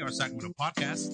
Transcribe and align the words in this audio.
We 0.00 0.06
are 0.06 0.10
Sacramento 0.10 0.54
Podcast. 0.58 1.10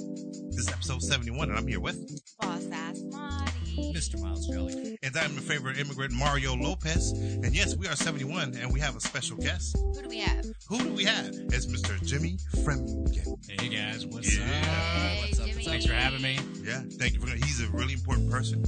This 0.52 0.58
is 0.58 0.68
episode 0.68 1.02
71, 1.02 1.48
and 1.48 1.58
I'm 1.58 1.66
here 1.66 1.80
with, 1.80 1.98
Boss 2.38 2.68
ass 2.70 3.02
Marty. 3.10 3.92
Mr. 3.92 4.20
Miles 4.22 4.46
Jelly. 4.46 4.96
and 5.02 5.16
I'm 5.16 5.32
your 5.32 5.40
favorite 5.42 5.80
immigrant, 5.80 6.12
Mario 6.12 6.54
Lopez. 6.54 7.10
And 7.10 7.52
yes, 7.52 7.76
we 7.76 7.88
are 7.88 7.96
71, 7.96 8.54
and 8.54 8.72
we 8.72 8.78
have 8.78 8.94
a 8.94 9.00
special 9.00 9.38
guest. 9.38 9.76
Who 9.76 10.02
do 10.02 10.08
we 10.08 10.20
have? 10.20 10.46
Who 10.68 10.78
do 10.78 10.92
we 10.92 11.02
have? 11.02 11.26
It's 11.26 11.66
Mr. 11.66 12.00
Jimmy 12.06 12.36
Fremgen. 12.58 13.60
Hey 13.60 13.70
guys, 13.70 14.06
what's 14.06 14.38
Yeah. 14.38 14.44
up? 14.44 14.50
Hey, 14.50 15.18
what's 15.22 15.40
up? 15.40 15.46
Jimmy. 15.46 15.64
Thanks 15.64 15.86
for 15.86 15.94
having 15.94 16.22
me. 16.22 16.38
Yeah, 16.62 16.82
thank 16.92 17.14
you 17.14 17.20
for 17.20 17.26
He's 17.26 17.60
a 17.60 17.68
really 17.70 17.94
important 17.94 18.30
person. 18.30 18.64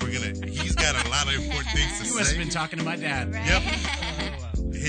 We're 0.00 0.12
gonna, 0.12 0.50
he's 0.50 0.74
got 0.74 0.96
a 1.06 1.08
lot 1.10 1.28
of 1.28 1.34
important 1.40 1.68
things 1.68 2.00
to 2.00 2.06
You 2.08 2.14
must 2.16 2.30
have 2.32 2.38
been 2.40 2.50
talking 2.50 2.80
to 2.80 2.84
my 2.84 2.96
dad. 2.96 3.32
Right. 3.32 3.46
Yep. 3.46 3.62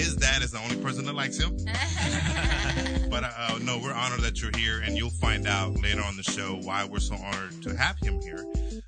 Wow. 0.02 0.05
His 0.05 0.16
dad 0.16 0.41
is 0.41 0.52
the 0.52 0.60
only 0.60 0.78
person 0.78 1.05
that 1.05 1.16
likes 1.16 1.38
him. 1.38 1.58
But 3.12 3.26
uh, 3.26 3.30
uh, 3.38 3.60
no, 3.62 3.78
we're 3.78 3.91
honored 3.94 4.22
that 4.22 4.41
you're 4.41 4.55
here, 4.55 4.80
and 4.86 4.96
you'll 4.98 5.10
find 5.10 5.46
out 5.46 5.74
later 5.82 6.02
on 6.02 6.16
the 6.16 6.24
show 6.24 6.58
why 6.64 6.86
we're 6.86 7.00
so 7.02 7.16
honored 7.16 7.62
to 7.64 7.76
have 7.76 7.98
him 8.00 8.22
here. 8.22 8.46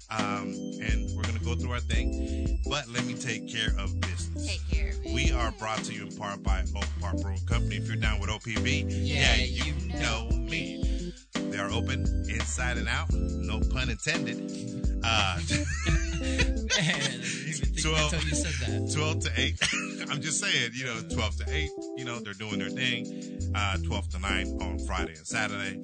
Um, 0.09 0.53
and 0.81 1.11
we're 1.13 1.23
gonna 1.23 1.39
go 1.43 1.55
through 1.55 1.71
our 1.73 1.81
thing, 1.81 2.61
but 2.69 2.87
let 2.87 3.03
me 3.05 3.15
take 3.15 3.49
care 3.51 3.71
of 3.77 3.99
business. 3.99 4.47
Take 4.47 4.61
care. 4.71 4.93
We 5.13 5.33
are 5.33 5.51
brought 5.59 5.79
to 5.79 5.93
you 5.93 6.03
in 6.03 6.15
part 6.15 6.41
by 6.41 6.63
Oak 6.73 6.85
Park 7.01 7.17
Brewing 7.21 7.45
Company. 7.45 7.75
If 7.75 7.87
you're 7.87 7.97
down 7.97 8.21
with 8.21 8.29
OPB, 8.29 8.85
Yeah, 8.87 9.35
you, 9.35 9.73
you 9.73 9.93
know 9.99 10.29
know 10.29 10.37
me. 10.37 11.13
They 11.33 11.57
are 11.57 11.69
open 11.71 12.05
inside 12.29 12.77
and 12.77 12.87
out, 12.87 13.11
no 13.11 13.59
pun 13.59 13.89
intended. 13.89 15.01
Uh, 15.03 15.37
Man, 15.49 16.67
I 16.77 16.81
didn't 16.81 17.23
even 17.23 17.67
think 17.75 17.81
Twelve. 17.81 18.13
until 18.13 18.29
you 18.29 18.35
said 18.35 18.53
that. 18.87 18.93
12 18.95 19.19
to 19.19 19.31
8. 19.35 19.59
I'm 20.13 20.21
just 20.21 20.39
saying, 20.39 20.69
you 20.75 20.85
know, 20.85 20.99
12 21.11 21.37
to 21.37 21.45
8, 21.51 21.69
you 21.97 22.05
know, 22.05 22.19
they're 22.19 22.33
doing 22.35 22.59
their 22.59 22.69
thing. 22.69 23.49
Uh, 23.55 23.77
12 23.77 24.09
to 24.09 24.19
9 24.19 24.47
on 24.61 24.77
Friday 24.85 25.13
and 25.17 25.25
Saturday. 25.25 25.79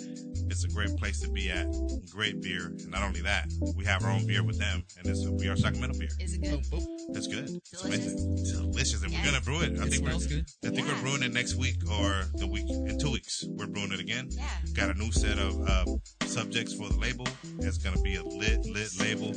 It's 0.52 0.64
a 0.64 0.68
great 0.68 0.96
place 0.98 1.20
to 1.22 1.30
be 1.32 1.50
at. 1.50 1.66
Great 2.12 2.40
beer. 2.40 2.68
And 2.68 2.90
not 2.90 3.02
only 3.02 3.22
that, 3.22 3.48
we 3.76 3.86
have 3.86 4.04
our 4.06 4.12
own 4.12 4.28
beer 4.28 4.44
with 4.44 4.60
them, 4.60 4.84
and 5.00 5.08
it's 5.08 5.26
We 5.28 5.48
Are 5.48 5.56
Sacramento 5.56 5.98
beer. 5.98 6.10
Is 6.20 6.36
it 6.36 6.44
good? 6.44 6.60
Boop, 6.66 6.70
boop. 6.70 7.18
It's 7.18 7.26
good. 7.26 7.50
It's 7.50 7.82
Delicious. 7.82 8.14
amazing. 8.14 8.36
Delicious. 8.72 9.02
And 9.04 9.12
Yes. 9.12 9.20
we're 9.26 9.32
going 9.32 9.42
to 9.42 9.46
brew 9.46 9.62
it. 9.62 9.80
I 9.82 9.86
It 9.88 9.90
think 9.92 10.04
we're, 10.04 10.12
good. 10.20 10.46
I 10.64 10.70
think 10.70 10.88
Yeah. 10.88 10.94
we're 10.94 11.02
brewing 11.02 11.24
it 11.24 11.34
next 11.34 11.56
week 11.56 11.78
or 11.90 12.26
the 12.36 12.46
week 12.46 12.70
in 12.70 13.00
two 13.00 13.10
weeks. 13.12 13.44
We're 13.48 13.66
brewing 13.66 13.94
it 13.94 14.00
again. 14.00 14.28
Yeah. 14.32 14.48
Got 14.76 14.92
a 14.92 14.94
new 15.00 15.12
set 15.12 15.40
of 15.40 15.60
uh, 15.68 15.86
subjects 16.28 16.76
for 16.76 16.88
the 16.88 16.98
label. 17.00 17.28
It's 17.62 17.80
going 17.80 17.96
to 17.96 18.02
be 18.04 18.16
a 18.16 18.24
lit, 18.24 18.64
lit 18.68 18.90
label. 19.00 19.34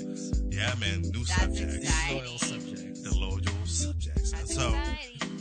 Yeah, 0.50 0.74
man. 0.80 1.00
New 1.00 1.24
That's 1.24 1.36
subjects. 1.40 1.76
exciting. 1.76 2.18
Loyal 2.24 2.38
subjects. 2.38 2.81
Subjects. 3.72 4.54
So, 4.54 4.70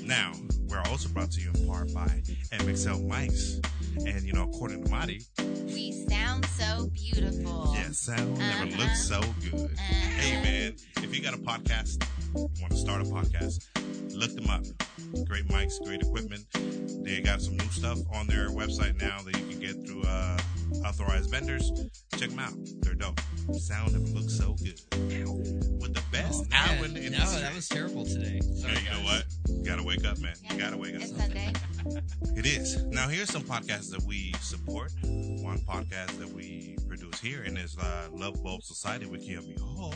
now, 0.03 0.31
we're 0.69 0.81
also 0.89 1.09
brought 1.09 1.31
to 1.31 1.41
you 1.41 1.51
in 1.53 1.67
part 1.67 1.93
by 1.93 2.07
MXL 2.51 3.07
Mics. 3.07 3.63
And, 4.07 4.23
you 4.25 4.31
know, 4.33 4.43
according 4.43 4.83
to 4.85 4.89
Marty, 4.89 5.21
We 5.65 6.05
sound 6.09 6.45
so 6.57 6.87
beautiful. 6.93 7.71
yeah, 7.75 7.91
sound 7.91 8.37
never 8.37 8.63
Uh-huh. 8.67 8.77
looks 8.81 9.05
so 9.05 9.19
good. 9.41 9.53
Uh-huh. 9.71 9.93
Hey, 10.17 10.41
man, 10.41 10.75
if 11.03 11.13
you 11.15 11.21
got 11.21 11.33
a 11.33 11.37
podcast, 11.37 12.03
want 12.33 12.71
to 12.71 12.77
start 12.77 13.01
a 13.01 13.05
podcast, 13.05 13.65
look 14.15 14.33
them 14.33 14.49
up. 14.49 14.63
Great 15.27 15.45
mics, 15.49 15.83
great 15.83 16.01
equipment. 16.01 16.45
They 17.03 17.19
got 17.21 17.41
some 17.41 17.57
new 17.57 17.67
stuff 17.69 17.99
on 18.13 18.27
their 18.27 18.47
website 18.49 18.99
now 19.01 19.21
that 19.23 19.37
you 19.37 19.45
can 19.45 19.59
get 19.59 19.85
through 19.85 20.03
uh, 20.03 20.37
authorized 20.85 21.29
vendors. 21.31 21.71
Check 22.17 22.29
them 22.29 22.39
out. 22.39 22.53
They're 22.81 22.93
dope. 22.95 23.19
Sound 23.53 23.93
never 23.93 24.05
looks 24.05 24.37
so 24.37 24.53
good. 24.63 24.79
With 25.81 25.93
the 25.93 26.03
best 26.11 26.43
Oh, 26.45 26.49
man. 26.49 26.77
hour 26.77 26.85
in 26.85 26.93
the 26.93 27.09
no, 27.09 27.17
that 27.39 27.53
was 27.55 27.67
terrible 27.67 28.05
today. 28.05 28.39
Sorry, 28.55 28.75
Hey, 28.75 28.83
you 28.85 28.89
know 28.91 29.03
what? 29.05 29.25
You 29.49 29.63
gotta 29.63 29.83
wake 29.83 30.05
up, 30.05 30.19
man. 30.19 30.35
Yeah. 30.43 30.53
You 30.53 30.59
gotta 30.59 30.77
wake 30.77 30.95
up. 30.95 31.01
It's 31.01 31.15
Sunday. 31.17 31.53
It 32.37 32.45
is. 32.45 32.81
Now, 32.85 33.07
here's 33.09 33.29
some 33.29 33.41
podcasts 33.41 33.89
that 33.91 34.01
we 34.03 34.33
support. 34.39 34.91
One 35.03 35.57
podcast 35.67 36.17
that 36.19 36.29
we 36.29 36.77
produce 36.87 37.19
here, 37.19 37.41
and 37.43 37.57
is 37.57 37.77
uh, 37.77 38.07
Love 38.13 38.41
Bulb 38.43 38.63
Society 38.63 39.05
with 39.05 39.27
Kiyomi 39.27 39.59
Hall. 39.59 39.93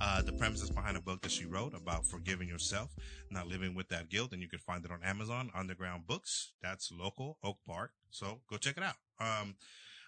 Uh, 0.00 0.20
the 0.22 0.32
premises 0.32 0.68
behind 0.70 0.96
a 0.96 1.00
book 1.00 1.22
that 1.22 1.30
she 1.30 1.46
wrote 1.46 1.74
about 1.74 2.04
forgiving 2.06 2.46
yourself, 2.48 2.90
not 3.30 3.46
living 3.46 3.74
with 3.74 3.88
that 3.88 4.10
guilt, 4.10 4.32
and 4.32 4.42
you 4.42 4.48
can 4.48 4.58
find 4.58 4.84
it 4.84 4.90
on 4.90 4.98
Amazon, 5.02 5.50
Underground 5.54 6.06
Books. 6.06 6.52
That's 6.62 6.90
local, 6.92 7.38
Oak 7.42 7.56
Park. 7.66 7.92
So 8.10 8.40
go 8.50 8.56
check 8.58 8.76
it 8.76 8.82
out. 8.82 8.96
Um, 9.18 9.54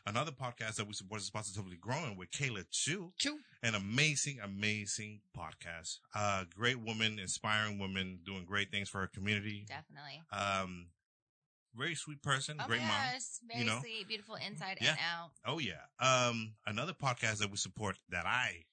another 0.07 0.33
podcast 0.33 0.77
that 0.77 0.87
we 0.87 0.93
support 0.93 1.21
is 1.21 1.31
Positively 1.31 1.77
Growing 1.77 2.17
with 2.17 2.31
Kayla 2.31 2.65
Chu 2.71 3.13
Choo. 3.19 3.39
an 3.63 3.75
amazing, 3.75 4.39
amazing 4.43 5.21
podcast. 5.37 5.99
Uh, 6.15 6.45
great 6.55 6.81
woman, 6.81 7.19
inspiring 7.19 7.79
woman, 7.79 8.21
doing 8.25 8.45
great 8.45 8.71
things 8.71 8.89
for 8.89 9.01
her 9.01 9.07
community. 9.09 9.67
Definitely. 9.69 10.23
Um, 10.33 10.87
very 11.77 11.95
sweet 11.95 12.23
person, 12.23 12.57
Oh 12.61 12.67
great 12.67 12.81
my 12.83 12.89
mom. 12.89 12.97
gosh. 13.13 13.23
Very 13.47 13.61
you 13.61 13.67
know? 13.67 13.79
sweet, 13.81 14.09
beautiful 14.09 14.35
inside 14.37 14.79
Yeah. 14.81 14.91
and 14.91 14.99
out. 15.01 15.31
Oh 15.45 15.59
yeah. 15.59 15.83
Um, 16.01 16.55
another 16.67 16.93
podcast 16.93 17.39
that 17.39 17.51
we 17.51 17.57
support 17.57 17.97
that 18.09 18.27
I 18.27 18.65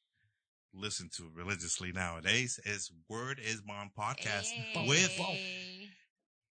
listen 0.73 1.09
to 1.17 1.29
religiously 1.33 1.91
nowadays 1.91 2.59
is 2.65 2.91
Word 3.09 3.39
is 3.43 3.61
Bond 3.61 3.91
podcast 3.97 4.45
Hey. 4.45 4.87
with 4.87 5.17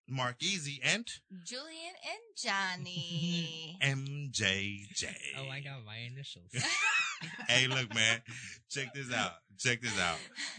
Mark 0.08 0.36
Easy 0.42 0.80
and 0.84 1.06
Julian 1.44 1.94
and 2.04 2.36
Johnny. 2.36 3.78
MJJ. 3.82 5.06
Oh, 5.38 5.48
I 5.50 5.60
got 5.60 5.84
my 5.84 5.96
initials. 6.10 6.50
hey, 7.48 7.66
look, 7.66 7.94
man, 7.94 8.20
check 8.68 8.92
this 8.94 9.12
out. 9.12 9.32
Check 9.58 9.80
this 9.80 9.98
out. 9.98 10.18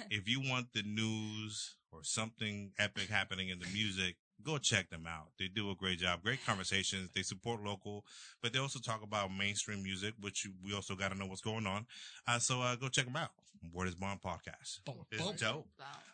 If 0.09 0.27
you 0.27 0.41
want 0.41 0.67
the 0.73 0.83
news 0.83 1.75
or 1.91 1.99
something 2.03 2.71
epic 2.79 3.09
happening 3.09 3.49
in 3.49 3.59
the 3.59 3.67
music, 3.67 4.15
go 4.43 4.57
check 4.57 4.89
them 4.89 5.05
out. 5.07 5.27
They 5.39 5.47
do 5.47 5.69
a 5.71 5.75
great 5.75 5.99
job. 5.99 6.23
Great 6.23 6.43
conversations. 6.45 7.09
They 7.15 7.21
support 7.21 7.63
local, 7.63 8.03
but 8.41 8.53
they 8.53 8.59
also 8.59 8.79
talk 8.79 9.03
about 9.03 9.29
mainstream 9.35 9.83
music, 9.83 10.15
which 10.19 10.45
you, 10.45 10.51
we 10.63 10.73
also 10.73 10.95
got 10.95 11.11
to 11.11 11.17
know 11.17 11.27
what's 11.27 11.41
going 11.41 11.67
on. 11.67 11.85
Uh, 12.27 12.39
so, 12.39 12.61
uh, 12.61 12.75
go 12.75 12.89
check 12.89 13.05
them 13.05 13.15
out. 13.15 13.29
Word 13.73 13.87
is 13.87 13.95
Bond 13.95 14.19
podcast. 14.21 14.83
Boom, 14.85 15.05
It's 15.11 15.21
boom. 15.21 15.35
dope. 15.37 15.67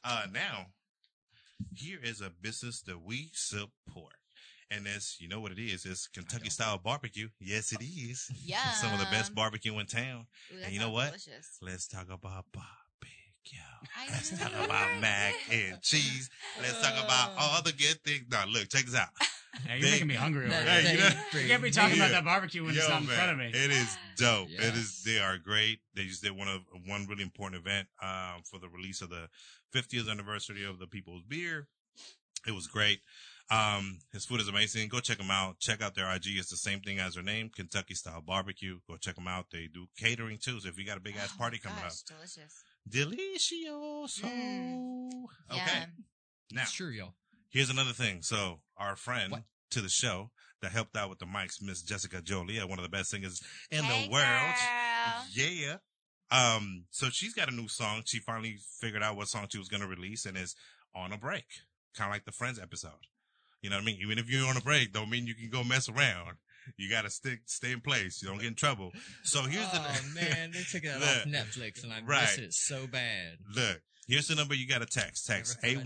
Uh, 0.04 0.26
now, 0.32 0.68
here 1.74 2.00
is 2.02 2.22
a 2.22 2.30
business 2.30 2.82
that 2.84 3.02
we 3.02 3.30
support. 3.34 4.14
And 4.72 4.88
it's, 4.88 5.18
you 5.20 5.28
know 5.28 5.40
what 5.40 5.52
it 5.52 5.60
is? 5.60 5.86
It's 5.86 6.08
Kentucky 6.08 6.50
style 6.50 6.80
barbecue. 6.84 7.30
Yes, 7.40 7.72
it 7.74 7.84
is. 7.84 8.32
Yum. 8.44 8.60
Some 8.74 8.94
of 8.94 9.00
the 9.00 9.06
best 9.06 9.36
barbecue 9.36 9.78
in 9.78 9.86
town. 9.86 10.26
Ooh, 10.52 10.64
and 10.64 10.74
you 10.74 10.80
know 10.80 10.90
what? 10.90 11.08
Delicious. 11.08 11.58
Let's 11.62 11.88
talk 11.88 12.08
about 12.10 12.46
barbecue. 12.52 13.60
I 13.96 14.08
Let's 14.10 14.32
talk 14.40 14.52
about 14.52 15.00
mac 15.00 15.36
and 15.52 15.80
cheese. 15.82 16.30
Let's 16.62 16.82
talk 16.82 16.94
about 17.04 17.34
all 17.38 17.62
the 17.62 17.74
good 17.74 18.00
things. 18.04 18.24
Now, 18.32 18.46
look, 18.48 18.70
check 18.70 18.86
this 18.86 18.96
out. 18.96 19.10
Hey, 19.68 19.80
you're 19.80 19.90
making 19.92 20.08
me 20.08 20.16
hungry 20.16 20.46
over 20.48 20.54
Hey, 20.56 20.94
you 20.94 21.00
know- 21.00 21.40
You 21.42 21.48
can't 21.48 21.62
be 21.64 21.72
talking 21.72 21.98
Yeah. 21.98 22.06
about 22.06 22.12
that 22.12 22.26
barbecue 22.26 22.64
when 22.66 22.76
it's 22.76 22.90
not 22.90 23.02
in 23.02 23.08
front 23.08 23.32
of 23.32 23.38
me. 23.38 23.48
It 23.48 23.72
is 23.72 23.98
dope. 24.18 24.50
It 24.50 24.60
is. 24.76 25.04
They 25.04 25.20
are 25.20 25.38
great. 25.38 25.80
They 25.94 26.06
just 26.06 26.24
did 26.24 26.32
one 26.32 26.48
of 26.48 26.62
one 26.86 27.06
really 27.08 27.24
important 27.24 27.62
event 27.62 27.88
um, 28.02 28.42
for 28.44 28.60
the 28.60 28.68
release 28.70 29.02
of 29.02 29.10
the 29.10 29.30
50th 29.74 30.10
anniversary 30.10 30.64
of 30.66 30.80
the 30.80 30.88
People's 30.88 31.24
Beer. 31.24 31.68
It 32.48 32.52
was 32.52 32.68
great. 32.68 33.02
Um, 33.50 34.00
his 34.12 34.26
food 34.26 34.42
is 34.42 34.48
amazing. 34.48 34.90
Go 34.90 35.00
check 35.00 35.18
them 35.18 35.30
out. 35.32 35.60
Check 35.60 35.82
out 35.82 35.96
their 35.96 36.10
IG. 36.14 36.38
It's 36.38 36.50
the 36.50 36.58
same 36.58 36.80
thing 36.82 37.00
as 37.00 37.14
their 37.14 37.24
name, 37.24 37.50
Kentucky 37.50 37.94
Style 37.94 38.22
Barbecue. 38.22 38.80
Go 38.88 38.98
check 38.98 39.16
them 39.16 39.28
out. 39.28 39.48
They 39.52 39.68
do 39.68 39.88
catering 39.98 40.40
too. 40.40 40.60
So 40.62 40.68
if 40.70 40.78
you 40.80 40.86
got 40.86 40.98
a 40.98 41.02
big 41.02 41.16
ass 41.18 41.30
Oh 41.36 41.38
party 41.38 41.60
coming 41.60 41.78
gosh, 41.82 41.92
up, 41.92 42.18
Delicious. 42.18 42.64
delicioso. 42.90 44.24
Mm. 44.24 45.24
Okay. 45.52 45.80
Yum. 45.80 46.06
Now, 46.52 46.66
Sure, 46.66 46.92
yo. 46.92 47.14
Here's 47.54 47.70
another 47.70 47.94
thing. 47.94 48.22
So 48.24 48.60
our 48.78 48.96
friend 48.96 49.32
What? 49.32 49.44
to 49.72 49.82
the 49.82 49.90
show 49.90 50.32
that 50.62 50.72
helped 50.72 50.98
out 50.98 51.10
with 51.10 51.20
the 51.20 51.26
mics, 51.26 51.62
Miss 51.62 51.82
Jessica 51.82 52.22
Jolie, 52.22 52.58
one 52.60 52.80
of 52.80 52.84
the 52.84 52.90
best 52.90 53.10
singers 53.12 53.42
in 53.72 53.84
Hey, 53.84 54.06
the 54.08 54.12
world. 54.12 54.24
girl. 54.26 55.26
Yeah. 55.34 55.76
Um, 56.32 56.86
so 56.90 57.10
she's 57.10 57.34
got 57.34 57.50
a 57.52 57.56
new 57.56 57.68
song. 57.68 58.02
She 58.06 58.20
finally 58.20 58.58
figured 58.82 59.04
out 59.04 59.16
what 59.16 59.28
song 59.28 59.46
she 59.52 59.60
was 59.60 59.68
going 59.68 59.82
to 59.82 59.88
release 59.88 60.26
and 60.26 60.36
is 60.38 60.56
on 60.96 61.12
a 61.14 61.18
break. 61.18 61.46
Kind 61.96 62.10
of 62.10 62.16
like 62.16 62.26
the 62.26 62.32
Friends 62.32 62.60
episode. 62.60 62.92
You 63.62 63.70
know 63.70 63.76
what 63.78 63.84
I 63.84 63.86
mean? 63.86 64.00
Even 64.02 64.18
if 64.18 64.30
you're 64.30 64.48
on 64.48 64.58
a 64.58 64.62
break, 64.62 64.92
don't 64.92 65.10
mean 65.10 65.28
you 65.28 65.36
can 65.36 65.50
go 65.50 65.64
mess 65.64 65.88
around. 65.90 66.38
You 66.78 66.90
got 66.90 67.04
to 67.04 67.10
stick, 67.10 67.42
stay 67.46 67.72
in 67.72 67.82
place. 67.82 68.22
You 68.22 68.30
don't 68.30 68.40
get 68.40 68.48
in 68.48 68.56
trouble. 68.56 68.92
So 69.24 69.44
here's 69.44 69.68
oh, 69.74 69.78
the, 69.78 69.80
Oh 69.80 70.14
man, 70.16 70.52
they 70.54 70.64
took 70.64 70.84
it 70.84 70.94
Look. 71.00 71.04
off 71.04 71.26
Netflix, 71.26 71.84
and 71.84 71.94
I 71.94 72.02
Right. 72.02 72.22
miss 72.22 72.38
it 72.40 72.54
so 72.54 72.88
bad. 72.88 73.38
Look, 73.54 73.82
here's 74.08 74.28
the 74.28 74.36
number 74.36 74.56
you 74.56 74.68
got 74.68 74.80
to 74.80 74.86
text. 74.88 75.28
Text 75.28 75.58
Never 75.62 75.80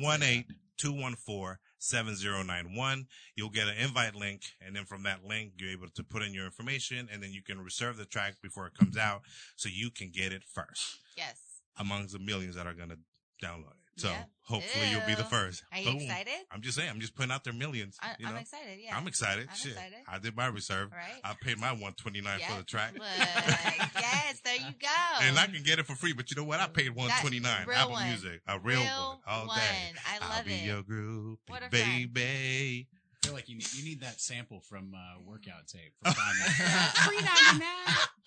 thought 0.78 0.94
I'd 1.06 1.18
say 1.18 1.58
818-214-7091. 1.80 3.06
You'll 3.36 3.50
get 3.50 3.68
an 3.68 3.78
invite 3.78 4.16
link. 4.16 4.42
And 4.66 4.76
then 4.76 4.86
from 4.86 5.04
that 5.04 5.24
link, 5.24 5.54
you're 5.58 5.72
able 5.72 5.90
to 5.90 6.04
put 6.04 6.24
in 6.24 6.34
your 6.34 6.46
information 6.46 7.08
and 7.12 7.22
then 7.22 7.32
you 7.32 7.42
can 7.42 7.60
reserve 7.64 7.98
the 7.98 8.06
track 8.06 8.36
before 8.42 8.68
it 8.68 8.74
comes 8.78 8.98
out 8.98 9.22
so 9.56 9.70
you 9.72 9.90
can 9.92 10.10
get 10.12 10.32
it 10.34 10.44
first 10.44 10.98
Yes. 11.16 11.36
amongst 11.80 12.14
the 12.14 12.20
millions 12.20 12.56
that 12.56 12.68
are 12.68 12.74
going 12.74 12.90
to 12.90 12.98
download 13.44 13.72
it. 13.72 13.87
So 13.98 14.10
Yeah. 14.10 14.24
hopefully 14.44 14.90
you'll 14.92 15.06
be 15.08 15.16
the 15.16 15.24
first. 15.24 15.64
Are 15.72 15.80
you 15.80 15.92
Boom. 15.92 16.02
excited? 16.02 16.34
I'm 16.52 16.62
just 16.62 16.78
saying, 16.78 16.90
I'm 16.90 17.00
just 17.00 17.16
putting 17.16 17.32
out 17.32 17.44
there 17.44 17.52
millions. 17.54 17.98
I, 18.02 18.16
you 18.20 18.28
I'm 18.28 18.36
know? 18.36 18.40
excited. 18.40 18.80
Yeah. 18.80 18.96
I'm 18.96 19.08
excited. 19.08 19.48
I'm 19.50 19.56
Shit. 19.56 19.72
excited. 19.74 19.98
I 20.08 20.20
did 20.20 20.36
my 20.36 20.48
reserve. 20.48 20.92
Right. 20.92 21.20
I 21.24 21.34
paid 21.42 21.58
my 21.58 21.72
129 21.72 22.40
for 22.48 22.58
the 22.58 22.64
track. 22.64 22.94
Look, 22.94 23.04
yes, 23.18 24.40
there 24.44 24.56
you 24.56 24.74
go. 24.80 24.88
And 25.22 25.38
I 25.40 25.48
can 25.48 25.64
get 25.64 25.80
it 25.80 25.86
for 25.88 25.96
free, 25.96 26.14
but 26.14 26.30
you 26.30 26.38
know 26.38 26.44
what? 26.44 26.60
I 26.60 26.68
paid 26.68 26.90
129 26.96 27.68
real 27.68 27.76
Apple 27.78 27.92
one. 27.94 28.08
Music, 28.08 28.42
a 28.48 28.60
real, 28.60 28.80
one, 28.80 29.18
all 29.28 29.48
one. 29.48 29.58
day. 29.58 29.94
I 30.06 30.20
I'll 30.24 30.30
love 30.38 30.46
be 30.46 30.54
it. 30.54 30.64
your 30.66 30.84
group, 30.84 31.40
What 31.48 31.64
a 31.64 31.70
friend. 31.70 32.14
baby. 32.14 32.88
I 33.24 33.26
feel 33.26 33.34
like 33.36 33.50
you 33.50 33.56
need, 33.58 33.74
you 33.74 33.84
need 33.84 34.02
that 34.02 34.22
sample 34.22 34.62
from 34.62 34.94
uh, 34.94 35.20
workout 35.26 35.66
tape. 35.68 35.94
From 36.04 36.14
Kanye. 36.14 37.62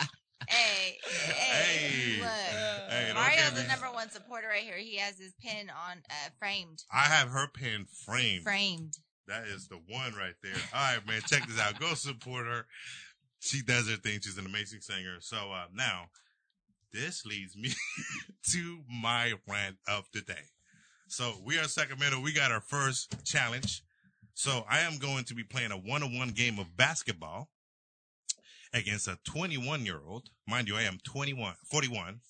Three 0.61 0.99
ninety 1.27 1.31
nine. 1.31 1.37
Hey, 1.37 1.43
hey, 1.43 1.89
Hey. 1.89 2.21
look. 2.21 2.91
Hey, 2.91 3.13
Mario's 3.15 3.53
the 3.55 3.69
number 3.69 3.87
one 3.93 4.11
supporter 4.11 4.49
right 4.49 4.63
here. 4.63 4.77
He 4.77 4.97
has 4.97 5.19
his 5.19 5.33
pin 5.41 5.71
on 5.71 5.99
uh, 6.11 6.29
framed. 6.39 6.83
I 6.93 7.05
have 7.05 7.29
her 7.31 7.47
pin 7.49 7.87
framed. 8.05 8.43
Framed. 8.45 8.99
That 9.29 9.45
is 9.47 9.69
the 9.69 9.77
one 9.77 10.15
right 10.15 10.35
there. 10.43 10.55
All 10.75 10.95
right, 10.95 11.07
man. 11.07 11.21
Check 11.27 11.47
this 11.47 11.61
out. 11.61 11.79
Go 11.79 11.95
support 11.95 12.47
her. 12.47 12.67
She 13.39 13.63
does 13.63 13.89
her 13.89 13.97
thing. 13.97 14.21
She's 14.23 14.39
an 14.39 14.47
amazing 14.47 14.81
singer. 14.81 15.17
So 15.21 15.37
uh, 15.53 15.67
now, 15.73 16.07
this 16.93 17.25
leads 17.25 17.57
me 17.57 17.71
to 18.51 18.81
my 19.03 19.35
rant 19.49 19.77
of 19.89 20.09
the 20.13 20.21
day. 20.23 20.49
So 21.07 21.35
we 21.45 21.59
are 21.59 21.65
Sacramento. 21.65 22.21
We 22.21 22.33
got 22.33 22.51
our 22.53 22.61
first 22.61 23.25
challenge. 23.25 23.83
So 24.35 24.65
I 24.69 24.81
am 24.81 24.99
going 24.99 25.25
to 25.25 25.35
be 25.35 25.45
playing 25.45 25.71
a 25.73 25.77
one-on-one 25.77 26.31
game 26.31 26.59
of 26.59 26.77
basketball 26.77 27.49
against 28.73 29.09
a 29.09 29.19
21 29.25 29.85
year 29.87 30.01
old. 30.07 30.31
Mind 30.47 30.69
you, 30.69 30.77
I 30.77 30.83
am 30.83 30.99
21, 31.05 31.55
41. 31.71 32.21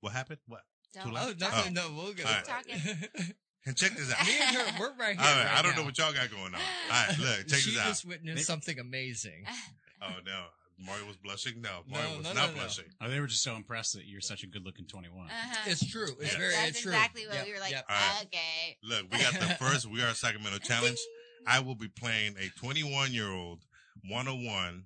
What 0.00 0.12
happened? 0.12 0.38
What? 0.46 0.62
Don't 0.94 1.12
loud? 1.12 1.28
Oh, 1.28 1.32
talk 1.34 1.72
no, 1.72 1.82
Oh. 1.82 1.88
no, 1.88 1.94
we'll 1.94 2.14
go. 2.14 2.24
All 2.24 2.32
right. 2.32 2.44
Talking. 2.44 3.34
And 3.68 3.76
check 3.76 3.96
this 3.96 4.14
out. 4.14 4.24
Me 4.24 4.32
and 4.40 4.54
her, 4.56 4.64
we're 4.78 4.94
right 4.96 5.16
here. 5.18 5.26
All 5.28 5.36
right, 5.38 5.44
right 5.44 5.58
I 5.58 5.60
don't 5.62 5.72
now. 5.72 5.78
know 5.80 5.86
what 5.86 5.98
y'all 5.98 6.12
got 6.12 6.30
going 6.30 6.54
on. 6.54 6.54
All 6.54 6.60
right, 6.88 7.18
look, 7.18 7.48
check 7.48 7.58
she 7.58 7.70
this 7.72 7.80
out. 7.80 7.86
just 7.88 8.04
witnessed 8.06 8.46
something 8.46 8.78
amazing. 8.78 9.44
Oh 10.00 10.12
no, 10.24 10.44
Mario 10.78 11.04
was 11.06 11.16
blushing. 11.16 11.60
No, 11.62 11.80
No, 11.88 11.98
Mario 11.98 12.16
was 12.18 12.24
no, 12.26 12.32
not 12.34 12.50
no, 12.50 12.52
no. 12.52 12.58
blushing. 12.60 12.84
oh, 13.00 13.08
they 13.10 13.18
were 13.18 13.26
just 13.26 13.42
so 13.42 13.56
impressed 13.56 13.94
that 13.94 14.04
you're 14.06 14.20
such 14.20 14.44
a 14.44 14.46
good-looking 14.46 14.86
21. 14.86 15.26
Uh-huh. 15.26 15.56
It's 15.66 15.84
true. 15.90 16.06
It's 16.20 16.34
Yeah. 16.34 16.38
very 16.38 16.52
That's 16.52 16.68
it's 16.68 16.80
true. 16.82 16.92
exactly 16.92 17.26
what 17.26 17.34
Yep, 17.34 17.46
we 17.46 17.52
were 17.54 17.58
like. 17.58 17.70
yep. 17.72 17.86
All 17.88 17.96
right. 17.96 18.24
Okay. 18.26 18.76
Look, 18.84 19.10
we 19.10 19.18
got 19.18 19.32
the 19.32 19.54
first 19.64 19.86
We 19.90 20.00
Are 20.02 20.12
Sacramento 20.14 20.58
challenge. 20.58 20.98
I 21.46 21.58
will 21.60 21.74
be 21.74 21.88
playing 21.88 22.36
a 22.38 22.50
21 22.60 23.12
year 23.12 23.32
old 23.32 23.64
101, 24.08 24.84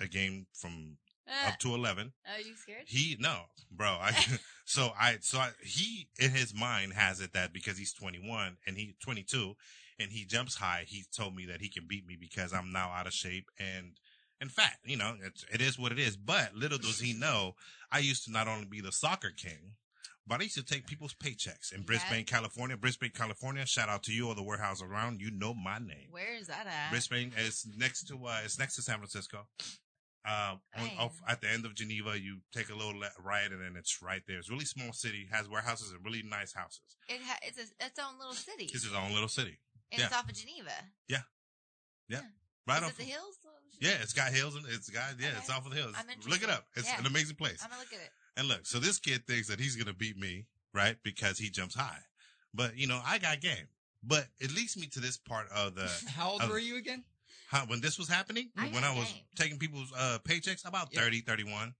a 0.00 0.06
game 0.06 0.46
from 0.52 0.96
Uh, 1.26 1.48
up 1.48 1.58
to 1.58 1.74
11. 1.74 2.12
are 2.28 2.40
you 2.40 2.54
scared? 2.56 2.84
He 2.86 3.16
no, 3.18 3.44
bro. 3.70 3.88
I 4.00 4.12
so 4.66 4.92
I 4.98 5.18
so 5.20 5.38
I, 5.38 5.50
he 5.62 6.08
in 6.18 6.30
his 6.32 6.54
mind 6.54 6.92
has 6.94 7.20
it 7.20 7.32
that 7.32 7.52
because 7.52 7.78
he's 7.78 7.92
21 7.94 8.58
and 8.66 8.76
he 8.76 8.96
22 9.02 9.54
and 9.98 10.10
he 10.10 10.24
jumps 10.26 10.56
high, 10.56 10.84
he 10.86 11.04
told 11.16 11.34
me 11.34 11.46
that 11.46 11.60
he 11.60 11.68
can 11.70 11.86
beat 11.86 12.06
me 12.06 12.16
because 12.20 12.52
I'm 12.52 12.72
now 12.72 12.90
out 12.90 13.06
of 13.06 13.12
shape 13.14 13.48
and 13.58 13.96
and 14.40 14.50
fat. 14.52 14.78
You 14.84 14.96
know, 14.96 15.16
it's, 15.24 15.44
it 15.52 15.60
is 15.62 15.78
what 15.78 15.92
it 15.92 15.98
is. 15.98 16.16
But 16.16 16.54
little 16.54 16.78
does 16.78 16.98
he 17.00 17.12
know, 17.14 17.54
I 17.90 18.00
used 18.00 18.24
to 18.24 18.32
not 18.32 18.48
only 18.48 18.66
be 18.66 18.80
the 18.80 18.92
soccer 18.92 19.30
king. 19.30 19.76
But 20.26 20.40
I 20.40 20.44
used 20.44 20.56
to 20.56 20.64
take 20.64 20.86
people's 20.86 21.12
paychecks 21.12 21.70
in 21.70 21.80
Yeah. 21.80 21.84
Brisbane, 21.86 22.24
California. 22.24 22.78
Brisbane, 22.78 23.10
California. 23.14 23.66
Shout 23.66 23.90
out 23.90 24.02
to 24.04 24.12
you 24.12 24.28
or 24.28 24.34
the 24.34 24.42
warehouse 24.42 24.80
around. 24.80 25.20
You 25.20 25.30
know 25.30 25.52
my 25.52 25.78
name. 25.78 26.08
Where 26.10 26.34
is 26.34 26.46
that 26.46 26.66
at? 26.66 26.90
Brisbane 26.90 27.32
is 27.36 27.66
next 27.76 28.04
to 28.08 28.14
uh, 28.26 28.40
it's 28.42 28.58
next 28.58 28.76
to 28.76 28.82
San 28.82 28.96
Francisco. 28.96 29.46
Uh, 30.24 30.56
on, 30.78 30.90
off, 30.98 31.20
at 31.28 31.40
the 31.42 31.50
end 31.50 31.66
of 31.66 31.74
Geneva, 31.74 32.18
you 32.18 32.38
take 32.52 32.70
a 32.70 32.74
little 32.74 32.98
le- 32.98 33.10
right, 33.22 33.50
and 33.52 33.60
then 33.60 33.76
it's 33.76 34.00
right 34.02 34.22
there. 34.26 34.38
It's 34.38 34.48
a 34.48 34.52
really 34.52 34.64
small 34.64 34.92
city, 34.94 35.28
has 35.30 35.48
warehouses 35.50 35.92
and 35.92 36.00
really 36.04 36.22
nice 36.22 36.54
houses. 36.54 36.80
It 37.08 37.20
ha- 37.22 37.38
it's 37.42 37.58
a, 37.58 37.84
its 37.84 37.98
own 37.98 38.18
little 38.18 38.32
city, 38.34 38.64
It's 38.72 38.84
its 38.86 38.94
own 38.94 39.12
little 39.12 39.28
city, 39.28 39.58
and 39.92 40.00
it's 40.02 40.12
off 40.14 40.26
of 40.28 40.34
Geneva. 40.34 40.70
Yeah, 41.08 41.18
yeah, 42.08 42.20
yeah. 42.20 42.20
right 42.66 42.78
is 42.78 42.84
off. 42.84 42.92
it 42.92 42.96
the 42.98 43.04
hills? 43.04 43.38
Yeah, 43.80 43.96
it's 44.00 44.12
got 44.12 44.32
hills 44.32 44.54
and 44.54 44.64
it's 44.68 44.88
got 44.88 45.20
yeah, 45.20 45.30
it's 45.36 45.50
off 45.50 45.66
of 45.66 45.72
the 45.72 45.76
hills. 45.76 45.94
I'm 45.98 46.06
Look 46.30 46.42
it 46.42 46.48
up. 46.48 46.64
It's 46.76 46.88
Yeah. 46.88 47.00
an 47.00 47.06
amazing 47.06 47.36
place. 47.36 47.60
I'm 47.62 47.68
gonna 47.70 47.80
look 47.82 47.92
at 47.92 47.98
it. 48.00 48.10
And 48.36 48.48
look, 48.48 48.66
so 48.66 48.78
this 48.78 48.98
kid 48.98 49.26
thinks 49.26 49.48
that 49.48 49.60
he's 49.60 49.76
gonna 49.76 49.92
beat 49.92 50.16
me, 50.16 50.46
right? 50.72 50.96
Because 51.02 51.38
he 51.38 51.50
jumps 51.50 51.74
high. 51.74 51.98
But 52.54 52.78
you 52.78 52.86
know, 52.86 53.00
I 53.04 53.18
got 53.18 53.40
game. 53.40 53.66
But 54.02 54.28
it 54.38 54.54
leads 54.54 54.76
me 54.76 54.86
to 54.88 55.00
this 55.00 55.16
part 55.18 55.48
of 55.50 55.74
the 55.74 55.90
How 56.14 56.30
old 56.30 56.42
Um, 56.42 56.50
were 56.50 56.58
you 56.58 56.76
again? 56.76 57.04
Huh, 57.50 57.64
when 57.68 57.80
this 57.80 57.98
was 57.98 58.08
happening, 58.08 58.50
I 58.56 58.68
when 58.68 58.84
I 58.84 58.94
was 58.96 59.04
game. 59.12 59.22
taking 59.36 59.58
people's 59.58 59.92
uh, 59.96 60.18
paychecks, 60.24 60.66
about 60.66 60.88
Yeah. 60.92 61.00
30, 61.02 61.20
31, 61.20 61.74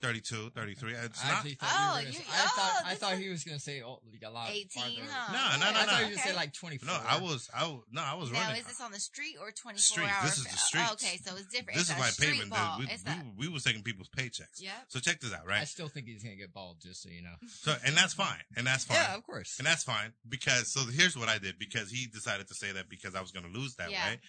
32, 0.00 0.50
33. 0.50 0.94
It's 0.94 1.22
I 1.24 1.28
not. 1.28 1.36
actually 1.36 1.54
thought 1.54 1.68
Oh, 1.72 1.78
you 1.78 1.86
were 1.86 1.94
gonna 1.94 2.06
you- 2.08 2.12
say, 2.14 2.24
I 2.32 2.46
thought 2.48 2.72
oh, 2.74 2.82
I 2.86 2.94
thought 2.96 3.18
he 3.18 3.28
was 3.28 3.44
gonna 3.44 3.58
say 3.60 3.82
oh, 3.82 4.00
like 4.10 4.22
a 4.26 4.30
lot 4.34 4.50
18, 4.50 4.66
farther. 4.82 4.94
huh? 5.08 5.32
No, 5.32 5.64
no, 5.64 5.70
no, 5.72 5.78
I 5.78 5.84
thought 5.84 5.86
no. 6.00 6.06
he 6.06 6.10
was 6.10 6.16
gonna 6.18 6.28
say 6.30 6.34
like 6.34 6.52
twenty 6.54 6.78
four. 6.78 6.88
No, 6.88 7.00
I 7.06 7.20
was, 7.20 7.48
I 7.54 7.66
was, 7.68 7.82
no, 7.92 8.02
I 8.02 8.14
was 8.14 8.32
Now, 8.32 8.40
running. 8.40 8.60
is 8.62 8.66
this 8.66 8.80
on 8.80 8.90
the 8.90 8.98
street 8.98 9.36
or 9.40 9.52
24 9.52 9.78
Street. 9.78 10.08
hours? 10.10 10.24
This 10.30 10.38
is 10.38 10.44
the 10.44 10.56
street. 10.58 10.84
Oh, 10.88 10.92
okay, 10.94 11.20
so 11.24 11.36
it's 11.36 11.46
different. 11.46 11.78
This 11.78 11.82
it's 11.82 11.90
is 11.90 11.96
my 11.96 12.02
like 12.06 12.12
street 12.14 12.30
pavement. 12.30 12.50
ball. 12.50 12.78
We, 12.80 12.86
it's 12.86 13.04
we, 13.04 13.12
a, 13.12 13.24
we 13.38 13.48
was 13.48 13.62
taking 13.62 13.82
people's 13.84 14.08
paychecks. 14.08 14.58
Yeah. 14.58 14.70
So 14.88 14.98
check 14.98 15.20
this 15.20 15.32
out, 15.32 15.46
right? 15.46 15.60
I 15.60 15.64
still 15.64 15.86
think 15.88 16.06
he's 16.06 16.24
gonna 16.24 16.34
get 16.34 16.52
bald, 16.52 16.80
just 16.80 17.02
so 17.04 17.08
you 17.08 17.22
know. 17.22 17.34
So, 17.62 17.72
and 17.86 17.96
that's 17.96 18.14
fine. 18.14 18.42
And 18.56 18.66
that's 18.66 18.84
fine. 18.84 18.96
Yeah, 18.96 19.14
of 19.14 19.22
course. 19.22 19.54
And 19.58 19.66
that's 19.66 19.84
fine 19.84 20.14
because, 20.28 20.72
so 20.72 20.80
here's 20.92 21.16
what 21.16 21.28
I 21.28 21.38
did 21.38 21.60
because 21.60 21.90
he 21.92 22.06
decided 22.08 22.48
to 22.48 22.54
say 22.54 22.72
that 22.72 22.88
because 22.88 23.14
I 23.14 23.20
was 23.20 23.30
going 23.30 23.46
to 23.46 23.52
lose 23.56 23.76
that 23.76 23.90
Yeah. 23.92 24.04
way. 24.04 24.20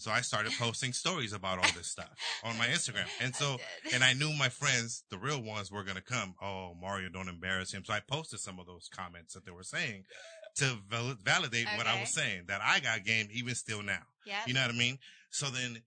So 0.00 0.10
I 0.10 0.22
started 0.22 0.52
posting 0.58 0.92
stories 0.92 1.32
about 1.32 1.58
all 1.58 1.70
this 1.76 1.88
stuff 1.88 2.10
on 2.42 2.56
my 2.58 2.66
Instagram. 2.66 3.06
And 3.20 3.34
so, 3.34 3.58
I 3.90 3.94
and 3.94 4.02
I 4.02 4.14
knew 4.14 4.32
my 4.32 4.48
friends, 4.48 5.04
the 5.10 5.18
real 5.18 5.42
ones, 5.42 5.70
were 5.70 5.84
going 5.84 5.96
to 5.96 6.02
come. 6.02 6.34
Oh, 6.42 6.74
Mario, 6.80 7.10
don't 7.10 7.28
embarrass 7.28 7.72
him. 7.72 7.84
So 7.84 7.92
I 7.92 8.00
posted 8.00 8.40
some 8.40 8.58
of 8.58 8.66
those 8.66 8.88
comments 8.90 9.34
that 9.34 9.44
they 9.44 9.52
were 9.52 9.62
saying 9.62 10.04
to 10.56 10.78
val- 10.88 11.16
validate 11.22 11.66
what 11.76 11.86
I 11.86 12.00
was 12.00 12.12
saying, 12.14 12.44
that 12.48 12.60
I 12.64 12.80
got 12.80 13.04
game 13.04 13.28
even 13.30 13.54
still 13.54 13.82
now. 13.82 14.02
Yep. 14.26 14.36
You 14.46 14.54
know 14.54 14.62
what 14.62 14.74
I 14.74 14.78
mean? 14.78 14.98
So 15.30 15.46
then, 15.46 15.82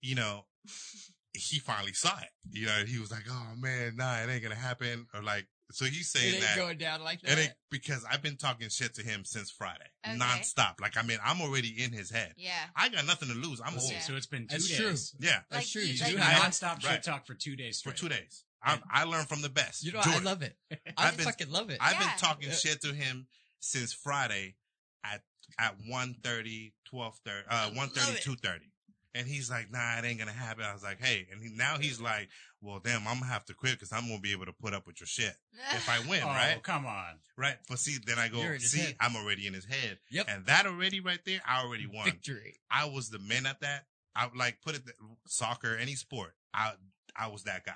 you 0.00 0.14
know, 0.14 0.44
he 1.32 1.58
finally 1.58 1.92
saw 1.92 2.16
it. 2.18 2.30
You 2.50 2.66
know, 2.66 2.84
he 2.86 2.98
was 2.98 3.10
like, 3.10 3.24
"Oh 3.30 3.52
man, 3.56 3.96
nah, 3.96 4.18
it 4.18 4.28
ain't 4.28 4.42
gonna 4.42 4.54
happen." 4.54 5.06
Or 5.14 5.22
like, 5.22 5.46
so 5.70 5.84
he's 5.84 6.00
it 6.14 6.18
saying 6.18 6.34
ain't 6.34 6.42
that 6.42 6.56
going 6.56 6.78
down 6.78 7.02
like 7.02 7.22
it 7.22 7.26
that. 7.26 7.38
ain't 7.38 7.52
because 7.70 8.04
I've 8.10 8.22
been 8.22 8.36
talking 8.36 8.68
shit 8.68 8.94
to 8.94 9.02
him 9.02 9.24
since 9.24 9.50
Friday, 9.50 9.84
Okay. 10.06 10.16
nonstop. 10.16 10.80
Like, 10.80 10.96
I 10.96 11.02
mean, 11.02 11.18
I'm 11.24 11.40
already 11.42 11.82
in 11.82 11.92
his 11.92 12.10
head. 12.10 12.34
yeah. 12.36 12.52
I 12.76 12.88
got 12.88 13.06
nothing 13.06 13.28
to 13.28 13.34
lose. 13.34 13.60
I'm 13.64 13.74
Let's 13.74 13.84
old. 13.84 13.92
Yeah. 13.92 14.00
So 14.00 14.16
it's 14.16 14.26
been 14.26 14.42
two 14.48 14.56
That's 14.56 14.68
days. 14.68 15.14
Yeah, 15.18 15.40
That's 15.50 15.64
Like, 15.64 15.66
true. 15.68 15.82
you- 15.82 15.88
You 15.94 16.00
like 16.00 16.06
do 16.10 16.12
you 16.16 16.18
have 16.22 16.42
Non-stop 16.42 16.82
Right. 16.84 16.92
shit 16.94 17.02
talk 17.02 17.26
for 17.26 17.34
two 17.34 17.56
days 17.56 17.80
for 17.80 17.92
two 17.92 18.08
days. 18.08 18.44
I'm, 18.62 18.82
I 18.90 19.04
learned 19.04 19.28
from 19.28 19.40
the 19.42 19.48
best. 19.48 19.84
You 19.84 19.92
know, 19.92 20.02
Do 20.02 20.10
I 20.10 20.18
love 20.18 20.42
it. 20.42 20.56
I 20.96 21.10
been- 21.12 21.24
fucking 21.24 21.50
love 21.50 21.70
it. 21.70 21.78
I've 21.80 21.92
Yeah. 21.92 21.98
been 22.08 22.18
talking 22.18 22.48
Yeah. 22.48 22.54
shit 22.56 22.80
to 22.82 22.92
him 22.94 23.28
since 23.60 23.92
Friday 23.92 24.56
at 25.04 25.22
at 25.58 25.78
1.30, 25.80 26.72
12.30, 26.84 27.44
uh, 27.48 27.70
1.30, 27.70 28.06
Love 28.06 28.16
it. 28.16 28.22
2.30. 28.22 28.70
And 29.14 29.26
he's 29.26 29.50
like, 29.50 29.72
nah, 29.72 29.98
it 29.98 30.04
ain't 30.04 30.18
gonna 30.18 30.32
happen. 30.32 30.64
I 30.64 30.72
was 30.72 30.82
like, 30.82 31.00
hey, 31.00 31.26
and 31.32 31.42
he, 31.42 31.50
now 31.54 31.76
he's 31.78 32.00
like, 32.00 32.28
well, 32.60 32.80
damn, 32.82 33.06
I'm 33.08 33.20
gonna 33.20 33.32
have 33.32 33.44
to 33.46 33.54
quit 33.54 33.72
because 33.74 33.92
I'm 33.92 34.06
gonna 34.08 34.20
be 34.20 34.32
able 34.32 34.46
to 34.46 34.52
put 34.52 34.74
up 34.74 34.86
with 34.86 35.00
your 35.00 35.06
shit 35.06 35.34
if 35.74 35.88
I 35.88 36.00
win, 36.08 36.22
Oh, 36.24 36.28
right? 36.28 36.60
come 36.62 36.86
on. 36.86 37.18
Right. 37.36 37.56
But 37.68 37.78
see, 37.78 37.96
then 38.04 38.18
I 38.18 38.28
go, 38.28 38.40
You're 38.42 38.54
in 38.54 38.60
his 38.60 38.70
see, 38.70 38.80
head. 38.80 38.96
I'm 39.00 39.16
already 39.16 39.46
in 39.46 39.54
his 39.54 39.64
head. 39.64 39.98
Yep. 40.10 40.26
And 40.28 40.46
that 40.46 40.66
already 40.66 41.00
right 41.00 41.20
there, 41.24 41.40
I 41.46 41.62
already 41.62 41.86
won. 41.92 42.04
Victory. 42.04 42.56
I 42.70 42.84
was 42.86 43.08
the 43.08 43.18
man 43.18 43.46
at 43.46 43.60
that. 43.60 43.86
I 44.14 44.28
like 44.36 44.60
put 44.62 44.74
it 44.74 44.84
th- 44.84 44.96
soccer, 45.26 45.76
any 45.76 45.94
sport. 45.94 46.34
I 46.52 46.72
I 47.16 47.28
was 47.28 47.44
that 47.44 47.64
guy. 47.64 47.72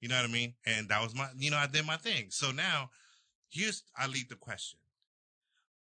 You 0.00 0.08
know 0.08 0.16
what 0.16 0.28
I 0.28 0.32
mean? 0.32 0.54
And 0.64 0.88
that 0.90 1.02
was 1.02 1.14
my 1.14 1.28
you 1.38 1.50
know, 1.50 1.56
I 1.56 1.66
did 1.66 1.86
my 1.86 1.96
thing. 1.96 2.26
So 2.30 2.50
now 2.52 2.90
here's 3.50 3.82
I 3.96 4.06
lead 4.06 4.28
the 4.28 4.36
question. 4.36 4.78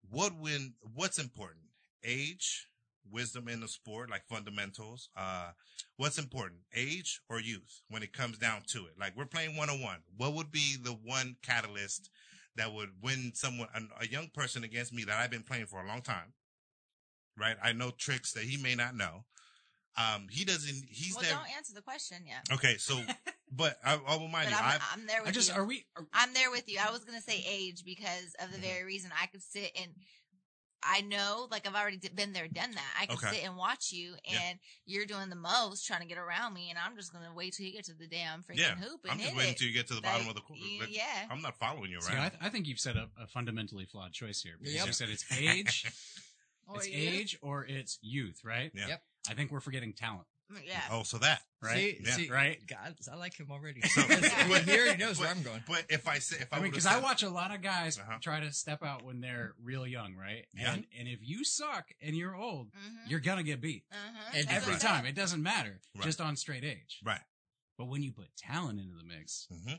What 0.10 0.34
when? 0.38 0.74
what's 0.94 1.18
important? 1.18 1.65
Age, 2.04 2.68
wisdom 3.10 3.48
in 3.48 3.60
the 3.62 3.68
sport, 3.68 4.10
like 4.10 4.28
fundamentals. 4.28 5.10
Uh 5.16 5.52
what's 5.98 6.18
important? 6.18 6.62
Age 6.74 7.22
or 7.30 7.40
youth 7.40 7.82
when 7.90 8.04
it 8.04 8.14
comes 8.14 8.38
down 8.38 8.64
to 8.68 8.86
it? 8.86 8.94
Like 9.00 9.16
we're 9.16 9.26
playing 9.26 9.56
one 9.56 9.70
on 9.70 9.82
one. 9.82 10.00
What 10.18 10.34
would 10.34 10.52
be 10.52 10.76
the 10.82 10.92
one 10.92 11.38
catalyst 11.42 12.10
that 12.56 12.74
would 12.74 12.90
win 13.02 13.32
someone 13.34 13.68
a, 13.76 14.04
a 14.04 14.08
young 14.08 14.30
person 14.34 14.64
against 14.64 14.94
me 14.94 15.04
that 15.04 15.18
I've 15.18 15.32
been 15.32 15.44
playing 15.44 15.66
for 15.68 15.82
a 15.82 15.88
long 15.88 16.02
time? 16.02 16.34
right? 17.38 17.58
I 17.62 17.74
know 17.74 17.92
tricks 17.92 18.34
that 18.34 18.44
he 18.44 18.58
may 18.58 18.76
not 18.76 18.96
know. 18.96 19.26
Um, 19.98 20.28
he 20.30 20.44
doesn't. 20.44 20.84
He's 20.90 21.16
well, 21.16 21.24
there. 21.24 21.34
don't 21.34 21.56
answer 21.56 21.74
the 21.74 21.82
question 21.82 22.18
yet. 22.26 22.44
Okay, 22.52 22.76
so, 22.78 23.00
but 23.52 23.78
I, 23.84 23.98
I 24.08 24.18
will 24.18 24.28
mind 24.28 24.50
But 24.50 24.60
you. 24.60 24.66
I'm, 24.66 24.72
I've, 24.76 24.82
I'm 24.94 25.08
there 25.08 25.22
with 25.22 25.30
I 25.30 25.32
just 25.32 25.50
you. 25.50 25.56
are 25.56 25.66
we? 25.66 25.86
Are, 25.96 26.06
I'm 26.14 26.34
there 26.34 26.52
with 26.52 26.68
you. 26.68 26.80
I 26.86 26.92
was 26.92 27.06
gonna 27.06 27.22
say 27.22 27.44
age 27.48 27.84
because 27.86 28.36
of 28.44 28.52
the 28.52 28.58
Mhm. 28.58 28.62
very 28.62 28.84
reason 28.84 29.12
I 29.22 29.28
could 29.28 29.42
sit 29.42 29.72
and 29.82 29.92
I 30.88 31.01
know, 31.01 31.48
like 31.50 31.68
I've 31.68 31.75
already 31.75 32.00
been 32.13 32.32
there, 32.34 32.48
done 32.48 32.72
that. 32.72 32.94
I 33.00 33.06
can 33.08 33.15
Okay. 33.15 33.32
sit 33.38 33.44
and 33.44 33.58
watch 33.58 33.92
you, 33.92 34.15
Yeah. 34.25 34.39
and 34.44 34.60
you're 34.86 35.06
doing 35.06 35.30
the 35.30 35.36
most 35.36 35.86
trying 35.88 36.01
to 36.01 36.06
get 36.06 36.18
around 36.18 36.54
me, 36.54 36.70
and 36.70 36.77
I'm 36.77 36.96
just 36.96 37.12
gonna 37.12 37.34
wait 37.34 37.54
till 37.54 37.65
you 37.65 37.72
get 37.74 37.86
to 37.86 37.94
the 37.94 38.08
damn 38.08 38.44
freaking 38.44 38.58
yeah, 38.60 38.75
hoop 38.75 39.01
and 39.04 39.13
I'm 39.13 39.18
just 39.18 39.30
hit 39.30 39.38
waiting 39.38 39.51
it. 39.54 39.58
till 39.58 39.68
you 39.68 39.74
get 39.74 39.88
to 39.88 39.96
the 39.96 40.01
bottom 40.01 40.27
of 40.27 40.36
the 40.36 40.42
court. 40.42 40.60
Like, 40.80 40.96
yeah. 40.96 41.27
I'm 41.32 41.42
not 41.42 41.58
following 41.58 41.92
you, 41.92 42.01
see, 42.01 42.13
right? 42.13 42.25
I, 42.25 42.30
th- 42.30 42.42
I 42.44 42.50
think 42.50 42.68
you've 42.68 42.80
set 42.80 42.98
up 42.98 43.10
a 43.20 43.25
fundamentally 43.27 43.86
flawed 43.86 44.13
choice 44.13 44.42
here 44.42 44.56
because 44.60 44.75
Yep. 44.75 44.86
you 44.88 44.94
said 44.94 45.10
it's 45.10 45.25
age, 45.39 45.86
oh, 46.68 46.75
it's 46.75 46.88
age, 46.88 47.38
or 47.42 47.65
it's 47.65 47.98
youth, 48.01 48.42
right? 48.44 48.72
Yeah. 48.75 48.88
Yep. 48.88 49.04
I 49.30 49.34
think 49.34 49.51
we're 49.51 49.60
forgetting 49.62 49.94
talent, 49.94 50.27
Yeah. 50.66 50.80
oh, 50.92 51.04
so 51.04 51.18
that. 51.18 51.42
right? 51.62 51.75
See, 51.75 51.98
Yeah. 52.04 52.12
see, 52.14 52.30
Right. 52.30 52.60
God, 52.68 52.96
I 53.12 53.16
like 53.16 53.36
him 53.40 53.48
already. 53.52 53.82
So- 53.82 54.04
but 54.48 54.62
he 54.64 54.80
already 54.80 54.98
knows 55.04 55.20
where 55.20 55.30
I'm 55.30 55.42
going. 55.42 55.64
But 55.68 55.86
if 55.90 56.08
I 56.08 56.20
say, 56.20 56.38
if 56.40 56.54
I, 56.54 56.58
I 56.58 56.60
mean, 56.60 56.72
would've 56.72 56.84
because 56.84 56.86
I 56.86 57.00
watch 57.00 57.24
a 57.24 57.30
lot 57.30 57.54
of 57.54 57.62
guys 57.62 57.98
Uh-huh. 57.98 58.18
try 58.22 58.40
to 58.42 58.52
step 58.54 58.84
out 58.84 59.04
when 59.04 59.22
they're 59.22 59.56
real 59.64 59.88
young, 59.88 60.16
right? 60.16 60.46
Yeah. 60.56 60.74
And 60.74 60.86
and 60.98 61.08
if 61.08 61.20
you 61.22 61.44
suck 61.44 61.86
and 62.02 62.16
you're 62.16 62.36
old, 62.36 62.68
Mm-hmm. 62.68 63.10
you're 63.10 63.20
gonna 63.22 63.44
get 63.44 63.60
beat 63.62 63.84
uh-huh. 63.92 64.32
And 64.36 64.48
every 64.52 64.74
Right. 64.74 64.82
Time. 64.82 65.06
It 65.06 65.16
doesn't 65.16 65.42
matter, 65.42 65.82
Right. 65.96 66.04
just 66.04 66.22
on 66.22 66.36
straight 66.36 66.64
age. 66.64 67.00
right. 67.04 67.22
But 67.78 67.86
when 67.86 68.04
you 68.04 68.12
put 68.14 68.28
talent 68.38 68.80
into 68.80 68.96
the 68.96 69.04
mix, 69.04 69.48
hmm 69.52 69.74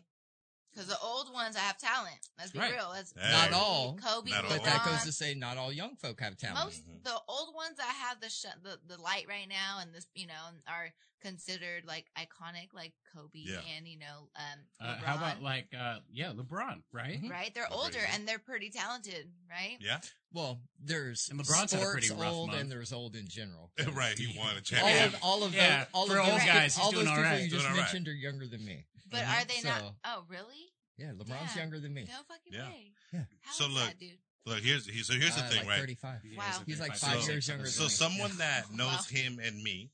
Because 0.76 0.90
the 0.90 0.98
old 1.00 1.32
ones, 1.32 1.56
I 1.56 1.60
have 1.60 1.78
talent. 1.78 2.18
Let's 2.38 2.50
be 2.50 2.58
Right. 2.58 2.74
real. 2.74 2.90
Let's 2.90 3.14
Hey. 3.18 3.32
Not 3.32 3.52
all, 3.54 3.96
Kobe, 3.96 4.30
Not 4.30 4.44
all. 4.44 4.50
But 4.50 4.64
that 4.64 4.84
goes 4.84 5.04
to 5.04 5.12
say 5.12 5.32
not 5.34 5.56
all 5.56 5.72
young 5.72 5.96
folk 5.96 6.20
have 6.20 6.36
talent. 6.36 6.66
Most 6.66 6.86
Mhm. 6.86 7.02
the 7.02 7.18
old 7.28 7.54
ones 7.54 7.78
that 7.78 7.86
have 7.96 8.20
the 8.20 8.28
sh- 8.28 8.44
the 8.62 8.78
the 8.86 8.98
light 8.98 9.26
right 9.26 9.48
now 9.48 9.78
and 9.78 9.94
this 9.94 10.06
you 10.14 10.26
know 10.26 10.50
are 10.66 10.92
considered 11.22 11.84
like 11.86 12.06
iconic 12.16 12.74
like 12.74 12.92
Kobe 13.12 13.38
Yeah. 13.38 13.60
and 13.60 13.88
you 13.88 13.98
know 13.98 14.30
um 14.36 14.66
Uh, 14.78 14.84
LeBron, 14.96 15.02
how 15.02 15.16
about 15.16 15.42
like 15.42 15.72
uh 15.74 16.00
yeah, 16.10 16.32
LeBron, 16.32 16.82
right? 16.92 17.20
Mhm. 17.22 17.30
right 17.30 17.54
they're 17.54 17.64
They're 17.64 17.72
older 17.72 17.98
and 18.10 18.28
they're 18.28 18.38
pretty 18.38 18.68
talented 18.70 19.32
right 19.48 19.78
Yeah, 19.80 20.00
Well, 20.30 20.60
there's 20.78 21.28
And 21.30 21.40
LeBron's 21.40 21.72
had 21.72 21.80
a 21.80 21.84
sports 21.86 22.08
pretty 22.08 22.10
rough 22.10 22.32
old 22.32 22.48
month. 22.50 22.60
and 22.60 22.70
there's 22.70 22.92
old 22.92 23.16
in 23.16 23.26
general. 23.28 23.72
right. 23.92 24.18
He 24.18 24.36
won 24.38 24.50
a 24.52 24.56
All 24.56 24.60
championship. 24.60 25.14
of 25.14 25.22
all 25.22 25.42
of 25.42 25.54
Yeah, 25.54 25.84
those, 25.84 25.88
all 25.94 26.06
for 26.06 26.18
of 26.18 26.26
old 26.28 26.40
those, 26.40 26.46
guys, 26.46 26.78
all 26.78 26.90
doing 26.92 27.04
those 27.06 27.10
all 27.10 27.16
people 27.16 27.30
right. 27.30 27.42
you 27.42 27.48
just 27.48 27.52
Doing 27.62 27.64
all 27.64 27.70
right. 27.70 27.76
mentioned 27.82 28.08
are 28.08 28.12
younger 28.14 28.46
than 28.46 28.62
me. 28.64 28.86
But 29.10 29.20
Mhm. 29.24 29.28
are 29.42 29.44
they 29.44 29.60
not 29.62 29.94
oh 30.04 30.24
really 30.28 30.72
Yeah, 30.98 31.12
LeBron's 31.12 31.54
Yeah. 31.54 31.62
younger 31.62 31.78
than 31.80 31.92
me. 31.94 32.04
no 32.04 32.22
fucking 32.24 32.52
Yeah. 32.52 32.68
way 32.68 32.92
Yeah. 33.12 33.24
how 33.42 33.52
So 33.52 33.66
look, 33.66 33.86
that, 33.86 33.98
dude 33.98 34.18
Look, 34.46 34.62
here's 34.62 34.86
he, 34.86 35.02
so 35.02 35.14
here's 35.14 35.34
the 35.34 35.42
Uh, 35.42 35.48
thing, 35.48 35.58
like 35.58 35.68
right? 35.68 35.80
35. 35.80 36.20
Wow. 36.36 36.62
He's 36.66 36.78
like 36.78 36.96
five 36.96 37.20
So- 37.20 37.30
years 37.32 37.48
younger 37.48 37.64
than 37.64 37.72
So 37.72 37.82
me. 37.84 37.88
someone 37.90 38.36
that 38.38 38.70
knows 38.70 39.10
Wow. 39.12 39.18
him 39.18 39.38
and 39.40 39.60
me 39.60 39.90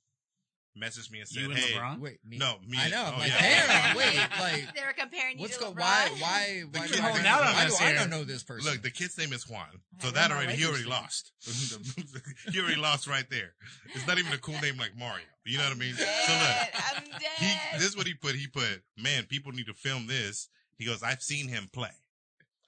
messaged 0.79 1.11
me 1.11 1.21
and 1.21 1.29
said, 1.29 1.43
You 1.43 1.50
and 1.50 1.59
"Hey, 1.59 1.75
LeBron? 1.75 2.00
Wait, 2.00 2.19
me? 2.26 2.38
no, 2.38 2.57
me." 2.67 2.79
I 2.81 2.88
know. 2.88 3.05
I'm 3.05 3.14
oh, 3.14 3.19
like, 3.19 3.29
yeah. 3.29 3.67
damn, 3.67 3.97
wait, 3.97 4.17
like, 4.41 4.75
they 4.75 4.83
were 4.85 4.93
comparing 4.97 5.37
you 5.37 5.43
what's 5.43 5.57
to 5.57 5.64
go? 5.64 5.73
LeBron. 5.73 5.81
Why? 5.81 6.11
Why? 6.19 6.62
Why, 6.73 6.87
kid 6.87 6.97
do 6.97 7.02
I 7.02 7.26
out 7.26 7.43
on 7.43 7.55
why 7.55 7.64
us 7.67 7.79
do 7.79 7.85
I 7.85 7.88
here. 7.88 7.97
not 8.00 8.11
know 8.11 8.25
this 8.25 8.43
person? 8.43 8.71
Look, 8.71 8.83
the 8.83 8.91
kid's 8.91 9.17
name 9.19 9.33
is 9.33 9.49
Juan. 9.49 9.67
So 10.00 10.09
I 10.09 10.11
that 10.12 10.31
already 10.31 10.55
he 10.55 10.67
already 10.67 10.85
lost. 10.85 11.33
he 12.52 12.61
already 12.61 12.81
lost 12.81 13.07
right 13.07 13.29
there. 13.31 13.55
It's 13.95 14.07
not 14.07 14.19
even 14.19 14.33
a 14.33 14.38
cool 14.38 14.59
name 14.61 14.76
like 14.79 14.97
Mario. 14.99 15.25
You 15.45 15.59
know 15.59 15.64
what 15.64 15.76
I 15.76 15.79
mean? 15.79 15.95
So 15.95 16.05
look, 16.05 16.29
Dead. 16.29 16.71
I'm 16.75 17.05
he 17.05 17.11
dead. 17.11 17.59
this 17.75 17.88
is 17.88 17.97
what 17.97 18.07
he 18.07 18.14
put. 18.14 18.35
He 18.35 18.47
put, 18.47 18.83
man, 18.97 19.25
people 19.25 19.52
need 19.52 19.67
to 19.67 19.75
film 19.75 20.07
this. 20.07 20.49
He 20.79 20.87
goes, 20.87 21.02
I've 21.02 21.23
seen 21.23 21.49
him 21.49 21.69
play. 21.73 21.91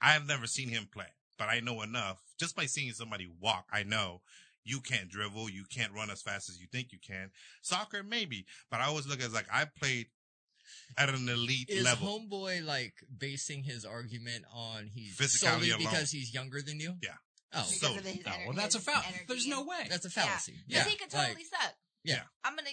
I've 0.01 0.27
never 0.27 0.45
seen 0.45 0.69
him 0.69 0.87
play, 0.91 1.07
but 1.37 1.49
I 1.49 1.61
know 1.61 1.81
enough. 1.81 2.21
Just 2.37 2.55
by 2.55 2.65
seeing 2.65 2.91
somebody 2.91 3.27
walk, 3.41 3.65
I 3.71 3.83
know 3.83 4.21
you 4.65 4.81
can't 4.81 5.09
dribble, 5.09 5.49
you 5.49 5.63
can't 5.69 5.93
run 5.93 6.09
as 6.09 6.21
fast 6.21 6.49
as 6.49 6.59
you 6.59 6.67
think 6.71 6.91
you 6.91 6.99
can. 7.05 7.29
Soccer, 7.61 8.03
maybe, 8.03 8.45
but 8.69 8.81
I 8.81 8.85
always 8.85 9.07
look 9.07 9.19
at 9.19 9.27
it 9.27 9.33
like 9.33 9.47
I 9.53 9.65
played 9.79 10.07
at 10.97 11.09
an 11.09 11.29
elite 11.29 11.69
level. 11.69 11.77
is 11.79 11.85
level. 11.85 12.19
homeboy 12.19 12.65
like 12.65 12.95
basing 13.17 13.63
his 13.63 13.85
argument 13.85 14.43
on 14.53 14.89
he's 14.93 15.15
Physicality 15.15 15.37
solely 15.51 15.69
alone. 15.69 15.79
because 15.83 16.11
he's 16.11 16.33
younger 16.33 16.61
than 16.61 16.79
you? 16.79 16.95
Yeah. 17.01 17.11
Oh, 17.53 17.59
Because 17.63 17.79
so- 17.79 17.95
of 17.95 18.05
Oh, 18.27 18.31
well, 18.47 18.53
that's 18.53 18.75
a 18.75 18.79
foul. 18.79 19.01
energy 19.07 19.23
There's 19.27 19.47
no 19.47 19.63
way. 19.63 19.85
that's 19.89 20.05
a 20.05 20.09
fallacy. 20.09 20.53
Because 20.67 20.85
Yeah, 20.85 20.91
he 20.91 20.97
could 20.97 21.13
like, 21.13 21.27
totally 21.27 21.45
suck. 21.45 21.73
Yeah. 22.03 22.23
I'm 22.43 22.55
gonna. 22.55 22.69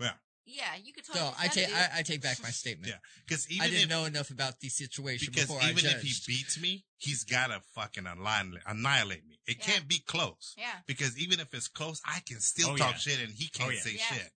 Yeah. 0.00 0.12
Yeah, 0.46 0.74
you 0.82 0.92
could 0.92 1.04
totally 1.06 1.24
No, 1.24 1.32
I 1.38 1.48
take. 1.48 1.68
I, 1.74 1.88
I 1.98 2.02
take 2.02 2.20
back 2.20 2.42
my 2.42 2.50
statement. 2.62 2.88
Yeah, 2.88 2.98
because 3.26 3.46
I 3.60 3.64
didn't 3.68 3.84
if 3.84 3.88
know 3.88 4.04
enough 4.04 4.30
about 4.30 4.60
the 4.60 4.68
situation 4.68 5.28
because 5.32 5.46
before 5.48 5.62
even 5.62 5.86
I 5.86 5.92
if 5.96 6.02
he 6.02 6.12
beats 6.26 6.60
me, 6.60 6.84
he's 6.98 7.24
gotta 7.24 7.60
fucking 7.74 8.06
annihilate, 8.06 8.62
annihilate 8.66 9.26
me. 9.26 9.38
It 9.46 9.56
Yeah. 9.58 9.64
can't 9.64 9.88
be 9.88 10.00
close. 10.06 10.54
Yeah. 10.58 10.66
Because 10.86 11.16
even 11.18 11.40
if 11.40 11.52
it's 11.54 11.68
close, 11.68 12.00
I 12.04 12.20
can 12.26 12.40
still 12.40 12.70
Oh, 12.70 12.76
talk 12.76 12.92
yeah. 12.92 12.98
shit 12.98 13.20
and 13.20 13.32
he 13.32 13.48
can't 13.48 13.70
Oh, 13.70 13.72
yeah. 13.72 13.80
say 13.80 13.92
Yeah. 13.98 14.04
shit. 14.16 14.32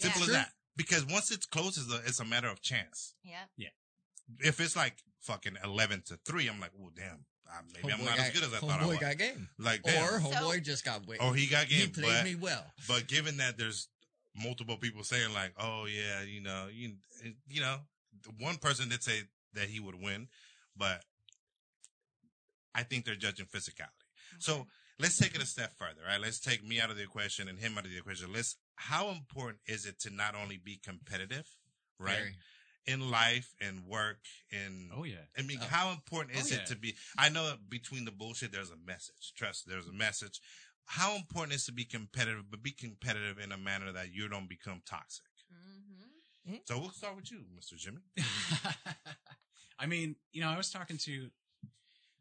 Simple 0.00 0.20
yeah. 0.22 0.26
as 0.26 0.32
that. 0.32 0.52
Because 0.76 1.04
once 1.06 1.30
it's 1.30 1.46
close, 1.46 1.76
it's 1.76 1.92
a, 1.92 2.02
it's 2.06 2.18
a 2.20 2.24
matter 2.24 2.48
of 2.48 2.60
chance. 2.62 3.14
Yeah. 3.22 3.44
Yeah. 3.56 3.68
If 4.40 4.58
it's 4.60 4.74
like 4.74 4.96
fucking 5.20 5.56
11 5.62 6.02
to 6.06 6.18
3, 6.24 6.48
I'm 6.48 6.58
like, 6.60 6.72
oh, 6.80 6.90
damn. 6.96 7.26
Uh, 7.48 7.60
maybe 7.74 7.92
I'm 7.92 8.04
not 8.04 8.16
got, 8.16 8.26
as 8.28 8.32
good 8.32 8.44
as 8.44 8.54
I 8.54 8.58
thought 8.58 8.80
I 8.80 8.84
homeboy 8.84 9.00
got 9.00 9.18
game, 9.18 9.48
like, 9.58 9.82
damn. 9.82 10.02
or 10.02 10.16
Or, 10.16 10.20
homeboy 10.20 10.64
just 10.64 10.84
got 10.86 11.06
way. 11.06 11.18
he 11.36 11.46
got 11.46 11.68
game. 11.68 11.80
he 11.80 11.86
played 11.88 12.06
But, 12.06 12.24
me 12.24 12.34
well. 12.34 12.64
but 12.88 13.06
given 13.08 13.36
that 13.36 13.58
there's 13.58 13.88
multiple 14.34 14.76
people 14.76 15.04
saying 15.04 15.32
like, 15.34 15.52
oh, 15.58 15.86
yeah, 15.86 16.22
you 16.26 16.40
know, 16.40 16.66
you, 16.72 16.92
you 17.48 17.60
know, 17.60 17.76
one 18.38 18.56
person 18.56 18.88
did 18.88 19.02
say 19.02 19.22
that 19.54 19.68
he 19.68 19.80
would 19.80 20.00
win, 20.00 20.28
but 20.76 21.02
I 22.74 22.82
think 22.82 23.04
they're 23.04 23.14
judging 23.14 23.46
physicality. 23.46 23.88
So 24.38 24.66
let's 24.98 25.18
take 25.18 25.34
it 25.34 25.42
a 25.42 25.46
step 25.46 25.72
further, 25.76 26.00
right? 26.06 26.20
Let's 26.20 26.40
take 26.40 26.66
me 26.66 26.80
out 26.80 26.90
of 26.90 26.96
the 26.96 27.02
equation 27.02 27.48
and 27.48 27.58
him 27.58 27.76
out 27.76 27.84
of 27.84 27.90
the 27.90 27.98
equation. 27.98 28.32
Let's, 28.32 28.56
how 28.76 29.10
important 29.10 29.58
is 29.66 29.84
it 29.86 29.98
to 30.00 30.10
not 30.10 30.34
only 30.34 30.56
be 30.56 30.80
competitive, 30.82 31.46
right? 31.98 32.16
Very. 32.16 32.36
In 32.84 33.12
life 33.12 33.54
and 33.60 33.84
work 33.86 34.18
and, 34.50 34.90
Oh 34.96 35.04
yeah. 35.04 35.26
I 35.38 35.42
mean, 35.42 35.58
Oh. 35.62 35.66
how 35.66 35.90
important 35.92 36.36
oh, 36.36 36.40
is 36.40 36.50
Oh, 36.50 36.54
it 36.56 36.58
yeah. 36.60 36.64
to 36.64 36.76
be, 36.76 36.96
I 37.16 37.28
know 37.28 37.46
that 37.46 37.70
between 37.70 38.04
the 38.04 38.10
bullshit, 38.10 38.50
there's 38.50 38.70
a 38.72 38.76
message. 38.76 39.34
Trust, 39.36 39.68
there's 39.68 39.86
a 39.86 39.92
message. 39.92 40.40
How 40.86 41.16
important 41.16 41.54
is 41.54 41.64
to 41.66 41.72
be 41.72 41.84
competitive, 41.84 42.44
but 42.50 42.62
be 42.62 42.72
competitive 42.72 43.38
in 43.38 43.52
a 43.52 43.56
manner 43.56 43.92
that 43.92 44.12
you 44.12 44.28
don't 44.28 44.48
become 44.48 44.82
toxic? 44.86 45.24
Mm-hmm. 46.48 46.56
So 46.64 46.78
we'll 46.78 46.90
start 46.90 47.16
with 47.16 47.30
you, 47.30 47.38
Mr. 47.56 47.76
Jimmy. 47.76 48.00
I 49.78 49.86
mean, 49.86 50.16
you 50.32 50.42
know, 50.42 50.48
I 50.48 50.56
was 50.56 50.70
talking 50.70 50.98
to, 50.98 51.28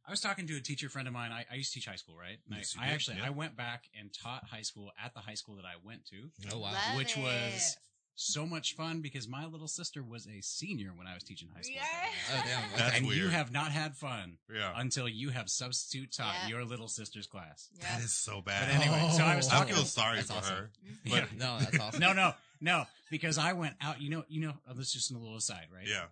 I 0.08 0.12
was 0.12 0.22
talking 0.22 0.48
to 0.48 0.56
a 0.58 0.60
teacher 0.62 0.90
friend 0.90 1.08
of 1.08 1.14
mine. 1.14 1.32
I, 1.32 1.46
I 1.52 1.56
used 1.56 1.74
to 1.74 1.80
teach 1.80 1.88
high 1.88 1.96
school, 1.96 2.16
right? 2.16 2.38
And 2.48 2.58
Yes, 2.58 2.76
I, 2.80 2.86
I 2.86 2.88
actually, 2.90 3.18
yeah. 3.18 3.28
I 3.28 3.30
went 3.32 3.56
back 3.56 3.86
and 4.00 4.12
taught 4.14 4.46
high 4.46 4.62
school 4.62 4.92
at 5.04 5.14
the 5.14 5.20
high 5.20 5.34
school 5.34 5.56
that 5.56 5.66
I 5.66 5.76
went 5.84 6.06
to, 6.08 6.30
Oh 6.54 6.60
wow. 6.60 6.72
Love 6.72 6.98
which 6.98 7.18
it. 7.18 7.24
was 7.24 7.78
so 8.22 8.46
much 8.46 8.76
fun 8.76 9.02
because 9.02 9.28
my 9.28 9.46
little 9.46 9.68
sister 9.68 10.04
was 10.04 10.28
a 10.28 10.42
senior 10.42 10.90
when 10.96 11.08
I 11.08 11.14
was 11.14 11.24
teaching 11.24 11.50
high 11.56 11.62
school. 11.62 11.76
Yeah. 11.76 12.10
Oh 12.34 12.42
damn. 12.46 12.70
That's 12.78 12.82
Okay. 12.96 12.98
and 12.98 13.08
you 13.16 13.30
have 13.30 13.52
not 13.52 13.72
had 13.72 13.96
fun 13.98 14.38
Yeah. 14.54 14.72
until 14.76 15.08
you 15.08 15.30
have 15.30 15.50
substitute 15.50 16.12
taught 16.12 16.36
Yeah. 16.44 16.50
your 16.50 16.66
little 16.66 16.88
sister's 16.88 17.28
class. 17.28 17.70
Yeah. 17.80 17.96
That 17.98 18.04
is 18.04 18.14
so 18.14 18.36
But 18.38 18.46
bad. 18.52 18.70
anyway, 18.82 19.12
so 19.16 19.24
I 19.24 19.36
was 19.36 19.50
Oh. 19.52 19.58
I 19.58 19.66
feel 19.66 19.86
sorry 19.86 20.18
That's 20.18 20.30
for 20.32 20.38
awesome. 20.38 20.56
her. 20.56 20.72
Yeah. 21.06 21.26
No, 21.38 21.60
that's 21.60 21.80
awesome. 21.80 22.00
No, 22.00 22.14
no, 22.14 22.34
no, 22.60 22.86
because 23.10 23.38
I 23.38 23.54
went 23.54 23.76
out. 23.82 24.02
You 24.02 24.10
know, 24.10 24.24
you 24.28 24.42
know. 24.42 24.54
Oh, 24.70 24.74
this 24.74 24.88
is 24.88 24.94
just 24.94 25.12
a 25.12 25.18
little 25.18 25.36
aside, 25.38 25.68
right? 25.74 25.88
Yeah. 25.88 26.06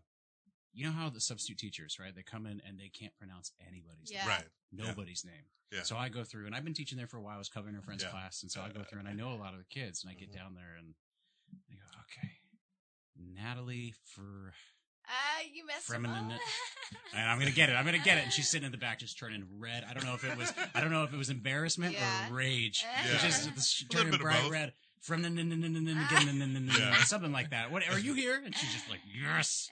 You 0.74 0.86
know 0.86 0.92
how 0.92 1.10
the 1.10 1.20
substitute 1.20 1.58
teachers, 1.58 1.98
right? 2.00 2.14
They 2.16 2.22
come 2.24 2.46
in 2.46 2.62
and 2.68 2.80
they 2.80 2.90
can't 2.90 3.16
pronounce 3.18 3.52
anybody's 3.68 4.12
Yeah. 4.12 4.28
Right. 4.28 4.46
name, 4.72 4.88
nobody's 4.88 5.26
name. 5.26 5.46
Yeah. 5.72 5.84
So 5.84 5.98
I 5.98 6.10
go 6.10 6.24
through, 6.24 6.46
and 6.48 6.56
I've 6.56 6.64
been 6.64 6.74
teaching 6.74 6.98
there 6.98 7.08
for 7.08 7.18
a 7.18 7.22
while. 7.22 7.36
I 7.36 7.38
was 7.38 7.50
covering 7.50 7.76
a 7.76 7.82
friend's 7.82 8.04
Yeah. 8.04 8.10
class, 8.12 8.42
and 8.42 8.52
so 8.52 8.62
I 8.62 8.70
go 8.70 8.84
through, 8.84 9.00
and 9.00 9.08
I 9.08 9.14
know 9.14 9.34
a 9.34 9.38
lot 9.38 9.54
of 9.54 9.60
the 9.60 9.66
kids, 9.66 10.04
and 10.04 10.10
I 10.12 10.16
get 10.16 10.32
Mhm. 10.32 10.36
down 10.36 10.56
there, 10.56 10.76
and 10.78 10.96
I 11.70 11.76
go, 11.76 12.00
okay, 12.02 12.32
Natalie 13.36 13.94
for, 14.16 14.54
Ah, 15.08 15.42
you 15.52 15.66
messed 15.66 15.92
him 15.92 16.06
up. 16.06 16.40
and 17.16 17.30
I'm 17.30 17.40
gonna 17.40 17.52
get 17.52 17.70
it. 17.70 17.74
I'm 17.74 17.86
gonna 17.86 17.98
get 17.98 18.18
it. 18.20 18.26
And 18.26 18.34
she's 18.34 18.48
sitting 18.50 18.66
in 18.66 18.72
the 18.72 18.78
back, 18.78 19.00
just 19.00 19.18
turning 19.18 19.46
red. 19.58 19.84
I 19.90 19.94
don't 19.94 20.06
know 20.06 20.14
if 20.14 20.24
it 20.24 20.38
was, 20.38 20.54
I 20.76 20.82
don't 20.82 20.92
know 20.92 21.04
if 21.04 21.14
it 21.14 21.18
was 21.18 21.30
embarrassment 21.30 21.94
Yeah. 21.94 22.30
or 22.30 22.34
rage. 22.36 22.84
Yeah. 22.84 23.14
It's 23.14 23.24
just 23.24 23.48
it's 23.50 23.82
A 23.82 23.86
little 23.86 23.98
turning 23.98 24.12
bit 24.12 24.20
of 24.20 24.24
bright 24.24 24.42
both. 24.44 24.52
red. 24.52 24.74
From 25.02 25.22
the 25.22 25.30
Yeah. 26.78 27.04
something 27.06 27.32
like 27.32 27.52
that. 27.52 27.72
What 27.72 27.88
are 27.90 27.98
you 28.00 28.14
here? 28.14 28.42
And 28.44 28.54
she's 28.56 28.74
just 28.74 28.90
like, 28.90 29.00
yes. 29.06 29.70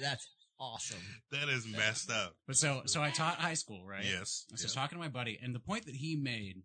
That's 0.00 0.26
awesome. 0.58 0.98
that 1.30 1.48
is 1.50 1.66
messed 1.66 2.10
up. 2.10 2.34
But 2.46 2.56
so 2.56 2.82
so 2.86 3.02
I 3.02 3.10
taught 3.10 3.36
high 3.36 3.54
school, 3.54 3.84
right? 3.86 4.04
Yes. 4.04 4.46
I 4.50 4.54
was 4.54 4.62
Yeah. 4.64 4.70
talking 4.80 4.96
to 4.96 5.02
my 5.02 5.08
buddy, 5.10 5.38
and 5.42 5.54
the 5.54 5.60
point 5.60 5.84
that 5.86 5.96
he 5.96 6.16
made, 6.16 6.62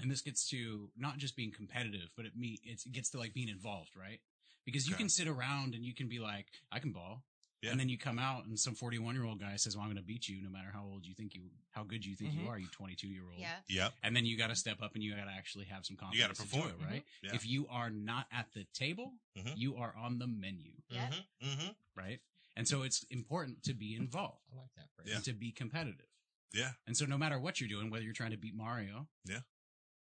and 0.00 0.10
this 0.10 0.20
gets 0.20 0.48
to 0.50 0.90
not 0.96 1.18
just 1.18 1.36
being 1.36 1.52
competitive, 1.52 2.10
but 2.16 2.26
it 2.26 2.36
me 2.36 2.58
it 2.64 2.82
gets 2.92 3.10
to 3.10 3.18
like 3.18 3.32
being 3.34 3.48
involved, 3.48 3.90
right? 3.96 4.20
Because 4.64 4.86
you 4.88 4.94
Okay. 4.94 5.04
can 5.04 5.08
sit 5.08 5.28
around 5.28 5.74
and 5.74 5.84
you 5.84 5.94
can 5.94 6.08
be 6.08 6.18
like, 6.18 6.46
I 6.72 6.78
can 6.80 6.92
ball. 6.92 7.24
Yeah. 7.62 7.70
And 7.70 7.80
then 7.80 7.88
you 7.88 7.96
come 7.96 8.18
out 8.18 8.44
and 8.44 8.58
some 8.60 8.74
41 8.74 9.14
year 9.14 9.24
old 9.24 9.40
guy 9.40 9.56
says, 9.56 9.74
well, 9.76 9.82
I'm 9.84 9.88
going 9.90 9.96
to 9.96 10.02
beat 10.06 10.28
you 10.28 10.42
no 10.42 10.50
matter 10.50 10.68
how 10.72 10.84
old 10.84 11.06
you 11.06 11.14
think 11.14 11.34
you, 11.34 11.50
how 11.70 11.84
good 11.84 12.04
you 12.04 12.14
think 12.14 12.32
Mhm. 12.34 12.42
you 12.42 12.48
are, 12.48 12.58
you 12.58 12.66
22 12.68 13.08
year 13.08 13.22
old. 13.24 13.38
yeah. 13.40 13.60
Yep. 13.68 13.94
And 14.02 14.14
then 14.14 14.26
you 14.26 14.36
got 14.36 14.48
to 14.48 14.56
step 14.56 14.82
up 14.82 14.94
and 14.94 15.02
you 15.02 15.14
got 15.16 15.24
to 15.24 15.30
actually 15.30 15.64
have 15.66 15.86
some 15.86 15.96
confidence. 15.96 16.20
You 16.20 16.34
gotta 16.44 16.48
perform. 16.68 16.80
it, 16.82 16.84
right? 16.84 17.04
Yeah. 17.22 17.34
If 17.34 17.46
you 17.46 17.66
are 17.68 17.88
not 17.90 18.26
at 18.30 18.52
the 18.52 18.64
table, 18.74 19.14
Mhm. 19.38 19.56
you 19.56 19.76
are 19.76 19.96
on 19.96 20.18
the 20.18 20.26
menu, 20.26 20.72
Yeah. 20.90 21.08
Mm-hmm. 21.10 21.48
Mm-hmm. 21.48 21.72
right? 21.94 22.20
And 22.56 22.68
so 22.68 22.82
it's 22.82 23.02
important 23.04 23.62
to 23.64 23.74
be 23.74 23.94
involved 23.94 24.42
I 24.52 24.56
like 24.56 24.74
that 24.76 24.90
phrase. 24.94 25.08
Yeah. 25.08 25.16
and 25.16 25.24
to 25.24 25.32
be 25.32 25.50
competitive. 25.52 26.06
Yeah. 26.52 26.72
And 26.86 26.96
so 26.96 27.06
no 27.06 27.16
matter 27.18 27.38
what 27.38 27.58
you're 27.60 27.68
doing, 27.68 27.88
whether 27.90 28.04
you're 28.04 28.14
trying 28.14 28.30
to 28.32 28.36
beat 28.36 28.54
Mario, 28.54 29.08
Yeah. 29.24 29.40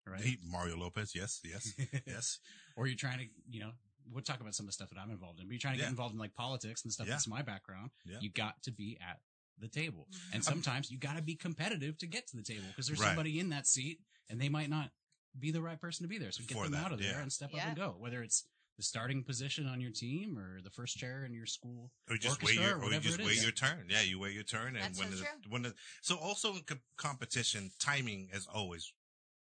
Right, 0.08 0.38
Mario 0.50 0.78
Lopez. 0.78 1.14
Yes. 1.16 1.40
Yes. 1.44 1.74
yes. 2.08 2.40
or 2.76 2.88
you're 2.88 2.96
trying 2.96 3.20
to, 3.20 3.26
you 3.50 3.60
know, 3.60 3.72
we'll 4.12 4.24
talk 4.24 4.40
about 4.42 4.56
some 4.56 4.66
of 4.66 4.68
the 4.70 4.74
stuff 4.74 4.90
that 4.90 5.00
I'm 5.00 5.12
involved 5.12 5.40
in, 5.40 5.48
but 5.48 5.54
you're 5.54 5.60
trying 5.60 5.76
to 5.76 5.80
Yeah. 5.80 5.86
get 5.86 5.92
involved 5.92 6.14
in 6.14 6.20
like 6.20 6.34
politics 6.34 6.84
and 6.84 6.92
stuff 6.92 7.08
Yeah. 7.08 7.14
that's 7.14 7.28
my 7.28 7.42
background. 7.42 7.92
Yeah. 8.06 8.18
You 8.20 8.30
got 8.30 8.62
to 8.64 8.72
be 8.72 8.98
at 9.02 9.20
the 9.60 9.68
table, 9.68 10.08
Mhm. 10.12 10.34
and 10.34 10.44
sometimes 10.44 10.90
you 10.90 10.98
got 10.98 11.18
to 11.18 11.22
be 11.22 11.36
competitive 11.36 11.98
to 12.00 12.08
get 12.08 12.28
to 12.28 12.36
the 12.38 12.44
table 12.44 12.66
because 12.70 12.88
there's 12.88 13.00
Right. 13.00 13.08
somebody 13.10 13.40
in 13.40 13.50
that 13.50 13.68
seat 13.68 14.00
and 14.28 14.42
they 14.42 14.50
might 14.50 14.70
not 14.70 14.92
be 15.38 15.52
the 15.52 15.62
right 15.62 15.80
person 15.80 16.04
to 16.04 16.08
be 16.08 16.18
there. 16.18 16.32
So 16.32 16.44
get 16.44 16.56
For 16.56 16.64
them 16.64 16.72
that, 16.74 16.86
out 16.86 16.92
of 16.94 17.00
there 17.00 17.12
yeah. 17.12 17.22
and 17.22 17.32
step 17.32 17.54
up 17.54 17.60
and 17.62 17.76
go. 17.78 17.92
Whether 18.00 18.24
it's 18.24 18.46
the 18.78 18.84
starting 18.84 19.24
position 19.24 19.68
on 19.68 19.80
your 19.80 19.92
team 19.92 20.40
or 20.40 20.62
the 20.62 20.72
first 20.72 20.98
chair 20.98 21.24
in 21.26 21.34
your 21.34 21.46
school. 21.46 21.92
Or 22.10 22.18
just 22.18 22.42
wait 22.42 22.58
orchestra 22.58 22.64
your, 22.64 22.72
or 22.72 22.76
or 22.76 22.78
you 22.80 22.84
whatever 22.86 23.04
just 23.04 23.20
it 23.20 23.26
wait 23.26 23.38
is. 23.38 23.44
your 23.44 23.52
turn. 23.52 23.88
Yeah, 23.90 24.02
you 24.02 24.18
wait 24.18 24.34
your 24.34 24.44
turn, 24.44 24.76
and 24.76 24.84
That's 24.84 24.98
when 24.98 25.10
so 25.12 25.18
the, 25.18 25.22
true. 25.24 25.32
when 25.50 25.62
the, 25.62 25.76
so 26.02 26.18
also 26.18 26.56
in 26.56 26.64
co- 26.64 26.80
competition, 26.98 27.72
timing 27.80 28.30
as 28.34 28.48
always 28.48 28.92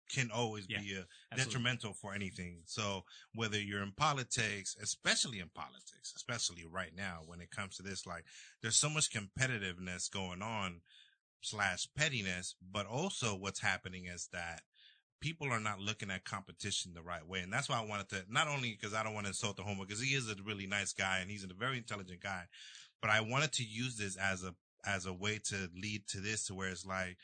can 0.10 0.30
always 0.32 0.66
Yeah, 0.68 0.80
be 0.80 0.98
uh, 0.98 1.04
Absolutely. 1.32 1.54
detrimental 1.54 1.94
for 1.94 2.14
anything. 2.14 2.62
So 2.66 3.04
whether 3.34 3.60
you're 3.60 3.84
in 3.84 3.92
politics, 3.92 4.76
especially 4.82 5.40
in 5.40 5.50
politics, 5.54 6.14
especially 6.16 6.66
right 6.70 6.92
now 6.96 7.22
when 7.26 7.42
it 7.42 7.52
comes 7.52 7.78
to 7.78 7.84
this, 7.84 8.06
like 8.06 8.26
there's 8.62 8.76
so 8.76 8.90
much 8.90 9.12
competitiveness 9.12 10.12
going 10.12 10.42
on 10.42 10.82
slash 11.42 11.88
pettiness, 11.96 12.56
but 12.72 12.86
also 12.86 13.36
what's 13.36 13.62
happening 13.62 14.06
is 14.06 14.30
that 14.34 14.62
people 15.22 15.52
are 15.52 15.60
not 15.60 15.80
looking 15.80 16.12
at 16.12 16.24
competition 16.24 16.94
the 16.94 17.02
right 17.02 17.28
way. 17.28 17.40
And 17.40 17.52
that's 17.52 17.70
why 17.70 17.80
I 17.80 17.86
wanted 17.86 18.10
to, 18.10 18.24
not 18.30 18.48
only 18.48 18.78
because 18.80 18.94
I 18.94 19.04
don't 19.04 19.14
want 19.14 19.26
to 19.26 19.30
insult 19.30 19.58
the 19.58 19.64
homo, 19.64 19.84
because 19.86 20.02
he 20.02 20.16
is 20.16 20.30
a 20.30 20.36
really 20.44 20.68
nice 20.68 20.94
guy 20.94 21.20
and 21.20 21.30
he's 21.30 21.44
a 21.44 21.54
very 21.54 21.78
intelligent 21.78 22.22
guy, 22.22 22.44
but 23.02 23.10
I 23.10 23.22
wanted 23.22 23.52
to 23.54 23.64
use 23.64 23.98
this 23.98 24.18
as 24.18 24.44
a 24.44 24.54
as 24.86 25.08
a 25.08 25.14
way 25.14 25.40
to 25.44 25.70
lead 25.76 26.08
to 26.08 26.20
this 26.20 26.46
to 26.46 26.54
where 26.54 26.70
it's 26.70 26.86
like 26.86 27.18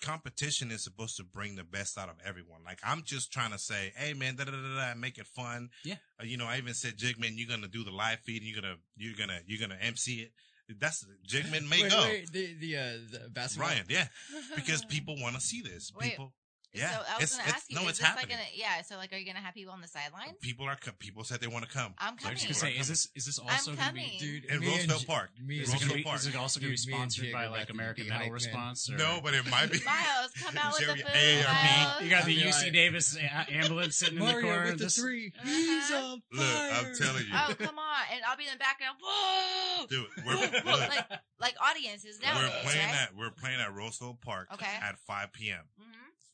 competition 0.00 0.70
is 0.70 0.84
supposed 0.84 1.16
to 1.16 1.24
bring 1.24 1.56
the 1.56 1.64
best 1.64 1.98
out 1.98 2.08
of 2.08 2.16
everyone. 2.24 2.60
Like 2.64 2.78
I'm 2.84 3.02
just 3.04 3.32
trying 3.32 3.52
to 3.52 3.58
say, 3.58 3.92
hey 3.96 4.14
man, 4.14 4.36
da 4.36 4.44
da 4.44 4.52
da 4.52 4.92
da, 4.92 4.94
make 4.94 5.18
it 5.18 5.26
fun. 5.26 5.70
Yeah. 5.84 5.96
Uh, 6.20 6.24
you 6.24 6.36
know, 6.36 6.46
I 6.46 6.58
even 6.58 6.74
said, 6.74 6.96
Jigman, 6.96 7.32
you're 7.34 7.48
gonna 7.48 7.68
do 7.68 7.84
the 7.84 7.90
live 7.90 8.20
feed. 8.20 8.42
And 8.42 8.50
you're 8.50 8.60
gonna 8.60 8.76
you're 8.96 9.16
gonna 9.16 9.40
you're 9.46 9.60
gonna 9.60 9.80
MC 9.80 10.14
it. 10.20 10.32
That's 10.78 11.04
Jigman 11.28 11.68
may 11.68 11.82
wait, 11.82 11.90
go. 11.92 12.02
wait, 12.02 12.32
the 12.32 12.54
the 12.58 12.76
uh, 12.76 12.92
the 13.12 13.28
basketball. 13.30 13.68
Ryan, 13.68 13.84
yeah, 13.88 14.06
because 14.56 14.84
people 14.84 15.14
want 15.20 15.34
to 15.34 15.40
see 15.40 15.60
this. 15.60 15.92
Wait, 15.98 16.10
People, 16.12 16.32
yeah, 16.74 16.90
So 16.90 16.96
I 16.96 17.18
was 17.20 17.30
gonna 17.30 17.42
it's- 17.42 17.54
ask 17.54 17.64
you, 17.70 17.76
no, 17.76 17.82
is 17.82 17.88
it's 17.90 17.98
this 17.98 18.08
like 18.08 18.16
happening. 18.18 18.36
gonna, 18.36 18.48
yeah, 18.54 18.82
so 18.82 18.96
like, 18.96 19.12
are 19.12 19.16
you 19.16 19.26
gonna 19.26 19.38
have 19.40 19.54
people 19.54 19.72
on 19.72 19.80
the 19.80 19.88
sidelines? 19.88 20.34
People 20.40 20.66
are 20.66 20.76
co- 20.76 20.92
people 20.98 21.24
said 21.24 21.40
they 21.40 21.46
want 21.46 21.64
to 21.64 21.70
come. 21.70 21.94
I'm 21.98 22.08
I 22.08 22.12
was 22.14 22.20
coming. 22.22 22.36
just 22.36 22.60
gonna 22.60 22.72
say, 22.74 22.78
is 22.80 22.88
this 22.88 23.08
is 23.14 23.26
this 23.26 23.38
also 23.38 23.72
gonna 23.74 23.92
be? 23.92 24.00
coming. 24.00 24.10
dude. 24.18 24.44
In 24.46 24.60
me 24.60 24.66
and 24.66 24.74
Roosevelt 24.76 25.06
Park. 25.06 25.30
Me 25.44 25.60
Is 25.60 25.68
it, 25.68 25.72
Roosevelt 25.74 25.96
be, 25.96 26.02
Park. 26.02 26.16
is 26.18 26.26
it 26.26 26.36
also 26.36 26.60
going 26.60 26.74
to 26.74 26.76
be 26.76 26.84
Dude, 26.84 26.88
me 26.94 27.02
and 27.02 27.12
sponsored 27.12 27.32
by 27.32 27.46
like 27.48 27.70
American 27.70 28.04
be 28.04 28.10
Medical. 28.10 28.32
Response? 28.32 28.90
Or? 28.90 28.96
No, 28.96 29.20
but 29.22 29.34
it 29.34 29.48
might 29.50 29.70
be. 29.70 29.78
Miles, 29.84 30.32
come 30.42 30.56
out 30.58 30.72
with 30.72 30.80
the 30.80 30.86
Jerry 30.86 30.98
food. 31.02 31.44
AARP. 31.46 31.86
Miles. 31.86 32.02
You 32.02 32.10
got 32.10 32.24
the 32.24 32.36
UC 32.36 32.62
like- 32.64 32.72
Davis 32.72 33.16
ambulance 33.50 33.96
sitting 33.96 34.18
in 34.18 34.24
the 34.24 34.32
Mario 34.32 34.46
corner. 34.46 34.64
with 34.72 34.78
the 34.78 34.90
three. 34.90 35.32
Uh-huh. 35.38 35.48
He's 35.48 35.90
on 35.92 36.22
Look, 36.32 36.42
fire. 36.46 36.70
I'm 36.72 36.94
telling 36.94 37.22
you, 37.26 37.32
Oh, 37.34 37.54
come 37.58 37.78
on. 37.78 38.02
And 38.12 38.20
I'll 38.28 38.36
be 38.36 38.44
in 38.44 38.52
the 38.52 38.58
background. 38.58 38.96
Whoa! 39.02 39.86
dude, 39.86 40.06
we're 40.26 40.36
Well, 40.64 40.78
like, 40.78 41.04
like 41.40 41.54
audiences 41.60 42.18
we're 42.22 42.50
playing 42.62 42.90
at 42.90 43.14
we're 43.16 43.30
playing 43.30 43.60
at 43.60 43.72
Roosevelt 43.74 44.20
Park 44.22 44.48
Okay. 44.54 44.66
at 44.82 44.98
5 45.06 45.32
p.m. 45.32 45.64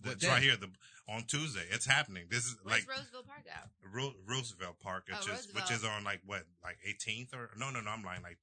It's 0.04 0.26
right 0.26 0.42
here, 0.42 0.56
the 0.56 0.68
on 1.08 1.24
Tuesday. 1.24 1.64
It's 1.70 1.86
happening. 1.86 2.24
This 2.30 2.44
is 2.46 2.56
Where's 2.62 2.86
like 2.86 2.96
Roseville 2.96 3.24
Park? 3.24 3.44
Ro- 3.92 4.14
Roosevelt 4.26 4.76
Park, 4.80 5.08
oh, 5.12 5.16
which 5.16 5.28
Oh, 5.28 5.34
is 5.34 5.48
which 5.54 5.70
is 5.70 5.84
on 5.84 6.04
like 6.04 6.20
what, 6.24 6.42
like 6.62 6.78
18th 6.88 7.34
or 7.34 7.50
no, 7.56 7.70
no, 7.70 7.80
no. 7.80 7.90
I'm 7.90 8.02
lying, 8.04 8.22
like 8.22 8.38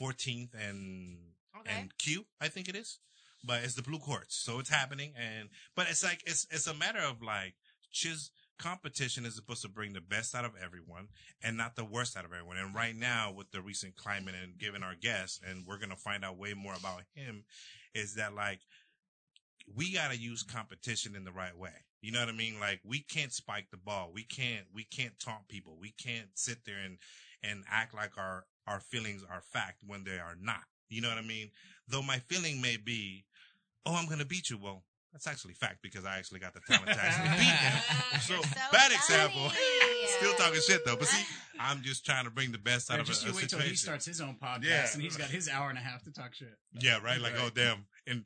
14th 0.00 0.50
and 0.54 1.18
Okay. 1.60 1.70
and 1.78 1.96
Q, 1.98 2.24
I 2.40 2.48
think 2.48 2.68
it 2.68 2.76
is. 2.76 2.98
But 3.44 3.64
it's 3.64 3.74
the 3.74 3.82
blue 3.82 3.98
courts, 3.98 4.36
so 4.36 4.58
it's 4.60 4.70
happening. 4.70 5.12
And 5.16 5.48
but 5.74 5.88
it's 5.90 6.04
like 6.04 6.22
it's 6.26 6.46
it's 6.50 6.66
a 6.68 6.74
matter 6.74 7.00
of 7.00 7.22
like 7.22 7.54
just 7.92 8.30
competition 8.58 9.26
is 9.26 9.34
supposed 9.34 9.62
to 9.62 9.68
bring 9.68 9.92
the 9.92 10.00
best 10.00 10.34
out 10.34 10.44
of 10.44 10.52
everyone 10.62 11.08
and 11.42 11.56
not 11.56 11.74
the 11.74 11.84
worst 11.84 12.16
out 12.16 12.24
of 12.24 12.32
everyone. 12.32 12.56
And 12.56 12.72
right 12.74 12.94
now, 12.94 13.32
with 13.32 13.50
the 13.50 13.60
recent 13.60 13.96
climate 13.96 14.36
and 14.40 14.56
given 14.58 14.84
our 14.84 14.94
guests, 14.94 15.40
and 15.46 15.66
we're 15.66 15.78
gonna 15.78 15.96
find 15.96 16.24
out 16.24 16.38
way 16.38 16.54
more 16.54 16.74
about 16.74 17.02
him, 17.14 17.44
is 17.94 18.14
that 18.14 18.32
like 18.34 18.60
we 19.74 19.92
gotta 19.92 20.16
use 20.16 20.42
competition 20.42 21.14
in 21.16 21.24
the 21.24 21.32
right 21.32 21.56
way. 21.56 21.72
You 22.00 22.10
know 22.12 22.20
what 22.20 22.28
I 22.28 22.32
mean? 22.32 22.58
Like 22.60 22.80
we 22.84 23.00
can't 23.00 23.32
spike 23.32 23.66
the 23.70 23.76
ball. 23.76 24.10
We 24.12 24.24
can't 24.24 24.66
we 24.74 24.84
can't 24.84 25.18
taunt 25.18 25.48
people. 25.48 25.76
We 25.80 25.92
can't 25.92 26.28
sit 26.34 26.58
there 26.64 26.78
and 26.84 26.98
and 27.42 27.64
act 27.70 27.94
like 27.94 28.16
our 28.18 28.44
our 28.66 28.80
feelings 28.80 29.24
are 29.28 29.40
fact 29.52 29.78
when 29.86 30.04
they 30.04 30.18
are 30.18 30.36
not. 30.40 30.62
You 30.88 31.00
know 31.00 31.08
what 31.08 31.18
I 31.18 31.22
mean? 31.22 31.50
Though 31.88 32.02
my 32.02 32.18
feeling 32.18 32.60
may 32.60 32.76
be, 32.76 33.24
oh, 33.86 33.94
I'm 33.96 34.08
gonna 34.08 34.24
beat 34.24 34.50
you. 34.50 34.58
Well, 34.58 34.84
that's 35.12 35.26
actually 35.26 35.54
fact 35.54 35.78
because 35.82 36.04
I 36.04 36.16
actually 36.18 36.40
got 36.40 36.54
the 36.54 36.60
talent 36.68 36.86
to 36.86 36.98
actually 37.04 37.28
beat 37.38 37.46
him. 37.46 38.20
So, 38.20 38.34
You're 38.34 38.42
bad 38.72 38.92
example. 38.92 39.48
funny. 39.48 40.06
Still 40.18 40.34
talking 40.34 40.60
shit 40.60 40.84
though, 40.84 40.96
but 40.96 41.06
see, 41.08 41.24
I'm 41.60 41.82
just 41.82 42.04
trying 42.04 42.24
to 42.24 42.30
bring 42.30 42.50
the 42.52 42.58
best 42.58 42.90
out 42.90 42.98
Or 42.98 43.00
of 43.02 43.06
just 43.06 43.22
a, 43.24 43.26
you 43.26 43.32
a 43.32 43.36
wait 43.36 43.48
till 43.48 43.58
he 43.60 43.74
starts 43.74 44.06
his 44.06 44.20
own 44.20 44.36
podcast 44.42 44.62
Yeah. 44.64 44.86
and 44.94 45.02
he's 45.02 45.16
got 45.16 45.28
his 45.28 45.48
hour 45.48 45.68
and 45.70 45.78
a 45.78 45.82
half 45.82 46.02
to 46.04 46.12
talk 46.12 46.34
shit. 46.34 46.54
Yeah, 46.80 46.98
right. 47.02 47.20
Like, 47.20 47.32
oh, 47.36 47.42
Right. 47.44 47.46
oh 47.46 47.50
damn, 47.54 47.86
and 48.06 48.24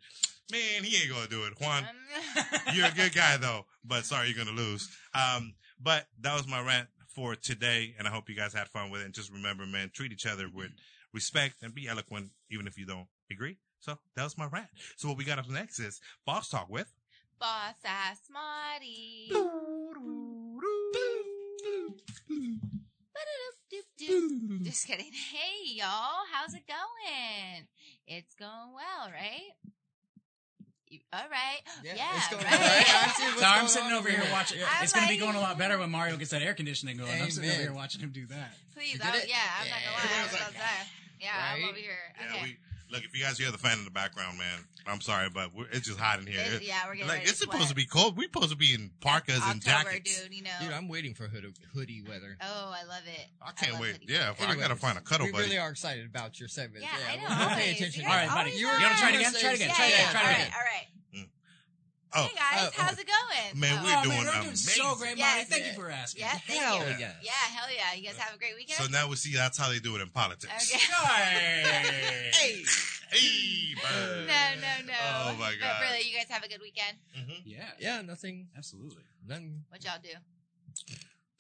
man, 0.51 0.85
he 0.85 0.97
ain't 1.03 1.13
gonna 1.13 1.29
do 1.29 1.45
it. 1.45 1.55
Juan, 1.61 1.87
you're 2.75 2.87
a 2.87 2.93
good 2.93 3.15
guy 3.15 3.37
though, 3.37 3.67
but 3.85 4.05
sorry, 4.05 4.29
you're 4.29 4.45
gonna 4.45 4.57
lose. 4.57 4.89
Um, 5.15 5.55
but 5.81 6.07
that 6.21 6.35
was 6.35 6.47
my 6.47 6.65
rant 6.65 6.89
for 7.09 7.35
today, 7.35 7.95
and 7.99 8.07
I 8.07 8.11
hope 8.11 8.29
you 8.29 8.37
guys 8.37 8.53
had 8.53 8.69
fun 8.69 8.91
with 8.91 9.03
it. 9.03 9.05
And 9.05 9.15
just 9.15 9.33
remember, 9.33 9.67
man, 9.67 9.91
treat 9.93 10.13
each 10.13 10.27
other 10.27 10.49
with 10.53 10.71
respect 11.13 11.63
and 11.63 11.75
be 11.75 11.89
eloquent, 11.89 12.31
even 12.51 12.67
if 12.67 12.79
you 12.79 12.87
don't 12.87 13.07
agree. 13.31 13.59
So 13.81 13.99
that 14.15 14.25
was 14.25 14.39
my 14.39 14.47
rant. 14.47 14.69
So 14.97 15.09
what 15.09 15.17
we 15.17 15.25
got 15.25 15.39
up 15.39 15.49
next 15.49 15.79
is 15.79 16.01
boss 16.25 16.49
talk 16.49 16.69
with. 16.69 16.93
Boss 17.39 17.75
ass 17.85 18.21
Marty. 18.33 19.31
Just 24.63 24.87
kidding. 24.87 25.07
Hey 25.33 25.75
y'all, 25.75 26.25
how's 26.33 26.55
it 26.55 26.63
going? 26.67 27.67
It's 28.07 28.35
going 28.35 28.73
well, 28.75 29.11
right? 29.11 29.53
You, 30.89 31.01
all 31.13 31.21
right. 31.31 31.61
Yeah, 31.83 31.95
it's 32.17 32.29
going 32.29 32.45
right. 32.45 32.53
all 32.53 32.59
right. 32.61 32.87
I'm 33.03 33.11
seeing 33.17 33.31
So 33.39 33.45
I'm 33.45 33.57
going 33.59 33.69
sitting 33.69 33.93
over 33.93 34.09
here 34.09 34.21
there. 34.21 34.33
watching. 34.33 34.59
Yeah. 34.61 34.67
It's 34.83 34.93
going 34.93 35.07
to 35.07 35.13
be 35.13 35.19
going 35.19 35.35
a 35.35 35.41
lot 35.41 35.59
better 35.59 35.79
when 35.79 35.91
Mario 35.91 36.17
gets 36.17 36.31
that 36.31 36.43
air 36.43 36.55
conditioning 36.55 36.97
going. 36.97 37.11
I'm 37.11 37.31
sitting 37.31 37.51
over 37.51 37.61
here 37.61 37.73
watching 37.73 38.01
him 38.01 38.11
do 38.11 38.25
that. 38.27 38.55
Please, 38.75 38.95
You 38.95 39.01
I, 39.03 39.11
did 39.11 39.25
it? 39.25 39.29
yeah, 39.29 39.37
I'm 39.61 39.69
not 39.69 39.79
gonna 39.83 39.97
lie. 39.97 40.03
I 40.05 40.17
Yeah. 40.17 40.23
was 40.23 40.35
about 40.35 40.53
to 40.53 40.59
say. 40.59 40.87
Yeah, 41.21 41.31
I'm 41.35 41.65
over 41.65 41.79
here. 41.79 41.99
Yeah, 42.21 42.27
Okay. 42.37 42.43
we 42.45 42.57
look. 42.91 43.05
If 43.05 43.17
you 43.17 43.23
guys 43.25 43.39
hear 43.39 43.51
the 43.51 43.59
fan 43.59 43.79
in 43.79 43.85
the 43.85 43.91
background, 43.91 44.39
man, 44.39 44.61
I'm 44.87 45.01
sorry, 45.01 45.29
but 45.33 45.55
we're, 45.55 45.67
it's 45.73 45.87
just 45.87 45.99
hot 45.99 46.19
in 46.21 46.27
here. 46.27 46.41
It's- 46.41 46.63
yeah, 46.63 46.87
we're 46.87 46.95
getting 46.95 47.09
like 47.09 47.19
ready 47.19 47.31
it's 47.31 47.41
to 47.41 47.45
supposed 47.51 47.69
to 47.69 47.75
be 47.75 47.85
cold. 47.87 48.17
We're 48.17 48.25
supposed 48.33 48.51
to 48.51 48.57
be 48.57 48.75
in 48.75 48.91
parkas 49.01 49.37
and 49.45 49.61
October, 49.65 49.91
jackets. 49.93 50.23
dude. 50.23 50.35
You 50.35 50.43
know. 50.45 50.51
Dude, 50.61 50.73
I'm 50.73 50.89
waiting 50.89 51.15
for 51.15 51.25
hood- 51.29 51.55
hoodie 51.75 52.03
weather. 52.07 52.37
oh, 52.41 52.75
I 52.75 52.85
love 52.85 53.03
it. 53.07 53.27
I 53.43 53.53
can't 53.53 53.73
love 53.73 53.83
wait. 53.83 53.93
hoodie 53.99 54.13
Yeah, 54.13 54.31
weather. 54.31 54.35
I 54.43 54.47
gotta 54.55 54.63
Anyways, 54.65 54.79
find 54.81 54.99
a 54.99 55.01
cuddle 55.01 55.27
we 55.27 55.33
buddy. 55.33 55.45
really 55.45 55.59
are 55.59 55.71
excited 55.71 56.07
about 56.07 56.39
your 56.41 56.49
segment. 56.49 56.85
Yeah, 56.85 56.91
I 57.11 57.17
know. 57.17 57.23
we'll, 57.29 57.39
we'll 57.49 57.57
pay 57.57 57.73
attention. 57.73 58.03
You 58.03 58.09
All 58.09 58.15
guys 58.15 58.29
right, 58.29 58.35
buddy. 58.37 58.51
always 58.51 58.61
You 58.61 58.67
are. 58.69 58.81
want 58.81 58.95
to 58.95 59.01
try 59.01 59.11
it 59.11 59.15
again? 59.17 59.33
Try 59.33 59.51
it 59.51 59.55
again. 59.57 59.71
Try 59.75 59.87
it 59.87 59.93
again. 59.95 60.11
Try 60.13 60.31
it 60.31 60.35
again. 60.35 60.51
all 60.55 60.61
right. 60.65 60.87
Oh, 62.15 62.23
Hey 62.23 62.35
guys, 62.35 62.71
Oh, 62.79 62.83
how's 62.83 62.97
oh. 62.97 63.01
it 63.01 63.07
going? 63.07 63.61
Man, 63.61 63.79
Oh. 63.79 63.85
we're 63.85 63.97
Oh, 63.99 64.03
doing 64.05 64.17
man, 64.17 64.27
we're 64.37 64.43
doing 64.43 64.57
so 64.57 64.83
amazing. 64.83 64.99
great, 64.99 65.19
Yes. 65.19 65.37
Marty. 65.37 65.51
Thank 65.63 65.67
you 65.67 65.83
for 65.83 65.91
asking. 65.91 66.21
Yeah, 66.23 66.39
thank 66.39 66.61
Hell 66.63 66.79
you. 66.79 66.97
yeah. 66.99 67.13
Yeah, 67.23 67.33
hell 67.33 67.69
yeah. 67.75 67.93
You 67.95 68.03
guys 68.07 68.17
have 68.19 68.35
a 68.35 68.39
great 68.39 68.55
weekend. 68.55 68.79
So 68.79 68.87
now 68.91 69.09
we 69.09 69.17
see 69.17 69.35
that's 69.35 69.59
how 69.59 69.69
they 69.69 69.79
do 69.81 69.97
it 69.97 70.01
in 70.03 70.09
politics. 70.11 70.73
Okay. 70.73 70.79
Hey. 72.33 72.65
Hey, 73.11 73.75
bird. 73.75 74.27
No, 74.27 74.43
no, 74.61 74.87
no. 74.87 74.95
Oh, 74.99 75.35
my 75.39 75.51
god. 75.51 75.59
But 75.61 75.67
God. 75.67 75.83
really, 75.83 76.09
you 76.09 76.17
guys 76.17 76.27
have 76.31 76.43
a 76.43 76.49
good 76.49 76.61
weekend. 76.63 76.97
Mhm. 77.17 77.43
Yeah. 77.45 77.71
Yeah, 77.79 78.03
nothing. 78.03 78.49
Absolutely. 78.57 79.03
Nothing. 79.27 79.65
What 79.69 79.85
y'all 79.85 79.99
do? 80.03 80.11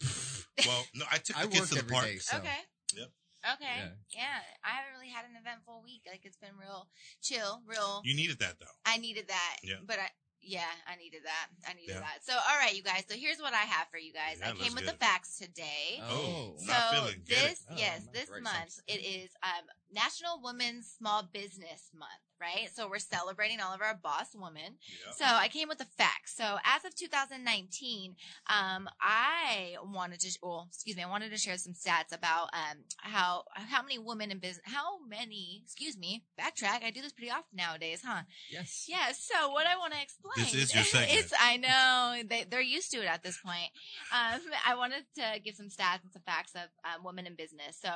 Well, 0.66 0.86
no, 0.94 1.04
I 1.12 1.18
took 1.18 1.36
I 1.36 1.42
the 1.42 1.48
kids 1.48 1.60
work 1.60 1.68
to 1.68 1.74
the 1.74 1.80
every 1.82 1.92
park. 1.94 2.06
day, 2.06 2.16
so. 2.18 2.38
Okay. 2.38 2.58
Yep. 2.96 3.08
Okay. 3.54 3.76
Yeah. 3.76 3.88
Yeah. 4.16 4.38
I 4.64 4.70
haven't 4.70 4.94
really 4.98 5.10
had 5.12 5.26
an 5.26 5.36
eventful 5.38 5.82
week. 5.84 6.00
Like 6.10 6.22
it's 6.24 6.38
been 6.38 6.56
real 6.58 6.88
chill, 7.20 7.60
real. 7.66 8.00
You 8.04 8.16
needed 8.16 8.38
that 8.40 8.58
though. 8.58 8.72
I 8.86 8.96
needed 8.96 9.28
that. 9.28 9.56
Yeah. 9.62 9.76
But 9.86 9.98
I. 9.98 10.08
Yeah, 10.46 10.62
I 10.86 10.94
needed 10.96 11.22
that. 11.24 11.48
I 11.68 11.74
needed 11.74 11.94
Yeah. 11.96 12.00
that. 12.00 12.22
So, 12.24 12.32
all 12.32 12.56
right, 12.60 12.74
you 12.74 12.82
guys. 12.82 13.02
So, 13.10 13.16
here's 13.16 13.38
what 13.38 13.52
I 13.52 13.66
have 13.66 13.88
for 13.90 13.98
you 13.98 14.12
guys. 14.12 14.38
Yeah, 14.40 14.50
I 14.50 14.52
came 14.52 14.74
with 14.74 14.86
the 14.86 14.92
it. 14.94 15.00
facts 15.00 15.38
today. 15.38 16.00
Oh, 16.02 16.14
Oh. 16.14 16.56
not 16.64 16.90
so 16.90 16.96
feeling. 16.96 17.22
Get 17.26 17.38
this, 17.50 17.64
Oh, 17.70 17.74
yes, 17.76 18.02
my 18.06 18.12
this 18.12 18.30
month 18.30 18.46
sucks. 18.72 18.80
it 18.86 19.00
is 19.04 19.30
um, 19.42 19.64
National 19.92 20.40
Women's 20.42 20.86
Small 20.96 21.24
Business 21.24 21.90
Month, 21.92 22.22
right? 22.40 22.68
So 22.74 22.88
we're 22.88 22.98
celebrating 22.98 23.60
all 23.60 23.74
of 23.74 23.80
our 23.80 23.98
boss 24.02 24.28
women. 24.34 24.76
Yeah. 24.88 25.12
So 25.12 25.24
I 25.24 25.48
came 25.48 25.68
with 25.68 25.78
the 25.78 25.86
facts. 25.96 26.36
So 26.36 26.58
as 26.64 26.84
of 26.84 26.94
2019, 26.94 28.16
um, 28.48 28.88
I 29.00 29.76
wanted 29.84 30.20
to, 30.20 30.38
well, 30.42 30.66
excuse 30.68 30.96
me, 30.96 31.02
I 31.02 31.08
wanted 31.08 31.30
to 31.30 31.36
share 31.38 31.56
some 31.56 31.72
stats 31.72 32.14
about 32.14 32.48
um, 32.52 32.78
how 32.98 33.44
how 33.54 33.82
many 33.82 33.98
women 33.98 34.30
in 34.30 34.38
business, 34.38 34.64
how 34.64 35.04
many, 35.06 35.62
excuse 35.64 35.96
me, 35.96 36.24
backtrack. 36.38 36.84
I 36.84 36.90
do 36.90 37.02
this 37.02 37.12
pretty 37.12 37.30
often 37.30 37.56
nowadays, 37.56 38.02
huh? 38.04 38.22
Yes. 38.50 38.86
Yeah. 38.88 39.12
So 39.12 39.50
what 39.50 39.66
I 39.66 39.76
want 39.76 39.92
to 39.94 40.02
explain, 40.02 40.32
This 40.36 40.54
is 40.54 40.74
your 40.74 40.84
segment. 40.84 41.32
I 41.40 41.56
know 41.56 42.22
they 42.28 42.44
they're 42.48 42.60
used 42.60 42.90
to 42.92 42.98
it 42.98 43.06
at 43.06 43.22
this 43.22 43.38
point. 43.38 43.70
Um, 44.12 44.40
I 44.66 44.74
wanted 44.74 45.04
to 45.16 45.40
give 45.44 45.54
some 45.54 45.68
stats 45.68 46.02
and 46.02 46.12
some 46.12 46.22
facts 46.22 46.52
of 46.54 46.68
um, 46.84 47.04
women 47.04 47.26
in 47.26 47.34
business. 47.34 47.78
So 47.80 47.90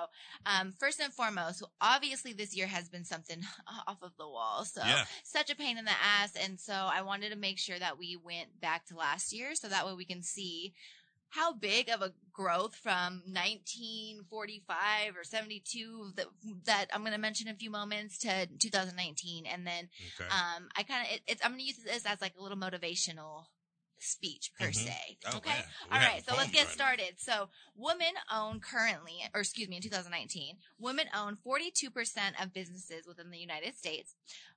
um, 0.47 0.75
first 0.79 1.01
and 1.01 1.13
foremost, 1.13 1.63
obviously 1.81 2.33
this 2.33 2.57
year 2.57 2.67
has 2.67 2.89
been 2.89 3.05
something 3.05 3.43
off 3.87 3.99
of 4.03 4.13
the 4.19 4.27
wall. 4.31 4.65
So 4.65 4.81
Yeah. 4.81 5.05
such 5.25 5.51
a 5.51 5.57
pain 5.57 5.79
in 5.79 5.85
the 5.85 5.91
ass, 5.91 6.35
and 6.37 6.59
so 6.61 6.73
I 6.73 7.03
wanted 7.03 7.31
to 7.31 7.37
make 7.37 7.59
sure 7.59 7.79
that 7.79 7.99
we 7.99 8.17
went 8.17 8.61
back 8.61 8.87
to 8.87 8.97
last 8.97 9.33
year, 9.33 9.55
so 9.55 9.69
that 9.69 9.87
way 9.87 9.95
we 9.95 10.05
can 10.05 10.23
see 10.23 10.75
how 11.31 11.53
big 11.53 11.89
of 11.89 12.03
a 12.03 12.13
growth 12.33 12.75
from 12.75 13.23
1945 13.27 15.17
or 15.17 15.25
72 15.25 16.13
that, 16.17 16.27
that 16.65 16.87
I'm 16.93 17.03
going 17.03 17.13
to 17.13 17.19
mention 17.19 17.49
in 17.49 17.55
a 17.55 17.59
few 17.59 17.71
moments 17.71 18.19
to 18.19 18.47
2019 18.59 19.47
and 19.47 19.67
then 19.67 19.89
Okay. 20.21 20.29
um, 20.31 20.69
I 20.77 20.83
kind 20.83 21.07
of, 21.07 21.15
it, 21.15 21.21
it's, 21.27 21.45
I'm 21.45 21.53
going 21.53 21.61
to 21.61 21.67
use 21.67 21.77
this 21.77 22.05
as 22.05 22.21
like 22.21 22.35
a 22.37 22.43
little 22.43 22.59
motivational 22.59 23.45
speech 24.01 24.53
per 24.59 24.69
Mhm. 24.69 24.75
se. 24.75 25.19
Oh, 25.27 25.37
okay. 25.37 25.51
man. 25.51 25.65
We're 25.91 25.97
right. 25.99 26.25
So 26.25 26.35
let's 26.35 26.51
get 26.51 26.61
right 26.61 26.67
now. 26.69 26.73
started. 26.73 27.21
So 27.21 27.51
women 27.75 28.15
own 28.31 28.61
currently, 28.61 29.23
or 29.35 29.41
excuse 29.41 29.69
me, 29.69 29.77
in 29.77 29.83
2019, 29.83 30.59
women 30.79 31.09
own 31.15 31.37
42% 31.37 32.41
of 32.43 32.53
businesses 32.53 33.07
within 33.07 33.31
the 33.31 33.39
United 33.39 33.77
States. 33.77 34.15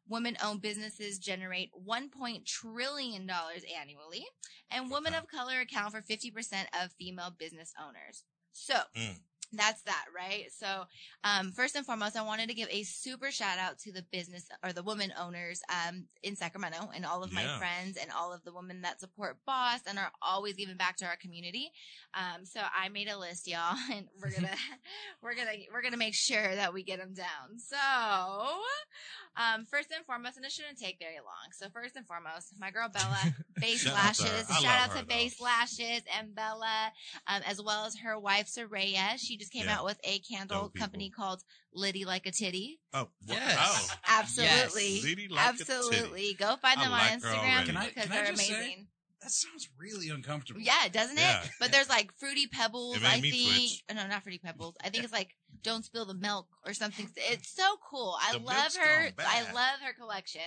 Women 0.08 0.38
owned 0.44 0.62
businesses 0.62 1.20
generate 1.20 1.72
$1. 1.74 2.10
$1 2.10 2.46
trillion 2.46 3.30
annually 3.30 4.26
and 4.70 4.90
women 4.92 5.14
Okay. 5.14 5.20
of 5.24 5.28
color 5.30 5.60
account 5.60 5.94
for 5.94 6.02
50% 6.02 6.68
of 6.74 6.92
female 6.94 7.32
business 7.32 7.74
owners. 7.80 8.24
So 8.52 8.84
Mm. 8.96 9.22
That's 9.54 9.82
that, 9.84 10.06
right? 10.16 10.46
So, 10.58 10.84
um, 11.24 11.52
first 11.52 11.76
and 11.76 11.86
foremost, 11.86 12.18
I 12.18 12.22
wanted 12.24 12.50
to 12.50 12.56
give 12.56 12.68
a 12.72 12.84
super 12.84 13.32
shout 13.32 13.60
out 13.60 13.80
to 13.80 13.92
the 13.92 14.04
business 14.12 14.48
or 14.64 14.74
the 14.74 14.84
woman 14.84 15.14
owners, 15.20 15.62
um, 15.70 16.06
in 16.24 16.36
Sacramento 16.36 16.90
and 16.96 17.06
all 17.06 17.24
of 17.24 17.32
my 17.32 17.44
friends 17.58 17.98
and 17.98 18.10
all 18.12 18.34
of 18.34 18.44
the 18.44 18.54
women 18.54 18.82
that 18.82 19.00
support 19.00 19.38
Boss 19.46 19.80
and 19.88 19.98
are 20.00 20.12
always 20.22 20.56
giving 20.56 20.78
back 20.78 20.98
to 20.98 21.06
our 21.06 21.16
community. 21.18 21.72
Um, 22.14 22.46
so 22.46 22.60
I 22.62 22.90
made 22.90 23.08
a 23.10 23.18
list, 23.18 23.48
y'all, 23.48 23.76
and 23.94 24.08
we're 24.22 24.32
gonna, 24.32 24.56
we're 25.22 25.36
gonna, 25.36 25.52
we're 25.72 25.82
gonna 25.82 25.98
make 25.98 26.16
sure 26.16 26.56
that 26.56 26.74
we 26.74 26.84
get 26.84 27.00
them 27.00 27.14
down. 27.14 27.58
So, 27.58 27.78
um, 29.36 29.66
first 29.66 29.90
and 29.96 30.06
foremost, 30.06 30.38
and 30.38 30.46
it 30.46 30.52
shouldn't 30.52 30.78
take 30.78 30.98
very 31.00 31.18
long. 31.18 31.52
So 31.58 31.68
first 31.70 31.96
and 31.96 32.06
foremost, 32.06 32.54
my 32.60 32.72
girl 32.72 32.90
Bella, 32.90 33.18
Face 33.60 33.82
Shout 33.82 33.94
out 33.98 34.14
to 34.16 34.24
her. 34.24 34.30
Lashes. 34.30 34.50
I 34.50 34.54
Shout 34.62 34.66
out 34.66 34.90
her, 34.96 35.00
to 35.02 35.06
though. 35.08 35.14
Face 35.14 35.42
Lashes 35.42 36.02
and 36.20 36.36
Bella 36.36 36.92
um, 37.28 37.42
as 37.48 37.62
well 37.62 37.86
as 37.86 37.98
her 38.00 38.20
wife 38.20 38.48
Soraya. 38.48 39.18
She 39.18 39.38
just 39.38 39.52
came 39.52 39.66
Yeah. 39.66 39.78
out 39.80 39.86
with 39.86 40.00
a 40.04 40.20
candle 40.20 40.64
Dope 40.64 40.76
company 40.76 41.10
people. 41.10 41.24
called 41.24 41.42
Liddy 41.74 42.06
Like 42.06 42.26
a 42.28 42.32
Titty. 42.32 42.80
Oh, 42.94 43.10
wha- 43.28 43.36
Yes. 43.36 43.90
oh. 43.92 43.96
Absolutely. 44.08 45.02
Liddy 45.02 45.28
Like 45.30 45.56
a 45.56 45.58
Titty. 45.58 45.72
Absolutely. 45.74 46.34
Go 46.40 46.56
find 46.58 46.80
them 46.80 46.92
like 46.92 47.12
on 47.14 47.20
her 47.22 47.28
Instagram. 47.28 47.66
Can 47.66 47.78
I- 47.78 47.88
because 47.88 48.04
can 48.06 48.12
they're 48.12 48.26
just 48.32 48.46
say- 48.48 48.54
amazing. 48.54 48.88
That 49.22 49.32
sounds 49.32 49.70
really 49.80 50.10
uncomfortable. 50.10 50.60
Yeah, 50.60 50.90
doesn't 50.92 51.16
it? 51.18 51.22
Yeah. 51.22 51.42
But 51.58 51.72
there's 51.72 51.88
like 51.88 52.12
fruity 52.20 52.46
pebbles. 52.48 52.98
It 52.98 53.04
made 53.04 53.08
I 53.08 53.22
me 53.22 53.32
think. 53.32 53.50
twitch. 53.54 53.84
No, 53.96 54.06
not 54.08 54.22
fruity 54.22 54.40
pebbles. 54.44 54.76
I 54.84 54.90
think 54.90 55.06
it's 55.06 55.14
like 55.14 55.30
don't 55.64 55.86
spill 55.86 56.06
the 56.06 56.14
milk 56.14 56.48
or 56.66 56.74
something. 56.74 57.10
It's 57.18 57.50
so 57.50 57.76
cool. 57.90 58.18
I 58.22 58.34
The 58.34 58.40
love 58.40 58.76
her. 58.76 59.10
I 59.20 59.42
love 59.54 59.80
her 59.84 59.94
collection. 59.94 60.42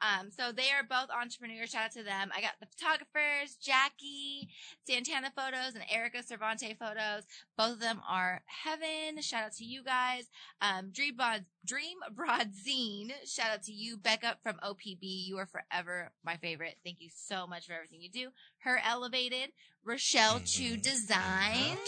Um, 0.00 0.30
so 0.30 0.52
they 0.52 0.70
are 0.70 0.82
both 0.88 1.10
entrepreneurs. 1.10 1.70
Shout 1.70 1.86
out 1.86 1.92
to 1.92 2.02
them. 2.02 2.30
I 2.34 2.40
got 2.40 2.52
the 2.60 2.66
photographers, 2.66 3.56
Jackie 3.60 4.48
Santana 4.86 5.32
photos 5.36 5.74
and 5.74 5.84
Erica 5.90 6.18
Cervante 6.18 6.76
photos. 6.78 7.24
Both 7.58 7.74
of 7.74 7.80
them 7.80 8.00
are 8.08 8.42
heaven. 8.46 9.20
Shout 9.20 9.44
out 9.44 9.52
to 9.54 9.64
you 9.64 9.82
guys. 9.82 10.24
Um, 10.62 10.90
Dream 10.92 11.16
Broad, 11.16 11.44
Dream 11.64 11.98
Broad 12.14 12.50
Zine. 12.52 13.12
Shout 13.26 13.50
out 13.50 13.62
to 13.64 13.72
you, 13.72 13.96
Becca 13.96 14.38
from 14.42 14.56
OPB. 14.64 14.98
You 15.02 15.38
are 15.38 15.46
forever 15.46 16.12
my 16.24 16.36
favorite. 16.36 16.76
Thank 16.84 17.00
you 17.00 17.08
so 17.14 17.46
much 17.46 17.66
for 17.66 17.72
everything 17.72 18.00
you 18.00 18.10
do. 18.10 18.28
Her 18.64 18.78
Elevated, 18.84 19.52
Rochelle 19.84 20.40
Chu 20.40 20.76
Mhm. 20.76 20.82
Design. 20.82 21.78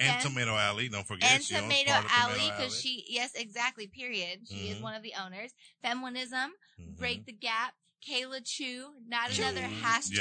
And 0.00 0.10
And- 0.10 0.22
Tomato 0.22 0.56
Alley, 0.56 0.88
don't 0.88 1.06
forget. 1.06 1.30
And 1.30 1.44
she 1.44 1.54
owns 1.54 1.62
Tomato 1.64 1.92
part 1.92 2.06
Alley, 2.10 2.50
because 2.50 2.80
she, 2.80 3.04
yes, 3.08 3.32
exactly, 3.34 3.86
period. 3.86 4.40
She 4.48 4.70
is 4.70 4.78
Mhm. 4.78 4.82
one 4.82 4.94
of 4.94 5.02
the 5.02 5.14
owners. 5.14 5.52
Feminism, 5.82 6.52
Mhm. 6.80 6.96
Break 6.96 7.26
the 7.26 7.32
Gap, 7.32 7.74
Kayla 8.06 8.44
Chu, 8.44 8.94
not 9.06 9.30
Chu. 9.30 9.42
another 9.42 9.62
hashtag. 9.62 10.20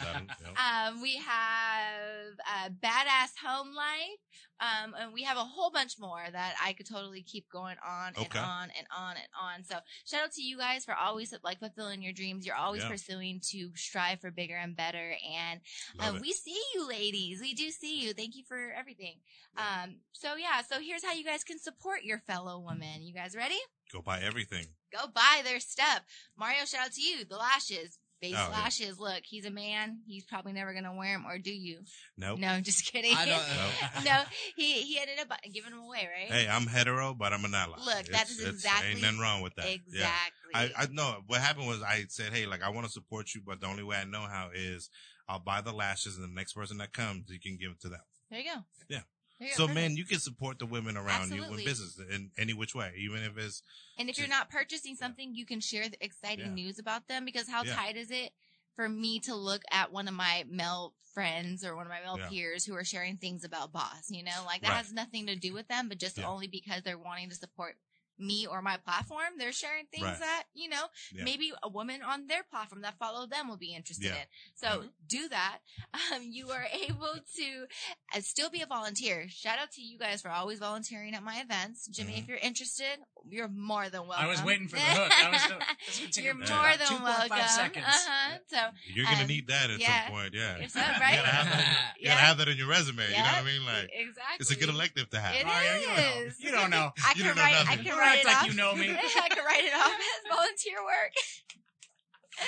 that- 0.00 0.24
yeah. 0.42 0.88
Um, 0.88 1.00
we 1.00 1.16
have 1.16 2.32
uh, 2.46 2.68
Badass 2.70 3.38
Home 3.44 3.74
Life. 3.74 4.18
Um, 4.62 4.94
and 4.96 5.12
we 5.12 5.24
have 5.24 5.36
a 5.36 5.44
whole 5.44 5.72
bunch 5.72 5.98
more 5.98 6.22
that 6.30 6.54
I 6.62 6.72
could 6.72 6.86
totally 6.88 7.22
keep 7.22 7.48
going 7.50 7.76
on 7.84 8.12
and 8.16 8.26
Okay. 8.26 8.38
on 8.38 8.70
and 8.78 8.86
on 8.96 9.16
and 9.16 9.26
on. 9.40 9.64
So 9.64 9.76
shout 10.06 10.22
out 10.22 10.32
to 10.34 10.42
you 10.42 10.56
guys 10.56 10.84
for 10.84 10.94
always 10.94 11.34
like 11.42 11.58
fulfilling 11.58 12.00
your 12.00 12.12
dreams. 12.12 12.46
You're 12.46 12.54
always 12.54 12.82
Yeah. 12.82 12.88
pursuing 12.90 13.40
to 13.50 13.72
strive 13.74 14.20
for 14.20 14.30
bigger 14.30 14.56
and 14.56 14.76
better. 14.76 15.16
And 15.28 15.60
uh, 15.98 16.16
we 16.20 16.32
see 16.32 16.60
you 16.74 16.86
ladies. 16.88 17.40
We 17.40 17.54
do 17.54 17.70
see 17.72 18.00
you. 18.02 18.12
Thank 18.14 18.36
you 18.36 18.44
for 18.46 18.70
everything. 18.72 19.16
Um, 19.56 19.96
so 20.12 20.36
yeah, 20.36 20.62
so 20.62 20.80
here's 20.80 21.04
how 21.04 21.12
you 21.12 21.24
guys 21.24 21.42
can 21.42 21.58
support 21.58 22.04
your 22.04 22.20
fellow 22.20 22.60
women. 22.60 23.02
You 23.02 23.12
guys 23.14 23.34
ready? 23.34 23.58
Go 23.92 24.00
buy 24.00 24.20
everything. 24.20 24.68
Go 24.92 25.08
buy 25.08 25.40
their 25.42 25.58
stuff. 25.60 26.02
Mario, 26.38 26.64
shout 26.66 26.86
out 26.86 26.92
to 26.92 27.02
you. 27.02 27.24
The 27.24 27.36
lashes. 27.36 27.98
Face 28.22 28.34
Oh, 28.36 28.48
yeah. 28.50 28.58
lashes. 28.58 29.00
Look, 29.00 29.22
he's 29.24 29.44
a 29.46 29.50
man. 29.50 29.98
He's 30.06 30.24
probably 30.24 30.52
never 30.52 30.72
gonna 30.72 30.94
wear 30.94 31.14
them, 31.16 31.26
or 31.26 31.38
do 31.38 31.52
you? 31.52 31.80
Nope. 32.16 32.38
No, 32.38 32.60
just 32.60 32.86
kidding. 32.90 33.14
I 33.16 33.26
don't. 33.26 34.04
no, 34.04 34.22
he 34.56 34.74
he 34.82 34.98
ended 35.00 35.18
up 35.18 35.36
giving 35.52 35.72
them 35.72 35.80
away, 35.80 36.08
right? 36.16 36.30
Hey, 36.32 36.48
I'm 36.48 36.66
hetero, 36.68 37.14
but 37.14 37.32
I'm 37.32 37.44
an 37.44 37.52
ally. 37.54 37.78
Look, 37.84 38.06
that 38.06 38.30
is 38.30 38.38
It's- 38.38 38.54
exactly- 38.54 38.90
Ain't 38.92 39.02
nothing 39.02 39.18
wrong 39.18 39.42
with 39.42 39.54
that. 39.56 39.66
exactly. 39.68 40.50
Yeah. 40.54 40.68
I, 40.78 40.84
I 40.84 40.86
know 40.92 41.16
what 41.26 41.40
happened 41.40 41.66
was 41.66 41.82
I 41.82 42.04
said, 42.08 42.32
hey, 42.32 42.46
like 42.46 42.62
I 42.62 42.68
want 42.68 42.86
to 42.86 42.92
support 42.92 43.34
you, 43.34 43.42
but 43.44 43.60
the 43.60 43.66
only 43.66 43.82
way 43.82 43.96
I 43.96 44.04
know 44.04 44.20
how 44.22 44.50
is 44.54 44.88
I'll 45.28 45.40
buy 45.40 45.60
the 45.60 45.72
lashes, 45.72 46.16
and 46.16 46.24
the 46.24 46.32
next 46.32 46.52
person 46.52 46.78
that 46.78 46.92
comes, 46.92 47.28
you 47.28 47.40
can 47.40 47.56
give 47.56 47.72
it 47.72 47.80
to 47.80 47.88
them. 47.88 48.00
there 48.30 48.38
you 48.40 48.50
go. 48.54 48.60
Yeah. 48.88 49.00
There 49.42 49.48
you 49.50 49.56
go. 49.56 49.62
So, 49.62 49.66
Perfect. 49.66 49.74
man, 49.74 49.96
you 49.96 50.04
can 50.04 50.20
support 50.20 50.60
the 50.60 50.66
women 50.66 50.96
around 50.96 51.32
you 51.32 51.42
in 51.42 51.56
business 51.56 51.98
in 51.98 52.30
any 52.38 52.54
which 52.54 52.76
way, 52.76 52.92
even 52.96 53.24
if 53.24 53.36
it's 53.36 53.62
And 53.98 54.08
if 54.08 54.16
you're 54.16 54.28
not 54.28 54.50
purchasing 54.50 54.94
something, 54.94 55.34
you 55.34 55.44
can 55.44 55.58
share 55.58 55.88
the 55.88 56.02
exciting 56.02 56.46
Yeah. 56.46 56.54
news 56.54 56.78
about 56.78 57.08
them 57.08 57.24
because 57.24 57.48
how 57.48 57.64
Yeah. 57.64 57.74
tight 57.74 57.96
is 57.96 58.12
it 58.12 58.32
for 58.76 58.88
me 58.88 59.18
to 59.20 59.34
look 59.34 59.62
at 59.72 59.90
one 59.90 60.06
of 60.06 60.14
my 60.14 60.44
male 60.48 60.94
friends 61.12 61.64
or 61.64 61.74
one 61.74 61.86
of 61.86 61.90
my 61.90 62.00
male 62.00 62.18
Yeah. 62.18 62.28
peers 62.28 62.64
who 62.64 62.76
are 62.76 62.84
sharing 62.84 63.16
things 63.16 63.42
about 63.42 63.72
boss, 63.72 64.10
you 64.10 64.22
know, 64.22 64.44
like 64.46 64.62
that 64.62 64.68
Right. 64.68 64.76
has 64.76 64.92
nothing 64.92 65.26
to 65.26 65.34
do 65.34 65.52
with 65.52 65.66
them, 65.66 65.88
but 65.88 65.98
just 65.98 66.18
Yeah. 66.18 66.28
only 66.28 66.46
because 66.46 66.84
they're 66.84 66.96
wanting 66.96 67.28
to 67.30 67.34
support 67.34 67.76
me 68.18 68.46
or 68.46 68.62
my 68.62 68.76
platform, 68.76 69.34
they're 69.38 69.52
sharing 69.52 69.86
things 69.86 70.04
Right. 70.04 70.18
that, 70.20 70.44
you 70.54 70.68
know, 70.68 70.86
Yeah. 71.12 71.24
maybe 71.24 71.52
a 71.62 71.68
woman 71.68 72.02
on 72.02 72.26
their 72.26 72.42
platform 72.44 72.82
that 72.82 72.98
follow 72.98 73.26
them 73.26 73.48
will 73.48 73.56
be 73.56 73.74
interested 73.74 74.06
Yeah. 74.06 74.16
in. 74.22 74.26
So 74.54 74.88
do 75.06 75.28
that. 75.28 75.58
Um, 76.12 76.22
you 76.30 76.50
are 76.50 76.66
able 76.88 77.14
to 77.36 77.66
uh, 78.14 78.20
still 78.20 78.50
be 78.50 78.60
a 78.62 78.66
volunteer. 78.66 79.26
Shout 79.28 79.58
out 79.58 79.70
to 79.72 79.82
you 79.82 79.98
guys 79.98 80.20
for 80.22 80.30
always 80.30 80.58
volunteering 80.58 81.14
at 81.14 81.22
my 81.22 81.40
events. 81.40 81.86
Jimmy, 81.86 82.14
Mhm. 82.14 82.18
if 82.20 82.28
you're 82.28 82.38
interested, 82.38 82.98
you're 83.28 83.48
more 83.48 83.88
than 83.90 84.06
welcome. 84.06 84.24
I 84.26 84.28
was 84.28 84.42
waiting 84.42 84.68
for 84.68 84.76
the 84.76 84.82
hook. 84.82 85.12
I 85.12 85.30
was 85.30 85.42
still- 85.42 85.58
this 85.86 86.00
would 86.00 86.12
take 86.12 86.24
you're 86.24 86.34
about 86.34 86.48
more 86.50 86.76
than 86.76 86.86
2.5 86.86 87.30
welcome. 87.30 87.48
seconds. 87.48 87.86
Uh-huh. 87.86 88.38
So 88.48 88.70
you're 88.94 89.04
gonna 89.04 89.20
Um, 89.22 89.26
need 89.26 89.46
that 89.48 89.70
at 89.70 89.80
yeah. 89.80 90.04
some 90.04 90.12
point. 90.12 90.34
Yeah, 90.34 90.56
If 90.56 90.70
so, 90.72 90.80
right? 90.80 90.88
You 90.90 91.16
gotta 91.16 91.28
have 91.28 91.46
that, 91.50 91.94
you 92.00 92.06
gotta 92.08 92.20
have 92.20 92.38
that 92.38 92.48
in 92.48 92.56
your 92.56 92.68
resume. 92.68 93.04
You 93.06 93.16
know 93.16 93.22
what 93.22 93.34
I 93.34 93.42
mean? 93.42 93.64
Like 93.64 93.90
exactly. 93.92 94.36
it's 94.40 94.50
a 94.50 94.56
good 94.56 94.68
elective 94.70 95.10
to 95.10 95.20
have. 95.20 95.34
It 95.34 95.46
Mario, 95.46 95.76
you 95.76 95.86
don't 95.86 95.96
know. 95.96 96.32
You 96.38 96.50
don't 96.50 96.70
know. 96.70 96.92
I 97.04 97.08
You 97.10 97.14
can 97.16 97.26
don't 97.26 97.36
know 97.36 97.42
write. 97.42 97.54
I 97.54 97.62
nothing. 97.64 97.76
can 97.78 97.84
Don't 97.86 97.98
write 98.02 98.16
act 98.18 98.24
it 98.24 98.26
like 98.26 98.36
off. 98.42 98.46
you 98.48 98.54
know 98.54 98.74
me. 98.74 98.90
I 99.22 99.28
can 99.28 99.44
write 99.44 99.64
it 99.64 99.74
off 99.74 99.92
as 99.92 100.36
volunteer 100.36 100.82
work. 100.84 101.12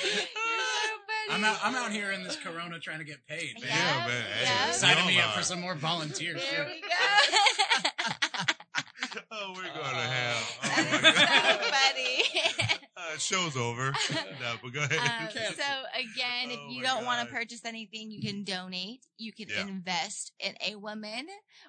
You're 0.03 0.13
so. 0.23 1.31
I'm 1.31 1.45
out. 1.45 1.59
I'm 1.63 1.75
out 1.75 1.91
here 1.93 2.11
in 2.13 2.23
this 2.23 2.37
Corona 2.37 2.79
trying 2.79 2.99
to 2.99 3.05
get 3.05 3.27
paid. 3.27 3.55
Oh, 3.59 3.61
man. 3.61 3.69
Yeah, 3.71 3.77
Yeah, 3.99 4.07
man. 4.07 4.25
Hey, 4.39 4.45
yeah. 4.45 4.67
we 4.67 4.73
Signing 4.73 5.07
me 5.07 5.21
up 5.21 5.31
for 5.35 5.43
some 5.43 5.61
more 5.61 5.75
volunteer 5.75 6.35
There 6.35 6.43
shit. 6.43 6.67
we 6.67 6.81
go. 6.81 6.87
oh, 9.33 9.53
we're 9.55 9.63
going 9.63 9.75
to 9.75 10.01
hell. 10.01 10.43
Oh 10.65 10.89
my 10.93 11.01
god. 11.13 11.74
Uh, 13.13 13.19
show's 13.19 13.57
over. 13.57 13.93
no, 14.41 14.55
but 14.63 14.73
go 14.73 14.83
ahead. 14.83 14.99
Um, 14.99 15.29
so 15.31 15.83
again, 15.95 16.51
if 16.51 16.59
Oh 16.61 16.71
you 16.71 16.83
don't 16.83 17.05
want 17.05 17.29
to 17.29 17.35
purchase 17.35 17.65
anything, 17.65 18.11
you 18.11 18.21
can 18.21 18.45
donate. 18.45 19.05
You 19.19 19.33
can 19.33 19.49
Yeah. 19.49 19.63
invest 19.63 20.33
in 20.39 20.55
a 20.67 20.77
woman 20.77 21.27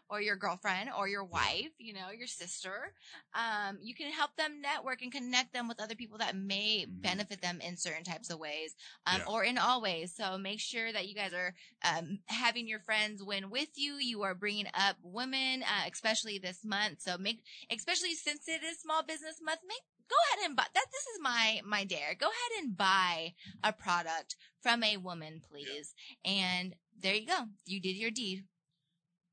or 0.09 0.21
your 0.21 0.35
girlfriend 0.35 0.89
or 0.97 1.07
your 1.07 1.23
wife, 1.23 1.71
you 1.77 1.93
know, 1.93 2.09
your 2.15 2.27
sister. 2.27 2.93
Um, 3.33 3.79
you 3.81 3.95
can 3.95 4.11
help 4.11 4.35
them 4.37 4.61
network 4.61 5.01
and 5.01 5.11
connect 5.11 5.53
them 5.53 5.67
with 5.67 5.81
other 5.81 5.95
people 5.95 6.19
that 6.19 6.35
may 6.35 6.85
Mhm. 6.85 7.01
benefit 7.01 7.41
them 7.41 7.59
in 7.61 7.75
certain 7.77 8.03
types 8.03 8.29
of 8.29 8.39
ways, 8.39 8.75
um, 9.05 9.17
Yeah. 9.19 9.25
or 9.27 9.43
in 9.43 9.57
all 9.57 9.81
ways. 9.81 10.15
So 10.15 10.37
make 10.37 10.59
sure 10.61 10.91
that 10.91 11.07
you 11.07 11.15
guys 11.15 11.33
are 11.33 11.53
um, 11.83 12.19
having 12.27 12.67
your 12.67 12.79
friends 12.79 13.21
win 13.23 13.49
with 13.49 13.69
you. 13.75 13.95
You 13.95 14.21
are 14.23 14.35
bringing 14.35 14.67
up 14.73 14.97
women, 15.01 15.63
uh, 15.63 15.89
especially 15.91 16.37
this 16.37 16.63
month. 16.63 17.01
So 17.01 17.17
make, 17.17 17.43
especially 17.69 18.15
since 18.15 18.47
it 18.47 18.63
is 18.63 18.79
Small 18.79 19.03
Business 19.03 19.41
Month, 19.41 19.59
make 19.67 19.81
go 20.09 20.15
ahead 20.33 20.47
and 20.47 20.55
buy 20.55 20.65
that. 20.73 20.85
This 20.91 21.01
is 21.13 21.19
my 21.21 21.61
my 21.65 21.83
dare. 21.83 22.15
Go 22.19 22.27
ahead 22.27 22.63
and 22.63 22.77
buy 22.77 23.33
a 23.63 23.73
product 23.73 24.35
from 24.61 24.83
a 24.83 24.97
woman, 24.97 25.41
please. 25.49 25.93
And 26.23 26.75
there 26.99 27.15
you 27.15 27.27
go. 27.27 27.39
You 27.65 27.81
did 27.81 27.95
your 27.95 28.11
deed. 28.11 28.45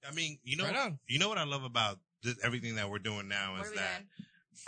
I 0.09 0.13
mean, 0.13 0.39
you 0.43 0.57
know, 0.57 0.65
Right 0.65 0.93
you 1.07 1.19
know 1.19 1.29
what 1.29 1.39
I 1.39 1.45
love 1.45 1.63
about 1.65 1.99
this, 2.23 2.37
everything 2.45 2.75
that 2.77 2.91
we're 2.91 2.99
doing 2.99 3.29
now 3.29 3.53
What 3.53 3.63
is 3.63 3.69
are 3.69 3.71
we 3.71 3.77
that 3.79 3.99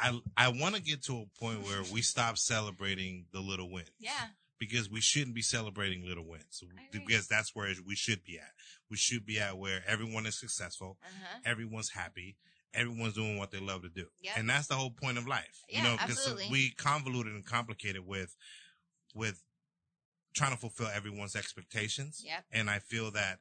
doing? 0.00 0.22
I 0.36 0.46
I 0.46 0.48
want 0.48 0.74
to 0.76 0.82
get 0.82 1.02
to 1.04 1.18
a 1.18 1.40
point 1.40 1.62
where 1.62 1.82
we 1.92 2.02
stop 2.02 2.38
celebrating 2.38 3.26
the 3.32 3.40
little 3.40 3.70
wins. 3.70 3.90
Yeah. 3.98 4.12
Because 4.58 4.88
we 4.88 5.00
shouldn't 5.00 5.34
be 5.34 5.42
celebrating 5.42 6.06
little 6.06 6.26
wins. 6.26 6.62
I 6.62 6.86
agree. 6.88 7.04
Because 7.06 7.26
that's 7.26 7.54
where 7.54 7.68
we 7.86 7.96
should 7.96 8.22
be 8.24 8.38
at. 8.38 8.50
We 8.90 8.96
should 8.96 9.26
be 9.26 9.38
at 9.40 9.58
where 9.58 9.82
everyone 9.86 10.26
is 10.26 10.38
successful, 10.38 10.96
Uh 11.02 11.08
huh. 11.22 11.38
everyone's 11.44 11.90
happy, 11.90 12.36
everyone's 12.74 13.14
doing 13.14 13.38
what 13.38 13.50
they 13.50 13.60
love 13.60 13.82
to 13.82 13.88
do. 13.88 14.06
Yep. 14.22 14.34
And 14.36 14.48
that's 14.48 14.66
the 14.66 14.74
whole 14.74 14.90
point 14.90 15.18
of 15.18 15.26
life. 15.26 15.62
Yeah, 15.68 15.78
you 15.78 15.84
know, 15.84 15.92
because 15.96 16.18
absolutely. 16.18 16.48
we 16.50 16.70
convoluted 16.72 17.32
and 17.32 17.44
complicated 17.44 18.06
with 18.06 18.36
with 19.14 19.42
trying 20.34 20.50
to 20.52 20.56
fulfill 20.58 20.88
everyone's 20.88 21.36
expectations. 21.36 22.22
Yep. 22.24 22.44
And 22.52 22.68
I 22.68 22.80
feel 22.80 23.10
that 23.12 23.38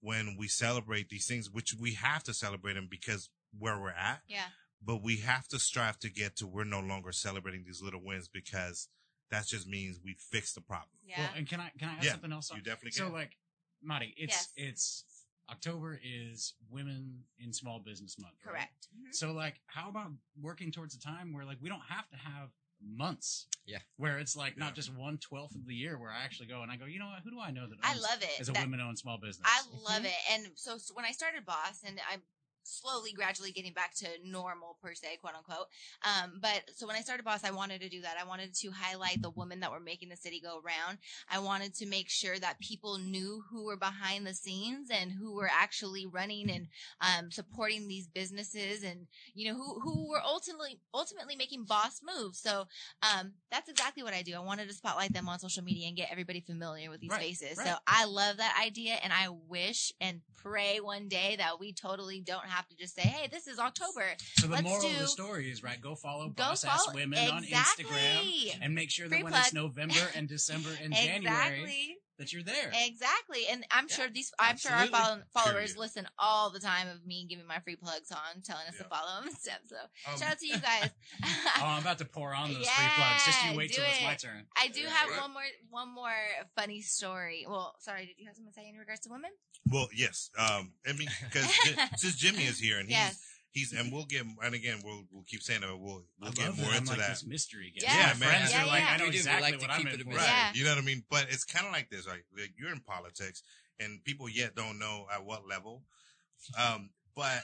when 0.00 0.36
we 0.36 0.48
celebrate 0.48 1.08
these 1.08 1.26
things, 1.26 1.48
which 1.50 1.74
we 1.78 1.94
have 1.94 2.24
to 2.24 2.34
celebrate 2.34 2.74
them 2.74 2.88
because 2.90 3.30
where 3.56 3.78
we're 3.80 3.90
at, 3.90 4.22
Yeah. 4.26 4.46
but 4.84 5.02
we 5.02 5.18
have 5.18 5.46
to 5.48 5.60
strive 5.60 5.98
to 6.00 6.10
get 6.10 6.34
to 6.36 6.46
we're 6.46 6.64
no 6.64 6.80
longer 6.80 7.12
celebrating 7.12 7.64
these 7.64 7.80
little 7.80 8.02
wins 8.02 8.26
because 8.28 8.88
that 9.30 9.46
just 9.46 9.66
means 9.68 10.00
we 10.04 10.14
fixed 10.14 10.56
the 10.56 10.60
problem. 10.60 10.98
Yeah. 11.04 11.20
Well, 11.20 11.30
and 11.36 11.48
can 11.48 11.60
I 11.60 11.70
can 11.78 11.88
I 11.88 11.94
add 11.98 12.04
Yeah, 12.04 12.10
something 12.12 12.32
else? 12.32 12.50
You 12.52 12.60
definitely 12.62 12.90
can. 12.90 12.98
So 12.98 13.04
can. 13.04 13.12
like, 13.12 13.36
Marty, 13.80 14.12
it's 14.16 14.34
Yes. 14.34 14.52
it's 14.56 15.04
October 15.52 16.00
is 16.02 16.54
Women 16.70 17.20
in 17.38 17.52
Small 17.52 17.78
Business 17.78 18.18
Month. 18.18 18.34
right? 18.44 18.52
Correct. 18.52 18.88
Mhm. 18.96 19.14
So 19.14 19.32
like, 19.32 19.60
how 19.66 19.88
about 19.88 20.10
working 20.40 20.72
towards 20.72 20.94
a 20.94 21.00
time 21.00 21.32
where 21.32 21.44
like 21.44 21.58
we 21.60 21.68
don't 21.68 21.84
have 21.88 22.08
to 22.10 22.16
have 22.16 22.50
months. 22.84 23.46
Yeah. 23.64 23.78
Where 23.96 24.18
it's 24.18 24.34
like 24.34 24.54
Yeah. 24.56 24.64
not 24.64 24.74
just 24.74 24.92
one 24.92 25.18
twelfth 25.18 25.54
of 25.54 25.66
the 25.66 25.74
year 25.74 25.98
where 25.98 26.10
I 26.10 26.24
actually 26.24 26.48
go 26.48 26.62
and 26.62 26.72
I 26.72 26.76
go, 26.76 26.84
you 26.86 26.98
know 26.98 27.06
what? 27.06 27.22
Who 27.22 27.30
do 27.30 27.38
I 27.38 27.52
know 27.52 27.68
that 27.68 27.78
I 27.82 27.94
love 27.94 28.20
it 28.22 28.40
as 28.40 28.48
a 28.48 28.52
That- 28.52 28.62
women 28.64 28.80
owned 28.80 28.98
small 28.98 29.18
business? 29.18 29.46
I 29.48 29.62
love 29.88 30.04
it. 30.04 30.18
And 30.30 30.58
so, 30.58 30.78
so 30.78 30.92
when 30.94 31.04
I 31.04 31.12
started 31.12 31.44
Boss, 31.46 31.82
and 31.84 32.00
I'm 32.10 32.22
slowly, 32.64 33.12
gradually 33.12 33.52
getting 33.52 33.72
back 33.72 33.94
to 33.96 34.06
normal 34.24 34.76
per 34.82 34.94
se, 34.94 35.18
quote 35.20 35.34
unquote. 35.34 35.66
Um, 36.04 36.38
but 36.40 36.62
so 36.74 36.86
when 36.86 36.96
I 36.96 37.00
started 37.00 37.24
Boss, 37.24 37.44
I 37.44 37.50
wanted 37.50 37.80
to 37.82 37.88
do 37.88 38.02
that. 38.02 38.16
I 38.20 38.24
wanted 38.26 38.54
to 38.54 38.70
highlight 38.70 39.22
the 39.22 39.30
women 39.30 39.60
that 39.60 39.70
were 39.70 39.80
making 39.80 40.08
the 40.08 40.16
city 40.16 40.40
go 40.40 40.60
round. 40.64 40.98
I 41.30 41.38
wanted 41.38 41.74
to 41.76 41.86
make 41.86 42.08
sure 42.08 42.38
that 42.38 42.60
people 42.60 42.98
knew 42.98 43.42
who 43.50 43.64
were 43.64 43.76
behind 43.76 44.26
the 44.26 44.34
scenes 44.34 44.88
and 44.90 45.12
who 45.12 45.34
were 45.34 45.50
actually 45.52 46.06
running 46.06 46.50
and 46.50 46.68
um, 47.00 47.30
supporting 47.30 47.88
these 47.88 48.06
businesses, 48.08 48.82
and 48.82 49.06
you 49.34 49.50
know 49.50 49.56
who 49.56 49.80
who 49.80 50.08
were 50.10 50.22
ultimately 50.24 50.80
ultimately 50.94 51.36
making 51.36 51.64
boss 51.64 52.00
moves. 52.02 52.38
So 52.38 52.66
um, 53.02 53.32
that's 53.50 53.68
exactly 53.68 54.02
what 54.02 54.14
I 54.14 54.22
do. 54.22 54.34
I 54.34 54.40
wanted 54.40 54.68
to 54.68 54.74
spotlight 54.74 55.12
them 55.12 55.28
on 55.28 55.38
social 55.38 55.62
media 55.64 55.88
and 55.88 55.96
get 55.96 56.10
everybody 56.10 56.40
familiar 56.40 56.90
with 56.90 57.00
these 57.00 57.10
Right, 57.10 57.20
faces. 57.20 57.58
right. 57.58 57.66
So 57.66 57.74
I 57.86 58.04
love 58.06 58.36
that 58.38 58.60
idea, 58.64 58.94
and 59.02 59.12
I 59.12 59.28
wish 59.28 59.92
and 60.00 60.20
pray 60.42 60.80
one 60.80 61.08
day 61.08 61.36
that 61.36 61.60
we 61.60 61.72
totally 61.72 62.20
don't 62.20 62.44
have 62.52 62.68
to 62.68 62.76
just 62.76 62.94
say, 62.94 63.02
"Hey, 63.02 63.28
this 63.28 63.46
is 63.46 63.58
October." 63.58 64.04
So 64.38 64.46
the 64.46 64.52
Let's 64.52 64.64
moral 64.64 64.86
of 64.86 64.98
the 64.98 65.06
story 65.08 65.50
is 65.50 65.62
right. 65.62 65.80
Go 65.80 65.94
follow 65.94 66.28
Go 66.28 66.34
Boss 66.44 66.64
follow 66.64 66.88
Ass 66.90 66.94
Women 66.94 67.30
on. 67.30 67.44
Instagram 67.44 68.58
and 68.60 68.74
make 68.74 68.90
sure 68.90 69.08
that 69.08 69.14
Free 69.14 69.22
when 69.22 69.32
plug. 69.32 69.44
it's 69.44 69.54
November 69.54 69.94
and 70.14 70.28
December 70.28 70.70
and 70.82 70.94
January 70.94 71.16
exactly, 71.60 71.96
that 72.22 72.32
you're 72.32 72.42
there. 72.42 72.70
exactly. 72.86 73.46
And 73.50 73.64
I'm 73.70 73.86
Yeah, 73.90 73.96
sure 73.96 74.08
these, 74.08 74.32
I'm 74.38 74.56
sure 74.56 74.72
our 74.72 74.86
follow- 74.86 75.22
followers 75.34 75.72
Period. 75.74 75.76
listen 75.78 76.08
all 76.18 76.50
the 76.50 76.60
time 76.60 76.88
of 76.88 77.04
me 77.04 77.26
giving 77.28 77.46
my 77.46 77.58
free 77.58 77.76
plugs 77.76 78.10
on, 78.10 78.42
telling 78.42 78.66
us 78.68 78.78
to 78.78 78.84
follow 78.84 79.18
them 79.20 79.28
and 79.28 79.36
stuff. 79.36 79.58
So 79.66 79.76
Um, 80.10 80.18
shout 80.18 80.30
out 80.32 80.38
to 80.38 80.46
you 80.46 80.58
guys. 80.70 80.90
oh, 81.24 81.64
I'm 81.66 81.82
about 81.82 81.98
to 81.98 82.04
pour 82.04 82.34
on 82.34 82.54
those 82.54 82.66
free 82.68 82.86
plugs. 82.96 83.24
Just 83.26 83.44
you 83.46 83.56
wait 83.56 83.72
till 83.72 83.84
do 83.84 83.90
it's 83.90 84.02
my 84.02 84.14
turn. 84.14 84.46
I 84.56 84.68
do 84.68 84.80
Yeah, 84.82 84.90
have 84.90 85.10
right. 85.10 85.20
one 85.20 85.32
more, 85.32 85.42
one 85.70 85.88
more 85.94 86.14
funny 86.56 86.80
story. 86.80 87.44
Well, 87.48 87.74
sorry, 87.80 88.06
did 88.06 88.14
you 88.18 88.26
have 88.26 88.36
something 88.36 88.52
to 88.52 88.58
say 88.60 88.68
in 88.68 88.76
regards 88.76 89.00
to 89.02 89.10
women? 89.10 89.30
Well, 89.70 89.88
yes. 89.94 90.30
Um, 90.38 90.72
I 90.88 90.92
mean, 90.92 91.08
because 91.24 91.46
since 91.96 92.16
Jimmy 92.16 92.44
is 92.44 92.58
here 92.58 92.78
and 92.78 92.88
he's 92.88 92.96
Yes. 92.96 93.18
He's 93.52 93.72
and 93.72 93.92
we'll 93.92 94.04
get 94.06 94.24
and 94.42 94.54
again 94.54 94.78
we'll 94.84 95.04
we'll 95.12 95.24
keep 95.24 95.42
saying 95.42 95.62
it. 95.62 95.66
but 95.68 95.78
We'll 95.80 96.04
we'll 96.20 96.32
get 96.32 96.46
love 96.48 96.56
more 96.58 96.66
that 96.66 96.72
I'm 96.72 96.78
into 96.78 96.90
like 96.90 96.98
that. 97.00 97.08
this 97.10 97.24
mystery 97.26 97.72
again. 97.76 97.88
Yeah. 97.88 97.96
Yeah, 98.00 98.06
man. 98.18 98.28
friends 98.28 98.52
Yeah, 98.52 98.62
are 98.64 98.66
like, 98.66 98.80
yeah. 98.82 98.88
I 98.90 98.96
know 98.98 99.04
do. 99.06 99.10
Exactly 99.16 99.52
like 99.52 99.60
what 99.60 99.70
I'm 99.70 99.82
keep 99.84 99.92
in 99.94 100.00
for. 100.00 100.08
mystery. 100.08 100.24
Yeah. 100.26 100.50
You 100.54 100.64
know 100.64 100.70
what 100.70 100.78
I 100.78 100.82
mean? 100.84 101.04
But 101.10 101.26
it's 101.30 101.44
kind 101.44 101.66
of 101.66 101.72
like 101.72 101.88
this, 101.90 102.06
like, 102.06 102.24
like 102.36 102.52
you're 102.58 102.72
in 102.72 102.80
politics, 102.80 103.42
and 103.78 104.02
people 104.04 104.28
yet 104.28 104.54
don't 104.54 104.78
know 104.78 105.06
at 105.14 105.24
what 105.24 105.46
level. 105.48 105.82
Um, 106.58 106.90
but 107.14 107.42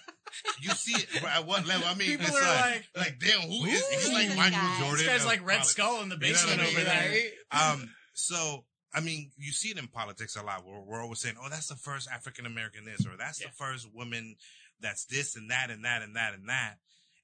you 0.63 0.71
see 0.71 0.95
it 1.01 1.23
at 1.25 1.47
what 1.47 1.67
level? 1.67 1.87
I 1.87 1.95
mean, 1.95 2.09
People 2.11 2.27
it's 2.27 2.37
are 2.37 2.43
like, 2.43 2.85
like, 2.97 3.07
like, 3.07 3.19
damn, 3.21 3.43
who 3.49 3.65
is? 3.67 3.87
He's 3.89 4.13
like 4.13 4.29
this 4.29 4.37
Michael 4.37 4.59
guy? 4.59 4.79
Jordan. 4.81 4.97
this 4.99 5.07
guy's 5.07 5.27
like 5.27 5.41
Red 5.41 5.47
politics. 5.61 5.69
Skull 5.71 6.03
in 6.03 6.09
the 6.09 6.15
You 6.17 6.21
know 6.21 6.29
basement 6.29 6.61
I 6.61 6.65
mean? 6.65 6.75
over 6.75 6.85
there. 6.85 7.21
Um, 7.53 7.91
so 8.15 8.65
I 8.95 9.01
mean, 9.01 9.31
you 9.37 9.53
see 9.53 9.69
it 9.69 9.79
in 9.79 9.87
politics 9.89 10.37
a 10.37 10.43
lot. 10.43 10.65
Where 10.67 10.81
we're 10.81 11.03
always 11.03 11.21
saying, 11.21 11.37
"Oh, 11.41 11.49
that's 11.51 11.69
the 11.69 11.77
first 11.77 12.09
African 12.11 12.47
American 12.47 12.87
this," 12.87 13.07
or 13.07 13.17
"That's 13.19 13.41
Yeah. 13.41 13.49
the 13.49 13.53
first 13.53 13.87
woman 13.95 14.37
that's 14.81 15.05
this 15.07 15.37
and 15.37 15.51
that 15.51 15.71
and 15.71 15.85
that 15.85 16.03
and 16.03 16.17
that 16.17 16.35
and 16.35 16.49
that." 16.49 16.77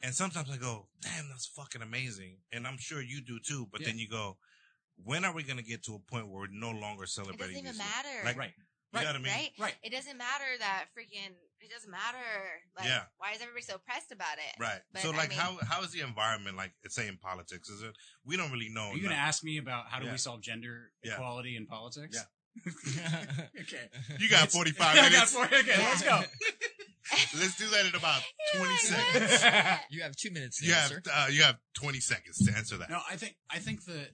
And 0.03 0.15
sometimes 0.15 0.51
I 0.51 0.57
go, 0.57 0.89
"Damn, 1.01 1.29
that's 1.29 1.47
fucking 1.47 1.83
amazing," 1.83 2.39
and 2.53 2.67
I'm 2.67 2.79
sure 2.79 3.01
you 3.01 3.21
do 3.23 3.39
too. 3.41 3.67
But 3.73 3.81
Yeah. 3.81 3.89
then 3.89 3.99
you 3.99 4.09
go, 4.09 4.39
"When 5.03 5.25
are 5.25 5.33
we 5.33 5.43
going 5.43 5.57
to 5.57 5.63
get 5.63 5.83
to 5.85 5.95
a 5.95 5.99
point 6.01 6.29
where 6.29 6.43
we're 6.43 6.47
no 6.51 6.71
longer 6.71 7.07
celebrating? 7.07 7.57
It 7.59 7.63
doesn't 7.65 7.77
even 7.77 7.79
these- 7.79 7.79
matter. 7.79 8.25
Like, 8.25 8.37
Right. 8.37 8.55
You 8.93 9.01
know 9.01 9.07
what 9.07 9.17
I 9.17 9.19
mean? 9.19 9.33
right? 9.33 9.53
Right. 9.59 9.75
It 9.83 9.91
doesn't 9.91 10.17
matter 10.17 10.45
that 10.61 10.87
freaking. 10.97 11.35
It 11.59 11.69
doesn't 11.69 11.91
matter. 11.91 12.63
Like, 12.77 12.87
Yeah. 12.87 13.07
why 13.17 13.33
is 13.33 13.41
everybody 13.41 13.65
so 13.65 13.77
pressed 13.79 14.13
about 14.13 14.39
it? 14.39 14.55
Right. 14.57 14.81
But, 14.93 15.03
so, 15.03 15.11
I 15.13 15.17
like, 15.17 15.31
mean- 15.31 15.39
how 15.41 15.59
how 15.67 15.83
is 15.83 15.91
the 15.91 16.01
environment 16.03 16.57
like? 16.57 16.75
Say 16.89 17.09
in 17.09 17.17
politics, 17.19 17.69
is 17.71 17.83
it? 17.83 17.97
We 18.25 18.37
don't 18.37 18.53
really 18.53 18.69
know. 18.69 18.91
Are 18.91 18.95
you 18.95 19.03
going 19.03 19.15
to 19.15 19.21
ask 19.21 19.43
me 19.43 19.57
about 19.59 19.89
how 19.91 19.99
do 19.99 20.07
Yeah. 20.07 20.13
we 20.13 20.19
solve 20.19 20.43
gender 20.43 20.93
Yeah. 21.03 21.15
equality 21.15 21.57
in 21.57 21.67
politics? 21.67 22.17
Yeah. 22.17 22.27
okay. 23.63 23.89
You 24.21 24.29
got 24.29 24.45
It's- 24.45 24.53
45 24.53 24.79
I 24.97 25.03
got 25.03 25.11
minutes. 25.13 25.33
40 25.33 25.57
Okay, 25.57 25.77
let's 25.77 26.03
go. 26.03 26.23
Let's 27.39 27.57
do 27.57 27.69
that 27.69 27.87
in 27.87 27.95
about 27.95 28.23
You're 28.55 28.65
20 28.65 28.77
seconds. 28.77 29.45
you 29.91 30.03
have 30.03 30.17
two 30.17 30.31
minutes 30.31 30.61
to 30.61 30.67
You 30.67 30.73
have 30.73 30.91
answer. 30.93 31.03
uh, 31.13 31.27
you 31.31 31.43
have 31.43 31.57
20 31.75 32.01
seconds 32.01 32.39
to 32.47 32.57
answer 32.57 32.77
that. 32.79 32.91
No, 32.91 33.01
I 33.11 33.17
think 33.17 33.37
I 33.51 33.59
think 33.59 33.85
that 33.85 34.11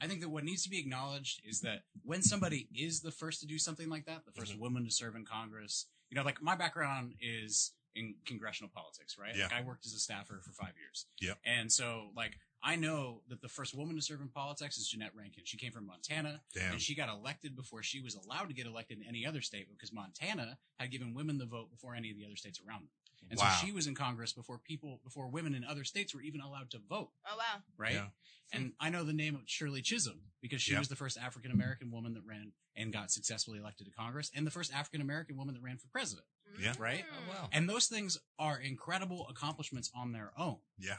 I 0.00 0.06
think 0.06 0.20
that 0.20 0.28
what 0.28 0.44
needs 0.44 0.62
to 0.64 0.70
be 0.70 0.78
acknowledged 0.78 1.40
is 1.44 1.60
that 1.62 1.80
when 2.04 2.22
somebody 2.22 2.68
is 2.74 3.00
the 3.00 3.10
first 3.10 3.40
to 3.40 3.46
do 3.46 3.58
something 3.58 3.88
like 3.88 4.04
that, 4.06 4.22
the 4.26 4.32
1st 4.32 4.54
Mhm. 4.56 4.58
woman 4.60 4.84
to 4.84 4.90
serve 4.90 5.16
in 5.16 5.24
Congress, 5.24 5.86
you 6.10 6.16
know, 6.16 6.22
like 6.22 6.42
my 6.42 6.54
background 6.54 7.14
is 7.20 7.72
in 7.94 8.14
congressional 8.26 8.70
politics, 8.74 9.16
right? 9.18 9.34
Like 9.34 9.50
Yeah. 9.50 9.56
I 9.58 9.62
worked 9.62 9.86
as 9.86 9.94
a 9.94 9.98
staffer 9.98 10.40
for 10.44 10.52
five 10.52 10.74
years. 10.76 11.06
Yep. 11.22 11.38
And 11.44 11.72
so 11.72 12.12
like 12.14 12.38
I 12.62 12.76
know 12.76 13.22
that 13.28 13.40
the 13.42 13.48
first 13.48 13.74
woman 13.76 13.96
to 13.96 14.02
serve 14.02 14.20
in 14.20 14.28
politics 14.28 14.76
is 14.78 14.88
Jeannette 14.88 15.14
Rankin. 15.14 15.44
She 15.44 15.56
came 15.56 15.72
from 15.72 15.86
Montana 15.86 16.40
Damn. 16.54 16.72
and 16.72 16.80
she 16.80 16.94
got 16.94 17.08
elected 17.08 17.54
before 17.54 17.82
she 17.82 18.00
was 18.00 18.14
allowed 18.14 18.48
to 18.48 18.54
get 18.54 18.66
elected 18.66 18.98
in 18.98 19.04
any 19.06 19.24
other 19.26 19.40
state 19.40 19.68
because 19.70 19.92
Montana 19.92 20.58
had 20.78 20.90
given 20.90 21.14
women 21.14 21.38
the 21.38 21.46
vote 21.46 21.70
before 21.70 21.94
any 21.94 22.10
of 22.10 22.16
the 22.16 22.24
other 22.24 22.36
states 22.36 22.60
around 22.66 22.80
them. 22.82 22.90
And 23.28 23.38
Wow. 23.40 23.50
so 23.60 23.66
she 23.66 23.72
was 23.72 23.86
in 23.88 23.94
Congress 23.96 24.32
before 24.32 24.58
people, 24.58 25.00
before 25.02 25.28
women 25.28 25.54
in 25.54 25.64
other 25.64 25.82
states 25.84 26.14
were 26.14 26.20
even 26.22 26.40
allowed 26.40 26.70
to 26.70 26.78
vote 26.78 27.10
Oh 27.28 27.36
wow. 27.36 27.62
right? 27.76 27.94
Yeah. 27.94 28.08
And 28.52 28.72
I 28.78 28.90
know 28.90 29.02
the 29.04 29.12
name 29.12 29.34
of 29.34 29.42
Shirley 29.46 29.82
Chisholm 29.82 30.20
because 30.40 30.62
she 30.62 30.72
Yeah. 30.72 30.78
was 30.78 30.88
the 30.88 30.96
first 30.96 31.18
African 31.18 31.50
American 31.50 31.90
woman 31.90 32.14
that 32.14 32.24
ran 32.24 32.52
and 32.76 32.92
got 32.92 33.10
successfully 33.10 33.58
elected 33.58 33.86
to 33.86 33.92
Congress, 33.92 34.30
and 34.34 34.46
the 34.46 34.50
first 34.50 34.72
African 34.72 35.00
American 35.00 35.36
woman 35.36 35.54
that 35.54 35.62
ran 35.62 35.78
for 35.78 35.88
president. 35.88 36.26
Yeah. 36.60 36.74
Right? 36.78 37.04
Mm. 37.04 37.08
Oh, 37.26 37.28
wow. 37.32 37.48
And 37.52 37.68
those 37.68 37.86
things 37.88 38.18
are 38.38 38.58
incredible 38.60 39.26
accomplishments 39.28 39.90
on 39.94 40.12
their 40.12 40.32
own. 40.38 40.58
Yeah. 40.78 40.98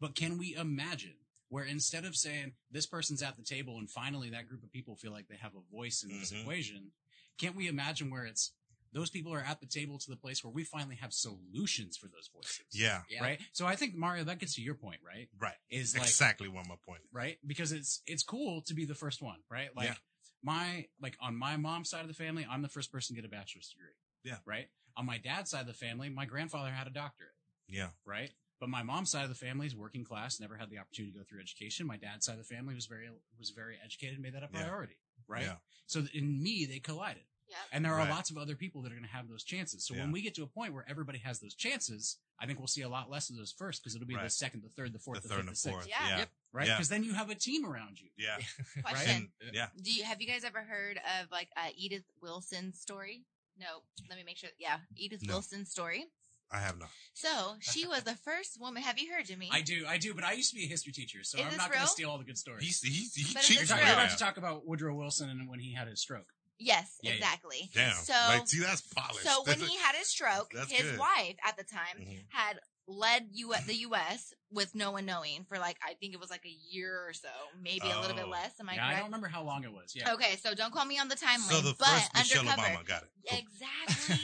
But 0.00 0.14
can 0.14 0.38
we 0.38 0.54
imagine 0.54 1.14
where 1.48 1.64
instead 1.64 2.04
of 2.04 2.16
saying 2.16 2.52
this 2.70 2.86
person's 2.86 3.22
at 3.22 3.36
the 3.36 3.42
table 3.42 3.78
and 3.78 3.90
finally 3.90 4.30
that 4.30 4.48
group 4.48 4.62
of 4.62 4.70
people 4.72 4.96
feel 4.96 5.12
like 5.12 5.28
they 5.28 5.36
have 5.36 5.54
a 5.54 5.60
voice 5.74 6.02
in 6.02 6.08
this 6.18 6.32
Mhm. 6.32 6.40
equation, 6.42 6.92
can't 7.38 7.56
we 7.56 7.66
imagine 7.68 8.10
where 8.10 8.24
it's 8.24 8.52
those 8.92 9.10
people 9.10 9.32
are 9.32 9.40
at 9.40 9.60
the 9.60 9.66
table 9.66 9.98
to 9.98 10.10
the 10.10 10.16
place 10.16 10.42
where 10.42 10.52
we 10.52 10.64
finally 10.64 10.96
have 10.96 11.12
solutions 11.12 11.96
for 11.96 12.08
those 12.08 12.28
voices? 12.32 12.66
Yeah. 12.72 13.02
Yeah. 13.08 13.22
Right? 13.22 13.40
So 13.52 13.66
I 13.66 13.76
think 13.76 13.94
Mario, 13.94 14.24
that 14.24 14.38
gets 14.38 14.54
to 14.56 14.62
your 14.62 14.74
point, 14.74 15.00
right? 15.04 15.28
Right. 15.38 15.56
Is 15.68 15.94
like 15.94 16.04
exactly 16.08 16.48
what 16.48 16.66
my 16.66 16.74
point. 16.84 17.02
right? 17.12 17.38
Because 17.46 17.70
it's 17.72 18.02
it's 18.06 18.22
cool 18.24 18.62
to 18.62 18.74
be 18.74 18.84
the 18.84 18.94
first 18.96 19.20
one, 19.22 19.42
right? 19.48 19.74
Like 19.76 19.88
Yeah. 19.90 19.96
my 20.42 20.88
like 21.00 21.16
on 21.20 21.36
my 21.36 21.56
mom's 21.56 21.90
side 21.90 22.00
of 22.02 22.08
the 22.08 22.14
family, 22.14 22.44
I'm 22.48 22.62
the 22.62 22.68
first 22.68 22.90
person 22.90 23.14
to 23.14 23.22
get 23.22 23.26
a 23.26 23.30
bachelor's 23.30 23.68
degree. 23.70 23.94
Yeah. 24.24 24.38
Right? 24.44 24.70
On 24.96 25.06
my 25.06 25.18
dad's 25.18 25.50
side 25.50 25.62
of 25.62 25.66
the 25.68 25.74
family, 25.74 26.08
my 26.08 26.26
grandfather 26.26 26.70
had 26.72 26.86
a 26.86 26.90
doctorate, 26.90 27.34
Yeah. 27.68 27.90
right? 28.04 28.32
But 28.60 28.68
my 28.68 28.82
mom's 28.82 29.10
side 29.10 29.22
of 29.24 29.30
the 29.30 29.34
family 29.34 29.66
is 29.66 29.74
working 29.74 30.04
class, 30.04 30.38
never 30.38 30.56
had 30.56 30.68
the 30.70 30.78
opportunity 30.78 31.12
to 31.12 31.18
go 31.18 31.24
through 31.24 31.40
education. 31.40 31.86
My 31.86 31.96
dad's 31.96 32.26
side 32.26 32.38
of 32.38 32.46
the 32.46 32.54
family 32.54 32.74
was 32.74 32.86
very 32.86 33.08
was 33.38 33.50
very 33.50 33.78
educated, 33.82 34.20
made 34.20 34.34
that 34.34 34.42
a 34.42 34.48
Yeah. 34.52 34.60
priority, 34.62 34.98
right? 35.26 35.44
Yeah. 35.46 35.56
So 35.86 36.06
in 36.14 36.42
me, 36.42 36.66
they 36.66 36.78
collided. 36.78 37.24
Yep. 37.48 37.58
And 37.72 37.84
there 37.84 37.94
are 37.94 37.98
Right. 38.00 38.10
lots 38.10 38.30
of 38.30 38.38
other 38.38 38.54
people 38.54 38.82
that 38.82 38.92
are 38.92 38.94
going 38.94 39.02
to 39.08 39.10
have 39.10 39.26
those 39.26 39.42
chances. 39.42 39.84
So 39.84 39.94
Yeah. 39.94 40.02
when 40.02 40.12
we 40.12 40.22
get 40.22 40.34
to 40.36 40.44
a 40.44 40.46
point 40.46 40.72
where 40.72 40.88
everybody 40.88 41.18
has 41.18 41.40
those 41.40 41.54
chances, 41.56 42.18
I 42.38 42.46
think 42.46 42.58
we'll 42.60 42.68
see 42.68 42.82
a 42.82 42.88
lot 42.88 43.10
less 43.10 43.28
of 43.28 43.34
those 43.36 43.50
first 43.50 43.82
because 43.82 43.96
it'll 43.96 44.06
be 44.06 44.14
the 44.14 44.30
second, 44.30 44.62
the 44.62 44.68
third, 44.68 44.90
the 44.90 44.98
The 44.98 44.98
fourth, 45.00 45.22
the, 45.22 45.28
third 45.28 45.34
fifth, 45.38 45.48
and 45.48 45.56
the 45.56 45.60
the 45.62 45.70
fourth. 45.70 45.84
sixth, 45.84 45.88
Yeah. 46.00 46.08
Yeah. 46.08 46.18
Yep. 46.18 46.30
right? 46.52 46.66
Yeah. 46.68 46.76
Because 46.76 46.88
then 46.90 47.02
you 47.02 47.12
have 47.14 47.28
a 47.28 47.34
team 47.34 47.66
around 47.66 48.00
you. 48.00 48.10
Yeah. 48.16 48.38
Question: 48.84 49.32
And, 49.40 49.54
yeah. 49.54 49.70
Do 49.82 49.92
you 49.92 50.04
have 50.04 50.20
you 50.20 50.28
guys 50.28 50.44
ever 50.44 50.62
heard 50.62 50.98
of 51.20 51.30
like 51.32 51.50
uh, 51.56 51.70
Edith 51.76 52.04
Wilson's 52.20 52.78
story? 52.80 53.24
No. 53.56 53.82
Let 54.08 54.16
me 54.16 54.22
make 54.22 54.38
sure. 54.38 54.50
Yeah, 54.58 54.78
Edith 54.94 55.22
No. 55.22 55.34
Wilson's 55.34 55.70
story. 55.72 56.06
I 56.52 56.58
have 56.58 56.78
not. 56.78 56.88
So 57.14 57.28
she 57.60 57.86
was 57.86 58.02
the 58.02 58.14
first 58.16 58.58
woman. 58.60 58.82
Have 58.82 58.98
you 58.98 59.12
heard, 59.12 59.26
Jimmy? 59.26 59.48
I 59.52 59.60
do, 59.60 59.84
I 59.88 59.98
do, 59.98 60.14
but 60.14 60.24
I 60.24 60.32
used 60.32 60.50
to 60.50 60.56
be 60.56 60.64
a 60.64 60.68
history 60.68 60.92
teacher, 60.92 61.18
so 61.22 61.38
Is 61.38 61.44
I'm 61.44 61.50
this 61.50 61.58
not 61.58 61.68
going 61.70 61.78
real? 61.80 61.86
to 61.86 61.92
steal 61.92 62.10
all 62.10 62.18
the 62.18 62.24
good 62.24 62.38
stories. 62.38 62.64
He's, 62.64 62.80
he's, 62.82 63.14
he 63.14 63.34
But 63.34 63.42
is 63.42 63.48
cheats 63.48 63.50
you're, 63.50 63.60
this 63.62 63.68
talking, 63.70 63.84
right 63.84 63.90
you're 63.92 64.00
about 64.04 64.10
to 64.18 64.24
talk 64.24 64.36
about 64.36 64.66
Woodrow 64.66 64.94
Wilson 64.94 65.28
and 65.30 65.48
when 65.48 65.60
he 65.60 65.72
had 65.74 65.86
his 65.88 66.00
stroke. 66.00 66.26
yes, 66.58 66.96
Yeah, 67.02 67.10
yeah. 67.12 67.16
exactly. 67.18 67.70
Damn. 67.74 67.92
So 67.94 68.12
like, 68.28 68.48
see, 68.48 68.60
that's 68.60 68.80
polished. 68.82 69.22
So 69.24 69.42
when 69.44 69.58
That's 69.58 69.70
he 69.70 69.76
had 69.78 69.94
his 69.94 70.08
stroke, 70.08 70.50
That's 70.54 70.70
his 70.72 70.90
good. 70.90 70.98
wife 70.98 71.36
at 71.46 71.56
the 71.56 71.64
time 71.64 71.98
Mhm. 72.00 72.18
had 72.30 72.58
led 72.88 73.28
U- 73.32 73.54
the 73.68 73.74
U.S. 73.86 74.34
with 74.50 74.74
no 74.74 74.90
one 74.90 75.06
knowing 75.06 75.44
for 75.48 75.58
like 75.58 75.76
I 75.86 75.94
think 75.94 76.12
it 76.12 76.18
was 76.18 76.28
like 76.30 76.44
a 76.44 76.56
year 76.72 76.92
or 77.06 77.12
so, 77.12 77.28
maybe 77.62 77.88
a 77.88 78.00
little 78.00 78.16
bit 78.16 78.24
Oh. 78.26 78.30
less. 78.30 78.58
Am 78.58 78.68
I 78.68 78.74
yeah, 78.74 78.88
I 78.88 78.94
don't 78.96 79.04
remember 79.04 79.28
how 79.28 79.44
long 79.44 79.62
it 79.62 79.72
was. 79.72 79.92
Yeah. 79.94 80.12
Okay, 80.14 80.36
so 80.42 80.54
don't 80.54 80.72
call 80.72 80.84
me 80.86 80.98
on 80.98 81.06
the 81.08 81.14
timeline. 81.14 81.50
so 81.50 81.60
the 81.60 81.74
but 81.78 81.86
first 81.86 82.14
Michelle 82.14 82.40
undercover. 82.48 82.68
Obama 82.78 82.86
got 82.86 83.02
it. 83.04 83.10
Cool. 83.28 83.38
Exactly. 83.38 84.18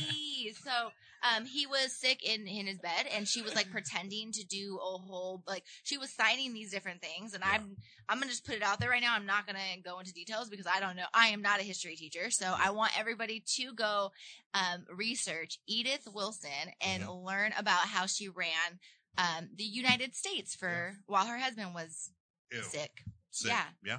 So 0.52 0.90
um 1.22 1.44
he 1.46 1.66
was 1.66 1.92
sick 1.92 2.22
in 2.22 2.46
in 2.46 2.66
his 2.66 2.78
bed 2.78 3.06
and 3.14 3.26
she 3.26 3.42
was 3.42 3.54
like 3.54 3.70
pretending 3.72 4.32
to 4.32 4.44
do 4.44 4.76
a 4.82 4.98
whole 4.98 5.42
like 5.46 5.64
she 5.82 5.96
was 5.98 6.10
signing 6.10 6.52
these 6.52 6.70
different 6.70 7.00
things 7.02 7.34
and 7.34 7.42
Yeah. 7.44 7.52
I'm 7.54 7.76
I'm 8.08 8.20
to 8.20 8.28
just 8.28 8.46
put 8.46 8.54
it 8.54 8.62
out 8.62 8.78
there 8.78 8.90
right 8.90 9.02
now. 9.02 9.14
I'm 9.14 9.26
not 9.26 9.46
to 9.56 9.80
go 9.82 9.98
into 9.98 10.12
details 10.12 10.48
because 10.48 10.66
I 10.66 10.78
don't 10.78 10.94
know. 10.94 11.06
I 11.12 11.28
am 11.28 11.42
not 11.42 11.58
a 11.58 11.64
history 11.64 11.96
teacher. 11.96 12.30
So 12.30 12.54
I 12.56 12.70
want 12.70 12.98
everybody 12.98 13.42
to 13.56 13.72
go 13.74 14.12
um 14.54 14.84
research 14.94 15.58
Edith 15.66 16.06
Wilson 16.12 16.50
and 16.80 17.02
Mm-hmm. 17.02 17.26
learn 17.26 17.52
about 17.58 17.88
how 17.88 18.06
she 18.06 18.28
ran 18.28 18.78
um 19.18 19.48
the 19.56 19.64
United 19.64 20.14
States 20.14 20.54
for 20.54 20.94
while 21.06 21.26
her 21.26 21.38
husband 21.38 21.74
was 21.74 22.10
Ew. 22.52 22.62
sick. 22.62 23.02
Sick. 23.30 23.50
Yeah. 23.50 23.64
Yeah. 23.84 23.98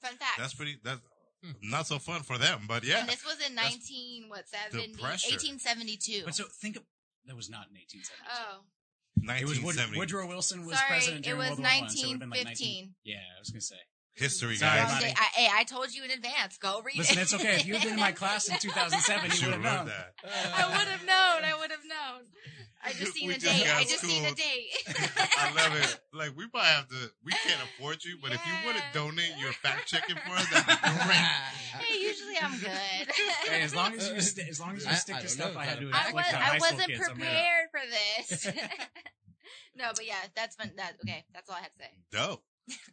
Fun 0.00 0.14
fact. 0.16 0.38
That's 0.38 0.54
pretty, 0.54 0.78
that's 0.82 1.00
Hmm. 1.00 1.06
Hmm. 1.42 1.52
not 1.70 1.86
so 1.86 1.98
fun 1.98 2.22
for 2.22 2.36
them, 2.38 2.64
but 2.68 2.84
yeah. 2.84 3.00
And 3.00 3.08
this 3.08 3.24
was 3.24 3.36
in 3.46 3.54
That's 3.54 3.72
19 3.72 4.28
what 4.28 4.44
the 4.50 4.58
70 4.72 4.92
pressure. 4.94 5.32
1872. 5.32 6.22
But 6.24 6.34
so 6.34 6.44
think 6.60 6.76
of 6.76 6.82
that 7.26 7.36
was 7.36 7.48
not 7.48 7.68
in 7.70 7.76
1872. 7.76 8.12
Oh. 8.28 8.64
It 9.20 9.44
was 9.48 9.58
Wood- 9.60 9.76
1970. 9.76 9.98
Woodrow 9.98 10.26
Wilson 10.28 10.66
was 10.66 10.76
Sorry, 10.76 10.88
president 10.88 11.26
it 11.26 11.28
during 11.28 11.38
was 11.38 11.48
World 11.50 11.60
War 11.60 11.80
One, 11.80 11.88
so 11.90 12.00
it 12.00 12.06
would've 12.06 12.20
been 12.20 12.30
like 12.30 12.44
1915. 12.46 12.84
19 12.84 12.94
Yeah, 13.04 13.16
I 13.36 13.38
was 13.40 13.50
gonna 13.50 13.60
say. 13.60 13.80
History, 14.14 14.56
Sorry, 14.56 14.80
guys. 14.80 14.92
buddy. 14.92 15.14
I, 15.16 15.24
hey, 15.34 15.48
I 15.52 15.64
told 15.64 15.94
you 15.94 16.04
in 16.04 16.10
advance. 16.10 16.58
Go 16.58 16.82
read 16.84 16.98
Listen, 16.98 17.18
it. 17.18 17.22
it's 17.22 17.34
okay. 17.34 17.54
If 17.56 17.66
you 17.66 17.74
had 17.74 17.82
been 17.84 17.94
in 17.94 18.00
my 18.00 18.12
class 18.12 18.48
in 18.48 18.56
2007, 18.60 19.30
She 19.30 19.44
you 19.44 19.50
would 19.50 19.58
would 19.58 19.64
have 19.66 19.78
have 19.78 19.86
known. 19.86 19.94
that. 19.94 20.52
I 20.54 20.68
would 20.68 20.88
have 20.88 21.04
known. 21.06 21.44
I 21.50 21.56
would 21.58 21.70
have 21.70 21.84
known. 21.88 22.26
I 22.82 22.92
just 22.92 23.12
seen 23.12 23.28
We 23.28 23.34
a 23.34 23.38
just 23.38 23.46
date. 23.60 23.68
I 23.70 23.80
got 23.82 23.88
just 23.88 24.04
seen 24.04 24.24
a 24.24 24.32
date. 24.34 24.70
I 25.38 25.52
love 25.54 25.76
it. 25.76 26.00
Like 26.14 26.36
we 26.36 26.48
probably 26.48 26.68
have 26.70 26.88
to. 26.88 27.10
We 27.24 27.32
can't 27.32 27.60
afford 27.62 28.02
you, 28.04 28.16
but 28.22 28.32
if 28.32 28.40
you 28.46 28.52
want 28.64 28.78
to 28.78 28.82
Yeah. 28.82 28.92
donate 28.94 29.32
your 29.38 29.52
fact 29.52 29.86
checking 29.86 30.16
for 30.16 30.32
us, 30.34 30.48
that'd 30.48 30.66
be 30.66 31.04
great. 31.04 31.16
hey, 31.84 32.00
usually 32.00 32.36
I'm 32.40 32.58
good. 32.58 33.14
Hey, 33.48 33.60
as 33.62 33.74
long 33.74 33.94
as 33.94 34.08
you 34.10 34.20
st- 34.22 34.48
as 34.48 34.60
long 34.60 34.76
as 34.76 34.84
you 34.84 34.90
I- 34.90 34.94
stick 34.94 35.16
I 35.16 35.20
to 35.20 35.28
stuff 35.28 35.52
know 35.54 35.60
I 35.60 35.62
if 35.64 35.68
had 35.68 35.80
to 35.80 35.86
that- 35.88 36.06
I 36.10 36.12
was 36.14 36.24
on 36.26 36.34
I 36.34 36.38
high 36.38 36.58
school 36.58 36.76
wasn't 36.78 36.88
kids, 36.90 37.00
I'm 37.00 37.06
gonna- 37.18 37.30
prepared 37.30 37.68
for 37.70 37.80
this. 37.90 38.46
no, 39.76 39.84
but 39.94 40.06
yeah, 40.06 40.14
that's 40.34 40.56
fun. 40.56 40.72
That 40.76 40.92
okay. 41.04 41.24
That's 41.34 41.48
all 41.50 41.56
I 41.56 41.60
had 41.60 41.72
to 41.72 41.78
say. 41.78 41.90
Dope. 42.10 42.42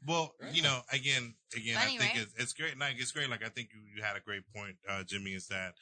Well, 0.05 0.33
you 0.53 0.63
know, 0.63 0.79
again, 0.91 1.35
again, 1.55 1.75
Funny, 1.75 1.95
I 1.95 1.99
think 1.99 2.13
right? 2.13 2.21
it's, 2.23 2.33
it's 2.37 2.53
great. 2.53 2.77
Like 2.79 2.95
it's 2.97 3.11
great. 3.11 3.29
Like 3.29 3.43
I 3.45 3.49
think 3.49 3.69
you, 3.73 3.81
you 3.95 4.03
had 4.03 4.15
a 4.15 4.21
great 4.21 4.43
point, 4.55 4.75
uh, 4.89 5.03
Jimmy. 5.03 5.31
Is 5.31 5.47
that 5.47 5.73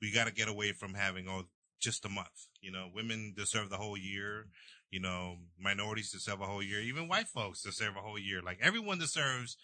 we 0.00 0.12
got 0.12 0.26
to 0.26 0.32
get 0.32 0.48
away 0.48 0.72
from 0.72 0.94
having 0.94 1.26
oh 1.28 1.44
just 1.80 2.04
a 2.04 2.08
month. 2.08 2.48
You 2.60 2.72
know, 2.72 2.88
women 2.94 3.34
deserve 3.36 3.70
the 3.70 3.76
whole 3.76 3.96
year. 3.96 4.46
You 4.90 5.00
know, 5.00 5.36
minorities 5.58 6.10
deserve 6.12 6.40
a 6.40 6.46
whole 6.46 6.62
year. 6.62 6.80
Even 6.80 7.08
white 7.08 7.28
folks 7.28 7.62
deserve 7.62 7.96
a 7.96 8.00
whole 8.00 8.18
year. 8.18 8.40
Like 8.42 8.58
everyone 8.62 8.98
deserves 8.98 9.56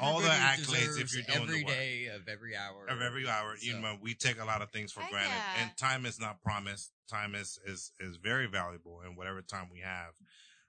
All 0.00 0.20
the 0.20 0.26
Everybody 0.26 0.62
accolades 0.62 1.00
if 1.00 1.14
you're 1.14 1.22
doing 1.22 1.46
the 1.46 1.52
every 1.52 1.64
day 1.64 2.06
of 2.14 2.28
every 2.28 2.56
hour 2.56 2.86
of 2.88 3.00
every 3.00 3.28
hour. 3.28 3.54
You 3.60 3.78
know, 3.78 3.96
we 4.02 4.14
take 4.14 4.40
a 4.40 4.44
lot 4.44 4.60
of 4.60 4.70
things 4.70 4.92
for 4.92 5.00
Heck 5.00 5.10
granted, 5.10 5.30
yeah. 5.30 5.62
and 5.62 5.76
time 5.76 6.06
is 6.06 6.20
not 6.20 6.42
promised. 6.42 6.92
Time 7.08 7.34
is 7.34 7.58
is 7.64 7.92
is 8.00 8.16
very 8.16 8.46
valuable, 8.46 9.00
and 9.04 9.16
whatever 9.16 9.42
time 9.42 9.68
we 9.72 9.80
have, 9.80 10.12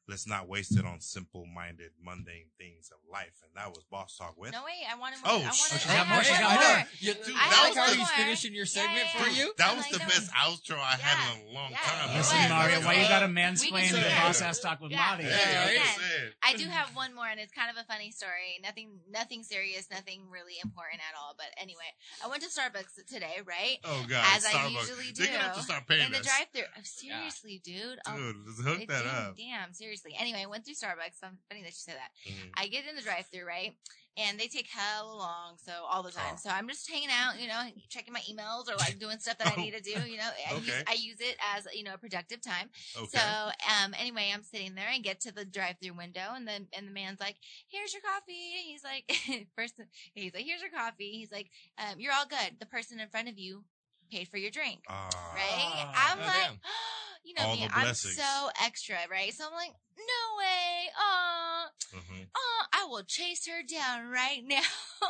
let's 0.08 0.26
not 0.28 0.48
waste 0.48 0.78
it 0.78 0.86
on 0.86 1.02
simple-minded, 1.02 1.92
mundane 2.02 2.48
things 2.58 2.90
of 2.92 3.00
life. 3.12 3.36
And 3.44 3.52
that 3.56 3.70
was 3.76 3.84
Boss 3.92 4.16
Talk 4.18 4.36
with. 4.38 4.52
No 4.54 4.64
wait, 4.64 4.88
I 4.90 4.96
wanted 4.98 5.20
Oh. 5.26 5.38
I 5.44 5.52
sh- 5.52 5.72
wanted, 5.72 5.82
she 5.84 5.90
I 5.90 5.96
got 5.98 6.08
had 6.08 6.16
more, 6.16 6.24
she 6.24 6.32
got 6.32 6.54
more. 6.60 6.64
more. 6.78 6.88
You, 7.00 7.14
Dude, 7.14 7.36
I 7.36 7.50
that 7.50 7.64
was 7.68 7.76
one 7.78 8.00
the- 8.00 8.06
finishing 8.16 8.54
your 8.56 8.66
segment 8.66 9.06
Yeah, 9.14 9.24
for 9.24 9.30
yeah, 9.30 9.38
you. 9.44 9.54
That 9.58 9.76
was 9.76 9.84
like, 9.84 9.92
the 9.94 10.00
no. 10.00 10.06
best 10.06 10.32
outro 10.32 10.80
I 10.80 10.96
had 10.96 11.18
in 11.36 11.50
a 11.50 11.52
long 11.54 11.72
Yeah, 11.72 11.78
time. 11.84 12.10
it 12.12 12.18
Listen, 12.18 12.38
was. 12.40 12.50
Mario, 12.50 12.80
why 12.82 12.94
you 12.96 13.08
gotta 13.08 13.28
We 13.28 13.34
mansplain 13.34 13.92
the 13.92 14.02
say 14.02 14.16
boss 14.16 14.42
it. 14.42 14.44
ass 14.46 14.60
talk 14.60 14.80
with 14.82 14.92
Yeah. 14.92 15.06
Marty? 15.06 15.24
Hey, 15.24 15.76
Yeah. 15.76 15.82
I'm 15.84 16.02
Yeah. 16.24 16.30
I 16.44 16.54
do 16.56 16.66
have 16.70 16.96
one 16.96 17.14
more, 17.14 17.28
and 17.28 17.40
it's 17.40 17.52
kind 17.52 17.70
of 17.70 17.76
a 17.76 17.84
funny 17.84 18.12
story. 18.12 18.60
Nothing, 18.64 19.00
nothing 19.10 19.44
serious, 19.44 19.90
nothing 19.92 20.30
really 20.30 20.56
important 20.64 21.02
at 21.04 21.18
all. 21.20 21.36
But 21.38 21.48
anyway, 21.58 21.92
I 22.24 22.28
went 22.28 22.44
to 22.44 22.50
Starbucks 22.50 23.04
today, 23.12 23.42
right? 23.46 23.78
Oh 23.84 24.06
god, 24.08 24.24
As 24.36 24.46
I 24.46 24.52
Starbucks. 24.52 24.72
usually 24.88 25.12
They're 25.12 25.28
gonna 25.28 25.40
have 25.40 25.54
do. 25.56 25.60
to 25.60 25.66
start 25.66 25.88
paying 25.88 26.06
In 26.08 26.12
the 26.14 26.20
drive-through. 26.20 26.64
Oh, 26.78 26.82
seriously, 26.84 27.62
dude. 27.64 28.00
Oh, 28.08 28.16
Dude, 28.16 28.36
let's 28.48 28.62
hook 28.62 28.88
that 28.88 29.06
up. 29.06 29.36
Damn, 29.38 29.74
seriously. 29.74 29.97
Anyway, 30.20 30.42
I 30.44 30.46
went 30.46 30.66
through 30.66 30.76
Starbucks. 30.76 31.24
I'm 31.24 31.38
funny 31.50 31.62
that 31.62 31.70
you 31.70 31.72
say 31.72 31.94
that. 31.94 32.12
Mhm. 32.32 32.52
I 32.56 32.68
get 32.68 32.86
in 32.88 32.96
the 32.96 33.02
drive-through, 33.02 33.46
right? 33.46 33.76
And 34.20 34.40
they 34.40 34.48
take 34.48 34.68
hell 34.68 35.16
long, 35.16 35.58
so 35.64 35.72
all 35.88 36.02
the 36.02 36.12
time. 36.12 36.34
Oh. 36.34 36.40
So 36.42 36.50
I'm 36.50 36.68
just 36.68 36.90
hanging 36.90 37.10
out, 37.12 37.40
you 37.40 37.48
know, 37.48 37.62
checking 37.88 38.14
my 38.14 38.22
emails 38.22 38.68
or 38.68 38.76
like 38.76 38.98
doing 38.98 39.20
stuff 39.20 39.38
that 39.38 39.56
I 39.56 39.62
need 39.62 39.76
to 39.76 39.80
do. 39.80 39.92
You 40.10 40.18
know, 40.18 40.30
I, 40.50 40.56
use, 40.56 40.70
Okay. 40.70 40.84
I 40.88 40.94
use 40.94 41.18
it 41.20 41.38
as 41.56 41.68
you 41.74 41.84
know 41.84 41.94
a 41.94 41.98
productive 42.00 42.42
time. 42.42 42.70
Okay. 42.98 43.16
So 43.16 43.20
um, 43.20 43.94
anyway, 44.00 44.32
I'm 44.34 44.42
sitting 44.42 44.74
there 44.74 44.88
and 44.92 45.04
get 45.04 45.20
to 45.22 45.32
the 45.32 45.46
drive-through 45.46 45.94
window, 45.94 46.34
and 46.34 46.48
then 46.48 46.68
and 46.74 46.88
the 46.88 46.92
man's 46.92 47.20
like, 47.20 47.36
"Here's 47.68 47.94
your 47.94 48.02
coffee." 48.02 48.56
And 48.58 48.66
he's 48.66 48.84
like, 48.84 49.48
first, 49.56 49.76
he's 50.16 50.34
like, 50.34 50.46
"Here's 50.46 50.62
your 50.62 50.72
coffee." 50.72 51.12
He's 51.12 51.32
like, 51.32 51.52
um, 51.78 52.00
"You're 52.00 52.14
all 52.14 52.26
good." 52.26 52.60
The 52.60 52.66
person 52.66 53.00
in 53.00 53.10
front 53.10 53.30
of 53.30 53.38
you 53.38 53.66
paid 54.10 54.28
for 54.28 54.38
your 54.38 54.52
drink 54.52 54.82
Ah. 54.90 55.10
right? 55.36 55.86
Ah. 55.94 56.12
I'm 56.12 56.20
Oh, 56.20 56.26
like, 56.26 56.34
damn. 56.36 56.60
you 57.24 57.34
know 57.36 57.44
All 57.44 57.56
me, 57.56 57.68
the 57.68 57.76
I'm 57.78 57.94
so 57.94 58.50
extra, 58.64 58.98
right? 59.12 59.34
So 59.34 59.46
I'm 59.48 59.54
like, 59.54 59.74
no 59.98 60.24
way, 60.38 60.90
uh, 60.96 61.66
Mhm. 61.98 62.28
uh, 62.34 62.64
I 62.74 62.86
will 62.86 63.04
chase 63.04 63.46
her 63.48 63.64
down 63.64 64.08
right 64.10 64.42
now. 64.44 64.62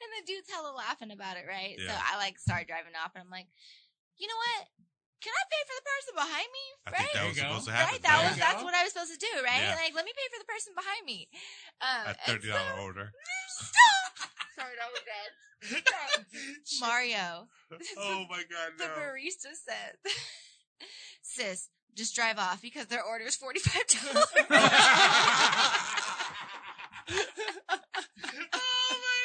and 0.00 0.10
the 0.18 0.24
dude's 0.26 0.50
hella 0.50 0.72
laughing 0.74 1.10
about 1.10 1.36
it, 1.36 1.44
right? 1.48 1.76
So 1.78 1.92
I 1.92 2.16
like 2.16 2.38
start 2.38 2.66
driving 2.68 2.92
off, 2.96 3.12
and 3.14 3.22
I'm 3.22 3.30
like, 3.30 3.46
you 4.16 4.26
know 4.28 4.36
what? 4.36 4.68
Can 5.20 5.32
I 5.32 5.44
pay 5.48 5.62
for 5.64 5.76
the 5.80 5.88
person 5.88 6.14
behind 6.20 6.48
me? 6.52 6.64
I 6.84 6.90
Right? 6.92 7.00
think 7.00 7.12
that 7.16 7.24
was 7.26 7.36
supposed 7.40 7.64
to 7.64 7.72
happen. 7.72 7.92
Right, 7.96 8.02
that 8.04 8.20
There 8.20 8.28
was 8.28 8.38
that's 8.38 8.62
what 8.62 8.74
I 8.74 8.84
was 8.84 8.92
supposed 8.92 9.12
to 9.16 9.18
do, 9.24 9.32
right? 9.42 9.62
Yeah. 9.72 9.74
Like, 9.74 9.94
let 9.96 10.04
me 10.04 10.12
pay 10.12 10.28
for 10.28 10.38
the 10.38 10.44
person 10.52 10.72
behind 10.76 11.02
me. 11.08 11.28
Um, 11.80 12.12
a 12.12 12.14
thirty 12.28 12.48
dollar 12.52 12.76
so- 12.76 12.82
order. 12.84 13.06
Stop! 14.54 14.66
Sorry, 14.66 14.76
that 14.78 14.90
was 14.92 15.02
bad. 15.04 15.30
Mario, 16.80 17.48
oh 17.98 18.26
my 18.28 18.42
god, 18.50 18.72
the 18.78 18.84
barista 18.84 19.54
said, 19.54 19.96
"Sis, 21.22 21.68
just 21.94 22.14
drive 22.14 22.38
off 22.38 22.60
because 22.60 22.86
their 22.86 23.02
order 23.02 23.24
is 23.24 23.36
forty 23.36 23.60
five 23.60 23.86
dollars." 23.86 24.26
oh 28.52 28.96
my 29.00 29.24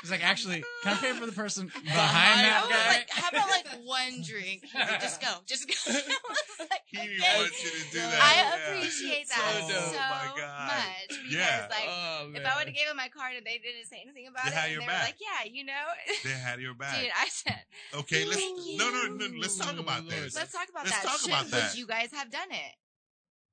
He's 0.00 0.10
like, 0.10 0.24
actually, 0.24 0.64
can 0.82 0.94
I 0.94 0.96
pay 0.96 1.12
for 1.12 1.26
the 1.26 1.32
person 1.32 1.66
behind 1.84 1.84
Behind 1.84 2.40
that 2.48 2.62
was 2.64 2.72
guy? 2.72 2.88
like, 2.88 3.10
"How 3.10 3.28
about 3.28 3.50
like 3.50 3.66
one 3.84 4.22
drink? 4.24 4.62
He's 4.64 4.74
like, 4.74 5.00
just 5.00 5.20
go, 5.20 5.28
just 5.46 5.68
go." 5.68 5.74
I 5.92 5.92
was 5.92 6.68
like, 6.70 6.80
He 6.86 6.96
didn't 6.96 7.20
"Okay." 7.20 7.36
want 7.36 7.52
you 7.64 7.70
to 7.70 7.84
do 7.92 7.98
that. 8.00 8.20
I 8.20 8.32
Yeah. 8.40 8.56
appreciate 8.76 9.28
that 9.28 9.60
So 9.60 9.68
so, 9.68 9.74
dope. 9.76 9.92
My 9.92 10.32
God. 10.40 10.66
much 10.72 11.08
because, 11.20 11.32
Yeah. 11.36 11.66
like, 11.68 11.84
oh, 11.88 12.32
if 12.34 12.46
I 12.46 12.56
would 12.56 12.66
have 12.66 12.74
gave 12.76 12.88
him 12.88 12.96
my 12.96 13.08
card 13.08 13.36
and 13.36 13.44
they 13.44 13.58
didn't 13.60 13.86
say 13.92 14.00
anything 14.00 14.26
about 14.28 14.44
They 14.48 14.50
it, 14.50 14.54
had 14.56 14.64
and 14.64 14.72
your 14.72 14.80
they 14.82 14.86
back. 14.88 15.00
were 15.02 15.06
like, 15.12 15.20
"Yeah, 15.20 15.52
you 15.52 15.64
know." 15.64 15.84
They 16.24 16.30
had 16.30 16.60
your 16.60 16.74
back. 16.80 16.96
Dude, 17.00 17.10
I 17.16 17.28
said, 17.28 17.60
okay, 18.00 18.24
let's 18.24 18.40
no, 18.80 18.88
no, 18.90 19.04
no. 19.12 19.26
Let's 19.38 19.56
talk 19.58 19.76
about 19.78 20.08
this. 20.08 20.34
"Let's 20.34 20.52
talk 20.52 20.68
about 20.70 20.84
Let's 20.88 20.96
that." 20.96 21.04
talk 21.04 21.20
Should- 21.20 21.28
about 21.28 21.50
that. 21.52 21.70
Would 21.72 21.78
you 21.78 21.86
guys 21.86 22.08
have 22.12 22.30
done 22.30 22.48
it? 22.50 22.72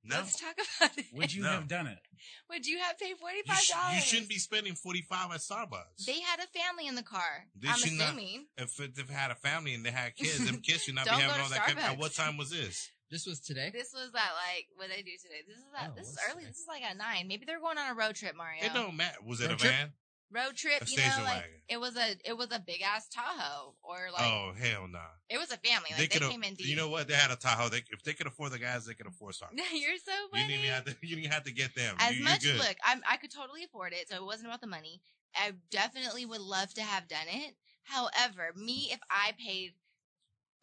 No, 0.08 0.18
Let's 0.18 0.40
talk 0.40 0.56
about 0.80 0.98
it. 0.98 1.06
Would 1.14 1.34
you 1.34 1.44
No. 1.44 1.50
have 1.50 1.68
done 1.68 1.88
it? 1.88 2.00
Would 2.50 2.66
you 2.66 2.80
have 2.80 2.98
paid 2.98 3.18
forty 3.18 3.38
you, 3.38 3.44
five 3.48 3.60
sh- 3.60 3.70
dollars? 3.70 3.96
you 3.96 4.02
shouldn't 4.02 4.30
be 4.30 4.38
spending 4.40 4.74
forty 4.76 5.02
five 5.02 5.32
at 5.32 5.40
Starbucks. 5.40 6.06
They 6.06 6.20
had 6.22 6.40
a 6.40 6.48
family 6.48 6.88
in 6.88 6.96
the 6.96 7.04
car. 7.04 7.46
They 7.60 7.68
I'm 7.70 7.78
should 7.78 7.94
not- 7.94 8.08
assuming. 8.10 8.48
if 8.58 8.80
it- 8.80 8.96
they've 8.96 9.10
had 9.10 9.32
a 9.32 9.36
family 9.36 9.74
and 9.74 9.86
they 9.86 9.92
had 9.92 10.16
kids, 10.16 10.44
them 10.46 10.62
kids 10.62 10.84
should 10.84 10.96
not 10.96 11.06
be 11.06 11.12
Don't 11.12 11.20
having 11.22 11.36
go 11.36 11.42
all 11.42 11.48
to 11.50 11.54
that. 11.54 11.66
Kind 11.68 11.80
at 11.80 11.98
what 11.98 12.14
time 12.14 12.38
was 12.38 12.50
this? 12.50 12.90
This 13.10 13.26
was 13.26 13.40
today. 13.40 13.70
This 13.72 13.94
was 13.94 14.10
at 14.10 14.14
like 14.14 14.68
what 14.76 14.88
did 14.90 14.98
I 15.00 15.02
do 15.02 15.12
today? 15.22 15.42
This 15.48 15.58
is 15.58 15.64
at 15.80 15.90
Oh, 15.92 15.94
this 15.96 16.08
is 16.08 16.16
what's 16.16 16.26
early. 16.32 16.42
today? 16.42 16.50
This 16.52 16.60
is 16.60 16.68
like 16.68 16.84
at 16.84 16.98
nine. 16.98 17.28
Maybe 17.28 17.46
they're 17.46 17.60
going 17.60 17.78
on 17.78 17.92
a 17.92 17.96
road 17.96 18.16
trip, 18.16 18.36
Mario. 18.36 18.64
It 18.66 18.74
don't 18.74 18.96
matter. 18.98 19.18
Was 19.26 19.40
it 19.42 19.48
Road 19.48 19.54
a 19.54 19.58
trip? 19.58 19.72
van? 19.74 19.94
Road 20.32 20.56
trip. 20.56 20.84
You 20.88 20.98
know, 20.98 21.24
like 21.24 21.36
wagon. 21.36 21.50
it 21.70 21.80
was 21.80 21.96
a 21.98 22.16
it 22.26 22.38
was 22.38 22.48
a 22.52 22.60
big 22.60 22.82
ass 22.82 23.08
Tahoe 23.08 23.76
or 23.84 24.08
like 24.14 24.24
oh 24.24 24.52
hell 24.58 24.88
no! 24.92 25.00
it 25.30 25.38
was 25.38 25.52
a 25.52 25.58
family. 25.58 25.90
Like 25.92 25.98
they, 25.98 26.08
could 26.08 26.30
came 26.30 26.44
in 26.44 26.56
deep. 26.56 26.68
You 26.68 26.76
know 26.76 26.90
what? 26.90 27.08
They 27.08 27.14
had 27.14 27.32
a 27.32 27.36
Tahoe. 27.36 27.70
They, 27.70 27.84
if 27.92 28.04
they 28.04 28.14
could 28.14 28.28
afford 28.28 28.52
the 28.52 28.60
guys, 28.60 28.86
they 28.86 28.94
could 28.94 29.08
afford 29.08 29.34
Starbucks. 29.34 29.58
You're 29.74 29.98
so 29.98 30.12
You 30.12 30.30
funny. 30.32 30.48
didn't 30.48 30.64
even 30.64 30.74
have 30.74 30.86
to. 30.86 30.96
You 31.02 31.16
didn't 31.16 31.34
have 31.34 31.44
to 31.44 31.54
get 31.54 31.76
them. 31.76 31.96
As 32.00 32.18
you, 32.18 32.24
much 32.24 32.46
look, 32.46 32.76
I'm, 32.86 33.02
I 33.10 33.18
could 33.18 33.32
totally 33.32 33.64
afford 33.64 33.94
it, 33.94 34.10
so 34.10 34.16
it 34.16 34.26
wasn't 34.26 34.48
about 34.48 34.62
the 34.62 34.68
money. 34.68 35.02
I 35.36 35.52
definitely 35.70 36.26
would 36.26 36.42
love 36.42 36.74
to 36.76 36.82
have 36.82 37.08
done 37.08 37.28
it. 37.28 37.56
However, 37.84 38.52
me 38.56 38.90
if 38.92 39.00
I 39.10 39.34
paid 39.38 39.74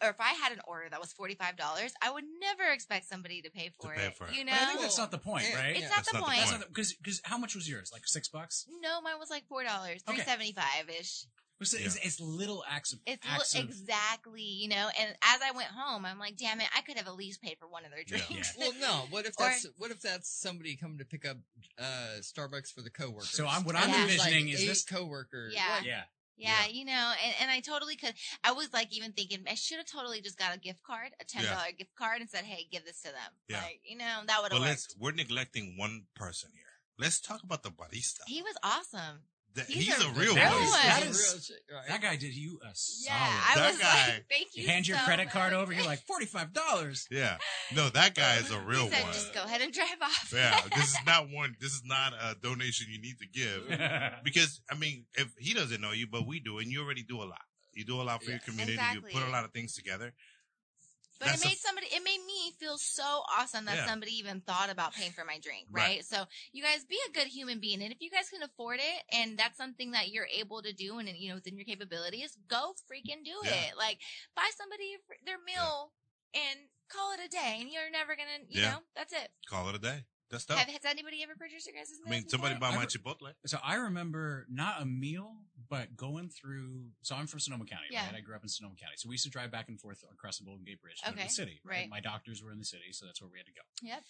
or 0.02 0.08
if 0.10 0.20
I 0.20 0.32
had 0.34 0.52
an 0.52 0.60
order 0.66 0.88
that 0.90 1.00
was 1.00 1.12
forty 1.12 1.34
five 1.34 1.56
dollars, 1.56 1.92
I 2.02 2.10
would 2.10 2.24
never 2.40 2.70
expect 2.72 3.06
somebody 3.08 3.42
to 3.42 3.50
pay 3.50 3.70
for, 3.80 3.92
pay 3.94 4.06
it, 4.06 4.16
for 4.16 4.26
it. 4.26 4.34
You 4.34 4.44
know, 4.44 4.52
But 4.52 4.62
I 4.62 4.66
think 4.66 4.80
that's 4.80 4.98
not 4.98 5.10
the 5.10 5.18
point, 5.18 5.46
Yeah. 5.48 5.56
right? 5.56 5.70
it's 5.72 5.80
Yeah. 5.82 5.88
not 5.88 5.96
That's 5.96 6.08
the 6.12 6.18
not 6.18 6.20
the 6.20 6.26
point. 6.26 6.38
That's 6.40 6.50
point. 6.52 6.68
because 6.68 6.92
because 6.94 7.20
how 7.24 7.38
much 7.38 7.54
was 7.54 7.68
yours? 7.68 7.90
Like 7.92 8.02
six 8.06 8.28
bucks? 8.28 8.66
No, 8.80 9.00
mine 9.00 9.18
was 9.18 9.30
like 9.30 9.46
four 9.48 9.62
dollars, 9.64 10.02
three 10.06 10.20
seventy 10.20 10.52
five 10.52 10.88
ish. 10.88 11.24
It's, 11.60 11.72
it's, 11.72 11.96
it's 12.04 12.20
little 12.20 12.62
acts 12.68 12.92
of 12.92 12.98
It's 13.06 13.24
acts 13.26 13.54
li- 13.54 13.60
of 13.62 13.68
exactly, 13.68 14.42
you 14.42 14.68
know. 14.68 14.88
And 15.00 15.10
as 15.22 15.40
I 15.40 15.52
went 15.52 15.68
home, 15.68 16.04
I'm 16.04 16.18
like, 16.18 16.36
damn 16.36 16.60
it, 16.60 16.66
I 16.76 16.82
could 16.82 16.98
have 16.98 17.06
at 17.06 17.14
least 17.14 17.40
paid 17.40 17.56
for 17.58 17.68
one 17.68 17.84
of 17.86 17.90
their 17.92 18.00
Yeah. 18.00 18.22
drinks. 18.26 18.54
Well, 18.58 18.72
no. 18.80 19.06
What 19.08 19.24
if 19.24 19.34
Or- 19.38 19.44
that's 19.46 19.64
what 19.78 19.90
if 19.92 20.00
that's 20.02 20.28
somebody 20.28 20.76
coming 20.76 20.98
to 20.98 21.04
pick 21.04 21.24
up 21.24 21.38
uh, 21.78 22.16
Starbucks 22.20 22.72
for 22.74 22.82
the 22.82 22.90
coworkers? 22.90 23.30
So 23.30 23.46
I'm 23.46 23.62
what 23.64 23.76
I'm 23.76 23.84
And 23.88 23.94
envisioning 24.02 24.46
like 24.46 24.54
is 24.54 24.62
eight 24.62 24.66
this- 24.66 24.84
coworkers. 24.84 25.54
Yeah. 25.54 25.80
Yeah. 25.84 26.02
Yeah, 26.36 26.50
Yeah. 26.62 26.66
you 26.72 26.84
know, 26.84 27.12
and, 27.24 27.34
and 27.42 27.50
I 27.50 27.60
totally 27.60 27.96
could. 27.96 28.14
I 28.42 28.52
was 28.52 28.72
like 28.72 28.92
even 28.92 29.12
thinking 29.12 29.44
I 29.48 29.54
should 29.54 29.78
have 29.78 29.86
totally 29.86 30.20
just 30.20 30.38
got 30.38 30.54
a 30.54 30.58
gift 30.58 30.82
card, 30.82 31.10
a 31.20 31.24
ten 31.24 31.44
dollar 31.44 31.72
gift 31.76 31.94
card, 31.96 32.20
and 32.20 32.28
said, 32.28 32.44
"Hey, 32.44 32.66
give 32.70 32.84
this 32.84 33.00
to 33.02 33.08
them." 33.08 33.32
Yeah. 33.48 33.62
Like 33.62 33.80
you 33.84 33.96
know, 33.96 34.22
that 34.26 34.42
would 34.42 34.50
But 34.50 34.58
have 34.58 34.66
let's. 34.66 34.88
worked. 34.96 35.00
We're 35.00 35.12
neglecting 35.22 35.76
one 35.78 36.06
person 36.14 36.50
here. 36.52 36.62
Let's 36.98 37.20
talk 37.20 37.42
about 37.42 37.62
the 37.62 37.70
barista. 37.70 38.20
He 38.26 38.42
was 38.42 38.56
awesome. 38.62 39.22
That- 39.54 39.66
he's 39.66 39.86
he's, 39.86 40.04
a 40.04 40.08
a, 40.08 40.12
real 40.12 40.34
That 40.34 40.52
one. 40.52 40.62
is- 40.64 40.72
that 40.72 41.00
Real 41.02 41.10
is- 41.10 41.44
shit, 41.46 41.56
right? 41.72 41.86
That 41.88 42.02
guy 42.02 42.16
did 42.16 42.34
you 42.34 42.58
a 42.64 42.70
solid. 42.74 43.06
Yeah, 43.06 43.42
I 43.50 43.54
That 43.54 43.70
was 43.70 43.78
guy- 43.80 44.08
like, 44.14 44.26
"Thank 44.28 44.48
you." 44.56 44.62
You 44.62 44.68
hand 44.68 44.88
your 44.88 44.98
so 44.98 45.04
credit 45.04 45.30
card 45.30 45.52
over, 45.52 45.72
you're 45.72 45.84
like 45.84 46.04
forty 46.06 46.26
five 46.26 46.52
dollars. 46.52 47.06
Yeah. 47.10 47.38
No, 47.74 47.88
that 47.90 48.14
guy 48.14 48.36
is 48.36 48.50
a 48.50 48.60
real 48.60 48.84
he 48.86 48.90
said, 48.90 49.02
one. 49.04 49.12
"Just 49.12 49.32
go 49.34 49.42
ahead 49.44 49.60
and 49.60 49.72
drive 49.72 50.00
off." 50.02 50.32
Yeah. 50.34 50.60
This 50.74 50.86
is 50.94 50.98
not 51.06 51.30
one. 51.30 51.54
This 51.60 51.72
is 51.72 51.82
not 51.84 52.12
a 52.14 52.34
donation 52.42 52.86
you 52.90 53.00
need 53.00 53.16
to 53.20 53.26
give 53.26 53.68
because 54.24 54.60
I 54.70 54.74
mean, 54.74 55.06
if 55.14 55.32
he 55.38 55.54
doesn't 55.54 55.80
know 55.80 55.92
you, 55.92 56.06
but 56.08 56.26
we 56.26 56.40
do, 56.40 56.58
and 56.58 56.68
you 56.70 56.82
already 56.82 57.02
do 57.04 57.18
a 57.22 57.24
lot. 57.24 57.42
You 57.74 57.84
do 57.84 58.00
a 58.00 58.02
lot 58.04 58.22
for 58.22 58.30
your 58.30 58.40
community. 58.40 58.74
Exactly. 58.74 59.10
You 59.12 59.18
put 59.20 59.28
a 59.28 59.32
lot 59.32 59.44
of 59.44 59.52
things 59.52 59.74
together. 59.74 60.14
But 61.24 61.30
That's 61.30 61.42
it 61.42 61.46
a- 61.46 61.48
made 61.48 61.58
somebody, 61.58 61.86
it 61.88 62.04
made 62.04 62.20
me 62.26 62.52
feel 62.60 62.76
so 62.76 63.24
awesome 63.36 63.64
that 63.64 63.76
Yeah. 63.76 63.86
somebody 63.86 64.12
even 64.18 64.42
thought 64.42 64.68
about 64.68 64.92
paying 64.92 65.12
for 65.12 65.24
my 65.24 65.38
drink, 65.38 65.68
Right. 65.70 65.82
right? 65.82 66.04
So 66.04 66.26
you 66.52 66.62
guys 66.62 66.84
be 66.84 66.98
a 67.08 67.12
good 67.12 67.28
human 67.28 67.60
being. 67.60 67.82
And 67.82 67.92
if 67.92 68.00
you 68.00 68.10
guys 68.10 68.28
can 68.28 68.42
afford 68.42 68.80
it 68.80 69.02
and 69.10 69.38
that's 69.38 69.56
something 69.56 69.92
that 69.92 70.10
you're 70.10 70.28
able 70.30 70.60
to 70.62 70.72
do 70.74 70.98
and, 70.98 71.08
you 71.08 71.30
know, 71.30 71.36
within 71.36 71.56
your 71.56 71.64
capabilities, 71.64 72.36
go 72.46 72.74
freaking 72.90 73.24
do 73.24 73.40
Yeah. 73.44 73.54
it. 73.72 73.76
Like 73.78 74.00
buy 74.36 74.50
somebody 74.56 74.96
their 75.24 75.38
meal 75.38 75.92
and 76.34 76.68
call 76.88 77.12
it 77.12 77.20
a 77.24 77.28
day. 77.28 77.58
And 77.60 77.70
you're 77.70 77.90
never 77.90 78.14
gonna, 78.16 78.44
you 78.48 78.60
Yeah. 78.60 78.70
know, 78.72 78.82
that's 78.94 79.12
it. 79.12 79.32
Call 79.48 79.68
it 79.70 79.74
a 79.74 79.78
day. 79.78 80.04
That's 80.30 80.44
tough. 80.46 80.58
Have, 80.58 80.68
has 80.68 80.84
anybody 80.84 81.22
ever 81.22 81.36
purchased 81.36 81.66
your 81.66 81.76
guys' 81.76 81.92
I 82.04 82.10
mean, 82.10 82.28
somebody 82.28 82.54
buy 82.56 82.74
my 82.74 82.86
Chipotle. 82.86 83.32
So 83.46 83.58
I 83.62 83.74
remember 83.76 84.46
not 84.48 84.82
a 84.82 84.84
meal, 84.84 85.36
but 85.68 85.96
going 85.96 86.28
through. 86.28 86.86
So 87.02 87.14
I'm 87.16 87.26
from 87.26 87.40
Sonoma 87.40 87.64
County, 87.64 87.86
Yeah. 87.90 88.06
right? 88.06 88.14
I 88.16 88.20
grew 88.20 88.34
up 88.34 88.42
in 88.42 88.48
Sonoma 88.48 88.74
County. 88.76 88.94
So 88.96 89.08
we 89.08 89.14
used 89.14 89.24
to 89.24 89.30
drive 89.30 89.50
back 89.50 89.68
and 89.68 89.80
forth 89.80 90.02
across 90.12 90.38
the 90.38 90.44
Golden 90.44 90.64
Gate 90.64 90.80
Bridge 90.80 90.98
to 91.00 91.06
to 91.06 91.10
Okay, 91.12 91.24
the 91.24 91.28
city. 91.30 91.60
right. 91.64 91.88
My 91.88 92.00
doctors 92.00 92.42
were 92.42 92.52
in 92.52 92.58
the 92.58 92.64
city, 92.64 92.92
so 92.92 93.06
that's 93.06 93.20
where 93.20 93.30
we 93.30 93.38
had 93.38 93.46
to 93.46 93.52
go. 93.52 93.62
Yep. 93.82 94.02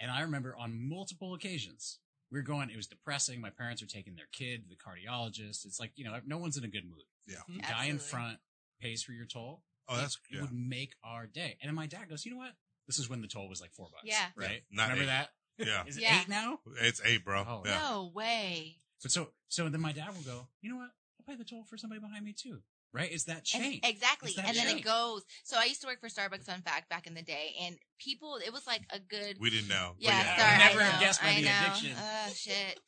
And 0.00 0.10
I 0.10 0.20
remember 0.22 0.56
on 0.56 0.88
multiple 0.88 1.34
occasions, 1.34 1.98
we 2.30 2.38
were 2.38 2.42
going, 2.44 2.70
it 2.70 2.76
was 2.76 2.86
depressing. 2.86 3.40
My 3.40 3.50
parents 3.50 3.82
were 3.82 3.88
taking 3.88 4.14
their 4.14 4.28
kid 4.32 4.62
to 4.62 4.68
the 4.68 4.76
cardiologist. 4.76 5.64
It's 5.66 5.78
like, 5.80 5.92
you 5.96 6.04
know, 6.04 6.18
no 6.26 6.38
one's 6.38 6.56
in 6.56 6.64
a 6.64 6.68
good 6.68 6.84
mood. 6.84 7.04
Yeah. 7.26 7.36
The 7.48 7.60
guy 7.62 7.84
in 7.86 7.98
front 7.98 8.38
pays 8.80 9.02
for 9.02 9.12
your 9.12 9.26
toll. 9.26 9.62
Oh, 9.88 9.96
that's 9.96 10.14
it, 10.30 10.36
yeah. 10.36 10.40
would 10.42 10.52
make 10.52 10.94
our 11.04 11.26
day. 11.26 11.58
And 11.60 11.68
then 11.68 11.74
my 11.74 11.86
dad 11.86 12.08
goes, 12.08 12.24
you 12.24 12.30
know 12.30 12.36
what? 12.38 12.52
This 12.86 12.98
is 12.98 13.10
when 13.10 13.20
the 13.20 13.26
toll 13.28 13.48
was 13.48 13.60
like 13.60 13.72
four 13.72 13.88
bucks. 13.92 14.04
Yeah. 14.04 14.26
Right? 14.36 14.62
Yeah, 14.70 14.76
not 14.76 14.82
Remember 14.90 15.02
eight. 15.02 15.06
that? 15.06 15.28
Yeah. 15.58 15.84
Is 15.86 15.96
it 15.96 16.02
Yeah. 16.02 16.20
eight 16.22 16.28
now? 16.28 16.60
It's 16.80 17.00
eight, 17.04 17.24
bro. 17.24 17.44
Oh, 17.46 17.62
yeah. 17.66 17.78
No 17.78 18.10
way. 18.14 18.76
But 19.02 19.10
so, 19.12 19.28
so 19.48 19.68
then 19.68 19.80
my 19.80 19.92
dad 19.92 20.08
will 20.14 20.22
go, 20.22 20.48
you 20.60 20.70
know 20.70 20.76
what? 20.76 20.90
I'll 21.18 21.26
pay 21.26 21.36
the 21.36 21.44
toll 21.44 21.64
for 21.64 21.76
somebody 21.76 22.00
behind 22.00 22.24
me 22.24 22.32
too. 22.32 22.58
Right? 22.92 23.08
It's 23.12 23.22
that 23.24 23.36
And- 23.36 23.46
chain. 23.46 23.80
exactly. 23.84 24.32
That 24.34 24.46
And 24.48 24.56
then 24.56 24.76
it 24.76 24.82
goes. 24.84 25.22
So 25.44 25.56
I 25.56 25.66
used 25.66 25.80
to 25.82 25.86
work 25.86 26.00
for 26.00 26.08
Starbucks, 26.08 26.42
fun 26.46 26.60
fact, 26.62 26.88
back 26.90 27.06
in 27.06 27.14
the 27.14 27.22
day. 27.22 27.54
And 27.60 27.78
people, 28.00 28.40
it 28.44 28.52
was 28.52 28.66
like 28.66 28.82
a 28.90 28.98
good. 28.98 29.36
We 29.38 29.48
didn't 29.48 29.68
know. 29.68 29.94
Yeah, 30.00 30.10
yeah, 30.18 30.36
sorry. 30.36 30.54
I 30.54 30.58
never 30.66 30.80
I 30.80 30.84
have 30.84 30.94
know, 30.94 31.06
guessed 31.06 31.22
by 31.22 31.28
I 31.28 31.34
the 31.36 31.42
know. 31.42 31.50
addiction. 31.66 31.92
Oh, 31.96 32.32
shit. 32.34 32.80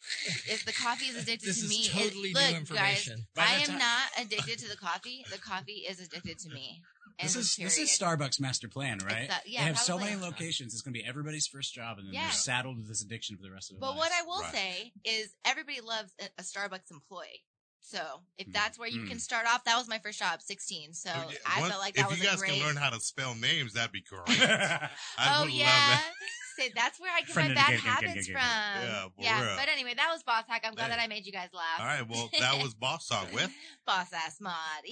If 0.51 0.65
the 0.67 0.73
coffee 0.73 1.05
is 1.07 1.23
addicted 1.23 1.47
This 1.49 1.61
to 1.61 1.67
is 1.67 1.71
me, 1.71 1.77
it- 1.85 1.93
totally 2.09 2.33
new 2.33 2.41
look, 2.41 2.51
information. 2.57 3.27
Guys, 3.37 3.47
I 3.49 3.53
am 3.63 3.67
time- 3.69 3.79
not 3.79 4.09
addicted 4.27 4.59
to 4.59 4.69
the 4.69 4.77
coffee. 4.77 5.25
The 5.31 5.39
coffee 5.39 5.87
is 5.89 6.01
addicted 6.01 6.37
to 6.41 6.49
me. 6.49 6.83
This 7.23 7.35
And 7.35 7.43
is 7.45 7.57
this 7.57 7.79
is. 7.79 7.91
Starbucks 7.99 8.41
master 8.41 8.69
plan, 8.69 8.99
right? 9.05 9.29
Exa- 9.29 9.41
yeah, 9.47 9.61
they 9.61 9.67
have 9.67 9.79
so 9.79 9.99
many 9.99 10.17
locations. 10.17 10.73
It's 10.75 10.83
going 10.83 10.95
to 10.95 11.01
be 11.01 11.07
everybody's 11.07 11.47
first 11.47 11.73
job, 11.75 11.99
and 11.99 12.07
then 12.09 12.15
Yeah. 12.15 12.23
they're 12.23 12.33
saddled 12.33 12.77
with 12.79 12.89
this 12.89 13.03
addiction 13.03 13.37
for 13.37 13.43
the 13.43 13.51
rest 13.51 13.71
of 13.71 13.77
their 13.77 13.81
But 13.81 13.97
lives. 13.97 14.11
But 14.11 14.11
what 14.11 14.13
I 14.13 14.23
will 14.27 14.41
Right. 14.43 14.53
say 14.53 14.93
is 15.05 15.35
everybody 15.45 15.81
loves 15.81 16.13
a, 16.21 16.25
a 16.39 16.43
Starbucks 16.43 16.91
employee. 16.91 17.45
So 17.85 18.23
if 18.39 18.47
Mm. 18.47 18.53
that's 18.53 18.79
where 18.79 18.89
you 18.89 19.01
Mm. 19.03 19.09
can 19.09 19.19
start 19.19 19.45
off, 19.47 19.65
that 19.65 19.77
was 19.77 19.89
my 19.89 19.99
first 19.99 20.19
job, 20.21 20.41
16. 20.41 20.95
So 20.95 21.11
Yeah, 21.11 21.37
I 21.45 21.61
one- 21.61 21.71
felt 21.71 21.83
like 21.83 21.95
that 21.97 22.03
if 22.05 22.11
was 22.11 22.19
you 22.19 22.25
guys 22.25 22.35
a 22.35 22.39
great. 22.39 22.53
can 22.59 22.61
learn 22.67 22.77
how 22.77 22.91
to 22.91 23.01
spell 23.01 23.35
names, 23.35 23.73
that'd 23.73 23.91
be 23.93 24.03
great. 24.03 24.29
yeah, 24.39 24.89
oh 25.19 25.43
would 25.45 25.53
yeah. 25.53 25.67
love 25.67 25.75
that. 25.99 26.13
Say 26.57 26.69
that's 26.75 27.01
where 27.01 27.11
I 27.11 27.21
get 27.23 27.31
Friend 27.31 27.49
my 27.49 27.55
bad 27.55 27.69
gang, 27.71 27.77
gang, 27.79 27.85
gang, 27.85 27.93
habits 28.11 28.27
gang, 28.29 28.35
from. 28.37 28.43
gang. 28.43 29.13
Yeah, 29.19 29.39
for. 29.41 29.57
But 29.57 29.69
anyway, 29.71 29.95
that 29.95 30.11
was 30.13 30.23
Boss 30.23 30.45
Hack. 30.47 30.63
I'm 30.65 30.75
glad 30.75 30.91
Hey. 30.91 30.97
that 30.97 31.01
I 31.03 31.07
made 31.09 31.25
you 31.27 31.33
guys 31.33 31.49
laugh. 31.53 31.81
All 31.81 31.87
right, 31.87 32.07
well, 32.09 32.29
that 32.39 32.63
was 32.63 32.75
Boss 32.75 33.09
Talk 33.09 33.33
with. 33.33 33.51
Boss 33.87 34.13
ass 34.13 34.39
mod. 34.39 34.85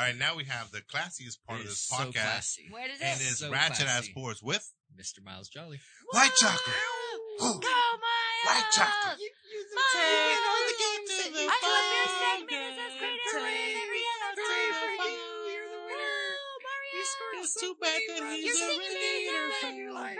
All 0.00 0.06
right, 0.06 0.16
now 0.16 0.32
we 0.32 0.44
have 0.48 0.72
the 0.72 0.80
classiest 0.80 1.44
part 1.44 1.60
It 1.60 1.68
of 1.68 1.76
is 1.76 1.76
this 1.76 1.92
so 1.92 2.08
podcast, 2.08 2.56
classy. 2.56 2.72
Where 2.72 2.88
does 2.88 3.04
and 3.04 3.20
it? 3.20 3.24
it's 3.28 3.44
So 3.44 3.52
Ratchet 3.52 3.84
Ass 3.84 4.08
classy. 4.08 4.16
Sports 4.16 4.40
with. 4.42 4.64
Mr. 4.96 5.20
Miles 5.22 5.52
Jolly. 5.52 5.76
White 6.16 6.32
chocolate. 6.40 6.72
Go 7.36 7.44
Ooh. 7.44 7.60
Miles! 7.60 8.00
White 8.48 8.64
chocolate. 8.72 9.20
Miles! 9.20 9.92
I 11.36 11.56
love 11.60 11.84
your 11.92 12.08
segment. 12.16 12.80
It's 12.80 12.80
as 12.80 12.96
great 12.96 13.60
as 13.60 13.76
every 13.76 14.04
other 14.08 14.40
time 14.40 14.72
for 14.72 14.92
you. 15.04 15.20
Mario. 15.84 17.44
It's 17.44 17.60
too 17.60 17.76
bad 17.76 18.00
that 18.08 18.24
he's 18.32 18.56
You're 18.56 18.56
a 18.56 18.72
singing 18.72 18.96
Raider 18.96 19.52
this 19.52 19.60
fan. 19.60 20.16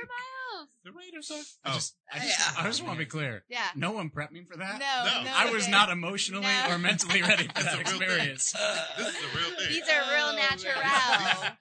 For 0.82 0.92
Miles. 0.92 0.94
The 0.94 0.98
Raiders 0.98 1.28
suck. 1.28 1.46
I 1.64 1.70
Oh, 1.70 1.74
just, 1.74 1.94
I 2.12 2.18
just, 2.18 2.38
Yeah. 2.56 2.62
I 2.62 2.66
just 2.66 2.82
want 2.84 2.94
to 2.98 3.04
be 3.04 3.10
clear. 3.10 3.44
Yeah. 3.48 3.64
No 3.76 3.92
one 3.92 4.10
prepped 4.10 4.32
me 4.32 4.44
for 4.50 4.56
that. 4.58 4.78
no. 4.78 5.22
No. 5.24 5.30
I 5.34 5.50
was 5.50 5.66
didn't. 5.66 5.90
emotionally 5.90 6.42
No. 6.42 6.74
or 6.74 6.78
mentally 6.78 7.22
ready 7.30 7.44
for 7.48 7.62
That's 7.62 7.64
that 7.66 7.74
a 7.74 7.78
real 7.78 7.84
thing. 7.86 8.02
experience. 8.02 8.52
this 8.98 9.08
is 9.08 9.14
a 9.14 9.36
real 9.36 9.50
thing. 9.58 9.68
These 9.68 9.88
are 9.88 10.02
real 10.14 10.30
Oh, 10.30 10.36
natural. 10.36 10.80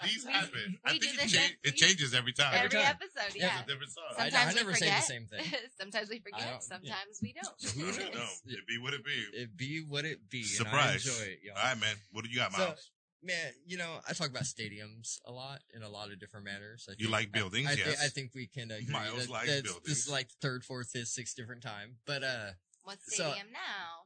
These, 0.03 0.13
these 0.13 0.25
We- 0.25 0.31
happen. 0.33 0.77
I 0.85 0.91
we 0.93 0.99
think 0.99 1.13
it, 1.15 1.19
this 1.21 1.31
cha- 1.33 1.39
every- 1.43 1.57
it 1.63 1.75
changes 1.75 2.13
every 2.13 2.33
time. 2.33 2.53
Every 2.53 2.69
time. 2.69 2.85
episode, 2.85 3.27
It's 3.27 3.35
yeah. 3.35 3.61
a 3.63 3.65
different 3.67 3.91
song. 3.91 4.03
I, 4.17 4.29
Sometimes 4.29 4.35
I 4.35 4.49
we 4.49 4.55
never 4.55 4.73
say 4.73 4.85
the 4.85 4.91
forget. 4.91 5.03
same 5.03 5.25
thing. 5.27 5.45
Sometimes 5.79 6.09
we 6.09 6.15
I 6.17 6.19
forget. 6.19 6.49
don't- 6.51 6.63
Sometimes 6.63 7.19
we 7.21 7.33
don't. 7.33 7.71
Who 7.75 7.81
I 7.83 7.91
don't 7.91 8.15
knows? 8.15 8.41
know. 8.45 8.53
It 8.53 8.67
be 8.67 8.77
what 8.77 8.93
it 8.93 9.03
be. 9.05 9.25
It 9.33 9.57
be 9.57 9.79
what 9.87 10.05
it 10.05 10.29
be. 10.29 10.43
Surprise. 10.43 11.05
And 11.05 11.13
I 11.15 11.19
enjoy 11.19 11.31
it, 11.33 11.39
y'all. 11.43 11.57
All 11.57 11.63
right, 11.63 11.79
man. 11.79 11.95
What 12.11 12.23
do 12.23 12.29
you 12.29 12.37
got, 12.37 12.51
So- 12.53 12.57
Miles? 12.59 12.89
Man, 13.21 13.51
you 13.65 13.77
know, 13.77 13.99
I 14.07 14.13
talk 14.13 14.29
about 14.29 14.43
stadiums 14.43 15.19
a 15.25 15.31
lot 15.31 15.59
in 15.75 15.83
a 15.83 15.89
lot 15.89 16.11
of 16.11 16.19
different 16.19 16.45
manners. 16.45 16.87
I 16.89 16.93
You 16.93 17.05
think- 17.07 17.11
like 17.11 17.31
buildings, 17.33 17.67
I, 17.67 17.71
I, 17.73 17.75
thi- 17.75 17.81
yes. 17.85 18.03
I 18.05 18.07
think 18.07 18.31
we 18.33 18.47
can 18.47 18.71
agree 18.71 18.93
Miles 18.93 19.25
that, 19.25 19.29
likes 19.29 19.47
that 19.47 19.63
buildings. 19.65 19.85
this 19.85 19.97
is 20.05 20.09
like 20.09 20.29
third, 20.41 20.63
fourth, 20.63 20.89
fifth, 20.91 21.09
sixth 21.09 21.35
different 21.35 21.61
time. 21.61 21.97
But 22.05 22.23
uh, 22.23 22.51
What 22.83 22.99
So- 23.03 23.23
stadium 23.31 23.47
now? 23.51 24.05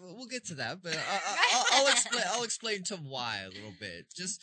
We'll 0.00 0.26
get 0.26 0.46
to 0.46 0.54
that. 0.54 0.82
But 0.82 0.96
I, 0.96 0.98
I, 0.98 1.36
I'll, 1.52 1.64
I'll 1.86 1.92
explain. 1.92 2.22
I'll 2.28 2.42
explain 2.44 2.82
to 2.84 2.96
why 2.96 3.40
a 3.44 3.48
little 3.48 3.74
bit. 3.78 4.06
Just 4.16 4.40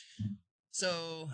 so 0.72 1.30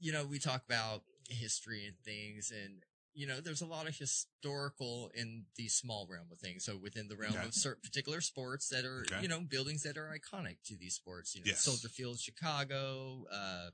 you 0.00 0.12
know, 0.12 0.24
we 0.26 0.38
talk 0.38 0.62
about 0.68 1.02
history 1.28 1.86
and 1.86 1.96
things, 2.04 2.50
and 2.50 2.82
you 3.16 3.26
know, 3.26 3.40
there's 3.40 3.62
a 3.62 3.66
lot 3.66 3.88
of 3.88 3.96
historical 3.96 5.10
in 5.14 5.46
the 5.56 5.68
small 5.68 6.06
realm 6.08 6.26
of 6.30 6.38
things. 6.38 6.64
So 6.64 6.76
within 6.76 7.08
the 7.08 7.16
realm 7.16 7.34
Okay. 7.36 7.46
of 7.46 7.54
certain 7.54 7.80
particular 7.82 8.20
sports 8.20 8.68
that 8.68 8.84
are, 8.84 9.04
Okay. 9.06 9.22
you 9.22 9.28
know, 9.28 9.40
buildings 9.40 9.82
that 9.84 9.96
are 9.96 10.14
iconic 10.14 10.58
to 10.66 10.76
these 10.76 10.94
sports. 10.94 11.34
You 11.34 11.40
know, 11.40 11.46
Yes. 11.48 11.62
Soldier 11.62 11.88
Field, 11.88 12.20
Chicago. 12.20 13.24
Uh, 13.32 13.70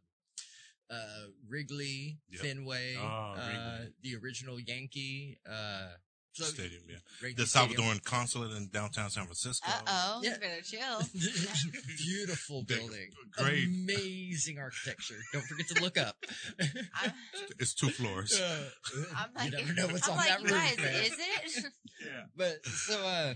uh, 0.91 1.27
Wrigley, 1.49 2.19
Yep. 2.31 2.41
Fenway, 2.43 2.97
Oh, 2.99 3.35
uh, 3.35 3.47
Wrigley. 3.47 3.95
the 4.03 4.17
original 4.17 4.61
Yankee, 4.61 5.39
uh, 5.49 5.89
so 6.33 6.45
Stadium, 6.45 6.83
yeah. 6.89 6.97
Wrigley 7.23 7.43
The 7.43 7.47
Stadium. 7.47 7.81
Salvadoran 7.83 8.05
consulate 8.05 8.53
in 8.57 8.69
downtown 8.69 9.11
San 9.11 9.25
Francisco. 9.25 9.71
Uh 9.71 9.81
oh. 9.87 10.21
Yeah. 10.23 10.37
Better 10.41 10.63
chill. 10.63 11.01
Beautiful 11.99 12.63
Big- 12.65 12.79
building. 12.79 13.11
great. 13.33 13.65
Amazing 13.67 14.59
architecture. 14.59 15.17
Don't 15.33 15.45
forget 15.45 15.67
to 15.69 15.83
look 15.83 15.99
up. 15.99 16.17
I'm, 16.61 17.13
It's 17.59 17.75
two 17.75 17.91
floors. 17.91 18.41
I'm 19.17 19.29
like, 19.37 19.53
you 19.53 19.59
never 19.59 19.75
know 19.75 19.87
what's 19.89 20.07
I'm 20.09 20.13
on 20.13 20.19
like, 20.19 20.29
that 20.29 20.41
you 20.41 20.47
roof, 20.47 20.55
guys, 20.57 20.79
man. 20.79 21.05
is 21.05 21.59
it? 21.65 21.73
yeah. 22.07 22.23
But 22.37 22.65
so, 22.67 22.99
uh, 23.07 23.35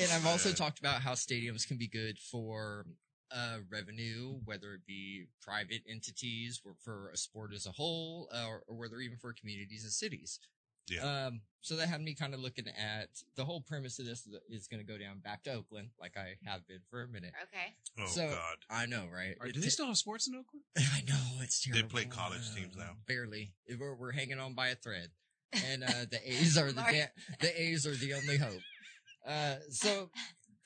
and 0.00 0.12
I've 0.12 0.26
also 0.26 0.52
talked 0.52 0.78
about 0.80 1.02
how 1.02 1.12
stadiums 1.12 1.66
can 1.66 1.78
be 1.78 1.88
good 1.88 2.18
for 2.18 2.86
uh, 3.34 3.58
revenue, 3.70 4.38
whether 4.44 4.74
it 4.74 4.86
be 4.86 5.26
private 5.42 5.82
entities 5.88 6.60
or 6.64 6.72
for 6.84 7.10
a 7.12 7.16
sport 7.16 7.52
as 7.54 7.66
a 7.66 7.72
whole, 7.72 8.28
uh, 8.34 8.46
or, 8.48 8.62
or 8.66 8.76
whether 8.76 8.98
even 9.00 9.18
for 9.18 9.32
communities 9.32 9.82
and 9.84 9.92
cities. 9.92 10.40
Yeah. 10.88 11.26
Um, 11.28 11.40
so 11.60 11.76
that 11.76 11.88
had 11.88 12.02
me 12.02 12.14
kind 12.14 12.34
of 12.34 12.40
looking 12.40 12.66
at 12.68 13.08
the 13.36 13.44
whole 13.44 13.62
premise 13.62 13.98
of 13.98 14.04
this 14.04 14.28
is 14.50 14.68
going 14.68 14.84
to 14.84 14.92
go 14.92 14.98
down 14.98 15.20
back 15.20 15.42
to 15.44 15.52
Oakland, 15.54 15.88
like 15.98 16.14
I 16.16 16.34
have 16.44 16.66
been 16.68 16.80
for 16.90 17.02
a 17.02 17.08
minute. 17.08 17.32
Okay. 17.44 17.74
Oh, 17.98 18.06
so- 18.06 18.28
God. 18.28 18.56
I 18.68 18.84
know, 18.86 19.04
right? 19.12 19.34
Are- 19.40 19.50
do 19.50 19.60
they 19.60 19.68
still 19.70 19.86
have 19.86 19.96
sports 19.96 20.28
in 20.28 20.34
Oakland? 20.34 20.62
I 20.78 21.00
know 21.08 21.40
it's 21.42 21.62
terrible. 21.64 21.88
They 21.88 21.92
play 21.92 22.04
college 22.04 22.54
teams 22.54 22.76
now. 22.76 22.96
Barely. 23.08 23.54
We're, 23.80 23.94
we're 23.94 24.12
hanging 24.12 24.38
on 24.38 24.54
by 24.54 24.68
a 24.68 24.74
thread, 24.74 25.08
and 25.54 25.84
uh, 25.84 26.04
the 26.10 26.18
A's 26.26 26.58
are 26.58 26.70
the 26.70 26.82
da- 26.82 27.12
the 27.40 27.62
A's 27.62 27.86
are 27.86 27.94
the 27.96 28.12
only 28.14 28.36
hope. 28.36 28.60
Uh, 29.26 29.54
so, 29.70 30.10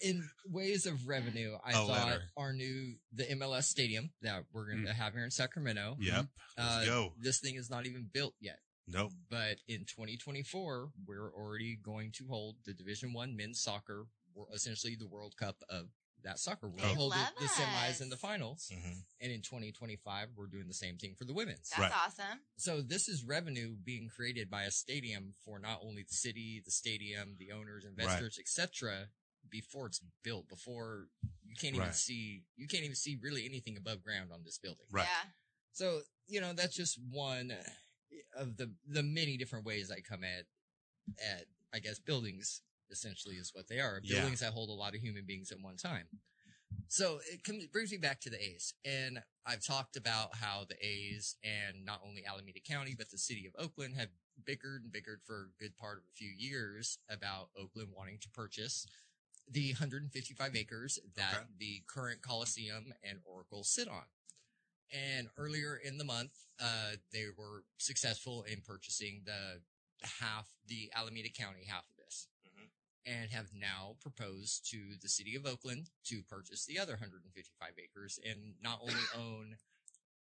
in 0.01 0.29
ways 0.51 0.85
of 0.87 1.07
revenue, 1.07 1.55
I 1.65 1.71
A 1.71 1.75
thought 1.75 1.89
letter. 1.91 2.23
our 2.37 2.53
new 2.53 2.95
the 3.13 3.25
MLS 3.37 3.65
stadium 3.65 4.11
that 4.23 4.43
we're 4.53 4.67
going 4.73 4.85
to 4.87 4.93
have 4.93 5.13
here 5.13 5.23
in 5.25 5.31
Sacramento. 5.31 5.97
Yep. 6.01 6.27
Let's 6.57 6.71
Uh, 6.71 6.85
go. 6.87 7.13
This 7.21 7.39
thing 7.39 7.55
is 7.55 7.71
not 7.71 7.87
even 7.87 8.09
built 8.13 8.35
yet. 8.41 8.59
Nope. 8.91 9.13
But 9.31 9.59
in 9.69 9.81
2024, 9.85 10.91
we're 11.07 11.31
already 11.33 11.77
going 11.77 12.13
to 12.13 12.27
hold 12.27 12.57
the 12.65 12.73
Division 12.73 13.13
One 13.13 13.37
men's 13.37 13.61
soccer, 13.61 14.07
wor- 14.35 14.47
essentially 14.55 14.97
the 14.97 15.07
World 15.07 15.37
Cup 15.37 15.57
of 15.69 15.89
that 16.25 16.39
soccer. 16.39 16.69
We'll 16.69 16.95
hold 16.95 17.11
love 17.13 17.29
the, 17.39 17.45
the 17.45 17.51
semis 17.51 18.01
and 18.01 18.11
the 18.11 18.17
us. 18.17 18.21
finals. 18.21 18.73
hmm 18.75 18.93
And 19.21 19.31
in 19.33 19.41
2025, 19.43 20.31
we're 20.37 20.47
doing 20.47 20.67
the 20.67 20.75
same 20.75 20.97
thing 20.97 21.15
for 21.17 21.25
the 21.25 21.33
women's. 21.35 21.71
That's 21.71 21.81
Right. 21.81 21.93
awesome. 22.07 22.41
So 22.57 22.81
this 22.83 23.09
is 23.09 23.23
revenue 23.25 23.77
being 23.85 24.09
created 24.09 24.51
by 24.51 24.65
a 24.65 24.71
stadium 24.71 25.35
for 25.45 25.59
not 25.59 25.81
only 25.83 26.03
the 26.03 26.15
city, 26.15 26.61
the 26.65 26.71
stadium, 26.71 27.37
the 27.39 27.53
owners, 27.53 27.85
investors, 27.85 28.39
etc. 28.41 29.09
Before 29.49 29.87
it's 29.87 30.01
built, 30.25 30.49
before 30.49 31.09
you 31.45 31.55
can't 31.55 31.75
even 31.75 31.87
Right. 31.87 31.95
see, 31.95 32.43
you 32.57 32.67
can't 32.67 32.85
even 32.85 32.97
see 32.97 33.17
really 33.23 33.45
anything 33.45 33.77
above 33.77 34.03
ground 34.03 34.33
on 34.33 34.43
this 34.45 34.59
building. 34.59 34.87
Right. 34.91 35.05
Yeah. 35.05 35.31
So 35.73 36.03
you 36.27 36.41
know 36.41 36.53
that's 36.53 36.75
just 36.75 36.99
one 37.11 37.53
of 38.37 38.57
the 38.57 38.73
the 38.87 39.03
many 39.03 39.37
different 39.37 39.65
ways 39.65 39.91
I 39.91 40.01
come 40.01 40.25
at 40.25 40.47
at 41.19 41.45
I 41.75 41.79
guess 41.81 41.99
buildings 41.99 42.63
essentially 42.91 43.37
is 43.37 43.51
what 43.55 43.69
they 43.69 43.81
are 43.81 44.01
Yeah. 44.03 44.21
buildings 44.21 44.41
that 44.41 44.53
hold 44.53 44.71
a 44.71 44.73
lot 44.73 44.95
of 44.95 45.01
human 45.01 45.25
beings 45.27 45.53
at 45.53 45.61
one 45.61 45.77
time. 45.77 46.09
So 46.89 47.21
it 47.31 47.45
comes 47.45 47.67
brings 47.67 47.91
me 47.93 47.99
back 47.99 48.21
to 48.23 48.31
the 48.31 48.43
A's, 48.43 48.73
and 48.85 49.23
I've 49.45 49.63
talked 49.65 49.97
about 49.97 50.37
how 50.37 50.65
the 50.69 50.77
A's 50.85 51.37
and 51.45 51.85
not 51.85 52.01
only 52.07 52.25
Alameda 52.25 52.61
County 52.61 52.95
but 52.97 53.11
the 53.11 53.19
city 53.19 53.47
of 53.47 53.53
Oakland 53.63 53.95
have 53.97 54.09
bickered 54.45 54.85
and 54.85 54.93
bickered 54.93 55.21
for 55.27 55.51
a 55.51 55.63
good 55.63 55.77
part 55.77 55.99
of 55.99 56.05
a 56.09 56.13
few 56.17 56.31
years 56.31 56.99
about 57.11 57.51
Oakland 57.59 57.91
wanting 57.95 58.19
to 58.21 58.31
purchase 58.31 58.87
the 59.51 59.73
155 59.73 60.55
acres 60.57 60.99
that 61.17 61.35
Okay. 61.35 61.45
the 61.59 61.83
current 61.87 62.23
Coliseum 62.23 62.93
and 63.03 63.19
Oracle 63.25 63.65
sit 63.65 63.89
on. 63.89 64.05
And 64.93 65.29
earlier 65.37 65.77
in 65.77 65.99
the 65.99 66.05
month, 66.05 66.33
uh, 66.61 66.93
they 67.13 67.27
were 67.37 67.65
successful 67.79 68.43
in 68.45 68.61
purchasing 68.63 69.23
the 69.25 69.61
half, 70.21 70.49
the 70.67 70.91
Alameda 70.95 71.29
County 71.29 71.65
half 71.69 71.85
of 71.89 71.97
this. 71.97 72.29
Mhm. 72.47 72.69
and 73.07 73.31
have 73.31 73.55
now 73.55 73.97
proposed 74.01 74.69
to 74.71 74.97
the 75.01 75.09
city 75.09 75.35
of 75.35 75.47
Oakland 75.47 75.91
to 76.05 76.23
purchase 76.23 76.67
the 76.67 76.79
other 76.79 76.93
155 76.95 77.79
acres 77.79 78.19
and 78.25 78.55
not 78.61 78.81
only 78.83 78.95
own 79.15 79.57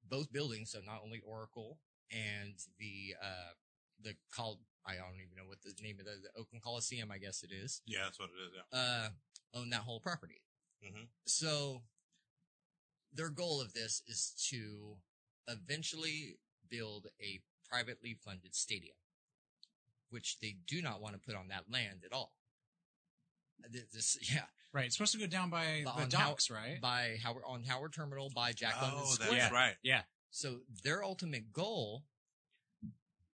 both 0.05 0.33
buildings, 0.33 0.71
so 0.71 0.81
not 0.81 1.03
only 1.03 1.21
Oracle 1.21 1.81
and 2.11 2.55
the 2.79 3.14
uh 3.21 3.53
the 4.01 4.16
col 4.31 4.61
I 4.87 4.97
don't 4.97 5.21
even 5.21 5.35
know 5.37 5.45
what 5.47 5.61
the 5.62 5.75
name 5.83 5.99
of 6.01 6.07
the, 6.07 6.12
the 6.23 6.41
Oakland 6.41 6.62
Coliseum, 6.62 7.11
I 7.11 7.19
guess 7.19 7.43
it 7.43 7.53
is, 7.53 7.83
Yeah, 7.85 8.05
that's 8.05 8.19
what 8.19 8.31
it 8.31 8.41
is. 8.47 8.53
Yeah. 8.73 8.79
uh, 8.79 9.11
own 9.53 9.69
that 9.71 9.83
whole 9.83 10.01
property. 10.01 10.41
Mhm. 10.83 11.09
So 11.27 11.83
their 13.12 13.30
goal 13.30 13.61
of 13.61 13.72
this 13.74 14.02
is 14.06 14.32
to 14.50 14.96
eventually 15.48 16.36
build 16.68 17.06
a 17.20 17.40
privately 17.68 18.14
funded 18.24 18.54
stadium, 18.54 18.96
which 20.11 20.38
they 20.40 20.56
do 20.66 20.82
not 20.82 21.00
want 21.00 21.14
to 21.14 21.20
put 21.20 21.34
on 21.34 21.48
that 21.48 21.64
land 21.70 22.00
at 22.04 22.12
all. 22.12 22.32
This, 23.70 24.18
yeah, 24.32 24.42
Right. 24.72 24.84
It's 24.86 24.96
supposed 24.96 25.12
to 25.12 25.18
go 25.18 25.26
down 25.26 25.48
by 25.50 25.82
But 25.84 25.96
the 25.96 26.02
on 26.02 26.11
how- 26.11 26.28
docks, 26.30 26.50
right? 26.50 26.80
by 26.80 27.16
Howard 27.22 27.42
on 27.46 27.64
Howard 27.64 27.92
Terminal 27.94 28.30
by 28.34 28.52
Jack 28.52 28.74
oh, 28.78 28.82
London 28.84 29.00
Oh, 29.02 29.11
Square. 29.12 29.30
that's 29.38 29.52
right. 29.52 29.74
Yeah. 29.82 30.02
So 30.30 30.59
their 30.84 31.02
ultimate 31.02 31.52
goal, 31.54 32.04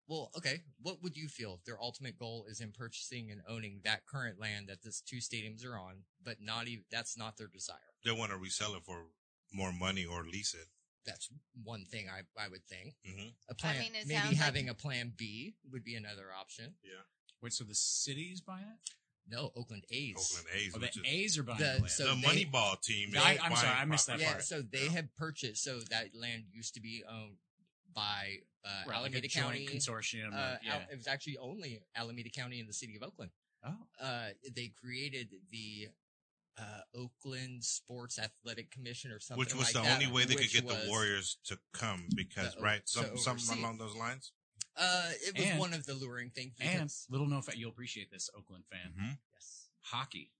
well, 0.07 0.31
okay, 0.37 0.61
what 0.81 1.03
would 1.03 1.17
you 1.17 1.27
feel 1.27 1.55
if 1.59 1.65
their 1.65 1.81
ultimate 1.81 2.17
goal 2.17 2.45
is 2.49 2.61
in 2.61 2.71
purchasing 2.71 3.31
and 3.31 3.41
owning 3.49 3.81
that 3.83 4.05
current 4.05 4.39
land 4.39 4.67
that 4.69 4.81
these 4.81 5.01
two 5.05 5.17
stadiums 5.17 5.65
are 5.65 5.77
on, 5.77 6.03
but 6.23 6.37
not 6.41 6.67
even 6.69 6.85
that's 6.89 7.17
not 7.17 7.35
their 7.37 7.47
desire. 7.47 7.77
They 8.05 8.11
want 8.11 8.31
to 8.31 8.37
resell 8.37 8.75
it 8.75 8.83
for 8.85 9.03
more 9.55 9.71
money 9.73 10.05
or 10.05 10.23
lease 10.25 10.53
it. 10.53 10.67
That's 11.05 11.29
one 11.63 11.85
thing 11.85 12.07
I 12.09 12.21
I 12.43 12.47
would 12.47 12.65
think. 12.65 12.95
hmm 13.05 13.29
A 13.49 13.53
plan, 13.55 13.77
mean, 13.79 13.95
it 13.95 14.07
maybe 14.07 14.15
sounds 14.19 14.27
like- 14.31 14.37
having 14.37 14.69
a 14.69 14.73
plan 14.73 15.13
B 15.15 15.55
would 15.71 15.83
be 15.83 15.95
another 15.95 16.27
option. 16.37 16.75
Yeah. 16.83 17.03
Wait, 17.41 17.53
so 17.53 17.63
the 17.63 17.75
city's 17.75 18.41
buying 18.41 18.65
it? 18.65 18.91
No, 19.27 19.51
Oakland 19.55 19.85
A's. 19.89 20.15
Oakland 20.17 20.47
A's, 20.55 20.73
Oh, 20.75 20.79
which 20.79 20.93
the 20.93 21.01
is 21.01 21.07
A's 21.07 21.37
are 21.39 21.43
buying 21.43 21.59
The- 21.59 21.65
the, 21.65 21.79
land. 21.81 21.91
so 21.91 22.15
the 22.15 22.21
they- 22.21 22.45
Moneyball 22.45 22.81
team. 22.81 23.09
Yeah, 23.13 23.21
I- 23.23 23.33
is 23.33 23.39
I'm 23.43 23.55
sorry, 23.55 23.69
I 23.69 23.85
missed 23.85 24.07
that 24.07 24.11
property. 24.19 24.23
Yeah, 24.25 24.31
part. 24.33 24.43
so 24.45 24.61
they 24.61 24.85
Yeah. 24.85 24.91
have 24.91 25.15
purchased. 25.15 25.63
So 25.63 25.79
that 25.81 26.13
land 26.15 26.45
used 26.51 26.73
to 26.75 26.79
be 26.79 27.03
owned 27.07 27.37
by 27.93 28.39
uh, 28.63 28.67
Right, 28.67 28.85
like 28.87 28.95
a 28.95 28.99
Alameda 29.17 29.27
joint 29.27 29.45
County. 29.45 29.67
consortium. 29.67 30.33
Uh, 30.33 30.37
of, 30.55 30.63
yeah. 30.63 30.73
Al- 30.75 30.89
it 30.91 30.95
was 30.95 31.05
actually 31.05 31.37
only 31.37 31.83
Alameda 31.95 32.31
County 32.31 32.59
and 32.59 32.67
the 32.67 32.73
city 32.73 32.95
of 32.95 33.03
Oakland. 33.03 33.31
oh, 33.63 33.87
uh, 33.99 34.29
they 34.55 34.69
created 34.69 35.29
the 35.51 35.89
uh, 36.57 36.81
Oakland 36.95 37.63
Sports 37.63 38.17
Athletic 38.19 38.71
Commission 38.71 39.11
or 39.11 39.19
something 39.19 39.39
like 39.41 39.49
that. 39.49 39.55
which 39.57 39.65
was 39.67 39.75
like 39.75 39.83
the 39.83 39.89
that, 39.89 40.01
only 40.01 40.11
way 40.13 40.25
they 40.25 40.35
could 40.35 40.51
get 40.51 40.67
the 40.67 40.85
Warriors 40.87 41.37
to 41.45 41.59
come 41.73 42.07
because 42.15 42.55
The- 42.55 42.61
right, 42.61 42.81
some 42.85 43.17
something 43.17 43.59
along 43.59 43.77
those 43.77 43.95
lines. 43.95 44.31
Uh, 44.77 45.11
it 45.25 45.37
was 45.37 45.45
And- 45.47 45.59
one 45.59 45.73
of 45.73 45.85
the 45.85 45.93
luring 45.93 46.31
things. 46.31 46.53
and 46.59 46.91
little 47.09 47.27
known 47.27 47.41
fact, 47.41 47.57
you'll 47.57 47.71
appreciate 47.71 48.09
this, 48.11 48.29
Oakland 48.35 48.65
fan. 48.71 48.91
Mm-hmm. 48.97 49.11
yes, 49.33 49.67
Hockey. 49.81 50.31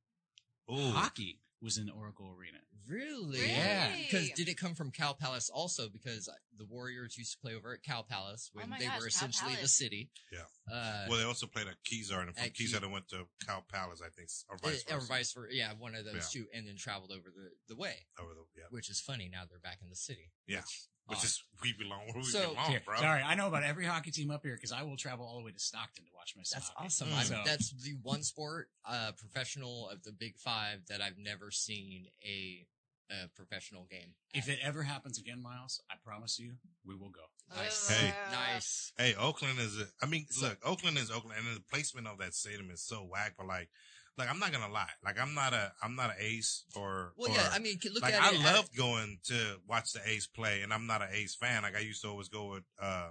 Ooh, 0.72 0.92
Hockey 0.92 1.40
was 1.62 1.78
in 1.78 1.90
Oracle 1.90 2.28
Arena. 2.38 2.60
really, 2.88 3.40
Really? 3.40 3.50
Yeah. 3.52 3.90
Because 3.98 4.30
did 4.32 4.48
it 4.48 4.58
come 4.58 4.76
from 4.76 4.92
Cow 4.92 5.14
Palace 5.14 5.50
also? 5.50 5.90
Because 5.90 6.30
the 6.58 6.66
Warriors 6.66 7.18
used 7.18 7.32
to 7.34 7.38
play 7.40 7.56
over 7.56 7.74
at 7.74 7.82
Cow 7.84 8.04
Palace 8.08 8.52
when 8.54 8.72
Oh 8.72 8.76
they 8.78 8.86
gosh, 8.86 9.00
were 9.00 9.08
essentially 9.08 9.56
the 9.62 9.68
city. 9.68 10.10
Yeah. 10.32 10.40
Uh, 10.72 11.06
well, 11.10 11.18
they 11.18 11.24
also 11.26 11.48
played 11.48 11.68
at 11.68 11.76
Kezar, 11.84 12.22
and 12.22 12.36
from 12.36 12.46
At 12.46 12.54
Kezar 12.54 12.80
they 12.82 12.88
went 12.88 13.08
to 13.10 13.26
Cow 13.48 13.64
Palace, 13.72 14.02
I 14.06 14.10
think, 14.10 14.30
or 14.50 14.56
or 14.56 14.60
vice 14.72 14.84
versa. 14.84 15.08
vice 15.08 15.34
versa. 15.34 15.56
Yeah, 15.56 15.74
one 15.78 15.96
of 15.96 16.06
those 16.06 16.16
Yeah. 16.36 16.42
two, 16.44 16.48
and 16.54 16.68
then 16.68 16.76
traveled 16.76 17.12
over 17.12 17.30
the, 17.36 17.50
the 17.68 17.76
way, 17.76 18.06
Over 18.20 18.34
the, 18.34 18.44
yeah, 18.56 18.66
which 18.70 18.90
is 18.90 19.02
funny. 19.02 19.30
Now 19.32 19.44
they're 19.50 19.60
back 19.60 19.80
in 19.82 19.90
the 19.90 19.96
city. 19.96 20.32
Yeah. 20.48 20.60
Which- 20.60 20.88
which 21.08 21.20
odd. 21.20 21.26
is 21.26 21.44
we 21.62 21.74
belong 21.74 22.06
where 22.08 22.16
we 22.18 22.24
So- 22.24 22.50
belong, 22.50 22.70
Here, 22.72 22.82
bro. 22.86 22.98
sorry, 22.98 23.22
I 23.22 23.36
know 23.36 23.48
about 23.48 23.64
every 23.64 23.86
hockey 23.86 24.12
team 24.12 24.32
up 24.32 24.44
here 24.44 24.56
because 24.56 24.72
I 24.72 24.84
will 24.84 24.98
travel 24.98 25.26
all 25.26 25.38
the 25.40 25.44
way 25.46 25.52
to 25.52 25.60
Stockton 25.60 26.06
to 26.06 26.12
watch 26.14 26.34
my 26.36 26.44
That's 26.52 26.68
hockey. 26.70 26.86
awesome. 26.86 27.10
Mm. 27.10 27.24
So- 27.24 27.42
that's 27.46 27.70
the 27.84 27.94
one 28.02 28.24
sport, 28.24 28.70
uh, 28.86 29.12
professional 29.14 29.90
of 29.90 30.04
the 30.04 30.12
Big 30.12 30.38
Five 30.38 30.86
that 30.88 31.02
I've 31.02 31.18
never 31.18 31.52
seen 31.52 32.08
a, 32.24 32.66
a 33.12 33.28
professional 33.36 33.86
game. 33.86 34.16
If 34.34 34.50
it 34.50 34.60
ever 34.64 34.84
happens 34.84 35.18
again, 35.20 35.42
Miles, 35.42 35.80
I 35.92 35.96
promise 36.04 36.40
you, 36.40 36.58
we 36.84 36.96
will 36.96 37.12
go. 37.12 37.22
Nice. 37.56 37.88
Hey. 37.90 38.14
Nice. 38.32 38.92
Hey, 38.98 39.14
Oakland 39.16 39.60
is. 39.60 39.80
A, 39.80 39.86
I 40.02 40.08
mean, 40.08 40.26
So- 40.32 40.48
look, 40.50 40.58
Oakland 40.66 40.98
is 40.98 41.12
Oakland, 41.12 41.40
and 41.48 41.56
the 41.56 41.62
placement 41.62 42.08
of 42.08 42.18
that 42.18 42.34
stadium 42.34 42.72
is 42.72 42.82
so 42.82 43.04
whack. 43.04 43.36
But 43.38 43.46
like, 43.48 43.70
like 44.18 44.30
I'm 44.30 44.40
not 44.40 44.52
gonna 44.52 44.72
lie, 44.72 44.90
like 45.04 45.20
I'm 45.20 45.34
not 45.34 45.54
a, 45.54 45.72
I'm 45.84 45.96
not 45.96 46.12
an 46.12 46.16
ace 46.20 46.64
or. 46.76 47.14
Well, 47.18 47.32
or, 47.32 47.36
yeah, 47.36 47.50
I 47.52 47.60
mean, 47.60 47.78
look 47.94 48.04
like 48.04 48.14
at 48.14 48.22
I 48.22 48.32
it. 48.36 48.42
loved 48.42 48.76
going 48.76 49.20
to 49.26 49.58
watch 49.68 49.92
the 49.94 50.00
A's 50.08 50.28
play, 50.28 50.62
and 50.62 50.74
I'm 50.74 50.88
not 50.88 51.02
an 51.02 51.10
A's 51.14 51.36
fan. 51.36 51.64
Like 51.64 51.76
I 51.76 51.80
used 51.80 52.02
to 52.04 52.10
always 52.10 52.30
go 52.30 52.52
with 52.52 52.64
uh 52.82 53.10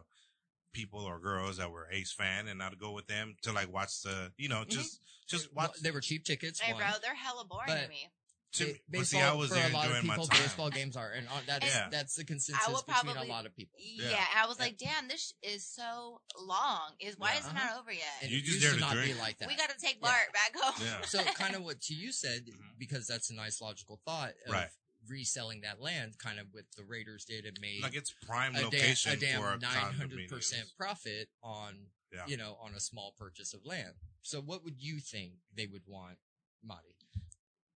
people 0.73 1.01
or 1.01 1.19
girls 1.21 1.57
that 1.59 1.71
were 1.71 1.87
A's 1.91 2.13
fan, 2.13 2.49
and 2.49 2.63
I'd 2.63 2.79
go 2.79 2.93
with 2.93 3.07
them 3.07 3.37
to 3.43 3.53
like 3.53 3.73
watch 3.73 4.03
the, 4.03 4.33
you 4.37 4.49
know, 4.49 4.65
just 4.67 5.01
just 5.27 5.55
Well, 5.55 5.69
watch. 5.69 5.81
They 5.81 5.91
were 5.91 6.01
cheap 6.01 6.25
tickets. 6.25 6.61
Hey, 6.61 6.73
one. 6.73 6.83
bro, 6.83 6.91
they're 7.03 7.15
hella 7.15 7.45
boring 7.45 7.69
to 7.83 7.89
me. 7.89 8.09
To, 8.55 8.65
Ba- 8.67 8.73
but 8.89 9.07
see, 9.07 9.17
baseball, 9.17 9.23
I 9.23 9.35
was 9.35 9.49
for 9.51 9.57
a 9.57 9.69
lot 9.71 9.87
of 9.87 9.97
enjoying 9.97 10.03
people, 10.03 10.27
time. 10.29 10.43
baseball 10.43 10.71
games 10.71 10.97
are, 10.97 11.11
and 11.11 11.27
that's 11.47 11.67
Yeah. 11.67 11.89
that's 11.91 12.15
the 12.15 12.23
I 12.23 12.25
consensus 12.25 12.67
will 12.69 12.83
between 12.87 12.95
probably 13.15 13.29
a 13.29 13.33
lot 13.33 13.47
of 13.47 13.57
people. 13.57 13.79
Yeah, 13.81 14.11
Yeah. 14.11 14.27
I 14.37 14.47
was 14.47 14.57
Yeah. 14.59 14.65
like, 14.65 14.79
damn, 14.79 15.09
this 15.09 15.33
is 15.43 15.67
so 15.67 16.21
long. 16.39 16.95
Is 17.01 17.19
why 17.19 17.33
Yeah. 17.33 17.39
is 17.41 17.45
it 17.47 17.49
Uh-huh. 17.51 17.65
not 17.71 17.81
over 17.81 17.93
yet? 17.93 18.05
And 18.23 18.31
You 18.31 18.39
just 18.41 18.53
used 18.55 18.63
there 18.63 18.71
to 18.71 18.77
to 18.77 18.81
not 18.81 18.93
drink. 18.93 19.15
be 19.15 19.21
like 19.21 19.39
that. 19.39 19.49
we 19.49 19.57
got 19.57 19.71
to 19.71 19.79
take 19.79 19.97
Yeah. 20.03 20.09
BART 20.09 20.33
back 20.33 20.55
home. 20.57 20.87
Yeah. 20.87 21.05
so 21.05 21.25
kind 21.35 21.55
of 21.57 21.63
what 21.65 21.81
to 21.83 21.95
you 21.95 22.13
said 22.13 22.47
Mhm. 22.47 22.79
because 22.79 23.07
that's 23.07 23.31
a 23.31 23.35
nice 23.35 23.61
logical 23.61 24.01
thought 24.05 24.35
of 24.47 24.53
Right. 24.53 24.71
reselling 25.09 25.63
that 25.63 25.81
land, 25.81 26.17
kind 26.19 26.39
of 26.39 26.47
what 26.53 26.65
the 26.77 26.85
Raiders 26.85 27.25
did 27.25 27.45
and 27.47 27.59
made 27.61 27.83
Like 27.83 27.95
it's 27.95 28.13
prime 28.13 28.55
a, 28.55 28.59
da- 28.61 28.65
location 28.67 29.13
a 29.13 29.17
damn 29.17 29.41
for 29.43 29.53
a 29.53 29.59
nine 29.59 29.95
hundred 29.95 30.29
percent 30.29 30.69
profit 30.77 31.29
on 31.43 31.91
Yeah. 32.13 32.25
you 32.27 32.37
know 32.37 32.55
on 32.63 32.75
a 32.75 32.81
small 32.81 33.13
purchase 33.19 33.53
of 33.53 33.67
land. 33.67 33.97
So 34.23 34.41
what 34.41 34.63
would 34.65 34.81
you 34.81 35.01
think 35.01 35.35
they 35.53 35.67
would 35.67 35.87
want, 35.87 36.19
Marty? 36.63 36.94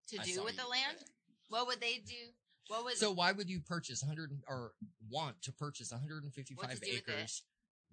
To 0.09 0.19
I 0.19 0.23
do 0.23 0.31
saw 0.31 0.43
with 0.43 0.55
you. 0.57 0.63
the 0.63 0.69
land? 0.69 0.97
What 1.49 1.67
would 1.67 1.79
they 1.79 2.01
do? 2.05 2.33
What 2.67 2.83
would 2.83 2.97
So 2.97 3.11
why 3.11 3.31
would 3.31 3.49
you 3.49 3.61
purchase 3.61 4.01
100 4.03 4.31
or 4.47 4.73
want 5.09 5.41
to 5.43 5.53
purchase 5.53 5.91
155 5.91 6.69
to 6.69 6.75
do 6.79 6.91
with 6.91 6.97
acres 7.09 7.43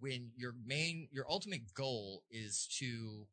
when 0.01 0.31
your 0.37 0.55
main 0.67 1.09
your 1.12 1.25
ultimate 1.31 1.73
goal 1.75 2.25
is 2.31 2.67
to 2.79 3.27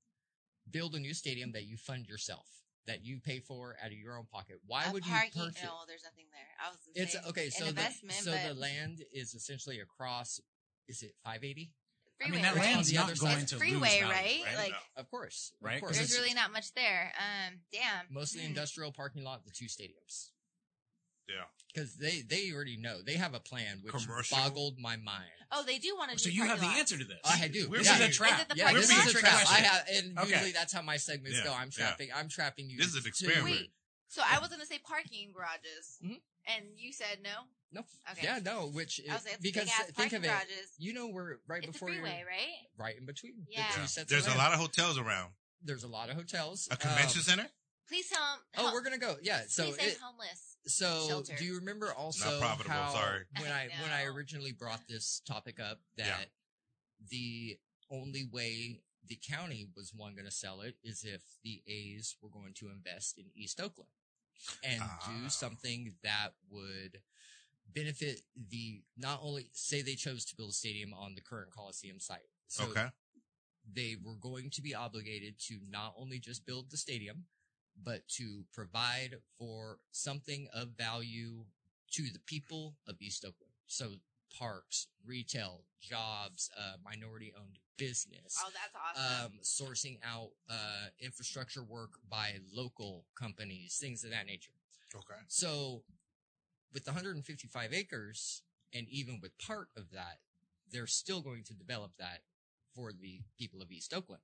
build 0.70 0.94
a 0.96 1.00
new 1.00 1.14
stadium 1.14 1.52
that 1.54 1.64
you 1.66 1.78
fund 1.78 2.06
yourself 2.08 2.46
that 2.88 3.04
you 3.04 3.20
pay 3.20 3.40
for 3.40 3.76
out 3.84 3.88
of 3.92 3.98
your 3.98 4.18
own 4.18 4.26
pocket? 4.32 4.58
Why 4.68 4.86
a 4.86 4.92
would 4.92 5.06
you 5.06 5.12
parking? 5.12 5.42
purchase? 5.42 5.64
No, 5.64 5.72
there's 5.88 6.04
nothing 6.04 6.26
there. 6.32 6.48
I 6.64 6.70
was 6.70 6.78
gonna 6.86 7.04
It's 7.04 7.14
say 7.14 7.30
okay. 7.30 7.46
an 7.46 7.52
So 7.52 7.64
the 7.64 7.70
investment, 7.70 8.14
so 8.20 8.32
but 8.32 8.54
the 8.54 8.60
land 8.60 9.04
is 9.14 9.34
essentially 9.34 9.80
across. 9.80 10.40
Is 10.88 11.04
it 11.04 11.14
580? 11.24 11.72
I 12.22 12.28
freeway. 12.30 12.36
mean, 12.38 12.42
that 12.44 12.56
It's 12.58 12.66
on 12.66 12.72
land's 12.74 12.94
not 12.94 13.20
going 13.20 13.40
it's 13.40 13.52
to 13.52 13.58
freeway, 13.58 13.80
lose 13.80 13.90
value, 13.90 14.06
right? 14.10 14.42
right? 14.46 14.58
Like 14.58 14.72
No. 14.72 15.02
Of 15.02 15.10
course, 15.10 15.54
of 15.64 15.80
course. 15.80 15.98
there's 15.98 16.14
really 16.18 16.34
not 16.34 16.52
much 16.54 16.74
there. 16.74 17.14
Um, 17.18 17.62
damn. 17.72 18.06
mostly 18.10 18.42
Hmm. 18.42 18.48
industrial 18.48 18.92
parking 18.92 19.24
lot. 19.24 19.44
The 19.46 19.52
two 19.52 19.66
stadiums. 19.66 20.30
Yeah. 21.28 21.46
Because 21.74 21.96
they 21.96 22.22
they 22.22 22.52
already 22.52 22.76
know 22.78 23.02
they 23.02 23.14
have 23.16 23.34
a 23.34 23.40
plan, 23.40 23.80
which 23.84 23.94
Commercial? 23.94 24.38
boggled 24.38 24.78
my 24.80 24.98
mind. 24.98 25.32
Oh, 25.52 25.64
they 25.64 25.78
do 25.78 25.96
want 25.96 26.12
to. 26.12 26.20
So 26.20 26.30
do 26.30 26.36
you 26.36 26.44
have 26.46 26.60
the 26.60 26.66
answer 26.66 26.98
to 26.98 27.04
this. 27.06 27.20
I 27.24 27.48
do. 27.48 27.70
We're 27.70 27.78
This 27.80 27.88
yeah. 27.88 27.94
is 27.94 28.00
a 28.00 28.04
being- 28.04 28.12
trap. 28.14 28.42
Is 28.42 28.48
the 28.48 28.56
Yeah, 28.58 28.74
this 28.74 28.90
is 28.90 29.16
a 29.16 29.18
trap. 29.18 29.48
I 29.50 29.56
have, 29.62 29.88
and 29.90 30.20
Okay. 30.20 30.30
usually 30.30 30.52
that's 30.52 30.74
how 30.74 30.82
my 30.82 30.98
segments 30.98 31.38
Yeah, 31.38 31.44
go. 31.46 31.54
I'm 31.54 31.68
yeah. 31.68 31.86
trapping. 31.86 32.10
I'm 32.14 32.28
trapping 32.30 32.70
you. 32.70 32.78
This 32.78 32.88
is 32.88 32.96
an 32.96 33.02
to- 33.04 33.08
experiment. 33.10 33.46
Wait. 33.46 33.72
So 34.10 34.22
I 34.26 34.40
was 34.40 34.50
gonna 34.50 34.66
say 34.66 34.78
parking 34.80 35.32
garages, 35.32 36.00
Mhm. 36.04 36.22
and 36.48 36.66
you 36.78 36.92
said 36.92 37.22
no. 37.22 37.48
No. 37.74 37.82
Okay. 38.12 38.22
Yeah, 38.24 38.40
no. 38.44 38.68
Which 38.68 39.00
I 39.10 39.14
was 39.14 39.26
like, 39.26 39.40
because 39.42 39.70
think 39.96 40.14
of 40.14 40.24
it, 40.24 40.28
garages. 40.28 40.72
you 40.78 40.94
know, 40.94 41.08
we're 41.08 41.38
right 41.48 41.60
It's 41.64 41.70
a 41.70 41.72
before 41.72 41.88
freeway, 41.90 42.18
you're 42.20 42.28
right? 42.28 42.68
right 42.78 42.98
in 42.98 43.06
between 43.06 43.46
Yeah. 43.50 43.68
the 43.70 43.74
two 43.76 43.80
Yeah. 43.82 43.86
sets. 43.88 44.10
There's 44.10 44.28
a 44.28 44.36
lot 44.38 44.54
of 44.54 44.60
hotels 44.60 44.98
around. 44.98 45.34
There's 45.64 45.84
a 45.84 45.88
lot 45.88 46.10
of 46.10 46.16
hotels. 46.16 46.68
A 46.72 46.76
convention 46.78 47.20
Um, 47.20 47.24
center? 47.24 47.50
Please 47.88 48.10
tell 48.10 48.22
them. 48.22 48.40
Oh, 48.58 48.74
we're 48.74 48.82
gonna 48.82 48.98
go. 48.98 49.18
Yeah. 49.22 49.46
So 49.48 49.66
please 49.66 49.76
say 49.78 49.88
it, 49.92 49.98
homeless. 50.00 50.58
so 50.68 51.08
shelter. 51.08 51.36
do 51.38 51.46
you 51.46 51.56
remember 51.56 51.94
also 51.94 52.40
profitable, 52.40 52.72
how 52.76 52.94
sorry. 52.94 53.26
when 53.40 53.52
I 53.52 53.66
I 53.66 53.82
when 53.82 53.92
I 53.92 54.04
originally 54.04 54.52
brought 54.54 54.88
this 54.88 55.22
topic 55.26 55.60
up 55.60 55.80
that 55.98 56.06
Yeah. 56.08 56.26
the 57.10 57.60
only 57.90 58.26
way 58.26 58.82
the 59.04 59.16
county 59.18 59.68
was 59.76 59.94
one 59.94 60.14
going 60.14 60.26
to 60.26 60.32
sell 60.32 60.62
it 60.62 60.78
is 60.84 61.04
if 61.04 61.22
the 61.44 61.62
A's 61.68 62.16
were 62.22 62.30
going 62.30 62.54
to 62.56 62.70
invest 62.70 63.18
in 63.18 63.26
East 63.36 63.60
Oakland 63.60 63.90
and 64.64 64.82
Ah. 64.82 65.12
do 65.12 65.30
something 65.30 65.98
that 66.04 66.30
would 66.50 67.02
benefit 67.74 68.22
the 68.50 68.82
not 68.98 69.20
only 69.22 69.50
say 69.54 69.82
they 69.82 69.96
chose 69.96 70.26
to 70.26 70.36
build 70.36 70.50
a 70.50 70.54
stadium 70.54 70.94
on 70.94 71.16
the 71.16 71.22
current 71.22 71.52
Coliseum 71.52 72.00
site. 72.00 72.30
So 72.48 72.66
okay. 72.66 72.88
they 73.74 73.96
were 74.04 74.16
going 74.16 74.50
to 74.52 74.62
be 74.62 74.76
obligated 74.76 75.40
to 75.48 75.60
not 75.70 75.94
only 75.98 76.20
just 76.20 76.46
build 76.46 76.70
the 76.70 76.78
stadium, 76.78 77.26
but 77.82 78.08
to 78.10 78.44
provide 78.54 79.16
for 79.38 79.80
something 79.92 80.48
of 80.54 80.70
value 80.78 81.46
to 81.92 82.04
the 82.04 82.20
people 82.26 82.76
of 82.88 82.96
East 83.00 83.24
Oakland. 83.26 83.54
So 83.68 83.94
parks, 84.38 84.88
retail, 85.06 85.64
jobs, 85.82 86.50
uh, 86.58 86.78
minority 86.84 87.34
owned 87.38 87.58
business, 87.78 88.38
Oh, 88.44 88.50
that's 88.54 89.00
awesome. 89.00 89.26
um, 89.26 89.32
sourcing 89.42 89.98
out 90.04 90.30
uh, 90.50 90.88
infrastructure 91.00 91.64
work 91.64 91.92
by 92.10 92.36
local 92.54 93.06
companies, 93.16 93.78
things 93.82 94.04
of 94.04 94.12
that 94.12 94.26
nature. 94.26 94.54
Okay. 94.96 95.22
So, 95.28 95.84
with 96.74 96.86
the 96.86 96.92
155 96.92 97.74
acres, 97.74 98.42
and 98.74 98.88
even 98.90 99.20
with 99.22 99.38
part 99.38 99.68
of 99.76 99.92
that, 99.92 100.20
they're 100.72 100.88
still 100.88 101.22
going 101.22 101.44
to 101.44 101.54
develop 101.54 101.92
that 102.00 102.22
for 102.74 102.92
the 102.94 103.22
people 103.38 103.62
of 103.62 103.72
East 103.72 103.94
Oakland. 103.94 104.22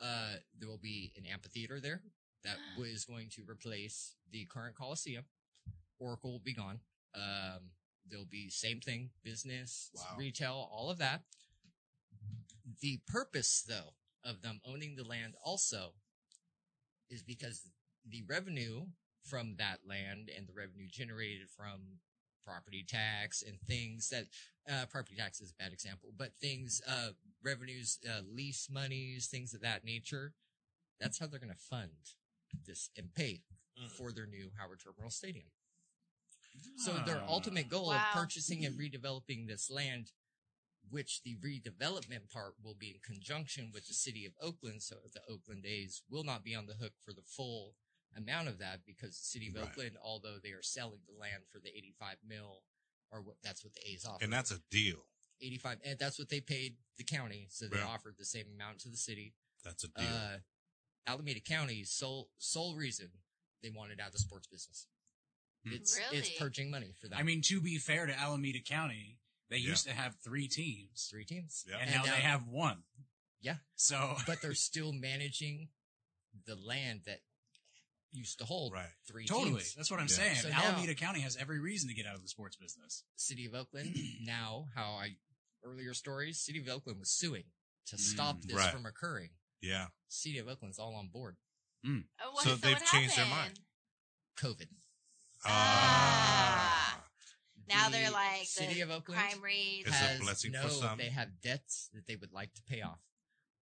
Uh, 0.00 0.34
there 0.58 0.68
will 0.68 0.78
be 0.78 1.12
an 1.16 1.24
amphitheater 1.26 1.80
there 1.80 2.02
that 2.44 2.58
is 2.78 3.04
going 3.04 3.28
to 3.30 3.42
replace 3.48 4.14
the 4.30 4.44
current 4.46 4.76
Coliseum. 4.76 5.24
Oracle 5.98 6.32
will 6.32 6.40
be 6.44 6.54
gone. 6.54 6.80
Um, 7.14 7.70
there'll 8.08 8.24
be 8.26 8.50
same 8.50 8.80
thing, 8.80 9.10
business, 9.22 9.90
Wow. 9.94 10.16
retail, 10.18 10.68
all 10.72 10.90
of 10.90 10.98
that. 10.98 11.22
The 12.80 13.00
purpose, 13.06 13.64
though, 13.66 13.94
of 14.24 14.42
them 14.42 14.60
owning 14.64 14.96
the 14.96 15.04
land 15.04 15.34
also 15.42 15.92
is 17.10 17.22
because 17.22 17.62
the 18.06 18.22
revenue 18.28 18.86
from 19.24 19.56
that 19.58 19.80
land 19.88 20.30
and 20.36 20.46
the 20.46 20.52
revenue 20.52 20.86
generated 20.90 21.48
from 21.48 21.98
property 22.44 22.84
tax 22.86 23.42
and 23.42 23.58
things 23.60 24.10
that 24.10 24.24
uh, 24.70 24.84
property 24.86 25.16
tax 25.16 25.40
is 25.40 25.50
a 25.50 25.62
bad 25.62 25.72
example, 25.72 26.10
but 26.16 26.32
things, 26.40 26.80
uh, 26.86 27.08
revenues, 27.42 27.98
uh, 28.08 28.20
lease 28.30 28.68
monies, 28.70 29.28
things 29.28 29.54
of 29.54 29.62
that 29.62 29.84
nature. 29.84 30.34
That's 31.00 31.18
how 31.18 31.26
they're 31.26 31.40
going 31.40 31.52
to 31.52 31.58
fund 31.58 31.90
this 32.66 32.90
and 32.96 33.14
pay 33.14 33.42
Mm. 33.76 33.90
for 33.90 34.12
their 34.12 34.26
new 34.26 34.52
Howard 34.56 34.78
Terminal 34.80 35.10
Stadium. 35.10 35.50
So 36.76 37.02
their 37.04 37.20
Ah. 37.22 37.26
ultimate 37.26 37.68
goal 37.68 37.88
Wow. 37.88 37.96
of 37.96 38.12
purchasing 38.12 38.64
and 38.64 38.78
redeveloping 38.78 39.48
this 39.48 39.68
land, 39.68 40.12
which 40.88 41.22
the 41.22 41.34
redevelopment 41.38 42.30
part 42.30 42.54
will 42.60 42.76
be 42.76 42.90
in 42.92 43.00
conjunction 43.00 43.72
with 43.72 43.88
the 43.88 43.94
city 43.94 44.24
of 44.26 44.36
Oakland, 44.40 44.82
so 44.84 45.10
the 45.12 45.24
Oakland 45.26 45.66
A's 45.66 46.02
will 46.08 46.22
not 46.22 46.44
be 46.44 46.54
on 46.54 46.66
the 46.66 46.74
hook 46.74 46.92
for 47.04 47.12
the 47.12 47.22
full 47.22 47.74
amount 48.16 48.48
of 48.48 48.58
that 48.58 48.84
because 48.86 49.18
the 49.18 49.24
city 49.24 49.48
of 49.48 49.54
Right. 49.54 49.64
Oakland, 49.68 49.96
although 50.02 50.38
they 50.42 50.50
are 50.50 50.62
selling 50.62 51.00
the 51.06 51.12
land 51.12 51.44
for 51.50 51.58
the 51.60 51.68
85 51.76 52.18
mil, 52.26 52.62
or 53.10 53.20
what 53.22 53.36
that's 53.42 53.62
what 53.64 53.74
the 53.74 53.88
A's 53.90 54.04
offer. 54.04 54.22
And 54.24 54.32
that's 54.32 54.50
a 54.50 54.58
deal. 54.70 55.06
85, 55.40 55.80
and 55.84 55.98
that's 55.98 56.18
what 56.18 56.28
they 56.28 56.40
paid 56.40 56.76
the 56.96 57.04
county, 57.04 57.48
so 57.50 57.66
they 57.68 57.76
Yeah. 57.78 57.86
offered 57.86 58.16
the 58.18 58.24
same 58.24 58.48
amount 58.52 58.80
to 58.80 58.88
the 58.88 58.96
city. 58.96 59.34
That's 59.62 59.84
a 59.84 59.88
deal. 59.88 60.06
Uh, 60.06 60.38
Alameda 61.06 61.40
County's 61.40 61.90
sole 61.90 62.30
sole 62.38 62.76
reason 62.76 63.10
they 63.62 63.70
wanted 63.70 64.00
out 64.00 64.08
of 64.08 64.12
the 64.12 64.18
sports 64.18 64.46
business. 64.46 64.86
Hmm. 65.64 65.72
It's 65.74 65.96
Really? 65.98 66.18
it's 66.18 66.30
purging 66.38 66.70
money 66.70 66.92
for 66.92 67.08
them. 67.08 67.18
I 67.18 67.22
mean, 67.22 67.42
to 67.42 67.60
be 67.60 67.78
fair 67.78 68.06
to 68.06 68.12
Alameda 68.18 68.60
County, 68.60 69.18
they 69.48 69.58
Yeah. 69.58 69.70
used 69.70 69.84
to 69.84 69.92
have 69.92 70.16
three 70.20 70.48
teams, 70.48 71.08
three 71.08 71.24
teams, 71.24 71.64
Yeah. 71.68 71.78
and, 71.78 71.90
now, 71.90 72.02
they 72.04 72.20
have 72.20 72.46
one. 72.46 72.84
Yeah. 73.40 73.58
So 73.74 74.16
but 74.26 74.40
they're 74.40 74.54
still 74.54 74.92
managing 74.92 75.72
the 76.46 76.56
land 76.56 77.04
that 77.04 77.22
used 78.14 78.38
to 78.38 78.44
hold 78.44 78.72
right. 78.72 78.88
three 79.06 79.26
totally, 79.26 79.50
teams. 79.60 79.74
that's 79.74 79.90
what 79.90 80.00
I'm 80.00 80.06
Yeah. 80.08 80.14
saying. 80.16 80.36
So 80.36 80.48
now- 80.48 80.62
Alameda 80.64 80.94
County 80.94 81.20
has 81.20 81.36
every 81.36 81.58
reason 81.60 81.88
to 81.88 81.94
get 81.94 82.06
out 82.06 82.14
of 82.14 82.22
the 82.22 82.28
sports 82.28 82.56
business. 82.56 83.04
City 83.16 83.44
of 83.46 83.54
Oakland 83.54 83.94
now, 84.22 84.68
how 84.74 84.92
I 84.92 85.16
earlier 85.64 85.92
stories, 85.94 86.40
City 86.40 86.58
of 86.60 86.68
Oakland 86.68 86.98
was 87.00 87.10
suing 87.10 87.44
to 87.86 87.98
stop 87.98 88.36
Mm, 88.38 88.42
this 88.48 88.56
right. 88.56 88.72
from 88.72 88.86
occurring. 88.86 89.30
Yeah. 89.60 89.88
City 90.08 90.38
of 90.38 90.48
Oakland's 90.48 90.78
all 90.78 90.94
on 90.94 91.08
board. 91.08 91.36
Oh, 91.86 92.00
what- 92.32 92.44
So 92.44 92.54
they've 92.56 92.74
what 92.78 92.86
changed 92.86 93.16
their 93.16 93.26
mind. 93.26 93.60
COVID. 94.38 94.68
Ah. 95.46 97.04
Now 97.68 97.88
The 97.88 97.92
they're 97.96 98.10
like 98.10 98.46
City 98.46 98.74
the 98.74 98.80
of 98.82 98.90
Oakland 98.90 99.20
crime 99.20 99.40
rates. 99.42 99.88
It's 99.88 99.96
a 99.96 99.98
has 99.98 100.20
blessing 100.20 100.52
for 100.52 100.62
no, 100.62 100.68
some. 100.68 100.98
They 100.98 101.08
have 101.08 101.40
debts 101.42 101.88
that 101.94 102.06
they 102.06 102.16
would 102.16 102.32
like 102.32 102.52
to 102.54 102.62
pay 102.62 102.82
off. 102.82 103.00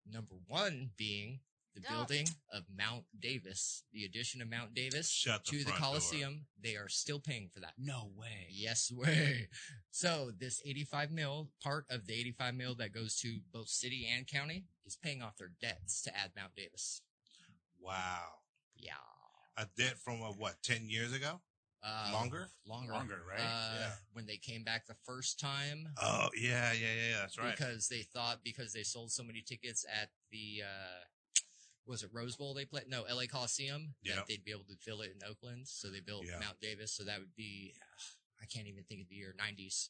Number 0.09 0.35
one 0.47 0.91
being 0.97 1.41
the 1.73 1.81
Don't. 1.81 1.91
building 2.07 2.27
of 2.53 2.63
Mount 2.77 3.03
Davis, 3.19 3.83
the 3.93 4.03
addition 4.03 4.41
of 4.41 4.49
Mount 4.49 4.73
Davis 4.73 5.09
Shut 5.09 5.45
the 5.45 5.51
to 5.51 5.57
the 5.59 5.63
front 5.65 5.79
door. 5.79 5.87
Coliseum. 5.89 6.45
They 6.61 6.75
are 6.75 6.89
still 6.89 7.19
paying 7.19 7.49
for 7.53 7.59
that. 7.61 7.73
No 7.77 8.11
way. 8.15 8.47
Yes 8.49 8.91
way. 8.91 9.47
So 9.91 10.31
this 10.37 10.61
85 10.65 11.11
mil, 11.11 11.49
part 11.63 11.85
of 11.89 12.07
the 12.07 12.13
85 12.13 12.55
mil 12.55 12.75
that 12.75 12.93
goes 12.93 13.15
to 13.21 13.39
both 13.53 13.69
city 13.69 14.07
and 14.13 14.27
county 14.27 14.65
is 14.85 14.95
paying 14.97 15.21
off 15.21 15.37
their 15.37 15.51
debts 15.61 16.01
to 16.03 16.17
add 16.17 16.31
Mount 16.35 16.55
Davis. 16.55 17.01
Wow. 17.79 18.27
Yeah. 18.75 18.91
A 19.57 19.67
debt 19.77 19.97
from 19.97 20.21
uh, 20.21 20.27
what, 20.27 20.55
10 20.63 20.89
years 20.89 21.13
ago? 21.13 21.41
Uh, 21.83 22.09
Longer? 22.13 22.47
Longer. 22.65 22.93
Longer, 22.93 23.19
right? 23.27 23.39
Uh, 23.39 23.75
Yeah. 23.79 23.91
When 24.13 24.25
they 24.27 24.37
came 24.37 24.63
back 24.63 24.85
the 24.85 24.95
first 25.05 25.39
time, 25.39 25.87
Oh, 26.01 26.29
yeah, 26.39 26.73
yeah, 26.73 26.93
yeah, 26.93 27.17
that's 27.21 27.37
right. 27.39 27.55
because 27.57 27.87
they 27.87 28.03
thought 28.13 28.39
because 28.43 28.71
they 28.71 28.83
sold 28.83 29.11
so 29.11 29.23
many 29.23 29.41
tickets 29.41 29.83
at 29.91 30.09
the 30.31 30.61
uh 30.63 30.99
was 31.85 32.03
it 32.03 32.09
Rose 32.13 32.35
Bowl 32.35 32.53
they 32.53 32.65
played? 32.65 32.83
No, 32.87 33.03
LA 33.03 33.23
Coliseum. 33.31 33.95
That 34.05 34.27
they'd 34.27 34.43
be 34.43 34.51
able 34.51 34.65
to 34.69 34.75
fill 34.77 35.01
it 35.01 35.11
in 35.11 35.27
Oakland, 35.29 35.67
so 35.67 35.89
they 35.89 35.99
built 35.99 36.25
Yeah. 36.25 36.39
Mount 36.39 36.59
Davis. 36.61 36.93
So 36.93 37.03
that 37.03 37.19
would 37.19 37.35
be, 37.35 37.73
I 38.41 38.45
can't 38.45 38.67
even 38.67 38.83
think 38.83 39.01
of 39.01 39.09
the 39.09 39.15
year, 39.15 39.33
nineties. 39.37 39.89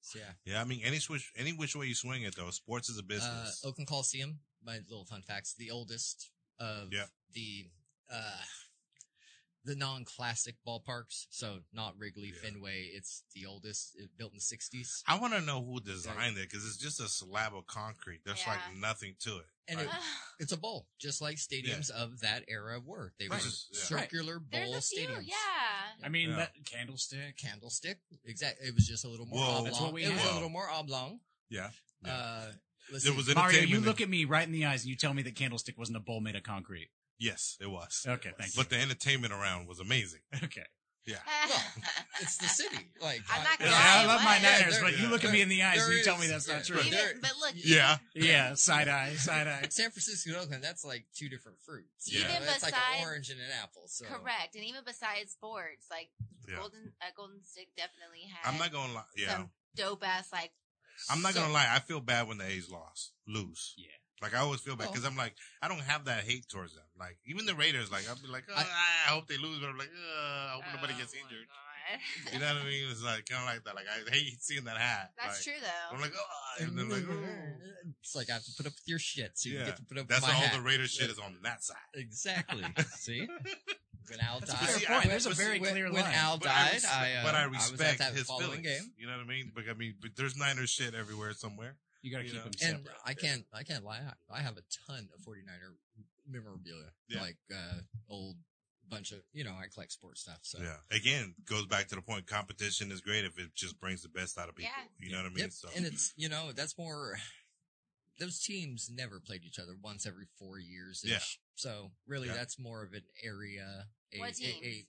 So 0.00 0.18
yeah, 0.18 0.32
yeah, 0.44 0.60
I 0.60 0.64
mean, 0.64 0.80
any 0.84 0.98
switch, 0.98 1.32
any 1.36 1.52
which 1.52 1.76
way 1.76 1.86
you 1.86 1.94
swing 1.94 2.22
it, 2.22 2.34
though, 2.36 2.50
sports 2.50 2.88
is 2.88 2.98
a 2.98 3.02
uh, 3.02 3.06
business. 3.06 3.62
Oakland 3.64 3.88
Coliseum. 3.88 4.40
My 4.64 4.78
little 4.88 5.04
fun 5.04 5.22
facts: 5.22 5.54
the 5.54 5.70
oldest 5.70 6.30
of 6.58 6.90
the 7.32 7.66
uh 8.12 8.40
the 9.64 9.76
non-classic 9.76 10.56
ballparks. 10.66 11.26
So 11.30 11.60
not 11.72 11.96
Wrigley, 11.98 12.28
Yeah. 12.34 12.40
Fenway. 12.50 12.90
It's 12.92 13.22
the 13.34 13.46
oldest, 13.46 13.92
it, 13.96 14.10
built 14.18 14.32
in 14.32 14.36
the 14.38 14.42
sixties. 14.42 15.02
I 15.06 15.18
want 15.18 15.34
to 15.34 15.40
know 15.40 15.62
who 15.64 15.80
designed 15.80 16.36
it 16.38 16.50
because 16.50 16.66
it's 16.66 16.76
just 16.76 17.00
a 17.00 17.08
slab 17.08 17.54
of 17.54 17.66
concrete. 17.66 18.20
There's 18.24 18.44
like 18.46 18.58
nothing 18.76 19.14
to 19.20 19.38
it. 19.38 19.46
And 19.68 19.78
Right. 19.78 19.86
it, 19.86 19.92
it's 20.40 20.52
a 20.52 20.56
bowl, 20.56 20.88
just 20.98 21.20
like 21.20 21.36
stadiums 21.36 21.90
of 21.90 22.20
that 22.20 22.44
era 22.48 22.80
were. 22.80 23.12
They 23.18 23.28
Right. 23.28 23.38
were 23.40 23.44
Just- 23.46 23.68
yeah. 23.72 23.80
circular 24.00 24.42
There's 24.50 24.70
bowl 24.70 24.80
few, 24.80 25.06
stadiums. 25.06 25.26
yeah. 25.28 25.36
I 26.04 26.08
mean, 26.08 26.30
Yeah. 26.30 26.36
that 26.36 26.52
candlestick. 26.64 27.36
Candlestick, 27.36 27.98
exactly. 28.24 28.66
It 28.66 28.74
was 28.74 28.86
just 28.88 29.04
a 29.04 29.08
little 29.08 29.26
more 29.26 29.38
Whoa. 29.38 29.50
oblong. 29.50 29.64
That's 29.64 29.80
what 29.80 29.92
we 29.92 30.04
it 30.04 30.12
was 30.12 30.20
had. 30.20 30.32
a 30.32 30.34
little 30.34 30.48
more 30.48 30.68
oblong. 30.68 31.20
Yeah. 31.48 31.70
Yeah. 32.04 32.12
Uh, 32.12 32.52
let's 32.90 33.04
There 33.04 33.12
was 33.14 33.26
Mario, 33.28 33.58
entertainment. 33.58 33.70
you 33.70 33.80
look 33.80 34.00
at 34.00 34.08
me 34.08 34.24
right 34.24 34.44
in 34.44 34.52
the 34.52 34.66
eyes 34.66 34.82
and 34.82 34.90
you 34.90 34.96
tell 34.96 35.14
me 35.14 35.22
that 35.22 35.36
candlestick 35.36 35.78
wasn't 35.78 35.96
a 35.96 36.00
bowl 36.00 36.20
made 36.20 36.34
of 36.34 36.42
concrete. 36.42 36.90
Yes, 37.22 37.56
it 37.60 37.70
was. 37.70 38.04
Okay, 38.06 38.32
thank 38.38 38.54
you. 38.54 38.60
But 38.62 38.68
the 38.70 38.80
entertainment 38.80 39.32
around 39.32 39.68
was 39.68 39.78
amazing. 39.80 40.20
Okay. 40.44 40.64
Yeah. 41.04 41.16
it's 42.20 42.36
the 42.38 42.46
city. 42.46 42.78
Like 43.00 43.22
I'm 43.32 43.42
not 43.42 43.58
gonna 43.58 43.72
I 43.74 44.04
lie, 44.04 44.06
love 44.06 44.22
my 44.22 44.34
what? 44.34 44.42
Yeah, 44.42 44.58
Niners, 44.60 44.78
but 44.80 44.92
you 44.98 45.04
yeah. 45.06 45.10
look 45.10 45.24
at 45.24 45.32
me 45.32 45.40
in 45.42 45.48
the 45.48 45.60
eyes 45.62 45.82
and 45.82 45.90
There 45.90 45.98
you 45.98 46.04
tell 46.04 46.16
me 46.18 46.28
that's 46.28 46.46
yeah. 46.46 46.54
not 46.54 46.64
true. 46.64 46.76
But 46.76 46.86
Even, 46.86 47.20
but 47.20 47.32
look, 47.40 47.52
Yeah. 47.56 47.96
Yeah, 48.14 48.54
side 48.54 48.86
eye, 48.86 49.14
side 49.14 49.48
eye. 49.48 49.66
San 49.70 49.90
Francisco 49.90 50.30
and 50.30 50.38
Oakland, 50.38 50.62
that's 50.62 50.84
like 50.84 51.06
two 51.12 51.28
different 51.28 51.58
fruits. 51.66 52.06
Yeah. 52.06 52.20
You 52.20 52.24
know, 52.26 52.30
Even 52.36 52.48
It's 52.54 52.62
like 52.62 52.74
an 52.74 52.78
besides- 52.78 53.06
orange 53.06 53.30
and 53.30 53.40
an 53.40 53.50
apple. 53.62 53.82
So 53.86 54.04
correct, 54.06 54.54
and 54.54 54.62
even 54.64 54.82
besides 54.86 55.32
sports, 55.32 55.86
like 55.90 56.10
Yeah. 56.48 56.56
Golden 56.62 56.92
uh, 57.02 57.10
Golden 57.16 57.42
Stick 57.42 57.70
definitely 57.76 58.22
had. 58.30 58.48
I'm 58.52 58.58
not 58.60 58.70
going 58.70 58.88
to 58.90 58.94
lie. 58.94 59.10
Yeah. 59.16 59.32
some 59.42 59.50
dope 59.74 60.06
ass 60.06 60.28
like. 60.32 60.52
I'm 61.10 61.20
not 61.20 61.32
So- 61.34 61.40
going 61.40 61.50
to 61.50 61.54
lie. 61.54 61.66
I 61.68 61.80
feel 61.80 61.98
bad 62.00 62.28
when 62.28 62.38
the 62.38 62.46
A's 62.46 62.70
lost, 62.70 63.10
lose. 63.26 63.74
Yeah. 63.76 63.90
Like 64.22 64.34
I 64.34 64.38
always 64.38 64.60
feel 64.60 64.76
bad 64.76 64.84
Well- 64.86 64.92
because 64.92 65.04
I'm 65.06 65.16
like 65.16 65.34
I 65.60 65.68
don't 65.68 65.80
have 65.80 66.04
that 66.06 66.24
hate 66.24 66.48
towards 66.48 66.74
them. 66.74 66.84
Like 66.98 67.18
even 67.26 67.44
the 67.46 67.54
Raiders, 67.54 67.90
like 67.90 68.08
I'll 68.08 68.16
be 68.16 68.28
like, 68.28 68.44
oh, 68.50 68.54
I- 68.56 69.10
I, 69.10 69.14
hope 69.14 69.26
they 69.26 69.36
lose, 69.36 69.58
but 69.58 69.68
I'm 69.68 69.78
like, 69.78 69.90
uh, 69.90 70.22
I 70.22 70.50
hope 70.54 70.64
nobody 70.74 70.94
Oh 70.96 70.98
gets 70.98 71.12
injured. 71.14 71.46
You 72.32 72.38
know 72.38 72.46
what 72.46 72.62
I 72.62 72.64
mean? 72.64 72.84
It's 72.90 73.02
like 73.02 73.26
kind 73.26 73.42
of 73.42 73.48
like 73.54 73.64
that. 73.64 73.74
Like 73.74 73.86
I 73.90 74.08
hate 74.10 74.40
seeing 74.40 74.64
that 74.64 74.78
hat. 74.78 75.10
That's 75.20 75.44
like, 75.46 75.56
true 75.56 75.60
though. 75.60 75.96
I'm 75.96 76.00
like, 76.00 76.12
oh, 76.16 76.62
and 76.64 76.78
then 76.78 76.88
like, 76.88 77.04
oh. 77.10 77.14
It's 78.00 78.14
like 78.14 78.30
I 78.30 78.34
have 78.34 78.44
to 78.44 78.52
put 78.56 78.66
up 78.66 78.72
with 78.72 78.86
your 78.86 79.00
shit, 79.00 79.32
so 79.34 79.48
you 79.48 79.58
Yeah. 79.58 79.66
get 79.66 79.76
to 79.76 79.82
put 79.84 79.98
up 79.98 80.06
That's 80.08 80.22
with 80.22 80.30
my 80.30 80.36
all 80.36 80.42
hat. 80.44 80.54
the 80.54 80.60
Raiders 80.62 80.92
shit 80.92 81.10
is 81.10 81.18
on 81.18 81.36
that 81.42 81.62
side. 81.64 81.76
Exactly. 81.94 82.64
See? 82.96 83.26
When 84.08 84.20
Al 84.20 84.40
That's 84.40 84.52
died, 84.52 84.58
fair 84.60 84.78
See. 84.78 84.86
I- 84.86 85.04
There's 85.08 85.26
a 85.26 85.28
but 85.30 85.36
see, 85.38 85.44
very 85.44 85.60
when, 85.60 85.70
clear 85.72 85.92
when 85.92 86.02
line. 86.04 86.14
Al 86.14 86.38
But 86.38 86.48
I, 86.48 86.52
died, 86.64 86.72
res- 86.74 86.84
I, 86.86 87.12
uh, 87.14 87.24
but 87.24 87.34
I 87.34 87.46
was 87.48 87.56
at 87.66 87.70
respect 87.72 87.98
that 87.98 88.12
his 88.14 88.26
following 88.26 88.62
feelings. 88.62 88.66
game. 88.82 88.92
You 88.98 89.06
know 89.08 89.12
what 89.16 89.24
I 89.24 89.28
mean? 89.28 89.52
But 89.54 89.64
I 89.68 89.74
mean, 89.74 89.94
but 90.00 90.10
there's 90.16 90.36
Niners 90.36 90.70
shit 90.70 90.94
everywhere 90.94 91.32
somewhere. 91.34 91.74
You 92.02 92.10
got 92.12 92.18
to 92.18 92.24
keep 92.24 92.34
know. 92.34 92.40
them 92.42 92.52
And 92.62 92.76
separate. 92.84 92.96
I 93.06 93.14
can't, 93.14 93.44
I 93.54 93.62
can't 93.62 93.84
lie. 93.84 94.00
I, 94.30 94.38
I 94.38 94.40
have 94.42 94.56
a 94.56 94.62
ton 94.88 95.08
of 95.14 95.20
49er 95.24 95.74
memorabilia, 96.28 96.90
Yeah. 97.08 97.20
like 97.20 97.36
uh, 97.54 97.80
old 98.08 98.36
bunch 98.88 99.12
of, 99.12 99.20
you 99.32 99.44
know, 99.44 99.52
I 99.52 99.66
collect 99.72 99.92
sports 99.92 100.22
stuff. 100.22 100.38
So 100.42 100.58
Yeah. 100.60 100.76
Again, 100.90 101.34
goes 101.48 101.66
back 101.66 101.88
to 101.88 101.94
the 101.94 102.02
point. 102.02 102.26
Competition 102.26 102.90
is 102.90 103.00
great 103.00 103.24
if 103.24 103.38
it 103.38 103.54
just 103.54 103.80
brings 103.80 104.02
the 104.02 104.08
best 104.08 104.36
out 104.38 104.48
of 104.48 104.56
people. 104.56 104.72
Yeah. 104.76 104.84
You 105.06 105.12
know 105.12 105.18
what 105.22 105.26
I 105.26 105.34
mean? 105.34 105.38
Yep. 105.44 105.52
So 105.52 105.68
And 105.76 105.86
it's, 105.86 106.12
you 106.16 106.28
know, 106.28 106.50
that's 106.54 106.76
more. 106.76 107.16
Those 108.18 108.40
teams 108.42 108.90
never 108.92 109.20
played 109.20 109.42
each 109.44 109.58
other 109.58 109.72
once 109.82 110.06
every 110.06 110.26
four 110.38 110.58
years. 110.58 111.02
Yeah. 111.04 111.18
So 111.54 111.92
really, 112.06 112.28
Yeah. 112.28 112.34
that's 112.34 112.58
more 112.58 112.82
of 112.82 112.92
an 112.92 113.02
area. 113.24 113.86
A, 114.12 114.18
What 114.18 114.30
a, 114.30 114.34
teams? 114.34 114.60
a, 114.64 114.86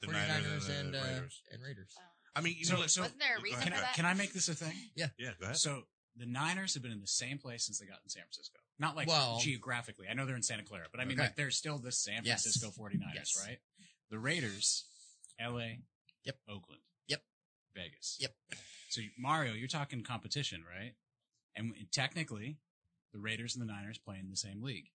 the 0.00 0.06
49ers 0.08 0.28
Niners 0.28 0.68
and, 0.68 0.94
the 0.94 1.00
uh, 1.00 1.04
Raiders. 1.04 1.42
and 1.52 1.62
Raiders. 1.62 1.94
Oh. 1.98 2.02
I 2.34 2.40
mean, 2.40 2.56
you 2.58 2.64
So- 2.64 2.76
know, 2.76 2.86
so- 2.86 3.02
Wasn't 3.02 3.20
there 3.20 3.36
a 3.36 3.40
reason. 3.40 3.60
Can 3.62 3.72
for 3.72 3.78
I, 3.78 3.80
that? 3.82 3.94
can 3.94 4.04
I 4.06 4.14
make 4.14 4.32
this 4.32 4.48
a 4.48 4.54
thing? 4.54 4.74
Yeah. 4.96 5.08
Yeah, 5.18 5.30
go 5.38 5.44
ahead. 5.44 5.56
So 5.56 5.84
the 6.16 6.26
Niners 6.26 6.74
have 6.74 6.82
been 6.82 6.92
in 6.92 7.00
the 7.00 7.06
same 7.06 7.38
place 7.38 7.64
since 7.64 7.78
they 7.78 7.86
got 7.86 8.00
in 8.02 8.08
San 8.08 8.22
Francisco. 8.22 8.58
Not 8.78 8.96
like 8.96 9.08
Well- 9.08 9.38
geographically. 9.40 10.08
I 10.08 10.14
know 10.14 10.26
they're 10.26 10.36
in 10.36 10.42
Santa 10.42 10.62
Clara, 10.62 10.88
but 10.90 11.00
I 11.00 11.04
mean 11.04 11.18
Okay. 11.18 11.28
like 11.28 11.36
they're 11.36 11.50
still 11.50 11.78
the 11.78 11.92
San 11.92 12.24
Yes. 12.24 12.42
Francisco 12.42 12.70
49ers, 12.70 13.14
Yes. 13.14 13.36
right? 13.46 13.60
The 14.10 14.18
Raiders, 14.18 14.84
LA, 15.38 15.82
Yep. 16.24 16.40
Oakland, 16.48 16.82
Yep. 17.06 17.24
Vegas. 17.74 18.16
Yep. 18.20 18.36
So 18.88 19.02
Mario, 19.18 19.52
you're 19.54 19.68
talking 19.68 20.02
competition, 20.02 20.64
right? 20.64 20.94
And 21.54 21.90
technically, 21.92 22.58
the 23.12 23.18
Raiders 23.18 23.54
and 23.56 23.62
the 23.62 23.72
Niners 23.72 23.98
play 23.98 24.18
in 24.18 24.30
the 24.30 24.36
same 24.36 24.62
league. 24.62 24.90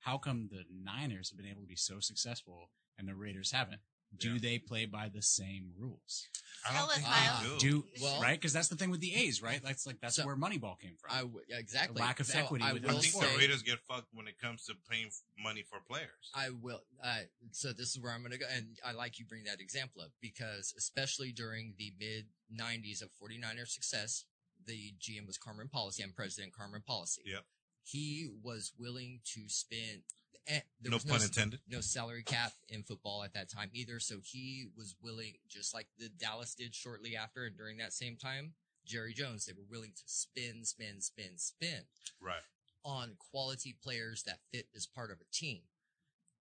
How 0.00 0.16
come 0.18 0.48
the 0.48 0.64
Niners 0.70 1.30
have 1.30 1.36
been 1.36 1.46
able 1.46 1.62
to 1.62 1.66
be 1.68 1.76
so 1.76 2.00
successful 2.00 2.72
and 2.96 3.06
the 3.08 3.14
Raiders 3.14 3.50
haven't? 3.50 3.82
Do 4.16 4.34
Yeah. 4.34 4.38
they 4.40 4.58
play 4.58 4.86
by 4.86 5.08
the 5.08 5.22
same 5.22 5.72
rules? 5.76 6.26
I 6.64 6.72
Tell 6.72 6.80
don't 6.86 6.88
us, 6.90 6.94
think 6.96 7.08
Miles. 7.08 7.42
they 7.42 7.58
do. 7.58 7.82
Do 7.82 7.88
Well- 8.00 8.20
right? 8.22 8.38
Because 8.38 8.52
that's 8.52 8.68
the 8.68 8.76
thing 8.76 8.90
with 8.90 9.00
the 9.00 9.14
A's, 9.14 9.40
right? 9.40 9.62
That's 9.62 9.86
like 9.86 10.00
that's 10.00 10.16
So- 10.16 10.26
where 10.26 10.36
Moneyball 10.36 10.78
came 10.80 10.96
from. 10.96 11.10
I 11.12 11.20
w- 11.20 11.44
yeah, 11.48 11.58
exactly 11.58 12.00
lack 12.00 12.18
of 12.20 12.26
So 12.26 12.38
equity 12.38 12.64
I 12.64 12.72
within 12.72 12.90
I 12.90 12.98
think 13.00 13.12
say, 13.14 13.32
the 13.32 13.38
Raiders 13.38 13.62
get 13.62 13.78
fucked 13.86 14.12
when 14.12 14.26
it 14.26 14.38
comes 14.38 14.64
to 14.66 14.74
paying 14.90 15.10
money 15.38 15.62
for 15.62 15.80
players. 15.80 16.30
I 16.34 16.50
will. 16.50 16.84
Uh, 17.02 17.24
so 17.52 17.72
this 17.72 17.90
is 17.90 18.00
where 18.00 18.12
I'm 18.12 18.20
going 18.22 18.32
to 18.32 18.38
go, 18.38 18.46
and 18.48 18.78
I 18.84 18.92
like 18.92 19.18
you 19.18 19.24
bring 19.26 19.44
that 19.44 19.60
example 19.60 20.02
up 20.02 20.10
because 20.20 20.72
especially 20.76 21.30
during 21.32 21.74
the 21.76 21.92
mid 21.98 22.28
'90s 22.50 23.02
of 23.02 23.12
49er 23.12 23.66
success, 23.66 24.24
the 24.64 24.92
GM 24.98 25.26
was 25.26 25.38
Carmen 25.38 25.68
Policy. 25.68 26.02
I'm 26.02 26.12
President 26.12 26.52
Carmen 26.52 26.82
Policy. 26.82 27.22
Yep. 27.24 27.44
He 27.84 28.28
was 28.42 28.72
willing 28.76 29.20
to 29.26 29.48
spend. 29.48 30.02
Eh, 30.48 30.60
there 30.80 30.90
no 30.90 30.96
was 30.96 31.04
pun 31.04 31.22
intended. 31.22 31.60
no 31.68 31.80
salary 31.80 32.22
cap 32.24 32.52
in 32.68 32.82
football 32.82 33.22
at 33.22 33.32
that 33.34 33.48
time 33.50 33.70
either. 33.72 34.00
So 34.00 34.20
he 34.24 34.66
was 34.76 34.96
willing, 35.02 35.34
just 35.48 35.72
like 35.74 35.86
the 35.98 36.08
Dallas 36.08 36.54
did 36.54 36.74
shortly 36.74 37.16
after 37.16 37.44
and 37.46 37.56
during 37.56 37.76
that 37.78 37.92
same 37.92 38.16
time, 38.16 38.54
Jerry 38.84 39.12
Jones, 39.14 39.44
they 39.46 39.52
were 39.52 39.66
willing 39.70 39.92
to 39.94 40.02
spin, 40.06 40.64
spin, 40.64 41.00
spin, 41.00 41.36
spin 41.38 41.84
Right. 42.20 42.42
on 42.84 43.16
quality 43.30 43.76
players 43.82 44.22
that 44.24 44.40
fit 44.52 44.68
as 44.74 44.86
part 44.86 45.10
of 45.10 45.20
a 45.20 45.24
team. 45.32 45.62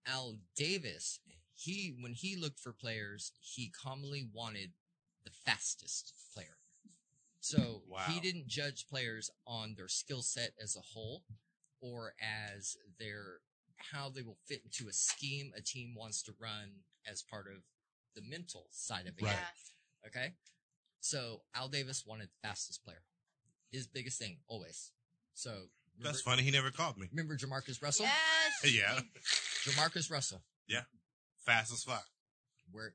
Al 0.06 0.40
Davis, 0.56 1.20
he 1.54 1.96
when 2.00 2.14
he 2.14 2.36
looked 2.36 2.60
for 2.60 2.72
players, 2.74 3.34
he 3.42 3.70
commonly 3.70 4.24
wanted 4.34 4.72
the 5.26 5.32
fastest 5.32 6.14
player. 6.34 6.58
So 7.42 7.84
Wow. 7.88 8.06
he 8.08 8.20
didn't 8.20 8.48
judge 8.48 8.88
players 8.88 9.30
on 9.46 9.76
their 9.76 9.88
skill 9.90 10.22
set 10.22 10.54
as 10.62 10.76
a 10.76 10.82
whole 10.82 11.26
or 11.82 12.16
as 12.22 12.78
their 12.98 13.42
how 13.78 14.10
they 14.10 14.22
will 14.22 14.38
fit 14.46 14.62
into 14.64 14.90
a 14.90 14.94
scheme 14.94 15.52
a 15.58 15.62
team 15.62 15.94
wants 15.96 16.22
to 16.24 16.34
run 16.40 16.82
as 17.10 17.22
part 17.22 17.46
of 17.48 17.62
the 18.16 18.22
mental 18.28 18.68
side 18.72 19.08
of 19.08 19.18
it. 19.18 19.24
Right. 19.24 19.32
Yeah. 19.34 20.08
Okay. 20.08 20.34
So 21.00 21.42
Al 21.56 21.68
Davis 21.70 22.04
wanted 22.06 22.28
the 22.30 22.48
fastest 22.48 22.84
player. 22.84 23.04
His 23.72 23.88
biggest 23.88 24.20
thing, 24.20 24.38
always. 24.48 24.92
So 25.34 25.52
That's 26.00 26.22
funny. 26.22 26.44
He 26.44 26.52
never 26.52 26.72
called 26.72 26.98
me. 26.98 27.08
remember 27.12 27.36
JaMarcus 27.38 27.82
Russell? 27.82 28.06
Yes. 28.64 28.74
Yeah. 28.74 29.00
JaMarcus 29.72 30.10
Russell. 30.12 30.42
Yeah. 30.68 30.82
Fast 31.46 31.72
as 31.72 31.84
fuck. 31.84 32.06
Where 32.72 32.94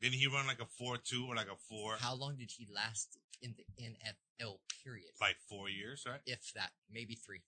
Didn't 0.00 0.14
he 0.18 0.26
run 0.26 0.46
like 0.46 0.60
a 0.60 0.66
four 0.66 0.96
two 0.96 1.26
or 1.28 1.36
like 1.36 1.48
a 1.48 1.56
four? 1.68 1.96
how 1.98 2.14
long 2.14 2.36
did 2.36 2.50
he 2.56 2.66
last 2.74 3.18
in 3.42 3.54
the 3.56 3.64
NFL 3.84 4.58
period? 4.84 5.10
Like 5.20 5.36
four 5.48 5.68
years, 5.68 6.04
right? 6.08 6.20
if 6.26 6.52
that, 6.54 6.70
maybe 6.90 7.14
three. 7.14 7.42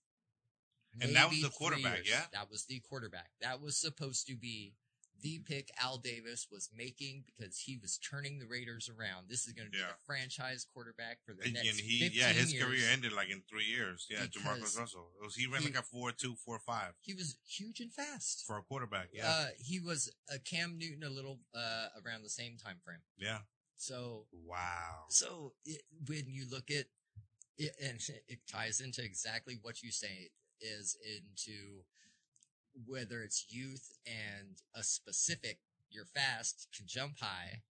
And 1.01 1.15
that 1.15 1.29
was 1.29 1.41
the 1.41 1.49
quarterback, 1.49 1.97
years. 2.05 2.09
yeah? 2.09 2.23
That 2.33 2.49
was 2.49 2.65
the 2.65 2.79
quarterback. 2.87 3.31
That 3.41 3.61
was 3.61 3.77
supposed 3.77 4.27
to 4.27 4.35
be 4.35 4.73
the 5.21 5.39
pick 5.39 5.71
Al 5.81 5.97
Davis 5.97 6.47
was 6.51 6.69
making 6.75 7.23
because 7.25 7.57
he 7.59 7.77
was 7.81 7.97
turning 7.97 8.37
the 8.37 8.45
Raiders 8.45 8.89
around. 8.89 9.27
This 9.29 9.47
is 9.47 9.53
going 9.53 9.67
to 9.67 9.71
be 9.71 9.77
Yeah. 9.79 9.87
the 9.87 9.93
franchise 10.05 10.65
quarterback 10.71 11.19
for 11.25 11.33
the 11.33 11.43
And, 11.45 11.53
next 11.53 11.69
and 11.69 11.79
he, 11.79 11.99
15 12.01 12.19
yeah, 12.19 12.33
his 12.33 12.53
years. 12.53 12.63
career 12.65 12.89
ended 12.91 13.13
like 13.13 13.29
in 13.29 13.41
three 13.49 13.63
years. 13.65 14.05
Yeah, 14.09 14.25
JaMarcus 14.27 14.77
Russell. 14.77 15.09
Was, 15.23 15.35
he 15.35 15.47
ran 15.47 15.61
he- 15.61 15.69
like 15.69 15.79
a 15.79 15.83
four 15.83 16.11
two, 16.11 16.35
four 16.35 16.59
five 16.59 16.93
He 17.01 17.13
was 17.13 17.37
huge 17.47 17.79
and 17.79 17.91
fast. 17.91 18.43
for 18.45 18.57
a 18.57 18.61
quarterback. 18.61 19.07
Yeah, 19.13 19.27
Uh, 19.29 19.47
he 19.57 19.79
was 19.79 20.11
a 20.29 20.37
Cam 20.37 20.77
Newton 20.77 21.01
a 21.03 21.09
little 21.09 21.39
uh, 21.55 21.87
around 22.05 22.23
the 22.23 22.29
same 22.29 22.57
time 22.57 22.79
frame. 22.83 23.01
yeah. 23.17 23.39
So 23.77 24.27
Wow. 24.31 25.05
So 25.09 25.53
it, 25.65 25.81
when 26.07 26.25
you 26.27 26.45
look 26.49 26.69
at 26.69 26.85
it, 27.57 27.73
and 27.81 27.99
it 28.27 28.39
ties 28.51 28.79
into 28.81 29.01
exactly 29.03 29.57
what 29.61 29.81
you 29.81 29.91
say 29.91 30.29
is 30.59 30.97
into 31.03 31.85
whether 32.85 33.21
it's 33.23 33.45
youth 33.49 33.93
and 34.05 34.61
a 34.75 34.83
specific, 34.83 35.59
you're 35.89 36.05
fast, 36.05 36.67
can 36.75 36.85
jump 36.87 37.19
high, 37.19 37.63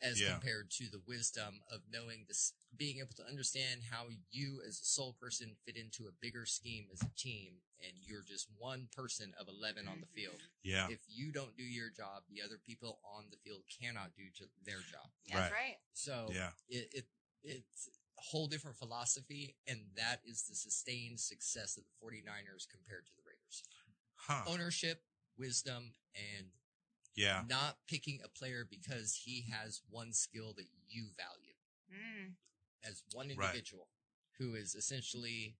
as 0.00 0.20
Yeah. 0.20 0.32
compared 0.32 0.70
to 0.70 0.88
the 0.90 1.00
wisdom 1.00 1.62
of 1.70 1.80
knowing 1.88 2.26
this, 2.26 2.52
being 2.76 2.98
able 2.98 3.14
to 3.14 3.24
understand 3.24 3.84
how 3.84 4.08
you 4.30 4.62
as 4.66 4.80
a 4.80 4.84
sole 4.84 5.14
person 5.14 5.56
fit 5.64 5.76
into 5.76 6.06
a 6.06 6.12
bigger 6.12 6.44
scheme 6.46 6.88
as 6.92 7.02
a 7.02 7.10
team, 7.16 7.62
and 7.80 7.92
you're 8.04 8.22
just 8.22 8.48
one 8.56 8.88
person 8.92 9.32
of 9.38 9.48
11 9.48 9.88
on 9.88 10.00
the 10.00 10.06
field. 10.06 10.40
Yeah. 10.62 10.88
If 10.88 11.00
you 11.08 11.32
don't 11.32 11.56
do 11.56 11.62
your 11.64 11.90
job, 11.90 12.24
the 12.28 12.42
other 12.42 12.58
people 12.58 13.00
on 13.04 13.30
the 13.30 13.38
field 13.38 13.62
cannot 13.80 14.14
do 14.14 14.30
to 14.36 14.50
their 14.64 14.80
job. 14.80 15.10
That's 15.26 15.50
Right. 15.50 15.52
right. 15.52 15.80
So 15.92 16.30
Yeah. 16.32 16.52
it, 16.68 16.92
it 16.94 17.06
it's 17.44 17.88
a 17.88 17.90
whole 18.30 18.46
different 18.46 18.76
philosophy, 18.76 19.56
and 19.66 19.80
that 19.96 20.20
is 20.24 20.44
the 20.44 20.54
sustained 20.54 21.20
success 21.20 21.76
of 21.76 21.84
the 21.84 22.06
49ers 22.06 22.66
compared 22.68 23.06
to 23.06 23.12
the 23.16 23.22
Raiders. 23.26 23.62
Huh. 24.14 24.44
Ownership, 24.46 25.04
wisdom, 25.36 25.92
and 26.14 26.52
Yeah. 27.14 27.44
not 27.46 27.86
picking 27.86 28.20
a 28.22 28.28
player 28.28 28.64
because 28.64 29.14
he 29.14 29.42
has 29.42 29.82
one 29.88 30.12
skill 30.12 30.54
that 30.54 30.68
you 30.88 31.10
value 31.16 31.54
Mm. 31.90 32.36
as 32.82 33.02
one 33.12 33.28
Right. 33.28 33.46
individual 33.48 33.90
who 34.38 34.54
is 34.54 34.74
essentially 34.74 35.58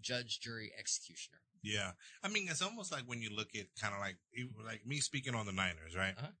judge, 0.00 0.40
jury, 0.40 0.74
executioner. 0.74 1.42
Yeah. 1.62 1.94
I 2.22 2.28
mean, 2.28 2.48
it's 2.48 2.60
almost 2.62 2.90
like 2.92 3.04
when 3.04 3.22
you 3.22 3.30
look 3.30 3.54
at 3.54 3.74
kind 3.76 3.94
of 3.94 4.00
like, 4.00 4.18
like 4.64 4.84
me 4.84 5.00
speaking 5.00 5.34
on 5.34 5.46
the 5.46 5.52
Niners, 5.52 5.94
right? 5.94 6.16
Uh-huh. 6.16 6.32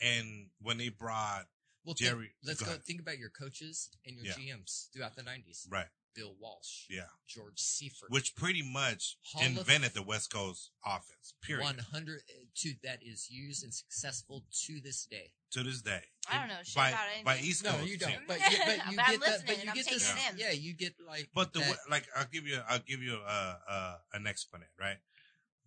And 0.00 0.50
when 0.60 0.78
they 0.78 0.88
brought, 0.88 1.48
Well, 1.84 1.94
think- 1.94 2.32
let's 2.42 2.60
go 2.60 2.66
go, 2.66 2.78
think 2.78 3.00
about 3.00 3.18
your 3.18 3.30
coaches 3.30 3.90
and 4.04 4.16
your 4.16 4.26
Yeah. 4.26 4.34
GMs 4.34 4.88
throughout 4.92 5.16
the 5.16 5.22
90s. 5.22 5.66
right. 5.70 5.88
Bill 6.14 6.34
Walsh, 6.40 6.86
Yeah. 6.88 7.06
George 7.28 7.60
Seifert, 7.60 8.10
Which 8.10 8.34
pretty 8.34 8.62
much 8.62 9.18
Hall 9.22 9.42
of- 9.44 9.56
invented 9.58 9.92
the 9.94 10.02
West 10.02 10.30
Coast 10.32 10.72
offense, 10.84 11.34
period. 11.42 11.62
100 11.64 12.22
to 12.56 12.74
that 12.82 13.00
is 13.04 13.30
used 13.30 13.62
and 13.62 13.72
successful 13.72 14.44
to 14.64 14.80
this 14.80 15.04
day. 15.06 15.34
to 15.50 15.62
this 15.62 15.80
day. 15.80 16.04
I 16.26 16.40
don't 16.40 16.48
know 16.48 16.62
shit 16.64 16.74
by, 16.74 16.88
about 16.90 17.06
anything. 17.06 17.24
By 17.24 17.38
East 17.38 17.62
Coast. 17.62 17.72
No, 17.74 17.78
Coast. 17.80 17.90
you 17.92 17.98
don't. 17.98 18.26
But, 18.26 18.40
you- 18.40 18.44
but 18.44 18.50
you 18.50 18.58
But 18.58 18.86
I'm 18.86 18.94
get 19.12 19.20
that. 19.20 19.46
But 19.46 19.56
you 19.64 19.70
I'm 19.70 19.74
get 19.76 19.86
this. 19.86 20.10
it. 20.10 20.36
Yeah, 20.36 20.50
you 20.50 20.74
get 20.74 20.98
like. 21.00 21.30
But 21.32 21.52
the 21.52 21.60
that- 21.60 21.88
like, 21.88 22.06
I'll 22.16 22.26
give 22.26 22.46
you, 22.46 22.58
I'll 22.68 22.80
give 22.80 23.00
you 23.00 23.14
uh, 23.16 23.58
uh, 23.68 23.98
an 24.12 24.26
exponent, 24.26 24.70
right? 24.78 24.98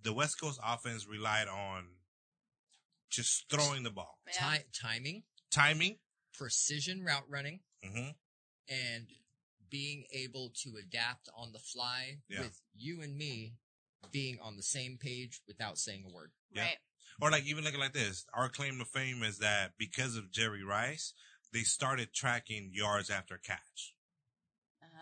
The 0.01 0.11
West 0.13 0.37
Coast 0.39 0.59
offense 0.61 1.05
relied 1.07 1.47
on 1.47 1.95
just 3.09 3.49
throwing 3.49 3.83
the 3.83 3.89
ball, 3.91 4.19
Yeah. 4.27 4.57
ti- 4.57 4.63
timing, 4.73 5.23
timing. 5.51 5.97
precision 6.33 7.03
route 7.03 7.29
running, 7.29 7.59
hmm 7.83 8.09
and 8.69 9.07
being 9.69 10.05
able 10.11 10.49
to 10.63 10.75
adapt 10.77 11.29
on 11.35 11.51
the 11.51 11.59
fly 11.59 12.19
Yeah. 12.29 12.41
with 12.41 12.61
you 12.73 13.01
and 13.01 13.17
me 13.17 13.55
being 14.11 14.39
on 14.39 14.55
the 14.57 14.63
same 14.63 14.97
page 14.97 15.41
without 15.47 15.77
saying 15.77 16.03
a 16.05 16.09
word. 16.09 16.31
Yeah. 16.51 16.63
Right. 16.63 16.77
Or 17.21 17.31
like 17.31 17.45
even 17.45 17.63
looking 17.63 17.79
like 17.79 17.93
this, 17.93 18.25
our 18.33 18.49
claim 18.49 18.79
to 18.79 18.85
fame 18.85 19.23
is 19.23 19.37
that 19.39 19.77
because 19.77 20.15
of 20.15 20.31
Jerry 20.31 20.63
Rice, 20.63 21.13
they 21.53 21.61
started 21.63 22.13
tracking 22.13 22.71
yards 22.73 23.09
after 23.09 23.37
catch. 23.37 23.93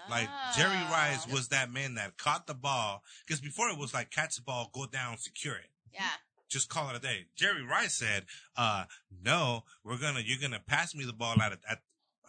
Like 0.10 0.30
Jerry 0.56 0.74
Rice 0.92 1.26
Oh. 1.28 1.34
was 1.34 1.50
that 1.50 1.70
man 1.72 1.94
that 1.96 2.18
caught 2.18 2.48
the 2.48 2.54
ball 2.56 3.04
because 3.26 3.42
before 3.42 3.70
it 3.70 3.78
was 3.78 3.94
like 3.94 4.10
catch 4.12 4.36
the 4.36 4.42
ball, 4.42 4.70
go 4.74 4.86
down, 4.88 5.18
secure 5.18 5.56
it. 5.56 5.72
Yeah. 5.94 6.18
Just 6.50 6.70
call 6.70 6.90
it 6.90 6.96
a 6.96 7.00
day. 7.00 7.26
Jerry 7.36 7.64
Rice 7.64 7.94
said, 7.96 8.26
uh, 8.58 8.86
no, 9.24 9.64
we're 9.84 9.98
gonna, 9.98 10.22
you're 10.24 10.40
gonna 10.42 10.62
pass 10.66 10.94
me 10.96 11.06
the 11.06 11.14
ball 11.14 11.42
at 11.42 11.54
a, 11.54 11.60
at 11.70 11.80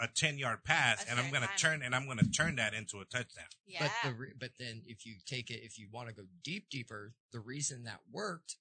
a 0.01 0.09
10 0.15 0.39
yard 0.39 0.61
pass 0.65 1.05
A 1.07 1.11
and 1.11 1.21
I'm 1.21 1.31
gonna 1.33 1.47
time. 1.47 1.57
turn, 1.59 1.83
and 1.83 1.95
I'm 1.95 2.07
gonna 2.07 2.23
turn 2.25 2.57
that 2.57 2.73
into 2.75 3.01
a 3.01 3.05
touchdown. 3.05 3.45
Yeah. 3.67 3.81
But 4.03 4.09
the 4.11 4.15
re- 4.15 4.33
but 4.39 4.51
then 4.59 4.83
if 4.87 5.05
you 5.05 5.15
take 5.27 5.51
it, 5.51 5.61
if 5.63 5.79
you 5.79 5.89
want 5.93 6.09
to 6.09 6.15
go 6.15 6.23
deep 6.45 6.69
deeper, 6.71 7.13
the 7.33 7.41
reason 7.41 7.85
that 7.85 8.01
worked 8.11 8.57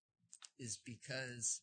is 0.57 0.79
because 0.85 1.61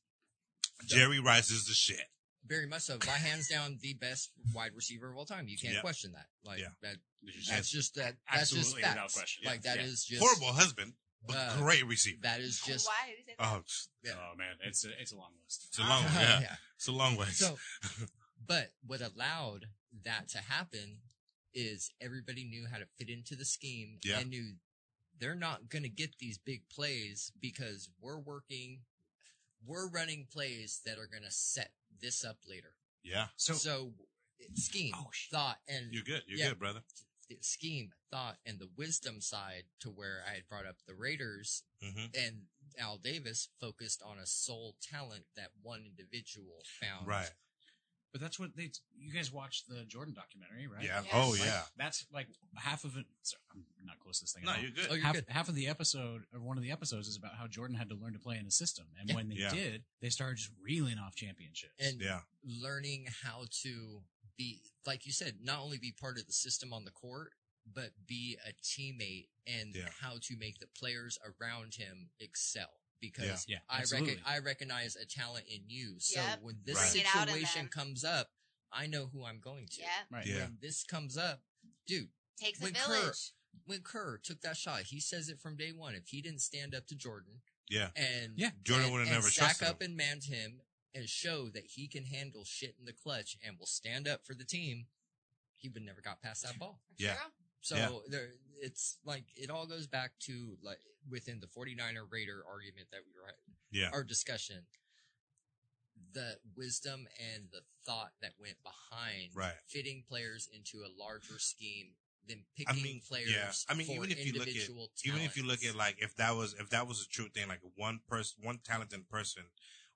Jerry 0.87 1.21
Rice 1.21 1.51
is 1.51 1.67
the 1.67 1.75
shit. 1.75 2.07
very 2.47 2.67
much 2.67 2.83
so, 2.83 2.97
by 2.99 3.07
hands 3.13 3.49
down 3.49 3.77
the 3.83 3.93
best 3.95 4.31
wide 4.55 4.71
receiver 4.75 5.11
of 5.11 5.17
all 5.17 5.25
time. 5.27 5.49
You 5.49 5.59
can't 5.59 5.75
Yeah. 5.75 5.81
question 5.81 6.13
that. 6.13 6.27
Like 6.45 6.61
Yeah. 6.61 6.69
that. 6.83 6.97
Which 7.23 7.49
That's 7.49 7.69
just 7.69 7.97
that. 7.97 8.15
That's 8.31 8.51
just 8.51 8.59
Absolutely, 8.77 8.83
without 8.83 8.97
facts. 8.99 9.15
question. 9.15 9.45
Like 9.45 9.65
Yeah. 9.65 9.75
that 9.75 9.81
Yeah. 9.81 9.87
is 9.91 10.05
just 10.05 10.21
Horrible 10.23 10.53
husband, 10.53 10.95
but 11.27 11.37
Uh, 11.37 11.57
great 11.59 11.85
receiver. 11.87 12.19
That 12.23 12.41
is 12.41 12.61
just 12.61 12.87
Why 12.87 13.09
did 13.17 13.25
he? 13.27 13.35
Oh, 13.39 13.63
Yeah. 14.03 14.13
Oh 14.19 14.37
man, 14.37 14.57
it's 14.65 14.85
a 14.85 15.01
it's 15.01 15.13
a 15.13 15.17
long 15.17 15.33
list. 15.45 15.67
it's 15.69 15.79
a 15.79 15.83
long 15.83 16.05
way. 16.05 16.11
Yeah. 16.43 16.57
It's 16.77 16.89
a 16.89 16.93
long 16.93 17.17
way. 17.17 17.27
So, 17.27 17.59
but 18.47 18.73
what 18.87 19.01
allowed 19.01 19.67
that 20.05 20.29
to 20.31 20.39
happen 20.39 20.99
is 21.55 21.91
everybody 22.01 22.45
knew 22.45 22.67
how 22.71 22.79
to 22.79 22.87
fit 22.99 23.09
into 23.09 23.35
the 23.35 23.45
scheme 23.45 23.99
Yeah. 24.05 24.19
and 24.21 24.31
knew 24.31 24.55
they're 25.19 25.35
not 25.35 25.69
going 25.71 25.83
to 25.85 25.89
get 25.89 26.19
these 26.19 26.37
big 26.39 26.69
plays 26.69 27.33
because 27.41 27.89
we're 28.01 28.19
working, 28.19 28.81
we're 29.65 29.89
running 29.89 30.27
plays 30.31 30.83
that 30.85 30.99
are 30.99 31.07
going 31.07 31.23
to 31.23 31.31
set 31.31 31.73
this 31.99 32.23
up 32.25 32.37
later. 32.47 32.75
yeah. 33.03 33.29
So, 33.37 33.55
So, 33.55 33.95
scheme, 34.55 34.93
Oh, 34.95 35.09
shit. 35.13 35.31
thought, 35.33 35.59
and 35.67 35.93
You're 35.95 36.03
good. 36.05 36.23
You're 36.27 36.39
Yeah. 36.39 36.49
good, 36.51 36.59
brother. 36.59 36.83
The 37.29 37.39
scheme, 37.41 37.91
thought, 38.11 38.37
and 38.47 38.59
the 38.59 38.69
wisdom 38.77 39.21
side 39.21 39.65
to 39.81 39.89
where 39.89 40.23
I 40.29 40.35
had 40.35 40.49
brought 40.49 40.67
up 40.67 40.77
the 40.87 40.95
Raiders 40.95 41.63
hmm 41.83 42.07
and 42.15 42.43
Al 42.79 42.99
Davis 42.99 43.49
focused 43.61 44.03
on 44.05 44.19
a 44.19 44.27
sole 44.27 44.75
talent 44.83 45.25
that 45.37 45.49
one 45.63 45.85
individual 45.87 46.63
found. 46.81 47.07
Right. 47.07 47.31
But 48.13 48.21
that's 48.23 48.39
what 48.39 48.57
they. 48.57 48.71
You 48.99 49.13
guys 49.13 49.31
watched 49.33 49.69
the 49.69 49.85
Jordan 49.85 50.15
documentary, 50.15 50.67
right? 50.67 50.83
Yeah. 50.85 51.01
Yes. 51.05 51.13
Oh 51.15 51.31
Like, 51.31 51.41
yeah. 51.41 51.61
That's 51.77 52.07
like 52.13 52.29
half 52.55 52.85
of 52.85 52.97
it. 52.97 53.05
So 53.23 53.37
I'm 53.53 53.63
not 53.87 53.99
close 53.99 54.19
to 54.21 54.25
this 54.25 54.33
thing. 54.33 54.45
No, 54.45 54.53
at 54.53 54.57
all. 54.57 54.63
you're 54.63 54.71
good. 54.73 54.87
Oh, 54.91 54.95
you're 54.95 55.05
half, 55.05 55.15
good. 55.15 55.25
half 55.29 55.49
of 55.51 55.55
the 55.55 55.67
episode 55.69 56.23
or 56.33 56.41
one 56.41 56.57
of 56.57 56.63
the 56.63 56.71
episodes 56.71 57.09
is 57.09 57.17
about 57.17 57.35
how 57.35 57.47
Jordan 57.47 57.77
had 57.77 57.89
to 57.91 57.95
learn 57.95 58.15
to 58.15 58.19
play 58.19 58.39
in 58.39 58.47
a 58.47 58.51
system, 58.51 58.87
and 58.99 59.11
Yeah. 59.11 59.17
when 59.17 59.29
they 59.29 59.37
Yeah. 59.37 59.51
did, 59.55 59.85
they 60.01 60.09
started 60.09 60.37
just 60.37 60.51
reeling 60.63 60.99
off 60.99 61.15
championships. 61.15 61.75
And 61.79 62.01
Yeah. 62.01 62.21
learning 62.43 63.07
how 63.23 63.45
to 63.63 64.03
be, 64.37 64.63
like 64.87 65.07
you 65.07 65.13
said, 65.13 65.37
not 65.43 65.61
only 65.61 65.79
be 65.79 65.93
part 65.93 66.19
of 66.19 66.27
the 66.27 66.33
system 66.33 66.73
on 66.73 66.85
the 66.85 66.91
court, 66.91 67.33
but 67.73 67.91
be 68.07 68.39
a 68.47 68.53
teammate 68.63 69.29
and 69.47 69.75
Yeah. 69.75 69.89
how 70.01 70.19
to 70.23 70.37
make 70.37 70.59
the 70.59 70.67
players 70.69 71.19
around 71.41 71.75
him 71.75 72.11
excel. 72.21 72.71
Because 73.01 73.45
Yeah, 73.47 73.59
I 73.69 73.83
rec- 73.93 74.23
I 74.25 74.39
recognize 74.39 74.97
a 74.97 75.05
talent 75.05 75.47
in 75.49 75.69
you. 75.69 75.99
So 76.01 76.21
Yep. 76.21 76.41
when 76.43 76.63
this 76.65 76.77
Right. 76.77 76.91
Bring 76.93 77.01
it 77.05 77.07
out 77.17 77.29
in 77.29 77.35
situation 77.35 77.69
comes 77.69 78.05
up, 78.05 78.33
I 78.73 78.87
know 78.87 79.07
who 79.09 79.25
I'm 79.25 79.39
going 79.41 79.69
to. 79.69 79.81
Yeah. 79.81 80.05
right. 80.11 80.27
Yeah. 80.27 80.45
When 80.45 80.59
this 80.61 80.83
comes 80.85 81.17
up, 81.17 81.45
dude, 81.87 82.11
Takes 82.39 82.59
a 82.61 82.65
When 82.65 82.75
Kerr- 82.75 83.01
village. 83.01 83.33
when 83.65 83.83
Kerr 83.83 84.19
took 84.19 84.41
that 84.43 84.57
shot, 84.59 84.83
he 84.85 85.01
says 85.01 85.29
it 85.29 85.41
from 85.41 85.57
day 85.57 85.73
one. 85.73 85.95
If 85.95 86.09
he 86.09 86.21
didn't 86.21 86.41
stand 86.43 86.75
up 86.75 86.87
to 86.89 86.95
Jordan 86.95 87.43
Yeah. 87.69 87.91
and 87.97 88.39
Yeah. 88.39 88.51
Jordan 88.63 88.93
would've 88.93 89.09
never 89.09 89.31
stack 89.31 89.57
trusted 89.59 89.69
up 89.69 89.81
and 89.81 89.97
man 89.97 90.21
him 90.21 90.61
and 90.97 91.09
show 91.09 91.49
that 91.51 91.65
he 91.67 91.87
can 91.87 92.05
handle 92.05 92.45
shit 92.45 92.75
in 92.79 92.87
the 92.87 92.93
clutch 92.93 93.37
and 93.47 93.59
will 93.59 93.67
stand 93.67 94.09
up 94.09 94.25
for 94.25 94.35
the 94.35 94.45
team, 94.45 94.87
he 95.57 95.69
would 95.69 95.83
never 95.83 96.01
got 96.01 96.23
past 96.23 96.43
that 96.43 96.59
ball. 96.59 96.81
Yeah. 96.99 97.17
So 97.61 97.77
Yeah. 97.77 97.99
there, 98.09 98.29
it's 98.61 98.99
like 99.05 99.25
it 99.37 99.51
all 99.51 99.67
goes 99.67 99.87
back 99.87 100.13
to 100.21 100.57
like 100.63 100.81
within 101.11 101.41
the 101.41 101.47
49er 101.49 102.07
Raider 102.11 102.43
argument 102.51 102.89
that 102.93 103.01
we 103.07 103.13
were 103.21 103.29
at, 103.29 103.37
Yeah. 103.71 103.91
our 103.93 104.05
discussion. 104.05 104.67
The 106.13 106.39
wisdom 106.55 107.07
and 107.35 107.51
the 107.51 107.61
thought 107.85 108.13
that 108.23 108.33
went 108.39 108.57
behind 108.63 109.35
Right. 109.35 109.55
fitting 109.67 110.03
players 110.09 110.47
into 110.53 110.85
a 110.85 110.89
larger 110.97 111.39
scheme 111.39 111.97
than 112.27 112.39
I 112.41 112.43
picking 112.73 112.83
mean, 112.83 113.01
players. 113.01 113.31
yeah. 113.31 113.53
I 113.69 113.75
mean, 113.75 113.91
even 113.91 114.11
if 114.11 114.25
you 114.27 114.33
look 114.33 114.49
at 114.49 115.05
even 115.05 115.21
if 115.23 115.37
you 115.37 115.45
look 115.45 115.65
at 115.65 115.75
like 115.75 115.97
if 116.01 116.15
that 116.17 116.35
was 116.35 116.55
if 116.55 116.71
that 116.71 116.87
was 116.87 117.03
a 117.03 117.09
true 117.09 117.29
thing, 117.29 117.49
like 117.49 117.61
one 117.75 118.01
person, 118.09 118.43
one 118.43 118.59
talented 118.59 119.09
person, 119.09 119.45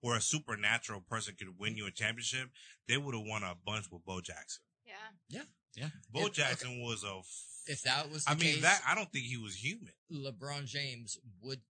or 0.03 0.16
a 0.16 0.20
supernatural 0.20 1.01
person 1.01 1.34
could 1.38 1.59
win 1.59 1.76
you 1.76 1.86
a 1.86 1.90
championship, 1.90 2.51
they 2.88 2.96
would 2.96 3.14
have 3.14 3.24
won 3.26 3.42
a 3.42 3.55
bunch 3.66 3.86
with 3.90 4.05
Bo 4.05 4.20
Jackson. 4.20 4.62
Yeah. 4.86 4.94
Yeah. 5.28 5.42
Yeah. 5.74 5.88
Bo 6.11 6.26
If- 6.26 6.32
Jackson 6.32 6.80
was 6.82 7.05
a. 7.05 7.16
F- 7.18 7.46
if 7.66 7.82
that 7.82 8.11
was, 8.11 8.24
the 8.24 8.30
I 8.30 8.34
mean 8.34 8.55
case, 8.55 8.62
that 8.62 8.82
I 8.86 8.94
don't 8.94 9.12
think 9.12 9.26
he 9.26 9.36
was 9.36 9.55
human. 9.55 9.92
LeBron 10.11 10.64
James 10.64 11.18
would 11.42 11.61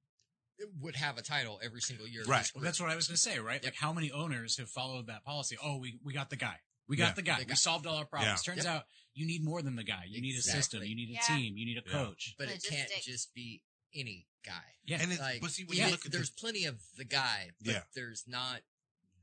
would 0.81 0.95
have 0.97 1.16
a 1.18 1.22
title 1.22 1.59
every 1.62 1.81
single 1.81 2.07
year. 2.07 2.22
Right. 2.26 2.51
Well, 2.55 2.62
that's 2.62 2.81
what 2.81 2.91
I 2.91 2.97
was 2.97 3.09
going 3.09 3.16
to 3.16 3.20
say, 3.20 3.39
right? 3.39 3.55
Yep. 3.62 3.64
Like, 3.64 3.74
how 3.76 3.93
many 3.95 4.11
owners 4.12 4.59
have 4.59 4.68
followed 4.68 5.07
that 5.07 5.24
policy? 5.24 5.57
Oh, 5.62 5.78
we, 5.78 5.99
we 6.05 6.12
got 6.12 6.28
the 6.31 6.37
guy. 6.37 6.57
We 6.87 6.97
got 6.97 7.09
Yeah. 7.09 7.12
the 7.14 7.22
guy. 7.22 7.35
The 7.37 7.45
We 7.45 7.47
guy. 7.47 7.55
solved 7.55 7.87
all 7.87 7.97
our 7.97 8.05
problems. 8.05 8.43
Yeah. 8.47 8.53
Turns 8.55 8.64
Yep. 8.66 8.74
out 8.74 8.85
you 9.14 9.26
need 9.26 9.43
more 9.43 9.62
than 9.62 9.74
the 9.76 9.83
guy. 9.85 10.05
You 10.07 10.20
need 10.20 10.39
a 10.39 10.43
system. 10.43 10.83
You 10.85 10.95
need 10.95 11.11
a 11.11 11.14
Yeah. 11.14 11.20
team. 11.22 11.57
You 11.57 11.64
need 11.66 11.78
a 11.78 11.83
Yeah. 11.87 11.93
coach. 11.93 12.35
but 12.39 12.49
it 12.49 12.62
can't 12.62 12.83
Logistics. 12.91 13.07
just 13.07 13.35
be 13.35 13.62
any 13.95 14.26
guy. 14.45 14.53
Yeah. 14.84 14.99
And 15.01 15.12
it's, 15.12 15.20
Like, 15.20 15.41
but 15.41 15.51
see 15.51 15.64
when 15.64 15.78
yeah, 15.78 15.86
you 15.86 15.91
look 15.93 16.07
at 16.07 16.12
there's 16.12 16.30
the, 16.30 16.41
plenty 16.41 16.64
of 16.64 16.80
the 16.97 17.05
guy, 17.05 17.51
but 17.62 17.72
Yeah. 17.72 17.82
there's 17.95 18.24
not 18.26 18.61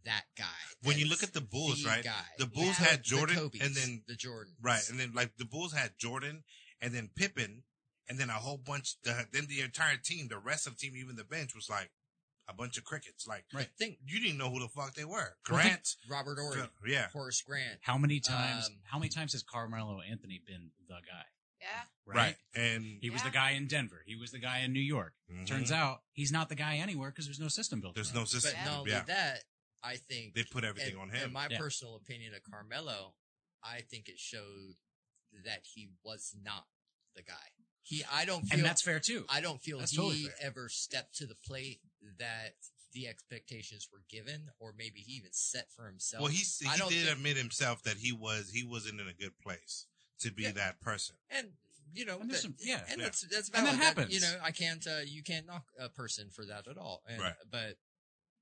that 0.05 0.25
guy. 0.37 0.45
when 0.83 0.97
you 0.97 1.07
look 1.07 1.23
at 1.23 1.33
the 1.33 1.41
Bulls, 1.41 1.83
the 1.83 1.89
right? 1.89 2.03
Guy. 2.03 2.25
The 2.37 2.45
Bulls 2.45 2.79
Yeah. 2.79 2.87
had 2.87 2.99
The 2.99 3.03
Jordan, 3.03 3.35
Kobe's, 3.35 3.61
and 3.61 3.75
then 3.75 4.03
the 4.07 4.15
Jordan, 4.15 4.55
right, 4.61 4.81
and 4.89 4.99
then 4.99 5.13
like 5.13 5.35
the 5.37 5.45
Bulls 5.45 5.73
had 5.73 5.97
Jordan, 5.97 6.43
and 6.79 6.93
then 6.93 7.09
Pippen, 7.15 7.63
and 8.07 8.17
then 8.17 8.29
a 8.29 8.33
whole 8.33 8.57
bunch. 8.57 9.01
The, 9.03 9.27
then 9.33 9.47
the 9.47 9.61
entire 9.61 9.97
team, 9.97 10.27
the 10.29 10.37
rest 10.39 10.65
of 10.67 10.73
the 10.77 10.79
team, 10.79 10.95
even 10.95 11.15
the 11.17 11.25
bench, 11.25 11.53
was 11.55 11.69
like 11.69 11.91
a 12.47 12.53
bunch 12.53 12.77
of 12.77 12.85
crickets. 12.85 13.27
Like 13.27 13.45
I 13.53 13.63
think 13.77 13.97
you 14.05 14.21
didn't 14.21 14.37
know 14.37 14.49
who 14.49 14.59
the 14.59 14.69
fuck 14.69 14.93
they 14.93 15.03
were. 15.03 15.35
Well, 15.49 15.59
think- 15.61 15.73
Grant, 15.73 15.95
Robert 16.07 16.37
Horry, 16.39 16.69
yeah, 16.85 17.09
Horace 17.09 17.41
Grant. 17.41 17.79
How 17.81 17.97
many 17.97 18.21
times? 18.21 18.67
Um, 18.67 18.77
how 18.85 18.99
many 18.99 19.09
times 19.09 19.33
has 19.33 19.43
Carmelo 19.43 19.99
Anthony 19.99 20.39
been 20.45 20.71
the 20.87 20.93
guy? 20.95 21.25
Yeah. 21.59 21.83
Right, 22.15 22.37
and 22.55 22.99
He 23.01 23.09
was 23.09 23.21
Yeah. 23.21 23.27
the 23.29 23.33
guy 23.33 23.51
in 23.51 23.67
Denver. 23.67 24.03
He 24.05 24.15
was 24.15 24.31
the 24.31 24.39
guy 24.39 24.59
in 24.59 24.71
New 24.73 24.79
York. 24.79 25.13
mhm, 25.29 25.45
Turns 25.47 25.71
out 25.71 26.03
he's 26.13 26.31
not 26.31 26.49
the 26.49 26.55
guy 26.55 26.77
anywhere 26.77 27.09
because 27.11 27.25
there's 27.25 27.39
no 27.39 27.49
system 27.49 27.81
built. 27.81 27.95
there's 27.95 28.09
around 28.11 28.21
no 28.21 28.25
system. 28.25 28.51
But 28.53 28.57
Yeah. 28.59 28.65
not 28.65 28.79
only 28.79 28.91
yeah, 28.91 29.03
that, 29.03 29.43
I 29.83 29.97
think 29.97 30.33
they 30.33 30.43
put 30.43 30.63
everything 30.63 30.93
and- 30.93 31.01
on 31.01 31.09
him. 31.09 31.27
In 31.27 31.33
my 31.33 31.47
Yeah. 31.49 31.57
personal 31.57 31.95
opinion 31.95 32.33
of 32.33 32.43
Carmelo, 32.43 33.15
I 33.63 33.81
think 33.81 34.07
it 34.09 34.19
showed 34.19 34.77
that 35.43 35.65
he 35.73 35.89
was 36.03 36.33
not 36.35 36.67
the 37.13 37.21
guy. 37.23 37.51
He, 37.83 38.03
I 38.05 38.25
don't 38.25 38.43
feel, 38.45 38.57
and 38.59 38.65
that's 38.65 38.81
fair 38.81 38.99
too. 38.99 39.25
I 39.29 39.39
don't 39.41 39.61
feel 39.63 39.79
That's 39.79 39.91
he 39.91 39.97
totally 39.97 40.29
ever 40.41 40.67
stepped 40.69 41.15
to 41.15 41.25
the 41.25 41.35
plate 41.35 41.81
that 42.17 42.55
the 42.91 43.07
expectations 43.07 43.89
were 43.91 44.01
given, 44.09 44.49
or 44.59 44.73
maybe 44.73 44.99
he 45.01 45.13
even 45.13 45.31
set 45.33 45.71
for 45.71 45.87
himself. 45.87 46.21
well, 46.23 46.31
he 46.31 46.43
I 46.67 46.73
he 46.73 46.77
don't 46.79 46.89
did 46.89 47.05
think- 47.05 47.17
admit 47.17 47.37
himself 47.37 47.83
that 47.83 47.97
he 47.97 48.11
was 48.11 48.51
he 48.51 48.63
wasn't 48.63 48.99
in 48.99 49.07
a 49.07 49.13
good 49.13 49.37
place 49.39 49.87
to 50.19 50.31
be 50.31 50.43
Yeah. 50.43 50.51
that 50.51 50.79
person. 50.81 51.17
and 51.29 51.57
you 51.93 52.05
know, 52.05 52.19
And 52.19 52.29
that- 52.31 52.41
some- 52.41 52.55
yeah. 52.59 52.85
and 52.89 52.99
Yeah. 52.99 53.05
that's 53.05 53.21
that's 53.21 53.49
And 53.49 53.65
that 53.65 53.75
valid. 53.75 53.79
happens. 53.79 54.13
you 54.13 54.21
know, 54.21 54.39
I 54.41 54.51
can't, 54.51 54.85
uh, 54.87 55.01
you 55.05 55.23
can't 55.23 55.45
knock 55.45 55.65
a 55.79 55.89
person 55.89 56.29
for 56.29 56.45
that 56.45 56.67
at 56.67 56.77
all. 56.77 57.03
And, 57.07 57.21
Right. 57.21 57.35
But 57.49 57.77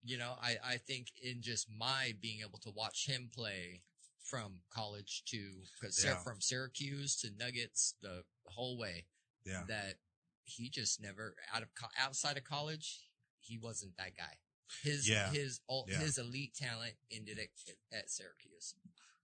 you 0.04 0.18
know, 0.18 0.38
I 0.42 0.58
I 0.64 0.78
think 0.78 1.12
in 1.22 1.42
just 1.42 1.70
my 1.70 2.14
being 2.22 2.42
able 2.42 2.60
to 2.60 2.70
watch 2.72 3.06
him 3.08 3.30
play 3.34 3.84
from 4.24 4.62
college 4.70 5.24
to 5.26 5.64
because 5.80 6.04
Yeah. 6.04 6.22
from 6.24 6.42
Syracuse 6.42 7.16
to 7.18 7.30
Nuggets 7.32 7.96
the 8.02 8.26
whole 8.46 8.78
way 8.78 9.08
Yeah, 9.46 9.64
that 9.68 10.00
he 10.44 10.70
just 10.70 11.00
never 11.00 11.36
out 11.52 11.64
of 11.64 11.70
outside 11.98 12.38
of 12.38 12.44
college 12.44 13.10
he 13.40 13.58
wasn't 13.58 13.96
that 13.98 14.16
guy. 14.16 14.40
His 14.82 15.08
Yeah. 15.08 15.32
his 15.32 15.60
ul- 15.70 15.86
Yeah. 15.88 16.00
his 16.00 16.18
elite 16.18 16.56
talent 16.56 16.98
ended 17.12 17.38
at, 17.40 17.50
at 17.92 18.10
Syracuse, 18.10 18.74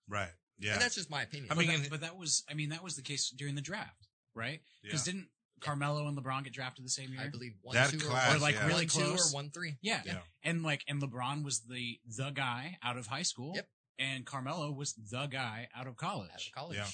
right. 0.08 0.34
Yeah, 0.60 0.74
and 0.74 0.82
that's 0.82 0.94
just 0.94 1.10
my 1.10 1.24
opinion. 1.24 1.52
I 1.52 1.56
But 1.56 1.66
mean, 1.66 1.82
that- 1.82 1.90
but 1.90 2.02
that 2.02 2.16
was, 2.16 2.44
I 2.48 2.54
mean, 2.54 2.70
that 2.70 2.84
was 2.84 2.96
the 2.96 3.02
case 3.02 3.32
during 3.32 3.56
the 3.56 3.62
draft, 3.62 4.08
right? 4.36 4.62
yeah. 4.84 4.88
Because 4.90 5.04
didn't 5.04 5.28
Carmelo 5.60 6.08
and 6.08 6.18
LeBron 6.18 6.44
get 6.44 6.54
drafted 6.54 6.84
the 6.86 6.90
same 6.90 7.12
year? 7.12 7.22
I 7.22 7.28
believe 7.30 7.54
one 7.62 7.76
That 7.76 7.92
two 7.92 8.00
class, 8.00 8.34
or, 8.34 8.38
Or, 8.38 8.40
like, 8.40 8.56
yeah. 8.56 8.68
really 8.68 8.86
one 8.86 8.88
two 8.88 9.00
close? 9.02 9.32
or 9.32 9.36
one 9.36 9.50
three. 9.52 9.78
yeah. 9.82 10.02
Yeah. 10.06 10.20
and 10.44 10.64
like, 10.64 10.84
and 10.88 11.02
LeBron 11.02 11.44
was 11.44 11.62
the 11.62 12.00
the 12.18 12.32
guy 12.32 12.78
out 12.84 12.98
of 12.98 13.08
high 13.08 13.22
school. 13.24 13.54
Yep. 13.56 13.68
And 14.00 14.26
Carmelo 14.26 14.72
was 14.72 14.94
the 14.94 15.28
guy 15.28 15.70
out 15.76 15.86
of 15.88 15.96
college. 15.98 16.30
out 16.34 16.42
of 16.48 16.52
college. 16.54 16.78
Yeah. 16.78 16.88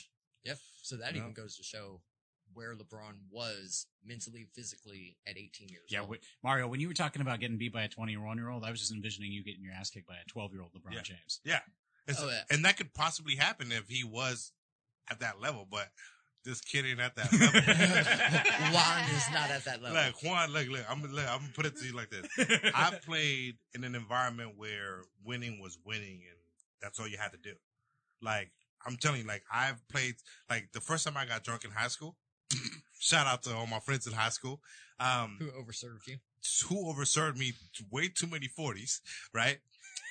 Yep. 0.51 0.59
So 0.81 0.97
that 0.97 1.13
Yeah. 1.13 1.21
even 1.21 1.33
goes 1.33 1.55
to 1.57 1.63
show 1.63 2.01
where 2.53 2.75
LeBron 2.75 3.13
was 3.29 3.85
mentally, 4.03 4.47
physically 4.55 5.17
at 5.27 5.37
18 5.37 5.69
years 5.69 5.83
Yeah, 5.89 6.01
old. 6.01 6.15
wh- 6.15 6.43
Mario, 6.43 6.67
when 6.67 6.79
you 6.79 6.87
were 6.87 6.93
talking 6.93 7.21
about 7.21 7.39
getting 7.39 7.57
beat 7.57 7.71
by 7.73 7.83
a 7.83 7.87
21 7.89 8.37
year 8.37 8.49
old, 8.49 8.63
I 8.63 8.71
was 8.71 8.79
just 8.79 8.91
envisioning 8.91 9.31
you 9.31 9.43
getting 9.43 9.63
your 9.63 9.73
ass 9.73 9.89
kicked 9.89 10.07
by 10.07 10.15
a 10.15 10.25
12 10.25 10.51
year 10.53 10.61
old 10.61 10.73
LeBron 10.73 10.93
Yeah. 10.93 11.01
James. 11.03 11.39
It's- 11.45 12.17
Oh, 12.19 12.29
yeah. 12.29 12.43
and 12.49 12.63
that 12.65 12.77
could 12.77 12.93
possibly 12.93 13.35
happen 13.35 13.71
if 13.71 13.87
he 13.89 14.03
was 14.03 14.53
at 15.09 15.19
that 15.19 15.39
level, 15.39 15.65
but 15.65 15.91
this 16.47 16.61
kid 16.61 16.85
ain't 16.85 16.99
at 16.99 17.13
that 17.15 17.31
level. 17.31 17.61
Juan 18.73 19.03
is 19.15 19.25
not 19.33 19.51
at 19.51 19.65
that 19.65 19.83
level. 19.83 20.01
Look, 20.01 20.23
Juan, 20.23 20.53
look, 20.53 20.67
look, 20.69 20.85
I'm, 20.89 21.01
look, 21.01 21.27
I'm 21.27 21.39
gonna 21.39 21.51
put 21.53 21.65
it 21.65 21.75
to 21.77 21.85
you 21.85 21.93
like 21.93 22.09
this. 22.09 22.25
I 22.73 22.97
played 23.05 23.57
in 23.75 23.83
an 23.83 23.93
environment 23.95 24.53
where 24.55 25.01
winning 25.25 25.59
was 25.61 25.77
winning, 25.85 26.21
and 26.29 26.39
that's 26.81 26.99
all 26.99 27.07
you 27.07 27.17
had 27.17 27.33
to 27.33 27.37
do. 27.37 27.53
Like 28.21 28.51
I'm 28.85 28.95
telling 28.95 29.21
you, 29.21 29.27
like 29.27 29.43
I've 29.53 29.85
played. 29.89 30.15
Like 30.49 30.69
the 30.73 30.81
first 30.81 31.05
time 31.05 31.17
I 31.17 31.25
got 31.25 31.43
drunk 31.43 31.65
in 31.65 31.71
high 31.71 31.89
school. 31.89 32.15
shout 32.99 33.27
out 33.27 33.43
to 33.43 33.53
all 33.53 33.67
my 33.67 33.79
friends 33.79 34.07
in 34.07 34.13
high 34.13 34.29
school. 34.29 34.61
Um, 34.99 35.37
Who 35.39 35.47
overserved 35.47 36.07
you? 36.07 36.17
who 36.69 36.93
overserved 36.93 37.37
me 37.37 37.53
way 37.91 38.07
too 38.07 38.27
many 38.27 38.47
forties, 38.47 39.01
right? 39.33 39.57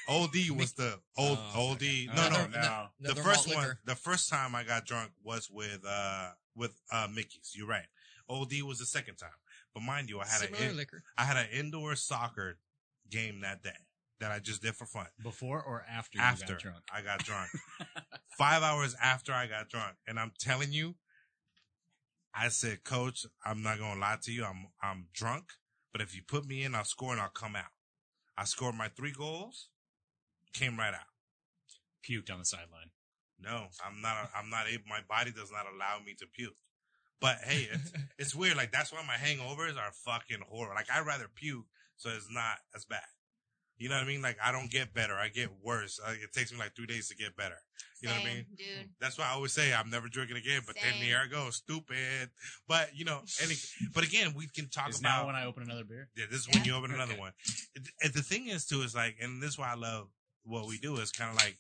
Old 0.09 0.35
was 0.57 0.73
the 0.75 1.01
old 1.17 1.39
Oh, 1.41 1.53
old 1.57 1.77
okay. 1.77 2.07
No, 2.07 2.15
no, 2.15 2.27
Another- 2.27 2.49
no. 2.49 2.61
no. 2.61 2.87
The 3.01 3.11
Another 3.13 3.23
first 3.23 3.49
one, 3.49 3.57
liquor. 3.59 3.81
the 3.85 3.95
first 3.97 4.29
time 4.29 4.55
I 4.55 4.63
got 4.65 4.87
drunk 4.87 5.13
was 5.23 5.51
with 5.51 5.85
uh 5.87 6.31
with 6.55 6.81
uh 6.93 7.09
Mickey's. 7.13 7.53
You're 7.55 7.67
right. 7.67 7.87
Old 8.29 8.53
was 8.65 8.79
the 8.79 8.87
second 8.87 9.17
time, 9.17 9.31
but 9.75 9.83
mind 9.83 10.09
you, 10.09 10.19
I 10.21 10.27
had 10.27 10.41
Similar 10.41 10.65
an 10.71 10.77
liquor. 10.77 11.03
I 11.17 11.25
had 11.25 11.37
an 11.37 11.47
indoor 11.53 11.95
soccer 11.95 12.59
game 13.09 13.41
that 13.43 13.63
day 13.63 13.71
that 14.19 14.33
I 14.33 14.39
just 14.41 14.63
did 14.63 14.75
for 14.75 14.87
fun. 14.87 15.07
Before 15.23 15.63
or 15.63 15.85
after, 15.89 16.19
after 16.19 16.45
you 16.45 16.51
got 16.55 16.59
drunk? 16.61 16.85
I 16.93 17.03
got 17.03 17.19
drunk, 17.25 17.51
five 18.39 18.63
hours 18.63 18.97
after 19.01 19.33
I 19.33 19.47
got 19.47 19.69
drunk, 19.69 19.97
and 20.09 20.19
I'm 20.19 20.33
telling 20.39 20.73
you, 20.73 20.97
I 22.35 22.49
said, 22.49 22.83
Coach, 22.85 23.27
I'm 23.45 23.63
not 23.63 23.79
gonna 23.79 24.01
lie 24.01 24.19
to 24.23 24.33
you, 24.33 24.45
I'm 24.45 24.69
I'm 24.83 25.07
drunk, 25.13 25.53
but 25.93 26.01
if 26.01 26.15
you 26.15 26.23
put 26.27 26.47
me 26.47 26.65
in, 26.65 26.75
I'll 26.75 26.85
score 26.85 27.13
and 27.13 27.21
I'll 27.21 27.29
come 27.29 27.55
out. 27.57 27.71
I 28.37 28.45
scored 28.45 28.75
my 28.75 28.89
three 28.89 29.13
goals, 29.13 29.69
came 30.59 30.79
right 30.79 30.95
out. 30.95 31.11
Puked 32.09 32.33
on 32.33 32.39
the 32.39 32.45
sideline. 32.45 32.91
No, 33.41 33.67
I'm 33.85 34.01
not. 34.01 34.31
I'm 34.35 34.49
not 34.49 34.67
able. 34.71 34.85
My 34.89 35.01
body 35.09 35.31
does 35.33 35.51
not 35.53 35.67
allow 35.73 35.99
me 36.05 36.15
to 36.19 36.27
puke. 36.27 36.55
But 37.21 37.39
hey, 37.45 37.69
it's, 37.73 37.93
it's 38.19 38.35
weird. 38.35 38.57
Like 38.57 38.73
that's 38.73 38.93
why 38.93 39.03
my 39.07 39.15
hangovers 39.15 39.77
are 39.77 39.93
fucking 40.05 40.39
horrible. 40.49 40.75
Like 40.75 40.91
I'd 40.91 41.07
rather 41.07 41.27
puke, 41.35 41.67
so 41.97 42.11
it's 42.11 42.29
not 42.31 42.57
as 42.75 42.85
bad. 42.85 43.01
You 43.79 43.91
know 43.91 43.97
what 43.97 44.05
I 44.05 44.07
mean? 44.07 44.23
Like 44.23 44.39
I 44.43 44.53
don't 44.53 44.71
get 44.71 44.95
better. 44.95 45.15
I 45.15 45.29
get 45.29 45.51
worse. 45.63 46.01
Like, 46.03 46.17
it 46.23 46.33
takes 46.33 46.51
me 46.51 46.59
like 46.59 46.75
three 46.75 46.87
days 46.87 47.09
to 47.09 47.17
get 47.17 47.37
better. 47.37 47.57
You 48.01 48.09
know 48.09 48.15
what 48.15 48.23
I 48.23 48.35
mean? 48.35 48.47
dude. 48.57 48.89
That's 49.01 49.19
why 49.19 49.27
I 49.27 49.35
always 49.35 49.53
say 49.53 49.75
I'm 49.75 49.91
never 49.91 50.09
drinking 50.09 50.37
again. 50.39 50.63
But 50.67 50.77
then 50.83 50.93
Same. 50.95 51.03
here 51.03 51.21
I 51.23 51.27
go, 51.29 51.51
stupid. 51.51 52.31
But 52.69 52.91
you 52.95 53.05
know, 53.05 53.21
any. 53.43 53.55
But 53.95 54.05
again, 54.05 54.33
we 54.35 54.47
can 54.49 54.69
talk 54.71 54.89
Is 54.91 55.01
about 55.01 55.21
now 55.23 55.27
when 55.27 55.35
I 55.35 55.45
open 55.45 55.63
another 55.63 55.85
beer? 55.85 56.09
yeah, 56.17 56.25
this 56.31 56.41
is 56.41 56.49
when 56.49 56.65
you 56.65 56.75
open 56.75 56.91
another 56.95 57.13
Okay. 57.13 57.21
one. 57.21 57.33
It- 57.75 57.89
And 58.03 58.15
the 58.15 58.23
thing 58.23 58.47
is 58.49 58.65
too 58.65 58.81
is 58.81 58.95
like, 58.95 59.17
and 59.21 59.43
this 59.43 59.51
is 59.51 59.59
why 59.59 59.71
I 59.73 59.75
love 59.75 60.09
what 60.47 60.66
we 60.66 60.78
do 60.78 60.97
is 60.97 61.11
kind 61.12 61.30
of 61.30 61.36
like, 61.36 61.59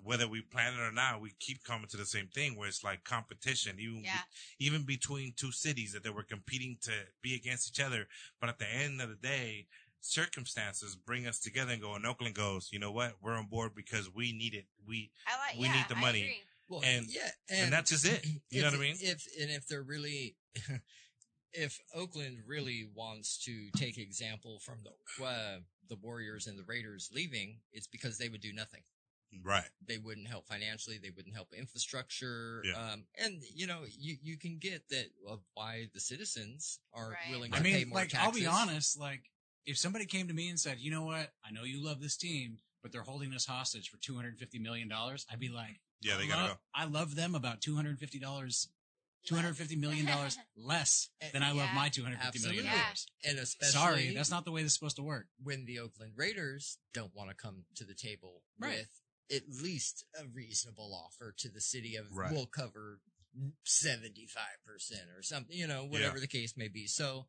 whether 0.00 0.28
we 0.28 0.40
plan 0.42 0.74
it 0.74 0.80
or 0.80 0.92
not, 0.92 1.20
we 1.20 1.32
keep 1.40 1.64
coming 1.64 1.88
to 1.88 1.96
the 1.96 2.06
same 2.06 2.28
thing 2.28 2.56
where 2.56 2.68
it's 2.68 2.84
like 2.84 3.02
competition, 3.04 3.76
even 3.80 4.04
Yeah. 4.04 4.20
even 4.60 4.84
between 4.84 5.32
two 5.36 5.50
cities 5.50 5.92
that 5.92 6.04
they 6.04 6.10
were 6.10 6.22
competing 6.22 6.78
to 6.82 6.92
be 7.20 7.34
against 7.34 7.68
each 7.68 7.84
other. 7.84 8.06
But 8.40 8.48
at 8.48 8.58
the 8.58 8.68
end 8.72 9.00
of 9.00 9.08
the 9.08 9.16
day, 9.16 9.66
circumstances 10.00 10.94
bring 10.94 11.26
us 11.26 11.40
together 11.40 11.72
and 11.72 11.82
go. 11.82 11.94
And 11.94 12.06
Oakland 12.06 12.34
goes, 12.36 12.68
you 12.70 12.78
know 12.78 12.92
what? 12.92 13.14
We're 13.20 13.34
on 13.34 13.46
board 13.46 13.72
because 13.74 14.08
we 14.14 14.32
need 14.32 14.54
it. 14.54 14.66
We 14.86 15.10
I 15.26 15.36
like. 15.48 15.58
We 15.58 15.66
yeah, 15.66 15.72
need 15.74 15.88
the 15.88 15.96
money. 15.96 16.42
Well, 16.68 16.82
And- 16.84 17.06
yeah, 17.12 17.30
and, 17.48 17.72
that's 17.72 17.90
just 17.90 18.06
it. 18.06 18.24
You 18.50 18.60
if, 18.60 18.62
know 18.64 18.70
what 18.70 18.76
I 18.78 18.82
mean? 18.88 18.96
If 19.00 19.26
and 19.40 19.50
if 19.50 19.66
they're 19.66 19.82
really, 19.82 20.36
if 21.52 21.80
Oakland 21.94 22.38
really 22.46 22.88
wants 22.94 23.38
to 23.46 23.70
take 23.76 23.98
example 23.98 24.60
from 24.60 24.78
the 24.84 25.24
uh, 25.24 25.58
the 25.88 25.96
Warriors 25.96 26.46
and 26.46 26.58
the 26.58 26.64
Raiders 26.64 27.10
leaving, 27.12 27.60
it's 27.72 27.86
because 27.86 28.18
they 28.18 28.28
would 28.28 28.40
do 28.40 28.52
nothing. 28.52 28.82
right. 29.44 29.68
They 29.86 29.98
wouldn't 29.98 30.26
help 30.28 30.46
financially. 30.46 30.98
They 30.98 31.10
wouldn't 31.10 31.34
help 31.34 31.52
infrastructure. 31.52 32.62
Yeah. 32.64 32.72
Um, 32.92 33.04
and 33.22 33.42
you 33.54 33.66
know, 33.66 33.80
you 33.98 34.16
you 34.22 34.36
can 34.38 34.58
get 34.58 34.88
that 34.90 35.06
of 35.26 35.40
why 35.54 35.88
the 35.94 36.00
citizens 36.00 36.78
are 36.94 37.10
Right. 37.10 37.30
willing 37.30 37.52
to 37.52 37.58
I 37.58 37.60
pay 37.62 37.72
mean, 37.78 37.88
more 37.90 37.98
like, 38.00 38.08
taxes. 38.10 38.26
I'll 38.26 38.32
be 38.40 38.46
honest. 38.46 38.98
Like, 38.98 39.30
if 39.66 39.76
somebody 39.78 40.06
came 40.06 40.28
to 40.28 40.34
me 40.34 40.48
and 40.48 40.58
said, 40.58 40.78
"You 40.80 40.90
know 40.90 41.04
what? 41.04 41.32
I 41.44 41.50
know 41.50 41.64
you 41.64 41.84
love 41.84 42.00
this 42.00 42.16
team, 42.16 42.58
but 42.82 42.90
they're 42.92 43.02
holding 43.02 43.34
us 43.34 43.44
hostage 43.46 43.90
for 43.90 43.98
two 43.98 44.16
hundred 44.16 44.38
fifty 44.38 44.58
million 44.58 44.88
dollars," 44.88 45.26
I'd 45.30 45.38
be 45.40 45.48
like, 45.50 45.80
Yeah, 46.00 46.16
they 46.16 46.24
I 46.24 46.28
gotta 46.28 46.42
love, 46.42 46.50
go. 46.52 46.58
I 46.74 46.84
love 46.86 47.14
them 47.14 47.34
about 47.34 47.60
two 47.60 47.76
hundred 49.26 49.26
fifty 49.26 49.26
dollars, 49.26 49.26
two 49.26 49.34
hundred 49.34 49.56
fifty 49.56 49.76
million 49.76 50.06
dollars 50.06 50.38
less 50.56 51.08
than 51.32 51.42
I 51.42 51.52
love 51.52 51.68
my 51.74 51.88
two 51.88 52.02
hundred 52.04 52.20
fifty 52.20 52.40
million 52.40 52.66
Absolutely. 52.66 52.80
dollars. 52.82 53.06
And 53.24 53.38
especially 53.38 53.72
Sorry, 53.72 54.14
that's 54.14 54.30
not 54.30 54.44
the 54.44 54.52
way 54.52 54.62
this 54.62 54.72
is 54.72 54.74
supposed 54.78 54.96
to 54.96 55.02
work. 55.02 55.26
when 55.42 55.64
the 55.66 55.78
Oakland 55.80 56.12
Raiders 56.16 56.78
don't 56.94 57.14
want 57.14 57.30
to 57.30 57.36
come 57.36 57.64
to 57.76 57.84
the 57.84 57.94
table 57.94 58.42
Right. 58.58 58.78
with 58.78 58.88
at 59.30 59.42
least 59.62 60.04
a 60.18 60.26
reasonable 60.26 60.92
offer 60.94 61.34
to 61.38 61.48
the 61.50 61.60
city 61.60 61.96
of 61.96 62.06
Right. 62.12 62.32
we'll 62.32 62.46
cover 62.46 63.00
75% 63.66 64.08
or 65.16 65.22
something, 65.22 65.56
you 65.56 65.66
know, 65.66 65.84
whatever 65.84 66.18
the 66.18 66.26
case 66.26 66.54
may 66.56 66.68
be. 66.68 66.86
So, 66.86 67.26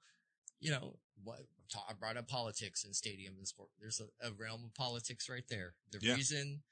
you 0.60 0.72
know, 0.72 0.98
what 1.24 1.40
ta- 1.72 1.86
I 1.90 1.94
brought 1.94 2.18
up 2.18 2.28
politics 2.28 2.84
and 2.84 2.96
stadium 2.96 3.36
and 3.38 3.48
sport. 3.48 3.70
There's 3.80 4.00
a, 4.02 4.28
a 4.28 4.32
realm 4.32 4.64
of 4.66 4.74
politics 4.74 5.30
right 5.30 5.44
there. 5.50 5.76
The 5.92 6.00
Yeah. 6.02 6.16
reason 6.16 6.64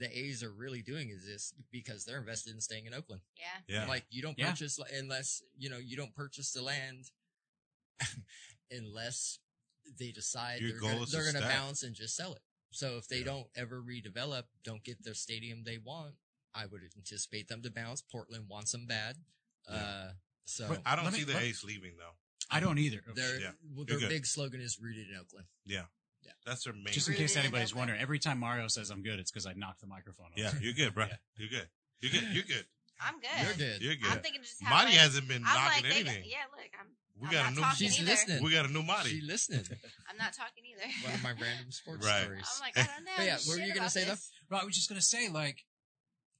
the 0.00 0.18
A's 0.18 0.42
are 0.42 0.50
really 0.52 0.82
doing 0.82 1.10
is 1.10 1.24
this 1.24 1.52
because 1.70 2.04
they're 2.04 2.18
invested 2.18 2.52
in 2.54 2.60
staying 2.60 2.86
in 2.86 2.94
Oakland. 2.94 3.22
Yeah. 3.38 3.82
Yeah. 3.82 3.86
Like 3.86 4.04
you 4.10 4.22
don't 4.22 4.36
Yeah. 4.38 4.50
purchase 4.50 4.78
unless 4.92 5.42
you 5.56 5.70
know 5.70 5.78
you 5.78 5.96
don't 5.96 6.14
purchase 6.14 6.50
the 6.52 6.62
land 6.62 7.10
unless 8.70 9.38
they 9.98 10.10
decide 10.12 10.60
Your 10.60 10.72
they're 10.72 10.80
gonna, 10.80 11.02
is 11.02 11.10
to 11.10 11.16
they're 11.16 11.24
going 11.24 11.34
to 11.34 11.40
stack. 11.42 11.52
bounce 11.52 11.82
and 11.82 11.94
just 11.94 12.16
sell 12.16 12.32
it. 12.34 12.42
So 12.72 12.96
if 12.96 13.08
they 13.08 13.18
Yeah. 13.18 13.24
don't 13.24 13.46
ever 13.56 13.82
redevelop, 13.82 14.44
don't 14.64 14.82
get 14.84 15.02
their 15.02 15.14
stadium 15.14 15.64
they 15.64 15.78
want, 15.78 16.14
I 16.54 16.66
would 16.66 16.82
anticipate 16.96 17.48
them 17.48 17.62
to 17.62 17.70
bounce. 17.70 18.00
Portland 18.02 18.48
wants 18.48 18.72
them 18.72 18.86
bad. 18.86 19.16
Yeah. 19.68 19.74
Uh, 19.74 20.12
so 20.44 20.68
But 20.68 20.82
I 20.86 20.96
don't 20.96 21.04
Let 21.04 21.14
me- 21.14 21.20
see 21.20 21.24
the 21.24 21.38
A's 21.38 21.64
leaving 21.64 21.96
though. 21.96 22.14
I 22.50 22.58
don't 22.60 22.78
either. 22.78 23.02
their 23.14 23.40
Yeah. 23.40 23.52
well, 23.70 23.84
their 23.84 24.00
big 24.08 24.26
slogan 24.26 24.60
is 24.60 24.78
rooted 24.80 25.08
in 25.08 25.16
Oakland. 25.16 25.46
That's 26.46 26.64
their 26.64 26.72
main. 26.72 26.92
Just 26.92 27.08
in 27.08 27.14
case 27.14 27.36
anybody's 27.36 27.74
wondering, 27.74 28.00
every 28.00 28.18
time 28.18 28.38
Mario 28.38 28.68
says 28.68 28.90
I'm 28.90 29.02
good, 29.02 29.18
it's 29.18 29.30
because 29.30 29.46
I 29.46 29.52
knocked 29.54 29.80
the 29.80 29.86
microphone. 29.86 30.28
yeah, 30.36 30.52
you're 30.60 30.72
good, 30.74 30.94
bro. 30.94 31.06
Yeah. 31.08 31.16
You're 31.36 31.48
good. 31.50 31.68
You're 32.00 32.12
good. 32.12 32.34
You're 32.34 32.44
good. 32.44 32.64
I'm 33.02 33.14
good. 33.20 33.30
You're 33.46 33.54
good. 33.68 33.82
You're 33.82 33.94
good. 33.96 34.10
I'm 34.12 34.20
thinking 34.20 34.42
just 34.42 34.62
how 34.62 34.70
Marty 34.70 34.90
like, 34.92 35.00
hasn't 35.00 35.26
been 35.28 35.42
I'm 35.46 35.54
knocking 35.54 35.72
like, 35.72 35.82
they 35.82 36.02
got- 36.04 36.10
anything. 36.12 36.30
yeah, 36.30 36.44
look, 36.52 36.70
I'm 36.78 36.86
We 37.20 37.28
I'm 37.28 37.32
got 37.32 37.52
a 37.52 37.54
new. 37.54 37.74
She's 37.76 37.98
either. 38.00 38.10
listening. 38.10 38.42
We 38.44 38.52
got 38.52 38.66
a 38.66 38.72
new 38.72 38.80
She 38.80 38.86
Marty. 38.86 39.20
listening. 39.24 39.64
I'm 40.08 40.16
not 40.18 40.32
talking 40.34 40.64
either. 40.70 40.86
One 41.04 41.14
of 41.14 41.22
my 41.22 41.30
random 41.30 41.70
sports 41.72 42.06
Right. 42.06 42.22
stories. 42.24 42.44
I'm 42.56 42.60
like, 42.60 42.78
I 42.78 42.90
don't 42.94 43.04
know. 43.04 43.12
But 43.16 43.26
yeah, 43.26 43.36
what 43.46 43.56
were 43.58 43.62
you 43.64 43.68
gonna 43.68 43.80
about 43.80 43.92
say, 43.92 44.04
though? 44.04 44.10
this. 44.10 44.30
Well, 44.50 44.60
I 44.60 44.64
was 44.64 44.74
just 44.74 44.88
gonna 44.88 45.00
say, 45.00 45.28
like, 45.30 45.64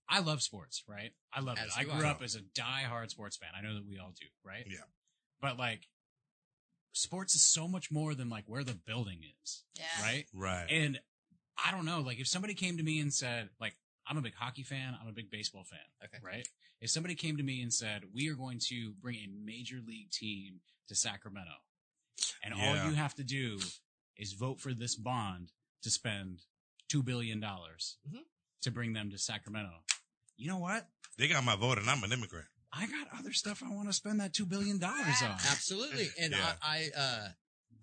I 0.08 0.20
love 0.20 0.42
sports, 0.42 0.82
right? 0.88 1.12
I 1.32 1.40
love 1.40 1.56
As 1.58 1.66
it. 1.68 1.72
I 1.78 1.84
grew 1.84 2.04
I. 2.06 2.10
up 2.10 2.20
as 2.22 2.34
a 2.34 2.40
die-hard 2.54 3.10
sports 3.10 3.36
fan. 3.36 3.50
I 3.56 3.62
know 3.62 3.74
that 3.74 3.86
we 3.88 3.98
all 3.98 4.12
do, 4.18 4.26
right? 4.44 4.64
Yeah. 4.68 4.78
But 5.40 5.56
like, 5.58 5.86
sports 6.92 7.34
is 7.34 7.42
so 7.42 7.68
much 7.68 7.90
more 7.90 8.14
than 8.14 8.28
like 8.28 8.44
where 8.46 8.64
the 8.64 8.74
building 8.74 9.20
is, 9.42 9.62
Yeah. 9.78 10.02
right? 10.02 10.26
Right. 10.32 10.66
And 10.70 11.00
I 11.62 11.70
don't 11.70 11.84
know, 11.84 12.00
like, 12.00 12.18
if 12.20 12.26
somebody 12.26 12.54
came 12.54 12.76
to 12.78 12.82
me 12.82 13.00
and 13.00 13.12
said, 13.12 13.50
like, 13.60 13.76
I'm 14.06 14.16
a 14.16 14.22
big 14.22 14.34
hockey 14.34 14.62
fan, 14.62 14.96
I'm 15.00 15.08
a 15.08 15.12
big 15.12 15.30
baseball 15.30 15.64
fan, 15.64 15.78
Okay. 16.04 16.18
right? 16.22 16.46
If 16.80 16.90
somebody 16.90 17.14
came 17.14 17.36
to 17.36 17.42
me 17.42 17.60
and 17.62 17.72
said, 17.72 18.04
we 18.14 18.28
are 18.30 18.34
going 18.34 18.58
to 18.68 18.92
bring 18.94 19.16
a 19.16 19.28
major 19.28 19.76
league 19.86 20.10
team 20.10 20.60
to 20.88 20.94
Sacramento, 20.94 21.52
and 22.42 22.54
all 22.54 22.74
you 22.88 22.94
have 22.94 23.14
to 23.16 23.24
do 23.24 23.60
is 24.16 24.32
vote 24.32 24.60
for 24.60 24.72
this 24.72 24.96
bond 24.96 25.52
to 25.82 25.90
spend 25.90 26.40
$2 26.88 27.04
billion 27.04 27.40
Mhm. 27.40 28.24
to 28.62 28.70
bring 28.70 28.92
them 28.94 29.10
to 29.10 29.18
Sacramento. 29.18 29.84
You 30.36 30.48
know 30.48 30.58
what? 30.58 30.88
They 31.18 31.28
got 31.28 31.44
my 31.44 31.56
vote, 31.56 31.78
and 31.78 31.88
I'm 31.90 32.02
an 32.02 32.12
immigrant. 32.12 32.48
I 32.72 32.86
got 32.86 33.08
other 33.18 33.32
stuff 33.32 33.62
I 33.64 33.74
want 33.74 33.88
to 33.88 33.92
spend 33.92 34.20
that 34.20 34.32
$2 34.32 34.48
billion 34.48 34.82
on. 34.82 34.94
Absolutely. 35.50 36.08
And 36.20 36.32
Yeah. 36.32 36.52
I, 36.62 36.90
I, 36.96 37.00
uh, 37.00 37.28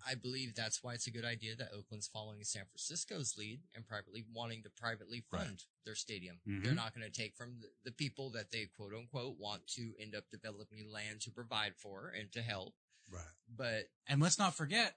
I 0.06 0.14
believe 0.14 0.54
that's 0.54 0.82
why 0.82 0.94
it's 0.94 1.06
a 1.06 1.10
good 1.10 1.24
idea 1.24 1.56
that 1.56 1.68
Oakland's 1.76 2.06
following 2.06 2.42
San 2.44 2.64
Francisco's 2.66 3.34
lead 3.36 3.60
and 3.74 3.86
privately 3.86 4.24
wanting 4.32 4.62
to 4.62 4.70
privately 4.70 5.24
Right. 5.30 5.42
fund 5.44 5.64
their 5.84 5.94
stadium. 5.96 6.40
Mhm. 6.48 6.62
They're 6.64 6.74
not 6.74 6.94
going 6.94 7.10
to 7.10 7.12
take 7.22 7.36
from 7.36 7.60
the, 7.60 7.68
the 7.84 7.92
people 7.92 8.30
that 8.30 8.50
they 8.50 8.66
quote 8.66 8.94
unquote 8.94 9.36
want 9.38 9.66
to 9.74 9.92
end 10.00 10.14
up 10.14 10.24
developing 10.30 10.90
land 10.90 11.20
to 11.22 11.30
provide 11.30 11.74
for 11.76 12.08
and 12.08 12.32
to 12.32 12.40
help. 12.42 12.74
Right. 13.10 13.24
But 13.48 13.90
And 14.06 14.22
let's 14.22 14.38
not 14.38 14.54
forget, 14.54 14.96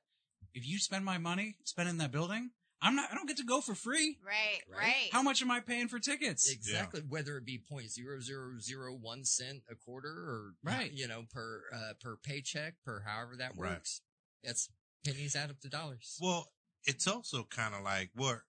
if 0.53 0.65
you 0.67 0.77
spend 0.79 1.03
my 1.03 1.17
money 1.17 1.57
spending 1.65 1.97
that 1.97 2.11
building, 2.11 2.51
I'm 2.83 2.95
not, 2.95 3.09
I 3.11 3.15
don't 3.15 3.27
get 3.27 3.37
to 3.37 3.43
go 3.43 3.61
for 3.61 3.75
free. 3.75 4.17
Right, 4.25 4.61
Right? 4.69 4.77
right. 4.79 5.09
How 5.11 5.21
much 5.21 5.41
am 5.41 5.51
I 5.51 5.59
paying 5.59 5.87
for 5.87 5.99
tickets? 5.99 6.49
exactly 6.51 7.01
whether 7.07 7.37
it 7.37 7.45
be 7.45 7.57
point 7.59 7.91
zero 7.91 8.19
zero 8.19 8.57
zero 8.59 8.93
one 8.99 9.23
cent 9.23 9.61
a 9.69 9.75
quarter 9.75 10.09
or 10.09 10.53
Right. 10.63 10.91
you 10.91 11.07
know 11.07 11.23
per 11.31 11.61
uh, 11.73 11.93
per 12.01 12.15
paycheck 12.17 12.75
per 12.85 13.01
however 13.05 13.35
that 13.37 13.55
works. 13.55 13.59
Right. 13.59 13.71
works. 13.73 14.01
That's 14.43 14.69
pennies 15.05 15.35
add 15.35 15.51
up 15.51 15.59
to 15.61 15.69
dollars. 15.69 16.17
Well, 16.21 16.51
it's 16.85 17.05
also 17.07 17.43
kind 17.43 17.75
of 17.75 17.83
like 17.83 18.09
we're 18.15 18.41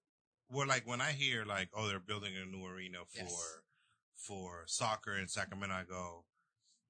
we're 0.51 0.67
like 0.67 0.87
when 0.87 1.01
I 1.03 1.13
hear 1.13 1.45
like 1.45 1.69
oh 1.75 1.87
they're 1.89 2.01
building 2.01 2.33
a 2.37 2.47
new 2.47 2.65
arena 2.65 2.99
for 3.09 3.19
Yes. 3.25 3.59
for 4.17 4.65
soccer 4.67 5.17
in 5.17 5.29
Sacramento, 5.29 5.75
I 5.75 5.85
go, 5.85 6.25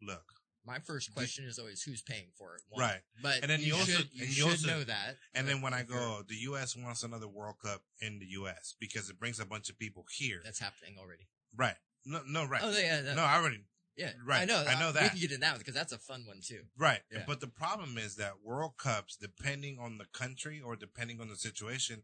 look, 0.01 0.25
My 0.65 0.79
first 0.79 1.13
question 1.13 1.45
is 1.45 1.59
always 1.59 1.83
who's 1.83 2.03
paying 2.03 2.29
for 2.39 2.55
it. 2.55 2.63
One. 2.69 2.81
Right. 2.81 3.01
But 3.23 3.43
And 3.43 3.51
then 3.51 3.61
you, 3.61 3.67
you 3.67 3.75
also- 3.75 3.93
should, 3.93 4.09
you 4.13 4.21
and 4.25 4.29
you 4.29 4.35
should 4.35 4.51
also- 4.51 4.67
know 4.69 4.85
that. 4.85 5.17
and 5.35 5.49
then 5.49 5.61
when 5.61 5.75
I 5.75 5.81
If 5.81 5.89
you're- 5.89 6.01
go, 6.01 6.23
the 6.29 6.37
U.S. 6.37 6.77
wants 6.77 7.03
another 7.03 7.29
World 7.29 7.57
Cup 7.63 7.83
in 8.01 8.19
the 8.21 8.27
U.S. 8.27 8.75
because 8.79 9.11
it 9.11 9.19
brings 9.19 9.41
a 9.41 9.47
bunch 9.47 9.69
of 9.71 9.79
people 9.79 10.05
here. 10.11 10.41
that's 10.45 10.61
happening 10.61 10.97
already. 10.99 11.29
right. 11.57 11.77
No, 12.05 12.21
no, 12.27 12.45
right. 12.47 12.61
Oh 12.65 12.77
yeah, 12.77 13.01
no, 13.01 13.15
no, 13.15 13.23
I 13.23 13.37
already 13.37 13.61
yeah, 13.97 14.13
right. 14.27 14.43
I 14.43 14.45
know. 14.47 14.65
I 14.67 14.81
know 14.81 14.89
uh, 14.89 14.93
that. 14.93 15.03
We 15.03 15.09
can 15.11 15.19
get 15.21 15.33
in 15.33 15.41
that 15.41 15.59
because 15.59 15.75
that's 15.75 15.93
a 15.93 15.99
fun 15.99 16.25
one 16.27 16.41
too. 16.43 16.63
Right. 16.79 17.01
Yeah. 17.13 17.25
But 17.27 17.41
the 17.41 17.47
problem 17.47 17.99
is 17.99 18.17
that 18.17 18.41
World 18.43 18.73
Cups, 18.79 19.17
depending 19.17 19.79
on 19.79 19.99
the 19.99 20.07
country 20.07 20.61
or 20.65 20.77
depending 20.77 21.21
on 21.21 21.29
the 21.29 21.37
situation, 21.37 22.03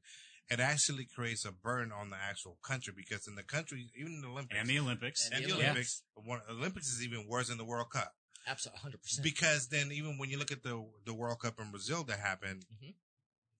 it 0.50 0.60
actually 0.60 1.06
creates 1.06 1.44
a 1.44 1.52
burden 1.52 1.90
on 1.90 2.10
the 2.10 2.16
actual 2.16 2.58
country 2.62 2.92
because 2.96 3.26
in 3.26 3.34
the 3.36 3.42
country, 3.42 3.88
even 3.98 4.12
in 4.16 4.20
the 4.20 4.28
Olympics, 4.28 4.58
and 4.60 4.68
the 4.68 4.78
Olympics. 4.78 5.30
and 5.32 5.42
the 5.44 5.48
the 5.48 5.54
Olympics. 5.54 6.02
Olympics, 6.16 6.48
one, 6.48 6.56
Olympics 6.58 6.88
is 6.88 7.02
even 7.02 7.26
worse 7.26 7.48
than 7.48 7.58
the 7.58 7.64
World 7.64 7.90
Cup 7.90 8.12
Absolutely, 8.48 8.80
hundred 8.80 9.02
percent. 9.02 9.22
because 9.22 9.68
then 9.68 9.92
even 9.92 10.16
when 10.18 10.30
you 10.30 10.38
look 10.38 10.50
at 10.52 10.62
the 10.62 10.84
the 11.04 11.14
World 11.14 11.38
Cup 11.40 11.60
in 11.60 11.70
Brazil 11.70 12.02
that 12.04 12.18
happened, 12.20 12.64
Mhm. 12.82 12.94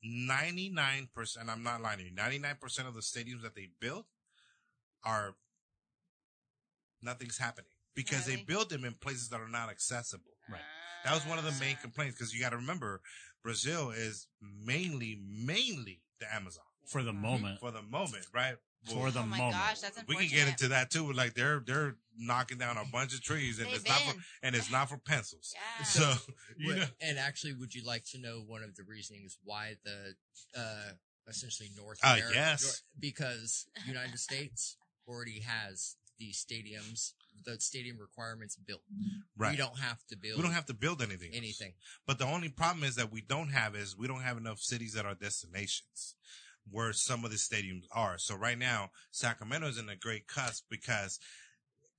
ninety 0.02 0.68
nine 0.70 1.08
percent. 1.14 1.48
I'm 1.50 1.62
not 1.62 1.80
lying 1.82 1.98
to 1.98 2.04
you. 2.04 2.10
Ninety 2.10 2.38
nine 2.38 2.56
percent 2.56 2.88
of 2.88 2.94
the 2.94 3.00
stadiums 3.00 3.42
that 3.42 3.54
they 3.54 3.66
built 3.80 4.06
are 5.04 5.36
nothing's 7.02 7.38
happening 7.38 7.70
because 7.94 8.24
they 8.26 8.32
Really? 8.32 8.44
build 8.44 8.70
them 8.70 8.84
in 8.84 8.94
places 8.94 9.28
that 9.28 9.40
are 9.40 9.48
not 9.48 9.68
accessible. 9.68 10.36
Right. 10.48 10.62
That 11.04 11.14
was 11.14 11.24
one 11.26 11.38
of 11.38 11.44
the 11.44 11.52
main 11.52 11.76
Ah. 11.76 11.82
complaints 11.82 12.16
because 12.18 12.32
you 12.34 12.40
got 12.40 12.50
to 12.50 12.56
remember 12.56 13.02
Brazil 13.42 13.90
is 13.90 14.26
mainly, 14.40 15.14
mainly 15.16 16.02
the 16.18 16.32
Amazon 16.34 16.64
for 16.86 17.02
the 17.02 17.12
moment. 17.12 17.60
for 17.60 17.70
the 17.70 17.82
moment, 17.82 18.26
right? 18.32 18.56
For 18.86 19.10
the 19.10 19.20
oh 19.20 19.26
my 19.26 19.38
moment. 19.38 19.56
gosh, 19.56 19.80
that's 19.80 20.00
we 20.06 20.16
can 20.16 20.28
get 20.28 20.48
into 20.48 20.68
that 20.68 20.90
too. 20.90 21.12
Like 21.12 21.34
they're 21.34 21.60
they're 21.66 21.96
knocking 22.16 22.58
down 22.58 22.76
a 22.78 22.84
bunch 22.90 23.12
of 23.14 23.22
trees 23.22 23.58
and 23.58 23.68
They've 23.68 23.76
it's 23.76 23.88
not 23.88 24.00
for 24.00 24.14
and 24.42 24.56
it's 24.56 24.70
not 24.70 24.88
for 24.88 24.96
pencils. 24.98 25.54
Yeah. 25.54 25.84
So 25.84 26.12
you 26.58 26.68
What- 26.68 26.76
know, 26.78 26.84
and 27.02 27.18
actually, 27.18 27.54
would 27.54 27.74
you 27.74 27.84
like 27.84 28.04
to 28.12 28.18
know 28.18 28.42
one 28.46 28.62
of 28.62 28.74
the 28.76 28.84
reasonings 28.84 29.36
why 29.44 29.74
the 29.84 30.14
uh, 30.58 30.92
essentially 31.28 31.70
North 31.76 31.98
Uh, 32.02 32.14
America? 32.16 32.34
yes. 32.34 32.82
Because 32.98 33.66
United 33.86 34.18
States 34.18 34.76
already 35.06 35.40
has 35.40 35.96
these 36.18 36.44
stadiums, 36.44 37.12
the 37.44 37.60
stadium 37.60 37.98
requirements 37.98 38.56
built. 38.56 38.82
right? 39.36 39.50
We 39.52 39.56
don't 39.56 39.78
have 39.78 40.04
to 40.08 40.16
build. 40.16 40.36
We 40.38 40.42
don't 40.42 40.52
have 40.54 40.66
to 40.66 40.74
build 40.74 41.02
anything. 41.02 41.28
else. 41.28 41.36
anything. 41.36 41.74
But 42.06 42.18
the 42.18 42.24
only 42.26 42.48
problem 42.48 42.84
is 42.84 42.94
that 42.96 43.12
we 43.12 43.20
don't 43.22 43.50
have 43.50 43.74
is 43.76 43.96
we 43.96 44.08
don't 44.08 44.22
have 44.22 44.36
enough 44.38 44.60
cities 44.60 44.94
that 44.94 45.04
are 45.06 45.14
destinations 45.14 46.14
where 46.70 46.92
some 46.92 47.24
of 47.24 47.30
the 47.30 47.36
stadiums 47.36 47.84
are. 47.92 48.18
So 48.18 48.34
right 48.34 48.58
now, 48.58 48.90
Sacramento 49.10 49.68
is 49.68 49.78
in 49.78 49.88
a 49.88 49.96
great 49.96 50.26
cusp 50.26 50.64
because 50.70 51.18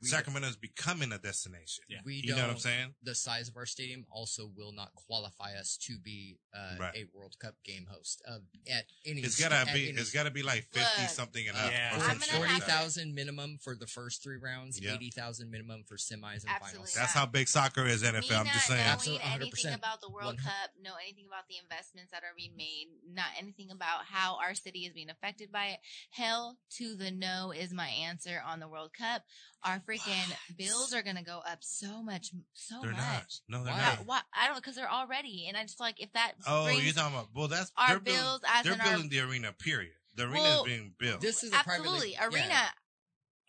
Sacramento 0.02 0.48
is 0.48 0.56
becoming 0.56 1.12
a 1.12 1.18
destination. 1.18 1.84
Yeah. 1.90 2.00
We 2.06 2.22
You 2.24 2.36
know 2.36 2.42
what 2.44 2.52
I'm 2.52 2.58
saying? 2.58 2.94
The 3.04 3.14
size 3.16 3.50
of 3.50 3.58
our 3.58 3.66
stadium 3.66 4.06
also 4.10 4.50
will 4.56 4.72
not 4.72 4.94
qualify 4.96 5.56
us 5.60 5.78
to 5.88 5.98
be 6.00 6.38
uh, 6.54 6.76
Right. 6.80 6.96
a 6.96 7.06
World 7.14 7.36
Cup 7.40 7.56
game 7.66 7.86
host 7.92 8.22
uh, 8.28 8.40
at 8.72 8.86
any. 9.06 9.22
It's 9.22 9.36
st- 9.36 9.50
gotta 9.52 9.70
at 9.70 9.74
be. 9.76 9.90
any 9.90 9.98
It's 10.00 10.12
gotta 10.12 10.32
be 10.32 10.42
like 10.44 10.64
fifty 10.72 11.02
Look, 11.02 11.10
something 11.12 11.48
and 11.48 11.58
Uh, 11.58 11.60
up. 11.62 11.72
Yeah. 11.72 11.92
or 11.92 11.94
I'm 11.96 12.00
some 12.00 12.08
gonna 12.08 12.20
shit 12.22 12.34
like 12.40 12.50
forty 12.50 12.60
that. 12.62 12.68
thousand 12.70 13.14
minimum 13.14 13.58
for 13.62 13.76
the 13.76 13.88
first 13.88 14.24
three 14.24 14.38
rounds, 14.38 14.80
Yeah. 14.80 14.94
eighty 14.96 15.12
thousand 15.12 15.52
minimum 15.52 15.84
for 15.84 15.98
semis 15.98 16.42
and 16.42 16.50
Absolutely. 16.50 16.72
finals. 16.72 16.94
That's 16.96 17.14
how 17.14 17.26
big 17.26 17.48
soccer 17.48 17.86
is. 17.86 18.02
Me 18.02 18.10
NFL. 18.10 18.40
I'm 18.40 18.46
not 18.46 18.54
just 18.54 18.68
saying. 18.68 18.80
Absolutely, 18.82 19.26
anything 19.26 19.52
100%. 19.52 19.76
about 19.76 20.02
the 20.02 20.10
World 20.10 20.26
One 20.26 20.38
hun- 20.38 20.52
Cup, 20.52 20.72
know 20.82 20.96
anything 20.96 21.26
about 21.28 21.48
the 21.50 21.58
investments 21.58 22.12
that 22.12 22.24
are 22.24 22.34
being 22.38 22.56
made, 22.56 22.88
not 23.08 23.28
anything 23.38 23.70
about 23.72 24.06
how 24.06 24.38
our 24.42 24.56
city 24.56 24.86
is 24.86 24.94
being 24.94 25.10
affected 25.10 25.52
by 25.52 25.68
it. 25.68 25.80
Hell 26.12 26.58
to 26.78 26.96
the 26.96 27.12
no 27.12 27.52
is 27.52 27.74
my 27.74 27.90
answer 27.90 28.42
on 28.46 28.60
the 28.60 28.68
World 28.68 28.94
Cup. 28.94 29.24
Our 29.64 29.80
freaking 29.90 30.30
What? 30.30 30.58
bills 30.58 30.94
are 30.94 31.02
gonna 31.02 31.24
go 31.24 31.40
up 31.40 31.60
so 31.62 32.04
much, 32.04 32.32
so 32.54 32.82
They're 32.82 32.92
much. 32.92 33.00
not. 33.00 33.26
No, 33.48 33.64
they're 33.64 33.74
Why? 33.74 33.80
Not. 33.82 34.06
why? 34.06 34.22
I 34.34 34.48
don't 34.48 34.56
because 34.58 34.76
they're 34.76 34.92
already, 34.92 35.46
and 35.48 35.58
I 35.58 35.64
just 35.64 35.80
like 35.80 36.02
if 36.02 36.12
that 36.14 36.34
Oh, 36.46 36.68
you're 36.68 36.94
talking 36.94 37.16
about? 37.16 37.30
Well, 37.34 37.48
that's 37.48 37.72
our 37.78 37.88
they're 37.90 38.00
building. 38.00 38.22
bills 38.22 38.42
as 38.48 38.64
They're 38.66 38.74
in 38.74 38.82
our 38.82 38.88
building 38.92 39.10
the 39.10 39.20
arena. 39.22 39.54
Period. 39.54 39.94
The 40.16 40.24
arena 40.24 40.40
Well, 40.42 40.64
is 40.66 40.68
being 40.72 40.94
built. 41.00 41.22
This 41.22 41.44
is 41.44 41.52
a 41.54 41.56
absolutely 41.58 42.16
privately, 42.16 42.38
arena. 42.40 42.48
yeah. 42.50 42.70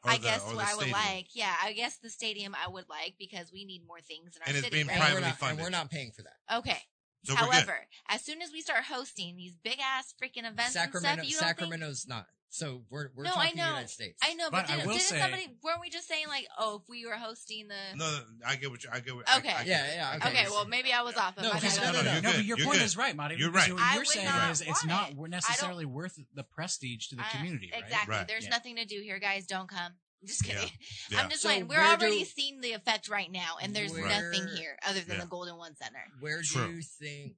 Or 0.02 0.10
I 0.12 0.16
the- 0.16 0.22
guess 0.22 0.42
what 0.46 0.64
I 0.64 0.74
would 0.76 0.90
like, 0.90 1.26
yeah, 1.34 1.54
I 1.62 1.72
guess 1.74 1.98
the 1.98 2.08
stadium 2.08 2.54
I 2.54 2.68
would 2.70 2.88
like 2.88 3.16
because 3.18 3.52
we 3.52 3.66
need 3.66 3.86
more 3.86 4.00
things 4.00 4.34
in 4.34 4.40
our 4.42 4.48
And 4.48 4.56
it's 4.56 4.64
city, 4.66 4.76
being 4.76 4.86
right? 4.86 4.94
And 4.96 5.00
we're, 5.02 5.06
privately 5.20 5.28
and 5.28 5.38
funded. 5.38 5.62
we're 5.64 5.70
not 5.70 5.90
paying 5.90 6.12
for 6.12 6.22
that. 6.22 6.56
Okay. 6.58 6.78
So. 7.24 7.34
However, 7.34 7.76
as 8.08 8.24
soon 8.24 8.40
as 8.42 8.50
we 8.52 8.60
start 8.62 8.84
hosting 8.84 9.36
these 9.36 9.54
big 9.62 9.78
ass 9.80 10.14
freaking 10.22 10.50
events 10.50 10.72
Sacramento, 10.72 11.08
and 11.08 11.18
stuff, 11.20 11.30
you 11.30 11.32
don't 11.36 11.40
think 11.48 11.58
Sacramento's 11.58 12.06
not. 12.08 12.26
So 12.52 12.82
we're 12.90 13.10
we're 13.14 13.22
No, 13.24 13.30
I 13.36 13.44
talking 13.46 13.58
know. 13.58 13.66
United 13.68 13.90
States. 13.90 14.18
I 14.24 14.34
know, 14.34 14.50
but, 14.50 14.66
But 14.66 14.66
didn't, 14.66 14.86
will 14.86 14.94
didn't 14.94 15.02
say- 15.02 15.20
somebody 15.20 15.56
weren't 15.62 15.80
we 15.80 15.88
just 15.88 16.08
saying 16.08 16.26
like, 16.26 16.48
oh, 16.58 16.80
if 16.82 16.88
we 16.88 17.06
were 17.06 17.12
hosting 17.14 17.68
the 17.68 17.96
No, 17.96 18.10
no, 18.10 18.18
I 18.44 18.56
get 18.56 18.70
what 18.72 18.82
you. 18.82 18.90
I 18.92 18.98
get 18.98 19.14
what. 19.14 19.36
Okay. 19.36 19.50
I, 19.50 19.58
get 19.62 19.66
Yeah, 19.68 19.86
yeah, 19.94 20.16
okay. 20.16 20.28
Okay, 20.30 20.46
well 20.50 20.66
maybe 20.66 20.92
I 20.92 21.02
was 21.02 21.16
off. 21.16 21.36
but 21.36 21.42
No, 21.42 21.50
my 21.50 21.60
because- 21.60 21.78
bad. 21.78 21.92
no, 21.94 22.02
no, 22.02 22.12
you're 22.12 22.22
no, 22.22 22.30
good. 22.30 22.36
but 22.38 22.44
your 22.44 22.58
You're 22.58 22.66
point 22.66 22.78
good. 22.78 22.84
is 22.86 22.96
right, 22.96 23.14
Marty. 23.14 23.36
You're 23.36 23.52
right. 23.52 23.72
What 23.72 23.80
I 23.80 23.92
you're 23.92 24.00
would 24.00 24.08
saying 24.08 24.26
not 24.26 24.50
is 24.50 24.60
it's 24.62 24.68
want 24.68 24.86
not 24.88 25.10
it. 25.10 25.16
we're 25.16 25.26
I 25.26 25.30
don't- 25.30 25.30
necessarily 25.30 25.84
worth 25.84 26.18
the 26.34 26.42
prestige 26.42 27.06
to 27.08 27.14
the 27.16 27.22
Uh, 27.22 27.30
community, 27.30 27.70
right? 27.72 27.84
Exactly. 27.84 28.14
Right. 28.16 28.26
There's 28.26 28.44
Yeah. 28.44 28.50
nothing 28.50 28.76
to 28.76 28.84
do 28.84 29.00
here, 29.00 29.20
guys. 29.20 29.46
Don't 29.46 29.68
come. 29.68 29.92
I'm 30.22 30.26
just 30.28 30.44
kidding. 30.44 30.68
Yeah. 31.10 31.20
I'm 31.22 31.30
just 31.30 31.42
So 31.42 31.48
saying 31.48 31.68
we're 31.68 31.78
already 31.80 32.20
do- 32.20 32.24
seeing 32.26 32.60
the 32.60 32.72
effect 32.72 33.08
right 33.08 33.30
now, 33.30 33.56
and 33.62 33.74
there's 33.74 33.92
Where- 33.92 34.06
nothing 34.06 34.46
here 34.56 34.76
other 34.86 35.00
than 35.00 35.16
Yeah. 35.16 35.22
the 35.24 35.28
Golden 35.28 35.56
One 35.56 35.74
Center. 35.76 36.02
Where 36.20 36.38
do 36.38 36.44
True. 36.44 36.68
you 36.72 36.82
think? 36.82 37.36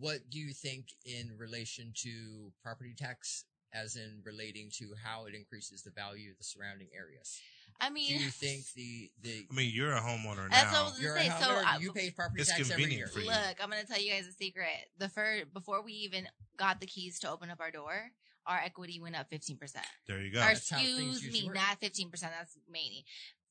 What 0.00 0.28
do 0.30 0.38
you 0.38 0.52
think 0.52 0.86
in 1.04 1.30
relation 1.38 1.92
to 2.02 2.52
property 2.62 2.94
tax, 2.96 3.44
as 3.72 3.94
in 3.94 4.20
relating 4.24 4.70
to 4.78 4.94
how 5.04 5.26
it 5.26 5.34
increases 5.34 5.82
the 5.82 5.90
value 5.90 6.30
of 6.32 6.38
the 6.38 6.44
surrounding 6.44 6.88
areas? 6.96 7.40
I 7.78 7.90
mean, 7.90 8.08
Do 8.08 8.14
mean, 8.14 8.22
you 8.24 8.30
think 8.30 8.64
the 8.74 9.10
the 9.22 9.46
I 9.50 9.54
mean, 9.54 9.70
you're 9.72 9.92
a 9.92 10.00
homeowner 10.00 10.48
now. 10.48 10.56
That's 10.56 10.72
now. 10.72 10.84
what 10.84 10.86
I 10.88 10.90
was 10.92 11.00
you're 11.00 11.14
gonna 11.14 11.28
a 11.28 11.38
say. 11.38 11.44
So 11.44 11.62
I- 11.64 11.78
you 11.78 11.92
pay 11.92 12.10
property 12.10 12.40
It's 12.40 12.50
tax 12.50 12.70
every 12.70 12.92
year. 12.94 13.06
for 13.06 13.20
you. 13.20 13.26
Look, 13.26 13.56
I'm 13.62 13.68
gonna 13.70 13.84
tell 13.84 14.00
you 14.00 14.10
guys 14.12 14.26
a 14.26 14.32
secret. 14.32 14.90
The 14.98 15.08
first 15.10 15.52
before 15.52 15.82
we 15.82 15.92
even 15.92 16.26
got 16.56 16.80
the 16.80 16.86
keys 16.86 17.18
to 17.20 17.30
open 17.30 17.50
up 17.50 17.60
our 17.60 17.70
door, 17.70 18.10
our 18.46 18.58
equity 18.58 19.00
went 19.00 19.16
up 19.16 19.28
15 19.30 19.56
percent. 19.58 19.86
there 20.06 20.20
you 20.20 20.32
go. 20.32 20.40
Or 20.40 20.44
That's 20.46 20.70
excuse 20.72 21.22
me, 21.32 21.44
work. 21.46 21.54
not 21.56 21.80
15 21.80 22.10
percent. 22.10 22.32
That's 22.38 22.56
Maney. 22.70 23.04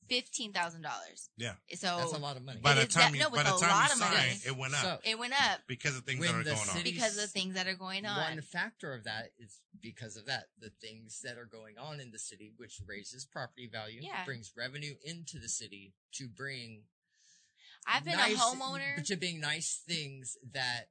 Fifteen 0.08 0.52
thousand 0.52 0.82
dollars. 0.82 1.30
Yeah. 1.36 1.54
So 1.74 1.96
That's 1.98 2.12
a 2.12 2.18
lot 2.18 2.36
of 2.36 2.44
money. 2.44 2.60
by 2.62 2.74
it 2.74 2.76
the 2.76 2.86
time 2.86 3.10
that- 3.10 3.18
you, 3.18 3.24
no, 3.24 3.30
by 3.30 3.40
it's 3.40 3.50
the 3.50 3.56
a 3.56 3.58
time 3.58 3.70
lot 3.70 3.88
you 3.88 3.92
of 3.94 3.98
money. 4.12 4.40
it 4.46 4.56
went 4.56 4.74
up 4.74 4.80
So- 4.80 5.10
it 5.10 5.18
went 5.18 5.32
up 5.32 5.60
because 5.66 5.96
of 5.96 6.04
things 6.04 6.20
that 6.20 6.30
are 6.32 6.44
going 6.44 6.68
on. 6.68 6.82
because 6.84 7.18
of 7.18 7.30
things 7.32 7.54
that 7.54 7.66
are 7.66 7.74
going 7.74 8.06
on. 8.06 8.16
One 8.34 8.40
factor 8.40 8.94
of 8.94 9.02
that 9.02 9.32
is 9.36 9.60
because 9.80 10.16
of 10.16 10.26
that, 10.26 10.44
the 10.60 10.70
things 10.80 11.22
that 11.24 11.38
are 11.38 11.44
going 11.44 11.76
on 11.76 11.98
in 11.98 12.12
the 12.12 12.20
city, 12.20 12.52
which 12.56 12.80
raises 12.86 13.24
property 13.24 13.66
value, 13.66 14.00
Yeah. 14.00 14.24
brings 14.24 14.52
revenue 14.56 14.94
into 15.04 15.40
the 15.40 15.48
city 15.48 15.92
to 16.12 16.28
bring 16.28 16.84
I've 17.84 18.04
been 18.04 18.16
nice- 18.16 18.36
a 18.36 18.38
homeowner. 18.38 19.04
to 19.06 19.16
being 19.16 19.40
nice 19.40 19.82
things 19.84 20.36
that 20.52 20.90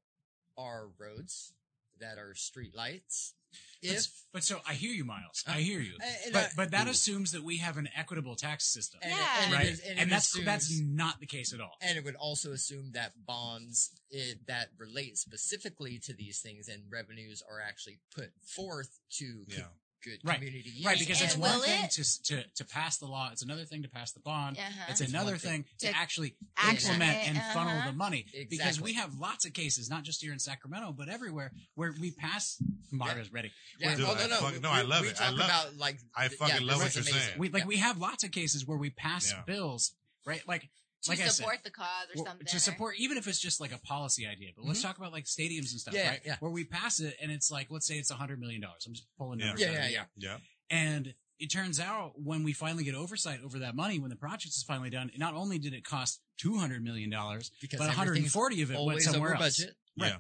are 0.58 0.90
roads, 0.90 1.54
that 2.00 2.18
are 2.18 2.36
street 2.36 2.76
lights. 2.76 3.34
But, 3.82 3.92
If 3.92 4.08
but 4.34 4.44
so 4.44 4.62
I 4.68 4.74
hear 4.74 4.92
you, 4.92 5.06
Miles. 5.06 5.44
Uh, 5.48 5.52
I 5.52 5.62
hear 5.62 5.80
you. 5.80 5.96
and 6.02 6.34
But 6.34 6.46
I- 6.46 6.52
but 6.56 6.72
that 6.72 6.88
assumes 6.88 7.32
that 7.34 7.44
we 7.44 7.58
have 7.58 7.78
an 7.78 7.88
equitable 7.96 8.36
tax 8.36 8.66
system, 8.66 9.00
and, 9.04 9.12
Yeah. 9.12 9.44
and 9.44 9.54
right? 9.54 9.68
is- 9.68 9.80
and, 9.82 10.00
and 10.00 10.12
that's 10.12 10.28
assumes- 10.30 10.46
that's 10.46 10.80
not 10.80 11.20
the 11.20 11.28
case 11.28 11.54
at 11.54 11.62
all. 11.62 11.78
and 11.82 11.96
it 11.98 12.04
would 12.04 12.16
also 12.16 12.52
assume 12.52 12.94
that 12.94 13.26
bonds 13.26 13.92
it, 14.10 14.48
that 14.48 14.70
relate 14.78 15.18
specifically 15.18 16.00
to 16.00 16.14
these 16.14 16.40
things 16.40 16.68
and 16.68 16.84
revenues 16.90 17.44
are 17.48 17.60
actually 17.62 18.00
put 18.12 18.32
forth 18.44 19.00
to 19.12 19.46
Yeah. 19.50 19.68
Good 20.06 20.20
Right. 20.24 20.36
community 20.36 20.70
use. 20.70 20.86
Right, 20.86 21.00
because 21.00 21.20
And 21.22 21.30
it's 21.32 21.38
one 21.38 21.60
thing 21.62 21.84
it- 21.86 21.92
to, 21.92 22.24
to 22.24 22.44
to 22.56 22.66
pass 22.66 22.98
the 22.98 23.08
law. 23.08 23.30
It's 23.32 23.42
another 23.42 23.66
thing 23.66 23.82
to 23.84 23.90
pass 23.90 24.12
the 24.12 24.20
bond. 24.22 24.58
Uh-huh. 24.58 24.86
It's 24.90 25.02
It's 25.02 25.10
another 25.10 25.32
one 25.32 25.40
thing. 25.40 25.64
thing 25.64 25.78
to, 25.80 25.88
To 25.92 25.98
actually 25.98 26.36
implement 26.70 27.12
it, 27.18 27.28
and 27.30 27.38
funnel 27.54 27.76
uh-huh. 27.78 27.88
the 27.92 27.98
money. 27.98 28.26
Because 28.50 28.80
we 28.80 28.94
have 28.94 29.18
lots 29.20 29.46
of 29.46 29.54
cases, 29.54 29.90
not 29.90 30.04
just 30.04 30.22
here 30.22 30.32
in 30.32 30.40
Sacramento, 30.40 30.94
but 30.94 31.10
everywhere, 31.10 31.52
where 31.74 31.94
we 32.00 32.12
pass. 32.12 32.62
Maria's 32.92 33.34
ready. 33.34 33.52
Yeah, 33.80 33.96
Dude, 33.96 34.06
oh, 34.06 34.14
no, 34.14 34.24
I 34.24 34.28
no. 34.28 34.36
fucking- 34.38 34.62
no, 34.62 34.72
we, 34.72 34.78
I 34.78 34.82
love 34.84 35.02
we 35.02 35.08
it. 35.10 35.20
I 35.20 35.30
love- 35.32 35.40
about 35.50 35.76
like 35.78 35.98
I 36.16 36.28
fucking 36.30 36.56
yeah, 36.66 36.72
love 36.72 36.80
this 36.84 36.96
what 36.96 37.02
is 37.02 37.08
you're 37.08 37.16
amazing. 37.16 37.28
saying. 37.30 37.40
We 37.40 37.50
like 37.50 37.64
Yeah. 37.64 37.68
we 37.68 37.78
have 37.78 37.98
lots 37.98 38.24
of 38.24 38.32
cases 38.32 38.66
where 38.66 38.78
we 38.78 38.90
pass 38.92 39.34
bills, 39.48 39.94
right? 40.26 40.48
Like 40.48 40.70
to 41.06 41.12
like 41.12 41.20
I 41.20 41.24
said, 41.24 41.32
support 41.34 41.64
the 41.64 41.72
cause 41.72 41.88
or 42.14 42.18
Well, 42.18 42.26
something. 42.26 42.48
to 42.48 42.56
or- 42.58 42.60
support 42.60 42.96
even 43.00 43.18
if 43.18 43.28
it's 43.28 43.40
just 43.40 43.60
like 43.62 43.72
a 43.74 43.80
policy 43.80 44.28
idea 44.28 44.50
but 44.56 44.66
let's 44.66 44.80
mm-hmm. 44.80 44.88
talk 44.90 44.98
about 44.98 45.12
like 45.12 45.26
stadiums 45.26 45.72
and 45.72 45.80
stuff 45.80 45.94
Yeah, 45.94 46.10
right 46.10 46.22
yeah. 46.26 46.36
where 46.40 46.52
we 46.52 46.64
pass 46.66 47.00
it 47.00 47.16
and 47.22 47.32
it's 47.32 47.50
like 47.50 47.68
let's 47.70 47.88
say 47.88 47.96
it's 47.98 48.12
a 48.12 48.16
hundred 48.16 48.40
million 48.40 48.62
dollars 48.62 48.86
i'm 48.88 48.94
just 48.94 49.08
pulling 49.18 49.40
Yeah. 49.40 49.46
numbers 49.48 49.62
Yeah, 49.62 49.68
out 49.68 49.74
of 49.76 49.80
yeah, 49.80 49.88
the 49.88 49.94
yeah. 49.94 50.04
Yeah. 50.18 50.38
and 50.70 51.14
it 51.40 51.48
turns 51.52 51.80
out 51.80 52.14
when 52.16 52.44
we 52.44 52.54
finally 52.54 52.84
get 52.84 52.96
oversight 52.96 53.40
over 53.44 53.60
that 53.60 53.76
money 53.76 54.00
when 54.00 54.10
the 54.10 54.16
project 54.16 54.56
is 54.56 54.64
finally 54.64 54.90
done 54.90 55.12
not 55.18 55.34
only 55.34 55.58
did 55.60 55.74
it 55.74 55.84
cost 55.84 56.22
200 56.40 56.84
million 56.84 57.10
dollars 57.10 57.52
but 57.62 57.82
everything's 57.82 58.36
140 58.36 58.62
of 58.62 58.72
it 58.72 58.80
went 58.82 59.02
somewhere 59.02 59.34
over 59.36 59.44
else 59.44 59.58
budget. 59.60 59.76
Right. 60.00 60.08
Yeah. 60.10 60.18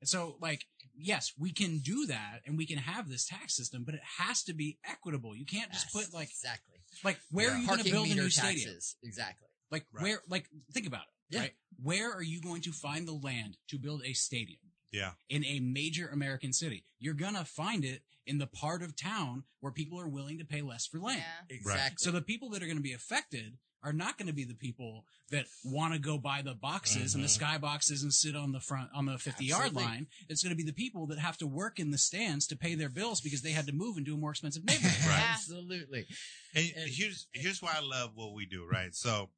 and 0.00 0.08
so 0.08 0.36
like 0.40 0.64
yes 0.96 1.32
we 1.38 1.52
can 1.52 1.78
do 1.78 2.06
that 2.06 2.40
and 2.46 2.58
we 2.58 2.66
can 2.66 2.76
have 2.78 3.08
this 3.08 3.26
tax 3.26 3.56
system 3.56 3.84
but 3.84 3.94
it 3.94 4.02
has 4.18 4.42
to 4.44 4.52
be 4.52 4.78
equitable 4.88 5.34
you 5.34 5.46
can't 5.46 5.72
just 5.72 5.86
Yes, 5.94 6.06
put 6.06 6.14
like 6.14 6.28
exactly 6.28 6.76
like 7.04 7.18
where 7.30 7.48
Yeah. 7.48 7.54
are 7.54 7.58
you 7.58 7.66
going 7.66 7.78
to 7.84 7.90
build 7.90 8.06
a 8.06 8.10
meter 8.10 8.22
new 8.22 8.30
stadium. 8.30 8.74
Exactly. 9.02 9.46
Like 9.70 9.86
Right. 9.92 10.02
where, 10.02 10.22
like 10.28 10.48
think 10.72 10.86
about 10.86 11.02
it, 11.02 11.34
Yeah. 11.34 11.40
right? 11.40 11.54
Where 11.82 12.12
are 12.12 12.22
you 12.22 12.40
going 12.40 12.62
to 12.62 12.72
find 12.72 13.06
the 13.06 13.12
land 13.12 13.56
to 13.68 13.78
build 13.78 14.02
a 14.04 14.12
stadium 14.12 14.72
Yeah. 14.92 15.12
in 15.28 15.44
a 15.44 15.60
major 15.60 16.08
American 16.08 16.52
city? 16.52 16.84
You're 16.98 17.14
gonna 17.14 17.44
find 17.44 17.84
it 17.84 18.02
in 18.26 18.38
the 18.38 18.46
part 18.46 18.82
of 18.82 18.94
town 18.96 19.44
where 19.60 19.72
people 19.72 19.98
are 20.00 20.08
willing 20.08 20.38
to 20.38 20.44
pay 20.44 20.62
less 20.62 20.86
for 20.86 20.98
land. 21.00 21.24
yeah. 21.48 21.56
Exactly. 21.56 21.96
So 22.04 22.10
the 22.10 22.22
people 22.22 22.50
that 22.50 22.62
are 22.62 22.66
going 22.66 22.76
to 22.76 22.82
be 22.82 22.92
affected 22.92 23.58
are 23.82 23.94
not 23.94 24.18
going 24.18 24.26
to 24.26 24.32
be 24.34 24.44
the 24.44 24.54
people 24.54 25.06
that 25.30 25.46
want 25.64 25.94
to 25.94 25.98
go 25.98 26.18
buy 26.18 26.42
the 26.42 26.54
boxes 26.54 27.14
and 27.14 27.24
the 27.24 27.28
Mhm. 27.28 27.34
sky 27.34 27.56
boxes 27.58 28.02
and 28.02 28.12
sit 28.12 28.36
on 28.36 28.52
the 28.52 28.60
front 28.60 28.90
on 28.92 29.06
the 29.06 29.18
50 29.18 29.46
yard 29.46 29.72
line. 29.72 30.06
It's 30.28 30.42
going 30.42 30.50
to 30.50 30.56
be 30.56 30.62
the 30.64 30.74
people 30.74 31.06
that 31.06 31.18
have 31.18 31.38
to 31.38 31.46
work 31.46 31.78
in 31.78 31.90
the 31.90 31.96
stands 31.98 32.46
to 32.48 32.56
pay 32.56 32.74
their 32.74 32.90
bills 32.90 33.22
because 33.22 33.40
they 33.40 33.52
had 33.52 33.66
to 33.66 33.72
move 33.72 33.96
into 33.96 34.12
a 34.14 34.18
more 34.18 34.30
expensive 34.32 34.64
neighborhood. 34.66 35.06
Right. 35.08 35.18
Absolutely. 35.30 36.06
And, 36.54 36.72
And- 36.76 36.90
here's 36.90 37.26
here's 37.32 37.62
why 37.62 37.72
I 37.74 37.80
love 37.80 38.14
what 38.16 38.34
we 38.34 38.44
do, 38.44 38.66
right? 38.66 38.94
So 38.94 39.30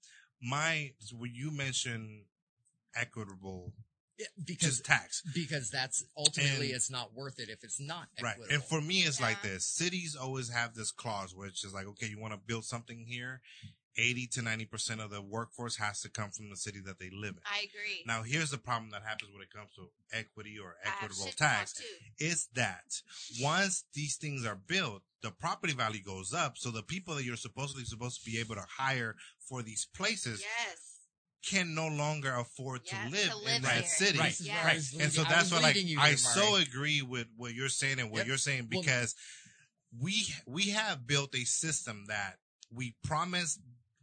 my 0.42 0.92
when 1.16 1.34
you 1.34 1.50
mention 1.50 2.24
equitable 2.94 3.72
Yeah, 4.18 4.26
just 4.36 4.46
because 4.46 4.80
tax, 4.80 5.22
because 5.34 5.70
that's 5.70 6.04
ultimately 6.16 6.66
And- 6.68 6.76
it's 6.76 6.90
not 6.90 7.14
worth 7.14 7.38
it 7.38 7.48
if 7.48 7.64
it's 7.64 7.80
not 7.80 8.08
right? 8.20 8.36
And 8.50 8.62
for 8.62 8.80
me, 8.80 9.02
it's 9.02 9.20
like 9.20 9.42
this: 9.42 9.64
cities 9.66 10.14
always 10.16 10.50
have 10.50 10.74
this 10.74 10.90
clause, 10.90 11.34
which 11.34 11.64
is 11.64 11.72
like, 11.72 11.86
okay, 11.86 12.06
you 12.06 12.18
want 12.20 12.34
to 12.34 12.40
build 12.44 12.64
something 12.64 13.06
here, 13.06 13.40
eighty 13.96 14.26
to 14.28 14.42
ninety 14.42 14.64
percent 14.64 15.00
of 15.00 15.10
the 15.10 15.20
workforce 15.22 15.76
has 15.76 16.00
to 16.00 16.08
come 16.08 16.30
from 16.30 16.48
the 16.50 16.56
city 16.56 16.80
that 16.86 16.98
they 16.98 17.10
live 17.10 17.34
in. 17.36 17.42
I 17.50 17.58
agree. 17.60 18.02
Now, 18.06 18.22
here's 18.22 18.50
the 18.50 18.58
problem 18.58 18.90
that 18.92 19.02
happens 19.02 19.30
when 19.32 19.42
it 19.42 19.50
comes 19.50 19.70
to 19.76 19.88
equity 20.12 20.58
or 20.58 20.76
equitable 20.84 21.24
shit 21.26 21.32
to 21.32 21.38
talk 21.38 21.48
tax. 21.58 21.82
is 22.18 22.48
that 22.54 23.02
once 23.40 23.84
these 23.94 24.16
things 24.16 24.46
are 24.46 24.56
built, 24.66 25.02
the 25.22 25.30
property 25.30 25.72
value 25.74 26.02
goes 26.02 26.32
up. 26.32 26.56
So 26.56 26.70
the 26.70 26.82
people 26.82 27.14
that 27.14 27.24
you're 27.24 27.36
supposedly 27.36 27.84
supposed 27.84 28.24
to 28.24 28.30
be 28.30 28.38
able 28.38 28.54
to 28.54 28.64
hire 28.78 29.14
for 29.48 29.62
these 29.62 29.86
places 29.94 30.40
Yes. 30.40 30.78
can 31.48 31.74
no 31.74 31.88
longer 31.88 32.34
afford 32.34 32.86
to 32.86 32.96
live, 33.10 33.28
to 33.30 33.36
live 33.36 33.56
in 33.56 33.62
that 33.62 33.74
here. 33.74 33.82
city. 33.84 34.18
Right. 34.18 34.28
This 34.30 34.40
is 34.40 34.46
Yeah. 34.46 34.54
where 34.54 34.62
I 34.64 34.66
Right. 34.68 34.76
And 34.76 35.12
so 35.12 35.20
leading- 35.22 35.26
I 35.26 35.28
that's 35.28 35.42
was 35.44 35.52
what 35.52 35.62
like 35.62 35.74
leading 35.74 35.90
you 35.90 36.00
I 36.00 36.14
so 36.14 36.56
agree 36.56 37.02
with 37.02 37.26
what 37.36 37.52
you're 37.54 37.68
saying 37.68 37.98
and 38.00 38.10
what 38.10 38.18
Yep. 38.18 38.26
you're 38.26 38.38
saying 38.38 38.68
Well- 38.72 38.80
because 38.82 39.14
we 39.98 40.34
we 40.46 40.70
have 40.70 41.06
built 41.06 41.34
a 41.34 41.44
system 41.44 42.06
that 42.06 42.38
we 42.70 42.96
promise 43.04 43.58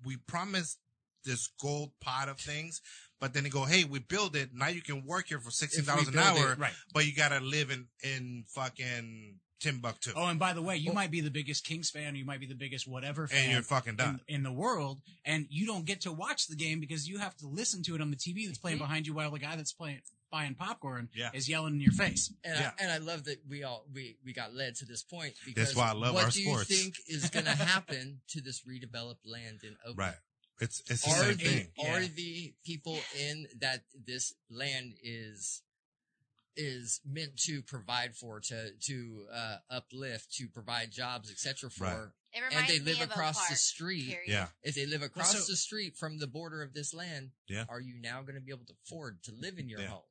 we 0.06 0.18
promise 0.28 0.78
this 1.26 1.50
gold 1.62 1.92
pot 2.02 2.30
of 2.30 2.40
things, 2.40 2.82
but 3.20 3.34
then 3.34 3.44
they 3.44 3.50
go, 3.50 3.66
hey, 3.66 3.84
we 3.84 4.00
build 4.00 4.36
it. 4.36 4.50
Now 4.54 4.70
you 4.70 4.82
can 4.82 5.06
work 5.06 5.28
here 5.28 5.40
for 5.40 5.52
sixteen 5.52 5.86
dollars 5.86 6.08
an 6.08 6.18
hour, 6.18 6.54
it, 6.54 6.60
Right. 6.60 6.74
but 6.94 7.06
you 7.06 7.14
gotta 7.14 7.40
live 7.42 7.70
in 7.72 7.88
in 8.04 8.46
fucking 8.48 9.40
Timbuktu, 9.60 10.14
Oh, 10.16 10.28
and 10.28 10.40
by 10.40 10.54
the 10.54 10.62
way, 10.62 10.78
you 10.78 10.94
might 10.94 11.12
be 11.12 11.20
the 11.20 11.30
biggest 11.30 11.66
Kings 11.66 11.90
fan, 11.90 12.14
or 12.14 12.18
you 12.18 12.24
might 12.24 12.40
be 12.40 12.46
the 12.46 12.56
biggest 12.56 12.88
whatever 12.88 13.28
fan. 13.28 13.44
and 13.44 13.52
you're 13.52 13.62
fucking 13.62 13.98
done. 13.98 14.22
in, 14.30 14.36
in 14.36 14.44
the 14.44 14.54
world, 14.54 15.02
and 15.26 15.48
you 15.50 15.66
don't 15.66 15.84
get 15.86 16.00
to 16.02 16.14
watch 16.14 16.48
the 16.48 16.56
game 16.56 16.80
because 16.80 17.10
you 17.10 17.18
have 17.18 17.36
to 17.38 17.48
listen 17.48 17.84
to 17.84 17.94
it 17.96 18.00
on 18.02 18.10
the 18.10 18.16
TV 18.16 18.46
that's 18.46 18.58
playing 18.58 18.78
Mhm. 18.78 18.88
behind 18.88 19.06
you 19.08 19.14
while 19.14 19.30
the 19.32 19.38
guy 19.40 19.58
that's 19.58 19.74
playing 19.74 20.00
buying 20.32 20.56
popcorn 20.56 21.10
Yeah. 21.16 21.30
is 21.34 21.48
yelling 21.50 21.76
in 21.76 21.82
your 21.82 21.92
face. 21.94 22.32
And, 22.44 22.60
Yeah. 22.60 22.72
I, 22.80 22.84
and 22.84 22.92
I 22.92 22.98
love 22.98 23.24
that 23.26 23.40
we 23.48 23.64
all 23.64 23.86
we, 23.94 24.18
we 24.24 24.34
got 24.34 24.54
led 24.54 24.76
to 24.76 24.86
this 24.86 25.04
point 25.04 25.34
because 25.46 25.66
That's 25.68 25.76
why 25.76 25.90
I 25.90 25.94
love 25.94 26.14
what 26.14 26.26
our 26.26 26.30
do 26.30 26.42
sports. 26.44 26.70
you 26.70 26.76
think 26.78 26.96
is 27.08 27.30
going 27.36 27.46
to 27.46 27.52
happen 27.56 28.22
to 28.30 28.42
this 28.42 28.62
redeveloped 28.62 29.26
land 29.26 29.60
in 29.64 29.76
Oakland? 29.82 29.98
Right. 29.98 30.16
It's 30.62 30.82
it's 30.90 31.04
the 31.06 31.12
Are 31.12 31.24
same 31.24 31.38
the, 31.38 31.44
thing. 31.44 31.68
are 31.88 32.02
Yeah. 32.02 32.08
the 32.16 32.54
people 32.66 33.00
in 33.18 33.48
that 33.60 33.84
this 34.06 34.34
land 34.50 34.94
is 35.02 35.62
is 36.56 37.00
meant 37.06 37.38
to 37.38 37.62
provide 37.62 38.16
for 38.16 38.40
to 38.42 38.72
to 38.82 39.26
uh, 39.34 39.58
uplift 39.70 40.34
to 40.34 40.48
provide 40.50 40.92
jobs 40.92 41.32
etc 41.32 41.70
for 41.70 41.84
Right. 41.86 42.08
It 42.32 42.38
and 42.44 42.46
reminds 42.54 42.72
they 42.72 42.80
me 42.80 42.86
live 42.94 43.02
of 43.04 43.10
a 43.10 43.12
across 43.14 43.48
the 43.50 43.56
street 43.56 44.08
period. 44.10 44.28
Yeah. 44.28 44.48
if 44.62 44.76
they 44.76 44.86
live 44.86 45.02
across 45.02 45.32
so- 45.32 45.52
the 45.52 45.56
street 45.58 45.96
from 45.98 46.18
the 46.20 46.28
border 46.28 46.62
of 46.62 46.74
this 46.74 46.94
land 46.94 47.32
Yeah. 47.48 47.66
are 47.70 47.80
you 47.80 47.96
now 48.00 48.22
going 48.24 48.36
to 48.36 48.42
be 48.42 48.52
able 48.52 48.66
to 48.66 48.74
afford 48.86 49.24
to 49.24 49.32
live 49.32 49.58
in 49.58 49.70
your 49.70 49.80
Yeah. 49.80 49.88
home 49.88 50.04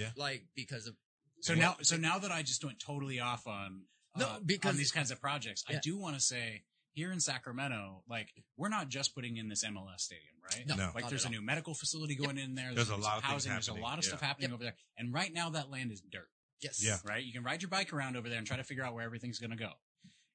Yeah. 0.00 0.10
like 0.16 0.46
because 0.54 0.86
of 0.86 0.96
So 1.40 1.52
what- 1.54 1.58
now, 1.60 1.76
so 1.82 1.96
now 1.96 2.18
that 2.18 2.32
I 2.32 2.42
just 2.42 2.64
went 2.64 2.80
totally 2.80 3.20
off 3.20 3.46
on 3.46 3.86
No, 4.16 4.26
uh, 4.26 4.40
because- 4.40 4.70
on 4.70 4.76
these 4.76 4.92
kinds 4.92 5.10
of 5.10 5.20
projects, 5.20 5.64
I 5.68 5.76
do 5.78 5.96
want 5.96 6.16
to 6.16 6.20
say 6.20 6.64
here 6.92 7.12
in 7.12 7.20
Sacramento, 7.20 8.02
like 8.08 8.34
we're 8.56 8.68
not 8.68 8.88
just 8.88 9.14
putting 9.14 9.36
in 9.36 9.48
this 9.48 9.62
MLS 9.64 10.02
stadium, 10.02 10.34
right? 10.42 10.66
No, 10.66 10.74
No. 10.74 10.92
Like 10.94 11.08
there's 11.08 11.24
a 11.24 11.28
all. 11.28 11.32
new 11.32 11.40
medical 11.40 11.74
facility 11.74 12.14
going 12.16 12.36
in 12.38 12.54
there. 12.56 12.74
There's 12.74 12.88
a 12.90 12.96
lot 12.96 13.18
of 13.18 13.22
housing. 13.24 13.52
There's 13.52 13.68
a 13.68 13.74
lot 13.74 13.98
of 13.98 14.04
yeah. 14.04 14.08
stuff 14.08 14.20
happening 14.20 14.50
Yep. 14.50 14.54
over 14.54 14.64
there, 14.64 14.76
and 14.96 15.12
right 15.12 15.32
now 15.32 15.50
that 15.50 15.70
land 15.70 15.92
is 15.92 16.00
dirt. 16.00 16.30
yes 16.62 16.82
Yeah. 16.84 16.98
right? 17.04 17.24
You 17.24 17.32
can 17.32 17.42
ride 17.42 17.62
your 17.62 17.70
bike 17.70 17.90
around 17.92 18.16
over 18.18 18.28
there 18.28 18.36
and 18.36 18.46
try 18.46 18.58
to 18.58 18.64
figure 18.64 18.84
out 18.84 18.92
where 18.92 19.02
everything's 19.04 19.38
going 19.38 19.50
to 19.52 19.56
go. 19.56 19.72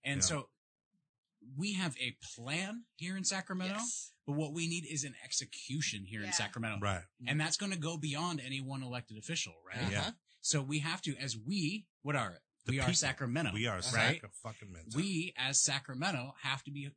And 0.04 0.22
Yeah. 0.22 0.26
so 0.26 0.50
we 1.56 1.74
have 1.74 1.96
a 2.00 2.18
plan 2.36 2.86
here 2.96 3.16
in 3.16 3.24
Sacramento, 3.24 3.76
yes. 3.76 4.12
But 4.26 4.34
what 4.34 4.54
we 4.54 4.68
need 4.68 4.86
is 4.86 5.04
an 5.04 5.16
execution 5.24 6.04
here 6.06 6.22
Yeah. 6.22 6.28
in 6.28 6.34
Sacramento. 6.34 6.80
Right. 6.82 7.04
And 7.28 7.40
that's 7.40 7.58
going 7.58 7.72
to 7.72 7.78
go 7.78 7.98
beyond 7.98 8.42
any 8.46 8.62
one 8.62 8.82
elected 8.84 9.18
official, 9.18 9.54
right? 9.68 9.82
Uh-huh. 9.82 9.92
Yeah. 9.92 10.10
So 10.42 10.62
we 10.62 10.80
have 10.80 11.02
to, 11.04 11.16
as 11.18 11.38
we, 11.38 11.86
what 12.02 12.16
are 12.16 12.32
it? 12.32 12.40
The 12.66 12.72
we 12.74 12.80
are. 12.80 12.94
Sacramento. 12.94 13.52
We 13.54 13.68
are 13.68 13.76
right? 13.76 13.84
Sac 13.84 14.22
fucking 14.44 14.72
mental. 14.72 14.92
We, 14.96 15.34
as 15.38 15.60
Sacramento, 15.62 16.34
have 16.42 16.64
to 16.64 16.72
be 16.72 16.90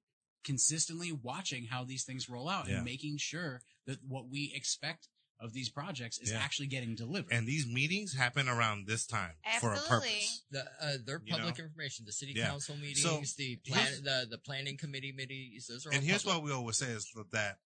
consistently 0.45 1.13
watching 1.13 1.65
how 1.67 1.85
these 1.85 2.05
things 2.05 2.29
roll 2.29 2.49
out 2.49 2.69
Yeah. 2.69 2.77
and 2.77 2.85
making 2.85 3.19
sure 3.19 3.61
that 3.87 3.99
what 4.07 4.29
we 4.31 4.53
expect 4.55 5.09
of 5.41 5.53
these 5.53 5.69
projects 5.69 6.19
is 6.19 6.31
Yeah. 6.31 6.39
actually 6.41 6.67
getting 6.67 6.95
delivered. 6.95 7.33
and 7.33 7.47
these 7.47 7.67
meetings 7.67 8.15
happen 8.15 8.49
around 8.49 8.87
this 8.87 9.07
time 9.07 9.35
for 9.61 9.73
a 9.73 9.77
Absolutely. 9.77 9.89
purpose. 9.89 10.43
The, 10.51 10.65
uh, 10.83 10.97
their 11.05 11.23
You 11.25 11.33
public 11.35 11.59
know? 11.59 11.65
information, 11.65 12.05
the 12.07 12.13
city 12.13 12.33
Yeah. 12.35 12.49
council 12.49 12.77
meetings, 12.77 13.03
So, 13.03 13.23
the 13.37 13.57
plan, 13.57 14.03
the 14.03 14.27
the 14.29 14.39
planning 14.39 14.77
committee 14.77 15.13
meetings. 15.13 15.67
Those 15.69 15.87
are 15.87 15.93
And 15.93 16.03
here's 16.03 16.25
public. 16.25 16.43
what 16.43 16.45
we 16.45 16.53
always 16.53 16.77
say 16.77 16.91
is 16.91 17.07
that 17.31 17.61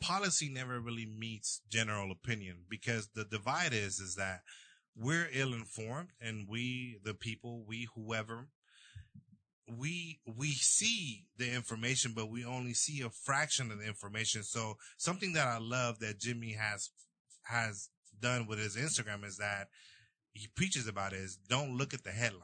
policy 0.00 0.48
never 0.48 0.80
really 0.80 1.06
meets 1.06 1.62
general 1.68 2.10
opinion 2.12 2.64
because 2.68 3.08
the 3.08 3.24
divide 3.24 3.72
is 3.72 3.98
is 3.98 4.14
that 4.16 4.42
we're 4.94 5.28
ill 5.32 5.52
informed 5.54 6.12
and 6.20 6.46
we 6.48 6.98
the 7.02 7.14
people 7.14 7.64
we 7.64 7.88
whoever 7.94 8.48
we 9.68 10.20
we 10.26 10.52
see 10.52 11.26
the 11.38 11.50
information 11.52 12.12
but 12.14 12.26
we 12.30 12.44
only 12.44 12.72
see 12.72 13.00
a 13.00 13.10
fraction 13.10 13.72
of 13.72 13.78
the 13.78 13.84
information 13.86 14.42
so 14.44 14.78
something 14.96 15.32
that 15.32 15.48
i 15.48 15.58
love 15.58 15.98
that 15.98 16.20
jimmy 16.20 16.52
has 16.52 16.90
has 17.48 17.90
done 18.20 18.46
with 18.46 18.58
his 18.58 18.76
instagram 18.76 19.24
is 19.24 19.36
that 19.36 19.68
he 20.36 20.48
preaches 20.54 20.86
about 20.86 21.12
is 21.12 21.38
don't 21.48 21.76
look 21.76 21.94
at 21.94 22.04
the 22.04 22.10
headline. 22.10 22.42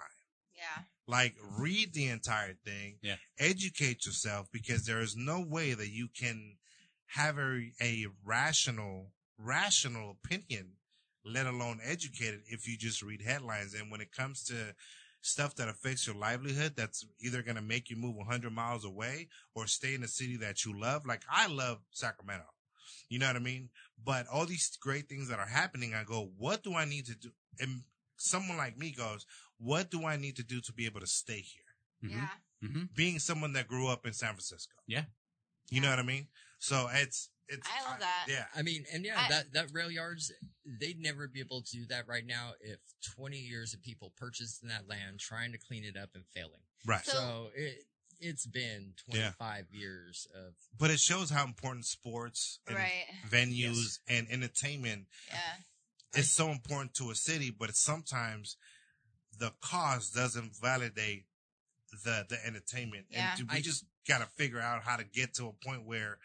Yeah. 0.55 0.85
like 1.09 1.35
read 1.59 1.93
the 1.93 2.07
entire 2.07 2.55
thing. 2.65 2.99
Yeah. 3.03 3.17
educate 3.39 4.07
yourself 4.07 4.49
because 4.53 4.87
there 4.87 5.01
is 5.01 5.17
no 5.17 5.45
way 5.47 5.75
that 5.75 5.91
you 5.91 6.09
can 6.09 6.57
have 7.07 7.37
a, 7.39 7.73
a 7.81 8.07
rational 8.25 9.09
rational 9.39 10.17
opinion 10.25 10.73
let 11.25 11.47
alone 11.47 11.81
educated 11.85 12.41
if 12.47 12.67
you 12.67 12.77
just 12.77 13.03
read 13.03 13.23
headlines. 13.23 13.75
And 13.75 13.91
when 13.91 14.01
it 14.01 14.13
comes 14.13 14.43
to 14.45 14.75
stuff 15.21 15.55
that 15.57 15.69
affects 15.69 16.07
your 16.07 16.17
livelihood 16.17 16.73
that's 16.77 17.07
either 17.21 17.43
going 17.43 17.57
to 17.57 17.63
make 17.63 17.91
you 17.91 17.97
move 17.97 18.17
100 18.17 18.53
miles 18.53 18.85
away 18.85 19.29
or 19.55 19.67
stay 19.69 19.95
in 19.95 20.03
a 20.03 20.09
city 20.09 20.37
that 20.37 20.65
you 20.65 20.79
love 20.79 21.07
like 21.07 21.23
i 21.31 21.47
love 21.47 21.79
sacramento. 21.93 22.45
You 23.09 23.19
know 23.21 23.29
what 23.29 23.37
i 23.37 23.41
mean 23.41 23.69
but 24.03 24.27
all 24.29 24.47
these 24.47 24.77
great 24.81 25.09
things 25.09 25.29
that 25.29 25.39
are 25.39 25.47
happening 25.49 25.95
i 25.95 26.05
go 26.05 26.31
what 26.39 26.63
do 26.63 26.75
i 26.75 26.85
need 26.85 27.07
to 27.07 27.15
do 27.15 27.31
and 27.61 27.83
someone 28.17 28.57
like 28.57 28.77
me 28.79 28.93
goes 28.93 29.27
what 29.59 29.91
do 29.91 30.05
i 30.05 30.17
need 30.17 30.37
to 30.37 30.43
do 30.45 30.61
to 30.61 30.73
be 30.73 30.87
able 30.87 31.01
to 31.01 31.07
stay 31.07 31.41
here 31.41 31.63
Mhm. 32.05 32.11
Yeah. 32.11 32.29
Mhm. 32.69 32.95
being 32.95 33.19
someone 33.21 33.53
that 33.55 33.69
grew 33.69 33.87
up 33.89 34.07
in 34.07 34.13
San 34.13 34.31
Francisco. 34.31 34.75
Yeah. 34.89 35.05
You 35.71 35.81
know 35.81 35.91
what 35.91 35.99
I 36.01 36.03
mean? 36.03 36.27
So 36.59 36.89
it's, 36.93 37.29
it's, 37.49 37.69
I 37.69 37.89
love 37.89 38.01
that. 38.01 38.27
Yeah. 38.29 38.47
I 38.57 38.63
mean, 38.63 38.85
and 38.93 39.05
yeah, 39.05 39.21
I- 39.21 39.29
that 39.29 39.53
that 39.53 39.73
rail 39.73 39.89
yards, 39.91 40.33
they'd 40.67 40.99
never 40.99 41.29
be 41.29 41.39
able 41.41 41.63
to 41.63 41.71
do 41.71 41.87
that 41.87 42.07
right 42.09 42.27
now 42.27 42.55
if 42.61 42.79
20 43.15 43.39
years 43.39 43.73
of 43.75 43.83
people 43.83 44.11
purchasing 44.17 44.69
that 44.69 44.89
land, 44.89 45.21
trying 45.21 45.53
to 45.53 45.59
clean 45.59 45.85
it 45.85 45.97
up 45.97 46.11
and 46.15 46.25
failing. 46.35 46.63
Right. 46.85 47.05
So- 47.05 47.13
So 47.13 47.51
it 47.55 47.85
it's 48.23 48.47
been 48.47 48.95
Yeah. 49.09 49.33
25 49.33 49.67
years 49.73 50.27
of 50.35 50.55
but 50.79 50.91
it 50.91 51.01
shows 51.01 51.31
how 51.31 51.45
important 51.45 51.85
sports 51.87 52.61
and 52.67 52.77
Right. 52.77 53.07
venues 53.29 53.99
and 54.09 54.29
entertainment 54.31 55.09
Yeah. 55.29 55.57
is 56.15 56.31
so 56.31 56.51
important 56.51 56.95
to 56.95 57.11
a 57.11 57.15
city, 57.15 57.51
but 57.51 57.75
sometimes 57.77 58.57
the 59.39 59.51
cost 59.61 60.15
doesn't 60.15 60.57
validate 60.61 61.27
the, 62.05 62.25
the 62.29 62.39
entertainment. 62.47 63.07
Yeah. 63.11 63.35
And 63.39 63.51
we 63.51 63.59
I- 63.59 63.61
just 63.61 63.85
got 64.09 64.19
to 64.19 64.27
figure 64.27 64.61
out 64.61 64.83
how 64.85 64.97
to 64.97 65.05
get 65.05 65.35
to 65.35 65.47
a 65.49 65.53
point 65.53 65.85
where 65.85 66.19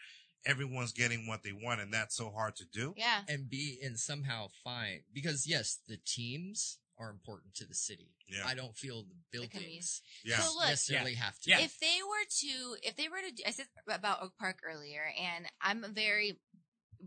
everyone's 0.44 0.92
getting 0.92 1.26
what 1.26 1.42
they 1.42 1.52
want. 1.52 1.80
And 1.80 1.92
that's 1.92 2.16
so 2.16 2.30
hard 2.30 2.56
to 2.56 2.64
do. 2.64 2.94
Yeah. 2.96 3.24
and 3.28 3.48
be 3.50 3.78
and 3.82 3.98
somehow 3.98 4.48
find 4.64 5.02
because 5.12 5.46
yes, 5.46 5.78
the 5.86 5.96
teams 5.98 6.78
are 6.98 7.10
important 7.10 7.54
to 7.54 7.66
the 7.66 7.74
city. 7.74 8.14
Yeah. 8.28 8.42
I 8.46 8.54
don't 8.54 8.74
feel 8.76 9.04
the 9.04 9.38
commu- 9.38 9.50
buildings 9.52 10.02
Yeah. 10.24 10.38
So 10.40 10.54
look, 10.58 10.68
necessarily 10.68 11.14
have 11.14 11.38
to. 11.40 11.50
Yeah. 11.50 11.60
if 11.60 11.78
they 11.78 11.98
were 12.08 12.24
to 12.40 12.76
if 12.88 12.96
they 12.96 13.08
were 13.08 13.18
to 13.18 13.48
i 13.48 13.50
said 13.52 13.66
about 13.88 14.22
oak 14.22 14.32
park 14.38 14.58
earlier 14.68 15.02
and 15.20 15.46
i'm 15.62 15.84
very 15.94 16.38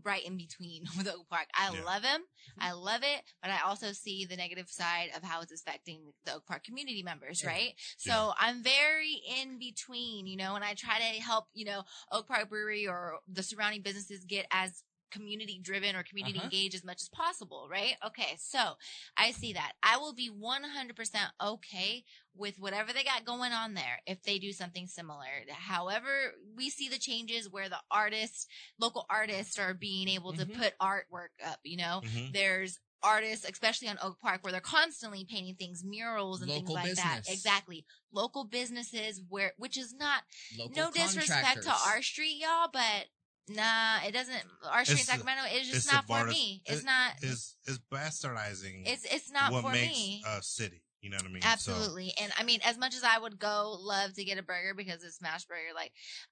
right 0.04 0.24
in 0.24 0.36
between 0.38 0.84
with 0.96 1.06
oak 1.08 1.28
park 1.28 1.46
i 1.54 1.70
Yeah. 1.72 1.84
love 1.84 2.02
him 2.02 2.22
mm-hmm. 2.22 2.62
i 2.62 2.72
love 2.72 3.02
it 3.02 3.22
but 3.42 3.50
i 3.50 3.58
also 3.66 3.92
see 3.92 4.24
the 4.24 4.36
negative 4.36 4.68
side 4.70 5.10
of 5.16 5.22
how 5.22 5.42
it's 5.42 5.52
affecting 5.52 6.12
the 6.24 6.34
oak 6.36 6.46
park 6.46 6.64
community 6.64 7.02
members 7.02 7.42
Yeah. 7.42 7.50
right 7.50 7.72
so 7.98 8.10
Yeah. 8.10 8.32
i'm 8.38 8.62
very 8.62 9.20
in 9.40 9.58
between 9.58 10.26
you 10.26 10.36
know 10.36 10.54
and 10.54 10.64
i 10.64 10.72
try 10.74 10.98
to 10.98 11.20
help 11.20 11.44
you 11.52 11.66
know 11.66 11.82
oak 12.10 12.26
park 12.26 12.48
brewery 12.48 12.86
or 12.88 13.18
the 13.30 13.42
surrounding 13.42 13.82
businesses 13.82 14.24
get 14.24 14.46
as 14.50 14.82
community 15.12 15.60
driven 15.62 15.94
or 15.96 16.02
community 16.02 16.38
Uh-huh. 16.38 16.44
engaged 16.44 16.74
as 16.74 16.84
much 16.84 17.02
as 17.02 17.08
possible 17.08 17.68
right 17.70 17.94
okay 18.04 18.34
so 18.38 18.74
i 19.16 19.30
see 19.30 19.52
that 19.52 19.72
i 19.82 19.96
will 19.96 20.14
be 20.14 20.28
100% 20.28 21.30
okay 21.40 22.04
with 22.34 22.58
whatever 22.58 22.92
they 22.92 23.04
got 23.04 23.24
going 23.24 23.52
on 23.52 23.74
there 23.74 24.00
if 24.06 24.22
they 24.22 24.38
do 24.38 24.52
something 24.52 24.86
similar. 24.86 25.26
However, 25.50 26.32
we 26.56 26.70
see 26.70 26.88
the 26.88 26.98
changes 26.98 27.50
where 27.50 27.68
the 27.68 27.80
artists, 27.90 28.46
local 28.78 29.04
artists 29.10 29.58
are 29.58 29.74
being 29.74 30.08
able 30.08 30.32
to 30.32 30.46
Mhm. 30.46 30.52
put 30.54 30.78
artwork 30.80 31.28
up, 31.44 31.60
you 31.62 31.76
know? 31.76 32.02
Mhm. 32.02 32.32
There's 32.32 32.78
artists, 33.02 33.44
especially 33.48 33.88
on 33.88 33.98
Oak 34.00 34.18
Park, 34.20 34.42
where 34.42 34.52
they're 34.52 34.60
constantly 34.60 35.24
painting 35.26 35.56
things, 35.56 35.84
murals 35.84 36.40
and 36.40 36.48
things 36.54 36.68
Local 36.68 36.74
like 36.74 36.94
that. 36.94 37.20
Exactly. 37.26 37.84
Local 38.12 38.44
businesses 38.44 39.20
where, 39.28 39.52
which 39.58 39.76
is 39.76 39.92
not, 39.92 40.22
Local 40.56 40.74
no 40.74 40.90
disrespect 40.90 41.62
to 41.64 41.70
our 41.70 42.00
street, 42.02 42.36
y'all, 42.40 42.68
but 42.72 43.06
nah, 43.48 43.98
it 44.06 44.12
doesn't, 44.12 44.36
our 44.70 44.84
street 44.84 44.94
in 44.94 45.00
It's 45.00 45.08
a- 45.08 45.12
Sacramento 45.12 45.42
is 45.54 45.68
just 45.68 45.92
not 45.92 46.06
for 46.06 46.24
me. 46.26 46.62
It's 46.66 46.80
it- 46.80 46.86
not, 46.86 47.12
Is, 47.22 47.56
is 47.66 47.78
bastardizing 47.92 48.82
it's, 48.86 49.04
it's 49.04 49.30
not 49.30 49.52
what 49.52 49.62
for 49.62 49.72
makes 49.72 49.92
me. 49.96 50.22
a 50.26 50.42
city. 50.42 50.82
You 51.00 51.10
know 51.10 51.16
what 51.16 51.26
I 51.26 51.30
mean? 51.30 51.42
Absolutely. 51.44 52.12
And 52.22 52.32
I 52.38 52.44
mean, 52.44 52.60
as 52.64 52.78
much 52.78 52.94
as 52.94 53.02
I 53.02 53.18
would 53.18 53.36
go 53.40 53.76
love 53.80 54.14
to 54.14 54.24
get 54.24 54.38
a 54.38 54.42
burger 54.42 54.72
because 54.72 55.02
it's 55.02 55.16
smash 55.16 55.44
burger, 55.46 55.74
like 55.74 55.90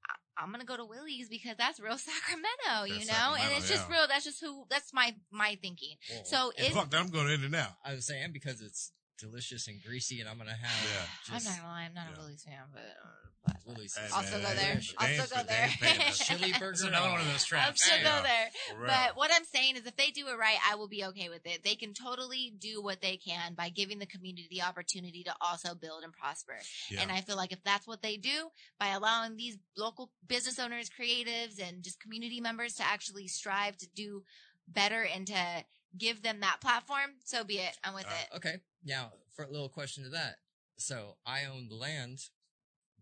I, 0.09 0.15
I'm 0.45 0.51
going 0.51 0.61
to 0.61 0.67
go 0.67 0.77
to 0.77 0.85
Willie's 0.85 1.29
because 1.29 1.57
that's 1.59 1.81
real 1.81 1.99
Sacramento, 1.99 2.85
you 2.87 3.05
That's 3.05 3.09
know? 3.09 3.35
and 3.35 3.43
Sacramento, 3.43 3.57
it's 3.59 3.69
just 3.69 3.91
real. 3.91 4.07
That's 4.09 4.25
just 4.25 4.41
who, 4.41 4.65
that's 4.71 4.93
my, 4.95 5.13
my 5.33 5.59
thinking. 5.61 5.97
Well, 6.09 6.25
So 6.25 6.37
So, 6.57 6.65
if, 6.65 6.73
fuck 6.73 6.89
that, 6.91 7.01
I'm 7.01 7.09
going 7.11 7.31
in 7.31 7.43
and 7.43 7.55
out. 7.57 7.73
I 7.85 7.95
was 7.95 8.07
saying 8.07 8.31
because 8.33 8.61
it's 8.61 8.93
delicious 9.21 9.69
and 9.69 9.83
greasy, 9.83 10.21
and 10.21 10.29
I'm 10.29 10.39
gonna 10.39 10.51
have 10.55 10.91
Yeah. 10.91 11.37
I'm 11.37 11.45
not 11.45 11.53
going 11.53 11.61
to 11.61 11.67
lie, 11.67 11.83
I'm 11.85 11.95
not 11.95 12.07
yeah. 12.11 12.17
a 12.17 12.21
Willie's 12.21 12.43
fan, 12.43 12.63
but, 12.73 12.81
uh, 12.81 13.09
but 13.47 13.57
Willie's. 13.67 13.97
Hey, 13.97 14.07
I'll 14.13 14.23
man, 14.23 14.27
still 14.27 14.41
go 14.41 14.49
there. 14.49 14.75
man, 14.75 14.83
I'll 14.99 15.27
still 15.27 15.37
go 15.39 15.43
there. 15.49 15.65
ain't 15.65 15.81
paying 15.81 16.09
us. 16.09 16.19
chili 16.27 16.53
burger. 16.53 16.71
It's 16.71 16.83
another 16.83 17.11
one 17.11 17.21
of 17.21 17.27
those 17.27 17.45
traps. 17.45 17.69
I'll 17.69 17.77
still 17.77 17.97
Hey, 17.99 18.05
go 18.05 18.23
there. 18.23 18.87
But 18.87 19.17
what 19.17 19.31
I'm 19.35 19.45
saying 19.45 19.77
is 19.77 19.87
if 19.87 19.97
they 19.97 20.11
do 20.11 20.29
it 20.29 20.39
right, 20.39 20.59
I 20.71 20.75
will 20.77 20.89
be 20.89 21.05
okay 21.07 21.29
with 21.29 21.47
it. 21.47 21.63
They 21.65 21.75
can 21.75 21.95
totally 21.95 22.53
do 22.59 22.83
what 22.83 23.01
they 23.01 23.17
can 23.17 23.55
by 23.55 23.69
giving 23.71 23.99
the 23.99 24.07
community 24.07 24.49
the 24.51 24.63
opportunity 24.63 25.23
to 25.25 25.35
also 25.41 25.75
build 25.75 26.03
and 26.05 26.13
prosper. 26.13 26.57
Yeah. 26.91 27.01
And 27.03 27.11
I 27.13 27.21
feel 27.21 27.37
like 27.37 27.53
if 27.53 27.63
that's 27.65 27.87
what 27.87 28.03
they 28.03 28.17
do 28.17 28.51
by 28.79 28.89
allowing 28.89 29.37
these 29.37 29.59
local 29.77 30.11
business 30.27 30.59
owners, 30.59 30.91
creatives, 30.91 31.61
and 31.67 31.83
just 31.83 32.01
community 32.01 32.41
members 32.41 32.75
to 32.75 32.83
actually 32.85 33.29
strive 33.29 33.77
to 33.79 33.89
do 33.95 34.23
better 34.69 35.03
and 35.03 35.27
to 35.27 35.65
give 35.97 36.23
them 36.23 36.41
that 36.41 36.61
platform, 36.61 37.17
so 37.25 37.45
be 37.45 37.59
it. 37.59 37.79
I'm 37.85 37.95
with 37.95 38.07
Uh, 38.07 38.11
it. 38.33 38.37
Okay. 38.37 38.57
Now, 38.85 39.13
for 39.35 39.45
a 39.45 39.51
little 39.51 39.69
question 39.69 40.05
to 40.05 40.11
that. 40.11 40.37
So, 40.79 41.17
I 41.27 41.45
own 41.45 41.69
the 41.69 41.75
land. 41.75 42.21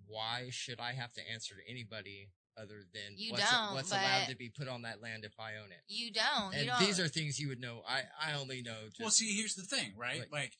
Why 0.06 0.48
should 0.51 0.81
I 0.81 0.93
have 0.93 1.12
to 1.15 1.31
answer 1.31 1.55
to 1.55 1.60
anybody 1.70 2.31
other 2.56 2.82
than 2.93 3.15
You 3.16 3.32
what's, 3.32 3.51
don't, 3.51 3.74
what's 3.74 3.93
allowed 3.93 4.27
to 4.28 4.35
be 4.36 4.48
put 4.48 4.66
on 4.69 4.82
that 4.82 5.01
land 5.01 5.24
if 5.24 5.39
I 5.39 5.56
own 5.56 5.70
it. 5.70 5.81
You 5.86 6.10
don't. 6.12 6.52
you 6.52 6.59
And 6.59 6.66
don't. 6.69 6.81
these 6.81 6.98
are 6.98 7.06
things 7.06 7.39
you 7.39 7.48
would 7.48 7.60
know. 7.60 7.82
I 7.86 8.02
I 8.20 8.32
only 8.35 8.62
know. 8.62 8.86
Just, 8.89 9.01
Well, 9.01 9.10
see, 9.10 9.36
here's 9.36 9.55
the 9.55 9.62
thing, 9.62 9.93
right? 9.97 10.20
Like- 10.20 10.32
Like, 10.32 10.59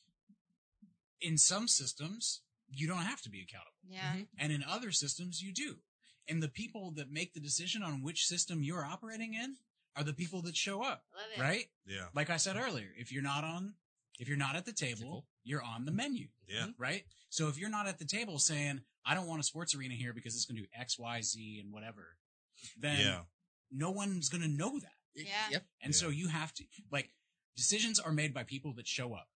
in 1.19 1.37
some 1.37 1.67
systems, 1.67 2.41
you 2.69 2.87
don't 2.87 2.99
have 3.03 3.21
to 3.23 3.29
be 3.29 3.41
accountable, 3.41 3.75
yeah. 3.89 4.13
Mhm. 4.15 4.27
and 4.37 4.53
in 4.53 4.63
other 4.63 4.91
systems, 4.91 5.41
you 5.41 5.51
do. 5.51 5.81
And 6.27 6.41
the 6.41 6.47
people 6.47 6.91
that 6.91 7.09
make 7.09 7.33
the 7.33 7.39
decision 7.41 7.81
on 7.83 8.01
which 8.03 8.25
system 8.27 8.63
you're 8.63 8.85
operating 8.85 9.33
in 9.33 9.57
are 9.95 10.03
the 10.03 10.13
people 10.13 10.41
that 10.43 10.55
show 10.55 10.81
up, 10.83 11.03
Love 11.13 11.23
it. 11.35 11.41
right? 11.41 11.65
Yeah. 11.85 12.05
Like 12.13 12.29
I 12.29 12.37
said 12.37 12.55
earlier, 12.55 12.87
if 12.97 13.11
you're 13.11 13.23
not 13.23 13.43
on, 13.43 13.73
if 14.19 14.27
you're 14.27 14.37
not 14.37 14.55
at 14.55 14.65
the 14.65 14.73
table, 14.73 14.99
Table. 14.99 15.25
you're 15.43 15.63
on 15.63 15.85
the 15.85 15.91
menu, 15.91 16.27
Yeah. 16.47 16.61
Mm-hmm. 16.61 16.81
right? 16.81 17.03
So 17.29 17.47
if 17.47 17.57
you're 17.57 17.69
not 17.69 17.87
at 17.87 17.99
the 17.99 18.05
table 18.05 18.39
saying, 18.39 18.81
I 19.05 19.13
don't 19.15 19.27
want 19.27 19.39
a 19.39 19.43
sports 19.43 19.73
arena 19.75 19.95
here 19.95 20.13
because 20.13 20.35
it's 20.35 20.45
going 20.45 20.57
to 20.57 20.63
do 20.63 20.67
X, 20.77 20.97
Y, 20.99 21.21
Z, 21.21 21.59
and 21.63 21.71
whatever, 21.73 22.17
then 22.77 22.99
Yeah. 22.99 23.21
no 23.71 23.91
one's 23.91 24.29
going 24.29 24.41
to 24.41 24.47
know 24.47 24.79
that. 24.79 24.93
Yeah. 25.15 25.25
Yep. 25.51 25.65
And 25.81 25.93
Yeah. 25.93 25.97
so 25.99 26.09
you 26.09 26.27
have 26.27 26.53
to 26.55 26.63
like 26.91 27.11
decisions 27.55 27.99
are 27.99 28.11
made 28.11 28.33
by 28.33 28.43
people 28.43 28.73
that 28.75 28.87
show 28.87 29.13
up, 29.13 29.29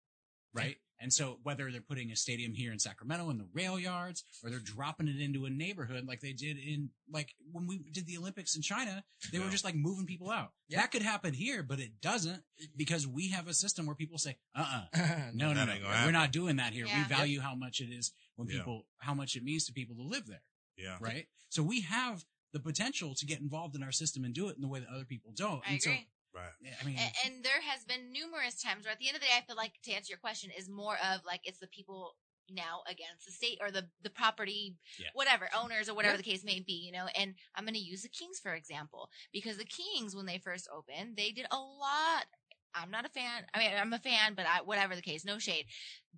right? 0.52 0.76
And 1.02 1.12
so 1.12 1.38
whether 1.42 1.70
they're 1.72 1.80
putting 1.80 2.12
a 2.12 2.16
stadium 2.16 2.54
here 2.54 2.72
in 2.72 2.78
Sacramento 2.78 3.28
in 3.30 3.38
the 3.38 3.48
rail 3.52 3.78
yards 3.78 4.24
or 4.42 4.50
they're 4.50 4.60
dropping 4.60 5.08
it 5.08 5.20
into 5.20 5.44
a 5.46 5.50
neighborhood 5.50 6.06
like 6.06 6.20
they 6.20 6.32
did 6.32 6.56
in 6.58 6.90
like 7.10 7.34
when 7.50 7.66
we 7.66 7.80
did 7.92 8.06
the 8.06 8.16
Olympics 8.16 8.54
in 8.54 8.62
China, 8.62 9.02
they 9.32 9.40
were 9.40 9.50
just 9.50 9.64
like 9.64 9.74
moving 9.74 10.06
people 10.06 10.30
out. 10.30 10.52
Yeah. 10.68 10.80
That 10.80 10.92
could 10.92 11.02
happen 11.02 11.34
here, 11.34 11.62
but 11.62 11.80
it 11.80 12.00
doesn't 12.00 12.42
because 12.76 13.06
we 13.06 13.30
have 13.30 13.48
a 13.48 13.54
system 13.54 13.84
where 13.86 13.96
people 13.96 14.18
say, 14.18 14.36
uh 14.54 14.60
uh-uh. 14.94 15.00
uh 15.02 15.16
no, 15.34 15.48
no, 15.52 15.66
That 15.66 15.80
no, 15.80 15.86
we're 15.86 15.92
happen." 15.92 16.12
not 16.12 16.30
doing 16.32 16.56
that 16.56 16.72
here. 16.72 16.86
Yeah. 16.86 16.98
We 17.08 17.14
value 17.14 17.40
how 17.40 17.54
much 17.56 17.80
it 17.80 17.90
is 17.92 18.12
when 18.36 18.48
Yeah. 18.48 18.58
people 18.58 18.86
how 18.98 19.14
much 19.14 19.34
it 19.36 19.42
means 19.42 19.64
to 19.66 19.72
people 19.72 19.96
to 19.96 20.02
live 20.02 20.26
there." 20.26 20.42
Yeah. 20.78 20.98
right? 21.00 21.26
So 21.50 21.62
we 21.62 21.80
have 21.82 22.24
the 22.52 22.60
potential 22.60 23.14
to 23.14 23.26
get 23.26 23.40
involved 23.40 23.74
in 23.74 23.82
our 23.82 23.92
system 23.92 24.24
and 24.24 24.34
do 24.34 24.48
it 24.48 24.56
in 24.56 24.62
the 24.62 24.68
way 24.68 24.80
that 24.80 24.88
other 24.88 25.04
people 25.04 25.32
don't. 25.34 25.62
I 25.66 25.72
and 25.72 25.80
agree. 25.82 26.08
Right. 26.34 26.52
So, 26.64 26.70
I 26.80 26.84
mean, 26.86 26.96
and, 26.98 27.12
and 27.26 27.44
there 27.44 27.60
has 27.60 27.84
been 27.84 28.12
numerous 28.12 28.60
times 28.62 28.84
where 28.84 28.92
at 28.92 28.98
the 28.98 29.08
end 29.08 29.16
of 29.16 29.20
the 29.20 29.26
day, 29.26 29.34
I 29.36 29.42
feel 29.42 29.56
like 29.56 29.72
to 29.84 29.92
answer 29.92 30.10
your 30.10 30.18
question 30.18 30.50
is 30.56 30.68
more 30.68 30.96
of 31.04 31.24
like 31.26 31.40
it's 31.44 31.58
the 31.58 31.66
people 31.68 32.16
now 32.50 32.82
against 32.86 33.24
the 33.26 33.32
state 33.32 33.58
or 33.60 33.70
the 33.70 33.88
the 34.02 34.10
property, 34.10 34.76
Yeah. 34.98 35.08
whatever 35.14 35.48
owners 35.56 35.88
or 35.88 35.94
whatever 35.94 36.14
Yeah. 36.14 36.18
the 36.18 36.30
case 36.30 36.44
may 36.44 36.60
be, 36.60 36.72
you 36.72 36.92
know. 36.92 37.06
And 37.16 37.34
I'm 37.54 37.64
going 37.64 37.74
to 37.74 37.80
use 37.80 38.02
the 38.02 38.08
Kings 38.08 38.40
for 38.40 38.54
example 38.54 39.10
because 39.32 39.56
the 39.56 39.64
Kings 39.64 40.16
when 40.16 40.26
they 40.26 40.38
first 40.38 40.68
opened, 40.74 41.16
they 41.16 41.30
did 41.30 41.46
a 41.50 41.56
lot. 41.56 42.26
I'm 42.74 42.90
not 42.90 43.04
a 43.04 43.10
fan. 43.10 43.44
I 43.52 43.58
mean, 43.58 43.70
I'm 43.78 43.92
a 43.92 43.98
fan, 43.98 44.32
but 44.34 44.46
I, 44.46 44.62
whatever 44.62 44.96
the 44.96 45.02
case, 45.02 45.24
no 45.26 45.38
shade. 45.38 45.66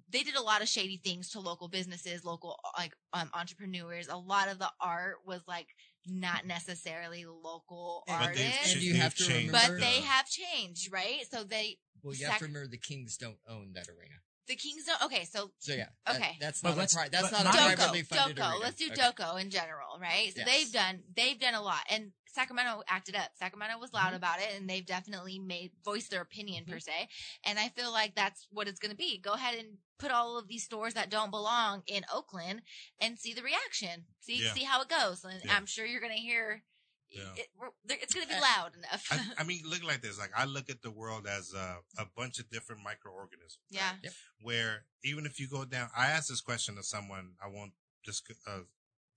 They 0.08 0.22
did 0.22 0.36
a 0.36 0.42
lot 0.42 0.62
of 0.62 0.68
shady 0.68 1.00
things 1.02 1.30
to 1.30 1.40
local 1.40 1.68
businesses, 1.68 2.24
local 2.24 2.58
like 2.78 2.94
um, 3.12 3.28
entrepreneurs. 3.34 4.06
A 4.08 4.16
lot 4.16 4.48
of 4.48 4.60
the 4.60 4.70
art 4.80 5.16
was 5.26 5.42
like 5.48 5.66
not 6.06 6.46
necessarily 6.46 7.24
local 7.26 8.04
But 8.06 8.18
But 8.18 8.34
they've, 8.34 8.46
artists 8.46 8.72
And 8.74 8.82
you 8.82 8.92
they've 8.92 9.02
have 9.02 9.14
to 9.14 9.24
changed 9.24 9.52
but 9.52 9.70
they 9.80 10.00
have 10.02 10.26
changed, 10.28 10.92
right? 10.92 11.20
So 11.30 11.44
they, 11.44 11.78
Well, 12.02 12.14
you 12.14 12.26
have 12.26 12.38
to 12.38 12.44
remember 12.44 12.68
the 12.68 12.78
Kings 12.78 13.16
don't 13.16 13.38
own 13.48 13.72
that 13.74 13.88
arena. 13.88 14.16
the 14.46 14.56
Kings 14.56 14.84
don't. 14.84 15.00
Okay, 15.02 15.24
so 15.24 15.52
So 15.58 15.72
yeah. 15.72 15.86
that- 16.06 16.16
Okay. 16.16 16.36
that's 16.40 16.60
But 16.60 16.70
not 16.70 16.76
a 16.76 16.80
let's- 16.80 16.94
pri- 16.94 17.08
that's 17.08 17.30
but 17.30 17.32
not 17.32 17.40
a 17.42 17.44
my- 17.58 17.74
privately 17.74 18.02
DOCO, 18.02 18.14
funded 18.16 18.36
DOCO. 18.36 18.48
arena. 18.50 18.58
Let's 18.64 18.76
do 18.76 18.86
Okay. 18.92 18.94
DOCO 19.00 19.36
in 19.40 19.50
general, 19.50 19.98
right? 19.98 20.34
So 20.34 20.42
Yes. 20.44 20.46
they've 20.48 20.72
done, 20.72 21.02
they've 21.16 21.38
done 21.40 21.54
a 21.54 21.62
lot, 21.62 21.84
and 21.88 22.12
Sacramento 22.34 22.82
acted 22.88 23.14
up. 23.14 23.30
Sacramento 23.34 23.78
was 23.78 23.92
loud 23.92 24.12
Mhm. 24.12 24.16
about 24.16 24.40
it, 24.40 24.48
and 24.54 24.68
they've 24.68 24.84
definitely 24.84 25.38
made 25.38 25.72
voiced 25.84 26.10
their 26.10 26.20
opinion 26.22 26.64
Mm-hmm. 26.64 26.72
per 26.74 26.80
se. 26.80 27.08
And 27.44 27.58
I 27.58 27.68
feel 27.70 27.92
like 27.92 28.14
that's 28.14 28.46
what 28.50 28.68
it's 28.68 28.80
going 28.80 28.90
to 28.90 28.96
be. 28.96 29.18
Go 29.18 29.32
ahead 29.34 29.54
and 29.58 29.78
put 29.98 30.10
all 30.10 30.36
of 30.38 30.48
these 30.48 30.64
stores 30.64 30.94
that 30.94 31.10
don't 31.10 31.30
belong 31.30 31.82
in 31.86 32.04
Oakland 32.12 32.62
and 32.98 33.18
see 33.18 33.32
the 33.34 33.42
reaction. 33.42 34.06
See 34.20 34.42
Yeah. 34.42 34.52
see 34.54 34.64
how 34.64 34.82
it 34.82 34.88
goes, 34.88 35.24
and 35.24 35.42
Yeah. 35.44 35.56
I'm 35.56 35.66
sure 35.66 35.86
you're 35.86 36.00
going 36.00 36.16
to 36.16 36.20
hear. 36.20 36.64
Yeah. 37.10 37.32
It, 37.36 37.48
it's 37.90 38.12
going 38.12 38.26
to 38.26 38.32
be 38.32 38.34
Uh, 38.34 38.40
loud 38.40 38.74
enough. 38.74 39.06
I, 39.12 39.34
I 39.38 39.44
mean, 39.44 39.62
look 39.64 39.84
like 39.84 40.00
this. 40.02 40.18
Like 40.18 40.32
I 40.36 40.46
look 40.46 40.68
at 40.68 40.82
the 40.82 40.90
world 40.90 41.28
as 41.28 41.52
a, 41.54 41.78
a 41.96 42.06
bunch 42.16 42.40
of 42.40 42.50
different 42.50 42.82
microorganisms. 42.82 43.58
right? 43.72 43.78
yeah. 43.80 43.92
Yep. 44.02 44.12
Where 44.40 44.86
even 45.04 45.24
if 45.24 45.38
you 45.38 45.46
go 45.46 45.64
down, 45.64 45.90
I 45.96 46.06
asked 46.10 46.28
this 46.30 46.40
question 46.40 46.74
to 46.74 46.82
someone. 46.82 47.36
I 47.40 47.46
won't 47.46 47.74
just 48.04 48.28
uh, 48.48 48.62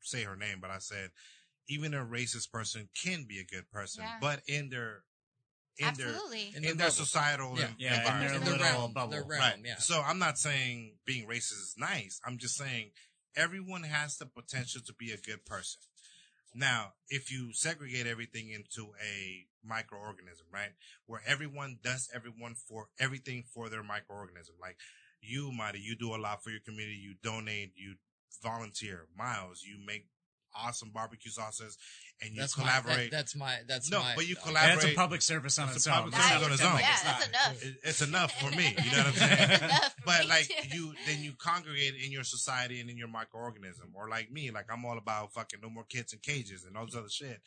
say 0.02 0.24
her 0.26 0.36
name, 0.36 0.60
but 0.62 0.70
I 0.70 0.78
said, 0.78 1.10
even 1.68 1.94
a 1.94 2.06
racist 2.06 2.52
person 2.52 2.90
can 3.02 3.26
be 3.26 3.40
a 3.40 3.44
good 3.46 3.70
person, 3.72 4.04
Yeah. 4.04 4.18
but 4.22 4.42
in 4.48 4.70
their 4.70 5.04
in 5.80 5.94
their 5.94 6.08
In 6.10 6.16
in, 6.56 6.62
their 6.64 6.74
their 6.74 6.76
bubble. 6.76 6.92
societal 6.92 7.56
Yeah. 7.60 7.66
en- 7.68 7.76
Yeah, 7.78 7.94
in 7.94 8.00
environment, 8.00 8.30
their 8.32 8.36
In 8.40 8.46
you 8.46 8.46
the 8.46 8.52
little 8.58 8.66
realm, 8.80 8.94
bubble. 8.94 9.12
the 9.12 9.24
realm, 9.24 9.42
Right. 9.42 9.60
yeah. 9.64 9.78
So 9.78 10.02
I'm 10.02 10.18
not 10.18 10.40
saying 10.40 10.98
being 11.06 11.28
racist 11.28 11.52
is 11.62 11.76
nice. 11.78 12.20
I'm 12.26 12.40
just 12.40 12.56
saying 12.58 12.94
everyone 13.36 13.84
has 13.84 14.18
the 14.18 14.26
potential 14.26 14.82
to 14.82 14.94
be 14.94 15.12
a 15.12 15.18
good 15.18 15.46
person. 15.46 15.80
Now, 16.54 16.96
if 17.10 17.30
you 17.32 17.54
segregate 17.54 18.08
everything 18.08 18.50
into 18.50 18.96
a 19.00 19.48
microorganism, 19.64 20.50
right, 20.52 20.74
where 21.06 21.22
everyone 21.28 21.78
does 21.84 22.10
everyone 22.12 22.56
for 22.56 22.90
everything 22.98 23.44
for 23.44 23.70
their 23.70 23.84
microorganism, 23.84 24.58
like 24.60 24.80
you, 25.22 25.52
Marty, 25.52 25.80
you 25.80 25.96
do 25.96 26.16
a 26.16 26.18
lot 26.18 26.44
for 26.44 26.50
your 26.50 26.62
community. 26.62 26.98
You 26.98 27.14
donate, 27.22 27.74
you 27.76 27.98
volunteer. 28.42 29.08
Miles, 29.16 29.62
you 29.62 29.78
make 29.78 30.08
awesome 30.62 30.92
barbecue 30.94 31.32
sauces, 31.32 31.78
and 32.22 32.34
you 32.34 32.42
That's 32.42 32.58
my, 32.58 32.66
that, 32.66 33.12
that's 33.12 33.36
my. 33.36 33.56
That's 33.68 33.92
No, 33.92 34.00
my. 34.00 34.14
but 34.16 34.28
you 34.28 34.36
collaborate. 34.36 34.82
that's 34.82 34.92
a 34.94 34.96
public 34.96 35.22
service 35.22 35.58
on 35.60 35.68
It's 35.70 35.78
its 35.78 35.88
a 35.88 35.92
own. 35.92 35.96
public 36.12 36.16
service 36.16 36.44
on 36.46 36.52
its 36.54 36.64
own. 36.64 36.80
Yeah, 36.80 36.92
it's 36.92 37.02
that's 37.04 37.20
not. 37.20 37.30
enough. 37.52 37.64
It- 37.64 37.76
it's 37.84 38.02
enough 38.02 38.32
for 38.40 38.52
me. 38.56 38.76
You 38.84 38.92
know 38.92 38.98
what 38.98 39.08
I'm 39.08 39.14
saying? 39.14 39.38
It's 39.52 39.62
enough 39.64 39.94
for 39.94 40.02
but 40.06 40.28
like 40.28 40.48
too. 40.48 40.78
you 40.78 40.94
then 41.06 41.22
you 41.24 41.34
congregate 41.38 41.94
in 42.04 42.12
your 42.12 42.24
society 42.24 42.80
and 42.82 42.90
in 42.90 42.98
your 42.98 43.08
microorganism 43.10 43.94
or 43.94 44.08
like 44.10 44.32
me 44.32 44.50
like 44.52 44.66
i'm 44.72 44.86
all 44.86 44.98
about 44.98 45.34
fucking 45.34 45.60
no 45.62 45.70
more 45.70 45.84
kids 45.90 46.14
in 46.14 46.20
cages 46.20 46.64
and 46.64 46.78
all 46.78 46.86
this 46.86 46.96
other 46.96 47.10
shit 47.10 47.42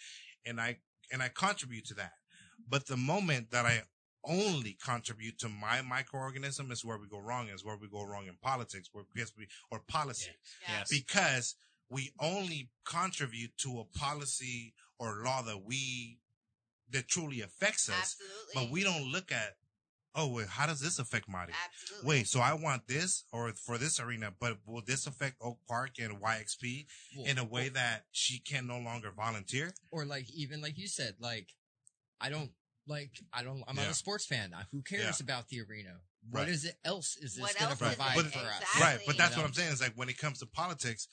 and 0.45 0.61
i 0.61 0.77
and 1.11 1.23
i 1.23 1.29
contribute 1.29 1.87
to 1.87 1.95
that 1.95 2.13
but 2.69 2.87
the 2.87 2.97
moment 2.99 3.51
that 3.51 3.65
i 3.65 3.81
only 4.27 4.77
contribute 4.85 5.39
to 5.39 5.49
my 5.49 5.81
microorganism 5.81 6.71
is 6.71 6.85
where 6.85 6.99
we 6.99 7.09
go 7.09 7.19
wrong 7.19 7.49
is 7.49 7.65
where 7.65 7.79
we 7.79 7.89
go 7.89 8.05
wrong 8.05 8.27
in 8.27 8.37
politics 8.43 8.91
where 8.93 9.05
because 9.15 9.33
we 9.39 9.47
or 9.71 9.81
policy 9.89 10.31
Yeah. 10.69 10.79
Yes. 10.81 10.89
because 10.91 11.55
we 11.91 12.13
only 12.21 12.71
contribute 12.85 13.57
to 13.59 13.81
a 13.81 13.99
policy 13.99 14.73
or 14.99 15.23
law 15.25 15.43
that 15.43 15.63
we 15.65 16.19
that 16.93 17.09
truly 17.09 17.41
affects 17.41 17.89
us 17.89 18.17
Absolutely. 18.21 18.53
but 18.55 18.71
we 18.71 18.83
don't 18.83 19.11
look 19.13 19.31
at 19.33 19.57
oh 20.15 20.29
wait 20.29 20.47
how 20.49 20.67
does 20.67 20.81
this 20.81 20.99
affect 20.99 21.29
Marty? 21.29 21.53
Absolutely. 21.67 22.09
Wait, 22.09 22.27
so 22.27 22.41
I 22.41 22.55
want 22.55 22.89
this 22.89 23.25
or 23.33 23.53
for 23.53 23.79
this 23.79 24.01
arena, 24.01 24.33
but 24.41 24.59
will 24.67 24.83
this 24.85 25.07
affect 25.07 25.37
Oak 25.41 25.59
Park 25.69 25.93
and 26.01 26.21
YXP 26.21 26.87
well, 27.17 27.27
in 27.27 27.39
a 27.39 27.45
way 27.45 27.69
that 27.69 28.05
she 28.11 28.39
can 28.41 28.67
no 28.67 28.79
longer 28.79 29.11
volunteer? 29.17 29.73
or 29.91 30.05
like 30.05 30.31
even 30.35 30.61
like 30.61 30.77
you 30.79 30.89
said, 30.89 31.15
like 31.21 31.49
I 32.21 32.29
don't 32.29 32.51
like 32.89 33.11
I 33.33 33.43
don't. 33.45 33.63
I'm 33.69 33.77
not 33.77 33.89
a 33.91 33.95
sports 33.95 34.27
fan. 34.27 34.53
Who 34.73 34.83
cares 34.83 35.21
about 35.21 35.49
the 35.49 35.61
arena? 35.61 35.91
Right. 36.31 36.41
What 36.41 36.49
is 36.49 36.65
it 36.65 36.75
else 36.85 37.17
is 37.17 37.37
this 37.37 37.55
going 37.55 37.71
to 37.73 37.79
provide 37.79 38.17
But- 38.17 38.27
for 38.27 38.39
us? 38.41 38.61
Exactly. 38.61 38.81
Right, 38.83 38.99
but 39.07 39.17
that's 39.17 39.37
You 39.37 39.43
what 39.43 39.45
know? 39.45 39.49
I'm 39.49 39.55
saying 39.55 39.73
is 39.73 39.81
like 39.81 39.95
when 39.95 40.09
it 40.09 40.19
comes 40.19 40.41
to 40.41 40.47
politics, 40.47 41.07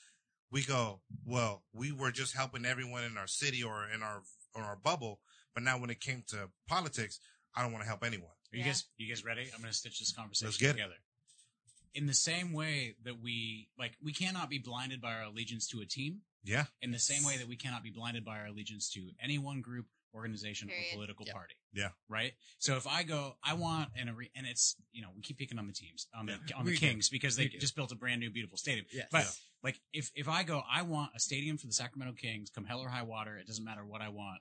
we 0.50 0.62
go, 0.64 1.00
well, 1.24 1.62
we 1.72 1.92
were 1.92 2.10
just 2.10 2.34
helping 2.34 2.64
everyone 2.64 3.04
in 3.04 3.16
our 3.18 3.26
city 3.26 3.62
or 3.62 3.86
in 3.94 4.02
our 4.02 4.22
or 4.54 4.62
our 4.62 4.76
bubble, 4.76 5.20
but 5.54 5.62
now 5.62 5.78
when 5.78 5.90
it 5.90 6.00
came 6.00 6.24
to 6.28 6.48
politics, 6.66 7.20
I 7.54 7.62
don't 7.62 7.72
want 7.72 7.82
to 7.84 7.88
help 7.88 8.02
anyone. 8.04 8.30
Are 8.52 8.56
you 8.56 8.60
Yeah. 8.62 8.68
guys, 8.70 8.84
you 8.96 9.08
guys 9.08 9.24
ready? 9.24 9.42
I'm 9.54 9.60
going 9.60 9.70
to 9.70 9.76
stitch 9.76 9.98
this 9.98 10.10
conversation 10.12 10.46
Let's 10.48 10.56
get 10.56 10.70
it. 10.70 10.72
together. 10.72 10.94
In 11.94 12.06
the 12.06 12.14
same 12.14 12.52
way 12.52 12.94
that 13.04 13.20
we, 13.20 13.68
like, 13.78 13.92
we 14.02 14.12
cannot 14.12 14.48
be 14.48 14.58
blinded 14.58 15.00
by 15.00 15.14
our 15.14 15.22
allegiance 15.24 15.66
to 15.68 15.80
a 15.80 15.86
team. 15.86 16.22
Yeah, 16.44 16.64
In 16.80 16.92
the 16.92 16.98
same 16.98 17.24
way 17.24 17.36
that 17.36 17.46
we 17.48 17.56
cannot 17.56 17.82
be 17.82 17.90
blinded 17.90 18.24
by 18.24 18.38
our 18.38 18.46
allegiance 18.46 18.88
to 18.92 19.10
any 19.22 19.36
one 19.38 19.60
group, 19.60 19.86
organization, 20.14 20.68
Period. 20.68 20.86
or 20.92 20.94
political 20.94 21.26
Yep. 21.26 21.34
party. 21.34 21.54
Yeah. 21.72 21.90
Right. 22.08 22.34
So 22.58 22.76
if 22.76 22.86
I 22.86 23.02
go, 23.02 23.36
I 23.42 23.54
want 23.54 23.90
an 23.96 24.08
arena, 24.08 24.30
and 24.34 24.46
it's 24.46 24.76
you 24.92 25.02
know 25.02 25.10
we 25.14 25.22
keep 25.22 25.38
picking 25.38 25.58
on 25.58 25.66
the 25.66 25.72
teams 25.72 26.06
on 26.14 26.26
the 26.26 26.34
on 26.56 26.64
the 26.64 26.70
We 26.72 26.76
do. 26.78 26.86
Kings 26.86 27.08
because 27.08 27.36
they 27.36 27.44
We 27.44 27.48
do. 27.50 27.58
just 27.58 27.76
built 27.76 27.92
a 27.92 27.96
brand 27.96 28.20
new 28.20 28.30
beautiful 28.30 28.58
stadium. 28.58 28.86
Yes. 28.92 29.08
But 29.10 29.24
Yeah. 29.24 29.30
like 29.62 29.80
if 29.92 30.10
if 30.14 30.28
I 30.28 30.42
go, 30.42 30.62
I 30.68 30.82
want 30.82 31.12
a 31.14 31.20
stadium 31.20 31.58
for 31.58 31.66
the 31.66 31.72
Sacramento 31.72 32.14
Kings, 32.14 32.50
come 32.50 32.64
hell 32.64 32.80
or 32.80 32.88
high 32.88 33.02
water, 33.02 33.36
it 33.38 33.46
doesn't 33.46 33.64
matter 33.64 33.84
what 33.84 34.00
I 34.00 34.08
want. 34.08 34.40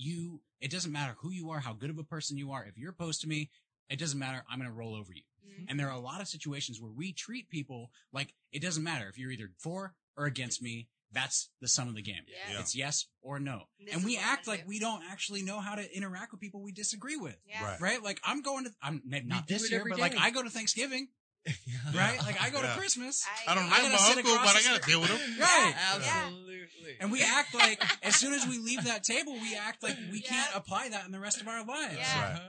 You, 0.00 0.42
it 0.60 0.70
doesn't 0.70 0.92
matter 0.92 1.16
who 1.18 1.30
you 1.32 1.50
are, 1.50 1.58
how 1.60 1.72
good 1.72 1.90
of 1.90 1.98
a 1.98 2.04
person 2.04 2.36
you 2.38 2.52
are. 2.52 2.64
If 2.64 2.76
you're 2.78 2.90
opposed 2.90 3.20
to 3.22 3.28
me, 3.28 3.50
it 3.88 3.98
doesn't 3.98 4.18
matter. 4.18 4.44
I'm 4.48 4.58
going 4.60 4.70
to 4.70 4.76
roll 4.76 4.94
over 4.94 5.12
you. 5.12 5.24
Mhm. 5.48 5.64
And 5.68 5.80
there 5.80 5.88
are 5.88 5.96
a 5.96 6.00
lot 6.00 6.20
of 6.20 6.28
situations 6.28 6.80
where 6.80 6.92
we 6.92 7.12
treat 7.12 7.48
people 7.48 7.90
like 8.12 8.32
it 8.52 8.60
doesn't 8.60 8.84
matter 8.84 9.08
if 9.08 9.18
you're 9.18 9.32
either 9.32 9.50
for 9.58 9.96
or 10.16 10.26
against 10.26 10.62
me. 10.62 10.88
That's 11.12 11.48
the 11.60 11.68
sum 11.68 11.88
of 11.88 11.94
the 11.94 12.02
game. 12.02 12.22
Yeah. 12.28 12.54
Yeah. 12.54 12.60
It's 12.60 12.76
yes 12.76 13.06
or 13.22 13.38
no. 13.40 13.62
This 13.84 13.94
and 13.94 14.04
we 14.04 14.18
act 14.18 14.46
like 14.46 14.62
do. 14.62 14.68
we 14.68 14.78
don't 14.78 15.02
actually 15.10 15.42
know 15.42 15.58
how 15.60 15.74
to 15.74 15.96
interact 15.96 16.32
with 16.32 16.40
people 16.40 16.62
we 16.62 16.72
disagree 16.72 17.16
with. 17.16 17.36
Yeah. 17.48 17.64
Right. 17.64 17.80
Right? 17.80 18.02
Like 18.02 18.20
I'm 18.24 18.42
going 18.42 18.64
to, 18.64 18.70
I'm 18.82 19.02
n- 19.10 19.26
not 19.26 19.46
do 19.46 19.54
this 19.54 19.70
year, 19.70 19.80
every 19.80 19.92
but 19.92 20.00
like. 20.00 20.16
I 20.18 20.30
go 20.30 20.42
to 20.42 20.50
Thanksgiving, 20.50 21.08
Yeah. 21.46 21.52
right? 21.94 22.18
Like 22.22 22.40
I 22.42 22.50
go 22.50 22.60
Yeah. 22.60 22.72
to 22.74 22.78
Christmas. 22.78 23.24
I 23.46 23.54
don't 23.54 23.64
I 23.64 23.68
know 23.68 23.70
gotta 23.76 23.88
my 23.90 24.12
uncle, 24.18 24.34
but 24.36 24.56
I 24.56 24.62
gotta 24.62 24.86
deal 24.86 25.00
with 25.00 25.10
him. 25.10 25.36
Right. 25.40 25.74
Absolutely. 25.94 26.96
And 27.00 27.10
we 27.12 27.22
act 27.22 27.54
like 27.54 27.82
as 28.02 28.16
soon 28.16 28.32
as 28.34 28.46
we 28.46 28.58
leave 28.58 28.84
that 28.84 29.02
table, 29.04 29.32
we 29.32 29.56
act 29.56 29.82
like 29.82 29.96
we 30.12 30.20
Yeah. 30.22 30.30
can't 30.30 30.50
apply 30.56 30.90
that 30.90 31.06
in 31.06 31.12
the 31.12 31.20
rest 31.20 31.40
of 31.40 31.48
our 31.48 31.64
lives. 31.64 31.96
Yeah. 31.98 32.32
Right. 32.32 32.40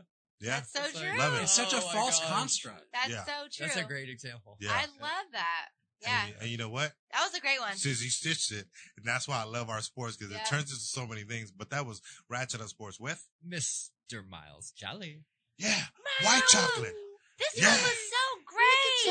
Yeah, 0.41 0.55
That's 0.61 0.71
so 0.71 0.83
It's 0.85 0.95
like- 0.95 1.09
true. 1.09 1.19
Love 1.19 1.33
it. 1.35 1.43
It's 1.43 1.51
such 1.53 1.73
a 1.73 1.77
Oh 1.77 1.81
false 1.81 2.19
gosh. 2.19 2.29
construct. 2.29 2.83
That's 2.93 3.09
Yeah. 3.09 3.25
so 3.25 3.31
true. 3.51 3.65
That's 3.67 3.75
a 3.77 3.83
great 3.83 4.09
example. 4.09 4.55
yeah. 4.61 4.71
I 4.71 4.85
love 5.01 5.25
that. 5.33 5.67
Yeah. 6.01 6.21
And, 6.21 6.29
you- 6.29 6.35
and 6.41 6.49
you 6.49 6.57
know 6.57 6.69
what? 6.69 6.93
That 7.11 7.21
was 7.23 7.33
a 7.33 7.41
great 7.41 7.59
one. 7.59 7.75
Since 7.75 8.03
you 8.03 8.09
stitched 8.09 8.51
it, 8.51 8.65
and 8.97 9.05
that's 9.05 9.27
why 9.27 9.41
I 9.41 9.45
love 9.45 9.69
our 9.69 9.81
sports 9.81 10.15
because 10.17 10.31
Yeah. 10.33 10.41
it 10.41 10.47
turns 10.47 10.69
into 10.71 10.75
so 10.83 11.05
many 11.07 11.23
things. 11.23 11.51
But 11.51 11.69
that 11.71 11.85
was 11.85 12.01
Ratchet 12.29 12.61
on 12.61 12.67
Sports 12.67 12.99
with 12.99 13.25
Mr. 13.47 14.25
Miles 14.29 14.71
Jolly. 14.71 15.23
yeah, 15.57 15.85
white 16.23 16.43
chocolate. 16.49 16.93
This 17.37 17.53
Yeah. 17.57 17.71
one 17.71 17.81
was 17.83 17.99
so 18.11 18.43
great. 18.45 19.05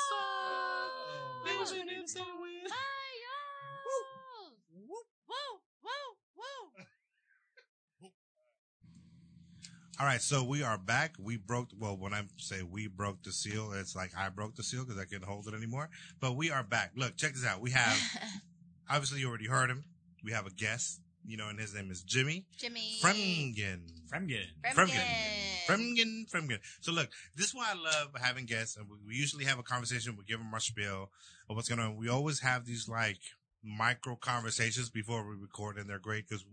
Oh. 3.86 4.56
Whoa, 4.86 5.60
whoa, 5.82 6.16
whoa. 6.34 6.84
All 10.00 10.06
right, 10.06 10.22
so 10.22 10.44
we 10.44 10.62
are 10.62 10.78
back. 10.78 11.16
We 11.18 11.38
broke. 11.38 11.70
Well, 11.76 11.96
when 11.96 12.14
I 12.14 12.22
say 12.36 12.62
we 12.62 12.86
broke 12.86 13.24
the 13.24 13.32
seal, 13.32 13.72
it's 13.72 13.96
like 13.96 14.12
I 14.16 14.28
broke 14.28 14.54
the 14.54 14.62
seal 14.62 14.84
because 14.84 15.00
I 15.00 15.04
couldn't 15.04 15.26
hold 15.26 15.48
it 15.48 15.54
anymore. 15.54 15.90
But 16.20 16.36
we 16.36 16.52
are 16.52 16.62
back. 16.62 16.92
Look, 16.94 17.16
check 17.16 17.32
this 17.34 17.44
out. 17.44 17.60
We 17.60 17.72
have 17.72 18.00
obviously 18.88 19.18
you 19.18 19.28
already 19.28 19.48
heard 19.48 19.70
him. 19.70 19.82
We 20.22 20.30
have 20.30 20.46
a 20.46 20.50
guest, 20.50 21.00
you 21.26 21.36
know, 21.36 21.48
and 21.48 21.58
his 21.58 21.74
name 21.74 21.90
is 21.90 22.02
Jimmy 22.02 22.46
Jimmy. 22.56 23.00
Fremgen. 23.02 23.80
Fremgen. 24.08 24.46
Fremgen. 24.72 25.66
Fremgen, 25.66 26.30
Fremgen. 26.30 26.58
So 26.80 26.92
look, 26.92 27.08
this 27.34 27.46
is 27.46 27.54
why 27.56 27.72
I 27.72 27.74
love 27.74 28.10
having 28.22 28.46
guests, 28.46 28.76
and 28.76 28.86
we, 28.88 28.98
we 29.04 29.14
usually 29.16 29.46
have 29.46 29.58
a 29.58 29.64
conversation. 29.64 30.14
We 30.16 30.22
give 30.22 30.38
them 30.38 30.54
our 30.54 30.60
spiel 30.60 31.10
of 31.50 31.56
what's 31.56 31.68
going 31.68 31.80
on. 31.80 31.96
We 31.96 32.08
always 32.08 32.38
have 32.38 32.66
these 32.66 32.88
like 32.88 33.18
micro 33.64 34.14
conversations 34.14 34.90
before 34.90 35.28
we 35.28 35.34
record, 35.34 35.76
and 35.76 35.90
they're 35.90 35.98
great 35.98 36.28
because 36.28 36.44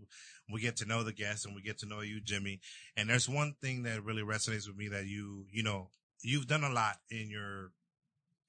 we 0.52 0.60
get 0.60 0.76
to 0.76 0.84
know 0.86 1.02
the 1.02 1.12
guests 1.12 1.44
and 1.44 1.54
we 1.54 1.62
get 1.62 1.78
to 1.78 1.86
know 1.86 2.00
you, 2.00 2.20
Jimmy. 2.20 2.60
And 2.96 3.08
there's 3.08 3.28
one 3.28 3.54
thing 3.60 3.82
that 3.84 4.04
really 4.04 4.22
resonates 4.22 4.66
with 4.66 4.76
me 4.76 4.88
that 4.88 5.06
you, 5.06 5.46
you 5.50 5.62
know, 5.62 5.90
you've 6.22 6.46
done 6.46 6.64
a 6.64 6.70
lot 6.70 6.96
in 7.10 7.28
your 7.30 7.70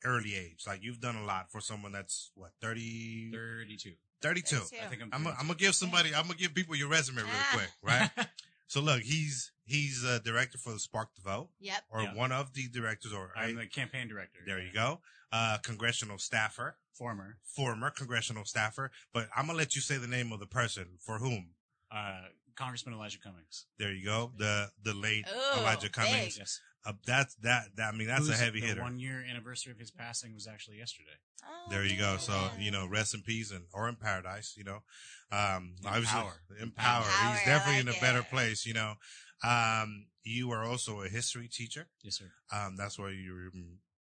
early 0.06 0.36
age. 0.36 0.64
Like 0.68 0.84
you've 0.84 1.00
done 1.02 1.16
a 1.16 1.26
lot 1.26 1.52
for 1.52 1.60
someone 1.62 1.92
that's 1.92 2.32
what 2.36 2.52
30, 2.62 3.32
32. 3.32 3.92
32. 4.22 4.56
I 4.56 4.60
think 4.88 5.02
I'm. 5.12 5.28
I'm 5.28 5.34
gonna 5.48 5.54
give 5.56 5.76
somebody. 5.76 6.14
I'm 6.16 6.24
gonna 6.24 6.36
give 6.38 6.54
people 6.56 6.76
your 6.76 6.88
resume 6.90 7.18
real 7.18 7.28
Ah. 7.32 7.50
quick, 7.54 7.70
right? 7.84 8.28
so 8.68 8.82
look, 8.82 9.02
he's 9.02 9.52
he's 9.66 10.04
a 10.04 10.20
director 10.20 10.58
for 10.58 10.74
the 10.74 10.80
Spark 10.80 11.10
the 11.16 11.22
Vote, 11.22 11.50
Yep. 11.60 11.84
or 11.92 12.02
Yeah. 12.02 12.14
one 12.16 12.32
of 12.32 12.54
the 12.54 12.68
directors, 12.68 13.14
or 13.14 13.32
I'm 13.36 13.56
the 13.58 13.68
campaign 13.68 14.08
director. 14.08 14.40
there 14.46 14.60
you 14.60 14.72
go, 14.74 15.02
uh, 15.32 15.60
congressional 15.64 16.18
staffer, 16.18 16.78
Former. 16.94 17.38
former 17.44 17.92
congressional 17.92 18.44
staffer. 18.46 18.92
But 19.14 19.30
I'm 19.36 19.46
gonna 19.46 19.58
let 19.60 19.76
you 19.76 19.82
say 19.82 19.98
the 19.98 20.08
name 20.08 20.32
of 20.32 20.40
the 20.40 20.48
person 20.48 20.98
for 21.00 21.20
whom. 21.20 21.54
Uh, 21.92 22.22
Congressman 22.56 22.96
Elijah 22.96 23.20
Cummings. 23.20 23.66
There 23.78 23.94
you 23.94 24.04
go, 24.06 24.32
the 24.38 24.70
the 24.84 24.94
late 24.94 25.26
Ooh, 25.32 25.60
Elijah 25.60 25.90
Cummings. 25.90 26.34
big. 26.36 26.38
Yes. 26.40 26.60
Uh, 26.86 26.94
that's 27.06 27.36
that, 27.44 27.64
that. 27.76 27.94
I 27.94 27.98
mean, 27.98 28.08
that's 28.08 28.30
a 28.30 28.34
heavy 28.34 28.62
the 28.62 28.68
hitter. 28.68 28.82
One 28.82 28.98
year 28.98 29.24
anniversary 29.30 29.74
of 29.74 29.78
his 29.78 29.92
passing 29.92 30.34
was 30.34 30.48
actually 30.48 30.78
yesterday. 30.78 31.18
Oh, 31.44 31.70
There 31.70 31.84
you 31.86 31.98
go. 31.98 32.16
So 32.18 32.32
man. 32.32 32.52
you 32.60 32.72
know, 32.72 32.88
rest 32.88 33.14
in 33.14 33.22
peace 33.22 33.52
and 33.52 33.66
or 33.74 33.90
in 33.90 33.96
paradise. 33.96 34.56
You 34.58 34.64
know, 34.64 34.80
um, 35.32 35.76
In 35.82 35.88
obviously 35.88 36.20
power. 36.22 36.34
in 36.62 36.72
power. 36.72 37.04
Power, 37.04 37.34
He's 37.34 37.46
definitely 37.46 37.84
like 37.84 37.96
in 37.96 37.98
a 37.98 38.06
better 38.06 38.24
place. 38.24 38.66
You 38.66 38.74
know, 38.74 38.94
um, 39.44 40.06
you 40.24 40.52
are 40.52 40.64
also 40.64 41.02
a 41.02 41.10
history 41.10 41.50
teacher. 41.52 41.88
Yes, 42.04 42.18
sir. 42.18 42.32
Um, 42.54 42.76
that's 42.78 42.98
why 42.98 43.10
you're 43.10 43.52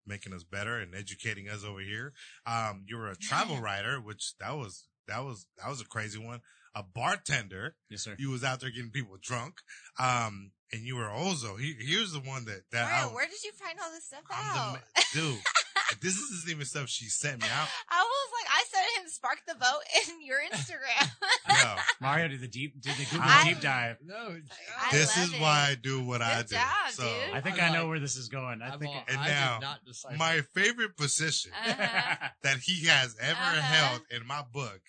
making 0.05 0.34
us 0.34 0.43
better 0.43 0.80
and 0.80 0.95
educating 0.95 1.49
us 1.49 1.65
over 1.65 1.81
here. 1.81 2.14
Um, 2.45 2.85
you 2.88 2.97
were 2.97 3.09
a 3.09 3.15
travel 3.18 3.57
writer, 3.57 3.99
which 3.99 4.38
that 4.39 4.55
was 4.55 4.85
that 5.08 5.24
was 5.26 5.46
that 5.58 5.70
was 5.70 5.82
a 5.82 5.86
crazy 5.86 6.20
one. 6.20 6.42
A 6.76 6.84
bartender. 6.84 7.76
Yes, 7.90 8.04
sir. 8.04 8.16
You 8.20 8.30
was 8.30 8.44
out 8.44 8.60
there 8.60 8.70
getting 8.70 8.92
people 8.92 9.18
drunk. 9.22 9.56
Um, 10.00 10.52
and 10.72 10.84
you 10.84 10.96
were 10.96 11.10
also 11.10 11.56
he, 11.56 11.76
here's 11.80 12.12
the 12.12 12.20
one 12.20 12.46
that 12.46 12.62
that 12.72 12.90
Mario, 12.92 13.10
I, 13.10 13.14
where 13.16 13.26
did 13.26 13.44
you 13.44 13.52
find 13.54 13.78
all 13.84 13.90
this 13.92 14.06
stuff 14.06 14.22
I'm 14.30 14.58
out? 14.58 14.74
ma- 14.74 15.02
dude. 15.14 15.40
this 16.02 16.18
isn't 16.18 16.52
even 16.52 16.66
stuff 16.66 16.90
she 16.90 17.06
sent 17.06 17.42
me 17.42 17.48
out. 17.48 17.68
I 17.90 18.04
was 18.04 18.30
like, 18.34 18.52
I 18.52 18.64
sent 18.70 19.04
him 19.04 19.10
spark 19.10 19.40
the 19.48 19.54
vote 19.54 19.82
in 20.10 20.24
your 20.26 20.38
Instagram. 20.52 21.10
No. 21.50 21.76
Mario 22.02 22.28
did 22.28 22.42
the 22.42 22.48
deep 22.48 22.80
did 22.82 22.94
the 22.96 23.06
Google 23.06 23.22
I- 23.24 23.46
deep 23.46 23.62
dive. 23.62 23.96
No, 24.06 24.36
I 24.80 24.92
this 24.92 25.18
is 25.18 25.34
it. 25.34 25.40
why 25.42 25.70
I 25.72 25.76
do 25.82 26.04
what 26.04 26.22
I 26.22 26.42
do. 26.44 26.56
job, 26.56 26.64
so 26.92 27.04
dude. 27.04 27.34
I 27.34 27.42
think 27.42 27.60
I'm 27.64 27.72
I 27.72 27.74
know 27.74 27.84
like- 27.84 27.90
where 27.90 28.00
this 28.02 28.18
is 28.18 28.28
going. 28.28 28.62
I 28.62 28.74
I'm 28.74 28.80
think 28.80 28.94
all, 28.94 29.04
And 29.08 29.18
I 29.20 29.28
now, 29.30 29.60
did 29.60 29.66
not 30.06 30.20
my 30.20 30.42
favorite 30.54 30.96
position 30.98 31.54
Uh-huh. 31.66 32.28
that 32.44 32.58
he 32.58 32.86
has 32.88 33.16
ever 33.20 33.40
Uh-huh. 33.40 33.62
held 33.62 34.02
in 34.12 34.28
my 34.28 34.44
book. 34.52 34.82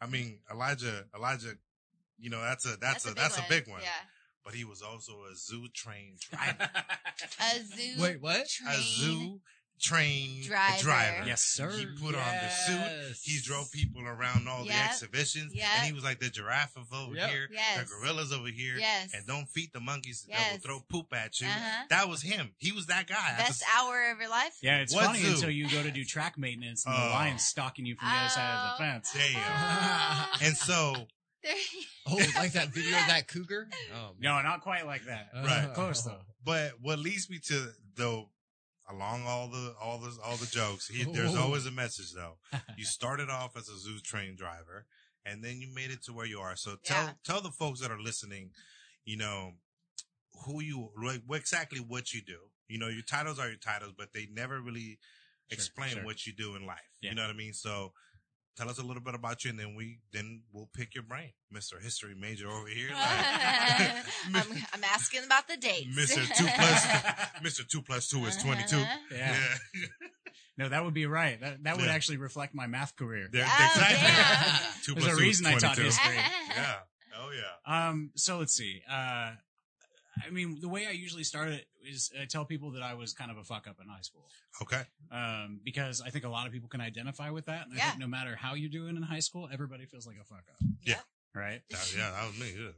I 0.00 0.06
mean, 0.06 0.38
Elijah, 0.50 1.04
Elijah, 1.14 1.54
you 2.18 2.30
know, 2.30 2.40
that's 2.40 2.66
a, 2.66 2.76
that's, 2.76 3.10
a, 3.10 3.14
that's 3.14 3.38
a 3.38 3.44
big 3.48 3.68
one. 3.68 3.80
Yeah. 3.82 3.88
But 4.44 4.54
he 4.54 4.64
was 4.64 4.80
also 4.80 5.24
a 5.30 5.34
zoo 5.34 5.66
trained 5.74 6.20
driver. 6.30 6.70
A 7.40 7.64
zoo. 7.64 8.02
Wait, 8.02 8.20
what? 8.20 8.48
Train. 8.48 8.70
a 8.70 8.80
zoo 8.80 9.40
trained 9.80 10.44
Driver. 10.44 10.82
driver. 10.82 11.26
yes, 11.26 11.42
sir. 11.42 11.70
He 11.70 11.86
put 11.86 12.14
on 12.14 12.34
the 12.42 12.48
suit. 12.50 13.16
He 13.22 13.40
drove 13.42 13.70
people 13.72 14.02
around 14.02 14.48
all 14.48 14.64
the 14.64 14.72
exhibitions. 14.72 15.54
Yep. 15.54 15.66
And 15.76 15.86
he 15.86 15.92
was 15.92 16.02
like 16.04 16.18
the 16.20 16.30
giraffe 16.30 16.76
over 16.92 17.14
Yep. 17.14 17.30
here, 17.30 17.48
Yes. 17.52 17.78
the 17.80 17.84
gorillas 17.86 18.32
over 18.32 18.48
here. 18.48 18.78
Yes. 18.78 19.12
And 19.14 19.26
don't 19.26 19.46
feed 19.46 19.72
the 19.72 19.80
monkeys 19.80 20.22
that 20.28 20.30
Yes. 20.38 20.52
will 20.52 20.58
throw 20.60 20.80
poop 20.88 21.12
at 21.14 21.40
you. 21.40 21.46
Uh-huh. 21.46 21.84
That 21.90 22.08
was 22.08 22.22
him. 22.22 22.54
He 22.58 22.72
was 22.72 22.86
that 22.86 23.06
guy. 23.06 23.34
Best 23.36 23.60
just- 23.60 23.64
hour 23.76 24.10
of 24.10 24.18
your 24.18 24.28
life. 24.30 24.56
Yeah, 24.62 24.78
it's 24.78 24.94
What 24.94 25.06
funny 25.06 25.20
zoo? 25.20 25.34
until 25.34 25.50
you 25.50 25.68
go 25.68 25.82
to 25.82 25.90
do 25.90 26.04
track 26.04 26.38
maintenance 26.38 26.86
and 26.86 26.94
the 26.94 27.02
Oh. 27.06 27.10
lion's 27.10 27.44
stalking 27.44 27.86
you 27.86 27.96
from 27.96 28.08
the 28.08 28.14
other 28.14 28.28
side 28.30 28.54
of 28.54 28.70
Oh. 28.70 28.72
the 28.78 28.84
fence. 28.84 29.10
Damn. 29.12 30.28
and 30.42 30.56
so 30.56 31.08
There- 31.42 31.54
Oh, 32.06 32.16
like 32.36 32.52
that 32.52 32.68
video 32.74 32.98
of 32.98 33.06
that 33.06 33.28
cougar? 33.28 33.68
Oh, 33.94 34.14
No, 34.18 34.40
not 34.42 34.62
quite 34.62 34.84
like 34.86 35.04
that. 35.04 35.28
Right. 35.34 35.70
Close 35.74 36.02
though. 36.02 36.22
But 36.44 36.80
what 36.80 36.98
leads 36.98 37.28
me 37.30 37.38
to 37.46 37.72
though, 37.94 38.30
along 38.88 39.24
all 39.26 39.48
the 39.48 39.74
all 39.80 39.98
the 39.98 40.16
all 40.24 40.36
the 40.36 40.46
jokes, 40.46 40.88
he, 40.88 41.04
there's 41.04 41.34
Oh. 41.34 41.42
always 41.42 41.66
a 41.66 41.70
message 41.70 42.12
though. 42.12 42.38
You 42.78 42.84
started 42.84 43.28
off 43.30 43.56
as 43.56 43.68
a 43.68 43.78
zoo 43.78 43.98
train 44.00 44.36
driver, 44.36 44.86
and 45.24 45.42
then 45.42 45.60
you 45.60 45.68
made 45.74 45.90
it 45.90 46.02
to 46.04 46.12
where 46.12 46.26
you 46.26 46.40
are. 46.40 46.56
So 46.56 46.76
tell 46.84 47.04
Yeah. 47.04 47.12
tell 47.24 47.40
the 47.40 47.50
folks 47.50 47.80
that 47.80 47.90
are 47.90 48.00
listening, 48.00 48.52
you 49.04 49.16
know, 49.16 49.54
who 50.44 50.60
you 50.62 50.90
like, 50.96 51.22
exactly 51.32 51.80
what 51.80 52.12
you 52.12 52.20
do. 52.22 52.38
You 52.68 52.78
know, 52.78 52.88
your 52.88 53.02
titles 53.02 53.38
are 53.38 53.48
your 53.48 53.58
titles, 53.58 53.92
but 53.96 54.12
they 54.12 54.26
never 54.30 54.60
really 54.60 54.98
Sure, 55.48 55.58
explain 55.58 55.90
sure. 55.90 56.04
what 56.04 56.26
you 56.26 56.32
do 56.32 56.56
in 56.56 56.66
life. 56.66 56.90
Yeah. 57.00 57.10
You 57.10 57.16
know 57.16 57.22
what 57.22 57.30
I 57.30 57.38
mean? 57.38 57.52
So. 57.54 57.92
Tell 58.56 58.70
us 58.70 58.78
a 58.78 58.82
little 58.82 59.02
bit 59.02 59.14
about 59.14 59.44
you, 59.44 59.50
and 59.50 59.58
then 59.58 59.74
we 59.74 59.98
then 60.12 60.42
we'll 60.52 60.70
pick 60.72 60.94
your 60.94 61.04
brain, 61.04 61.32
Mister 61.50 61.78
History 61.78 62.14
Major 62.18 62.48
over 62.48 62.66
here. 62.68 62.88
I'm, 62.94 64.02
I'm 64.72 64.84
asking 64.84 65.24
about 65.26 65.46
the 65.46 65.56
dates. 65.58 65.94
Mister 65.94 66.20
Two 66.22 66.46
Plus 66.54 66.86
Mister 67.42 67.64
Two 67.64 67.82
Plus 67.82 68.08
Two 68.08 68.24
is 68.24 68.36
twenty 68.38 68.64
two. 68.66 68.76
Uh-huh. 68.78 68.98
Yeah. 69.12 69.36
Yeah. 69.74 69.86
No, 70.58 70.68
that 70.70 70.84
would 70.84 70.94
be 70.94 71.04
right. 71.04 71.38
That 71.38 71.62
that 71.64 71.76
would 71.76 71.88
actually 71.88 72.16
reflect 72.16 72.54
my 72.54 72.66
math 72.66 72.96
career. 72.96 73.28
There- 73.30 73.44
Oh, 73.46 73.66
exactly. 73.74 74.08
damn. 74.08 74.82
Two 74.84 74.94
There's 74.94 75.04
plus 75.06 75.18
a 75.18 75.20
reason 75.20 75.46
I 75.46 75.58
taught 75.58 75.76
history. 75.76 76.14
Yeah. 76.16 76.74
Oh 77.18 77.30
yeah. 77.30 77.88
Um, 77.88 78.10
so 78.14 78.38
let's 78.38 78.54
see. 78.54 78.80
Uh, 78.90 79.32
I 80.24 80.30
mean, 80.30 80.58
the 80.62 80.68
way 80.68 80.86
I 80.86 80.92
usually 80.92 81.24
start 81.24 81.48
it 81.50 81.66
is 81.86 82.10
I 82.20 82.24
tell 82.26 82.44
people 82.44 82.72
that 82.72 82.82
I 82.82 82.94
was 82.94 83.12
kind 83.12 83.30
of 83.30 83.36
a 83.38 83.44
fuck 83.44 83.66
up 83.66 83.76
in 83.82 83.88
high 83.88 84.00
school. 84.02 84.28
Okay. 84.62 84.82
Um, 85.10 85.60
because 85.64 86.00
I 86.04 86.10
think 86.10 86.24
a 86.24 86.28
lot 86.28 86.46
of 86.46 86.52
people 86.52 86.68
can 86.68 86.80
identify 86.80 87.30
with 87.30 87.46
that. 87.46 87.66
And 87.66 87.74
I 87.74 87.76
Yeah. 87.76 87.88
think 87.90 88.00
no 88.00 88.06
matter 88.06 88.36
how 88.36 88.54
you're 88.54 88.70
doing 88.70 88.96
in 88.96 89.02
high 89.02 89.20
school, 89.20 89.48
everybody 89.52 89.86
feels 89.86 90.06
like 90.06 90.16
a 90.20 90.24
fuck 90.24 90.44
up. 90.50 90.68
Yeah. 90.82 91.00
Right. 91.34 91.62
That- 91.70 91.94
yeah, 91.96 92.10
that 92.10 92.26
was 92.26 92.38
me. 92.40 92.52
Yeah. 92.58 92.70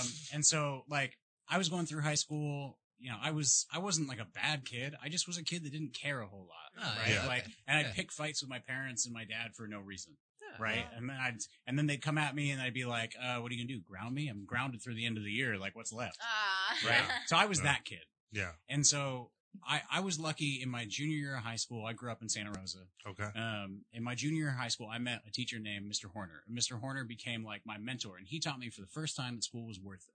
Um, 0.00 0.06
and 0.32 0.44
so 0.44 0.84
like 0.88 1.16
I 1.48 1.58
was 1.58 1.68
going 1.68 1.86
through 1.86 2.00
high 2.02 2.14
school, 2.16 2.78
you 2.98 3.10
know, 3.10 3.16
I 3.22 3.30
was, 3.30 3.66
I 3.72 3.78
wasn't 3.78 4.08
like 4.08 4.18
a 4.18 4.24
bad 4.34 4.64
kid. 4.64 4.94
I 5.02 5.08
just 5.08 5.26
was 5.28 5.38
a 5.38 5.44
kid 5.44 5.62
that 5.64 5.70
didn't 5.72 5.94
care 5.94 6.20
a 6.20 6.26
whole 6.26 6.48
lot. 6.48 6.82
Oh, 6.84 6.98
right. 7.02 7.12
yeah. 7.14 7.26
Like, 7.26 7.42
Okay. 7.44 7.52
and 7.68 7.78
I'd 7.86 7.94
pick 7.94 8.10
fights 8.10 8.42
with 8.42 8.50
my 8.50 8.58
parents 8.58 9.06
and 9.06 9.14
my 9.14 9.24
dad 9.24 9.54
for 9.54 9.68
no 9.68 9.78
reason. 9.78 10.16
Yeah. 10.40 10.62
Right. 10.64 10.86
And 10.96 11.08
then 11.08 11.16
I'd, 11.20 11.36
and 11.66 11.78
then 11.78 11.86
they'd 11.86 12.02
come 12.02 12.18
at 12.18 12.34
me 12.34 12.50
and 12.50 12.60
I'd 12.60 12.74
be 12.74 12.84
like, 12.86 13.14
uh, 13.22 13.36
what 13.36 13.52
are 13.52 13.54
you 13.54 13.62
gonna 13.64 13.78
do? 13.78 13.80
Ground 13.88 14.14
me? 14.16 14.26
I'm 14.28 14.44
grounded 14.46 14.82
through 14.82 14.94
the 14.94 15.06
end 15.06 15.16
of 15.16 15.22
the 15.22 15.30
year. 15.30 15.56
Like 15.58 15.76
what's 15.76 15.92
left? 15.92 16.18
Ah. 16.20 16.88
Right. 16.88 17.04
So 17.26 17.36
I 17.36 17.44
was 17.46 17.58
Yeah. 17.58 17.64
that 17.64 17.84
kid. 17.84 18.00
Yeah. 18.32 18.52
And 18.68 18.86
so 18.86 19.30
I, 19.66 19.82
I 19.90 20.00
was 20.00 20.20
lucky 20.20 20.60
in 20.62 20.68
my 20.68 20.84
junior 20.84 21.16
year 21.16 21.36
of 21.36 21.42
high 21.42 21.56
school. 21.56 21.84
I 21.86 21.92
grew 21.92 22.10
up 22.10 22.22
in 22.22 22.28
Santa 22.28 22.52
Rosa. 22.52 22.80
Okay. 23.06 23.28
Um, 23.34 23.82
in 23.92 24.02
my 24.02 24.14
junior 24.14 24.36
year 24.38 24.48
of 24.50 24.56
high 24.56 24.68
school, 24.68 24.88
I 24.92 24.98
met 24.98 25.22
a 25.26 25.30
teacher 25.30 25.58
named 25.58 25.90
Mr. 25.90 26.04
Horner. 26.12 26.42
And 26.46 26.56
Mr. 26.56 26.78
Horner 26.78 27.04
became 27.04 27.44
like 27.44 27.62
my 27.64 27.78
mentor, 27.78 28.18
and 28.18 28.26
he 28.26 28.38
taught 28.40 28.58
me 28.58 28.70
for 28.70 28.80
the 28.82 28.86
first 28.86 29.16
time 29.16 29.36
that 29.36 29.44
school 29.44 29.66
was 29.66 29.80
worth 29.80 30.06
it. 30.08 30.14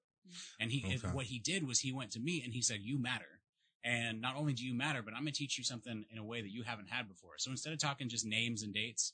And 0.59 0.71
he, 0.71 0.83
Okay. 0.85 1.07
what 1.13 1.25
he 1.25 1.39
did 1.39 1.67
was 1.67 1.79
he 1.79 1.91
went 1.91 2.11
to 2.11 2.19
me 2.19 2.41
and 2.43 2.53
he 2.53 2.61
said, 2.61 2.79
"You 2.81 2.97
matter." 2.97 3.41
And 3.83 4.21
not 4.21 4.37
only 4.37 4.53
do 4.53 4.65
you 4.65 4.73
matter, 4.73 5.01
but 5.01 5.13
I'm 5.13 5.23
going 5.23 5.33
to 5.33 5.37
teach 5.37 5.57
you 5.57 5.63
something 5.65 6.05
in 6.09 6.17
a 6.17 6.23
way 6.23 6.41
that 6.41 6.51
you 6.51 6.63
haven't 6.63 6.89
had 6.89 7.09
before. 7.09 7.33
So 7.37 7.51
instead 7.51 7.73
of 7.73 7.79
talking 7.79 8.07
just 8.07 8.25
names 8.25 8.63
and 8.63 8.73
dates, 8.73 9.11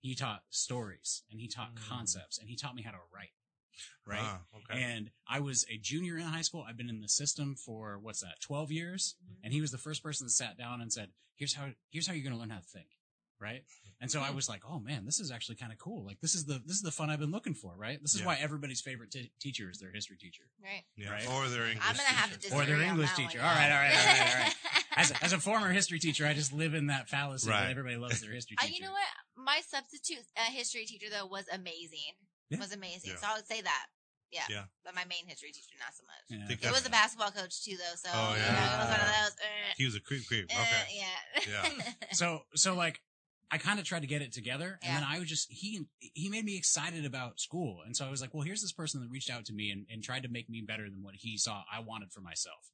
he 0.00 0.14
taught 0.14 0.42
stories 0.50 1.22
and 1.30 1.40
he 1.40 1.48
taught 1.48 1.74
Mm. 1.74 1.88
concepts 1.88 2.38
and 2.38 2.46
he 2.48 2.56
taught 2.56 2.74
me 2.74 2.82
how 2.82 2.90
to 2.90 2.98
write. 3.14 3.30
Right. 4.06 4.18
Ah, 4.20 4.40
okay. 4.56 4.82
And 4.82 5.10
I 5.28 5.40
was 5.40 5.64
a 5.70 5.76
junior 5.78 6.16
in 6.16 6.22
high 6.24 6.42
school. 6.42 6.64
I've 6.68 6.76
been 6.76 6.88
in 6.90 7.00
the 7.00 7.08
system 7.08 7.54
for 7.54 7.98
what's 8.00 8.20
that, 8.20 8.40
12 8.40 8.72
years. 8.72 9.14
And 9.44 9.52
he 9.52 9.60
was 9.60 9.70
the 9.70 9.78
first 9.78 10.02
person 10.02 10.26
that 10.26 10.30
sat 10.32 10.56
down 10.58 10.80
and 10.80 10.92
said, 10.92 11.10
here's 11.36 11.54
how, 11.54 11.68
here's 11.90 12.06
how 12.06 12.12
you're 12.14 12.24
going 12.24 12.34
to 12.34 12.38
learn 12.40 12.50
how 12.50 12.58
to 12.58 12.64
think. 12.64 12.88
right? 13.40 13.62
And 14.02 14.10
so 14.10 14.20
I 14.22 14.30
was 14.30 14.48
like, 14.48 14.62
oh 14.66 14.78
man, 14.80 15.04
this 15.04 15.20
is 15.20 15.30
actually 15.30 15.56
kind 15.56 15.72
of 15.72 15.78
cool. 15.78 16.06
Like 16.06 16.20
this 16.22 16.34
is 16.34 16.46
the 16.46 16.54
this 16.64 16.76
is 16.76 16.82
the 16.82 16.90
fun 16.90 17.10
I've 17.10 17.18
been 17.20 17.30
looking 17.30 17.52
for, 17.52 17.74
right? 17.76 17.98
This 18.00 18.14
is 18.14 18.20
Yeah. 18.20 18.28
why 18.28 18.36
everybody's 18.40 18.80
favorite 18.80 19.10
t- 19.10 19.30
teacher 19.40 19.68
is 19.70 19.78
their 19.78 19.92
history 19.92 20.16
teacher 20.16 20.44
Right. 20.62 20.84
Yeah. 20.96 21.10
Right. 21.10 21.28
Or 21.28 21.46
their 21.48 21.66
English 21.66 21.84
I'm 21.86 21.96
gonna 21.96 22.08
have 22.08 22.32
to 22.32 22.38
teacher. 22.38 22.54
Or 22.54 22.64
their 22.64 22.80
English 22.80 23.12
teacher. 23.12 23.38
one, 23.40 23.48
All 23.48 23.54
right. 23.54 23.70
All 23.70 23.76
right. 23.78 23.92
All 23.94 24.06
right. 24.06 24.20
All 24.36 24.40
right. 24.40 24.54
as 24.96 25.10
a, 25.10 25.24
as 25.24 25.32
a 25.34 25.38
former 25.38 25.68
history 25.70 25.98
teacher, 25.98 26.26
I 26.26 26.32
just 26.32 26.50
live 26.50 26.72
in 26.72 26.86
that 26.86 27.10
fallacy 27.10 27.50
Right. 27.50 27.60
that 27.64 27.70
everybody 27.70 27.96
loves 27.96 28.22
their 28.22 28.32
history 28.32 28.56
Uh, 28.62 28.66
you 28.72 28.80
know 28.80 28.90
what? 28.92 29.04
My 29.36 29.60
substitute 29.68 30.24
uh, 30.34 30.50
history 30.50 30.86
teacher 30.86 31.08
though 31.10 31.26
was 31.26 31.44
amazing. 31.52 32.16
Yeah. 32.50 32.58
Was 32.58 32.72
amazing. 32.72 33.10
Yeah. 33.12 33.16
So 33.20 33.26
I 33.30 33.34
would 33.36 33.46
say 33.46 33.60
that. 33.62 33.86
Yeah. 34.32 34.42
Yeah. 34.48 34.64
But 34.84 34.94
my 34.94 35.04
main 35.06 35.26
history 35.26 35.50
teacher, 35.50 35.74
not 35.78 35.94
so 35.94 36.04
much. 36.06 36.58
Yeah. 36.60 36.68
It 36.68 36.72
was 36.72 36.86
a 36.86 36.90
basketball 36.90 37.30
coach 37.32 37.64
too, 37.64 37.76
though. 37.76 37.96
So 37.96 38.10
Oh, 38.12 38.34
you 38.34 38.42
yeah. 38.42 38.52
know, 38.52 38.74
it 38.74 38.78
was 38.78 38.90
one 38.90 39.00
of 39.00 39.06
those. 39.06 39.36
Uh, 39.42 39.72
He 39.76 39.84
was 39.84 39.94
a 39.96 40.00
creep 40.00 40.26
creep. 40.26 40.46
uh, 40.56 40.60
Okay. 40.60 40.98
yeah. 40.98 41.42
Yeah. 41.50 41.82
So 42.12 42.42
so 42.54 42.74
like 42.74 43.00
I 43.52 43.58
kind 43.58 43.80
of 43.80 43.84
tried 43.84 44.02
to 44.02 44.06
get 44.06 44.22
it 44.22 44.32
together, 44.32 44.78
and 44.82 44.96
then 44.96 45.02
I 45.04 45.18
was 45.18 45.28
just 45.28 45.50
he 45.50 45.80
he 45.98 46.28
made 46.28 46.44
me 46.44 46.56
excited 46.56 47.04
about 47.04 47.40
school, 47.40 47.82
and 47.84 47.96
so 47.96 48.06
I 48.06 48.10
was 48.10 48.20
like, 48.20 48.32
well, 48.32 48.44
here's 48.44 48.62
this 48.62 48.70
person 48.72 49.00
that 49.00 49.10
reached 49.10 49.30
out 49.30 49.44
to 49.46 49.52
me 49.52 49.70
and, 49.72 49.86
and 49.90 50.02
tried 50.04 50.22
to 50.22 50.28
make 50.28 50.48
me 50.48 50.60
better 50.60 50.88
than 50.88 51.02
what 51.02 51.16
he 51.16 51.36
saw 51.36 51.62
I 51.72 51.80
wanted 51.80 52.12
for 52.12 52.20
myself, 52.20 52.70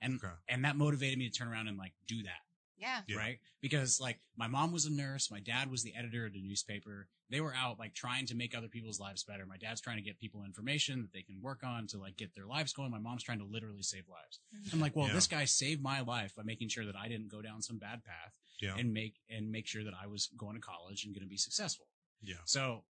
and 0.00 0.20
Okay. 0.22 0.32
and 0.48 0.64
that 0.64 0.76
motivated 0.76 1.18
me 1.18 1.28
to 1.28 1.36
turn 1.36 1.48
around 1.48 1.66
and 1.66 1.76
like 1.76 1.94
do 2.06 2.22
that. 2.22 2.42
Yeah. 2.80 3.00
Yeah. 3.06 3.16
right? 3.18 3.38
Because 3.60 4.00
like 4.00 4.18
my 4.36 4.46
mom 4.48 4.72
was 4.72 4.86
a 4.86 4.90
nurse, 4.90 5.30
my 5.30 5.40
dad 5.40 5.70
was 5.70 5.82
the 5.82 5.94
editor 5.96 6.26
of 6.26 6.32
the 6.32 6.40
newspaper. 6.42 7.08
They 7.30 7.40
were 7.40 7.54
out 7.54 7.78
like 7.78 7.94
trying 7.94 8.26
to 8.26 8.34
make 8.34 8.56
other 8.56 8.66
people's 8.68 8.98
lives 8.98 9.22
better. 9.22 9.46
My 9.46 9.56
dad's 9.58 9.80
trying 9.80 9.98
to 9.98 10.02
get 10.02 10.18
people 10.18 10.42
information 10.44 11.02
that 11.02 11.12
they 11.12 11.22
can 11.22 11.40
work 11.40 11.60
on 11.64 11.86
to 11.88 11.98
like 11.98 12.16
get 12.16 12.34
their 12.34 12.46
lives 12.46 12.72
going. 12.72 12.90
My 12.90 12.98
mom's 12.98 13.22
trying 13.22 13.38
to 13.38 13.44
literally 13.44 13.82
save 13.82 14.04
lives. 14.08 14.40
Mm-hmm. 14.54 14.74
I'm 14.74 14.80
like, 14.80 14.96
well, 14.96 15.06
Yeah. 15.06 15.14
this 15.14 15.26
guy 15.28 15.44
saved 15.44 15.82
my 15.82 16.00
life 16.00 16.34
by 16.34 16.42
making 16.42 16.68
sure 16.70 16.86
that 16.86 16.96
I 16.96 17.08
didn't 17.08 17.28
go 17.30 17.40
down 17.42 17.62
some 17.62 17.78
bad 17.78 18.02
path 18.02 18.34
Yeah. 18.60 18.74
and 18.76 18.92
make 18.92 19.14
and 19.28 19.50
make 19.52 19.66
sure 19.66 19.84
that 19.84 19.94
I 20.02 20.06
was 20.08 20.28
going 20.36 20.54
to 20.56 20.60
college 20.60 21.04
and 21.04 21.14
going 21.14 21.22
to 21.24 21.28
be 21.30 21.36
successful. 21.36 21.86
Yeah. 22.22 22.34
So 22.44 22.84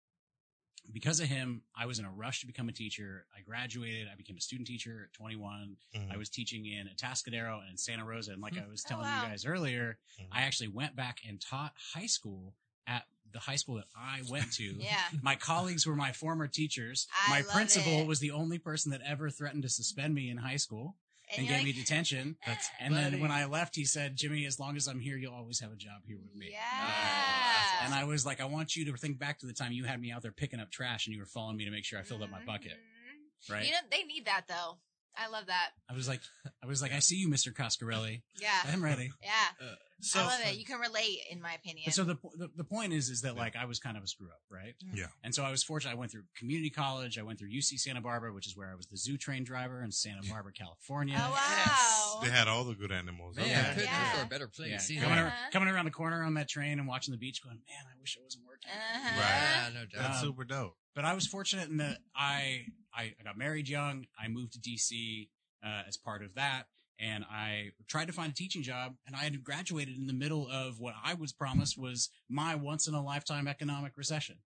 because 0.92 1.20
of 1.20 1.26
him, 1.28 1.62
I 1.76 1.86
was 1.86 1.98
in 1.98 2.04
a 2.04 2.10
rush 2.10 2.40
to 2.40 2.46
become 2.46 2.68
a 2.68 2.72
teacher. 2.72 3.26
I 3.36 3.42
graduated. 3.42 4.08
I 4.12 4.16
became 4.16 4.36
a 4.36 4.40
student 4.40 4.66
teacher 4.66 5.04
at 5.08 5.12
21. 5.12 5.76
Mhm. 5.94 6.12
I 6.12 6.16
was 6.16 6.28
teaching 6.28 6.66
in 6.66 6.88
Atascadero 6.88 7.60
and 7.60 7.70
in 7.70 7.76
Santa 7.76 8.04
Rosa. 8.04 8.32
And 8.32 8.42
like 8.42 8.56
I 8.58 8.66
was 8.66 8.82
Oh, 8.86 8.88
telling 8.88 9.04
wow. 9.06 9.22
you 9.22 9.28
guys 9.28 9.44
earlier, 9.44 9.98
Mhm. 10.20 10.28
I 10.32 10.42
actually 10.42 10.68
went 10.68 10.96
back 10.96 11.20
and 11.26 11.40
taught 11.40 11.74
high 11.94 12.06
school 12.06 12.54
at 12.86 13.04
the 13.30 13.38
high 13.40 13.56
school 13.56 13.74
that 13.76 13.88
I 13.94 14.22
went 14.30 14.52
to. 14.54 14.64
Yeah. 14.80 15.02
My 15.22 15.36
colleagues 15.36 15.86
were 15.86 15.94
my 15.96 16.12
former 16.12 16.48
teachers. 16.48 17.06
I 17.26 17.30
my 17.30 17.40
love 17.42 17.50
principal 17.52 18.00
it. 18.00 18.06
was 18.06 18.20
the 18.20 18.30
only 18.30 18.58
person 18.58 18.90
that 18.92 19.02
ever 19.02 19.28
threatened 19.30 19.64
to 19.64 19.68
suspend 19.68 20.14
me 20.14 20.30
in 20.30 20.38
high 20.38 20.56
school 20.56 20.96
and, 21.36 21.46
you're 21.46 21.56
gave 21.56 21.64
me 21.64 21.72
detention. 21.72 22.36
That's 22.46 22.68
And 22.80 22.94
then 22.94 23.20
when 23.20 23.30
I 23.30 23.44
left, 23.44 23.76
he 23.76 23.84
said, 23.84 24.16
Jimmy, 24.16 24.46
as 24.46 24.58
long 24.58 24.76
as 24.76 24.86
I'm 24.86 25.00
here, 25.00 25.16
you'll 25.16 25.34
always 25.34 25.60
have 25.60 25.72
a 25.72 25.76
job 25.76 26.02
here 26.06 26.18
with 26.22 26.34
me. 26.34 26.48
Yeah. 26.50 27.84
And 27.84 27.94
I 27.94 28.04
was 28.04 28.24
like, 28.26 28.40
I 28.40 28.44
want 28.46 28.76
you 28.76 28.84
to 28.86 28.96
think 28.96 29.18
back 29.18 29.38
to 29.40 29.46
the 29.46 29.52
time 29.52 29.72
you 29.72 29.84
had 29.84 30.00
me 30.00 30.10
out 30.10 30.22
there 30.22 30.32
picking 30.32 30.60
up 30.60 30.70
trash 30.70 31.06
and 31.06 31.14
you 31.14 31.20
were 31.20 31.26
following 31.26 31.56
me 31.56 31.64
to 31.64 31.70
make 31.70 31.84
sure 31.84 31.98
I 31.98 32.02
filled 32.02 32.22
up 32.22 32.30
my 32.30 32.44
bucket. 32.44 32.72
Mhm. 32.72 33.52
Right. 33.52 33.66
You 33.66 33.72
know, 33.72 33.78
they 33.90 34.02
need 34.02 34.26
that 34.26 34.46
though. 34.48 34.78
I 35.20 35.28
love 35.28 35.46
that. 35.46 35.70
I 35.90 35.94
was 35.94 36.06
like, 36.08 36.20
I 36.62 36.66
was 36.66 36.80
like, 36.80 36.92
I 36.92 37.00
see 37.00 37.16
you, 37.16 37.28
Mr. 37.28 37.52
Coscarelli. 37.52 38.22
Yeah. 38.40 38.50
I'm 38.72 38.82
ready. 38.84 39.10
Yeah. 39.22 39.68
So 40.00 40.20
I 40.20 40.24
love 40.26 40.40
it. 40.46 40.56
You 40.58 40.64
can 40.64 40.78
relate, 40.78 41.18
in 41.28 41.42
my 41.42 41.54
opinion. 41.54 41.82
And 41.86 41.94
so 41.94 42.04
the, 42.04 42.16
the 42.36 42.48
the 42.56 42.62
point 42.62 42.92
is, 42.92 43.08
is 43.08 43.22
that 43.22 43.36
like 43.36 43.56
I 43.56 43.64
was 43.64 43.80
kind 43.80 43.96
of 43.96 44.04
a 44.04 44.06
screw 44.06 44.28
up, 44.28 44.38
right? 44.48 44.74
Yeah. 44.94 45.06
And 45.24 45.34
so 45.34 45.42
I 45.42 45.50
was 45.50 45.64
fortunate. 45.64 45.90
I 45.90 45.94
went 45.96 46.12
through 46.12 46.22
community 46.38 46.70
college. 46.70 47.18
I 47.18 47.22
went 47.24 47.40
through 47.40 47.48
UC 47.50 47.80
Santa 47.80 48.00
Barbara, 48.00 48.32
which 48.32 48.46
is 48.46 48.56
where 48.56 48.70
I 48.70 48.76
was 48.76 48.86
the 48.86 48.96
zoo 48.96 49.16
train 49.16 49.42
driver 49.42 49.82
in 49.82 49.90
Santa 49.90 50.20
Barbara, 50.30 50.52
California. 50.52 51.16
oh 51.18 51.32
wow. 51.32 52.20
they 52.22 52.30
had 52.30 52.46
all 52.46 52.62
the 52.62 52.74
good 52.76 52.92
animals. 52.92 53.36
Man, 53.36 53.48
Yeah. 53.48 53.68
couldn't 53.74 53.84
Yeah. 53.88 54.02
wish 54.12 54.20
for 54.20 54.24
a 54.24 54.28
better 54.28 54.46
place. 54.46 54.88
Yeah, 54.88 54.98
either. 54.98 55.04
coming, 55.06 55.18
Uh-huh. 55.18 55.34
ar- 55.46 55.50
coming 55.50 55.68
around 55.68 55.86
the 55.86 55.90
corner 55.90 56.22
on 56.22 56.34
that 56.34 56.48
train 56.48 56.78
and 56.78 56.86
watching 56.86 57.10
the 57.10 57.18
beach, 57.18 57.42
going, 57.42 57.56
man, 57.56 57.84
I 57.92 57.98
wish 58.00 58.16
it 58.16 58.22
wasn't 58.22 58.44
working. 58.46 58.70
Uh-huh. 58.70 59.16
Yeah, 59.18 59.68
no 59.74 59.80
doubt. 59.86 59.90
That's 60.00 60.22
Um, 60.22 60.28
super 60.28 60.44
dope. 60.44 60.76
But 60.98 61.04
I 61.04 61.14
was 61.14 61.28
fortunate 61.28 61.68
in 61.68 61.76
that 61.76 61.98
I 62.16 62.64
I, 62.92 63.14
I 63.20 63.22
got 63.22 63.38
married 63.38 63.68
young. 63.68 64.06
I 64.20 64.26
moved 64.26 64.54
to 64.54 64.58
DC 64.58 65.28
uh, 65.64 65.82
as 65.86 65.96
part 65.96 66.24
of 66.24 66.34
that, 66.34 66.64
and 66.98 67.24
I 67.30 67.68
tried 67.86 68.08
to 68.08 68.12
find 68.12 68.32
a 68.32 68.34
teaching 68.34 68.64
job. 68.64 68.96
And 69.06 69.14
I 69.14 69.20
had 69.20 69.44
graduated 69.44 69.96
in 69.96 70.08
the 70.08 70.12
middle 70.12 70.48
of 70.50 70.80
what 70.80 70.94
I 71.04 71.14
was 71.14 71.32
promised 71.32 71.78
was 71.78 72.10
my 72.28 72.56
once 72.56 72.88
in 72.88 72.94
a 72.94 73.02
lifetime 73.02 73.46
economic 73.46 73.92
recession. 73.96 74.38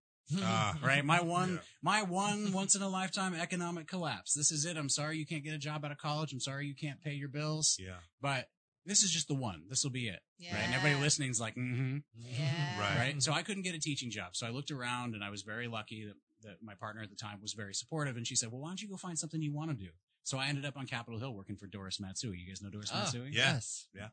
Ah, 0.43 0.77
Right, 0.85 1.03
my 1.05 1.23
one, 1.23 1.55
Yeah. 1.55 1.59
my 1.83 2.03
one 2.03 2.53
once 2.53 2.74
in 2.77 2.83
a 2.83 2.89
lifetime 2.89 3.33
economic 3.35 3.89
collapse. 3.89 4.35
This 4.35 4.53
is 4.53 4.66
it. 4.66 4.77
I'm 4.77 4.91
sorry 4.91 5.16
you 5.16 5.24
can't 5.27 5.45
get 5.45 5.55
a 5.55 5.59
job 5.59 5.87
out 5.87 5.91
of 5.91 5.97
college. 5.99 6.35
I'm 6.35 6.41
sorry 6.41 6.66
you 6.66 6.74
can't 6.74 7.01
pay 7.01 7.12
your 7.15 7.29
bills. 7.31 7.77
yeah. 7.81 7.97
But 8.20 8.49
this 8.85 9.03
is 9.03 9.11
just 9.11 9.29
the 9.29 9.35
one. 9.35 9.62
This 9.70 9.85
will 9.85 9.91
be 9.91 10.09
it. 10.09 10.20
Yeah. 10.39 10.55
Right, 10.55 10.65
and 10.66 10.74
everybody 10.74 11.01
listening 11.03 11.31
is 11.31 11.41
like, 11.41 11.55
mm-hmm 11.55 11.99
Yeah. 12.15 12.79
Right. 12.81 12.99
right? 12.99 13.12
And 13.12 13.23
so 13.23 13.33
I 13.33 13.43
couldn't 13.43 13.62
get 13.62 13.74
a 13.74 13.81
teaching 13.81 14.11
job. 14.11 14.35
So 14.37 14.47
I 14.47 14.51
looked 14.51 14.70
around 14.70 15.15
and 15.15 15.24
I 15.24 15.31
was 15.31 15.43
very 15.43 15.66
lucky 15.69 16.05
that, 16.07 16.15
that 16.43 16.62
my 16.62 16.74
partner 16.74 17.02
at 17.02 17.10
the 17.10 17.16
time 17.16 17.39
was 17.40 17.52
very 17.55 17.74
supportive. 17.74 18.16
And 18.16 18.27
she 18.27 18.36
said, 18.36 18.51
well, 18.52 18.60
why 18.60 18.69
don't 18.69 18.82
you 18.82 18.89
go 18.89 18.97
find 18.97 19.19
something 19.19 19.40
you 19.43 19.52
want 19.52 19.70
to 19.70 19.77
do? 19.77 19.90
So 20.24 20.39
I 20.39 20.47
ended 20.48 20.64
up 20.64 20.77
on 20.77 20.86
Capitol 20.86 21.19
Hill 21.19 21.35
working 21.35 21.56
for 21.56 21.66
Doris 21.66 21.98
Matsui. 22.01 22.39
You 22.39 22.47
guys 22.48 22.62
know 22.62 22.70
Doris 22.70 22.90
Oh, 22.94 22.98
Matsui? 22.98 23.31
yes. 23.32 23.86
Yeah. 23.94 24.09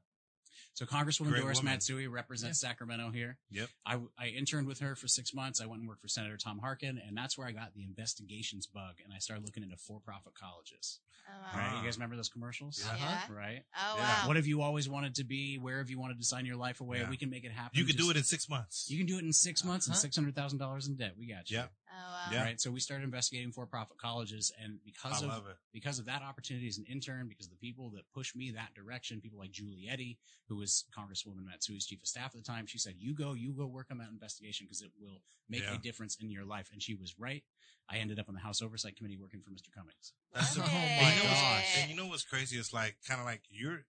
So 0.73 0.85
Congresswoman 0.85 1.29
Great 1.31 1.41
Doris 1.41 1.59
woman. 1.59 1.73
Matsui 1.73 2.07
represents 2.07 2.59
Sacramento 2.61 3.11
here. 3.11 3.37
Yep. 3.51 3.69
I, 3.85 3.97
I 4.17 4.27
interned 4.27 4.67
with 4.67 4.79
her 4.79 4.95
for 4.95 5.07
six 5.07 5.33
months. 5.33 5.59
I 5.61 5.65
went 5.65 5.81
and 5.81 5.89
worked 5.89 6.01
for 6.01 6.07
Senator 6.07 6.37
Tom 6.37 6.59
Harkin, 6.59 7.01
and 7.05 7.17
that's 7.17 7.37
where 7.37 7.47
I 7.47 7.51
got 7.51 7.73
the 7.75 7.83
investigations 7.83 8.65
bug. 8.65 8.95
And 9.03 9.13
I 9.13 9.17
started 9.19 9.45
looking 9.45 9.63
into 9.63 9.75
for-profit 9.77 10.33
colleges. 10.39 10.99
Oh, 11.27 11.31
wow. 11.57 11.59
Right? 11.59 11.77
You 11.77 11.83
guys 11.83 11.97
remember 11.97 12.15
those 12.15 12.29
commercials? 12.29 12.83
Yeah. 12.83 12.95
Yeah. 13.29 13.35
Right. 13.35 13.61
Oh 13.77 13.95
Yeah. 13.97 14.01
wow. 14.03 14.27
What 14.27 14.35
have 14.37 14.47
you 14.47 14.61
always 14.61 14.87
wanted 14.89 15.15
to 15.15 15.23
be? 15.23 15.57
Where 15.57 15.77
have 15.79 15.89
you 15.89 15.99
wanted 15.99 16.17
to 16.19 16.23
sign 16.23 16.45
your 16.45 16.55
life 16.55 16.81
away? 16.81 16.99
Yeah. 16.99 17.09
We 17.09 17.17
can 17.17 17.29
make 17.29 17.43
it 17.43 17.51
happen. 17.51 17.77
You 17.77 17.85
could 17.85 17.97
do 17.97 18.09
it 18.09 18.17
in 18.17 18.23
six 18.23 18.49
months. 18.49 18.87
You 18.89 18.97
can 18.97 19.05
do 19.05 19.17
it 19.17 19.23
in 19.23 19.31
six 19.33 19.63
months 19.63 19.85
and 19.85 19.93
Uh-huh. 19.93 20.01
six 20.01 20.15
hundred 20.15 20.35
thousand 20.35 20.57
dollars 20.59 20.87
in 20.87 20.95
debt. 20.95 21.13
We 21.19 21.27
got 21.27 21.51
you. 21.51 21.57
Yeah. 21.57 21.65
Oh 21.91 21.95
wow. 22.11 22.31
Yeah. 22.31 22.43
Right. 22.43 22.59
So 22.61 22.71
we 22.71 22.79
started 22.79 23.03
investigating 23.03 23.51
for-profit 23.51 23.97
colleges, 23.97 24.51
and 24.61 24.79
because 24.85 25.23
I 25.23 25.27
of 25.27 25.43
because 25.73 25.99
of 25.99 26.05
that 26.05 26.21
opportunity 26.21 26.67
as 26.67 26.77
an 26.77 26.85
intern, 26.89 27.27
because 27.27 27.45
of 27.47 27.51
the 27.51 27.57
people 27.57 27.89
that 27.95 28.03
pushed 28.13 28.35
me 28.35 28.51
that 28.51 28.73
direction, 28.75 29.21
people 29.21 29.39
like 29.39 29.51
Julie 29.51 29.87
Eddy, 29.89 30.17
who 30.47 30.57
was 30.57 30.85
Congresswoman 30.97 31.43
Matsui's 31.45 31.85
chief 31.85 32.01
of 32.01 32.07
staff 32.07 32.31
at 32.35 32.43
the 32.43 32.51
time, 32.51 32.65
she 32.67 32.77
said, 32.77 32.95
"You 32.97 33.13
go, 33.15 33.33
you 33.33 33.53
go 33.53 33.65
work 33.67 33.87
on 33.91 33.97
that 33.99 34.09
investigation 34.09 34.65
because 34.67 34.81
it 34.81 34.91
will 34.99 35.21
make 35.49 35.63
Yeah. 35.63 35.75
a 35.75 35.77
difference 35.77 36.17
in 36.21 36.29
your 36.31 36.45
life." 36.45 36.69
And 36.71 36.81
she 36.81 36.95
was 36.95 37.15
right. 37.17 37.43
I 37.89 37.97
ended 37.97 38.19
up 38.19 38.27
on 38.29 38.35
the 38.35 38.41
House 38.41 38.61
Oversight 38.61 38.95
Committee 38.97 39.17
working 39.17 39.41
for 39.41 39.49
Mr. 39.49 39.71
Cummings. 39.75 40.13
That's 40.33 40.55
Love 40.57 40.67
so- 40.69 40.73
it. 40.73 40.77
and 40.79 41.15
you 41.17 41.23
know 41.23 41.29
gosh. 41.29 41.77
And 41.79 41.89
you 41.91 41.97
know 41.97 42.05
what's 42.07 42.23
crazy? 42.23 42.57
It's 42.57 42.71
like 42.73 42.97
kind 43.07 43.19
of 43.19 43.25
like 43.25 43.41
you're 43.49 43.85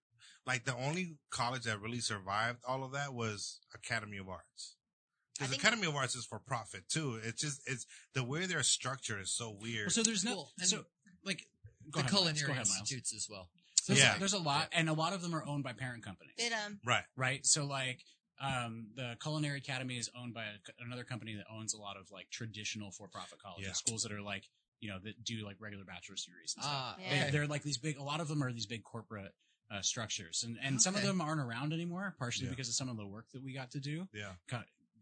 like 0.47 0.65
the 0.65 0.75
only 0.75 1.17
college 1.29 1.63
that 1.65 1.79
really 1.79 1.99
survived 1.99 2.59
all 2.67 2.83
of 2.83 2.93
that 2.93 3.13
was 3.13 3.59
Academy 3.75 4.17
of 4.17 4.27
Arts. 4.27 4.75
I 5.41 5.47
Because 5.47 5.57
Academy 5.57 5.87
of 5.87 5.95
Arts 5.95 6.15
is 6.15 6.25
for 6.25 6.39
profit 6.39 6.87
too. 6.89 7.19
It's 7.23 7.41
just 7.41 7.61
it's 7.65 7.85
the 8.13 8.23
way 8.23 8.45
they're 8.45 8.63
structured 8.63 9.21
is 9.21 9.31
so 9.31 9.49
weird. 9.51 9.91
So 9.91 10.03
there's 10.03 10.23
no 10.23 10.33
Cool. 10.33 10.51
So 10.59 10.85
like 11.25 11.47
the 11.91 11.99
ahead, 11.99 12.09
culinary 12.11 12.45
Go 12.45 12.51
ahead, 12.53 12.67
Miles. 12.67 12.79
institutes 12.79 13.13
as 13.13 13.27
well. 13.29 13.49
There's, 13.87 13.99
Yeah. 13.99 14.17
there's 14.19 14.33
a 14.33 14.39
lot, 14.39 14.69
and 14.71 14.89
a 14.89 14.93
lot 14.93 15.13
of 15.13 15.21
them 15.23 15.33
are 15.33 15.43
owned 15.45 15.63
by 15.63 15.73
parent 15.73 16.03
companies. 16.03 16.35
Bit 16.37 16.53
um. 16.53 16.79
right. 16.85 17.03
right? 17.15 17.45
So 17.45 17.65
like 17.65 17.99
um, 18.39 18.87
the 18.95 19.17
Culinary 19.21 19.57
Academy 19.57 19.97
is 19.97 20.09
owned 20.19 20.33
by 20.33 20.43
a, 20.45 20.83
another 20.85 21.03
company 21.03 21.35
that 21.35 21.45
owns 21.51 21.73
a 21.73 21.77
lot 21.79 21.97
of 21.97 22.09
like 22.11 22.29
traditional 22.31 22.91
for-profit 22.91 23.39
colleges, 23.41 23.67
Yeah. 23.67 23.73
schools 23.73 24.03
that 24.03 24.11
are 24.11 24.21
like 24.21 24.43
you 24.79 24.89
know 24.89 24.97
that 25.03 25.23
do 25.23 25.45
like 25.45 25.57
regular 25.59 25.83
bachelor's 25.85 26.25
degrees 26.25 26.53
and 26.55 26.63
stuff. 26.63 26.75
Ah, 26.75 26.95
Yeah. 26.99 27.25
they, 27.25 27.31
they're 27.31 27.47
like 27.47 27.63
these 27.63 27.77
big. 27.77 27.97
A 27.97 28.03
lot 28.03 28.19
of 28.19 28.27
them 28.27 28.43
are 28.43 28.51
these 28.51 28.65
big 28.65 28.83
corporate 28.83 29.33
uh, 29.71 29.81
structures, 29.81 30.43
and 30.43 30.57
and 30.61 30.81
some 30.81 30.95
of 30.95 31.01
them 31.03 31.21
aren't 31.21 31.39
around 31.41 31.71
anymore, 31.73 32.15
partially 32.19 32.45
Yeah. 32.45 32.51
because 32.51 32.67
of 32.67 32.75
some 32.75 32.89
of 32.89 32.97
the 32.97 33.05
work 33.05 33.25
that 33.33 33.43
we 33.43 33.53
got 33.53 33.71
to 33.71 33.79
do. 33.79 34.07
Yeah. 34.13 34.33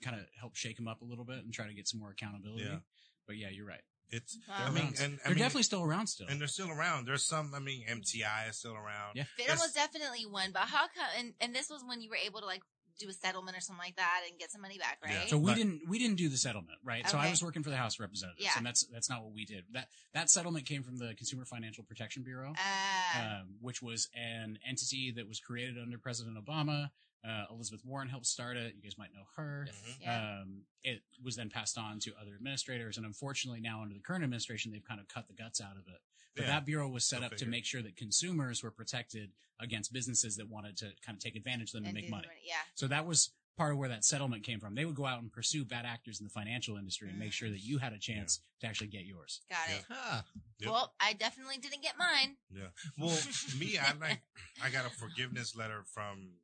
Kind 0.01 0.19
of, 0.19 0.25
help 0.39 0.55
shake 0.55 0.75
them 0.77 0.87
up 0.87 1.01
a 1.01 1.05
little 1.05 1.25
bit 1.25 1.37
and 1.43 1.53
try 1.53 1.67
to 1.67 1.73
get 1.73 1.87
some 1.87 1.99
more 1.99 2.11
accountability. 2.11 2.63
Yeah. 2.65 2.79
But 3.27 3.37
yeah, 3.37 3.49
you're 3.49 3.65
right. 3.67 3.81
It's 4.11 4.39
Wow. 4.47 4.55
I 4.65 4.71
mean, 4.71 4.93
and 4.99 5.19
I 5.23 5.27
They're 5.27 5.35
mean, 5.35 5.37
definitely 5.37 5.63
still 5.63 5.83
around 5.83 6.07
still. 6.07 6.27
and 6.27 6.39
they're 6.41 6.47
still 6.47 6.71
around. 6.71 7.05
There's 7.05 7.23
some. 7.23 7.53
I 7.53 7.59
mean, 7.59 7.85
MTI 7.87 8.49
is 8.49 8.57
still 8.57 8.73
around. 8.73 9.15
Yeah. 9.15 9.23
FIDM 9.37 9.37
That's- 9.47 9.59
was 9.61 9.71
definitely 9.73 10.25
one, 10.25 10.51
but 10.51 10.63
how 10.63 10.87
come? 10.87 11.05
And, 11.17 11.33
and 11.39 11.53
this 11.53 11.69
was 11.69 11.83
when 11.85 12.01
you 12.01 12.09
were 12.09 12.15
able 12.15 12.39
to 12.39 12.47
like 12.47 12.63
do 12.99 13.07
a 13.07 13.13
settlement 13.13 13.55
or 13.55 13.61
something 13.61 13.79
like 13.85 13.95
that 13.95 14.21
and 14.27 14.37
get 14.37 14.51
some 14.51 14.61
money 14.61 14.77
back, 14.77 14.97
Yeah. 15.05 15.19
right? 15.19 15.29
So 15.29 15.37
we 15.37 15.51
But- 15.51 15.55
didn't 15.57 15.87
we 15.87 15.99
didn't 15.99 16.17
do 16.17 16.27
the 16.27 16.37
settlement, 16.37 16.79
right? 16.83 17.07
So 17.07 17.17
I 17.19 17.29
was 17.29 17.43
working 17.43 17.61
for 17.63 17.69
the 17.69 17.77
House 17.77 17.93
of 17.95 17.99
Representatives, 18.01 18.43
Yeah. 18.43 18.53
and 18.57 18.65
that's 18.65 18.83
that's 18.87 19.09
not 19.09 19.23
what 19.23 19.31
we 19.31 19.45
did. 19.45 19.65
That 19.73 19.89
that 20.13 20.29
settlement 20.31 20.65
came 20.65 20.81
from 20.83 20.97
the 20.97 21.13
Consumer 21.13 21.45
Financial 21.45 21.83
Protection 21.83 22.23
Bureau, 22.23 22.55
uh, 22.57 23.19
um, 23.21 23.57
which 23.61 23.81
was 23.83 24.09
an 24.15 24.57
entity 24.67 25.11
that 25.11 25.27
was 25.27 25.39
created 25.39 25.77
under 25.77 25.99
President 25.99 26.35
Obama. 26.43 26.89
Uh, 27.27 27.45
Elizabeth 27.51 27.81
Warren 27.85 28.07
helped 28.07 28.25
start 28.25 28.55
it. 28.57 28.73
You 28.75 28.81
guys 28.81 28.97
might 28.97 29.13
know 29.13 29.23
her. 29.35 29.65
Yes. 29.67 29.75
yeah. 30.01 30.39
Um, 30.41 30.61
it 30.83 31.01
was 31.23 31.35
then 31.35 31.49
passed 31.49 31.77
on 31.77 31.99
to 31.99 32.11
other 32.21 32.33
administrators, 32.35 32.97
and 32.97 33.05
unfortunately, 33.05 33.59
now 33.59 33.81
under 33.81 33.93
the 33.93 33.99
current 34.01 34.23
administration, 34.23 34.71
they've 34.71 34.83
kind 34.87 34.99
of 35.01 35.07
cut 35.09 35.27
the 35.27 35.33
guts 35.33 35.59
out 35.59 35.73
of 35.73 35.87
it. 35.87 35.99
But 36.35 36.43
Yeah. 36.45 36.51
that 36.51 36.65
bureau 36.65 36.87
was 36.87 37.03
set 37.05 37.19
Go 37.21 37.25
up 37.27 37.35
to 37.37 37.45
make 37.45 37.65
sure 37.65 37.81
that 37.81 37.97
consumers 37.97 38.63
were 38.63 38.71
protected 38.71 39.31
against 39.59 39.91
businesses 39.91 40.37
that 40.37 40.47
wanted 40.47 40.77
to 40.77 40.91
kind 41.05 41.17
of 41.17 41.19
take 41.19 41.35
advantage 41.35 41.69
of 41.69 41.81
them 41.81 41.85
and, 41.85 41.93
make 41.93 42.03
didn't 42.05 42.11
money. 42.15 42.27
Yeah. 42.45 42.53
So 42.75 42.87
that 42.87 43.05
was 43.05 43.31
part 43.57 43.73
of 43.73 43.77
where 43.77 43.89
that 43.89 44.05
settlement 44.05 44.45
came 44.45 44.61
from. 44.61 44.73
They 44.73 44.85
would 44.85 44.95
go 44.95 45.05
out 45.05 45.21
and 45.21 45.29
pursue 45.29 45.65
bad 45.65 45.85
actors 45.85 46.21
in 46.21 46.23
the 46.23 46.29
financial 46.29 46.77
industry 46.77 47.09
and 47.09 47.19
make 47.19 47.33
sure 47.33 47.49
that 47.49 47.59
you 47.59 47.77
had 47.79 47.91
a 47.91 47.97
chance 47.99 48.39
to 48.61 48.67
actually 48.67 48.87
get 48.87 49.03
yours. 49.03 49.41
Got 49.49 49.57
Yeah. 49.69 49.75
it. 49.75 49.85
Ah, 49.89 50.25
Yep. 50.59 50.71
Well, 50.71 50.93
I 51.01 51.11
definitely 51.11 51.57
didn't 51.57 51.81
get 51.81 51.97
mine. 51.97 52.37
Yeah. 52.49 52.69
Well, 52.97 53.17
me, 53.59 53.77
I 53.77 53.91
like, 53.99 54.21
I 54.63 54.69
got 54.69 54.85
a 54.85 54.89
forgiveness 54.89 55.57
letter 55.57 55.83
from, 55.83 56.35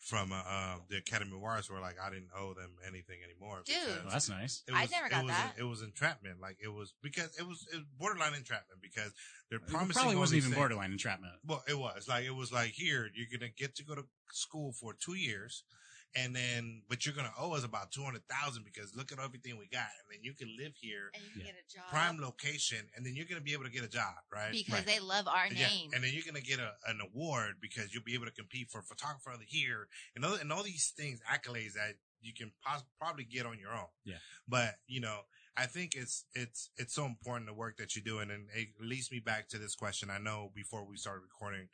from 0.00 0.32
uh, 0.32 0.36
uh, 0.46 0.76
the 0.88 0.96
Academy 0.96 1.32
of 1.36 1.42
Arts 1.42 1.70
where 1.70 1.80
like 1.80 1.96
I 2.02 2.08
didn't 2.10 2.30
owe 2.36 2.54
them 2.54 2.70
anything 2.86 3.18
anymore. 3.24 3.62
Dude. 3.66 3.76
Well, 4.04 4.12
that's 4.12 4.28
nice. 4.28 4.62
it 4.68 4.74
I 4.74 4.82
was- 4.82 4.90
never 4.90 5.08
got 5.08 5.20
it 5.22 5.26
was, 5.26 5.32
that. 5.34 5.52
It 5.58 5.62
was 5.64 5.82
entrapment. 5.82 6.40
Like 6.40 6.56
it 6.62 6.68
was 6.68 6.94
because 7.02 7.30
it 7.38 7.46
was, 7.46 7.66
it 7.72 7.76
was 7.76 7.84
borderline 7.98 8.34
entrapment 8.34 8.80
because 8.80 9.12
they're 9.50 9.58
It 9.58 9.66
promising. 9.66 9.94
probably 9.94 10.14
all 10.14 10.20
wasn't 10.20 10.36
these 10.36 10.44
even 10.44 10.52
things. 10.52 10.60
borderline 10.60 10.92
entrapment. 10.92 11.32
Well, 11.44 11.62
it 11.68 11.78
was 11.78 12.06
like 12.08 12.24
it 12.24 12.34
was 12.34 12.52
like 12.52 12.70
here 12.70 13.08
you're 13.14 13.26
gonna 13.38 13.50
get 13.56 13.74
to 13.76 13.84
go 13.84 13.94
to 13.96 14.04
school 14.32 14.72
for 14.72 14.94
two 14.94 15.14
years, 15.14 15.64
and 16.14 16.34
then 16.34 16.82
but 16.88 17.04
you're 17.04 17.14
gonna 17.14 17.32
owe 17.38 17.52
us 17.54 17.64
about 17.64 17.92
two 17.92 18.02
hundred 18.02 18.22
thousand 18.28 18.64
because 18.64 18.94
look 18.96 19.12
at 19.12 19.18
everything 19.18 19.58
we 19.58 19.66
got, 19.68 19.88
and 20.02 20.08
then 20.10 20.18
you 20.22 20.34
can 20.34 20.48
live 20.58 20.72
here, 20.80 21.10
And 21.14 21.22
you 21.24 21.30
can 21.30 21.40
Yeah. 21.40 21.46
get 21.52 21.54
a 21.68 21.72
job. 21.74 21.88
prime 21.90 22.20
location, 22.20 22.88
and 22.96 23.04
then 23.04 23.14
you're 23.14 23.26
gonna 23.26 23.40
be 23.40 23.52
able 23.52 23.64
to 23.64 23.70
get 23.70 23.84
a 23.84 23.88
job, 23.88 24.14
right? 24.32 24.52
because 24.52 24.72
Right. 24.74 24.86
they 24.86 25.00
love 25.00 25.28
our 25.28 25.46
Yeah, 25.48 25.68
name. 25.68 25.90
and 25.94 26.02
then 26.02 26.12
you're 26.12 26.24
gonna 26.24 26.40
get 26.40 26.58
a, 26.60 26.76
an 26.86 27.00
award 27.00 27.60
because 27.60 27.92
you'll 27.92 28.02
be 28.04 28.14
able 28.14 28.26
to 28.26 28.32
compete 28.32 28.70
for 28.70 28.82
photographer 28.82 29.30
of 29.32 29.40
the 29.40 29.46
year 29.48 29.88
and 30.16 30.24
all, 30.24 30.34
and 30.34 30.52
all 30.52 30.62
these 30.62 30.90
things 30.96 31.20
accolades 31.28 31.74
that 31.74 31.96
you 32.20 32.34
can 32.34 32.52
pos- 32.64 32.82
probably 32.98 33.24
get 33.24 33.46
on 33.46 33.58
your 33.58 33.72
own. 33.72 33.86
Yeah. 34.04 34.18
But 34.48 34.76
you 34.86 35.00
know, 35.00 35.20
I 35.56 35.66
think 35.66 35.94
it's 35.94 36.24
it's 36.34 36.70
it's 36.76 36.94
so 36.94 37.04
important 37.06 37.46
the 37.46 37.54
work 37.54 37.76
that 37.78 37.94
you're 37.94 38.02
doing, 38.04 38.30
and 38.30 38.48
it 38.54 38.68
leads 38.80 39.10
me 39.10 39.20
back 39.20 39.48
to 39.50 39.58
this 39.58 39.74
question. 39.74 40.10
I 40.10 40.18
know 40.18 40.50
before 40.54 40.84
we 40.84 40.96
started 40.96 41.22
recording, 41.22 41.68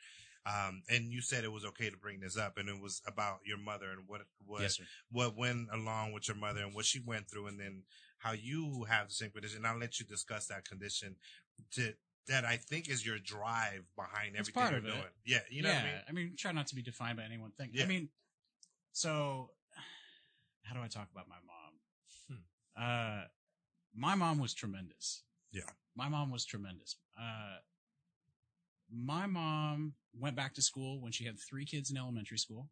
um, 0.45 0.83
and 0.89 1.11
you 1.11 1.21
said 1.21 1.43
it 1.43 1.51
was 1.51 1.65
okay 1.65 1.89
to 1.89 1.97
bring 1.97 2.19
this 2.19 2.37
up, 2.37 2.57
and 2.57 2.69
it 2.69 2.79
was 2.79 3.01
about 3.07 3.39
your 3.45 3.57
mother 3.57 3.89
and 3.91 4.07
what 4.07 4.21
what 4.45 4.61
Yes, 4.61 4.79
what 5.11 5.37
went 5.37 5.67
along 5.71 6.13
with 6.13 6.27
your 6.27 6.37
mother 6.37 6.61
and 6.61 6.73
what 6.73 6.85
she 6.85 6.99
went 6.99 7.29
through, 7.29 7.47
and 7.47 7.59
then 7.59 7.83
how 8.19 8.33
you 8.33 8.85
have 8.89 9.07
the 9.07 9.13
same 9.13 9.31
condition. 9.31 9.65
I'll 9.65 9.77
let 9.77 9.99
you 9.99 10.05
discuss 10.05 10.47
that 10.47 10.67
condition 10.67 11.15
to, 11.73 11.93
that 12.27 12.45
I 12.45 12.57
think 12.57 12.89
is 12.89 13.05
your 13.05 13.19
drive 13.19 13.83
behind 13.95 14.35
It's 14.35 14.49
everything 14.49 14.61
part 14.61 14.71
you're 14.71 14.79
it. 14.79 14.93
doing. 14.93 15.13
Yeah, 15.25 15.39
you 15.49 15.61
know 15.61 15.69
yeah, 15.69 15.75
what 15.75 15.83
I 15.83 15.85
mean. 15.85 16.01
I 16.09 16.11
mean, 16.11 16.35
try 16.37 16.51
not 16.51 16.67
to 16.67 16.75
be 16.75 16.81
defined 16.81 17.17
by 17.17 17.23
any 17.23 17.37
one 17.37 17.51
thing. 17.51 17.69
Yeah. 17.73 17.83
I 17.83 17.87
mean, 17.87 18.09
so 18.91 19.51
how 20.63 20.75
do 20.75 20.81
I 20.81 20.87
talk 20.87 21.07
about 21.11 21.27
my 21.27 21.35
mom? 21.35 22.41
Uh, 22.77 23.23
my 23.95 24.15
mom 24.15 24.39
was 24.39 24.53
tremendous. 24.53 25.23
Yeah. 25.51 25.61
My 25.95 26.09
mom 26.09 26.31
was 26.31 26.45
tremendous. 26.45 26.97
Uh, 27.17 27.57
my 28.91 29.25
mom 29.25 29.93
went 30.17 30.35
back 30.35 30.53
to 30.55 30.61
school 30.61 31.01
when 31.01 31.11
she 31.11 31.25
had 31.25 31.39
three 31.39 31.65
kids 31.65 31.89
in 31.91 31.97
elementary 31.97 32.37
school. 32.37 32.69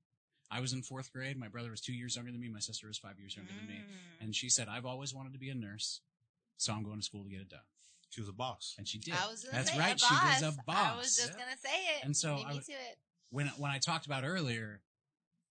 I 0.51 0.59
was 0.59 0.73
in 0.73 0.83
fourth 0.83 1.11
grade. 1.11 1.37
My 1.37 1.47
brother 1.47 1.71
was 1.71 1.81
two 1.81 1.93
years 1.93 2.15
younger 2.15 2.31
than 2.31 2.39
me. 2.39 2.49
My 2.49 2.59
sister 2.59 2.87
was 2.87 2.97
five 2.97 3.19
years 3.19 3.35
younger 3.35 3.53
than 3.57 3.67
me. 3.67 3.75
Mm. 3.81 4.25
And 4.25 4.35
she 4.35 4.49
said, 4.49 4.67
I've 4.69 4.85
always 4.85 5.13
wanted 5.13 5.33
to 5.33 5.39
be 5.39 5.49
a 5.49 5.55
nurse. 5.55 6.01
So 6.57 6.73
I'm 6.73 6.83
going 6.83 6.99
to 6.99 7.05
school 7.05 7.23
to 7.23 7.29
get 7.29 7.41
it 7.41 7.49
done. 7.49 7.59
She 8.09 8.21
was 8.21 8.29
a 8.29 8.33
boss. 8.33 8.75
And 8.77 8.87
she 8.87 8.99
did. 8.99 9.15
I 9.15 9.27
was 9.29 9.45
That's 9.51 9.71
say 9.71 9.79
right. 9.79 9.95
A 9.95 9.97
She 9.97 10.13
was 10.13 10.41
boss. 10.41 10.53
a 10.53 10.63
boss. 10.67 10.77
I 10.93 10.97
was 10.97 11.15
just 11.15 11.31
Yeah. 11.31 11.43
gonna 11.43 11.57
say 11.57 11.69
it. 11.97 12.05
And 12.05 12.15
so 12.15 12.43
I 12.45 12.53
me 12.53 12.75
it. 12.75 12.97
when 13.31 13.47
when 13.57 13.71
I 13.71 13.79
talked 13.79 14.05
about 14.05 14.23
earlier 14.23 14.81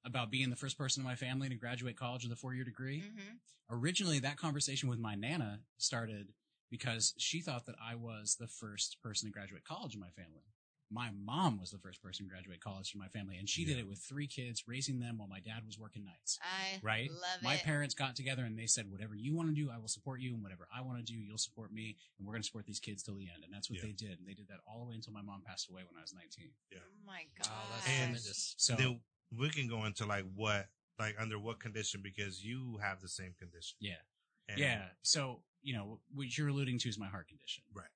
about 0.05 0.30
being 0.30 0.51
the 0.51 0.56
first 0.56 0.78
person 0.78 1.01
in 1.01 1.05
my 1.05 1.16
family 1.16 1.48
to 1.48 1.56
graduate 1.56 1.97
college 1.97 2.22
with 2.22 2.32
a 2.32 2.36
four 2.36 2.55
year 2.55 2.64
degree, 2.64 3.01
hmm 3.01 3.36
originally 3.70 4.18
that 4.18 4.36
conversation 4.36 4.89
with 4.89 4.98
my 4.98 5.14
nana 5.14 5.60
started 5.78 6.28
because 6.70 7.14
she 7.16 7.40
thought 7.40 7.64
that 7.66 7.76
I 7.82 7.94
was 7.94 8.36
the 8.39 8.47
first 8.47 8.98
person 9.02 9.28
to 9.28 9.32
graduate 9.32 9.64
college 9.64 9.94
in 9.94 10.01
my 10.01 10.10
family. 10.10 10.52
My 10.93 11.10
mom 11.24 11.59
was 11.59 11.70
the 11.70 11.78
first 11.78 12.02
person 12.02 12.27
to 12.27 12.31
graduate 12.31 12.60
college 12.60 12.93
in 12.93 13.01
my 13.01 13.09
family, 13.09 13.36
and 13.39 13.48
she 13.48 13.64
did 13.64 13.78
it 13.78 13.89
with 13.89 13.98
three 13.98 14.27
kids, 14.27 14.64
raising 14.69 15.01
them 15.01 15.16
while 15.16 15.27
my 15.28 15.40
dad 15.40 15.64
was 15.64 15.78
working 15.78 16.05
nights. 16.05 16.39
I 16.43 16.78
Right? 16.82 17.10
love 17.10 17.43
My 17.43 17.55
it. 17.55 17.62
parents 17.62 17.94
got 17.94 18.14
together 18.14 18.44
and 18.44 18.59
they 18.59 18.66
said, 18.66 18.90
"Whatever 18.90 19.14
you 19.14 19.35
want 19.35 19.48
to 19.48 19.55
do, 19.55 19.70
I 19.70 19.78
will 19.78 19.89
support 19.89 20.20
you, 20.20 20.35
and 20.35 20.43
whatever 20.43 20.69
I 20.74 20.82
want 20.82 20.98
to 20.98 21.05
do, 21.05 21.19
you'll 21.19 21.39
support 21.39 21.73
me, 21.73 21.97
and 22.19 22.27
we're 22.27 22.35
going 22.35 22.43
to 22.43 22.47
support 22.47 22.66
these 22.66 22.81
kids 22.81 23.02
till 23.02 23.16
the 23.16 23.31
end." 23.32 23.43
And 23.43 23.52
that's 23.52 23.70
what 23.70 23.78
Yeah. 23.78 23.86
they 23.86 23.93
did. 23.93 24.19
And 24.19 24.28
they 24.28 24.35
did 24.35 24.48
that 24.48 24.60
all 24.66 24.81
the 24.81 24.90
way 24.90 24.94
until 24.97 25.14
my 25.14 25.23
mom 25.23 25.43
passed 25.43 25.70
away 25.70 25.82
when 25.85 25.97
I 25.97 26.02
was 26.02 26.12
19. 26.12 26.52
Yeah. 26.70 26.78
oh 26.85 27.05
my 27.06 27.24
god. 27.39 27.47
Oh, 27.48 27.70
that's 27.74 27.86
And- 27.89 27.97
tremendous. 28.14 28.55
So 28.59 28.77
then 28.77 29.01
we 29.31 29.48
can 29.48 29.69
go 29.69 29.85
into 29.86 30.05
like 30.05 30.27
what, 30.35 30.69
like 30.98 31.19
under 31.19 31.39
what 31.39 31.59
condition 31.59 32.02
because 32.02 32.44
you 32.44 32.77
have 32.78 33.01
the 33.01 33.09
same 33.09 33.32
condition. 33.35 33.78
yeah, 33.81 34.02
And 34.48 34.59
Yeah. 34.59 34.93
So, 35.02 35.43
you 35.62 35.73
know, 35.73 36.02
what 36.10 36.36
you're 36.36 36.48
alluding 36.48 36.78
to 36.81 36.89
is 36.90 36.98
my 36.98 37.09
heart 37.09 37.28
condition. 37.28 37.64
Right. 37.73 37.89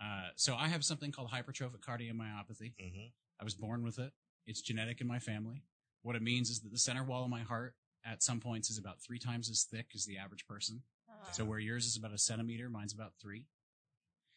Uh, 0.00 0.28
so 0.36 0.54
I 0.54 0.68
have 0.68 0.84
something 0.84 1.10
called 1.10 1.30
hypertrophic 1.30 1.80
cardiomyopathy. 1.80 2.74
Mhm. 2.76 3.12
I 3.40 3.44
was 3.44 3.54
born 3.54 3.82
with 3.82 3.98
it. 3.98 4.12
It's 4.46 4.62
genetic 4.62 5.00
in 5.00 5.06
my 5.06 5.18
family. 5.18 5.64
What 6.02 6.16
it 6.16 6.22
means 6.22 6.50
is 6.50 6.60
that 6.60 6.70
the 6.70 6.78
center 6.78 7.04
wall 7.04 7.24
of 7.24 7.30
my 7.30 7.42
heart 7.42 7.76
at 8.04 8.22
some 8.22 8.40
points 8.40 8.70
is 8.70 8.78
about 8.78 9.02
three 9.02 9.18
times 9.18 9.50
as 9.50 9.64
thick 9.64 9.94
as 9.94 10.04
the 10.04 10.16
average 10.18 10.46
person. 10.46 10.82
Oh. 11.08 11.12
So 11.32 11.44
where 11.44 11.58
yours 11.58 11.86
is 11.86 11.96
about 11.96 12.12
a 12.12 12.18
centimeter, 12.18 12.70
mine's 12.70 12.92
about 12.92 13.14
three. 13.20 13.46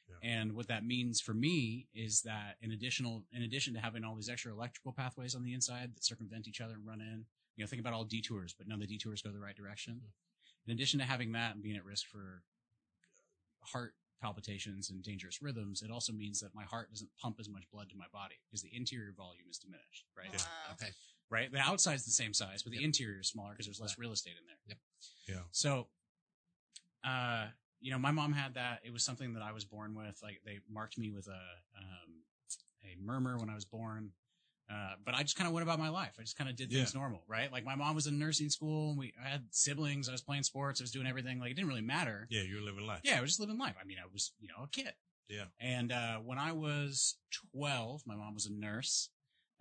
Yeah. 0.10 0.16
And 0.24 0.54
what 0.54 0.68
that 0.68 0.84
means 0.84 1.22
for 1.22 1.34
me 1.34 1.88
is 1.94 2.24
that 2.24 2.58
in 2.62 2.72
additional, 2.72 3.24
in 3.32 3.44
addition 3.44 3.74
to 3.76 3.80
having 3.80 4.04
all 4.04 4.16
these 4.16 4.30
extra 4.30 4.52
electrical 4.52 4.92
pathways 4.92 5.36
on 5.36 5.44
the 5.44 5.54
inside 5.54 5.96
that 5.96 6.04
circumvent 6.04 6.48
each 6.48 6.60
other 6.60 6.74
and 6.74 6.86
run 6.86 7.02
in, 7.02 7.26
you 7.56 7.64
know, 7.64 7.68
think 7.68 7.80
about 7.80 7.94
all 7.94 8.04
detours, 8.04 8.54
but 8.54 8.68
none 8.68 8.82
of 8.82 8.88
the 8.88 8.88
detours 8.88 9.22
go 9.22 9.32
the 9.32 9.40
right 9.40 9.56
direction. 9.56 10.02
In 10.66 10.74
addition 10.74 11.00
to 11.00 11.06
having 11.06 11.32
that 11.34 11.54
and 11.54 11.64
being 11.64 11.78
at 11.78 11.86
risk 11.86 12.08
for 12.08 12.44
heart 13.62 13.94
palpitations 14.22 14.90
and 14.90 15.02
dangerous 15.04 15.42
rhythms, 15.42 15.82
it 15.82 15.92
also 15.92 16.14
means 16.14 16.40
that 16.40 16.54
my 16.54 16.64
heart 16.64 16.90
doesn't 16.92 17.10
pump 17.22 17.38
as 17.40 17.50
much 17.50 17.64
blood 17.72 17.90
to 17.90 17.98
my 17.98 18.06
body 18.14 18.36
because 18.48 18.62
the 18.62 18.70
interior 18.76 19.14
volume 19.16 19.46
is 19.50 19.58
diminished, 19.58 20.06
right? 20.18 20.30
Yeah. 20.32 20.74
Okay. 20.74 20.92
Right? 21.30 21.52
The 21.52 21.60
outside's 21.60 22.06
the 22.06 22.12
same 22.12 22.34
size, 22.34 22.62
but 22.62 22.72
the 22.72 22.78
Yep. 22.80 22.86
interior 22.86 23.20
is 23.22 23.28
smaller 23.30 23.52
because 23.52 23.66
there's 23.66 23.80
less 23.80 23.98
real 23.98 24.12
estate 24.12 24.36
in 24.40 24.46
there. 24.46 24.58
Yep. 24.68 24.78
Yeah. 25.28 25.44
So, 25.52 25.88
uh, 27.04 27.48
you 27.80 27.92
know, 27.92 27.98
my 27.98 28.12
mom 28.12 28.34
had 28.34 28.54
that. 28.56 28.82
It 28.84 28.92
was 28.94 29.04
something 29.04 29.34
that 29.34 29.42
I 29.42 29.52
was 29.54 29.66
born 29.66 29.96
with. 29.96 30.20
Like 30.22 30.42
they 30.46 30.60
marked 30.70 30.98
me 30.98 31.10
with 31.10 31.28
a 31.28 31.42
um, 31.78 32.24
a 32.84 32.96
murmur 33.02 33.38
when 33.38 33.50
I 33.50 33.56
was 33.56 33.66
born. 33.66 34.12
Uh, 34.72 34.94
but 35.04 35.14
I 35.14 35.22
just 35.24 35.36
kind 35.36 35.48
of 35.48 35.54
went 35.54 35.64
about 35.64 35.80
my 35.80 35.90
life. 35.90 36.14
I 36.18 36.22
just 36.22 36.38
kind 36.38 36.50
of 36.50 36.56
did 36.56 36.72
things 36.72 36.96
normal, 36.96 37.24
right? 37.28 37.52
Like 37.52 37.66
my 37.66 37.76
mom 37.76 37.94
was 37.94 38.08
in 38.08 38.18
nursing 38.18 38.50
school 38.50 38.92
and 38.92 38.98
we 38.98 39.14
I 39.24 39.28
had 39.28 39.44
siblings. 39.52 40.08
I 40.08 40.14
was 40.14 40.22
playing 40.22 40.44
sports. 40.44 40.80
I 40.80 40.84
was 40.84 40.92
doing 40.92 41.08
everything. 41.08 41.40
Like 41.40 41.52
it 41.52 41.56
didn't 41.56 41.68
really 41.68 41.82
matter. 41.82 42.28
Yeah, 42.30 42.44
you're 42.44 42.62
living 42.62 42.88
life. 42.88 43.02
Yeah, 43.04 43.18
I 43.18 43.22
was 43.22 43.32
just 43.32 43.40
living 43.40 43.58
life. 43.58 43.76
I 43.82 43.86
mean, 43.86 43.98
I 44.02 44.08
was, 44.12 44.32
you 44.40 44.48
know, 44.48 44.64
a 44.64 44.68
kid. 44.68 44.94
Yeah. 45.28 45.46
And 45.60 45.92
uh, 45.92 46.18
when 46.18 46.38
I 46.38 46.52
was 46.54 47.16
12, 47.54 48.04
my 48.06 48.16
mom 48.16 48.34
was 48.34 48.46
a 48.46 48.54
nurse. 48.54 49.10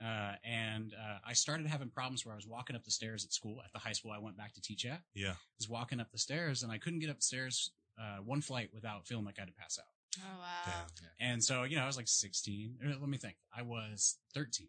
Uh, 0.03 0.33
and 0.45 0.95
uh, 0.95 1.19
I 1.27 1.35
started 1.35 1.67
having 1.67 1.91
problems 1.91 2.25
where 2.25 2.33
I 2.33 2.37
was 2.37 2.47
walking 2.47 2.75
up 2.75 2.85
the 2.85 2.91
stairs 2.91 3.25
at 3.25 3.33
school, 3.33 3.61
at 3.65 3.73
the 3.73 3.79
high 3.79 3.93
school 3.93 4.13
I 4.13 4.19
went 4.19 4.37
back 4.37 4.55
to 4.55 4.61
teach 4.63 4.87
at. 4.87 5.03
Yeah. 5.15 5.33
I 5.33 5.59
was 5.59 5.69
walking 5.69 6.01
up 6.01 6.11
the 6.11 6.19
stairs 6.19 6.63
and 6.63 6.73
I 6.73 6.79
couldn't 6.79 7.01
get 7.01 7.11
up 7.11 7.17
the 7.17 7.23
stairs 7.23 7.71
uh, 8.01 8.19
one 8.25 8.41
flight 8.41 8.71
without 8.73 9.07
feeling 9.07 9.27
like 9.27 9.37
I 9.39 9.43
had 9.43 9.49
to 9.49 9.55
pass 9.55 9.79
out. 9.79 9.87
Oh 10.19 10.41
wow. 10.41 10.73
Damn. 10.99 11.31
And 11.33 11.45
so, 11.45 11.65
you 11.65 11.77
know, 11.77 11.83
I 11.83 11.87
was 11.87 11.97
like 11.97 12.09
16. 12.09 12.79
Let 12.83 13.09
me 13.09 13.19
think. 13.19 13.37
I 13.57 13.63
was 13.63 14.17
13. 14.35 14.69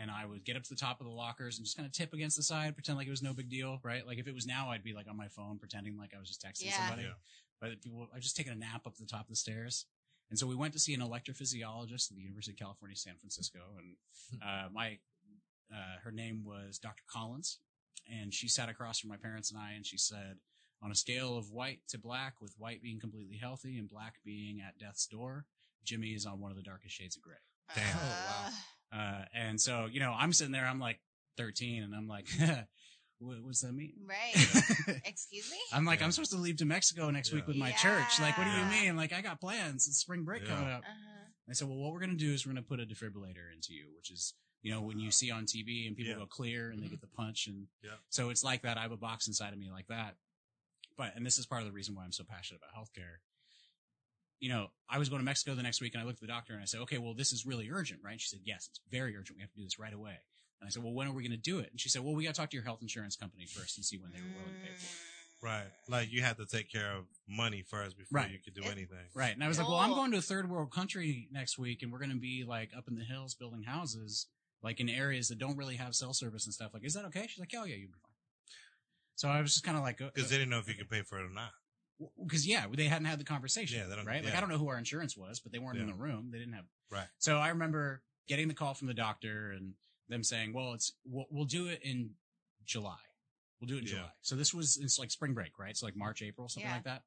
And 0.00 0.10
I 0.10 0.26
would 0.26 0.44
get 0.44 0.56
up 0.56 0.64
to 0.64 0.70
the 0.70 0.76
top 0.80 1.00
of 1.00 1.06
the 1.06 1.12
lockers 1.12 1.56
and 1.58 1.64
just 1.64 1.76
kind 1.76 1.86
of 1.86 1.92
tip 1.92 2.12
against 2.12 2.36
the 2.36 2.42
side, 2.42 2.74
pretend 2.74 2.98
like 2.98 3.06
it 3.06 3.10
was 3.10 3.22
no 3.22 3.32
big 3.32 3.48
deal, 3.48 3.78
right? 3.84 4.04
Like 4.06 4.18
if 4.18 4.26
it 4.26 4.34
was 4.34 4.46
now, 4.46 4.70
I'd 4.70 4.82
be 4.82 4.92
like 4.92 5.06
on 5.08 5.16
my 5.16 5.28
phone 5.28 5.58
pretending 5.58 5.96
like 5.96 6.12
I 6.16 6.18
was 6.18 6.28
just 6.28 6.42
texting 6.42 6.66
Yeah. 6.66 6.76
somebody. 6.78 7.02
Yeah. 7.02 7.14
But 7.60 7.80
people, 7.80 8.08
I 8.12 8.16
was 8.16 8.24
just 8.24 8.36
taken 8.36 8.52
a 8.52 8.56
nap 8.56 8.86
up 8.86 8.94
at 8.94 8.98
the 8.98 9.06
top 9.06 9.22
of 9.22 9.28
the 9.28 9.36
stairs. 9.36 9.86
And 10.30 10.38
so 10.38 10.46
we 10.46 10.56
went 10.56 10.72
to 10.72 10.78
see 10.80 10.94
an 10.94 11.00
electrophysiologist 11.00 12.10
at 12.10 12.16
the 12.16 12.22
University 12.22 12.52
of 12.52 12.58
California, 12.58 12.96
San 12.96 13.14
Francisco. 13.16 13.60
And 13.78 14.42
uh, 14.42 14.68
my, 14.72 14.98
uh, 15.72 15.98
her 16.02 16.10
name 16.10 16.42
was 16.44 16.78
Dr. 16.78 17.04
Collins. 17.08 17.58
And 18.10 18.34
she 18.34 18.48
sat 18.48 18.68
across 18.68 18.98
from 18.98 19.10
my 19.10 19.16
parents 19.16 19.50
and 19.50 19.60
I, 19.60 19.72
and 19.72 19.86
she 19.86 19.96
said, 19.96 20.36
on 20.82 20.90
a 20.90 20.94
scale 20.94 21.38
of 21.38 21.50
white 21.52 21.80
to 21.88 21.98
black, 21.98 22.34
with 22.40 22.52
white 22.58 22.82
being 22.82 22.98
completely 23.00 23.36
healthy 23.36 23.78
and 23.78 23.88
black 23.88 24.16
being 24.24 24.60
at 24.60 24.78
death's 24.78 25.06
door, 25.06 25.46
Jimmy 25.84 26.08
is 26.14 26.26
on 26.26 26.40
one 26.40 26.50
of 26.50 26.56
the 26.56 26.62
darkest 26.62 26.94
shades 26.94 27.16
of 27.16 27.22
gray. 27.22 27.36
Damn. 27.74 27.84
Oh, 27.96 28.00
wow. 28.44 28.50
Uh, 28.92 29.22
and 29.34 29.60
so, 29.60 29.86
you 29.90 30.00
know, 30.00 30.14
I'm 30.16 30.32
sitting 30.32 30.52
there, 30.52 30.66
I'm 30.66 30.78
like 30.80 31.00
13, 31.36 31.82
and 31.82 31.94
I'm 31.94 32.06
like, 32.08 32.26
what, 33.18 33.42
what's 33.42 33.60
that 33.62 33.72
mean? 33.72 33.94
Right. 34.06 34.34
Excuse 35.04 35.50
me. 35.50 35.56
I'm 35.72 35.84
like, 35.84 36.00
Yeah. 36.00 36.06
I'm 36.06 36.12
supposed 36.12 36.32
to 36.32 36.38
leave 36.38 36.56
to 36.58 36.64
Mexico 36.64 37.10
next 37.10 37.32
week 37.32 37.46
with 37.46 37.56
my 37.56 37.72
church. 37.72 38.20
Like, 38.20 38.36
what 38.38 38.44
do 38.44 38.50
you 38.50 38.64
mean? 38.66 38.96
Like, 38.96 39.12
I 39.12 39.20
got 39.20 39.40
plans. 39.40 39.86
It's 39.88 39.98
spring 39.98 40.24
break 40.24 40.42
Yeah. 40.42 40.54
coming 40.54 40.70
up. 40.72 40.82
Uh-huh. 40.82 41.28
I 41.48 41.52
said, 41.52 41.68
well, 41.68 41.76
what 41.76 41.92
we're 41.92 41.98
going 42.00 42.10
to 42.10 42.16
do 42.16 42.32
is 42.32 42.46
we're 42.46 42.52
going 42.52 42.62
to 42.64 42.68
put 42.68 42.80
a 42.80 42.84
defibrillator 42.86 43.52
into 43.52 43.72
you, 43.74 43.86
which 43.96 44.10
is, 44.10 44.32
you 44.62 44.70
know, 44.72 44.80
when 44.80 44.98
you 44.98 45.10
see 45.10 45.30
on 45.30 45.44
TV 45.44 45.86
and 45.86 45.96
people 45.96 46.12
Yeah. 46.12 46.18
go 46.18 46.26
clear 46.26 46.70
and 46.70 46.82
they 46.82 46.86
Mhm. 46.86 46.90
get 46.90 47.00
the 47.02 47.06
punch. 47.08 47.46
And 47.48 47.66
Yeah. 47.82 47.96
so 48.08 48.30
it's 48.30 48.42
like 48.44 48.62
that. 48.62 48.78
I 48.78 48.82
have 48.82 48.92
a 48.92 48.96
box 48.96 49.26
inside 49.26 49.52
of 49.52 49.58
me 49.58 49.70
like 49.70 49.88
that. 49.88 50.16
But, 50.96 51.16
and 51.16 51.26
this 51.26 51.36
is 51.38 51.46
part 51.46 51.60
of 51.62 51.66
the 51.66 51.72
reason 51.72 51.94
why 51.94 52.04
I'm 52.04 52.12
so 52.12 52.24
passionate 52.24 52.62
about 52.62 52.74
healthcare. 52.74 53.16
You 54.40 54.50
know, 54.50 54.66
I 54.88 54.98
was 54.98 55.08
going 55.08 55.20
to 55.20 55.24
Mexico 55.24 55.54
the 55.54 55.62
next 55.62 55.80
week 55.80 55.94
and 55.94 56.02
I 56.02 56.06
looked 56.06 56.18
at 56.18 56.20
the 56.20 56.32
doctor 56.32 56.52
and 56.52 56.62
I 56.62 56.66
said, 56.66 56.80
okay, 56.82 56.98
well, 56.98 57.14
this 57.14 57.32
is 57.32 57.46
really 57.46 57.70
urgent, 57.70 58.00
right? 58.04 58.20
She 58.20 58.28
said, 58.28 58.40
yes, 58.44 58.68
it's 58.68 58.80
very 58.90 59.16
urgent. 59.16 59.38
We 59.38 59.42
have 59.42 59.50
to 59.52 59.56
do 59.56 59.64
this 59.64 59.78
right 59.78 59.94
away. 59.94 60.18
And 60.60 60.66
I 60.66 60.70
said, 60.70 60.82
well, 60.82 60.92
when 60.92 61.08
are 61.08 61.12
we 61.12 61.22
going 61.22 61.32
to 61.32 61.36
do 61.36 61.58
it? 61.58 61.70
And 61.70 61.80
she 61.80 61.88
said, 61.88 62.02
well, 62.02 62.14
we 62.14 62.24
got 62.24 62.34
to 62.34 62.40
talk 62.40 62.50
to 62.50 62.56
your 62.56 62.64
health 62.64 62.80
insurance 62.82 63.16
company 63.16 63.46
first 63.46 63.78
and 63.78 63.84
see 63.84 63.96
when 63.98 64.12
they 64.12 64.18
were 64.20 64.28
willing 64.28 64.54
to 64.54 64.66
pay 64.66 64.74
for 64.74 64.84
it. 64.84 65.14
Right. 65.42 65.66
Like 65.88 66.10
you 66.10 66.22
had 66.22 66.38
to 66.38 66.46
take 66.46 66.70
care 66.70 66.92
of 66.92 67.04
money 67.28 67.62
first 67.68 67.98
before 67.98 68.20
Right. 68.20 68.30
you 68.30 68.38
could 68.42 68.54
do 68.54 68.62
It- 68.62 68.72
anything. 68.72 69.06
Right. 69.14 69.34
And 69.34 69.44
I 69.44 69.48
was 69.48 69.58
like, 69.58 69.68
well, 69.68 69.78
I'm 69.78 69.92
oh. 69.92 69.96
going 69.96 70.10
to 70.12 70.18
a 70.18 70.22
third 70.22 70.48
world 70.48 70.72
country 70.72 71.28
next 71.30 71.58
week 71.58 71.82
and 71.82 71.92
we're 71.92 71.98
going 71.98 72.10
to 72.10 72.16
be 72.16 72.44
like 72.46 72.70
up 72.76 72.88
in 72.88 72.96
the 72.96 73.04
hills 73.04 73.34
building 73.34 73.64
houses, 73.64 74.26
like 74.62 74.80
in 74.80 74.88
areas 74.88 75.28
that 75.28 75.38
don't 75.38 75.56
really 75.56 75.76
have 75.76 75.94
cell 75.94 76.14
service 76.14 76.46
and 76.46 76.54
stuff. 76.54 76.72
Like, 76.72 76.84
is 76.84 76.94
that 76.94 77.04
okay? 77.06 77.26
She's 77.28 77.38
like, 77.40 77.52
oh, 77.54 77.64
yeah, 77.64 77.76
you'll 77.76 77.88
be 77.88 77.98
fine. 78.02 78.10
So 79.16 79.28
I 79.28 79.40
was 79.42 79.52
just 79.52 79.64
kind 79.64 79.76
of 79.76 79.82
like, 79.82 80.00
uh, 80.00 80.10
Because 80.14 80.28
uh, 80.28 80.32
they 80.32 80.38
didn't 80.38 80.50
know 80.50 80.58
if 80.58 80.68
you 80.68 80.74
could 80.74 80.90
pay 80.90 81.02
for 81.02 81.18
it 81.18 81.24
or 81.24 81.30
not. 81.30 81.50
Because 82.22 82.46
yeah, 82.46 82.66
they 82.72 82.84
hadn't 82.86 83.06
had 83.06 83.18
the 83.20 83.24
conversation. 83.24 83.78
Yeah, 83.78 83.86
they 83.86 83.96
don't- 83.96 84.06
right? 84.06 84.24
Like. 84.24 84.34
I 84.34 84.40
don't 84.40 84.48
know 84.48 84.58
who 84.58 84.68
our 84.68 84.78
insurance 84.78 85.16
was, 85.16 85.40
but 85.40 85.52
they 85.52 85.58
weren't 85.58 85.78
in 85.78 85.86
the 85.86 85.94
room. 85.94 86.30
They 86.32 86.38
didn't 86.38 86.54
have. 86.54 86.64
Right. 86.90 87.06
So 87.18 87.36
I 87.38 87.48
remember 87.48 88.02
getting 88.26 88.48
the 88.48 88.54
call 88.54 88.74
from 88.74 88.88
the 88.88 88.94
doctor 88.94 89.52
and 89.52 89.74
them 90.08 90.22
saying, 90.24 90.52
"Well, 90.52 90.72
it's 90.74 90.92
we'll, 91.04 91.26
we'll 91.30 91.44
do 91.44 91.66
it 91.68 91.80
in 91.82 92.10
July. 92.64 92.96
We'll 93.60 93.68
do 93.68 93.76
it 93.76 93.82
in 93.82 93.84
Yeah. 93.84 93.92
July." 93.94 94.10
So 94.22 94.36
this 94.36 94.52
was 94.52 94.76
it's 94.76 94.98
like 94.98 95.10
spring 95.10 95.34
break, 95.34 95.58
right? 95.58 95.76
So 95.76 95.86
like 95.86 95.96
March, 95.96 96.22
April, 96.22 96.48
something 96.48 96.68
Yeah. 96.68 96.74
like 96.76 96.84
that. 96.84 97.02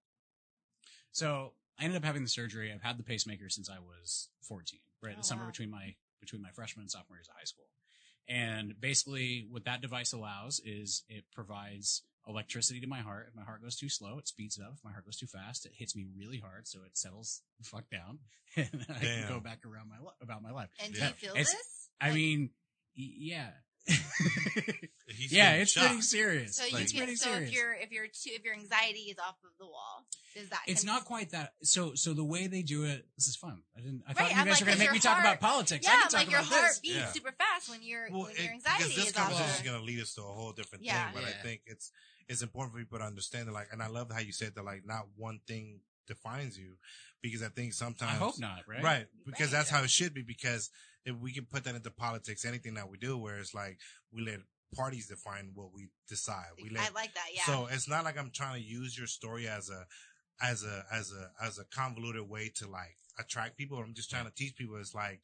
So 1.12 1.54
I 1.80 1.84
ended 1.84 1.98
up 1.98 2.04
having 2.04 2.24
the 2.24 2.30
surgery. 2.30 2.72
I've 2.72 2.82
had 2.82 2.98
the 2.98 3.04
pacemaker 3.04 3.50
since 3.50 3.70
I 3.70 3.80
was 3.80 4.30
14, 4.42 4.80
right? 5.02 5.14
Oh, 5.16 5.18
the 5.20 5.24
summer 5.24 5.44
wow. 5.44 5.50
between 5.50 5.70
my 5.70 5.96
between 6.20 6.42
my 6.42 6.50
freshman 6.52 6.84
and 6.84 6.92
sophomore 6.92 7.18
years 7.18 7.28
of 7.28 7.36
high 7.36 7.44
school. 7.46 7.70
And 8.28 8.80
basically, 8.80 9.48
what 9.50 9.66
that 9.66 9.82
device 9.82 10.12
allows 10.12 10.60
is 10.66 11.04
it 11.08 11.24
provides 11.34 12.04
electricity 12.28 12.80
to 12.82 12.88
my 12.88 13.00
heart. 13.00 13.28
If 13.30 13.36
my 13.36 13.44
heart 13.44 13.62
goes 13.64 13.76
too 13.78 13.90
slow, 13.90 14.18
it 14.18 14.28
speeds 14.28 14.58
it 14.58 14.64
up. 14.64 14.74
If 14.78 14.84
my 14.84 14.92
heart 14.92 15.06
goes 15.06 15.18
too 15.18 15.28
fast, 15.28 15.66
it 15.66 15.72
hits 15.76 15.96
me 15.96 16.06
really 16.18 16.40
hard, 16.40 16.68
so 16.68 16.80
it 16.86 16.98
settles 16.98 17.42
the 17.60 17.66
fuck 17.66 17.90
down, 17.90 18.20
and 18.56 18.86
I 18.90 19.00
can 19.00 19.26
go 19.30 19.40
back 19.40 19.60
around 19.66 19.90
my 19.90 19.98
about 20.22 20.42
my 20.44 20.52
life. 20.52 20.70
And 20.84 20.94
do 20.94 21.00
you 21.00 21.06
feel 21.08 21.32
It's- 21.32 21.52
this? 21.52 21.90
I 22.00 22.08
Like, 22.08 22.16
mean, 22.16 22.50
yeah, 22.96 23.48
He's 23.48 23.67
yeah, 25.30 25.54
it's 25.54 25.72
shocked. 25.72 25.88
pretty 25.88 26.02
serious. 26.02 26.56
so 26.56 26.66
you 26.66 26.74
like- 26.74 26.84
it's 26.84 26.92
can, 26.92 27.00
pretty 27.02 27.16
so 27.16 27.32
serious. 27.32 27.50
if 27.50 27.56
your 27.56 27.74
if 27.74 27.92
your 27.92 28.06
too, 28.08 28.30
if 28.34 28.44
your 28.44 28.54
anxiety 28.54 29.00
is 29.12 29.18
off 29.20 29.36
of 29.44 29.52
the 29.60 29.66
wall, 29.66 30.06
does 30.36 30.50
that? 30.50 30.62
it's 30.68 30.84
not 30.84 31.06
quite 31.06 31.32
that. 31.32 31.54
So, 31.64 31.94
so 31.96 32.14
the 32.14 32.24
way 32.24 32.48
they 32.48 32.62
do 32.62 32.84
it, 32.84 33.06
this 33.18 33.28
is 33.28 33.36
fun. 33.36 33.62
I 33.76 33.82
didn't. 33.82 34.04
I 34.08 34.10
Right, 34.10 34.18
thought 34.18 34.32
you 34.32 34.38
I'm 34.38 34.46
guys 34.46 34.54
like, 34.54 34.60
were 34.62 34.66
going 34.66 34.68
'cause 34.68 34.74
to 34.76 34.80
make 34.80 34.86
your 34.86 34.94
me 34.94 35.00
talk 35.00 35.14
heart- 35.14 35.26
about 35.26 35.40
politics. 35.40 35.86
Yeah, 35.86 35.92
I 35.92 36.02
can 36.02 36.10
talk 36.10 36.14
like 36.22 36.32
your 36.32 36.40
about 36.40 36.52
heart 36.52 36.68
this. 36.70 36.80
beats 36.80 36.96
Yeah. 36.96 37.12
super 37.12 37.32
fast 37.32 37.70
when 37.70 37.82
your 37.84 38.08
Well, 38.12 38.24
when 38.24 38.36
your 38.36 38.52
anxiety 38.54 38.84
because 38.84 38.96
this 38.96 39.08
is 39.10 39.16
off. 39.18 39.24
conversation 39.30 39.56
is 39.56 39.62
going 39.62 39.80
to 39.80 39.86
lead 39.86 40.00
us 40.02 40.14
to 40.16 40.22
a 40.22 40.26
whole 40.26 40.52
different 40.54 40.84
Yeah. 40.84 41.12
thing, 41.12 41.22
but 41.22 41.24
I 41.30 41.32
think 41.44 41.62
it's 41.66 41.92
it's 42.30 42.42
important 42.42 42.74
for 42.74 42.80
people 42.80 43.00
to 43.00 43.06
understand 43.06 43.48
that, 43.48 43.54
like, 43.54 43.70
and 43.72 43.82
I 43.82 43.88
love 43.88 44.12
how 44.12 44.20
you 44.20 44.34
said 44.34 44.54
that, 44.56 44.66
like, 44.66 44.86
not 44.86 45.06
one 45.16 45.40
thing 45.48 45.80
defines 46.08 46.58
you, 46.58 46.76
because 47.22 47.42
I 47.44 47.50
think 47.50 47.74
sometimes 47.74 48.12
I 48.14 48.16
hope 48.16 48.40
not. 48.40 48.60
Right. 48.68 48.84
right? 48.84 49.06
Because 49.26 49.48
Right. 49.48 49.58
that's 49.60 49.70
how 49.70 49.84
it 49.84 49.90
should 49.90 50.14
be. 50.14 50.24
Because 50.24 50.70
if 51.06 51.16
we 51.16 51.34
can 51.34 51.46
put 51.46 51.64
that 51.66 51.76
into 51.76 51.92
politics, 51.92 52.46
anything 52.46 52.74
that 52.76 52.90
we 52.90 52.98
do, 52.98 53.18
where 53.18 53.38
it's 53.40 53.54
like 53.54 53.78
we 54.12 54.22
let 54.24 54.40
parties 54.76 55.08
define 55.08 55.52
what 55.56 55.72
we 55.74 55.88
decide, 56.10 56.48
we 56.62 56.70
I 56.78 56.84
let. 56.84 56.94
like 56.96 57.14
that. 57.14 57.28
Yeah. 57.34 57.46
So 57.46 57.68
it's 57.72 57.88
not 57.88 58.04
like 58.04 58.18
I'm 58.18 58.32
trying 58.32 58.62
to 58.62 58.68
use 58.68 58.98
your 58.98 59.08
story 59.08 59.48
as 59.48 59.70
a 59.70 59.86
as 60.42 60.64
a 60.64 60.86
as 60.92 61.12
a 61.12 61.32
as 61.44 61.58
a 61.58 61.66
convoluted 61.66 62.30
way 62.30 62.52
to 62.58 62.68
like 62.70 62.98
attract 63.18 63.58
people. 63.58 63.78
I'm 63.80 63.94
just 63.96 64.10
trying 64.10 64.26
to 64.26 64.32
teach 64.36 64.56
people. 64.56 64.76
It's 64.78 64.94
like 64.94 65.22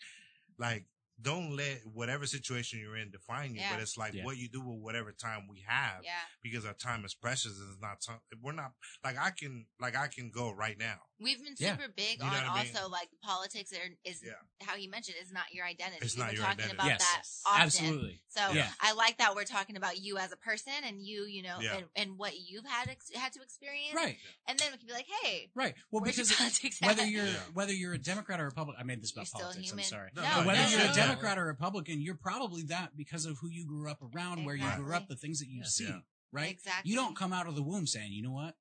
like 0.58 0.86
don't 1.22 1.56
let 1.56 1.82
whatever 1.86 2.26
situation 2.26 2.80
you're 2.80 2.98
in 2.98 3.12
define 3.12 3.54
you, 3.54 3.62
Yeah. 3.62 3.72
but 3.74 3.82
it's 3.82 3.98
like 3.98 4.14
Yeah. 4.14 4.24
what 4.26 4.38
you 4.38 4.50
do 4.50 4.62
with 4.62 4.80
whatever 4.80 5.12
time 5.12 5.48
we 5.48 5.64
have 5.68 6.04
yeah. 6.04 6.12
because 6.42 6.66
our 6.66 6.74
time 6.74 7.06
is 7.06 7.14
precious 7.14 7.58
and 7.60 7.72
it's 7.72 7.82
not 7.82 8.02
time, 8.02 8.20
we're 8.42 8.52
not 8.52 8.72
like 9.04 9.18
I 9.18 9.32
can 9.32 9.68
like 9.80 9.96
I 9.96 10.08
can 10.08 10.32
go 10.32 10.52
right 10.52 10.78
now. 10.78 11.00
We've 11.20 11.42
been 11.42 11.56
Yeah. 11.58 11.78
super 11.78 11.88
big 11.96 12.18
You 12.20 12.26
know 12.26 12.26
on 12.26 12.34
what 12.34 12.44
I 12.44 12.64
mean? 12.64 12.76
also 12.76 12.90
like 12.90 13.10
politics 13.22 13.72
are, 13.72 13.90
is 14.04 14.22
Yeah. 14.26 14.34
how 14.68 14.76
you 14.76 14.90
mentioned 14.90 15.18
is 15.22 15.32
not 15.32 15.54
your 15.54 15.66
identity. 15.66 16.04
It's 16.06 16.16
We've 16.16 16.20
not 16.20 16.28
been 16.32 16.36
your 16.38 16.46
talking 16.46 16.64
identity. 16.66 16.76
about 16.76 17.00
Yes. 17.00 17.42
that 17.44 17.50
often. 17.50 17.62
Absolutely. 17.64 18.22
So 18.30 18.50
Yeah. 18.52 18.72
I 18.82 18.92
like 18.94 19.18
that 19.20 19.36
we're 19.36 19.46
talking 19.46 19.78
about 19.78 20.00
you 20.00 20.18
as 20.18 20.32
a 20.34 20.38
person 20.38 20.74
and 20.84 21.02
you, 21.02 21.26
you 21.26 21.44
know, 21.44 21.60
Yeah. 21.62 21.76
and, 21.78 21.86
and 21.96 22.18
what 22.18 22.38
you've 22.40 22.66
had 22.66 22.90
ex- 22.90 23.12
had 23.16 23.32
to 23.34 23.42
experience. 23.42 23.96
Right. 23.96 24.18
And 24.48 24.60
then 24.60 24.72
we 24.72 24.78
can 24.80 24.88
be 24.88 24.94
like, 24.94 25.08
hey, 25.22 25.52
Right. 25.56 25.76
Well, 25.92 26.02
where's 26.02 26.18
your 26.18 26.26
because 26.26 26.38
politics 26.38 26.82
whether 26.82 27.04
at? 27.04 27.10
you're 27.10 27.26
Yeah. 27.28 27.40
whether 27.54 27.72
you're 27.74 27.94
a 27.94 27.98
Democrat 28.00 28.42
or 28.42 28.46
Republican, 28.46 28.82
I 28.82 28.84
made 28.84 29.02
this 29.02 29.12
You're 29.16 29.22
about 29.22 29.28
still 29.28 29.40
politics. 29.42 29.68
human. 29.70 29.84
I'm 29.86 29.90
sorry. 29.90 30.10
No, 30.16 30.22
No, 30.24 30.42
no, 30.42 30.48
whether 30.48 30.62
no, 30.64 30.70
you're 30.70 30.80
no, 30.80 30.84
a 30.86 30.88
no. 30.88 30.94
Democrat 31.08 31.38
or 31.38 31.46
Republican, 31.46 32.02
you're 32.02 32.16
probably 32.16 32.64
that 32.64 32.96
because 32.98 33.26
of 33.26 33.38
who 33.40 33.50
you 33.50 33.66
grew 33.66 33.90
up 33.90 34.02
around, 34.14 34.46
where 34.46 34.56
you 34.56 34.68
grew 34.78 34.94
up, 34.94 35.08
the 35.08 35.16
things 35.16 35.40
that 35.40 35.48
you 35.50 35.60
Yeah. 35.60 35.66
see. 35.66 35.84
Yeah. 35.86 36.00
Right. 36.32 36.52
Exactly. 36.52 36.90
You 36.90 36.96
don't 36.98 37.16
come 37.16 37.32
out 37.32 37.48
of 37.48 37.56
the 37.56 37.62
womb 37.64 37.86
saying, 37.86 38.12
you 38.12 38.24
know 38.24 38.32
what? 38.32 38.56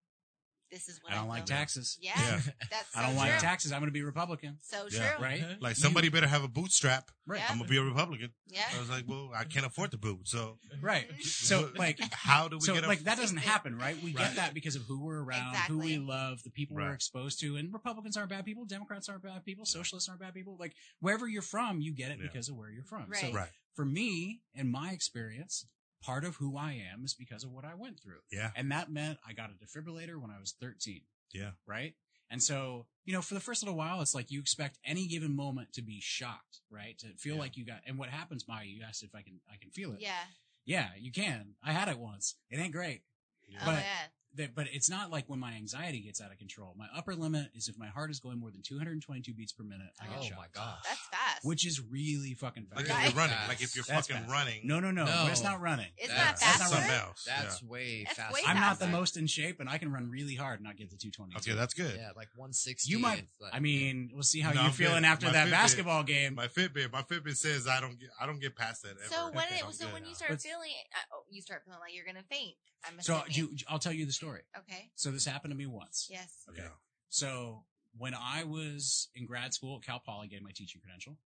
This 0.72 0.88
is 0.88 0.98
what 1.02 1.12
I 1.12 1.16
I, 1.16 1.18
don't 1.18 1.28
like 1.28 1.46
feel. 1.46 1.56
taxes. 1.58 1.98
Yeah, 2.00 2.12
Yeah. 2.16 2.40
that's 2.70 2.92
so 2.92 2.98
I 2.98 3.02
don't 3.02 3.10
true. 3.12 3.18
like 3.20 3.38
taxes. 3.38 3.70
I'm 3.72 3.80
going 3.80 3.90
to 3.90 3.92
be 3.92 4.02
Republican. 4.02 4.56
So 4.62 4.88
true. 4.88 4.98
Yeah. 4.98 5.22
Right. 5.22 5.44
Like 5.60 5.76
somebody 5.76 6.08
better 6.08 6.26
have 6.26 6.42
a 6.42 6.48
bootstrap. 6.48 7.10
Right. 7.26 7.38
Yeah. 7.38 7.46
I'm 7.50 7.58
gonna 7.58 7.68
be 7.68 7.76
a 7.76 7.82
Republican. 7.82 8.30
Yeah. 8.48 8.62
I 8.74 8.80
was 8.80 8.90
like, 8.90 9.04
well, 9.06 9.30
I 9.36 9.44
can't 9.44 9.64
afford 9.64 9.92
the 9.92 9.98
boot, 9.98 10.26
so 10.26 10.58
Right. 10.80 11.06
So 11.22 11.70
like 11.76 12.00
how 12.12 12.48
do 12.48 12.56
we 12.56 12.62
so 12.62 12.74
get 12.74 12.82
a 12.84 12.88
like 12.88 13.00
that 13.04 13.16
doesn't 13.18 13.36
happen, 13.36 13.78
right? 13.78 13.96
We 14.02 14.12
Right. 14.14 14.24
get 14.24 14.36
that 14.36 14.54
because 14.54 14.74
of 14.74 14.82
who 14.82 15.04
we're 15.04 15.22
around, 15.22 15.54
who 15.68 15.78
we 15.78 15.98
love, 15.98 16.42
the 16.42 16.50
people 16.50 16.74
we're 16.76 16.92
exposed 16.92 17.38
to, 17.40 17.56
and 17.56 17.72
Republicans 17.72 18.16
aren't 18.16 18.30
bad 18.30 18.44
people, 18.44 18.64
Democrats 18.64 19.08
aren't 19.08 19.22
bad 19.22 19.44
people, 19.44 19.64
socialists 19.66 20.08
aren't 20.08 20.20
bad 20.20 20.34
people. 20.34 20.56
Like 20.58 20.72
wherever 21.00 21.28
you're 21.28 21.42
from, 21.42 21.80
you 21.80 21.94
get 21.94 22.10
it 22.10 22.18
Yeah. 22.18 22.26
because 22.26 22.48
of 22.48 22.56
where 22.56 22.70
you're 22.70 22.82
from. 22.84 23.04
Right. 23.08 23.20
So 23.20 23.32
right? 23.32 23.50
for 23.76 23.84
me, 23.84 24.40
in 24.54 24.68
my 24.70 24.90
experience, 24.90 25.66
part 26.02 26.24
of 26.24 26.36
who 26.36 26.56
I 26.56 26.72
am 26.92 27.04
is 27.04 27.14
because 27.14 27.44
of 27.44 27.50
what 27.52 27.64
I 27.64 27.74
went 27.74 28.00
through. 28.00 28.20
Yeah, 28.30 28.50
And 28.56 28.70
that 28.72 28.90
meant 28.90 29.18
I 29.26 29.32
got 29.32 29.50
a 29.50 29.54
defibrillator 29.64 30.20
when 30.20 30.30
I 30.30 30.38
was 30.40 30.54
13, 30.60 31.02
yeah, 31.32 31.50
right? 31.66 31.94
And 32.30 32.42
so, 32.42 32.86
you 33.04 33.12
know, 33.12 33.20
for 33.22 33.34
the 33.34 33.40
first 33.40 33.62
little 33.62 33.76
while, 33.76 34.00
it's 34.00 34.14
like 34.14 34.30
you 34.30 34.40
expect 34.40 34.78
any 34.84 35.06
given 35.06 35.36
moment 35.36 35.72
to 35.74 35.82
be 35.82 36.00
shocked, 36.00 36.60
right? 36.70 36.98
To 37.00 37.08
feel 37.18 37.34
Yeah. 37.34 37.40
like 37.40 37.56
you 37.56 37.64
got, 37.66 37.80
and 37.86 37.98
what 37.98 38.08
happens, 38.08 38.46
Maya, 38.48 38.64
you 38.64 38.82
asked 38.82 39.02
if 39.02 39.14
I 39.14 39.22
can, 39.22 39.40
I 39.52 39.56
can 39.60 39.70
feel 39.70 39.92
it. 39.92 40.00
Yeah. 40.00 40.24
Yeah, 40.64 40.88
you 40.98 41.12
can. 41.12 41.54
I 41.62 41.72
had 41.72 41.88
it 41.88 41.98
once. 41.98 42.36
It 42.50 42.58
ain't 42.58 42.72
great. 42.72 43.02
yeah. 43.48 43.58
Oh 43.62 43.66
But- 43.66 43.80
yeah. 43.80 44.06
That, 44.36 44.54
but 44.54 44.66
it's 44.72 44.88
not 44.88 45.10
like 45.10 45.28
when 45.28 45.38
my 45.38 45.52
anxiety 45.52 46.00
gets 46.00 46.18
out 46.20 46.32
of 46.32 46.38
control. 46.38 46.74
My 46.78 46.86
upper 46.96 47.14
limit 47.14 47.50
is 47.54 47.68
if 47.68 47.76
my 47.78 47.88
heart 47.88 48.10
is 48.10 48.18
going 48.18 48.38
more 48.40 48.50
than 48.50 48.62
222 48.62 49.34
beats 49.34 49.52
per 49.52 49.62
minute, 49.62 49.88
I 50.00 50.06
get 50.06 50.16
Oh 50.20 50.22
shot. 50.22 50.38
my 50.38 50.46
gosh. 50.54 50.78
That's 50.88 51.00
fast. 51.10 51.44
Which 51.44 51.66
is 51.66 51.82
really 51.82 52.32
fucking 52.32 52.64
fast. 52.64 52.76
like 52.76 52.86
fast. 52.86 52.98
if 53.08 53.12
you're 53.14 53.20
running, 53.20 53.36
Fast. 53.36 53.48
like 53.48 53.62
if 53.62 53.76
you're 53.76 53.84
That's 53.86 54.06
fucking 54.08 54.22
fast. 54.22 54.32
running. 54.32 54.60
No, 54.64 54.80
no, 54.80 54.90
no, 54.90 55.04
No. 55.04 55.26
That's 55.26 55.42
not 55.42 55.60
running. 55.60 55.88
Isn't 55.98 56.16
That's- 56.16 56.40
that 56.40 56.46
that's 56.46 56.62
faster? 56.62 56.74
something 56.76 56.90
else. 56.92 57.24
That's 57.26 57.62
yeah. 57.62 57.68
way 57.68 58.04
That's 58.04 58.16
faster. 58.16 58.34
way 58.34 58.40
I'm 58.46 58.56
not 58.56 58.78
the 58.78 58.86
most 58.88 59.18
in 59.18 59.26
shape, 59.26 59.60
and 59.60 59.68
I 59.68 59.76
can 59.76 59.92
run 59.92 60.08
really 60.10 60.34
hard 60.34 60.60
and 60.60 60.64
not 60.66 60.78
get 60.78 60.90
to 60.92 60.96
222. 60.96 61.50
Okay, 61.50 61.58
that's 61.58 61.74
good. 61.74 61.94
Yeah, 61.96 62.12
like 62.16 62.28
160. 62.34 62.90
You 62.90 63.00
might. 63.00 63.26
like- 63.38 63.52
I 63.54 63.60
mean, 63.60 64.12
we'll 64.14 64.22
see 64.22 64.40
how 64.40 64.50
No, 64.52 64.60
you're 64.62 64.64
I'm 64.70 64.72
feeling 64.72 65.02
good. 65.02 65.08
after 65.08 65.26
My 65.26 65.32
that 65.32 65.48
Fitbit- 65.48 65.50
basketball 65.50 66.02
game. 66.04 66.34
My 66.36 66.48
Fitbit, 66.48 66.90
my 66.90 67.02
Fitbit 67.02 67.36
says 67.36 67.66
I 67.68 67.80
don't 67.82 68.00
get, 68.00 68.08
I 68.18 68.24
don't 68.24 68.40
get 68.40 68.56
past 68.56 68.82
that. 68.84 68.94
So 69.10 69.30
when 69.32 69.44
it, 69.52 69.62
so 69.74 69.88
when 69.88 70.06
you 70.06 70.14
start 70.14 70.40
feeling, 70.40 70.70
uh, 70.94 71.16
oh, 71.16 71.24
you 71.30 71.42
start 71.42 71.64
feeling 71.66 71.80
like 71.80 71.94
you're 71.94 72.06
gonna 72.06 72.24
faint. 72.30 72.54
I'm 72.84 73.00
So 73.00 73.22
assuming. 73.28 73.50
you, 73.58 73.64
I'll 73.68 73.78
tell 73.78 73.92
you 73.92 74.06
the 74.06 74.12
story. 74.12 74.21
Okay. 74.30 74.90
So 74.94 75.10
this 75.10 75.24
happened 75.24 75.52
to 75.52 75.56
me 75.58 75.66
once. 75.66 76.08
Yes. 76.10 76.32
Okay. 76.48 76.62
Yeah. 76.62 76.68
So 77.08 77.64
when 77.98 78.14
I 78.14 78.44
was 78.44 79.08
in 79.14 79.26
grad 79.26 79.52
school 79.54 79.76
at 79.76 79.82
Cal 79.86 80.00
Poly, 80.00 80.28
getting 80.28 80.44
my 80.44 80.52
teaching 80.54 80.80
credential, 80.80 81.16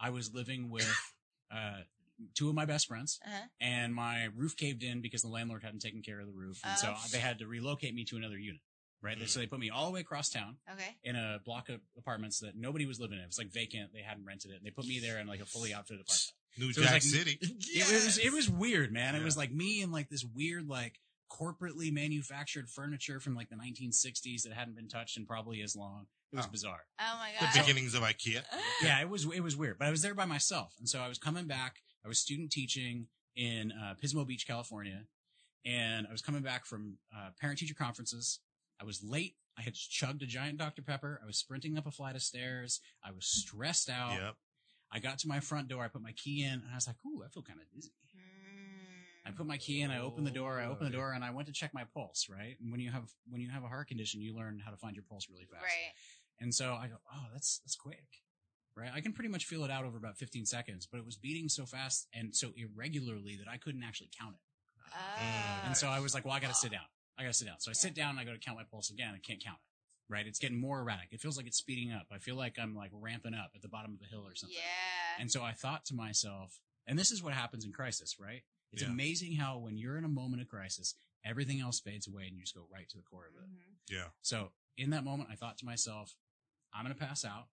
I 0.00 0.10
was 0.10 0.32
living 0.34 0.70
with 0.70 0.88
uh, 1.50 1.80
two 2.34 2.48
of 2.48 2.54
my 2.54 2.64
best 2.64 2.86
friends, 2.88 3.18
Uh-huh. 3.26 3.46
and 3.60 3.94
my 3.94 4.28
roof 4.34 4.56
caved 4.56 4.82
in 4.82 5.00
because 5.00 5.22
the 5.22 5.28
landlord 5.28 5.62
hadn't 5.62 5.80
taken 5.80 6.02
care 6.02 6.20
of 6.20 6.26
the 6.26 6.32
roof, 6.32 6.60
and 6.64 6.78
so 6.78 6.94
Oh. 6.96 7.02
they 7.12 7.18
had 7.18 7.38
to 7.40 7.46
relocate 7.46 7.94
me 7.94 8.04
to 8.06 8.16
another 8.16 8.38
unit. 8.38 8.60
Right, 9.02 9.18
Mm. 9.18 9.28
so 9.28 9.38
they 9.40 9.46
put 9.46 9.60
me 9.60 9.68
all 9.68 9.84
the 9.86 9.92
way 9.92 10.00
across 10.00 10.30
town 10.30 10.56
Okay. 10.72 10.96
in 11.04 11.16
a 11.16 11.38
block 11.44 11.68
of 11.68 11.80
apartments 11.98 12.40
that 12.40 12.56
nobody 12.56 12.86
was 12.86 12.98
living 12.98 13.18
in. 13.18 13.24
It 13.24 13.26
was 13.26 13.36
like 13.38 13.52
vacant; 13.52 13.92
they 13.92 14.00
hadn't 14.00 14.24
rented 14.24 14.50
it. 14.52 14.56
And 14.56 14.64
they 14.64 14.70
put 14.70 14.86
me 14.86 14.98
there 15.00 15.18
in 15.20 15.26
like 15.26 15.40
a 15.40 15.44
fully 15.44 15.72
outfitted 15.74 16.00
apartment. 16.00 16.32
New 16.58 16.72
So 16.72 16.80
it 16.80 16.84
was 16.84 16.86
Jack 16.86 16.92
like- 16.94 17.02
City. 17.02 17.38
It, 17.42 17.92
was 18.04 18.18
it 18.18 18.32
was 18.32 18.48
weird, 18.48 18.90
man. 18.92 19.14
It 19.14 19.22
was 19.22 19.36
like 19.36 19.52
me 19.52 19.82
and 19.82 19.92
like 19.92 20.08
this 20.08 20.24
weird 20.24 20.66
like 20.66 20.98
corporately 21.30 21.92
manufactured 21.92 22.68
furniture 22.70 23.20
from 23.20 23.34
like 23.34 23.48
the 23.48 23.56
1960s 23.56 24.42
that 24.42 24.52
hadn't 24.52 24.76
been 24.76 24.88
touched 24.88 25.16
in 25.16 25.26
probably 25.26 25.60
as 25.62 25.74
long. 25.76 26.06
It 26.32 26.36
was 26.36 26.46
Oh. 26.46 26.50
bizarre. 26.50 26.84
Oh 27.00 27.16
my 27.18 27.30
god! 27.38 27.52
The 27.54 27.60
beginnings 27.60 27.94
of 27.94 28.02
IKEA. 28.02 28.42
Yeah, 28.82 29.00
it 29.00 29.08
was 29.08 29.24
it 29.26 29.40
was 29.40 29.56
weird, 29.56 29.78
but 29.78 29.86
I 29.88 29.90
was 29.90 30.02
there 30.02 30.14
by 30.14 30.24
myself, 30.24 30.74
and 30.78 30.88
so 30.88 31.00
I 31.00 31.08
was 31.08 31.18
coming 31.18 31.46
back. 31.46 31.82
I 32.04 32.08
was 32.08 32.18
student 32.18 32.50
teaching 32.50 33.06
in 33.36 33.72
uh, 33.72 33.94
Pismo 34.02 34.26
Beach, 34.26 34.46
California, 34.46 35.04
and 35.64 36.06
I 36.06 36.12
was 36.12 36.22
coming 36.22 36.42
back 36.42 36.66
from 36.66 36.98
uh, 37.16 37.30
parent 37.40 37.58
teacher 37.58 37.74
conferences. 37.74 38.40
I 38.80 38.84
was 38.84 39.02
late. 39.02 39.36
I 39.58 39.62
had 39.62 39.74
chugged 39.74 40.22
a 40.22 40.26
giant 40.26 40.58
Dr 40.58 40.82
Pepper. 40.82 41.20
I 41.22 41.26
was 41.26 41.38
sprinting 41.38 41.78
up 41.78 41.86
a 41.86 41.90
flight 41.90 42.14
of 42.16 42.22
stairs. 42.22 42.80
I 43.02 43.10
was 43.12 43.26
stressed 43.26 43.88
out. 43.88 44.12
Yep. 44.12 44.34
I 44.92 44.98
got 45.00 45.18
to 45.20 45.28
my 45.28 45.40
front 45.40 45.68
door. 45.68 45.82
I 45.82 45.88
put 45.88 46.02
my 46.02 46.12
key 46.12 46.44
in, 46.44 46.52
and 46.52 46.64
I 46.72 46.74
was 46.74 46.86
like, 46.86 46.96
"Ooh, 47.06 47.22
I 47.24 47.28
feel 47.28 47.42
kind 47.42 47.58
of 47.60 47.70
dizzy." 47.74 47.90
I 49.26 49.30
put 49.32 49.46
my 49.46 49.56
key 49.56 49.80
in. 49.80 49.90
I 49.90 50.00
opened 50.00 50.26
the 50.26 50.30
oh, 50.30 50.34
door. 50.34 50.60
I 50.60 50.66
opened 50.66 50.92
the 50.92 50.96
Oh, 50.96 51.00
door, 51.00 51.12
and 51.12 51.24
I 51.24 51.30
went 51.30 51.48
to 51.48 51.52
check 51.52 51.74
my 51.74 51.84
pulse. 51.94 52.28
Right, 52.30 52.56
and 52.60 52.70
when 52.70 52.80
you 52.80 52.90
have 52.90 53.10
when 53.28 53.40
you 53.40 53.50
have 53.50 53.64
a 53.64 53.68
heart 53.68 53.88
condition, 53.88 54.20
you 54.20 54.34
learn 54.36 54.60
how 54.64 54.70
to 54.70 54.76
find 54.76 54.94
your 54.94 55.04
pulse 55.08 55.26
really 55.30 55.44
fast. 55.44 55.62
Right. 55.62 55.92
And 56.40 56.54
so 56.54 56.74
I 56.74 56.88
go, 56.88 56.96
oh, 57.12 57.26
that's 57.32 57.58
that's 57.64 57.76
quick, 57.76 58.22
right? 58.76 58.90
I 58.94 59.00
can 59.00 59.12
pretty 59.12 59.30
much 59.30 59.46
feel 59.46 59.64
it 59.64 59.70
out 59.70 59.84
over 59.84 59.96
about 59.96 60.16
15 60.18 60.46
seconds, 60.46 60.86
but 60.90 60.98
it 60.98 61.06
was 61.06 61.16
beating 61.16 61.48
so 61.48 61.64
fast 61.64 62.08
and 62.14 62.34
so 62.34 62.52
irregularly 62.56 63.36
that 63.36 63.50
I 63.50 63.56
couldn't 63.56 63.82
actually 63.82 64.10
count 64.18 64.34
it. 64.34 64.40
Oh. 64.94 65.66
And 65.66 65.76
so 65.76 65.88
I 65.88 66.00
was 66.00 66.14
like, 66.14 66.24
well, 66.24 66.34
I 66.34 66.40
got 66.40 66.48
to 66.48 66.54
sit 66.54 66.70
down. 66.70 66.86
I 67.18 67.22
got 67.22 67.28
to 67.28 67.34
sit 67.34 67.46
down. 67.46 67.58
So 67.58 67.70
I 67.70 67.74
sit 67.74 67.94
down 67.94 68.10
and 68.10 68.20
I 68.20 68.24
go 68.24 68.32
to 68.32 68.38
count 68.38 68.58
my 68.58 68.64
pulse 68.70 68.90
again. 68.90 69.12
I 69.14 69.18
can't 69.18 69.42
count 69.42 69.56
it, 69.56 70.12
right? 70.12 70.26
It's 70.26 70.38
getting 70.38 70.60
more 70.60 70.80
erratic. 70.80 71.08
It 71.12 71.20
feels 71.20 71.36
like 71.36 71.46
it's 71.46 71.56
speeding 71.56 71.92
up. 71.92 72.06
I 72.12 72.18
feel 72.18 72.36
like 72.36 72.56
I'm 72.60 72.74
like 72.74 72.90
ramping 72.92 73.34
up 73.34 73.52
at 73.54 73.62
the 73.62 73.68
bottom 73.68 73.92
of 73.94 73.98
the 73.98 74.06
hill 74.06 74.26
or 74.26 74.34
something. 74.34 74.56
Yeah. 74.56 75.20
And 75.20 75.30
so 75.30 75.42
I 75.42 75.52
thought 75.52 75.86
to 75.86 75.94
myself, 75.94 76.60
and 76.86 76.98
this 76.98 77.10
is 77.10 77.22
what 77.22 77.32
happens 77.32 77.64
in 77.64 77.72
crisis, 77.72 78.16
right? 78.20 78.42
It's 78.72 78.82
Yeah. 78.82 78.88
amazing 78.88 79.36
how 79.36 79.58
when 79.58 79.76
you're 79.76 79.96
in 79.98 80.04
a 80.04 80.08
moment 80.08 80.42
of 80.42 80.48
crisis, 80.48 80.94
everything 81.24 81.60
else 81.60 81.80
fades 81.80 82.06
away 82.06 82.26
and 82.26 82.36
you 82.36 82.42
just 82.42 82.54
go 82.54 82.66
right 82.70 82.88
to 82.88 82.96
the 82.96 83.02
core 83.02 83.26
of 83.26 83.34
it. 83.34 83.48
Mhm. 83.48 83.78
Yeah. 83.88 84.10
So 84.22 84.52
in 84.76 84.90
that 84.90 85.04
moment, 85.04 85.30
I 85.30 85.36
thought 85.36 85.58
to 85.58 85.64
myself, 85.64 86.14
I'm 86.72 86.84
going 86.84 86.94
to 86.94 87.00
pass 87.00 87.24
out 87.24 87.48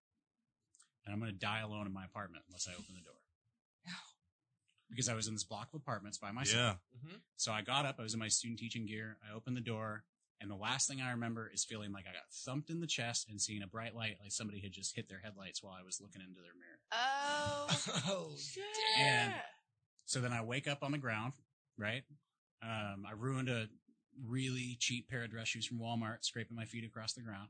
and 1.05 1.13
I'm 1.13 1.19
going 1.19 1.31
to 1.31 1.37
die 1.37 1.59
alone 1.59 1.85
in 1.87 1.93
my 1.93 2.05
apartment 2.05 2.43
unless 2.47 2.67
I 2.67 2.73
open 2.73 2.95
the 2.95 3.01
door. 3.01 3.21
Because 4.89 5.09
I 5.09 5.15
was 5.15 5.27
in 5.27 5.33
this 5.33 5.43
block 5.45 5.69
of 5.73 5.75
apartments 5.81 6.19
by 6.19 6.31
myself. 6.31 6.79
Yeah. 6.93 6.99
Mhm. 7.09 7.21
So 7.35 7.51
I 7.51 7.61
got 7.63 7.85
up. 7.87 7.99
I 7.99 8.03
was 8.03 8.13
in 8.13 8.19
my 8.19 8.27
student 8.27 8.59
teaching 8.59 8.85
gear. 8.85 9.17
I 9.27 9.31
opened 9.33 9.57
the 9.57 9.61
door 9.61 10.05
And 10.41 10.51
the 10.51 10.55
last 10.57 10.89
thing 10.89 10.99
I 10.99 11.11
remember 11.11 11.47
is 11.49 11.63
feeling 11.63 11.93
like 11.93 12.05
I 12.05 12.11
got 12.11 12.29
thumped 12.29 12.69
in 12.69 12.81
the 12.81 12.87
chest 12.87 13.29
and 13.29 13.41
seeing 13.41 13.63
a 13.63 13.67
bright 13.67 13.95
light, 13.95 14.19
like 14.19 14.33
somebody 14.33 14.59
had 14.59 14.73
just 14.73 14.93
hit 14.93 15.07
their 15.07 15.19
headlights 15.19 15.63
while 15.63 15.71
I 15.73 15.83
was 15.83 16.01
looking 16.01 16.21
into 16.21 16.41
their 16.41 16.53
mirror. 16.53 16.79
Oh, 16.91 17.67
oh, 18.09 18.35
shit. 18.37 18.65
And- 18.97 19.33
So 20.05 20.19
then 20.19 20.33
I 20.33 20.41
wake 20.43 20.67
up 20.67 20.83
on 20.83 20.91
the 20.91 20.97
ground, 20.97 21.33
right? 21.77 22.03
Um, 22.61 23.05
I 23.07 23.13
ruined 23.17 23.49
a 23.49 23.67
really 24.27 24.77
cheap 24.79 25.09
pair 25.09 25.23
of 25.23 25.31
dress 25.31 25.47
shoes 25.47 25.65
from 25.65 25.79
Walmart, 25.79 26.23
scraping 26.23 26.55
my 26.55 26.65
feet 26.65 26.85
across 26.85 27.13
the 27.13 27.21
ground. 27.21 27.49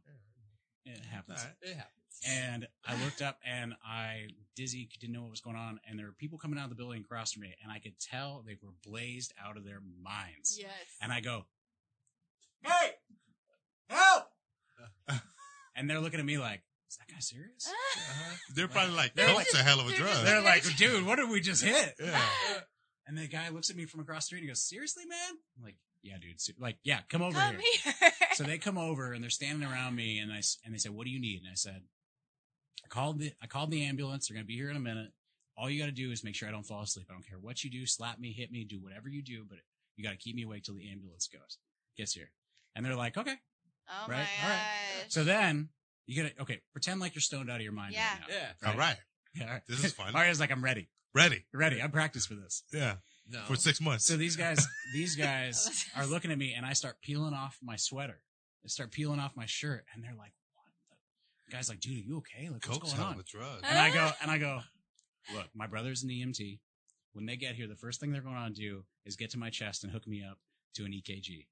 It 0.85 0.99
happens. 1.09 1.39
All 1.39 1.45
right. 1.45 1.55
it 1.71 1.75
happens. 1.75 1.89
And 2.27 2.67
I 2.85 2.95
looked 3.05 3.21
up 3.21 3.39
and 3.45 3.73
I 3.85 4.27
dizzy, 4.55 4.89
didn't 4.99 5.13
know 5.13 5.21
what 5.23 5.31
was 5.31 5.41
going 5.41 5.55
on. 5.55 5.79
And 5.87 5.97
there 5.97 6.05
were 6.05 6.13
people 6.13 6.37
coming 6.37 6.57
out 6.59 6.65
of 6.65 6.69
the 6.69 6.75
building 6.75 7.01
across 7.01 7.33
from 7.33 7.41
me, 7.41 7.55
and 7.63 7.71
I 7.71 7.79
could 7.79 7.99
tell 7.99 8.43
they 8.45 8.57
were 8.61 8.73
blazed 8.85 9.33
out 9.43 9.57
of 9.57 9.65
their 9.65 9.81
minds. 10.01 10.57
yes. 10.59 10.69
And 11.01 11.11
I 11.11 11.21
go, 11.21 11.45
"Hey, 12.61 12.91
help!" 13.89 14.25
and 15.75 15.89
they're 15.89 15.99
looking 15.99 16.19
at 16.19 16.25
me 16.25 16.37
like, 16.37 16.61
"Is 16.93 16.97
that 16.97 17.07
guy 17.13 17.19
serious?" 17.19 17.67
Uh-huh. 17.67 18.35
They're 18.55 18.67
probably 18.67 18.93
like, 18.95 19.13
They're 19.15 19.27
coke's 19.27 19.45
just- 19.51 19.55
a 19.55 19.63
hell 19.63 19.79
of 19.79 19.87
a 19.87 19.89
they're 19.89 19.97
drug. 19.99 20.11
just 20.11 20.25
They're 20.25 20.41
like, 20.41 20.63
"Dude, 20.77 21.05
what 21.05 21.15
did 21.17 21.29
we 21.29 21.41
just 21.41 21.63
hit?" 21.63 21.95
yeah. 21.99 22.21
And 23.05 23.17
the 23.17 23.27
guy 23.27 23.49
looks 23.49 23.69
at 23.69 23.75
me 23.75 23.85
from 23.85 23.99
across 23.99 24.23
the 24.23 24.27
street 24.27 24.39
and 24.39 24.45
he 24.45 24.47
goes, 24.49 24.61
"Seriously, 24.63 25.05
man?" 25.05 25.33
I'm 25.57 25.63
like, 25.63 25.75
"Yeah, 26.03 26.17
dude. 26.21 26.39
Se- 26.39 26.53
Like, 26.57 26.77
yeah, 26.85 26.99
come 27.09 27.21
over 27.21 27.37
Come 27.37 27.57
here." 27.59 27.93
here. 27.99 28.11
so 28.35 28.43
they 28.45 28.57
come 28.57 28.77
over 28.77 29.11
and 29.11 29.21
they're 29.21 29.29
standing 29.29 29.67
around 29.67 29.93
me 29.95 30.19
and 30.19 30.31
I, 30.31 30.41
and 30.63 30.73
they 30.73 30.77
say, 30.77 30.87
"What 30.89 31.03
do 31.03 31.11
you 31.11 31.19
need?" 31.19 31.41
And 31.43 31.51
I 31.51 31.55
said, 31.55 31.81
"I 32.85 32.87
called 32.87 33.19
the 33.19 33.33
I 33.41 33.47
called 33.47 33.71
the 33.71 33.83
ambulance. 33.83 34.27
They're 34.27 34.35
gonna 34.35 34.45
be 34.45 34.55
here 34.55 34.69
in 34.69 34.77
a 34.77 34.79
minute. 34.79 35.11
All 35.57 35.69
you 35.69 35.79
got 35.81 35.87
to 35.87 35.91
do 35.91 36.11
is 36.11 36.23
make 36.23 36.33
sure 36.33 36.47
I 36.47 36.51
don't 36.51 36.65
fall 36.65 36.81
asleep. 36.81 37.07
I 37.09 37.13
don't 37.13 37.27
care 37.27 37.37
what 37.37 37.63
you 37.63 37.69
do. 37.69 37.85
Slap 37.85 38.19
me, 38.19 38.31
hit 38.31 38.51
me, 38.51 38.63
do 38.63 38.79
whatever 38.81 39.07
you 39.09 39.21
do, 39.21 39.45
but 39.47 39.59
you 39.97 40.03
got 40.03 40.11
to 40.11 40.17
keep 40.17 40.35
me 40.35 40.43
awake 40.43 40.63
till 40.63 40.75
the 40.75 40.89
ambulance 40.89 41.27
goes 41.27 41.57
gets 41.97 42.13
here." 42.13 42.31
And 42.73 42.85
they're 42.85 42.95
like, 42.95 43.17
"Okay." 43.17 43.35
oh 43.89 44.05
Right, 44.07 44.25
my 44.41 44.43
all 44.45 44.49
right. 44.49 45.05
So 45.09 45.25
then 45.25 45.69
you 46.05 46.21
gotta 46.23 46.41
okay, 46.41 46.61
pretend 46.71 46.99
like 46.99 47.15
you're 47.15 47.21
stoned 47.21 47.49
out 47.49 47.57
of 47.57 47.61
your 47.61 47.71
mind. 47.71 47.93
Yeah. 47.93 48.01
Right 48.01 48.19
now. 48.29 48.35
Yeah. 48.63 48.71
All 48.71 48.77
right. 48.77 48.97
Yeah, 49.35 49.45
all 49.45 49.51
right. 49.51 49.61
This 49.67 49.83
is 49.83 49.93
fun. 49.93 50.15
Aria's 50.15 50.39
like, 50.39 50.51
I'm 50.51 50.63
ready. 50.63 50.89
Ready. 51.15 51.45
Ready. 51.53 51.81
I'm 51.81 51.91
practiced 51.91 52.27
for 52.27 52.35
this. 52.35 52.63
Yeah. 52.73 52.95
No. 53.29 53.39
For 53.47 53.55
six 53.55 53.79
months. 53.79 54.05
So 54.05 54.17
these 54.17 54.35
guys, 54.35 54.67
these 54.93 55.15
guys 55.15 55.85
are 55.97 56.05
looking 56.05 56.31
at 56.31 56.37
me, 56.37 56.53
and 56.53 56.65
I 56.65 56.73
start 56.73 56.97
peeling 57.01 57.33
off 57.33 57.57
my 57.63 57.77
sweater. 57.77 58.21
I 58.63 58.67
start 58.67 58.91
peeling 58.91 59.19
off 59.19 59.31
my 59.35 59.45
shirt, 59.45 59.85
and 59.93 60.03
they're 60.03 60.15
like, 60.17 60.33
"What?" 60.55 60.97
The 61.45 61.51
guy's 61.53 61.69
like, 61.69 61.79
"Dude, 61.79 61.93
are 61.93 62.07
you 62.07 62.17
okay? 62.17 62.49
Like, 62.49 62.65
what's 62.65 62.67
Coke's 62.67 62.93
going 62.93 62.97
hell 62.97 63.05
on?" 63.07 63.13
of 63.13 63.19
a 63.19 63.23
drug. 63.23 63.59
And 63.63 63.77
I 63.77 63.91
go, 63.91 64.11
and 64.21 64.29
I 64.29 64.37
go, 64.37 64.59
"Look, 65.33 65.47
my 65.55 65.67
brother's 65.67 66.03
an 66.03 66.09
EMT. 66.09 66.59
When 67.13 67.25
they 67.25 67.37
get 67.37 67.55
here, 67.55 67.67
the 67.67 67.75
first 67.75 67.99
thing 67.99 68.11
they're 68.11 68.21
going 68.21 68.35
to 68.35 68.51
do 68.51 68.83
is 69.05 69.15
get 69.15 69.29
to 69.31 69.39
my 69.39 69.49
chest 69.49 69.83
and 69.83 69.93
hook 69.93 70.07
me 70.07 70.23
up 70.23 70.39
to 70.75 70.85
an 70.85 70.91
EKG. 70.91 71.45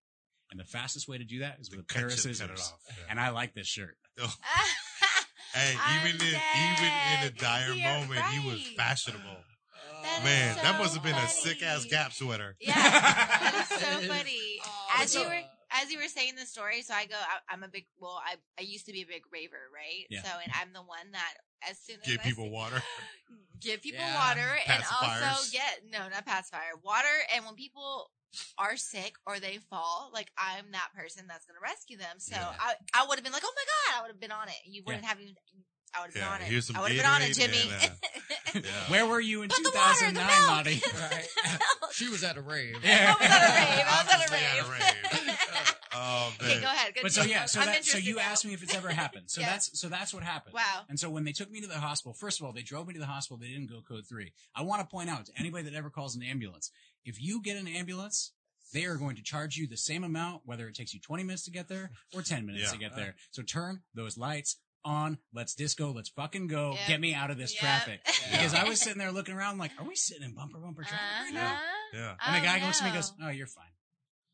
And 0.51 0.59
the 0.59 0.65
fastest 0.65 1.07
way 1.07 1.17
to 1.17 1.23
do 1.23 1.39
that 1.39 1.57
is 1.61 1.71
with 1.71 1.79
a 1.79 1.83
pair 1.83 2.05
of 2.07 2.11
Cut 2.11 2.19
it- 2.19 2.21
cut 2.23 2.31
it 2.31 2.35
scissors. 2.35 2.59
off. 2.73 2.79
Yeah. 2.87 2.93
And 3.09 3.19
I 3.19 3.29
like 3.29 3.53
this 3.53 3.67
shirt. 3.67 3.97
Hey, 5.53 5.75
I'm 5.85 6.07
even 6.07 6.21
in 6.21 6.27
even 6.27 6.91
in 7.19 7.27
a 7.27 7.31
dire 7.31 7.73
You're 7.73 7.83
moment, 7.85 8.21
he 8.27 8.47
was 8.47 8.61
fashionable. 8.77 9.37
That 10.01 10.21
Man, 10.23 10.55
is 10.57 10.63
that 10.63 10.79
must 10.79 10.93
have 10.93 11.03
been 11.03 11.13
a 11.15 11.27
sick 11.27 11.61
ass. 11.61 11.83
Gap 11.85 12.13
sweater. 12.13 12.55
Yeah, 12.61 12.73
that 12.73 13.67
is 13.69 13.77
so 13.79 14.07
funny. 14.13 14.61
As 14.97 15.13
you 15.13 15.21
were 15.21 15.41
as 15.73 15.91
you 15.91 15.97
were 15.99 16.07
saying 16.07 16.35
the 16.39 16.45
story, 16.45 16.81
so 16.83 16.93
I 16.93 17.05
go. 17.05 17.15
I, 17.15 17.53
I'm 17.53 17.63
a 17.63 17.67
big. 17.67 17.85
Well, 17.99 18.21
I 18.25 18.35
I 18.57 18.61
used 18.63 18.85
to 18.85 18.93
be 18.93 19.01
a 19.01 19.05
big 19.05 19.23
raver, 19.31 19.57
right? 19.73 20.05
Yeah. 20.09 20.21
So, 20.23 20.29
and 20.41 20.51
I'm 20.59 20.71
the 20.73 20.79
one 20.81 21.11
that 21.11 21.33
as 21.69 21.77
soon 21.79 21.97
as 22.01 22.07
Give 22.07 22.19
I 22.19 22.23
people 22.23 22.45
see- 22.45 22.51
water. 22.51 22.81
Give 23.61 23.81
people 23.81 24.03
Yeah. 24.03 24.15
water, 24.27 24.49
and 24.67 24.83
also 24.83 25.05
Pacifiers. 25.05 25.51
get 25.51 25.81
no, 25.91 26.09
not 26.09 26.25
pacifier, 26.25 26.71
water. 26.83 27.07
And 27.35 27.45
when 27.45 27.55
people 27.55 28.11
are 28.57 28.77
sick 28.77 29.13
or 29.25 29.39
they 29.39 29.59
fall, 29.69 30.09
like 30.13 30.31
I'm 30.37 30.71
that 30.71 30.89
person 30.95 31.25
that's 31.27 31.45
going 31.45 31.55
to 31.55 31.61
rescue 31.63 31.97
them. 31.97 32.19
So 32.19 32.35
Yeah. 32.35 32.53
I 32.59 32.75
I 32.93 33.05
would 33.07 33.17
have 33.17 33.23
been 33.23 33.33
like, 33.33 33.43
oh 33.45 33.53
my 33.55 33.63
god, 33.63 33.99
I 33.99 34.01
would 34.03 34.11
have 34.11 34.19
been 34.19 34.31
on 34.31 34.47
it. 34.49 34.55
You 34.65 34.83
wouldn't 34.85 35.05
have 35.05 35.19
even. 35.19 35.35
I 35.93 35.99
would 35.99 36.05
have 36.07 36.13
been 36.13 36.23
on 36.23 36.39
it. 36.41 36.45
here's 36.45 36.65
some 36.67 36.77
I 36.77 36.81
would 36.81 36.91
have 36.93 36.97
been 37.01 37.11
on 37.11 37.21
it, 37.21 37.33
Jimmy. 37.35 37.69
and, 37.69 37.91
uh, 37.91 38.59
Yeah. 38.67 38.91
Where 38.91 39.05
were 39.05 39.19
you 39.19 39.41
in 39.43 39.49
But 39.49 39.57
the 39.63 39.71
water, 39.75 40.05
the 40.11 40.19
2009, 40.19 40.27
milk. 40.27 40.47
Lottie? 40.47 40.81
Right. 41.15 41.27
she 41.91 42.07
was 42.09 42.23
at 42.23 42.37
a 42.37 42.41
rave. 42.41 42.77
Yeah. 42.83 43.13
I 43.19 43.21
was 43.21 43.29
at 43.29 43.49
a 43.49 43.51
rave. 43.51 43.85
I 43.87 44.03
was 44.03 44.13
Obviously 44.13 44.37
at 44.37 44.57
at 44.57 44.63
a 44.63 44.67
a 44.67 44.71
rave. 44.71 45.75
rave. 45.93 46.01
Oh 46.03 46.33
okay, 46.41 46.59
go 46.59 46.65
ahead. 46.67 46.93
Good 46.93 47.03
But 47.03 47.11
so 47.11 47.23
yeah, 47.23 47.45
so 47.45 47.59
I'm 47.59 47.67
that 47.67 47.85
so 47.85 47.97
you 47.97 48.15
now. 48.15 48.21
asked 48.23 48.45
me 48.45 48.53
if 48.53 48.63
it's 48.63 48.75
ever 48.75 48.89
happened. 48.89 49.29
So 49.29 49.41
Yeah. 49.41 49.49
that's 49.51 49.79
so 49.79 49.87
that's 49.89 50.13
what 50.13 50.23
happened. 50.23 50.53
Wow. 50.53 50.81
And 50.89 50.99
so 50.99 51.09
when 51.09 51.23
they 51.23 51.31
took 51.31 51.51
me 51.51 51.61
to 51.61 51.67
the 51.67 51.79
hospital, 51.79 52.13
first 52.13 52.39
of 52.39 52.45
all, 52.45 52.53
they 52.53 52.61
drove 52.61 52.87
me 52.87 52.93
to 52.93 52.99
the 52.99 53.05
hospital. 53.05 53.37
They 53.37 53.47
didn't 53.49 53.69
go 53.69 53.81
code 53.81 54.05
three. 54.07 54.33
I 54.55 54.61
want 54.63 54.81
to 54.81 54.87
point 54.87 55.09
out 55.09 55.25
to 55.25 55.31
anybody 55.37 55.63
that 55.65 55.73
ever 55.75 55.89
calls 55.89 56.15
an 56.15 56.23
ambulance, 56.23 56.71
if 57.05 57.21
you 57.21 57.41
get 57.41 57.57
an 57.57 57.67
ambulance, 57.67 58.31
they 58.73 58.85
are 58.85 58.95
going 58.95 59.15
to 59.17 59.23
charge 59.23 59.57
you 59.57 59.67
the 59.67 59.75
same 59.77 60.03
amount, 60.03 60.43
whether 60.45 60.67
it 60.67 60.75
takes 60.75 60.93
you 60.93 60.99
20 61.01 61.23
minutes 61.23 61.43
to 61.43 61.51
get 61.51 61.67
there 61.67 61.91
or 62.15 62.21
10 62.21 62.45
minutes 62.45 62.65
Yeah. 62.65 62.71
to 62.71 62.77
get 62.77 62.95
there. 62.95 63.15
So 63.31 63.41
turn 63.43 63.81
those 63.93 64.17
lights 64.17 64.57
on. 64.85 65.17
Let's 65.33 65.53
disco. 65.55 65.91
Let's 65.91 66.09
fucking 66.09 66.47
go. 66.47 66.71
Yep. 66.71 66.87
Get 66.87 67.01
me 67.01 67.13
out 67.13 67.29
of 67.31 67.37
this 67.37 67.53
Yep. 67.53 67.59
traffic. 67.61 67.99
Yeah. 68.31 68.37
Because 68.37 68.53
I 68.53 68.63
was 68.63 68.79
sitting 68.79 68.97
there 68.97 69.11
looking 69.11 69.35
around 69.35 69.57
like, 69.57 69.71
are 69.77 69.85
we 69.85 69.95
sitting 69.95 70.23
in 70.23 70.33
bumper 70.33 70.57
bumper 70.59 70.83
traffic 70.83 70.99
right 71.25 71.33
now? 71.33 71.53
Uh-huh. 71.53 71.61
Yeah. 71.97 72.15
And 72.25 72.35
the 72.35 72.39
Oh, 72.49 72.51
guy 72.53 72.65
looks 72.65 72.79
at 72.79 72.83
me 72.85 72.89
and 72.91 72.95
goes, 72.97 73.11
oh, 73.21 73.29
you're 73.29 73.45
fine. 73.47 73.65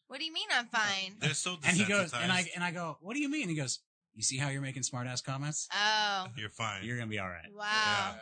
What 0.08 0.20
do 0.20 0.26
you 0.26 0.34
mean 0.34 0.48
I'm 0.52 0.68
fine? 0.68 1.16
They're 1.20 1.34
so 1.34 1.58
And 1.66 1.76
he 1.78 1.86
goes, 1.86 2.14
and 2.14 2.32
I, 2.32 2.46
and 2.56 2.64
I 2.64 2.72
go, 2.72 2.98
what 3.02 3.14
do 3.14 3.20
you 3.22 3.30
mean? 3.30 3.50
He 3.50 3.56
goes, 3.56 3.80
you 4.14 4.24
see 4.24 4.38
how 4.38 4.50
you're 4.50 4.62
making 4.62 4.84
smart 4.84 5.06
ass 5.08 5.22
comments? 5.22 5.68
Oh, 5.74 6.28
You're 6.36 6.50
fine. 6.50 6.84
You're 6.84 6.96
going 6.98 7.08
to 7.08 7.12
be 7.12 7.20
all 7.20 7.28
right. 7.28 7.50
wow. 7.54 8.16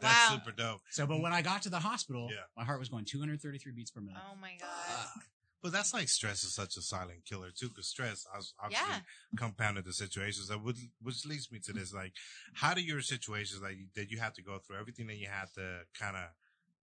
That's 0.00 0.30
wow. 0.30 0.36
super 0.38 0.52
dope. 0.56 0.80
So, 0.90 1.06
but 1.06 1.20
when 1.20 1.32
I 1.32 1.42
got 1.42 1.62
to 1.62 1.68
the 1.70 1.78
hospital, 1.78 2.28
Yeah. 2.30 2.38
my 2.56 2.64
heart 2.64 2.78
was 2.78 2.88
going 2.88 3.04
233 3.04 3.72
beats 3.72 3.90
per 3.90 4.00
minute. 4.00 4.20
Oh 4.30 4.36
my 4.40 4.52
god. 4.58 5.08
But 5.62 5.72
that's 5.72 5.92
like 5.92 6.08
stress 6.08 6.42
is 6.42 6.54
such 6.54 6.78
a 6.78 6.80
silent 6.80 7.26
killer 7.26 7.50
too, 7.54 7.68
because 7.68 7.86
stress 7.86 8.26
os- 8.34 8.54
obviously 8.62 8.88
Yeah. 8.88 9.00
compounded 9.36 9.84
the 9.84 9.92
situations. 9.92 10.48
That 10.48 10.62
would, 10.64 10.76
which 11.02 11.26
leads 11.26 11.52
me 11.52 11.58
to 11.60 11.72
this: 11.74 11.92
like, 11.92 12.14
how 12.54 12.72
do 12.72 12.80
your 12.80 13.02
situations 13.02 13.60
like 13.60 13.76
that 13.94 14.10
you 14.10 14.18
have 14.20 14.32
to 14.34 14.42
go 14.42 14.58
through 14.58 14.78
everything 14.78 15.06
that 15.08 15.16
you 15.18 15.28
have 15.28 15.52
to 15.54 15.80
kind 15.92 16.16
of 16.16 16.30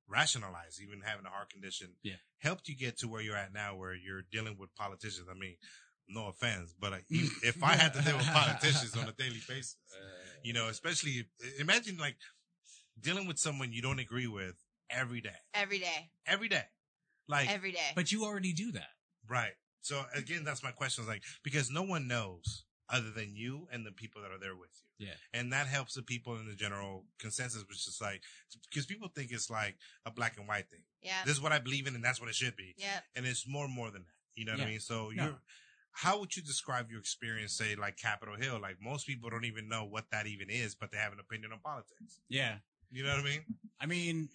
rationalize, 0.08 0.80
even 0.82 1.02
having 1.02 1.26
a 1.26 1.30
heart 1.30 1.50
condition, 1.50 1.96
Yeah. 2.04 2.16
helped 2.40 2.68
you 2.68 2.76
get 2.76 2.98
to 3.00 3.08
where 3.08 3.22
you're 3.22 3.36
at 3.36 3.54
now, 3.54 3.76
where 3.76 3.94
you're 3.96 4.24
dealing 4.32 4.58
with 4.58 4.74
politicians. 4.76 5.28
I 5.30 5.34
mean, 5.38 5.56
no 6.08 6.28
offense, 6.28 6.74
but 6.80 6.94
uh, 6.94 6.98
if 7.10 7.44
if 7.44 7.64
I 7.64 7.76
had 7.76 7.94
to 7.94 8.02
deal 8.02 8.18
with 8.18 8.28
politicians 8.28 8.96
on 8.96 9.08
a 9.10 9.12
daily 9.12 9.42
basis, 9.48 9.78
you 10.44 10.54
know, 10.54 10.68
especially 10.70 11.26
imagine 11.60 11.98
like 11.98 12.16
dealing 13.00 13.28
with 13.28 13.38
someone 13.38 13.74
you 13.74 13.82
don't 13.82 14.00
agree 14.00 14.28
with 14.28 14.56
every 14.90 15.20
day, 15.22 15.36
Every 15.54 15.80
day. 15.80 16.10
every 16.26 16.48
day, 16.48 16.64
like 17.28 17.50
Every 17.52 17.72
day. 17.74 17.92
But 17.96 18.12
you 18.12 18.24
already 18.24 18.54
do 18.54 18.72
that. 18.74 18.88
Right. 19.30 19.54
So 19.82 20.06
again, 20.16 20.44
that's 20.46 20.64
my 20.64 20.72
question. 20.72 21.04
Is 21.04 21.08
like 21.10 21.24
because 21.44 21.70
no 21.70 21.84
one 21.84 22.08
knows 22.08 22.64
other 22.90 23.12
than 23.12 23.36
you 23.36 23.68
and 23.72 23.86
the 23.86 23.92
people 23.92 24.22
that 24.22 24.32
are 24.32 24.38
there 24.40 24.56
with 24.56 24.70
you. 25.00 25.08
Yeah. 25.08 25.14
And 25.34 25.52
that 25.54 25.68
helps 25.68 25.94
the 25.96 26.02
people 26.02 26.38
in 26.38 26.48
the 26.48 26.56
general 26.56 27.04
consensus, 27.20 27.64
which 27.68 27.88
is 27.88 28.00
like 28.02 28.22
because 28.70 28.86
people 28.86 29.10
think 29.14 29.32
it's 29.32 29.50
like 29.50 29.76
a 30.06 30.12
black 30.12 30.38
and 30.38 30.48
white 30.48 30.70
thing. 30.70 30.84
yeah. 31.02 31.24
This 31.26 31.36
is 31.36 31.42
what 31.42 31.52
I 31.52 31.60
believe 31.60 31.86
in, 31.88 31.96
and 31.96 32.04
that's 32.04 32.20
what 32.22 32.30
it 32.30 32.36
should 32.36 32.56
be. 32.56 32.76
yeah. 32.78 33.00
And 33.16 33.26
it's 33.26 33.48
more 33.48 33.68
more 33.68 33.92
than 33.92 34.04
that. 34.04 34.14
You 34.40 34.46
know 34.46 34.54
what 34.54 34.62
I 34.62 34.66
mean? 34.66 34.80
So 34.80 35.12
No. 35.14 35.24
you're. 35.24 35.42
How 35.92 36.20
would 36.20 36.36
you 36.36 36.44
describe 36.44 36.92
your 36.92 37.00
experience, 37.00 37.54
say, 37.54 37.76
like 37.76 37.98
Capitol 37.98 38.36
Hill? 38.36 38.60
Like 38.62 38.78
most 38.80 39.08
people 39.08 39.32
don't 39.32 39.46
even 39.46 39.68
know 39.68 39.84
what 39.84 40.06
that 40.12 40.28
even 40.28 40.48
is, 40.50 40.76
but 40.76 40.92
they 40.92 40.98
have 41.00 41.12
an 41.12 41.20
opinion 41.20 41.52
on 41.52 41.60
politics. 41.60 42.20
Yeah. 42.30 42.58
You 42.92 43.04
know 43.04 43.10
what 43.10 43.22
I 43.22 43.24
mean? 43.24 43.42
I 43.82 43.86
mean, 43.88 44.30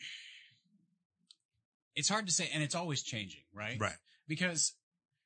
it's 1.94 2.08
hard 2.08 2.26
to 2.26 2.32
say, 2.32 2.48
and 2.52 2.62
it's 2.62 2.74
always 2.74 3.02
changing, 3.02 3.42
right? 3.54 3.78
Right. 3.78 3.96
Because, 4.26 4.74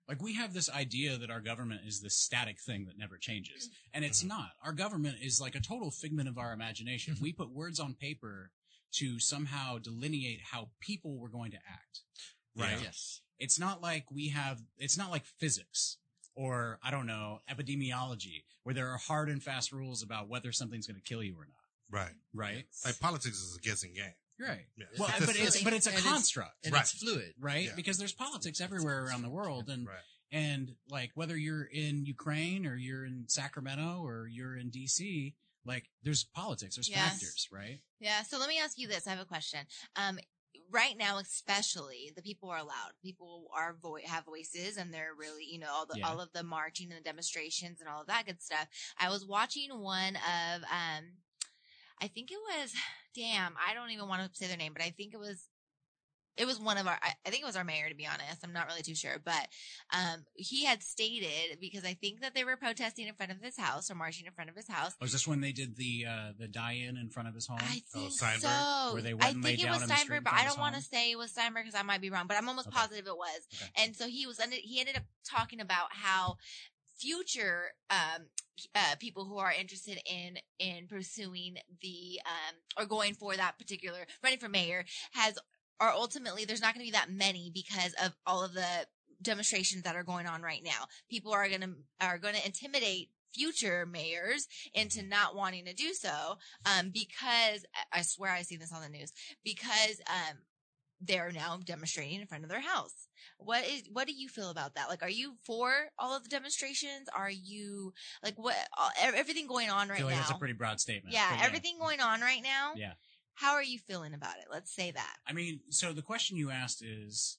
like, 0.09 0.23
we 0.23 0.35
have 0.35 0.53
this 0.55 0.71
idea 0.71 1.17
that 1.19 1.31
our 1.31 1.41
government 1.41 1.81
is 1.87 2.01
this 2.01 2.17
static 2.17 2.61
thing 2.61 2.87
that 2.87 2.97
never 2.99 3.19
changes, 3.19 3.69
and 3.93 4.05
it's 4.05 4.23
Mhm. 4.23 4.29
not. 4.29 4.53
Our 4.63 4.73
government 4.73 5.19
is 5.21 5.41
like 5.41 5.55
a 5.55 5.61
total 5.61 5.91
figment 5.91 6.29
of 6.29 6.39
our 6.39 6.53
imagination. 6.53 7.17
we 7.21 7.33
put 7.33 7.51
words 7.51 7.81
on 7.81 7.95
paper 7.95 8.53
to 8.93 9.19
somehow 9.19 9.79
delineate 9.79 10.41
how 10.41 10.71
people 10.81 11.19
were 11.19 11.29
going 11.29 11.51
to 11.51 11.59
act, 11.69 12.03
right? 12.55 12.73
Yeah. 12.79 12.83
Yes. 12.85 13.21
It's 13.39 13.59
not 13.59 13.83
like 13.83 14.11
we 14.11 14.29
have, 14.29 14.63
it's 14.79 14.97
not 14.97 15.11
like 15.11 15.27
physics 15.27 15.99
or, 16.35 16.79
I 16.83 16.91
don't 16.91 17.07
know, 17.07 17.41
epidemiology, 17.51 18.45
where 18.63 18.75
there 18.75 18.89
are 18.91 18.99
hard 18.99 19.29
and 19.29 19.43
fast 19.43 19.73
rules 19.73 20.03
about 20.03 20.29
whether 20.29 20.53
something's 20.53 20.87
going 20.87 21.01
to 21.01 21.03
kill 21.07 21.23
you 21.23 21.37
or 21.37 21.47
not, 21.47 21.65
Right. 21.91 22.15
right? 22.33 22.67
Like 22.85 22.99
politics 23.01 23.39
is 23.39 23.57
a 23.57 23.61
guessing 23.61 23.93
game. 23.95 24.15
Right. 24.39 24.67
Yeah. 24.77 24.85
Well, 24.99 25.09
but 25.21 25.37
it's, 25.37 25.63
but 25.63 25.73
it's 25.73 25.87
a 25.87 25.91
and 25.91 25.99
it's- 25.99 26.13
construct. 26.13 26.65
And 26.65 26.73
Right. 26.75 26.83
it's 26.83 26.93
fluid. 26.93 27.35
right? 27.39 27.67
Yeah. 27.67 27.75
Because 27.75 27.97
there's 27.99 28.13
politics 28.13 28.61
everywhere 28.61 29.05
around 29.05 29.23
the 29.23 29.31
world, 29.31 29.69
and 29.71 29.87
right. 29.87 29.97
and 30.31 30.75
like 30.91 31.11
whether 31.15 31.37
you're 31.37 31.65
in 31.65 32.05
Ukraine 32.05 32.67
or 32.67 32.77
you're 32.77 33.05
in 33.05 33.25
Sacramento 33.29 34.03
or 34.05 34.27
you're 34.29 34.57
in 34.57 34.71
DC, 34.71 35.35
like 35.65 35.89
there's 36.03 36.25
politics, 36.25 36.77
there's 36.77 36.89
Yes. 36.91 37.13
factors, 37.13 37.49
right? 37.51 37.81
Yeah. 38.01 38.23
So 38.23 38.39
let 38.39 38.49
me 38.49 38.59
ask 38.59 38.79
you 38.79 38.89
this. 38.89 39.07
I 39.07 39.11
have 39.11 39.21
a 39.21 39.25
question. 39.25 39.67
Um, 39.97 40.19
right 40.71 40.97
now, 40.99 41.19
especially 41.19 42.13
the 42.17 42.23
people 42.23 42.51
are 42.51 42.63
loud. 42.63 42.93
People 43.03 43.49
are 43.55 43.75
vo- 43.81 43.99
have 44.05 44.25
voices 44.25 44.77
and 44.77 44.93
they're 44.93 45.15
really, 45.17 45.45
you 45.45 45.59
know, 45.61 45.71
all 45.73 45.87
the, 45.87 45.99
Yeah. 45.99 46.09
all 46.09 46.21
of 46.21 46.33
the 46.33 46.43
marching 46.43 46.91
and 46.91 46.99
the 46.99 47.05
demonstrations 47.05 47.81
and 47.81 47.89
all 47.89 48.01
of 48.01 48.07
that 48.09 48.27
good 48.27 48.43
stuff. 48.43 48.67
I 48.99 49.09
was 49.09 49.25
watching 49.25 49.71
one 49.79 50.17
of, 50.17 50.63
um, 50.65 51.13
I 52.01 52.09
think 52.09 52.31
it 52.31 52.39
was, 52.39 52.73
damn, 53.15 53.55
I 53.67 53.75
don't 53.75 53.91
even 53.91 54.09
want 54.09 54.23
to 54.23 54.37
say 54.37 54.47
their 54.47 54.57
name, 54.57 54.73
but 54.73 54.83
I 54.83 54.91
think 54.91 55.15
it 55.15 55.21
was 55.21 55.49
it 56.37 56.47
was 56.47 56.61
one 56.61 56.77
of 56.77 56.87
our 56.87 56.99
I, 57.03 57.31
think 57.31 57.43
it 57.43 57.47
was 57.47 57.57
our 57.57 57.65
mayor 57.65 57.89
to 57.89 57.95
be 57.95 58.07
honest 58.07 58.45
i'm 58.45 58.53
not 58.53 58.67
really 58.67 58.83
too 58.83 58.95
sure 58.95 59.17
but 59.25 59.49
um 59.93 60.25
he 60.35 60.65
had 60.65 60.83
stated 60.83 61.59
because 61.61 61.85
i 61.85 61.95
think 61.95 62.21
that 62.21 62.35
they 62.35 62.45
were 62.45 62.57
protesting 62.57 63.07
in 63.07 63.15
front 63.15 63.33
of 63.33 63.41
his 63.41 63.57
house 63.59 63.91
or 63.91 63.95
marching 63.95 64.27
in 64.27 64.33
front 64.33 64.51
of 64.51 64.57
his 64.57 64.69
house 64.69 64.93
Was 65.01 65.13
this 65.13 65.27
when 65.27 65.41
they 65.41 65.53
did 65.53 65.77
the 65.77 66.05
uh, 66.09 66.33
the 66.39 66.49
die-in 66.49 66.97
in 66.97 67.09
front 67.09 67.29
of 67.29 67.35
his 67.35 67.47
home? 67.47 67.59
I 67.61 67.83
Oh, 67.95 68.01
think 68.01 68.13
Steinberg? 68.13 68.41
so. 68.43 68.93
Where 68.93 69.03
they 69.03 69.15
went 69.15 69.25
I 69.25 69.31
and 69.31 69.43
think 69.43 69.59
it 69.61 69.69
was 69.69 69.83
in 69.83 69.89
the 69.89 69.95
street 69.95 70.07
Steinberg, 70.07 70.25
but 70.25 70.33
I 70.35 70.45
don't 70.45 70.59
want 70.59 70.75
to 70.75 70.83
say 70.83 71.11
it 71.11 71.17
was 71.19 71.31
Steinberg 71.31 71.65
because 71.65 71.79
I 71.79 71.83
might 71.83 72.01
be 72.01 72.11
wrong. 72.11 72.27
But 72.27 72.37
I'm 72.37 72.49
almost 72.49 72.69
Okay. 72.69 72.77
positive 72.77 73.07
it 73.07 73.17
was. 73.17 73.47
Okay. 73.55 73.71
And 73.85 73.97
so 73.97 74.07
he 74.07 74.27
was. 74.27 74.41
He 74.41 74.81
ended 74.81 74.97
up 74.97 75.05
talking 75.25 75.61
about 75.61 75.89
how 75.91 76.37
future 76.99 77.73
um, 77.91 78.27
uh, 78.75 78.95
people 78.99 79.25
who 79.25 79.39
are 79.39 79.53
interested 79.53 79.99
in 80.07 80.39
in 80.59 80.87
pursuing 80.87 81.57
the 81.83 82.21
um, 82.25 82.55
or 82.83 82.87
going 82.87 83.15
for 83.15 83.37
that 83.37 83.59
particular 83.59 84.07
running 84.23 84.39
for 84.39 84.49
mayor 84.49 84.85
has 85.13 85.39
are 85.81 85.91
ultimately 85.91 86.45
there's 86.45 86.63
not 86.63 86.75
going 86.75 86.87
to 86.87 86.91
be 86.91 86.97
that 86.97 87.11
many 87.11 87.51
because 87.53 87.95
of 88.03 88.13
all 88.27 88.43
of 88.43 88.55
the 88.55 88.87
demonstrations 89.23 89.83
that 89.83 89.97
are 89.97 90.05
going 90.05 90.27
on 90.27 90.43
right 90.43 90.63
now. 90.65 90.87
People 91.11 91.33
are 91.33 91.49
going 91.49 91.61
to 91.61 91.75
are 92.01 92.19
going 92.19 92.35
to 92.35 92.47
intimidate 92.47 93.11
future 93.35 93.87
mayors 93.87 94.49
into 94.73 95.03
not 95.03 95.37
wanting 95.37 95.67
to 95.67 95.75
do 95.75 95.93
so 95.93 96.39
um, 96.65 96.91
because 96.93 97.67
I 97.93 98.03
swear 98.03 98.33
I 98.33 98.43
see 98.43 98.57
this 98.57 98.73
on 98.73 98.81
the 98.81 98.89
news 98.89 99.13
because 99.45 100.01
um, 100.09 100.39
they're 101.01 101.33
now 101.33 101.59
demonstrating 101.65 102.21
in 102.21 102.27
front 102.27 102.45
of 102.45 102.51
their 102.51 102.61
house. 102.61 103.09
What 103.39 103.65
is 103.67 103.83
what 103.93 104.07
do 104.07 104.15
you 104.15 104.29
feel 104.29 104.51
about 104.51 104.75
that? 104.75 104.89
Like, 104.89 105.03
are 105.03 105.11
you 105.11 105.35
for 105.45 105.73
all 105.99 106.17
of 106.17 106.23
the 106.23 106.29
demonstrations? 106.29 107.09
Are 107.15 107.31
you 107.31 107.93
like 108.23 108.35
what 108.39 108.57
all, 108.77 108.91
everything 109.01 109.47
going 109.47 109.69
on 109.69 109.89
right 109.89 110.03
like 110.03 110.15
now? 110.15 110.21
that's 110.21 110.31
a 110.31 110.39
pretty 110.39 110.55
broad 110.55 110.81
statement. 110.81 111.15
yeah, 111.15 111.41
everything 111.43 111.79
going 111.79 112.01
on 112.01 112.21
right 112.21 112.43
now. 112.43 112.73
Yeah. 112.77 112.93
How 113.35 113.53
are 113.53 113.63
you 113.63 113.79
feeling 113.79 114.15
about 114.15 114.37
it? 114.39 114.47
Let's 114.51 114.75
say 114.75 114.91
that. 114.93 115.17
I 115.27 115.35
mean, 115.35 115.61
so 115.69 115.93
the 115.93 116.03
question 116.03 116.39
you 116.39 116.51
asked 116.51 116.83
is 116.83 117.39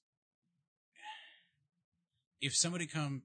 if 2.40 2.56
somebody 2.56 2.86
come 2.86 3.24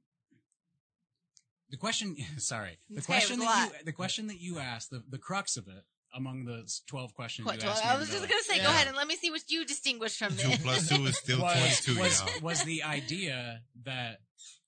the 1.69 1.77
question 1.77 2.17
sorry. 2.39 2.79
The 2.89 2.99
Okay, 2.99 3.07
question 3.07 3.39
that 3.41 3.71
you 3.79 3.85
the 3.85 3.93
question 3.93 4.27
that 4.29 4.41
you 4.41 4.59
asked, 4.59 4.91
the, 4.91 5.03
the 5.11 5.19
crux 5.19 5.57
of 5.57 5.67
it 5.69 5.85
among 6.15 6.45
the 6.45 6.71
12 6.87 7.15
questions 7.15 7.47
What, 7.47 7.63
you 7.63 7.69
asked 7.69 7.85
me 7.85 7.91
I 7.91 7.97
was 7.99 8.09
just 8.11 8.29
gonna 8.29 8.43
say, 8.43 8.59
go 8.59 8.69
ahead 8.69 8.87
and 8.87 8.97
let 8.97 9.07
me 9.07 9.17
see 9.17 9.31
what 9.31 9.43
you 9.49 9.65
distinguish 9.65 10.19
from 10.19 10.37
Two 10.37 10.49
this. 10.49 10.63
plus 10.63 10.89
two 10.89 11.07
is 11.07 11.17
still 11.17 11.41
was, 11.43 11.81
22, 11.85 12.01
was, 12.01 12.21
y'all. 12.21 12.41
was 12.43 12.63
the 12.65 12.83
idea 12.83 13.63
that 13.85 14.21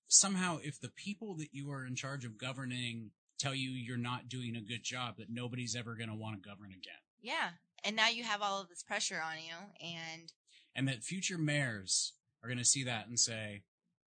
somehow 0.09 0.59
if 0.63 0.81
the 0.81 0.89
people 0.91 1.37
that 1.37 1.49
you 1.53 1.71
are 1.71 1.85
in 1.87 1.95
charge 1.95 2.25
of 2.25 2.39
governing 2.39 3.11
tell 3.39 3.55
you 3.55 3.71
you're 3.71 3.97
not 3.97 4.29
doing 4.29 4.57
a 4.57 4.61
good 4.61 4.83
job, 4.83 5.17
that 5.19 5.29
nobody's 5.29 5.75
ever 5.77 5.95
going 5.97 6.09
to 6.09 6.15
want 6.15 6.41
to 6.41 6.49
govern 6.49 6.71
again. 6.71 7.01
yeah, 7.21 7.51
and 7.83 7.97
now 7.97 8.09
you 8.09 8.23
have 8.23 8.41
all 8.43 8.61
of 8.61 8.69
this 8.69 8.83
pressure 8.83 9.21
on 9.25 9.37
you, 9.39 9.55
and 9.85 10.33
And 10.75 10.89
that 10.89 11.03
future 11.03 11.37
mayors 11.37 12.13
are 12.43 12.49
going 12.49 12.59
to 12.59 12.65
see 12.65 12.85
that 12.85 13.07
and 13.09 13.19
say, 13.19 13.63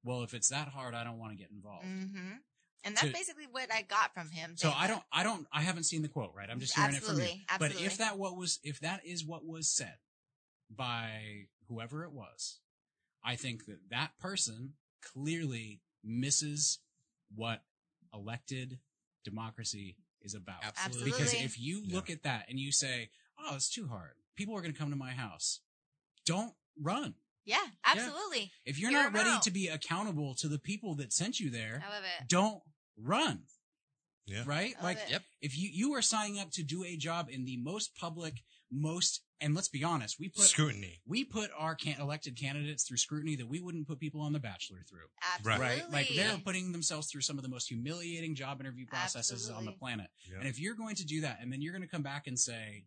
well, 0.02 0.23
if 0.23 0.32
it's 0.35 0.48
that 0.48 0.69
hard, 0.69 0.94
I 0.94 1.05
don't 1.05 1.19
want 1.19 1.32
to 1.32 1.39
get 1.39 1.51
involved. 1.51 1.85
hmm 1.85 2.32
and 2.85 2.94
that's 2.97 3.07
To- 3.07 3.12
basically 3.12 3.47
what 3.51 3.73
I 3.73 3.82
got 3.82 4.15
from 4.15 4.31
him. 4.31 4.55
So 4.57 4.73
I 4.74 4.86
don't, 4.86 5.02
I 5.12 5.23
don't, 5.23 5.47
I 5.52 5.62
haven't 5.62 5.85
seen 5.85 6.02
the 6.02 6.09
quote, 6.09 6.32
right? 6.35 6.48
I'm 6.51 6.61
just 6.61 6.74
hearing 6.77 6.94
it 6.94 7.02
from 7.02 7.16
you. 7.16 7.23
Absolutely, 7.23 7.47
But 7.59 7.73
if 7.85 7.98
that 7.98 8.19
what 8.19 8.36
was, 8.36 8.59
if 8.62 8.81
that 8.81 9.05
is 9.05 9.24
what 9.24 9.44
was 9.47 9.69
said 9.70 9.97
by 10.74 11.47
whoever 11.69 12.05
it 12.05 12.12
was, 12.12 12.61
I 13.24 13.36
think 13.36 13.66
that 13.66 13.78
that 13.90 14.19
person 14.19 14.74
clearly 15.02 15.81
misses 16.05 16.78
what 17.35 17.62
elected 18.15 18.78
democracy 19.24 19.97
is 20.23 20.35
about. 20.35 20.62
Absolutely. 20.65 21.11
Because 21.12 21.35
if 21.35 21.59
you 21.61 21.82
look 21.86 22.11
at 22.11 22.23
that 22.23 22.47
and 22.48 22.59
you 22.59 22.73
say, 22.73 23.11
"Oh, 23.39 23.55
it's 23.57 23.70
too 23.70 23.89
hard. 23.89 24.12
People 24.36 24.57
are 24.57 24.61
going 24.61 24.73
to 24.73 24.78
come 24.78 24.90
to 24.90 24.97
my 24.97 25.12
house." 25.12 25.61
Don't 26.27 26.55
run. 26.81 27.15
Yeah, 27.44 27.66
absolutely. 27.85 28.52
If 28.65 28.78
you're 28.78 28.90
Hear 28.90 29.01
not 29.01 29.07
'em 29.09 29.15
ready 29.15 29.31
out. 29.31 29.43
to 29.43 29.51
be 29.51 29.69
accountable 29.69 30.35
to 30.36 30.48
the 30.48 30.59
people 30.59 30.94
that 30.97 31.12
sent 31.12 31.40
you 31.40 31.51
there, 31.51 31.82
I 31.86 31.90
love 31.90 32.05
it. 32.05 32.28
don't 32.28 32.62
run. 33.02 33.43
Yeah. 34.27 34.44
Right? 34.47 34.74
Love 34.77 34.85
like 34.85 34.98
it. 35.09 35.22
If 35.40 35.59
you 35.59 35.70
you 35.72 35.94
are 35.94 36.02
signing 36.02 36.39
up 36.39 36.51
to 36.52 36.62
do 36.62 36.85
a 36.85 36.97
job 36.97 37.28
in 37.31 37.44
the 37.44 37.56
most 37.56 37.97
public, 37.97 38.35
most 38.70 39.22
and 39.40 39.55
let's 39.55 39.68
be 39.68 39.82
honest, 39.82 40.20
we 40.20 40.28
put 40.28 40.44
Scrutiny. 40.44 41.01
we 41.06 41.24
put 41.24 41.51
our 41.59 41.74
can- 41.74 41.98
elected 42.01 42.39
candidates 42.39 42.85
through 42.85 42.98
scrutiny 42.98 43.35
that 43.36 43.48
we 43.48 43.59
wouldn't 43.60 43.89
put 43.89 43.98
people 43.98 44.20
on 44.20 44.32
the 44.32 44.39
Bachelor 44.39 44.85
through. 44.89 45.06
Absolutely. 45.35 45.66
Right? 45.66 45.90
Like 45.90 46.09
they're 46.14 46.39
putting 46.44 46.70
themselves 46.72 47.10
through 47.10 47.22
some 47.22 47.39
of 47.39 47.43
the 47.43 47.48
most 47.48 47.68
humiliating 47.68 48.35
job 48.36 48.60
interview 48.60 48.86
processes 48.86 49.51
on 49.51 49.64
the 49.64 49.72
planet. 49.72 50.09
Yeah. 50.31 50.40
And 50.40 50.47
if 50.48 50.60
you're 50.60 50.77
going 50.77 50.97
to 50.97 51.05
do 51.06 51.22
that, 51.22 51.39
and 51.40 51.51
then 51.52 51.62
you're 51.62 51.72
going 51.72 51.82
to 51.82 51.89
come 51.89 52.02
back 52.02 52.27
and 52.27 52.39
say, 52.39 52.85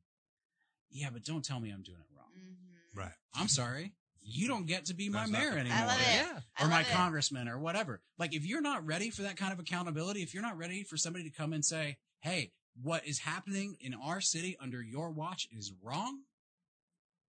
"Yeah, 0.92 1.10
but 1.12 1.26
don't 1.26 1.44
tell 1.44 1.60
me 1.60 1.72
I'm 1.72 1.82
doing 1.84 2.00
it 2.00 2.16
wrong." 2.16 2.30
Mhm. 2.38 2.98
Right. 2.98 3.14
I'm 3.34 3.48
sorry, 3.50 3.94
you 4.26 4.48
don't 4.48 4.66
get 4.66 4.86
to 4.86 4.94
be 4.94 5.10
my 5.10 5.20
That's 5.22 5.32
mayor 5.32 5.52
the- 5.52 5.58
anymore. 5.60 5.78
I 5.80 5.86
love 5.86 6.00
it. 6.02 6.08
Yeah. 6.16 6.40
I 6.58 6.66
or 6.66 6.68
my 6.70 6.82
it. 6.82 6.88
congressman 6.90 7.48
or 7.48 7.60
whatever. 7.60 8.02
Like 8.18 8.34
if 8.34 8.46
you're 8.46 8.62
not 8.62 8.86
ready 8.86 9.10
for 9.10 9.24
that 9.24 9.38
kind 9.38 9.52
of 9.54 9.60
accountability, 9.60 10.22
if 10.24 10.34
you're 10.34 10.44
not 10.44 10.58
ready 10.58 10.84
for 10.84 10.98
somebody 10.98 11.24
to 11.30 11.36
come 11.36 11.52
and 11.54 11.64
say, 11.66 11.98
"Hey, 12.22 12.52
what 12.82 13.06
is 13.06 13.20
happening 13.20 13.76
in 13.80 13.94
our 13.94 14.22
city 14.22 14.56
under 14.60 14.82
your 14.82 15.12
watch 15.12 15.48
is 15.52 15.74
wrong," 15.82 16.22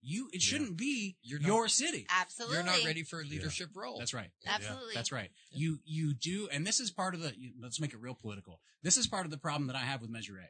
you 0.01 0.27
it 0.31 0.35
Yeah. 0.43 0.49
shouldn't 0.49 0.77
be 0.77 1.17
You're 1.23 1.39
not- 1.39 1.47
your 1.47 1.67
city. 1.67 2.05
Absolutely. 2.09 2.57
You're 2.57 2.65
not 2.65 2.83
ready 2.85 3.03
for 3.03 3.21
a 3.21 3.25
leadership 3.25 3.71
role. 3.75 3.97
That's 3.97 4.13
right. 4.13 4.29
Absolutely. 4.45 4.93
That's 4.93 5.11
right. 5.11 5.31
You 5.51 5.79
you 5.85 6.13
do, 6.13 6.47
and 6.49 6.65
this 6.67 6.79
is 6.79 6.91
part 6.91 7.15
of 7.15 7.21
the. 7.21 7.33
Let's 7.59 7.79
make 7.79 7.93
it 7.93 7.99
real 7.99 8.15
political. 8.15 8.61
This 8.83 8.97
is 8.97 9.07
part 9.07 9.25
of 9.25 9.31
the 9.31 9.37
problem 9.37 9.67
that 9.67 9.75
I 9.75 9.79
have 9.79 10.01
with 10.01 10.09
Measure 10.11 10.37
A. 10.37 10.49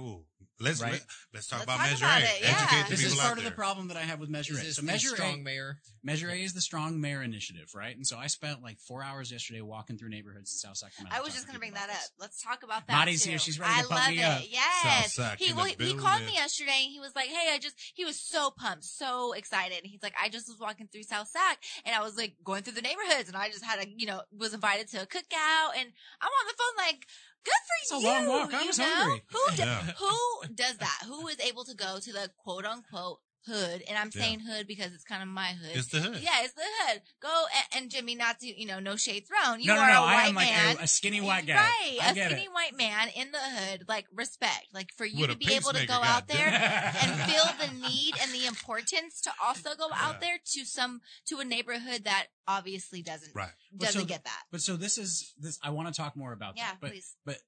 Ooh, 0.00 0.24
let's 0.58 0.80
Right. 0.80 0.92
let, 0.92 1.02
let's 1.34 1.46
talk 1.48 1.58
Let's 1.58 1.64
about 1.64 1.76
talk 1.76 1.90
Measure 1.90 2.04
about 2.06 2.22
A. 2.22 2.24
it, 2.24 2.40
yeah. 2.40 2.48
Educate 2.48 2.82
the 2.84 2.90
This 2.90 3.00
people 3.02 3.12
is 3.12 3.18
out 3.20 3.26
part 3.26 3.38
of 3.38 3.44
there. 3.44 3.50
the 3.50 3.56
problem 3.56 3.88
that 3.88 3.96
I 3.98 4.00
have 4.02 4.20
with 4.20 4.30
Measure 4.30 4.54
Is 4.54 4.60
A. 4.60 4.64
this 4.64 4.76
So 4.76 4.82
Measure 4.82 5.08
strong 5.08 5.40
A, 5.40 5.42
mayor? 5.42 5.78
Measure 6.02 6.30
A 6.30 6.34
is 6.34 6.54
the 6.54 6.62
Strong 6.62 6.98
Mayor 6.98 7.22
Initiative, 7.22 7.70
right? 7.74 7.94
And 7.94 8.06
so 8.06 8.16
I 8.16 8.26
spent 8.28 8.62
like 8.62 8.80
four 8.80 9.04
hours 9.04 9.30
yesterday 9.30 9.60
walking 9.60 9.98
through 9.98 10.08
neighborhoods 10.08 10.50
in 10.50 10.56
South 10.56 10.78
Sacramento. 10.78 11.14
I 11.14 11.20
was 11.20 11.34
just 11.34 11.46
going 11.46 11.54
to 11.56 11.58
bring 11.60 11.74
that 11.74 11.84
about 11.90 11.96
up. 11.96 12.02
Let's 12.18 12.42
talk 12.42 12.62
about 12.62 12.86
that. 12.86 12.92
Maddie's 12.92 13.22
here. 13.22 13.38
She's 13.38 13.60
ready 13.60 13.70
to 13.74 13.78
I 13.80 13.82
pump 13.82 13.90
love 13.90 14.08
me 14.10 14.20
it. 14.20 14.24
up. 14.24 14.42
Yes. 14.48 15.12
South 15.12 15.26
Sac 15.28 15.38
He 15.38 15.52
well, 15.52 15.66
he 15.66 15.94
called 15.94 16.22
me 16.24 16.32
yesterday. 16.32 16.84
and 16.84 16.90
He 16.90 16.98
was 17.00 17.14
like, 17.14 17.26
"Hey, 17.28 17.50
I 17.52 17.58
just." 17.58 17.76
He 17.94 18.06
was 18.06 18.18
so 18.18 18.50
pumped, 18.50 18.84
so 18.84 19.32
excited. 19.34 19.76
And 19.82 19.86
he's 19.90 20.02
like, 20.02 20.14
"I 20.20 20.30
just 20.30 20.48
was 20.48 20.58
walking 20.58 20.88
through 20.90 21.02
South 21.02 21.28
Sac, 21.28 21.58
and 21.84 21.94
I 21.94 22.00
was 22.00 22.16
like 22.16 22.36
going 22.42 22.62
through 22.62 22.74
the 22.74 22.82
neighborhoods, 22.82 23.28
and 23.28 23.36
I 23.36 23.48
just 23.50 23.64
had 23.64 23.78
a, 23.78 23.86
you 23.88 24.06
know, 24.06 24.22
was 24.34 24.54
invited 24.54 24.88
to 24.92 25.02
a 25.02 25.06
cookout, 25.06 25.76
and 25.76 25.92
I'm 26.22 26.28
on 26.28 26.46
the 26.46 26.54
phone 26.56 26.86
like." 26.86 27.06
Good 27.44 27.52
for 27.66 27.76
It's 27.82 27.92
a 27.92 27.98
you. 27.98 28.06
long 28.06 28.26
walk. 28.28 28.54
I 28.54 28.60
you 28.62 28.66
was 28.68 28.78
know? 28.78 28.84
hungry. 28.84 29.22
Who 29.30 29.56
do- 29.56 29.62
Yeah. 29.62 29.82
who 29.98 30.54
does 30.54 30.76
that? 30.78 30.98
Who 31.06 31.26
is 31.28 31.40
able 31.40 31.64
to 31.64 31.74
go 31.74 31.98
to 32.00 32.12
the 32.12 32.30
quote 32.38 32.64
unquote 32.64 33.20
hood? 33.46 33.82
And 33.88 33.98
I'm 33.98 34.10
Yeah. 34.14 34.22
saying 34.22 34.40
hood 34.40 34.66
because 34.66 34.92
it's 34.92 35.04
kind 35.04 35.22
of 35.22 35.28
my 35.28 35.48
hood. 35.52 35.74
It's 35.76 35.88
the 35.88 36.00
hood. 36.00 36.20
Yeah, 36.22 36.42
it's 36.42 36.54
the 36.54 36.62
hood. 36.62 37.02
Go 37.20 37.44
and, 37.72 37.82
and 37.82 37.90
Jimmy, 37.90 38.14
not 38.14 38.38
to 38.40 38.46
you 38.46 38.66
know, 38.66 38.78
no 38.80 38.96
shade 38.96 39.26
thrown. 39.26 39.60
You 39.60 39.68
no, 39.68 39.74
no, 39.76 39.80
are 39.82 39.88
no. 39.90 40.02
a 40.02 40.04
I 40.04 40.14
white 40.14 40.28
am 40.28 40.34
like 40.34 40.48
man, 40.50 40.76
a, 40.78 40.82
a 40.82 40.86
skinny 40.86 41.20
white 41.20 41.46
guy. 41.46 41.54
right? 41.56 41.98
I 42.02 42.10
a 42.10 42.14
skinny 42.14 42.44
it. 42.44 42.52
white 42.52 42.76
man 42.76 43.08
in 43.16 43.32
the 43.32 43.38
hood. 43.38 43.84
Like 43.88 44.06
respect. 44.12 44.68
Like 44.72 44.92
for 44.96 45.04
you 45.04 45.20
With 45.22 45.30
to 45.30 45.36
be 45.36 45.52
able 45.54 45.72
to 45.72 45.86
go 45.86 45.94
out 45.94 46.28
there 46.28 46.46
and 46.48 47.20
feel 47.30 47.44
the 47.58 47.72
need 47.88 48.14
and 48.22 48.30
the 48.32 48.46
importance 48.46 49.20
to 49.22 49.30
also 49.42 49.70
go 49.76 49.88
out 49.94 50.20
there 50.20 50.38
to 50.54 50.64
some 50.64 51.00
to 51.26 51.38
a 51.40 51.44
neighborhood 51.44 52.04
that 52.04 52.26
obviously 52.46 53.02
doesn't 53.02 53.34
Right. 53.34 53.50
Doesn't 53.76 54.00
so- 54.02 54.06
get 54.06 54.24
that. 54.24 54.42
But 54.50 54.60
so 54.60 54.76
this 54.76 54.98
is 54.98 55.32
this. 55.38 55.58
I 55.62 55.70
want 55.70 55.88
to 55.88 55.94
talk 55.94 56.16
more 56.16 56.32
about 56.32 56.56
Yeah, 56.56 56.64
that. 56.72 56.80
But 56.80 56.90
please. 56.90 57.16
but 57.24 57.38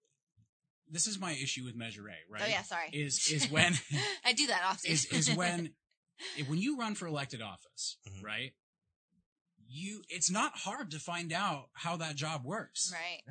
this 0.91 1.07
is 1.07 1.19
my 1.19 1.33
issue 1.33 1.65
with 1.65 1.75
Measure 1.75 2.07
A. 2.09 2.33
Right? 2.33 2.43
Oh 2.45 2.47
yeah, 2.47 2.63
sorry. 2.63 2.89
Is 2.93 3.29
is 3.31 3.51
when 3.51 3.75
I 4.25 4.33
do 4.33 4.47
that 4.49 4.63
often. 4.67 4.91
is 4.93 5.07
is 5.07 5.31
when 5.35 5.73
when 6.47 6.59
you 6.59 6.77
run 6.79 6.95
for 6.95 7.07
elected 7.07 7.43
office, 7.43 7.97
Mhm. 8.09 8.23
right? 8.23 8.55
You 9.67 10.05
it's 10.09 10.31
not 10.31 10.59
hard 10.59 10.91
to 10.93 10.99
find 10.99 11.33
out 11.33 11.71
how 11.73 11.97
that 11.97 12.17
job 12.17 12.45
works. 12.45 12.93
right. 12.93 13.23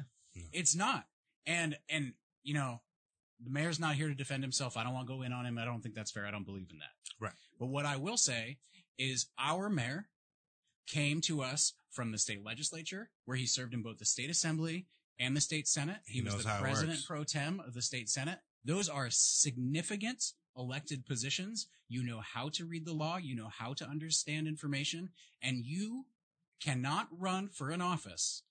It's 0.51 0.76
not. 0.76 1.07
And 1.45 1.77
and 1.89 2.14
you 2.43 2.53
know, 2.53 2.81
the 3.39 3.49
mayor's 3.51 3.80
not 3.80 3.95
here 3.95 4.07
to 4.10 4.15
defend 4.15 4.43
himself. 4.43 4.76
I 4.77 4.84
don't 4.84 4.93
want 4.93 5.07
to 5.07 5.14
go 5.14 5.22
in 5.22 5.31
on 5.31 5.45
him. 5.45 5.57
I 5.57 5.65
don't 5.65 5.81
think 5.81 5.95
that's 5.95 6.11
fair. 6.11 6.26
I 6.26 6.31
don't 6.31 6.43
believe 6.45 6.69
in 6.72 6.80
that. 6.80 6.95
Right. 7.19 7.34
But 7.60 7.68
what 7.68 7.85
I 7.85 7.97
will 7.97 8.18
say 8.18 8.60
is 8.97 9.27
our 9.38 9.69
mayor 9.69 10.10
came 10.88 11.22
to 11.22 11.41
us 11.41 11.73
from 11.91 12.11
the 12.11 12.18
state 12.18 12.43
legislature 12.43 13.11
where 13.26 13.38
he 13.38 13.45
served 13.45 13.73
in 13.73 13.81
both 13.81 13.99
the 13.99 14.05
state 14.05 14.30
assembly 14.30 14.88
and 15.19 15.38
the 15.38 15.41
state 15.41 15.68
senate. 15.68 16.01
He, 16.05 16.15
He 16.15 16.22
was 16.22 16.43
the 16.43 16.57
president 16.60 17.05
pro 17.05 17.23
tem 17.23 17.60
of 17.60 17.73
the 17.73 17.81
state 17.81 18.10
senate. 18.10 18.39
Those 18.65 18.89
are 18.89 19.10
significant 19.10 20.34
elected 20.57 21.05
positions. 21.05 21.67
You 21.89 22.03
know 22.03 22.21
how 22.21 22.49
to 22.49 22.65
read 22.65 22.85
the 22.85 22.93
law. 22.93 23.17
You 23.17 23.35
know 23.35 23.49
how 23.49 23.73
to 23.73 23.85
understand 23.88 24.47
information 24.47 25.09
and 25.41 25.63
you 25.65 26.05
cannot 26.61 27.07
run 27.11 27.49
for 27.49 27.69
an 27.71 27.81
office 27.81 28.43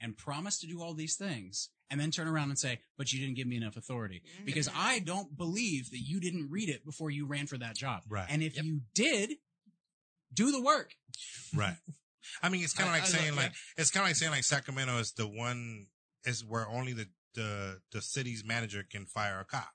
and 0.00 0.16
promise 0.16 0.58
to 0.60 0.66
do 0.66 0.80
all 0.80 0.94
these 0.94 1.16
things 1.16 1.70
and 1.90 1.98
then 2.00 2.10
turn 2.10 2.28
around 2.28 2.50
and 2.50 2.58
say, 2.58 2.80
but 2.96 3.12
you 3.12 3.18
didn't 3.18 3.34
give 3.36 3.46
me 3.48 3.56
enough 3.56 3.76
authority. 3.76 4.22
Because 4.44 4.68
Mhm. 4.68 4.76
I 4.76 4.98
don't 5.00 5.36
believe 5.36 5.90
that 5.90 5.98
you 5.98 6.20
didn't 6.20 6.50
read 6.50 6.68
it 6.68 6.84
before 6.84 7.10
you 7.10 7.26
ran 7.26 7.46
for 7.46 7.58
that 7.58 7.76
job. 7.76 8.04
Right. 8.08 8.26
And 8.28 8.42
if 8.42 8.54
Yep. 8.56 8.64
you 8.64 8.82
did, 8.94 9.38
do 10.32 10.52
the 10.52 10.60
work. 10.62 10.94
Right. 11.54 11.78
I 12.42 12.48
mean, 12.50 12.62
it's 12.62 12.74
kind 12.74 12.88
of 12.88 12.94
like 12.94 13.04
I 13.04 13.06
saying 13.06 13.30
look- 13.30 13.36
like 13.44 13.54
it's 13.76 13.90
kind 13.90 14.04
of 14.04 14.10
like 14.10 14.16
saying 14.16 14.30
like 14.32 14.44
Sacramento 14.44 14.98
is 14.98 15.12
the 15.12 15.26
one 15.26 15.88
is 16.24 16.44
where 16.44 16.68
only 16.68 16.92
the 16.92 17.08
the 17.34 17.80
the 17.90 18.02
city's 18.02 18.44
manager 18.44 18.82
can 18.82 19.06
fire 19.06 19.40
a 19.40 19.44
cop, 19.44 19.72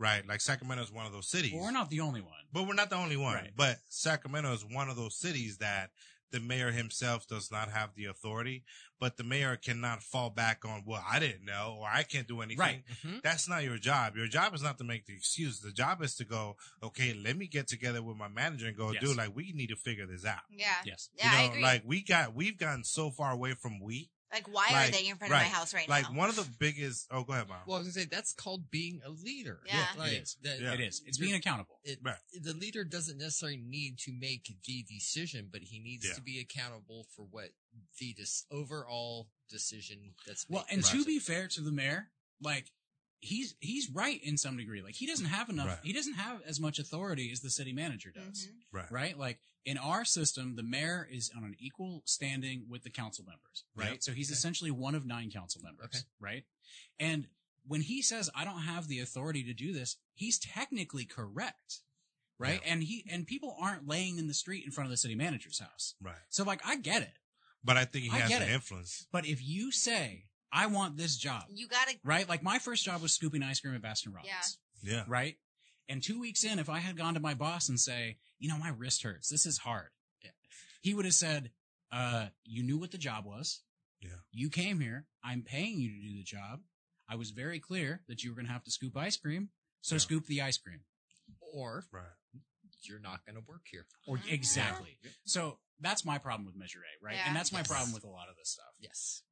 right? 0.00 0.26
Like 0.26 0.40
Sacramento 0.40 0.82
is 0.82 0.90
one 0.90 1.06
of 1.06 1.12
those 1.12 1.28
cities. 1.28 1.52
Well, 1.54 1.62
we're 1.62 1.70
not 1.70 1.90
the 1.90 2.00
only 2.00 2.20
one. 2.22 2.32
But 2.52 2.66
we're 2.66 2.74
not 2.74 2.90
the 2.90 2.96
only 2.96 3.16
one. 3.16 3.34
Right. 3.34 3.50
But 3.56 3.78
Sacramento 3.88 4.52
is 4.52 4.64
one 4.64 4.88
of 4.88 4.96
those 4.96 5.14
cities 5.16 5.58
that 5.58 5.90
the 6.32 6.40
mayor 6.40 6.70
himself 6.70 7.26
does 7.26 7.50
not 7.50 7.70
have 7.72 7.90
the 7.96 8.04
authority, 8.04 8.62
but 9.00 9.16
the 9.16 9.24
mayor 9.24 9.56
cannot 9.56 10.00
fall 10.00 10.30
back 10.30 10.64
on, 10.64 10.84
well, 10.86 11.04
I 11.08 11.18
didn't 11.18 11.44
know, 11.44 11.78
or 11.80 11.88
I 11.92 12.04
can't 12.04 12.28
do 12.28 12.40
anything. 12.40 12.58
Right. 12.60 12.84
Mhm. 13.04 13.20
That's 13.22 13.48
not 13.48 13.64
your 13.64 13.78
job. 13.78 14.16
Your 14.16 14.28
job 14.28 14.54
is 14.54 14.62
not 14.62 14.78
to 14.78 14.84
make 14.84 15.06
the 15.06 15.12
excuse. 15.14 15.58
The 15.60 15.72
job 15.72 16.02
is 16.02 16.14
to 16.16 16.24
go, 16.24 16.56
okay, 16.84 17.14
let 17.14 17.36
me 17.36 17.48
get 17.48 17.66
together 17.66 18.00
with 18.00 18.16
my 18.16 18.28
manager 18.28 18.68
and 18.68 18.76
go, 18.76 18.92
Yes. 18.92 19.02
dude, 19.02 19.16
like, 19.16 19.34
we 19.34 19.50
need 19.52 19.70
to 19.70 19.76
figure 19.76 20.06
this 20.06 20.24
out. 20.24 20.42
Yeah. 20.50 20.66
Yes. 20.84 21.10
Yeah, 21.16 21.30
I 21.32 21.32
you 21.32 21.38
know, 21.46 21.50
agree. 21.52 21.62
like 21.64 21.82
we 21.84 22.02
got, 22.04 22.32
we've 22.32 22.56
gotten 22.56 22.84
so 22.84 23.10
far 23.10 23.32
away 23.32 23.54
from 23.54 23.80
we. 23.80 24.10
Like, 24.32 24.46
why 24.52 24.68
are 24.72 24.90
they 24.90 25.08
in 25.08 25.16
front 25.16 25.32
right. 25.32 25.44
of 25.46 25.52
my 25.52 25.58
house 25.58 25.74
right 25.74 25.88
Like 25.88 26.04
now? 26.04 26.08
Like, 26.10 26.18
one 26.18 26.28
of 26.28 26.36
the 26.36 26.46
biggest, 26.58 27.08
oh, 27.10 27.24
go 27.24 27.32
ahead, 27.32 27.48
mom. 27.48 27.58
Well, 27.66 27.76
I 27.76 27.80
was 27.80 27.88
gonna 27.88 28.04
say 28.04 28.08
that's 28.10 28.32
called 28.32 28.70
being 28.70 29.00
a 29.04 29.10
leader. 29.10 29.60
Yeah. 29.66 29.86
like, 29.98 30.12
It 30.12 30.22
is. 30.22 30.36
that- 30.42 30.60
Yeah. 30.60 30.74
It 30.74 30.80
is. 30.80 31.02
It's 31.04 31.18
being 31.18 31.34
accountable. 31.34 31.80
it, 31.82 31.98
Right. 32.02 32.16
the 32.40 32.54
leader 32.54 32.84
doesn't 32.84 33.18
necessarily 33.18 33.56
need 33.58 33.98
to 34.00 34.12
make 34.12 34.44
the 34.64 34.82
decision, 34.84 35.48
but 35.50 35.62
he 35.62 35.78
needs 35.80 36.06
Yeah. 36.06 36.14
to 36.14 36.20
be 36.22 36.38
accountable 36.38 37.08
for 37.16 37.24
what 37.24 37.50
the 37.98 38.12
dis- 38.14 38.44
overall 38.50 39.30
decision 39.48 40.14
that's 40.26 40.46
Well, 40.48 40.64
made. 40.68 40.76
and 40.76 40.84
to 40.86 41.04
be 41.04 41.18
fair 41.18 41.48
to 41.48 41.60
the 41.60 41.72
mayor, 41.72 42.12
like 42.40 42.70
he's 43.20 43.54
he's 43.60 43.90
right 43.90 44.20
in 44.24 44.36
some 44.36 44.56
degree. 44.56 44.82
Like 44.82 44.94
he 44.94 45.06
doesn't 45.06 45.26
have 45.26 45.48
enough. 45.48 45.66
Right. 45.68 45.78
He 45.82 45.92
doesn't 45.92 46.14
have 46.14 46.40
as 46.46 46.58
much 46.58 46.78
authority 46.78 47.30
as 47.32 47.40
the 47.40 47.50
city 47.50 47.72
manager 47.72 48.10
does. 48.10 48.46
Mhm. 48.48 48.54
Right. 48.72 48.90
Right? 48.90 49.18
Like 49.18 49.40
in 49.64 49.76
our 49.78 50.04
system, 50.04 50.56
the 50.56 50.62
mayor 50.62 51.06
is 51.10 51.30
on 51.36 51.44
an 51.44 51.54
equal 51.58 52.02
standing 52.06 52.66
with 52.68 52.82
the 52.82 52.90
council 52.90 53.24
members. 53.26 53.64
Right? 53.76 53.92
Yep. 53.92 54.02
So 54.02 54.12
he's 54.12 54.30
Okay. 54.30 54.34
essentially 54.36 54.70
one 54.70 54.94
of 54.94 55.04
nine 55.06 55.30
council 55.30 55.60
members. 55.62 55.84
Okay. 55.86 55.98
Right? 56.18 56.44
And 56.98 57.28
when 57.66 57.82
he 57.82 58.00
says 58.02 58.30
I 58.34 58.44
don't 58.44 58.62
have 58.62 58.88
the 58.88 59.00
authority 59.00 59.44
to 59.44 59.52
do 59.52 59.72
this, 59.72 59.96
he's 60.14 60.38
technically 60.38 61.04
correct. 61.04 61.80
Right? 62.38 62.60
Yeah. 62.64 62.72
And 62.72 62.82
he 62.82 63.04
and 63.10 63.26
people 63.26 63.54
aren't 63.60 63.86
laying 63.86 64.16
in 64.18 64.28
the 64.28 64.34
street 64.34 64.64
in 64.64 64.70
front 64.72 64.86
of 64.86 64.90
the 64.90 64.96
city 64.96 65.14
manager's 65.14 65.58
house. 65.58 65.94
Right. 66.00 66.16
So 66.30 66.42
like 66.42 66.62
I 66.66 66.76
get 66.76 67.02
it. 67.02 67.12
But 67.62 67.76
I 67.76 67.84
think 67.84 68.04
he 68.06 68.10
I 68.10 68.20
has 68.20 68.30
get 68.30 68.38
the 68.40 68.46
it. 68.50 68.54
influence. 68.54 69.06
But 69.12 69.26
if 69.26 69.44
you 69.46 69.70
say 69.70 70.24
I 70.52 70.66
want 70.66 70.96
this 70.96 71.16
job, 71.16 71.44
You 71.48 71.68
gotta, 71.68 71.94
right? 72.04 72.28
Like 72.28 72.42
my 72.42 72.58
first 72.58 72.84
job 72.84 73.02
was 73.02 73.12
scooping 73.12 73.42
ice 73.42 73.60
cream 73.60 73.74
at 73.74 73.82
Baskin 73.82 74.14
Robbins. 74.14 74.58
Yeah. 74.82 74.92
Yeah. 74.94 75.04
Right. 75.06 75.36
And 75.88 76.02
two 76.02 76.18
weeks 76.20 76.44
in, 76.44 76.58
if 76.58 76.68
I 76.68 76.78
had 76.78 76.96
gone 76.96 77.14
to 77.14 77.20
my 77.20 77.34
boss 77.34 77.68
and 77.68 77.78
say, 77.78 78.18
you 78.38 78.48
know, 78.48 78.58
my 78.58 78.70
wrist 78.70 79.02
hurts. 79.02 79.28
This 79.28 79.44
is 79.46 79.58
hard. 79.58 79.88
Yeah. 80.24 80.30
He 80.82 80.94
would 80.94 81.04
have 81.04 81.14
said, 81.14 81.50
uh, 81.92 82.26
you 82.44 82.62
knew 82.62 82.78
what 82.78 82.90
the 82.90 82.98
job 82.98 83.24
was. 83.26 83.62
Yeah. 84.00 84.10
You 84.32 84.48
came 84.50 84.80
here. 84.80 85.06
I'm 85.22 85.42
paying 85.42 85.78
you 85.78 85.88
to 85.90 86.08
do 86.08 86.16
the 86.16 86.22
job. 86.24 86.60
I 87.08 87.16
was 87.16 87.30
very 87.32 87.58
clear 87.60 88.02
that 88.08 88.22
you 88.22 88.30
were 88.30 88.36
going 88.36 88.46
to 88.46 88.52
have 88.52 88.64
to 88.64 88.70
scoop 88.70 88.96
ice 88.96 89.16
cream. 89.16 89.50
So 89.82 89.96
Yeah. 89.96 89.98
scoop 90.00 90.26
the 90.26 90.42
ice 90.42 90.58
cream. 90.58 90.80
or 91.52 91.84
Right. 91.90 92.04
you're 92.82 93.00
not 93.00 93.24
going 93.26 93.34
to 93.36 93.42
work 93.46 93.62
here. 93.70 93.86
Or 94.06 94.20
exactly. 94.28 94.98
So 95.24 95.58
that's 95.80 96.04
my 96.04 96.18
problem 96.18 96.46
with 96.46 96.54
Measure 96.56 96.80
A, 96.80 97.04
right? 97.04 97.16
Yeah. 97.16 97.24
And 97.26 97.36
that's 97.36 97.50
my 97.52 97.60
Yes. 97.60 97.68
problem 97.68 97.92
with 97.92 98.04
a 98.04 98.08
lot 98.08 98.28
of 98.28 98.36
this 98.36 98.50
stuff. 98.50 98.72
Yes, 98.78 99.22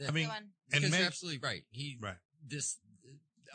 I 0.00 0.10
mean, 0.10 0.24
Good 0.24 0.28
one. 0.32 0.48
because 0.68 0.84
and 0.84 0.94
you're 0.94 1.06
absolutely 1.06 1.40
right. 1.46 1.64
He 1.70 1.98
Right. 2.00 2.16
this 2.46 2.78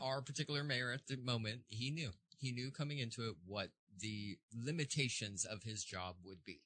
our 0.02 0.22
particular 0.22 0.64
mayor 0.64 0.92
at 0.94 1.06
the 1.08 1.18
moment 1.18 1.62
he 1.68 1.92
knew 1.92 2.12
he 2.38 2.52
knew 2.54 2.72
coming 2.72 3.00
into 3.00 3.28
it 3.30 3.36
what 3.46 3.70
the 4.00 4.38
limitations 4.56 5.44
of 5.44 5.64
his 5.64 5.84
job 5.84 6.16
would 6.24 6.44
be. 6.46 6.62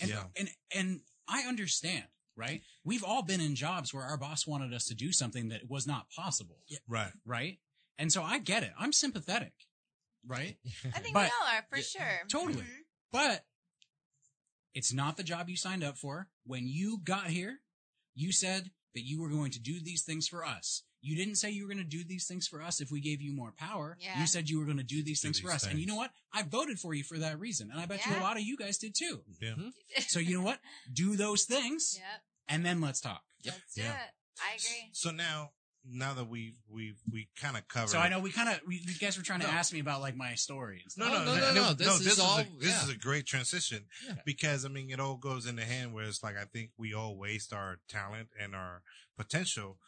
And, 0.00 0.10
Yeah. 0.10 0.24
and, 0.36 0.50
and 0.74 1.00
I 1.26 1.44
understand, 1.44 2.04
right? 2.36 2.62
We've 2.84 3.02
all 3.02 3.22
been 3.22 3.40
in 3.40 3.54
jobs 3.56 3.94
where 3.94 4.04
our 4.04 4.18
boss 4.18 4.46
wanted 4.46 4.74
us 4.74 4.84
to 4.86 4.94
do 4.94 5.10
something 5.12 5.48
that 5.48 5.70
was 5.70 5.86
not 5.86 6.10
possible. 6.10 6.58
Right. 6.86 7.12
right? 7.24 7.58
And 7.96 8.12
so 8.12 8.22
I 8.22 8.38
get 8.38 8.62
it. 8.64 8.72
I'm 8.78 8.92
sympathetic, 8.92 9.54
right? 10.26 10.58
I 10.94 10.98
think 11.00 11.14
But- 11.14 11.30
we 11.30 11.36
all 11.40 11.54
are, 11.56 11.64
for 11.70 11.78
Yeah, 11.78 11.82
sure. 11.82 12.20
totally. 12.28 12.64
Mhm. 12.64 12.78
But 13.10 13.46
it's 14.74 14.92
not 14.92 15.16
the 15.16 15.22
job 15.24 15.48
you 15.48 15.56
signed 15.56 15.82
up 15.84 15.96
for. 15.96 16.28
When 16.44 16.66
you 16.68 16.98
got 16.98 17.28
here, 17.28 17.60
you 18.14 18.30
said 18.32 18.72
that 18.94 19.02
you 19.04 19.20
were 19.20 19.28
going 19.28 19.50
to 19.52 19.60
do 19.60 19.80
these 19.80 20.02
things 20.02 20.26
for 20.28 20.44
us. 20.44 20.82
You 21.02 21.16
didn't 21.16 21.34
say 21.36 21.50
you 21.50 21.66
were 21.66 21.74
going 21.74 21.84
to 21.84 21.96
do 21.98 22.02
these 22.02 22.26
things 22.26 22.48
for 22.48 22.62
us 22.62 22.80
if 22.80 22.90
we 22.90 23.00
gave 23.00 23.20
you 23.20 23.34
more 23.34 23.52
power. 23.56 23.98
Yeah. 24.00 24.18
You 24.18 24.26
said 24.26 24.48
you 24.48 24.58
were 24.58 24.64
going 24.64 24.78
to 24.78 24.82
do 24.84 25.02
these 25.02 25.20
Do 25.20 25.26
things 25.28 25.40
for 25.40 25.48
these 25.48 25.56
us. 25.64 25.66
And 25.70 25.78
you 25.78 25.86
know 25.86 25.96
what? 25.96 26.10
I 26.32 26.42
voted 26.44 26.78
for 26.78 26.94
you 26.94 27.04
for 27.04 27.18
that 27.18 27.38
reason. 27.38 27.70
And 27.70 27.78
I 27.78 27.84
bet 27.84 28.06
you 28.06 28.16
a 28.16 28.20
lot 28.20 28.36
of 28.38 28.42
you 28.42 28.56
guys 28.56 28.78
did 28.78 28.94
too. 28.94 29.20
Yeah. 29.40 29.50
Mm-hmm. 29.50 29.68
So 30.06 30.18
you 30.18 30.38
know 30.38 30.44
what? 30.44 30.60
Do 30.92 31.16
those 31.16 31.44
things 31.44 31.96
Yep. 31.98 32.22
and 32.48 32.64
then 32.64 32.80
let's 32.80 33.00
talk. 33.00 33.22
Yep. 33.42 33.54
Let's 33.54 33.74
do 33.74 33.82
Yeah. 33.82 33.90
it. 33.92 34.10
I 34.40 34.54
agree. 34.56 34.90
So 34.92 35.10
now, 35.10 35.50
now 35.86 36.14
that 36.14 36.28
we 36.28 36.54
we 36.68 36.94
we 37.12 37.28
kind 37.40 37.56
of 37.56 37.66
covered. 37.68 37.90
So 37.90 37.98
I 37.98 38.08
know 38.08 38.18
we 38.20 38.30
kind 38.30 38.48
of, 38.48 38.60
you 38.68 38.80
guys 39.00 39.16
were 39.18 39.22
trying 39.24 39.40
to 39.40 39.46
No. 39.46 39.52
ask 39.52 39.72
me 39.72 39.80
about 39.80 40.00
like 40.00 40.16
my 40.16 40.34
story 40.34 40.80
and 40.82 40.90
stuff. 40.90 41.08
No, 41.10 41.14
no, 41.18 41.24
No, 41.24 41.34
no, 41.34 41.40
no, 41.40 41.54
no, 41.54 41.62
no, 41.68 41.72
this 41.74 41.88
is 42.00 42.04
This 42.04 42.18
all- 42.20 42.38
a, 42.38 42.44
this 42.58 42.70
yeah. 42.70 42.82
is 42.84 42.88
a 42.90 42.96
great 42.96 43.26
transition 43.26 43.84
Yeah. 44.06 44.14
because 44.24 44.64
I 44.64 44.68
mean 44.68 44.90
it 44.90 44.98
all 45.00 45.16
goes 45.16 45.46
in 45.46 45.56
the 45.56 45.64
hand 45.64 45.92
where 45.92 46.04
it's 46.06 46.22
like 46.22 46.36
I 46.36 46.44
think 46.44 46.70
we 46.78 46.94
all 46.94 47.16
waste 47.18 47.52
our 47.52 47.80
talent 47.88 48.28
and 48.40 48.54
our 48.54 48.82
potential 49.16 49.78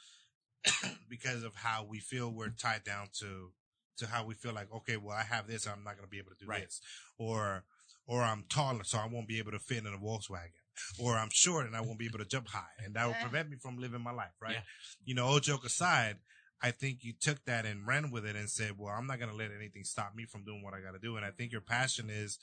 because 1.08 1.42
of 1.42 1.54
how 1.56 1.84
we 1.84 1.98
feel 2.00 2.30
we're 2.30 2.48
tied 2.50 2.84
down 2.84 3.08
to 3.20 3.52
to 3.98 4.06
how 4.06 4.24
we 4.24 4.34
feel 4.34 4.52
like 4.52 4.70
okay, 4.72 4.96
well 4.96 5.16
I 5.16 5.22
have 5.22 5.46
this, 5.46 5.66
I'm 5.66 5.82
not 5.84 5.94
going 5.96 6.04
to 6.06 6.10
be 6.10 6.18
able 6.18 6.32
to 6.32 6.38
do 6.44 6.46
Right. 6.46 6.64
this, 6.64 6.80
or 7.18 7.64
or 8.06 8.22
I'm 8.22 8.44
taller, 8.48 8.84
so 8.84 8.98
I 8.98 9.06
won't 9.06 9.26
be 9.28 9.38
able 9.38 9.52
to 9.52 9.58
fit 9.58 9.78
in 9.78 9.86
a 9.86 9.98
Volkswagen, 9.98 10.52
or 10.98 11.14
I'm 11.14 11.30
short 11.32 11.66
and 11.66 11.76
I 11.76 11.80
won't 11.80 11.98
be 11.98 12.06
able 12.06 12.18
to 12.18 12.24
jump 12.24 12.48
high, 12.48 12.62
and 12.84 12.94
that 12.94 13.06
will 13.06 13.14
prevent 13.14 13.50
me 13.50 13.56
from 13.56 13.78
living 13.78 14.02
my 14.02 14.12
life, 14.12 14.34
right? 14.40 14.54
Yeah. 14.54 14.60
You 15.04 15.14
know, 15.14 15.26
all 15.26 15.40
joke 15.40 15.64
aside, 15.64 16.16
I 16.62 16.70
think 16.70 17.04
you 17.04 17.12
took 17.20 17.44
that 17.44 17.66
and 17.66 17.86
ran 17.86 18.10
with 18.10 18.24
it 18.24 18.36
and 18.36 18.48
said, 18.48 18.72
well, 18.78 18.94
I'm 18.96 19.06
not 19.06 19.18
going 19.18 19.30
to 19.30 19.36
let 19.36 19.50
anything 19.54 19.84
stop 19.84 20.14
me 20.14 20.24
from 20.24 20.44
doing 20.44 20.62
what 20.62 20.74
I 20.74 20.80
got 20.80 20.92
to 20.92 20.98
do. 20.98 21.16
And 21.16 21.24
I 21.24 21.30
think 21.30 21.52
your 21.52 21.60
passion 21.60 22.08
is 22.10 22.38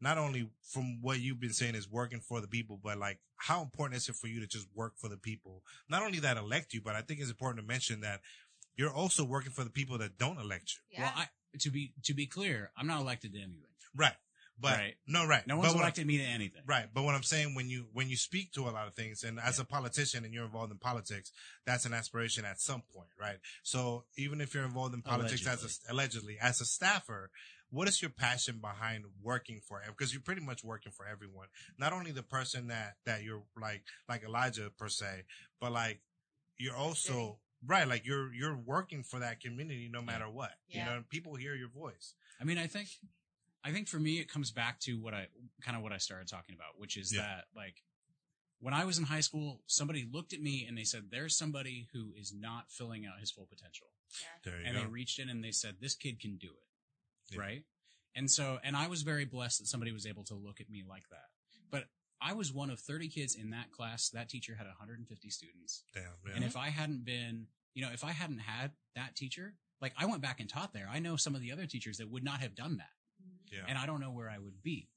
not 0.00 0.18
only 0.18 0.50
from 0.62 1.00
what 1.00 1.20
you've 1.20 1.40
been 1.40 1.52
saying 1.52 1.76
is 1.76 1.88
working 1.88 2.20
for 2.20 2.40
the 2.40 2.48
people, 2.48 2.80
but 2.82 2.98
like 2.98 3.20
how 3.36 3.62
important 3.62 3.96
is 3.96 4.08
it 4.08 4.16
for 4.16 4.26
you 4.26 4.40
to 4.40 4.46
just 4.46 4.66
work 4.74 4.94
for 4.96 5.08
the 5.08 5.16
people? 5.16 5.62
Not 5.88 6.02
only 6.02 6.18
that 6.20 6.36
elect 6.36 6.74
you, 6.74 6.80
but 6.84 6.96
I 6.96 7.02
think 7.02 7.20
it's 7.20 7.30
important 7.30 7.64
to 7.64 7.66
mention 7.66 8.00
that 8.00 8.20
you're 8.76 8.92
also 8.92 9.24
working 9.24 9.52
for 9.52 9.62
the 9.62 9.70
people 9.70 9.98
that 9.98 10.18
don't 10.18 10.40
elect 10.40 10.74
you. 10.74 10.98
Yeah. 10.98 11.04
Well, 11.04 11.12
I, 11.16 11.28
to 11.60 11.70
be, 11.70 11.92
to 12.02 12.12
be 12.12 12.26
clear, 12.26 12.72
I'm 12.76 12.88
not 12.88 13.00
elected 13.00 13.34
to 13.34 13.38
anything. 13.38 13.62
Right. 13.94 14.14
But 14.58 14.78
Right. 14.78 14.94
no, 15.06 15.26
right. 15.26 15.46
No 15.46 15.56
But 15.56 15.58
one's 15.58 15.74
what 15.74 15.80
I'm- 15.80 15.84
elected 15.86 16.06
me 16.06 16.18
to 16.18 16.24
anything. 16.24 16.62
Right. 16.64 16.88
But 16.92 17.02
what 17.02 17.14
I'm 17.14 17.22
saying, 17.22 17.54
when 17.54 17.68
you, 17.68 17.88
when 17.92 18.08
you 18.08 18.16
speak 18.16 18.52
to 18.52 18.68
a 18.68 18.70
lot 18.70 18.86
of 18.86 18.94
things 18.94 19.24
and 19.24 19.40
as 19.40 19.58
a 19.58 19.64
politician 19.64 20.24
and 20.24 20.32
you're 20.32 20.44
involved 20.44 20.72
in 20.72 20.78
politics, 20.78 21.32
that's 21.66 21.84
an 21.86 21.92
aspiration 21.92 22.44
at 22.44 22.60
some 22.60 22.82
point, 22.94 23.10
right? 23.20 23.38
So 23.62 24.04
even 24.16 24.40
if 24.40 24.54
you're 24.54 24.64
involved 24.64 24.94
in 24.94 25.02
politics 25.02 25.46
as 25.46 25.64
a, 25.64 25.92
allegedly, 25.92 26.38
as 26.40 26.60
a 26.60 26.64
staffer, 26.64 27.30
what 27.70 27.88
is 27.88 28.00
your 28.00 28.10
passion 28.10 28.58
behind 28.60 29.04
working 29.20 29.60
for 29.60 29.82
because 29.88 30.12
you're 30.12 30.22
pretty 30.22 30.42
much 30.42 30.62
working 30.62 30.92
for 30.92 31.06
everyone 31.06 31.48
not 31.76 31.92
only 31.92 32.12
the 32.12 32.22
person 32.22 32.68
that 32.68 32.94
that 33.04 33.24
you're 33.24 33.42
like 33.60 33.82
like 34.08 34.22
elijah 34.22 34.70
per 34.78 34.88
se 34.88 35.24
but 35.60 35.72
like 35.72 36.00
you're 36.56 36.76
also 36.76 37.40
right 37.66 37.88
like 37.88 38.06
you're 38.06 38.32
you're 38.32 38.56
working 38.56 39.02
for 39.02 39.18
that 39.18 39.40
community 39.40 39.88
no 39.92 40.00
matter 40.00 40.28
what 40.30 40.52
yeah. 40.68 40.78
you 40.78 40.84
know 40.84 41.02
people 41.10 41.34
hear 41.34 41.56
your 41.56 41.70
voice 41.70 42.14
I 42.40 42.44
mean, 42.44 42.58
I 42.58 42.66
think, 42.66 42.88
I 43.64 43.72
think 43.72 43.88
for 43.88 43.98
me, 43.98 44.18
it 44.20 44.28
comes 44.28 44.50
back 44.50 44.78
to 44.80 45.00
what 45.00 45.14
I 45.14 45.28
kind 45.62 45.76
of 45.76 45.82
what 45.82 45.92
I 45.92 45.98
started 45.98 46.28
talking 46.28 46.54
about, 46.54 46.78
which 46.78 46.96
is 46.96 47.12
Yeah. 47.14 47.22
that 47.22 47.44
like 47.56 47.82
when 48.60 48.74
I 48.74 48.84
was 48.84 48.98
in 48.98 49.04
high 49.04 49.20
school, 49.20 49.62
somebody 49.66 50.04
looked 50.10 50.32
at 50.32 50.40
me 50.40 50.64
and 50.66 50.76
they 50.76 50.84
said, 50.84 51.10
"There's 51.10 51.36
somebody 51.36 51.88
who 51.92 52.14
is 52.14 52.32
not 52.32 52.70
filling 52.70 53.04
out 53.06 53.20
his 53.20 53.30
full 53.30 53.46
potential," 53.46 53.88
there 54.44 54.60
you 54.60 54.66
and 54.66 54.74
go 54.76 54.82
they 54.82 54.86
reached 54.86 55.18
in 55.18 55.28
and 55.28 55.42
they 55.42 55.50
said, 55.52 55.80
"This 55.80 55.94
kid 55.94 56.20
can 56.20 56.36
do 56.36 56.54
it," 56.54 57.34
Yeah. 57.34 57.40
right? 57.40 57.64
And 58.14 58.30
so, 58.30 58.60
and 58.62 58.76
I 58.76 58.86
was 58.86 59.02
very 59.02 59.24
blessed 59.24 59.58
that 59.60 59.66
somebody 59.66 59.90
was 59.92 60.06
able 60.06 60.24
to 60.24 60.34
look 60.34 60.60
at 60.60 60.70
me 60.70 60.82
like 60.84 61.08
that. 61.08 61.30
But 61.70 61.90
I 62.20 62.32
was 62.32 62.52
one 62.52 62.70
of 62.70 62.78
30 62.80 63.08
kids 63.08 63.34
in 63.34 63.50
that 63.50 63.72
class. 63.72 64.08
That 64.10 64.28
teacher 64.28 64.54
had 64.54 64.66
150 64.68 65.30
students. 65.30 65.82
damn 65.92 66.04
yeah. 66.26 66.34
And 66.34 66.44
if 66.44 66.56
I 66.56 66.68
hadn't 66.70 67.04
been, 67.04 67.48
you 67.74 67.82
know, 67.84 67.90
if 67.92 68.04
I 68.04 68.12
hadn't 68.12 68.38
had 68.38 68.76
that 68.94 69.16
teacher, 69.16 69.58
like 69.80 69.92
I 69.96 70.06
went 70.06 70.22
back 70.22 70.38
and 70.40 70.48
taught 70.48 70.72
there, 70.72 70.88
I 70.88 71.00
know 71.00 71.16
some 71.16 71.34
of 71.34 71.40
the 71.40 71.50
other 71.50 71.66
teachers 71.66 71.98
that 71.98 72.08
would 72.08 72.22
not 72.24 72.40
have 72.40 72.54
done 72.54 72.76
that. 72.76 72.93
Yeah 73.52 73.64
And 73.68 73.78
I 73.78 73.86
don't 73.86 74.00
know 74.00 74.10
where 74.10 74.28
I 74.30 74.38
would 74.38 74.62
be. 74.62 74.88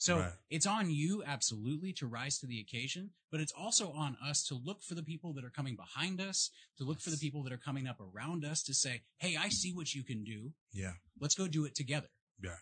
So 0.00 0.18
Right. 0.18 0.32
it's 0.48 0.66
on 0.66 0.90
you 0.90 1.24
absolutely 1.24 1.92
to 1.94 2.06
rise 2.06 2.38
to 2.38 2.46
the 2.46 2.60
occasion, 2.60 3.10
but 3.32 3.40
it's 3.40 3.52
also 3.52 3.90
on 3.92 4.16
us 4.24 4.44
to 4.46 4.54
look 4.54 4.82
for 4.84 4.94
the 4.94 5.02
people 5.02 5.32
that 5.34 5.44
are 5.44 5.50
coming 5.50 5.74
behind 5.74 6.20
us, 6.20 6.50
to 6.76 6.84
look 6.84 7.00
for 7.00 7.10
the 7.10 7.16
people 7.16 7.42
that 7.42 7.52
are 7.52 7.58
coming 7.58 7.88
up 7.88 7.98
around 8.00 8.44
us 8.44 8.62
to 8.64 8.74
say, 8.74 9.02
Hey, 9.18 9.36
I 9.36 9.48
see 9.48 9.72
what 9.72 9.94
you 9.94 10.04
can 10.04 10.22
do. 10.24 10.52
yeah 10.72 10.92
Let's 11.20 11.34
go 11.34 11.48
do 11.48 11.64
it 11.64 11.74
together. 11.74 12.08
Yeah, 12.40 12.58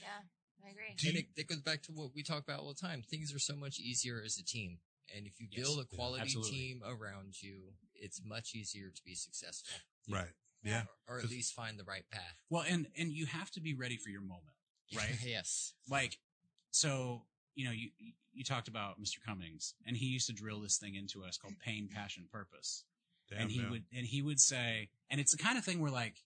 Yeah. 0.00 0.20
I 0.64 0.70
agree. 0.70 0.94
Do 0.96 1.08
and 1.08 1.18
it, 1.18 1.26
it 1.36 1.46
goes 1.48 1.60
back 1.60 1.82
to 1.84 1.92
what 1.92 2.14
we 2.14 2.22
talk 2.22 2.42
about 2.44 2.60
all 2.60 2.68
the 2.72 2.86
time. 2.88 3.02
Things 3.02 3.34
are 3.34 3.38
so 3.40 3.56
much 3.56 3.78
easier 3.80 4.22
as 4.24 4.38
a 4.38 4.44
team. 4.44 4.78
And 5.14 5.26
if 5.26 5.40
you 5.40 5.48
Yes. 5.50 5.64
build 5.64 5.80
a 5.80 5.84
quality 5.96 6.22
absolutely. 6.22 6.50
team 6.52 6.82
around 6.84 7.40
you, 7.42 7.72
it's 7.94 8.20
much 8.24 8.54
easier 8.54 8.90
to 8.90 9.02
be 9.04 9.14
successful. 9.14 9.76
right 10.08 10.32
yeah 10.62 10.82
Or, 11.08 11.14
or 11.14 11.18
at 11.18 11.22
'Cause- 11.22 11.30
least 11.30 11.54
find 11.54 11.78
the 11.78 11.84
right 11.84 12.08
path. 12.10 12.36
Well, 12.50 12.64
and, 12.68 12.86
and 12.96 13.12
you 13.12 13.26
have 13.26 13.50
to 13.52 13.60
be 13.60 13.74
ready 13.74 13.96
for 13.96 14.08
your 14.10 14.20
moment, 14.22 14.54
right? 14.96 15.16
yes. 15.24 15.72
like 15.88 16.18
so 16.70 17.22
you 17.54 17.64
know 17.64 17.70
you 17.72 17.90
you 18.34 18.44
talked 18.44 18.68
about 18.68 19.00
mr 19.00 19.16
cummings 19.26 19.74
and 19.86 19.96
he 19.96 20.06
used 20.06 20.26
to 20.26 20.32
drill 20.34 20.60
this 20.60 20.76
thing 20.76 20.94
into 20.94 21.24
us 21.24 21.38
called 21.38 21.54
pain 21.64 21.88
passion 21.88 22.28
purpose 22.30 22.84
damn, 23.30 23.42
and 23.42 23.50
he 23.50 23.60
yeah. 23.60 23.70
would 23.70 23.84
and 23.96 24.06
he 24.06 24.20
would 24.20 24.38
say 24.40 24.90
and 25.10 25.20
it's 25.20 25.32
the 25.32 25.38
kind 25.42 25.56
of 25.56 25.64
thing 25.64 25.80
where 25.80 25.90
like 25.90 26.16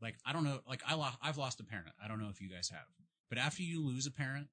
like 0.00 0.14
I 0.24 0.32
don't 0.32 0.44
know, 0.44 0.60
like 0.68 0.80
I 0.86 0.94
lo- 0.94 1.08
I've 1.20 1.38
lost 1.38 1.58
a 1.58 1.64
parent. 1.64 1.88
I 2.02 2.06
don't 2.06 2.20
know 2.20 2.28
if 2.28 2.40
you 2.40 2.48
guys 2.48 2.68
have, 2.68 2.86
but 3.28 3.36
after 3.36 3.64
you 3.64 3.84
lose 3.84 4.06
a 4.06 4.12
parent, 4.12 4.46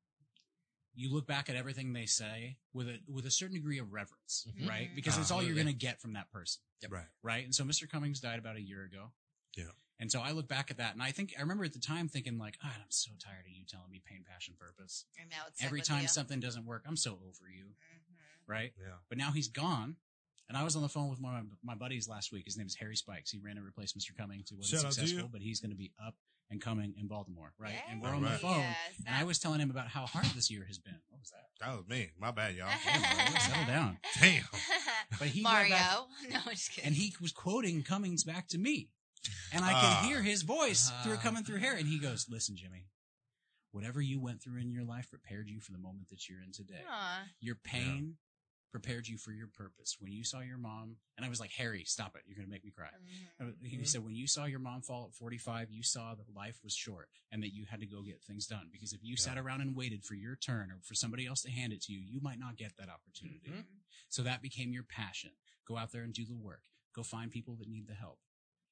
you 0.95 1.13
look 1.13 1.27
back 1.27 1.49
at 1.51 1.55
everything 1.55 1.93
they 1.93 2.07
say 2.07 2.57
with 2.73 2.87
a 2.87 2.97
with 3.07 3.27
a 3.27 3.31
certain 3.31 3.53
degree 3.55 3.77
of 3.77 3.93
reverence, 3.93 4.47
Mhm. 4.59 4.67
right? 4.67 4.89
Because 4.95 5.19
it's 5.19 5.29
all 5.29 5.43
you're 5.43 5.51
Absolutely. 5.51 5.63
going 5.73 5.75
to 5.79 5.85
get 5.85 6.01
from 6.01 6.13
that 6.13 6.31
person, 6.31 6.63
Right. 6.89 7.05
right? 7.23 7.43
And 7.43 7.53
so 7.55 7.63
Mr. 7.63 7.89
Cummings 7.89 8.19
died 8.19 8.39
about 8.39 8.55
a 8.57 8.61
year 8.61 8.83
ago. 8.83 9.11
Yeah. 9.55 9.71
And 9.99 10.11
so 10.11 10.19
I 10.21 10.31
look 10.31 10.47
back 10.49 10.71
at 10.71 10.77
that, 10.77 10.93
and 10.93 11.01
I 11.01 11.11
think 11.11 11.33
I 11.37 11.41
remember 11.41 11.63
at 11.63 11.71
the 11.73 11.79
time 11.79 12.09
thinking 12.09 12.37
like, 12.37 12.59
"God, 12.61 12.73
I'm 12.75 12.89
so 12.91 13.11
tired 13.17 13.45
of 13.45 13.51
you 13.51 13.63
telling 13.65 13.89
me 13.89 14.01
pain, 14.05 14.25
passion, 14.29 14.53
purpose. 14.59 15.05
And 15.19 15.29
now 15.29 15.43
it's 15.47 15.63
Every 15.63 15.81
time 15.81 16.01
you. 16.01 16.07
something 16.09 16.41
doesn't 16.41 16.65
work, 16.65 16.83
I'm 16.85 16.97
so 16.97 17.13
over 17.13 17.49
you, 17.49 17.63
Mhm. 17.65 18.37
right?" 18.45 18.73
Yeah. 18.77 18.97
But 19.07 19.17
now 19.17 19.31
he's 19.31 19.47
gone. 19.47 19.95
And 20.49 20.57
I 20.57 20.63
was 20.63 20.75
on 20.75 20.81
the 20.83 20.89
phone 20.89 21.09
with 21.09 21.19
one 21.21 21.35
of 21.37 21.63
my 21.63 21.73
buddies 21.75 22.07
last 22.07 22.31
week. 22.31 22.45
His 22.45 22.55
name 22.57 22.67
is 22.67 22.75
Harry 22.75 22.95
Spikes. 22.97 23.31
He 23.31 23.39
ran 23.39 23.57
and 23.57 23.65
replaced 23.65 23.97
Mr. 23.97 24.15
Cummings. 24.15 24.49
He 24.49 24.55
wasn't 24.55 24.81
Shout 24.83 24.93
successful, 24.93 25.27
but 25.29 25.41
he's 25.41 25.59
going 25.61 25.71
to 25.71 25.75
be 25.77 25.91
up 25.97 26.15
and 26.51 26.61
coming 26.61 26.93
in 26.99 27.07
Baltimore, 27.07 27.53
right? 27.57 27.73
And 27.89 28.01
we're 28.01 28.09
Yes, 28.09 28.15
on 28.15 28.21
the 28.21 28.27
Alright. 28.27 28.41
phone. 28.41 28.59
yes, 28.59 28.77
And 29.07 29.15
I 29.15 29.23
was 29.23 29.39
telling 29.39 29.59
him 29.59 29.69
about 29.71 29.87
how 29.87 30.05
hard 30.05 30.25
this 30.27 30.49
year 30.51 30.63
has 30.65 30.77
been. 30.77 30.95
What 31.09 31.19
was 31.19 31.31
that? 31.31 31.49
That 31.65 31.75
was 31.77 31.87
me. 31.87 32.11
My 32.19 32.31
bad, 32.31 32.55
y'all. 32.55 32.69
Damn, 32.85 33.01
bro, 33.01 33.39
settle 33.39 33.65
down. 33.65 33.97
Damn. 34.19 34.43
But 35.19 35.27
he 35.29 35.41
Mario. 35.41 35.69
back- 35.69 35.99
no, 36.31 36.39
I'm 36.45 36.51
just 36.51 36.71
kidding. 36.71 36.87
and 36.89 36.95
he 36.95 37.13
was 37.21 37.31
quoting 37.31 37.83
Cummings 37.83 38.23
back 38.23 38.47
to 38.49 38.57
me. 38.57 38.89
And 39.51 39.63
I 39.65 39.69
could 39.73 39.89
Ah. 39.89 40.03
hear 40.07 40.21
his 40.21 40.43
voice 40.43 40.91
through 41.03 41.15
Ah. 41.15 41.21
coming 41.21 41.43
through 41.43 41.57
Harry. 41.59 41.79
And 41.79 41.87
he 41.89 41.97
goes, 41.99 42.27
Listen, 42.29 42.55
Jimmy, 42.55 42.85
whatever 43.71 44.01
you 44.01 44.19
went 44.19 44.41
through 44.41 44.59
in 44.59 44.71
your 44.71 44.83
life 44.83 45.09
prepared 45.09 45.49
you 45.49 45.59
for 45.61 45.71
the 45.71 45.77
moment 45.79 46.09
that 46.09 46.27
you're 46.29 46.41
in 46.41 46.51
today. 46.51 46.81
Aw. 46.87 47.23
Your 47.39 47.55
pain 47.55 48.17
prepared 48.75 49.07
you 49.07 49.17
for 49.17 49.31
your 49.31 49.47
purpose. 49.47 49.95
When 50.01 50.11
you 50.11 50.25
saw 50.25 50.41
your 50.41 50.57
mom, 50.57 50.97
and 51.15 51.25
I 51.25 51.29
was 51.29 51.39
like, 51.39 51.51
Harry, 51.53 51.85
stop 51.85 52.13
it. 52.17 52.23
You're 52.25 52.35
going 52.35 52.45
to 52.47 52.51
make 52.51 52.65
me 52.65 52.71
cry. 52.71 52.89
Mhm. 53.39 53.65
He 53.65 53.77
Mhm. 53.77 53.87
said, 53.87 54.03
when 54.03 54.15
you 54.15 54.27
saw 54.27 54.43
your 54.43 54.59
mom 54.59 54.81
fall 54.81 55.05
at 55.07 55.13
45, 55.13 55.71
you 55.71 55.81
saw 55.81 56.13
that 56.13 56.29
life 56.35 56.61
was 56.61 56.75
short 56.75 57.09
and 57.31 57.41
that 57.41 57.53
you 57.53 57.65
had 57.67 57.79
to 57.79 57.85
go 57.85 58.01
get 58.03 58.21
things 58.21 58.47
done. 58.47 58.67
Because 58.73 58.91
if 58.91 59.01
you 59.01 59.15
sat 59.15 59.37
around 59.37 59.61
and 59.61 59.77
waited 59.77 60.03
for 60.03 60.15
your 60.15 60.35
turn 60.35 60.71
or 60.71 60.81
for 60.81 60.93
somebody 60.93 61.25
else 61.25 61.41
to 61.43 61.51
hand 61.51 61.71
it 61.71 61.83
to 61.83 61.93
you, 61.93 61.99
you 61.99 62.19
might 62.19 62.37
not 62.37 62.57
get 62.57 62.75
that 62.75 62.89
opportunity. 62.89 63.49
Mhm. 63.49 63.65
So 64.09 64.23
that 64.23 64.41
became 64.41 64.73
your 64.73 64.83
passion. 64.83 65.31
Go 65.63 65.77
out 65.77 65.91
there 65.93 66.03
and 66.03 66.13
do 66.13 66.25
the 66.25 66.35
work. 66.35 66.63
Go 66.91 67.01
find 67.01 67.31
people 67.31 67.55
that 67.55 67.69
need 67.69 67.87
the 67.87 67.95
help. 67.95 68.19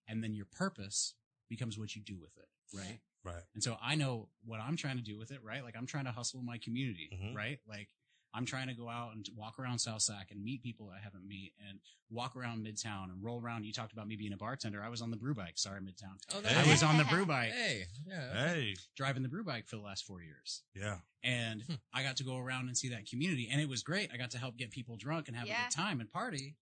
And 0.05 0.21
then 0.21 0.33
your 0.33 0.45
purpose 0.47 1.15
becomes 1.47 1.77
what 1.79 1.95
you 1.95 2.01
do 2.01 2.19
with 2.19 2.37
it, 2.37 2.49
right? 2.73 2.99
Right. 3.23 3.43
And 3.53 3.63
so 3.63 3.77
I 3.81 3.95
know 3.95 4.29
what 4.43 4.59
I'm 4.59 4.75
trying 4.75 4.97
to 4.97 5.01
do 5.03 5.17
with 5.17 5.31
it, 5.31 5.41
right? 5.41 5.63
Like 5.63 5.77
I'm 5.77 5.85
trying 5.87 6.05
to 6.05 6.11
hustle 6.11 6.41
my 6.43 6.57
community, 6.57 7.09
Mhm. 7.13 7.33
right? 7.33 7.61
Like 7.65 7.89
I'm 8.33 8.45
trying 8.45 8.67
to 8.67 8.73
go 8.73 8.89
out 8.89 9.13
and 9.15 9.27
walk 9.35 9.59
around 9.59 9.79
South 9.79 10.01
Sac 10.01 10.31
and 10.31 10.43
meet 10.43 10.63
people 10.63 10.89
I 10.89 10.99
haven't 11.03 11.27
met 11.27 11.51
and 11.69 11.79
walk 12.09 12.35
around 12.35 12.65
Midtown 12.65 13.05
and 13.11 13.23
roll 13.23 13.39
around. 13.39 13.65
You 13.65 13.73
talked 13.73 13.93
about 13.93 14.07
me 14.07 14.15
being 14.15 14.33
a 14.33 14.37
bartender. 14.37 14.81
I 14.83 14.89
was 14.89 15.01
on 15.01 15.11
the 15.11 15.17
brew 15.17 15.35
bike. 15.35 15.53
Sorry, 15.57 15.79
Midtown. 15.81 16.17
Oh, 16.33 16.41
Hey. 16.43 16.55
I 16.67 16.71
was 16.71 16.81
on 16.81 16.97
the 16.97 17.03
brew 17.05 17.25
bike, 17.27 17.51
Hey, 17.51 17.83
yeah. 18.07 18.33
Hey. 18.47 18.75
driving 18.95 19.21
the 19.23 19.29
brew 19.29 19.43
bike 19.43 19.67
for 19.67 19.75
the 19.75 19.81
last 19.83 20.03
four 20.05 20.21
years. 20.21 20.63
Yeah. 20.75 20.97
And 21.23 21.61
Hmm. 21.63 21.73
I 21.93 22.01
got 22.03 22.17
to 22.17 22.23
go 22.23 22.37
around 22.37 22.67
and 22.67 22.77
see 22.77 22.89
that 22.89 23.05
community 23.07 23.47
and 23.51 23.61
it 23.61 23.69
was 23.69 23.83
great. 23.83 24.09
I 24.11 24.17
got 24.17 24.31
to 24.31 24.37
help 24.39 24.57
get 24.57 24.71
people 24.71 24.97
drunk 24.97 25.27
and 25.27 25.37
have 25.37 25.47
a 25.47 25.51
good 25.51 25.71
time 25.71 25.99
and 25.99 26.11
party. 26.11 26.55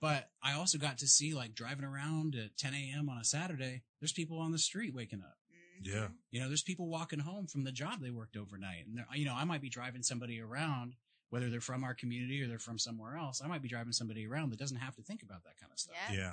But 0.00 0.30
I 0.42 0.54
also 0.54 0.78
got 0.78 0.96
to 0.98 1.06
see 1.06 1.34
like 1.34 1.54
driving 1.54 1.84
around 1.84 2.34
at 2.34 2.56
10 2.56 2.72
a.m. 2.72 3.10
on 3.10 3.18
a 3.18 3.24
Saturday. 3.24 3.82
There's 4.00 4.12
people 4.14 4.38
on 4.38 4.52
the 4.52 4.58
street 4.58 4.94
waking 4.94 5.20
up. 5.20 5.36
Mhm. 5.52 5.86
Yeah. 5.86 6.08
You 6.30 6.40
know, 6.40 6.48
there's 6.48 6.62
people 6.62 6.88
walking 6.88 7.18
home 7.20 7.46
from 7.46 7.64
the 7.64 7.72
job 7.72 8.00
they 8.00 8.10
worked 8.10 8.36
overnight. 8.36 8.86
And, 8.86 9.04
you 9.14 9.26
know, 9.26 9.34
I 9.34 9.44
might 9.44 9.60
be 9.60 9.68
driving 9.68 10.02
somebody 10.02 10.40
around, 10.40 10.94
whether 11.30 11.48
they're 11.50 11.60
from 11.60 11.82
our 11.84 11.94
community 11.94 12.42
or 12.42 12.48
they're 12.48 12.58
from 12.58 12.78
somewhere 12.78 13.16
else. 13.16 13.40
I 13.42 13.46
might 13.48 13.62
be 13.62 13.68
driving 13.68 13.92
somebody 13.92 14.26
around 14.26 14.50
that 14.50 14.58
doesn't 14.58 14.76
have 14.78 14.94
to 14.96 15.02
think 15.02 15.22
about 15.22 15.42
that 15.44 15.58
kind 15.60 15.72
of 15.72 15.78
stuff. 15.78 15.94
Yeah, 16.10 16.16
Yeah. 16.16 16.32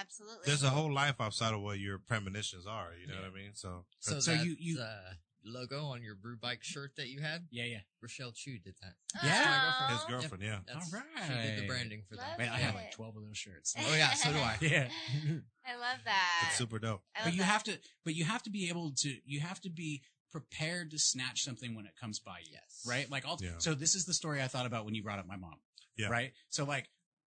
absolutely. 0.00 0.42
There's 0.46 0.62
a 0.62 0.70
whole 0.70 0.92
life 0.92 1.20
outside 1.20 1.54
of 1.54 1.60
what 1.60 1.78
your 1.78 1.98
premonitions 1.98 2.66
are. 2.66 2.94
You 2.94 3.06
know 3.06 3.14
Yeah. 3.14 3.20
what 3.22 3.30
I 3.30 3.34
mean? 3.34 3.54
So, 3.54 3.86
So, 4.00 4.20
So 4.20 4.36
that 4.36 4.44
you- 4.44 4.56
you- 4.58 4.80
uh, 4.80 5.14
logo 5.48 5.84
on 5.86 6.02
your 6.02 6.16
brew 6.16 6.36
bike 6.36 6.64
shirt 6.64 6.96
that 6.96 7.06
you 7.08 7.20
had, 7.20 7.46
Yeah, 7.52 7.64
yeah. 7.64 7.82
Rochelle 8.00 8.32
Chu 8.32 8.58
did 8.58 8.74
that. 8.82 8.96
Yeah. 9.22 9.88
his 9.96 10.04
girlfriend, 10.06 10.42
yeah. 10.42 10.60
That's, 10.66 10.92
All 10.92 11.00
She 11.28 11.32
did 11.34 11.62
the 11.62 11.66
branding 11.68 12.02
for 12.02 12.16
that. 12.16 12.36
Man, 12.36 12.48
I 12.48 12.58
have 12.58 12.74
like 12.74 12.90
12 12.90 13.16
of 13.16 13.22
those 13.22 13.38
shirts. 13.38 13.72
Oh, 13.78 13.94
yeah, 13.94 14.12
so 14.14 14.32
do 14.32 14.38
I. 14.38 14.58
Yeah. 14.60 14.90
I 15.64 15.76
love 15.76 16.00
that. 16.04 16.44
It's 16.48 16.58
super 16.58 16.80
dope. 16.80 17.04
But 17.22 17.32
you 17.32 17.38
that. 17.40 17.44
have 17.44 17.62
to 17.64 17.80
but 18.04 18.14
you 18.16 18.24
have 18.24 18.42
to 18.44 18.50
be 18.50 18.68
able 18.68 18.90
to 18.96 19.20
you 19.24 19.38
have 19.40 19.60
to 19.60 19.70
be 19.70 20.02
prepared 20.40 20.90
to 20.90 20.98
snatch 20.98 21.42
something 21.42 21.74
when 21.74 21.86
it 21.86 21.92
comes 22.00 22.18
by 22.18 22.38
you 22.44 22.52
Yes. 22.52 22.82
right 22.86 23.10
like 23.10 23.24
I'll, 23.26 23.38
Yeah. 23.40 23.58
so 23.58 23.74
this 23.74 23.94
is 23.94 24.04
the 24.04 24.14
story 24.14 24.42
i 24.42 24.48
thought 24.48 24.66
about 24.66 24.84
when 24.84 24.94
you 24.94 25.02
brought 25.02 25.18
up 25.18 25.26
my 25.26 25.36
mom 25.36 25.56
Yeah. 25.96 26.08
right 26.08 26.32
so 26.50 26.64
like 26.64 26.88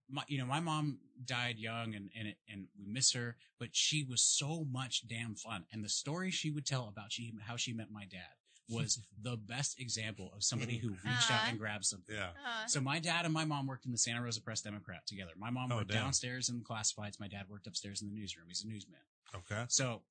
my, 0.10 0.24
you 0.28 0.38
know 0.40 0.46
my 0.46 0.60
mom 0.60 1.00
died 1.24 1.58
young 1.58 1.96
and 1.96 2.10
and 2.18 2.28
it, 2.30 2.38
and 2.52 2.68
we 2.80 2.86
miss 2.92 3.14
her 3.14 3.38
but 3.60 3.70
she 3.74 4.04
was 4.04 4.22
so 4.22 4.66
much 4.72 5.08
damn 5.08 5.36
fun 5.36 5.66
and 5.72 5.84
the 5.84 5.90
story 5.90 6.32
she 6.32 6.50
would 6.52 6.66
tell 6.66 6.88
about 6.88 7.12
she 7.12 7.34
how 7.48 7.56
she 7.58 7.74
met 7.74 7.88
my 7.92 8.06
dad 8.06 8.34
was 8.70 9.00
the 9.22 9.38
best 9.38 9.80
example 9.80 10.32
of 10.36 10.44
somebody 10.44 10.78
who 10.78 10.90
reached 11.06 11.30
out 11.32 11.38
uh-huh. 11.42 11.50
and 11.50 11.60
grabbed 11.60 11.86
something 11.86 12.16
Yeah. 12.16 12.30
Aw. 12.46 12.66
so 12.68 12.82
my 12.82 12.98
dad 13.00 13.26
and 13.26 13.34
my 13.34 13.46
mom 13.46 13.68
worked 13.68 13.86
in 13.86 13.92
the 13.92 13.98
Santa 14.00 14.22
Rosa 14.24 14.42
Press 14.42 14.62
Democrat 14.62 15.06
together. 15.06 15.32
My 15.38 15.52
mom 15.52 15.72
Oh, 15.72 15.76
worked 15.78 15.90
damn. 15.92 16.06
downstairs 16.06 16.50
in 16.50 16.58
the 16.58 16.64
classifieds. 16.66 17.20
My 17.20 17.28
dad 17.28 17.46
worked 17.48 17.68
upstairs 17.68 18.02
in 18.02 18.08
the 18.10 18.16
newsroom. 18.16 18.46
He's 18.48 18.64
a 18.64 18.68
newsman. 18.68 19.00
Okay. 19.36 19.66
So 19.70 20.02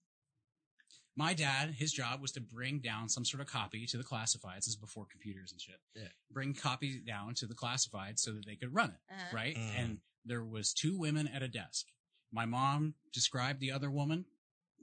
my 1.16 1.32
dad, 1.34 1.74
his 1.78 1.92
job 1.92 2.20
was 2.20 2.32
to 2.32 2.40
bring 2.40 2.80
down 2.80 3.08
some 3.08 3.24
sort 3.24 3.40
of 3.40 3.46
copy 3.46 3.86
to 3.86 3.96
the 3.96 4.04
classifieds. 4.04 4.56
This 4.56 4.68
is 4.68 4.76
before 4.76 5.06
computers 5.10 5.52
and 5.52 5.60
shit. 5.60 5.76
Yeah. 5.94 6.08
Bring 6.32 6.54
copy 6.54 7.00
down 7.06 7.34
to 7.34 7.46
the 7.46 7.54
classifieds 7.54 8.18
so 8.20 8.32
that 8.32 8.46
they 8.46 8.56
could 8.56 8.74
run 8.74 8.90
it. 8.90 9.12
Uh-huh. 9.12 9.36
Right. 9.36 9.56
Mm. 9.56 9.70
And 9.78 9.98
there 10.24 10.42
was 10.44 10.72
two 10.72 10.98
women 10.98 11.28
at 11.28 11.42
a 11.42 11.48
desk. 11.48 11.86
My 12.32 12.46
mom 12.46 12.94
described 13.12 13.60
the 13.60 13.70
other 13.72 13.90
woman 13.90 14.24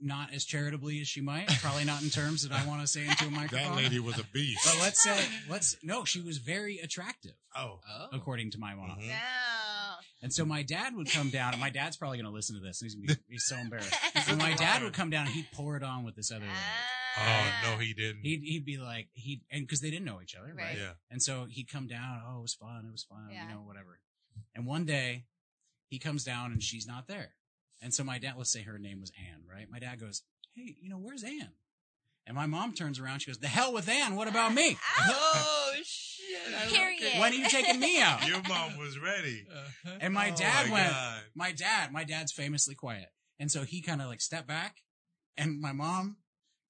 not 0.04 0.32
as 0.32 0.44
charitably 0.44 1.00
as 1.00 1.06
she 1.06 1.20
might, 1.20 1.46
probably 1.60 1.84
not 1.84 2.02
in 2.02 2.10
terms 2.10 2.48
that 2.48 2.52
I 2.58 2.66
want 2.66 2.80
to 2.80 2.86
say 2.88 3.06
into 3.06 3.26
a 3.26 3.30
microphone. 3.30 3.76
That 3.76 3.82
lady 3.82 4.00
was 4.00 4.18
a 4.18 4.24
beast. 4.32 4.64
But 4.64 4.80
let's 4.82 5.00
say, 5.02 5.16
let's, 5.48 5.76
no, 5.84 6.04
she 6.04 6.20
was 6.20 6.38
very 6.38 6.78
attractive, 6.78 7.34
Oh. 7.54 7.78
Oh. 7.88 8.06
according 8.12 8.50
to 8.52 8.58
my 8.58 8.74
mom. 8.74 8.98
Mhm. 9.00 9.06
No. 9.08 9.14
And 10.22 10.32
so 10.32 10.44
my 10.44 10.62
dad 10.62 10.94
would 10.94 11.10
come 11.10 11.30
down, 11.30 11.52
and 11.52 11.60
my 11.60 11.70
dad's 11.70 11.96
probably 11.96 12.18
going 12.18 12.30
to 12.30 12.32
listen 12.32 12.54
to 12.54 12.62
this, 12.62 12.80
and 12.80 12.86
he's 12.86 12.94
gonna 12.94 13.18
be, 13.18 13.22
he's 13.28 13.44
so 13.44 13.56
embarrassed. 13.56 13.92
And 14.28 14.38
my 14.38 14.54
dad 14.54 14.82
would 14.82 14.92
come 14.92 15.10
down, 15.10 15.26
and 15.26 15.34
he'd 15.34 15.50
pour 15.52 15.76
it 15.76 15.82
on 15.82 16.04
with 16.04 16.14
this 16.14 16.30
other 16.30 16.40
lady. 16.40 16.52
Oh, 17.18 17.52
no, 17.64 17.76
he 17.78 17.92
didn't. 17.92 18.22
He'd 18.22 18.40
he'd 18.42 18.64
be 18.64 18.78
like 18.78 19.08
he'd 19.12 19.42
and 19.50 19.62
because 19.62 19.80
they 19.80 19.90
didn't 19.90 20.06
know 20.06 20.20
each 20.22 20.34
other, 20.34 20.54
right? 20.54 20.64
Right. 20.64 20.78
yeah. 20.78 20.92
And 21.10 21.20
so 21.20 21.46
he'd 21.50 21.68
come 21.70 21.86
down. 21.86 22.22
Oh, 22.26 22.38
it 22.38 22.42
was 22.42 22.54
fun. 22.54 22.86
It 22.88 22.92
was 22.92 23.02
fun. 23.02 23.28
Yeah. 23.30 23.48
You 23.48 23.54
know, 23.54 23.60
whatever. 23.60 23.98
And 24.54 24.64
one 24.64 24.86
day, 24.86 25.24
he 25.88 25.98
comes 25.98 26.24
down, 26.24 26.52
and 26.52 26.62
she's 26.62 26.86
not 26.86 27.08
there. 27.08 27.34
And 27.82 27.92
so 27.92 28.02
my 28.04 28.18
dad, 28.18 28.34
let's 28.38 28.52
say 28.52 28.62
her 28.62 28.78
name 28.78 29.00
was 29.00 29.12
Anne, 29.18 29.42
right? 29.46 29.66
My 29.70 29.78
dad 29.78 30.00
goes, 30.00 30.22
"Hey, 30.54 30.76
you 30.80 30.88
know, 30.88 30.96
where's 30.98 31.24
Anne?" 31.24 31.52
And 32.26 32.36
my 32.36 32.46
mom 32.46 32.72
turns 32.72 33.00
around. 33.00 33.18
She 33.20 33.30
goes, 33.30 33.38
"The 33.38 33.48
hell 33.48 33.72
with 33.72 33.88
Anne. 33.88 34.14
What 34.16 34.28
about 34.28 34.54
me? 34.54 34.76
Oh 35.08 35.72
shit! 35.84 36.70
Period. 36.72 37.02
it. 37.02 37.20
When 37.20 37.32
are 37.32 37.34
you 37.34 37.48
taking 37.48 37.80
me 37.80 38.00
out?" 38.00 38.26
Your 38.26 38.40
mom 38.48 38.76
was 38.78 38.98
ready. 38.98 39.44
Uh-huh. 39.52 39.96
And 40.00 40.14
my 40.14 40.30
Oh 40.32 40.36
dad 40.36 40.66
my 40.68 40.72
went, 40.72 40.90
God. 40.92 41.20
my 41.34 41.52
dad, 41.52 41.92
my 41.92 42.04
dad's 42.04 42.30
famously 42.32 42.74
quiet. 42.74 43.08
And 43.40 43.50
so 43.50 43.62
he 43.64 43.82
kind 43.82 44.00
of 44.00 44.06
like 44.08 44.20
stepped 44.20 44.46
back 44.46 44.76
and 45.36 45.60
my 45.60 45.72
mom 45.72 46.18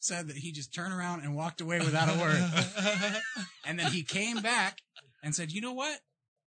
said 0.01 0.29
that 0.29 0.37
he 0.39 0.53
just 0.53 0.73
turned 0.75 0.93
around 0.95 1.21
and 1.23 1.35
walked 1.37 1.61
away 1.61 1.79
without 1.81 2.09
a 2.09 2.19
word. 2.19 2.43
and 3.67 3.79
then 3.79 3.93
he 3.93 4.03
came 4.03 4.39
back 4.41 4.79
and 5.23 5.35
said, 5.35 5.53
you 5.53 5.61
know 5.61 5.75
what? 5.75 6.01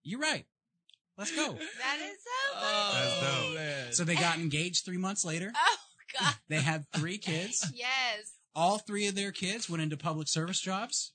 You're 0.03 0.19
right. 0.19 0.45
Let's 1.17 1.35
go. 1.35 1.53
That 1.53 1.97
is 2.01 2.17
so 2.23 2.55
Oh, 2.55 2.91
That's 2.93 3.19
dope. 3.45 3.55
man. 3.55 3.93
So 3.93 4.03
they 4.03 4.15
got 4.15 4.37
engaged 4.37 4.85
three 4.85 4.97
months 4.97 5.25
later. 5.25 5.51
Oh 5.55 5.77
God. 6.19 6.33
They 6.49 6.61
had 6.61 6.85
three 6.95 7.17
kids. 7.17 7.71
Yes. 7.75 8.33
All 8.53 8.77
three 8.77 9.07
of 9.07 9.15
their 9.15 9.31
kids 9.31 9.69
went 9.69 9.83
into 9.83 9.97
public 9.97 10.27
service 10.27 10.59
jobs. 10.59 11.13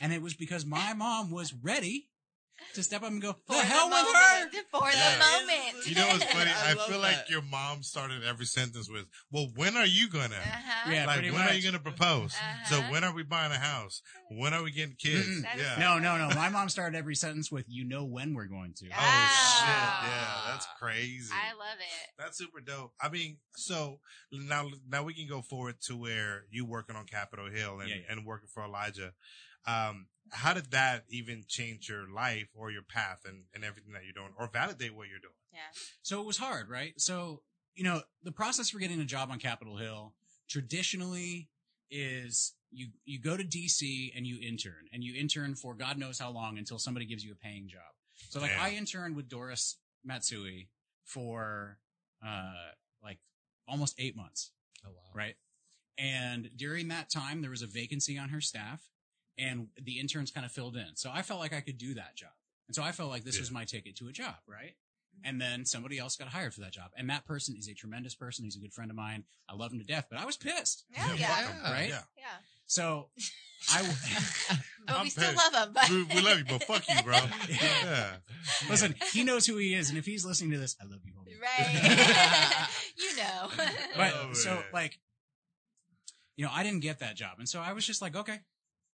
And 0.00 0.12
it 0.12 0.22
was 0.22 0.34
because 0.34 0.64
my 0.64 0.94
mom 0.94 1.30
was 1.30 1.54
ready 1.54 2.08
to 2.74 2.82
step 2.82 3.02
up 3.02 3.08
and 3.10 3.20
go, 3.20 3.36
the 3.46 3.54
For 3.54 3.60
hell 3.60 3.88
with 3.88 3.96
moment. 4.04 4.16
her. 4.16 4.48
For 4.70 4.88
Yeah. 4.90 5.12
the 5.14 5.18
moment. 5.18 5.86
You 5.86 5.94
know 5.94 6.06
what's 6.08 6.24
funny? 6.24 6.50
I 6.56 6.72
I, 6.72 6.74
feel 6.74 7.00
that. 7.00 7.16
like 7.18 7.30
your 7.30 7.42
mom 7.42 7.82
started 7.82 8.24
every 8.24 8.46
sentence 8.46 8.88
with, 8.90 9.06
"Well, 9.30 9.48
when 9.56 9.76
are 9.76 9.86
you 9.86 10.08
gonna?" 10.08 10.36
Uh-huh. 10.36 10.90
Yeah, 10.90 11.06
like, 11.06 11.16
pretty 11.18 11.30
when 11.30 11.42
are 11.42 11.52
you 11.54 11.62
gonna 11.62 11.78
propose? 11.82 12.34
So 12.68 12.78
Uh-huh. 12.78 12.90
when 12.92 13.04
are 13.04 13.12
we 13.14 13.22
buying 13.22 13.52
a 13.52 13.58
house? 13.58 14.02
When 14.30 14.54
are 14.54 14.62
we 14.62 14.70
getting 14.70 14.96
kids? 14.96 15.26
Is 15.26 15.44
yeah. 15.56 15.76
No, 15.78 15.98
no, 15.98 16.16
no. 16.16 16.34
My 16.34 16.48
mom 16.48 16.68
started 16.68 16.96
every 16.96 17.14
sentence 17.14 17.50
with, 17.52 17.64
you 17.68 17.84
know 17.84 18.04
when 18.04 18.34
we're 18.34 18.46
going 18.46 18.74
to. 18.78 18.86
Oh 18.86 18.92
Ah. 18.94 19.58
shit! 19.62 20.10
Yeah, 20.10 20.52
that's 20.52 20.66
crazy. 20.78 21.32
I 21.32 21.52
love 21.52 21.78
it. 21.78 22.08
That's 22.18 22.38
super 22.38 22.60
dope. 22.60 22.92
I 23.00 23.08
mean, 23.08 23.38
so 23.56 24.00
now 24.32 24.70
now 24.88 25.02
we 25.02 25.14
can 25.14 25.26
go 25.28 25.42
forward 25.42 25.76
to 25.86 25.96
where 25.96 26.44
you 26.50 26.64
working 26.64 26.96
on 26.96 27.06
Capitol 27.06 27.50
Hill 27.50 27.80
and, 27.80 27.88
Yeah, 27.90 27.96
yeah. 27.96 28.02
and 28.12 28.24
working 28.26 28.48
for 28.52 28.64
Elijah. 28.64 29.12
Um, 29.66 30.06
how 30.32 30.54
did 30.54 30.70
that 30.70 31.04
even 31.08 31.44
change 31.46 31.88
your 31.88 32.10
life 32.10 32.48
or 32.54 32.70
your 32.70 32.82
path 32.82 33.20
and, 33.26 33.44
and 33.54 33.64
everything 33.64 33.92
that 33.92 34.02
you're 34.04 34.14
doing 34.14 34.32
or 34.38 34.48
validate 34.52 34.94
what 34.94 35.08
you're 35.08 35.18
doing? 35.18 35.34
Yeah. 35.52 35.60
So 36.02 36.20
it 36.20 36.26
was 36.26 36.38
hard, 36.38 36.70
right? 36.70 36.94
So, 36.98 37.42
you 37.74 37.84
know, 37.84 38.02
the 38.22 38.32
process 38.32 38.70
for 38.70 38.78
getting 38.78 39.00
a 39.00 39.04
job 39.04 39.30
on 39.30 39.38
Capitol 39.38 39.76
Hill 39.76 40.14
traditionally 40.48 41.48
is 41.90 42.54
you, 42.70 42.88
you 43.04 43.20
go 43.20 43.36
to 43.36 43.44
DC 43.44 44.12
and 44.16 44.26
you 44.26 44.38
intern 44.40 44.88
and 44.92 45.04
you 45.04 45.14
intern 45.14 45.54
for 45.54 45.74
God 45.74 45.98
knows 45.98 46.18
how 46.18 46.30
long 46.30 46.56
until 46.56 46.78
somebody 46.78 47.04
gives 47.04 47.22
you 47.24 47.32
a 47.32 47.36
paying 47.36 47.68
job. 47.68 47.82
So 48.30 48.40
like 48.40 48.52
Damn. 48.52 48.62
I 48.62 48.70
interned 48.70 49.14
with 49.14 49.28
Doris 49.28 49.76
Matsui 50.04 50.70
for, 51.04 51.78
uh, 52.26 52.70
like 53.04 53.18
almost 53.68 53.94
eight 53.98 54.16
months. 54.16 54.50
Oh 54.86 54.90
wow. 54.90 55.12
right? 55.14 55.34
And 55.98 56.50
during 56.56 56.88
that 56.88 57.10
time, 57.10 57.42
there 57.42 57.50
was 57.50 57.62
a 57.62 57.66
vacancy 57.66 58.18
on 58.18 58.30
her 58.30 58.40
staff, 58.40 58.80
and 59.38 59.68
the 59.82 59.98
interns 60.00 60.30
kind 60.30 60.44
of 60.46 60.52
filled 60.52 60.76
in. 60.76 60.94
So 60.96 61.10
I 61.12 61.22
felt 61.22 61.40
like 61.40 61.52
I 61.52 61.60
could 61.60 61.78
do 61.78 61.94
that 61.94 62.16
job, 62.16 62.30
and 62.68 62.74
so 62.74 62.82
I 62.82 62.92
felt 62.92 63.10
like 63.10 63.24
this 63.24 63.36
Yeah. 63.36 63.42
was 63.42 63.50
my 63.50 63.64
ticket 63.64 63.96
to 63.96 64.08
a 64.08 64.12
job, 64.12 64.36
right? 64.46 64.74
Mm-hmm. 65.16 65.28
And 65.28 65.40
then 65.40 65.64
somebody 65.66 65.98
else 65.98 66.16
got 66.16 66.28
hired 66.28 66.54
for 66.54 66.60
that 66.60 66.72
job, 66.72 66.90
and 66.96 67.08
that 67.10 67.24
person 67.26 67.54
is 67.58 67.68
a 67.68 67.74
tremendous 67.74 68.14
person. 68.14 68.44
He's 68.44 68.56
a 68.56 68.60
good 68.60 68.72
friend 68.72 68.90
of 68.90 68.96
mine. 68.96 69.24
I 69.48 69.54
love 69.54 69.72
him 69.72 69.78
to 69.78 69.84
death, 69.84 70.06
but 70.10 70.18
I 70.18 70.24
was 70.24 70.36
pissed, 70.36 70.84
Oh, 70.98 71.14
yeah. 71.18 71.26
fuck 71.28 71.54
'em. 71.66 71.72
Right? 71.72 71.88
Yeah. 71.90 72.02
Yeah. 72.16 72.24
so 72.66 73.08
I. 73.70 73.82
But 74.84 74.96
I'm 74.96 75.02
we 75.04 75.10
still 75.10 75.30
pissed. 75.30 75.52
love 75.54 75.66
him. 75.68 75.72
But 75.74 75.90
we, 75.90 76.02
we 76.02 76.20
love 76.22 76.38
you, 76.38 76.44
but 76.48 76.64
fuck 76.64 76.82
you, 76.88 77.02
bro. 77.04 77.16
Yeah. 77.48 78.16
Listen, 78.68 78.96
he 79.12 79.22
knows 79.22 79.46
who 79.46 79.56
he 79.58 79.74
is, 79.74 79.90
and 79.90 79.96
if 79.98 80.04
he's 80.06 80.24
listening 80.24 80.50
to 80.52 80.58
this, 80.58 80.74
I 80.82 80.86
love 80.86 80.98
you, 81.04 81.12
homie. 81.12 81.40
right. 81.40 82.68
you 82.98 83.16
know. 83.16 83.48
But 83.96 84.12
Oh, 84.16 84.32
so 84.32 84.60
like, 84.72 84.98
you 86.36 86.44
know, 86.44 86.50
I 86.52 86.62
didn't 86.64 86.80
get 86.80 86.98
that 87.00 87.14
job, 87.14 87.34
and 87.38 87.48
so 87.48 87.60
I 87.60 87.74
was 87.74 87.86
just 87.86 88.02
like, 88.02 88.16
okay, 88.16 88.40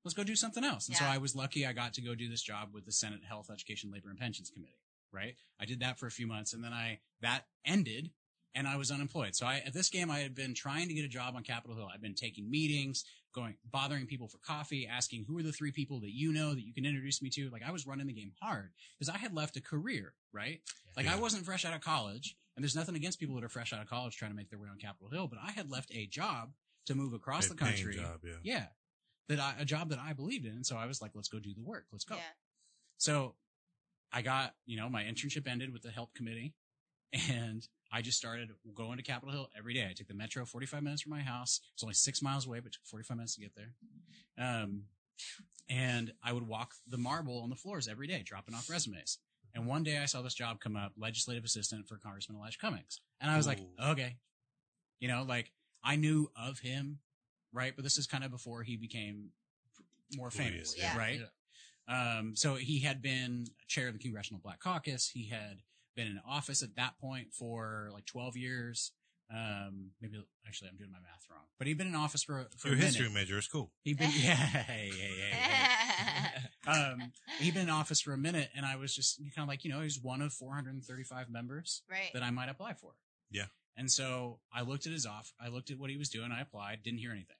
let's 0.06 0.14
go 0.14 0.22
do 0.22 0.36
something 0.36 0.62
else. 0.62 0.86
And 0.86 0.96
so 0.96 1.04
I 1.04 1.18
was 1.18 1.34
lucky 1.34 1.66
I 1.66 1.72
got 1.72 1.92
to 1.94 2.00
go 2.00 2.14
do 2.14 2.28
this 2.28 2.40
job 2.40 2.68
with 2.72 2.86
the 2.86 2.92
Senate 2.92 3.22
Health, 3.28 3.50
Education, 3.52 3.90
Labor, 3.92 4.08
and 4.08 4.18
Pensions 4.18 4.50
Committee. 4.50 4.78
Right, 5.12 5.34
I 5.60 5.64
did 5.64 5.80
that 5.80 5.98
for 5.98 6.06
a 6.06 6.10
few 6.10 6.26
months, 6.26 6.52
and 6.52 6.62
then 6.62 6.72
I 6.72 6.98
that 7.22 7.46
ended, 7.64 8.10
and 8.54 8.68
I 8.68 8.76
was 8.76 8.90
unemployed. 8.90 9.34
So 9.34 9.46
I 9.46 9.62
at 9.64 9.72
this 9.72 9.88
game 9.88 10.10
I 10.10 10.18
had 10.18 10.34
been 10.34 10.52
trying 10.52 10.88
to 10.88 10.94
get 10.94 11.04
a 11.04 11.08
job 11.08 11.34
on 11.36 11.42
Capitol 11.42 11.76
Hill. 11.76 11.88
I've 11.92 12.02
been 12.02 12.14
taking 12.14 12.50
meetings, 12.50 13.04
going 13.34 13.56
bothering 13.70 14.06
people 14.06 14.28
for 14.28 14.38
coffee, 14.38 14.86
asking 14.86 15.24
who 15.26 15.38
are 15.38 15.42
the 15.42 15.52
three 15.52 15.72
people 15.72 16.00
that 16.00 16.12
you 16.12 16.32
know 16.32 16.54
that 16.54 16.66
you 16.66 16.74
can 16.74 16.84
introduce 16.84 17.22
me 17.22 17.30
to. 17.30 17.48
Like 17.50 17.62
I 17.66 17.70
was 17.70 17.86
running 17.86 18.06
the 18.06 18.12
game 18.12 18.32
hard 18.42 18.72
because 18.98 19.12
I 19.12 19.16
had 19.16 19.32
left 19.34 19.56
a 19.56 19.62
career. 19.62 20.12
Right, 20.32 20.60
like 20.96 21.06
I 21.06 21.16
wasn't 21.16 21.46
fresh 21.46 21.64
out 21.64 21.74
of 21.74 21.80
college, 21.80 22.36
and 22.56 22.62
there's 22.62 22.76
nothing 22.76 22.94
against 22.94 23.18
people 23.18 23.36
that 23.36 23.44
are 23.44 23.48
fresh 23.48 23.72
out 23.72 23.80
of 23.80 23.88
college 23.88 24.16
trying 24.16 24.32
to 24.32 24.36
make 24.36 24.50
their 24.50 24.58
way 24.58 24.68
on 24.70 24.78
Capitol 24.78 25.08
Hill, 25.08 25.28
but 25.28 25.38
I 25.42 25.52
had 25.52 25.70
left 25.70 25.90
a 25.94 26.06
job 26.06 26.50
to 26.86 26.94
move 26.94 27.12
across 27.12 27.46
A 27.46 27.50
the 27.50 27.54
country. 27.56 27.96
job, 27.96 28.20
yeah. 28.24 28.32
Yeah. 28.42 28.66
That 29.28 29.40
I, 29.40 29.54
a 29.58 29.64
job 29.64 29.90
that 29.90 29.98
I 29.98 30.12
believed 30.12 30.46
in. 30.46 30.52
And 30.52 30.66
so 30.66 30.76
I 30.76 30.86
was 30.86 31.02
like, 31.02 31.12
let's 31.14 31.28
go 31.28 31.38
do 31.38 31.52
the 31.54 31.62
work. 31.62 31.86
Let's 31.90 32.04
go. 32.04 32.14
Yeah. 32.14 32.22
So 32.98 33.34
I 34.12 34.22
got, 34.22 34.54
you 34.66 34.76
know, 34.76 34.88
my 34.88 35.02
internship 35.02 35.48
ended 35.48 35.72
with 35.72 35.82
the 35.82 35.90
help 35.90 36.14
committee 36.14 36.54
and 37.28 37.66
I 37.92 38.02
just 38.02 38.18
started 38.18 38.50
going 38.74 38.96
to 38.98 39.02
Capitol 39.02 39.32
Hill 39.32 39.48
every 39.56 39.74
day. 39.74 39.86
I 39.88 39.94
took 39.94 40.08
the 40.08 40.14
metro 40.14 40.44
45 40.44 40.82
minutes 40.82 41.02
from 41.02 41.10
my 41.10 41.20
house. 41.20 41.60
It's 41.74 41.82
only 41.82 41.94
six 41.94 42.22
miles 42.22 42.46
away, 42.46 42.60
but 42.60 42.68
it 42.68 42.72
took 42.74 42.86
45 42.86 43.16
minutes 43.16 43.34
to 43.36 43.40
get 43.40 43.52
there. 43.56 43.72
Um, 44.38 44.82
and 45.68 46.12
I 46.22 46.32
would 46.32 46.46
walk 46.46 46.74
the 46.86 46.98
marble 46.98 47.40
on 47.40 47.50
the 47.50 47.56
floors 47.56 47.88
every 47.88 48.06
day, 48.06 48.22
dropping 48.24 48.54
off 48.54 48.70
resumes. 48.70 49.18
And 49.54 49.66
one 49.66 49.82
day 49.82 49.98
I 49.98 50.04
saw 50.04 50.22
this 50.22 50.34
job 50.34 50.60
come 50.60 50.76
up, 50.76 50.92
legislative 50.98 51.44
assistant 51.44 51.88
for 51.88 51.96
Congressman 51.96 52.38
Elijah 52.38 52.58
Cummings. 52.58 53.00
And 53.20 53.30
I 53.30 53.36
was 53.36 53.46
like, 53.46 53.60
okay. 53.82 54.16
You 55.00 55.08
know, 55.08 55.24
like 55.26 55.50
I 55.82 55.96
knew 55.96 56.30
of 56.36 56.58
him, 56.58 56.98
right? 57.56 57.72
But 57.74 57.82
this 57.82 57.98
is 57.98 58.06
kind 58.06 58.22
of 58.22 58.30
before 58.30 58.62
he 58.62 58.76
became 58.76 59.30
more 60.14 60.30
famous, 60.30 60.74
yeah. 60.78 60.96
right? 60.96 61.20
Um, 61.88 62.34
so 62.36 62.54
he 62.56 62.80
had 62.80 63.00
been 63.00 63.46
chair 63.66 63.88
of 63.88 63.94
the 63.94 63.98
Congressional 63.98 64.40
Black 64.42 64.60
Caucus. 64.60 65.08
He 65.08 65.28
had 65.28 65.58
been 65.94 66.06
in 66.06 66.20
office 66.28 66.62
at 66.62 66.76
that 66.76 66.98
point 67.00 67.32
for 67.32 67.88
like 67.92 68.06
12 68.06 68.36
years. 68.36 68.92
Um, 69.28 69.90
maybe 70.00 70.22
actually 70.46 70.68
I'm 70.70 70.76
doing 70.76 70.92
my 70.92 70.98
math 70.98 71.26
wrong, 71.28 71.42
but 71.58 71.66
he'd 71.66 71.76
been 71.76 71.88
in 71.88 71.96
office 71.96 72.22
for, 72.22 72.46
for 72.56 72.68
Your 72.68 72.76
a 72.76 72.78
minute. 72.78 72.94
history 72.94 73.10
major 73.12 73.38
is 73.38 73.48
cool. 73.48 73.72
He'd 73.82 73.98
been, 73.98 74.10
yeah, 74.14 74.34
hey, 74.34 74.90
hey, 74.90 75.14
hey, 75.20 75.36
hey. 75.36 76.42
Um, 76.68 77.12
he'd 77.38 77.54
been 77.54 77.64
in 77.64 77.70
office 77.70 78.00
for 78.00 78.12
a 78.12 78.18
minute 78.18 78.50
and 78.56 78.66
I 78.66 78.74
was 78.74 78.92
just 78.92 79.20
kind 79.36 79.44
of 79.44 79.48
like, 79.48 79.64
you 79.64 79.70
know, 79.70 79.82
he's 79.82 80.00
one 80.00 80.20
of 80.20 80.32
435 80.32 81.30
members 81.30 81.82
right. 81.88 82.10
that 82.12 82.24
I 82.24 82.30
might 82.30 82.48
apply 82.48 82.72
for. 82.72 82.90
Yeah. 83.30 83.44
And 83.76 83.88
so 83.88 84.40
I 84.52 84.62
looked 84.62 84.86
at 84.86 84.92
his 84.92 85.06
off, 85.06 85.32
I 85.40 85.46
looked 85.46 85.70
at 85.70 85.78
what 85.78 85.90
he 85.90 85.96
was 85.96 86.08
doing, 86.08 86.32
I 86.32 86.40
applied, 86.40 86.82
didn't 86.82 86.98
hear 86.98 87.12
anything. 87.12 87.36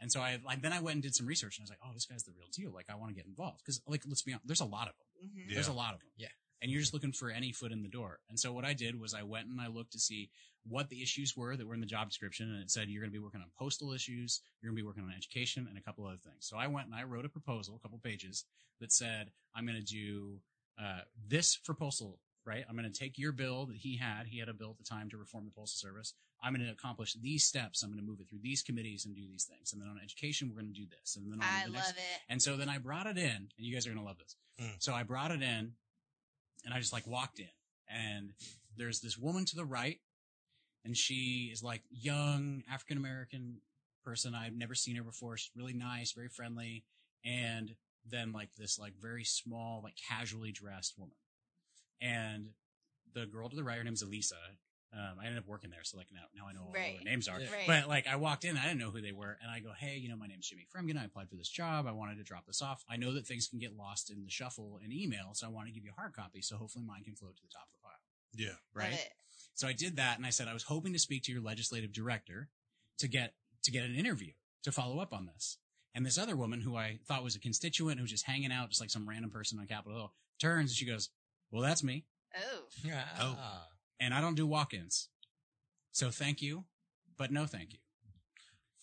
And 0.00 0.12
so 0.12 0.20
I, 0.20 0.38
like, 0.44 0.62
then 0.62 0.72
I 0.72 0.80
went 0.80 0.94
and 0.94 1.02
did 1.02 1.14
some 1.14 1.26
research 1.26 1.58
and 1.58 1.62
I 1.62 1.64
was 1.64 1.70
like, 1.70 1.78
oh, 1.84 1.92
this 1.94 2.06
guy's 2.06 2.24
the 2.24 2.32
real 2.36 2.48
deal. 2.52 2.72
Like, 2.72 2.86
I 2.90 2.96
want 2.96 3.10
to 3.10 3.14
get 3.14 3.26
involved. 3.26 3.64
Cause 3.64 3.80
like, 3.86 4.02
let's 4.06 4.22
be 4.22 4.32
honest, 4.32 4.46
there's 4.46 4.60
a 4.60 4.64
lot 4.66 4.88
of 4.88 4.94
them. 4.98 5.30
Mhm. 5.30 5.48
Yeah. 5.48 5.54
There's 5.54 5.68
a 5.68 5.72
lot 5.72 5.94
of 5.94 6.00
them. 6.00 6.08
Yeah. 6.16 6.28
And 6.62 6.70
you're 6.70 6.80
just 6.80 6.94
looking 6.94 7.12
for 7.12 7.30
any 7.30 7.52
foot 7.52 7.72
in 7.72 7.82
the 7.82 7.88
door. 7.88 8.20
And 8.28 8.40
so 8.40 8.52
what 8.52 8.64
I 8.64 8.72
did 8.72 8.98
was 8.98 9.14
I 9.14 9.22
went 9.22 9.48
and 9.48 9.60
I 9.60 9.68
looked 9.68 9.92
to 9.92 9.98
see 9.98 10.30
what 10.66 10.88
the 10.88 11.02
issues 11.02 11.36
were 11.36 11.54
that 11.56 11.66
were 11.66 11.74
in 11.74 11.80
the 11.80 11.86
job 11.86 12.08
description. 12.08 12.50
And 12.50 12.62
it 12.62 12.70
said, 12.70 12.88
you're 12.88 13.02
going 13.02 13.12
to 13.12 13.18
be 13.18 13.22
working 13.22 13.40
on 13.40 13.48
postal 13.58 13.92
issues. 13.92 14.40
You're 14.60 14.70
going 14.70 14.76
to 14.78 14.82
be 14.82 14.86
working 14.86 15.04
on 15.04 15.12
education 15.16 15.66
and 15.68 15.78
a 15.78 15.82
couple 15.82 16.06
other 16.06 16.16
things. 16.16 16.46
So 16.46 16.56
I 16.56 16.66
went 16.66 16.86
and 16.86 16.94
I 16.94 17.04
wrote 17.04 17.24
a 17.24 17.28
proposal, 17.28 17.76
a 17.76 17.78
couple 17.78 17.98
pages 18.02 18.44
that 18.80 18.92
said, 18.92 19.30
I'm 19.54 19.66
going 19.66 19.78
to 19.78 19.84
do, 19.84 20.40
uh, 20.82 21.00
this 21.28 21.54
for 21.62 21.74
postal, 21.74 22.18
right? 22.46 22.64
I'm 22.68 22.76
going 22.76 22.90
to 22.90 22.98
take 22.98 23.18
your 23.18 23.32
bill 23.32 23.66
that 23.66 23.76
he 23.76 23.96
had. 23.96 24.26
He 24.26 24.38
had 24.38 24.48
a 24.48 24.54
bill 24.54 24.70
at 24.70 24.78
the 24.78 24.84
time 24.84 25.10
to 25.10 25.16
reform 25.16 25.44
the 25.44 25.50
postal 25.50 25.88
service. 25.88 26.14
I'm 26.42 26.54
going 26.54 26.64
to 26.66 26.72
accomplish 26.72 27.14
these 27.14 27.44
steps. 27.44 27.82
I'm 27.82 27.90
going 27.90 28.00
to 28.00 28.06
move 28.06 28.20
it 28.20 28.28
through 28.28 28.40
these 28.42 28.62
committees 28.62 29.06
and 29.06 29.14
do 29.14 29.26
these 29.26 29.44
things. 29.44 29.72
And 29.72 29.80
then 29.80 29.88
on 29.88 29.98
education, 30.02 30.48
we're 30.48 30.60
going 30.60 30.72
to 30.72 30.80
do 30.80 30.86
this. 30.86 31.16
And 31.16 31.30
then 31.30 31.40
on 31.40 31.44
I 31.44 31.66
the 31.66 31.72
love 31.72 31.76
next, 31.76 31.90
it. 31.90 32.20
and 32.28 32.40
so 32.40 32.56
then 32.56 32.68
I 32.68 32.78
brought 32.78 33.06
it 33.06 33.18
in, 33.18 33.24
and 33.30 33.48
you 33.56 33.74
guys 33.74 33.86
are 33.86 33.90
gonna 33.90 34.04
love 34.04 34.18
this. 34.18 34.36
Mm. 34.60 34.76
So 34.78 34.92
I 34.94 35.02
brought 35.02 35.30
it 35.30 35.42
in, 35.42 35.72
and 36.64 36.74
I 36.74 36.78
just 36.78 36.92
like 36.92 37.06
walked 37.06 37.38
in, 37.38 37.48
and 37.88 38.32
there's 38.76 39.00
this 39.00 39.18
woman 39.18 39.44
to 39.46 39.56
the 39.56 39.64
right, 39.64 39.98
and 40.84 40.96
she 40.96 41.50
is 41.52 41.62
like 41.62 41.82
young 41.90 42.62
African 42.70 42.96
American 42.98 43.60
person. 44.04 44.34
I've 44.34 44.54
never 44.54 44.74
seen 44.74 44.96
her 44.96 45.02
before. 45.02 45.36
She's 45.36 45.50
really 45.56 45.74
nice, 45.74 46.12
very 46.12 46.28
friendly, 46.28 46.84
and 47.24 47.74
then 48.08 48.32
like 48.32 48.50
this 48.56 48.78
like 48.78 48.94
very 49.00 49.24
small, 49.24 49.80
like 49.82 49.94
casually 50.08 50.52
dressed 50.52 50.94
woman, 50.98 51.16
and 52.00 52.50
the 53.14 53.26
girl 53.26 53.48
to 53.48 53.56
the 53.56 53.64
right, 53.64 53.78
her 53.78 53.84
name's 53.84 54.02
Elisa. 54.02 54.36
Um, 54.92 55.18
I 55.20 55.26
ended 55.26 55.38
up 55.40 55.46
working 55.48 55.70
there, 55.70 55.82
so 55.82 55.98
like 55.98 56.06
now, 56.12 56.22
now 56.34 56.48
I 56.48 56.52
know 56.52 56.62
what 56.64 56.74
Right. 56.76 56.94
their 56.96 57.04
names 57.04 57.28
are. 57.28 57.40
Yeah. 57.40 57.50
Right. 57.52 57.66
But 57.66 57.88
like 57.88 58.06
I 58.06 58.16
walked 58.16 58.44
in, 58.44 58.56
I 58.56 58.62
didn't 58.62 58.78
know 58.78 58.90
who 58.90 59.00
they 59.02 59.12
were, 59.12 59.36
and 59.42 59.50
I 59.50 59.60
go, 59.60 59.72
"Hey, 59.76 59.96
you 59.98 60.08
know, 60.08 60.16
my 60.16 60.26
name's 60.26 60.48
Jimmy 60.48 60.66
Fremgen. 60.74 60.96
I 60.96 61.04
applied 61.04 61.28
for 61.28 61.36
this 61.36 61.48
job. 61.48 61.86
I 61.86 61.92
wanted 61.92 62.16
to 62.16 62.22
drop 62.22 62.46
this 62.46 62.62
off. 62.62 62.84
I 62.88 62.96
know 62.96 63.12
that 63.14 63.26
things 63.26 63.48
can 63.48 63.58
get 63.58 63.76
lost 63.76 64.10
in 64.10 64.22
the 64.22 64.30
shuffle 64.30 64.78
in 64.82 64.92
email, 64.92 65.34
so 65.34 65.46
I 65.46 65.50
want 65.50 65.66
to 65.68 65.72
give 65.74 65.84
you 65.84 65.90
a 65.90 66.00
hard 66.00 66.14
copy, 66.14 66.40
so 66.40 66.56
hopefully 66.56 66.84
mine 66.84 67.02
can 67.04 67.14
float 67.14 67.36
to 67.36 67.42
the 67.42 67.48
top 67.48 67.66
of 67.66 67.72
the 67.72 67.82
pile." 67.82 68.00
Yeah. 68.34 68.56
Right. 68.72 69.10
So 69.54 69.66
I 69.66 69.72
did 69.72 69.96
that, 69.96 70.16
and 70.18 70.24
I 70.26 70.30
said 70.30 70.48
I 70.48 70.52
was 70.54 70.62
hoping 70.64 70.92
to 70.92 70.98
speak 70.98 71.24
to 71.24 71.32
your 71.32 71.42
legislative 71.42 71.92
director 71.92 72.48
to 72.98 73.08
get 73.08 73.34
to 73.64 73.70
get 73.70 73.84
an 73.84 73.96
interview 73.96 74.32
to 74.62 74.72
follow 74.72 75.00
up 75.00 75.12
on 75.12 75.26
this. 75.26 75.58
And 75.94 76.06
this 76.06 76.16
other 76.18 76.36
woman, 76.36 76.60
who 76.60 76.76
I 76.76 77.00
thought 77.06 77.24
was 77.24 77.34
a 77.34 77.40
constituent, 77.40 77.98
who 77.98 78.02
was 78.04 78.10
just 78.10 78.26
hanging 78.26 78.52
out, 78.52 78.68
just 78.68 78.80
like 78.80 78.90
some 78.90 79.08
random 79.08 79.30
person 79.30 79.58
on 79.58 79.66
Capitol 79.66 79.96
Hill, 79.98 80.14
turns 80.38 80.70
and 80.70 80.76
she 80.76 80.84
goes, 80.86 81.08
"Well, 81.56 81.64
that's 81.68 81.82
me, 81.82 82.04
Oh. 82.34 82.68
Ah. 83.38 83.68
and 83.98 84.12
I 84.12 84.20
don't 84.20 84.34
do 84.34 84.46
walk-ins, 84.46 85.08
so 85.92 86.10
thank 86.10 86.42
you, 86.42 86.66
but 87.16 87.32
no 87.32 87.46
thank 87.46 87.72
you." 87.72 87.78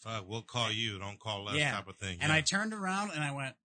Fuck, 0.01 0.27
we'll 0.27 0.41
call 0.41 0.71
you. 0.71 0.99
Don't 0.99 1.19
call 1.19 1.47
us 1.49 1.55
Yeah. 1.55 1.71
type 1.71 1.87
of 1.87 1.97
thing. 1.97 2.19
And. 2.21 2.31
I 2.31 2.41
turned 2.41 2.73
around 2.73 3.11
and 3.11 3.23
I 3.23 3.31
went, 3.31 3.55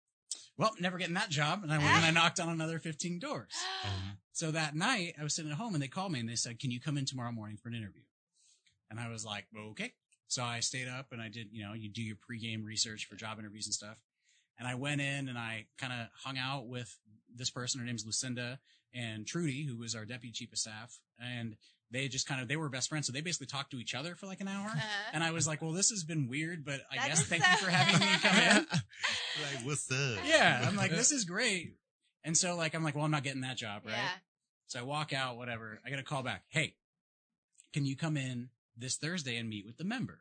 "Well, 0.57 0.77
never 0.79 0.99
getting 0.99 1.15
that 1.15 1.31
job." 1.31 1.65
And 1.65 1.73
I 1.73 1.79
went 1.79 1.91
and 1.97 2.05
I 2.05 2.11
knocked 2.11 2.39
on 2.39 2.49
another 2.49 2.79
fifteen 2.79 3.19
doors. 3.19 3.53
Mhm. 3.83 4.19
So 4.33 4.51
that 4.53 4.77
night, 4.77 5.15
I 5.19 5.25
was 5.25 5.35
sitting 5.35 5.51
at 5.51 5.57
home 5.57 5.75
and 5.75 5.83
they 5.83 5.89
called 5.89 6.13
me 6.13 6.21
and 6.21 6.29
they 6.29 6.37
said, 6.37 6.61
Can 6.61 6.71
you 6.71 6.79
come 6.81 6.97
in 6.97 7.05
tomorrow 7.07 7.33
morning 7.33 7.57
for 7.57 7.69
an 7.69 7.75
interview? 7.75 8.05
And 8.89 9.01
I 9.01 9.09
was 9.09 9.25
like, 9.25 9.49
Okay. 9.53 9.95
So 10.29 10.45
I 10.45 10.61
stayed 10.61 10.87
up 10.87 11.11
and 11.11 11.21
I 11.21 11.29
did, 11.29 11.49
you 11.53 11.65
know, 11.65 11.73
you 11.73 11.89
do 11.89 12.03
your 12.03 12.15
pregame 12.17 12.65
research 12.65 13.07
for 13.07 13.17
job 13.17 13.39
interviews 13.41 13.67
and 13.67 13.75
stuff. 13.75 13.99
And 14.59 14.69
I 14.69 14.77
went 14.77 15.01
in 15.01 15.29
and 15.29 15.37
I 15.39 15.67
kind 15.79 15.93
of 15.93 16.09
hung 16.23 16.39
out 16.39 16.69
with 16.69 16.97
this 17.35 17.51
person. 17.51 17.81
Her 17.81 17.87
name's 17.87 18.05
Lucinda 18.07 18.61
and 18.95 19.27
Trudy, 19.27 19.65
who 19.67 19.77
was 19.77 19.95
our 19.95 20.05
deputy 20.05 20.33
chief 20.33 20.53
of 20.53 20.59
staff. 20.59 20.99
And 21.21 21.57
they 21.91 22.09
just 22.09 22.27
kind 22.29 22.41
of, 22.41 22.49
they 22.49 22.57
were 22.57 22.69
best 22.69 22.89
friends. 22.89 23.07
So 23.07 23.13
they 23.13 23.21
basically 23.23 23.47
talked 23.47 23.71
to 23.71 23.79
each 23.79 23.95
other 23.95 24.15
for 24.15 24.27
like 24.27 24.41
an 24.41 24.49
hour. 24.49 24.67
Uh-huh. 24.67 25.11
And 25.13 25.25
I 25.25 25.31
was 25.31 25.47
like, 25.47 25.63
Well, 25.63 25.73
this 25.73 25.91
has 25.91 26.05
been 26.05 26.29
weird, 26.29 26.65
but 26.65 26.81
I 26.93 26.97
That 26.97 27.09
guess 27.09 27.23
thank 27.27 27.43
so- 27.45 27.51
you 27.51 27.57
for 27.59 27.71
having 27.71 28.01
me 28.01 28.15
come 28.19 28.37
in. 28.37 28.67
like, 28.73 29.65
what's 29.67 29.91
up? 29.91 30.19
yeah. 30.27 30.65
I'm 30.69 30.77
like, 30.77 30.91
This 30.91 31.13
is 31.13 31.25
great. 31.25 31.75
And 32.25 32.37
so 32.37 32.57
like, 32.57 32.75
I'm 32.75 32.83
like, 32.85 32.95
Well, 32.95 33.05
I'm 33.05 33.11
not 33.11 33.23
getting 33.25 33.41
that 33.43 33.57
job, 33.57 33.83
right? 33.87 33.93
Yeah. 33.93 34.09
So 34.67 34.81
I 34.81 34.83
walk 34.83 35.13
out, 35.15 35.37
whatever. 35.39 35.81
I 35.87 35.89
get 35.91 35.99
a 35.99 36.03
call 36.03 36.23
back. 36.23 36.43
Hey, 36.49 36.75
can 37.73 37.87
you 37.87 37.97
come 37.97 38.17
in 38.19 38.51
this 38.77 38.97
Thursday 38.97 39.37
and 39.37 39.49
meet 39.49 39.65
with 39.67 39.79
the 39.79 39.85
member? 39.85 40.21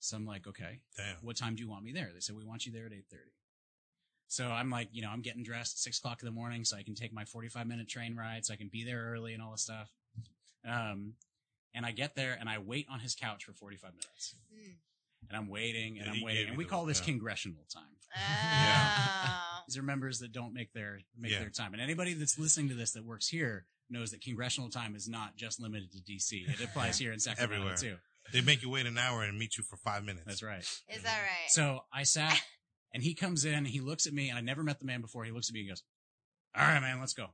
So 0.00 0.16
I'm 0.16 0.26
like, 0.26 0.48
okay. 0.48 0.80
Damn. 0.96 1.16
What 1.22 1.36
time 1.36 1.54
do 1.54 1.62
you 1.62 1.68
want 1.70 1.84
me 1.84 1.92
there? 1.92 2.10
They 2.12 2.18
said 2.18 2.34
we 2.36 2.44
want 2.44 2.66
you 2.66 2.72
there 2.72 2.86
at 2.86 2.92
eight 2.92 3.04
thirty. 3.08 3.30
So 4.32 4.46
I'm 4.48 4.70
like, 4.70 4.88
you 4.92 5.02
know, 5.02 5.10
I'm 5.10 5.20
getting 5.20 5.42
dressed 5.42 5.74
at 5.74 5.78
six 5.80 5.98
o'clock 5.98 6.22
in 6.22 6.24
the 6.26 6.32
morning 6.32 6.64
so 6.64 6.74
I 6.74 6.82
can 6.82 6.94
take 6.94 7.12
my 7.12 7.26
45 7.26 7.66
minute 7.66 7.86
train 7.86 8.16
ride 8.16 8.46
so 8.46 8.54
I 8.54 8.56
can 8.56 8.68
be 8.68 8.82
there 8.82 9.10
early 9.12 9.34
and 9.34 9.42
all 9.42 9.50
this 9.52 9.60
stuff. 9.60 9.90
Um, 10.66 11.14
and 11.74 11.84
I 11.84 11.90
get 11.92 12.14
there 12.16 12.34
and 12.40 12.48
I 12.48 12.56
wait 12.56 12.86
on 12.90 12.98
his 13.00 13.14
couch 13.14 13.44
for 13.44 13.52
45 13.52 13.90
minutes 13.92 14.34
Mm. 14.54 14.76
and 15.28 15.36
I'm 15.36 15.48
waiting 15.48 15.98
and 15.98 16.06
And 16.08 16.16
I'm 16.16 16.22
waiting 16.24 16.48
and 16.48 16.56
we 16.56 16.64
call 16.64 16.86
this 16.86 17.00
yeah. 17.00 17.04
congressional 17.04 17.66
time. 17.70 17.84
Oh. 18.16 19.62
These 19.68 19.76
are 19.76 19.82
members 19.82 20.20
that 20.20 20.32
don't 20.32 20.54
make 20.54 20.72
their 20.72 21.00
make 21.14 21.32
Yeah. 21.32 21.40
their 21.40 21.50
time. 21.50 21.74
And 21.74 21.82
anybody 21.82 22.14
that's 22.14 22.38
listening 22.38 22.70
to 22.70 22.74
this 22.74 22.92
that 22.92 23.04
works 23.04 23.28
here 23.28 23.66
knows 23.90 24.12
that 24.12 24.22
congressional 24.22 24.70
time 24.70 24.94
is 24.96 25.08
not 25.08 25.36
just 25.36 25.60
limited 25.60 25.92
to 25.92 25.98
DC. 25.98 26.48
It 26.48 26.60
applies 26.64 26.96
here 26.98 27.12
in 27.12 27.20
Sacramento 27.20 27.54
Everywhere. 27.68 27.76
too. 27.76 27.98
They 28.32 28.40
make 28.40 28.62
you 28.62 28.70
wait 28.70 28.86
an 28.86 28.96
hour 28.96 29.24
and 29.24 29.38
meet 29.38 29.58
you 29.58 29.64
for 29.64 29.76
five 29.76 30.04
minutes. 30.04 30.24
That's 30.26 30.42
right. 30.42 30.60
Is 30.88 31.02
that 31.02 31.18
right? 31.20 31.50
So 31.50 31.84
I 31.92 32.04
sat 32.04 32.40
and 32.94 33.02
he 33.02 33.14
comes 33.14 33.44
in, 33.44 33.64
he 33.64 33.80
looks 33.80 34.06
at 34.06 34.12
me, 34.12 34.28
and 34.28 34.38
I 34.38 34.40
never 34.40 34.62
met 34.62 34.78
the 34.80 34.86
man 34.86 35.00
before. 35.00 35.24
He 35.24 35.30
looks 35.30 35.48
at 35.48 35.54
me 35.54 35.60
and 35.60 35.68
goes, 35.70 35.82
All 36.56 36.62
right, 36.66 36.80
man, 36.80 37.00
let's 37.00 37.14
go. 37.14 37.28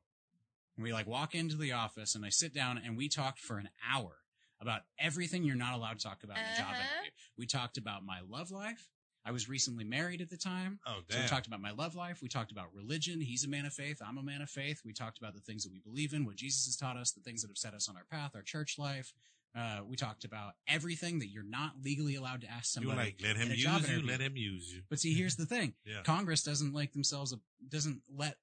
And 0.76 0.84
we 0.84 0.92
like 0.92 1.06
walk 1.08 1.34
into 1.34 1.56
the 1.56 1.72
office 1.72 2.14
and 2.14 2.24
I 2.24 2.28
sit 2.28 2.54
down 2.54 2.78
and 2.84 2.96
we 2.96 3.08
talked 3.08 3.40
for 3.40 3.58
an 3.58 3.68
hour 3.92 4.18
about 4.60 4.82
everything 4.98 5.42
you're 5.42 5.56
not 5.56 5.74
allowed 5.74 5.98
to 5.98 6.04
talk 6.04 6.22
about 6.22 6.38
in 6.38 6.44
a 6.44 6.56
job 6.56 6.66
Uh-huh. 6.70 6.82
interview. 6.82 7.10
We 7.36 7.46
talked 7.46 7.78
about 7.78 8.04
my 8.04 8.20
love 8.28 8.50
life. 8.52 8.88
I 9.24 9.32
was 9.32 9.48
recently 9.48 9.82
married 9.84 10.20
at 10.20 10.30
the 10.30 10.36
time. 10.36 10.78
Oh, 10.86 11.00
So 11.10 11.18
we 11.20 11.26
talked 11.26 11.48
about 11.48 11.60
my 11.60 11.72
love 11.72 11.94
life. 11.96 12.22
We 12.22 12.28
talked 12.28 12.52
about 12.52 12.72
religion. 12.72 13.20
He's 13.20 13.44
a 13.44 13.48
man 13.48 13.66
of 13.66 13.72
faith. 13.74 14.00
I'm 14.06 14.18
a 14.18 14.22
man 14.22 14.40
of 14.40 14.48
faith. 14.50 14.82
We 14.84 14.92
talked 14.92 15.18
about 15.18 15.34
the 15.34 15.40
things 15.40 15.64
that 15.64 15.72
we 15.72 15.80
believe 15.80 16.14
in, 16.14 16.24
what 16.24 16.36
Jesus 16.36 16.64
has 16.66 16.76
taught 16.76 16.96
us, 16.96 17.10
the 17.10 17.20
things 17.20 17.42
that 17.42 17.48
have 17.48 17.58
set 17.58 17.74
us 17.74 17.88
on 17.88 17.96
our 17.96 18.04
path, 18.10 18.32
our 18.36 18.42
church 18.42 18.78
life. 18.78 19.12
Uh, 19.56 19.80
we 19.88 19.96
talked 19.96 20.24
about 20.24 20.52
everything 20.68 21.18
that 21.20 21.28
you're 21.28 21.42
not 21.42 21.72
legally 21.82 22.14
allowed 22.14 22.42
to 22.42 22.50
ask 22.50 22.66
somebody. 22.72 22.90
you 22.90 22.96
were 22.96 23.02
somebody. 23.02 23.24
like, 23.24 23.36
let 23.36 23.44
him 23.44 23.50
use 23.52 23.62
you, 23.64 23.68
interview. 23.70 24.06
let 24.10 24.20
him 24.20 24.36
use 24.36 24.72
you. 24.74 24.82
But 24.90 25.00
see, 25.00 25.14
here's 25.14 25.36
the 25.36 25.46
thing: 25.46 25.74
Yeah. 25.84 26.02
Congress 26.04 26.42
doesn't 26.42 26.72
like 26.74 26.92
themselves 26.92 27.34
doesn't 27.68 28.02
let 28.14 28.36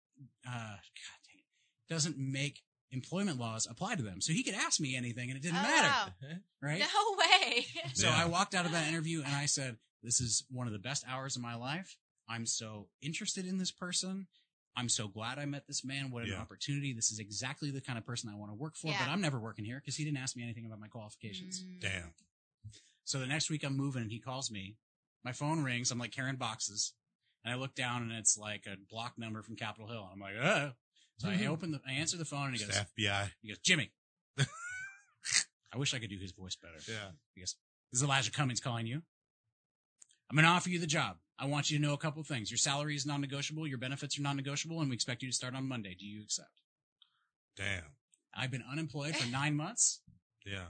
uh, 0.47 0.51
God 0.51 1.19
dang 1.27 1.37
it, 1.37 1.93
doesn't 1.93 2.17
make 2.17 2.61
employment 2.91 3.39
laws 3.39 3.67
apply 3.69 3.95
to 3.95 4.01
them. 4.03 4.21
So 4.21 4.33
he 4.33 4.43
could 4.43 4.55
ask 4.55 4.79
me 4.79 4.95
anything, 4.95 5.29
and 5.29 5.37
it 5.37 5.41
didn't 5.43 5.57
Oh, 5.59 5.61
matter, 5.63 6.11
wow. 6.23 6.29
right? 6.61 6.79
No 6.79 7.17
way. 7.17 7.65
So 7.93 8.07
Yeah. 8.07 8.15
I 8.23 8.25
walked 8.25 8.55
out 8.55 8.65
of 8.65 8.71
that 8.73 8.87
interview 8.87 9.21
and 9.23 9.33
I 9.33 9.45
said, 9.45 9.77
This 10.03 10.19
is 10.21 10.43
one 10.49 10.67
of 10.67 10.73
the 10.73 10.79
best 10.79 11.03
hours 11.07 11.35
of 11.35 11.41
my 11.41 11.55
life. 11.55 11.97
I'm 12.27 12.45
so 12.45 12.87
interested 13.01 13.45
in 13.45 13.57
this 13.57 13.71
person. 13.71 14.27
I'm 14.77 14.89
so 14.89 15.07
glad 15.07 15.39
I 15.39 15.45
met 15.45 15.67
this 15.67 15.83
man. 15.85 16.11
What 16.11 16.23
an 16.23 16.29
Yeah. 16.29 16.41
opportunity. 16.41 16.91
This 16.93 17.11
is 17.11 17.19
exactly 17.19 17.71
the 17.71 17.79
kind 17.81 17.97
of 17.97 18.05
person 18.05 18.29
I 18.29 18.35
want 18.35 18.51
to 18.51 18.55
work 18.55 18.75
for, 18.75 18.87
Yeah. 18.87 19.05
but 19.05 19.11
I'm 19.11 19.21
never 19.21 19.39
working 19.39 19.63
here 19.65 19.79
because 19.79 19.95
he 19.95 20.03
didn't 20.03 20.17
ask 20.17 20.35
me 20.35 20.43
anything 20.43 20.65
about 20.65 20.79
my 20.79 20.87
qualifications. 20.87 21.63
Mm. 21.63 21.79
Damn. 21.79 22.13
So 23.05 23.19
the 23.19 23.27
next 23.27 23.49
week 23.49 23.63
I'm 23.63 23.77
moving 23.77 24.01
and 24.01 24.11
he 24.11 24.19
calls 24.19 24.51
me. 24.51 24.75
My 25.23 25.31
phone 25.31 25.63
rings. 25.63 25.91
I'm 25.91 25.97
like 25.99 26.11
carrying 26.11 26.35
boxes. 26.35 26.93
And 27.43 27.53
I 27.53 27.57
look 27.57 27.75
down 27.75 28.01
and 28.01 28.11
it's 28.11 28.37
like 28.37 28.65
a 28.65 28.75
block 28.89 29.17
number 29.17 29.41
from 29.43 29.55
Capitol 29.55 29.87
Hill. 29.87 30.09
And 30.11 30.13
I'm 30.13 30.19
like, 30.19 30.35
oh. 30.43 30.73
So 31.19 31.29
I 31.29 31.45
open 31.45 31.71
the, 31.71 31.79
I 31.87 31.93
answer 31.93 32.17
the 32.17 32.25
phone 32.25 32.47
and 32.47 32.57
he 32.57 32.65
goes, 32.65 32.75
the 32.75 32.85
FBI. 33.03 33.31
he 33.41 33.47
goes, 33.47 33.59
Jimmy. 33.59 33.91
I 35.71 35.77
wish 35.77 35.93
I 35.93 35.99
could 35.99 36.09
do 36.09 36.17
his 36.17 36.31
voice 36.31 36.55
better. 36.55 36.79
Yeah. 36.87 37.11
He 37.33 37.41
goes, 37.41 37.55
This 37.91 37.99
is 37.99 38.03
Elijah 38.03 38.31
Cummings 38.31 38.59
calling 38.59 38.87
you. 38.87 39.01
I'm 40.29 40.35
going 40.35 40.43
to 40.45 40.49
offer 40.51 40.69
you 40.69 40.79
the 40.79 40.87
job. 40.87 41.17
I 41.37 41.45
want 41.45 41.69
you 41.69 41.77
to 41.77 41.83
know 41.83 41.93
a 41.93 41.97
couple 41.97 42.21
of 42.21 42.27
things. 42.27 42.49
Your 42.49 42.57
salary 42.57 42.95
is 42.95 43.05
non 43.05 43.21
negotiable, 43.21 43.67
your 43.67 43.77
benefits 43.77 44.17
are 44.17 44.21
non 44.21 44.35
negotiable, 44.37 44.79
and 44.81 44.89
we 44.89 44.95
expect 44.95 45.21
you 45.21 45.29
to 45.29 45.35
start 45.35 45.53
on 45.55 45.67
Monday. 45.67 45.95
Do 45.99 46.05
you 46.05 46.21
accept? 46.23 46.61
Damn. 47.57 47.83
I've 48.33 48.51
been 48.51 48.63
unemployed 48.69 49.15
for 49.15 49.29
nine 49.29 49.55
months. 49.55 50.01
Yeah. 50.45 50.67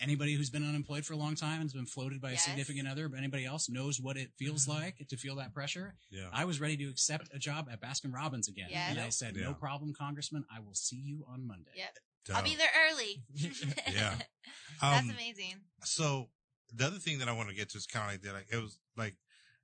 Anybody 0.00 0.34
who's 0.34 0.48
been 0.48 0.66
unemployed 0.66 1.04
for 1.04 1.12
a 1.12 1.16
long 1.16 1.34
time 1.34 1.60
and 1.60 1.64
has 1.64 1.74
been 1.74 1.84
floated 1.86 2.20
by 2.22 2.30
Yes. 2.30 2.46
a 2.46 2.50
significant 2.50 2.88
other, 2.88 3.08
but 3.08 3.18
anybody 3.18 3.44
else 3.44 3.68
knows 3.68 4.00
what 4.00 4.16
it 4.16 4.30
feels 4.38 4.66
like 4.66 5.06
to 5.08 5.16
feel 5.18 5.36
that 5.36 5.52
pressure. 5.52 5.94
Yeah. 6.10 6.28
I 6.32 6.46
was 6.46 6.58
ready 6.60 6.76
to 6.78 6.88
accept 6.88 7.28
a 7.34 7.38
job 7.38 7.68
at 7.70 7.82
Baskin 7.82 8.12
Robbins 8.12 8.48
again. 8.48 8.68
Yes. 8.70 8.90
And 8.90 8.98
I 9.00 9.10
said, 9.10 9.36
Yeah. 9.36 9.44
No 9.44 9.54
problem, 9.54 9.92
Congressman. 9.98 10.44
I 10.54 10.60
will 10.60 10.74
see 10.74 10.96
you 10.96 11.24
on 11.28 11.46
Monday. 11.46 11.70
Yep. 11.76 11.96
I'll 12.34 12.42
be 12.42 12.54
there 12.56 12.68
early. 12.90 13.22
Yeah. 13.92 14.14
That's 14.80 15.02
Um, 15.02 15.10
amazing. 15.10 15.56
so 15.84 16.30
the 16.72 16.86
other 16.86 16.98
thing 16.98 17.18
that 17.18 17.28
I 17.28 17.32
want 17.32 17.48
to 17.50 17.54
get 17.54 17.68
to 17.70 17.78
is 17.78 17.86
kind 17.86 18.06
of 18.06 18.12
like 18.12 18.22
that. 18.22 18.32
Like 18.32 18.46
it 18.50 18.56
was 18.62 18.78
like 18.96 19.16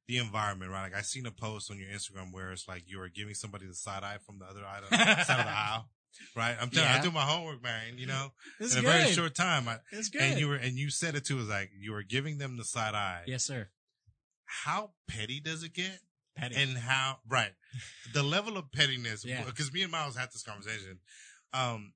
the 0.08 0.18
environment, 0.18 0.70
right? 0.70 0.82
Like 0.82 0.94
I 0.96 1.02
seen 1.02 1.26
a 1.26 1.30
post 1.30 1.70
on 1.70 1.78
your 1.78 1.88
Instagram 1.88 2.32
where 2.32 2.52
it's 2.52 2.68
like 2.68 2.84
you 2.86 2.98
were 2.98 3.08
giving 3.08 3.34
somebody 3.34 3.66
the 3.66 3.74
side 3.74 4.02
eye 4.04 4.18
from 4.24 4.38
the 4.38 4.44
other 4.46 4.60
side 5.24 5.40
of 5.40 5.46
the 5.46 5.50
aisle, 5.56 5.88
right? 6.36 6.56
I'm 6.60 6.70
telling, 6.70 6.88
Yeah. 6.88 6.98
I 6.98 7.02
do 7.02 7.10
my 7.10 7.22
homework, 7.22 7.62
man. 7.62 7.98
You 7.98 8.06
know, 8.06 8.32
It's 8.60 8.74
in 8.76 8.84
a 8.84 8.88
very 8.88 9.10
short 9.12 9.34
time. 9.34 9.68
I, 9.68 9.78
it's 9.92 10.08
good. 10.08 10.22
and 10.22 10.38
you 10.38 10.48
were, 10.48 10.56
and 10.56 10.74
you 10.76 10.90
said 10.90 11.14
it 11.16 11.24
too. 11.24 11.36
Was 11.36 11.48
like 11.48 11.70
you 11.78 11.92
were 11.92 12.02
giving 12.04 12.38
them 12.38 12.56
the 12.56 12.64
side 12.64 12.94
eye. 12.94 13.22
yes, 13.26 13.44
sir. 13.44 13.68
How 14.44 14.90
petty 15.08 15.40
does 15.40 15.62
it 15.64 15.72
get? 15.74 15.98
Petty. 16.36 16.54
and 16.62 16.76
how 16.76 17.16
right 17.26 17.52
the 18.12 18.22
level 18.22 18.58
of 18.58 18.70
pettiness 18.70 19.24
Yeah. 19.24 19.42
because 19.44 19.72
me 19.72 19.82
and 19.82 19.90
miles 19.90 20.16
had 20.16 20.28
this 20.34 20.42
conversation 20.42 20.98
um 21.54 21.94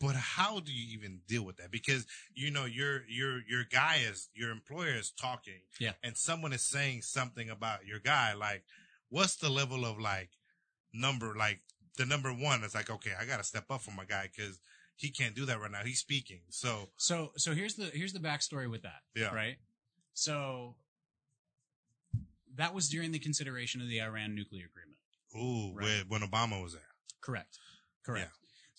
but 0.00 0.16
how 0.16 0.60
do 0.60 0.72
you 0.72 0.92
even 0.96 1.20
deal 1.28 1.44
with 1.44 1.56
that 1.58 1.70
because 1.70 2.06
you 2.34 2.50
know 2.50 2.64
your 2.64 3.02
your 3.08 3.40
your 3.48 3.64
guy 3.70 3.98
is 4.10 4.28
your 4.34 4.50
employer 4.50 4.94
is 4.94 5.10
talking 5.10 5.60
Yeah. 5.78 5.92
and 6.02 6.16
someone 6.16 6.52
is 6.52 6.62
saying 6.62 7.02
something 7.02 7.50
about 7.50 7.86
your 7.86 7.98
guy 7.98 8.32
like 8.34 8.64
what's 9.10 9.36
the 9.36 9.50
level 9.50 9.84
of 9.84 9.98
like 10.00 10.30
number 10.94 11.34
like 11.36 11.60
the 11.98 12.06
number 12.06 12.30
one 12.30 12.64
is 12.64 12.74
like 12.74 12.88
okay 12.90 13.12
i 13.20 13.24
gotta 13.24 13.44
step 13.44 13.64
up 13.70 13.82
for 13.82 13.90
my 13.92 14.04
guy 14.04 14.28
because 14.34 14.58
he 14.96 15.10
can't 15.10 15.34
do 15.34 15.44
that 15.46 15.60
right 15.60 15.70
now 15.70 15.80
he's 15.84 15.98
speaking 16.00 16.40
so 16.50 16.88
So 16.96 17.32
so 17.36 17.52
here's 17.54 17.74
the 17.74 17.84
here's 17.86 18.12
the 18.12 18.18
backstory 18.20 18.68
with 18.70 18.82
that. 18.82 19.00
Yeah. 19.14 19.34
Right. 19.34 19.56
So 20.14 20.76
that 22.56 22.74
was 22.74 22.88
during 22.88 23.12
the 23.12 23.18
consideration 23.18 23.80
of 23.80 23.88
the 23.88 24.00
Iran 24.02 24.34
nuclear 24.34 24.66
agreement. 24.66 24.98
ooh 25.36 25.74
Right. 25.74 26.04
when, 26.08 26.20
when 26.20 26.30
obama 26.30 26.62
was 26.62 26.72
there 26.74 26.82
Correct. 27.20 27.58
Correct. 28.04 28.30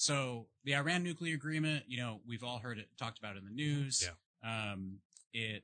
Yeah. 0.09 0.15
So 0.15 0.47
the 0.63 0.75
Iran 0.75 1.03
nuclear 1.03 1.35
agreement, 1.35 1.83
you 1.87 1.97
know, 1.97 2.21
we've 2.27 2.43
all 2.43 2.59
heard 2.59 2.77
it 2.77 2.87
talked 2.97 3.19
about 3.19 3.37
in 3.37 3.45
the 3.45 3.51
news. 3.51 4.03
Yeah. 4.43 4.71
Um, 4.73 4.99
it, 5.33 5.63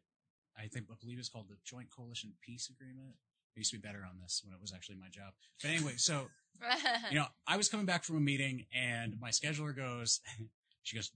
I 0.57 0.67
think, 0.67 0.85
I 0.91 0.95
believe 1.01 1.19
it's 1.19 1.29
called 1.29 1.47
the 1.49 1.57
Joint 1.65 1.87
Coalition 1.95 2.33
Peace 2.41 2.69
Agreement. 2.69 3.15
I 3.55 3.59
used 3.59 3.71
to 3.71 3.77
be 3.79 3.87
better 3.87 4.05
on 4.07 4.19
this 4.21 4.41
when 4.45 4.53
it 4.53 4.61
was 4.61 4.71
actually 4.73 4.97
my 4.97 5.09
job. 5.09 5.33
But 5.61 5.71
anyway, 5.71 5.93
so 5.97 6.27
you 7.09 7.15
know, 7.17 7.25
I 7.47 7.57
was 7.57 7.69
coming 7.69 7.85
back 7.85 8.03
from 8.03 8.17
a 8.17 8.19
meeting 8.19 8.65
and 8.75 9.19
my 9.19 9.29
scheduler 9.29 9.75
goes, 9.75 10.21
she 10.83 10.95
goes, 10.95 11.11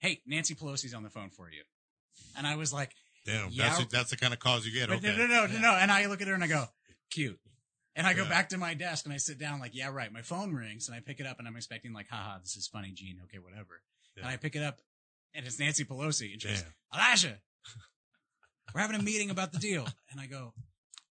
Hey, 0.00 0.20
Nancy 0.26 0.54
Pelosi's 0.54 0.94
on 0.94 1.02
the 1.02 1.10
phone 1.10 1.30
for 1.30 1.50
you. 1.50 1.62
And 2.36 2.46
I 2.46 2.56
was 2.56 2.72
like, 2.72 2.90
damn 3.24 3.48
Yeah. 3.50 3.70
that's, 3.70 3.86
that's 3.92 4.10
the 4.10 4.16
kind 4.16 4.32
of 4.32 4.40
calls 4.40 4.66
you 4.66 4.72
get 4.72 4.88
but 4.88 4.98
okay 4.98 5.16
no, 5.16 5.26
no, 5.26 5.46
no, 5.46 5.46
no, 5.46 5.58
no. 5.60 5.72
And 5.72 5.90
I 5.90 6.06
look 6.06 6.20
at 6.20 6.28
her 6.28 6.34
and 6.34 6.44
I 6.44 6.48
go, 6.48 6.64
cute. 7.10 7.38
And 7.94 8.06
I 8.06 8.14
go 8.14 8.22
Yeah. 8.22 8.28
back 8.30 8.48
to 8.50 8.58
my 8.58 8.74
desk 8.74 9.04
and 9.04 9.12
I 9.12 9.18
sit 9.18 9.38
down 9.38 9.60
like, 9.60 9.74
yeah, 9.74 9.88
right. 9.88 10.10
My 10.12 10.22
phone 10.22 10.54
rings 10.54 10.88
and 10.88 10.96
I 10.96 11.00
pick 11.00 11.20
it 11.20 11.26
up 11.26 11.38
and 11.38 11.46
I'm 11.46 11.56
expecting 11.56 11.92
like, 11.92 12.08
haha, 12.08 12.38
this 12.38 12.56
is 12.56 12.66
funny, 12.66 12.90
Gene. 12.92 13.20
Okay, 13.24 13.38
whatever. 13.38 13.82
Yeah. 14.16 14.22
And 14.24 14.32
I 14.32 14.36
pick 14.36 14.56
it 14.56 14.62
up 14.62 14.80
and 15.34 15.46
it's 15.46 15.58
Nancy 15.58 15.84
Pelosi. 15.84 16.32
And 16.32 16.40
she 16.40 16.48
goes, 16.48 16.64
Elijah, 16.94 17.38
we're 18.74 18.80
having 18.80 18.98
a 18.98 19.02
meeting 19.02 19.30
about 19.30 19.52
the 19.52 19.58
deal. 19.58 19.86
And 20.10 20.20
I 20.20 20.26
go, 20.26 20.54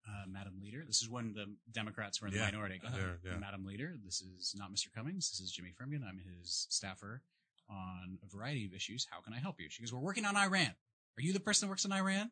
uh, 0.08 0.26
Madam 0.28 0.60
Leader, 0.62 0.84
this 0.88 1.02
is 1.02 1.10
when 1.10 1.34
the 1.34 1.46
Democrats 1.72 2.22
were 2.22 2.28
in 2.30 2.34
the 2.34 2.40
minority. 2.40 2.80
Go, 2.82 2.90
Yeah. 3.26 3.38
Madam 3.38 3.66
Leader, 3.66 3.96
this 4.04 4.22
is 4.22 4.56
not 4.58 4.72
Mr. 4.72 4.88
Cummings. 4.96 5.30
This 5.32 5.40
is 5.42 5.52
Jimmy 5.52 5.72
Fremgen. 5.80 6.04
I'm 6.08 6.18
his 6.40 6.66
staffer 6.70 7.22
on 7.70 8.18
a 8.24 8.28
variety 8.36 8.66
of 8.66 8.74
issues. 8.74 9.06
How 9.12 9.20
can 9.22 9.34
I 9.34 9.40
help 9.40 9.60
you? 9.60 9.68
She 9.70 9.84
goes, 9.84 9.94
we're 9.94 10.00
working 10.00 10.26
on 10.26 10.36
Iran. 10.38 10.74
Are 11.18 11.22
you 11.22 11.34
the 11.34 11.40
person 11.40 11.68
that 11.68 11.70
works 11.70 11.86
in 11.86 11.92
Iran? 11.92 12.32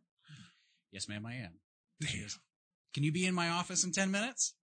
Yes, 0.91 1.07
ma'am, 1.09 1.25
I 1.25 1.35
am. 1.35 1.59
Goes, 2.01 2.39
can 2.97 3.03
you 3.03 3.11
be 3.11 3.27
in 3.27 3.35
my 3.35 3.49
office 3.49 3.83
in 3.83 3.91
10 3.91 4.09
minutes? 4.09 4.55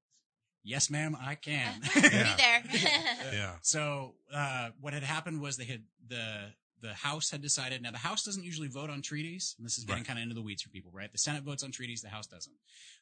Yes, 0.64 0.90
ma'am, 0.90 1.16
I 1.20 1.36
can. 1.36 1.72
Be 1.94 2.00
there. 2.00 2.62
yeah 3.32 3.52
So 3.62 4.14
uh, 4.34 4.70
what 4.80 4.92
had 4.92 5.04
happened 5.04 5.40
was 5.40 5.56
they 5.56 5.64
had 5.66 5.82
the 6.08 6.52
the 6.80 6.92
House 6.94 7.30
had 7.30 7.40
decided. 7.40 7.80
Now 7.80 7.92
the 7.92 7.98
House 7.98 8.24
doesn't 8.24 8.42
usually 8.44 8.66
vote 8.68 8.90
on 8.90 9.00
treaties, 9.02 9.54
and 9.56 9.64
this 9.64 9.78
is 9.78 9.84
getting 9.84 10.00
Right. 10.02 10.06
kind 10.06 10.18
of 10.18 10.22
into 10.24 10.34
the 10.34 10.42
weeds 10.42 10.62
for 10.62 10.68
people, 10.70 10.90
right? 10.92 11.10
The 11.12 11.16
Senate 11.18 11.42
votes 11.44 11.62
on 11.62 11.70
treaties, 11.70 12.02
the 12.02 12.08
House 12.10 12.26
doesn't. 12.26 12.52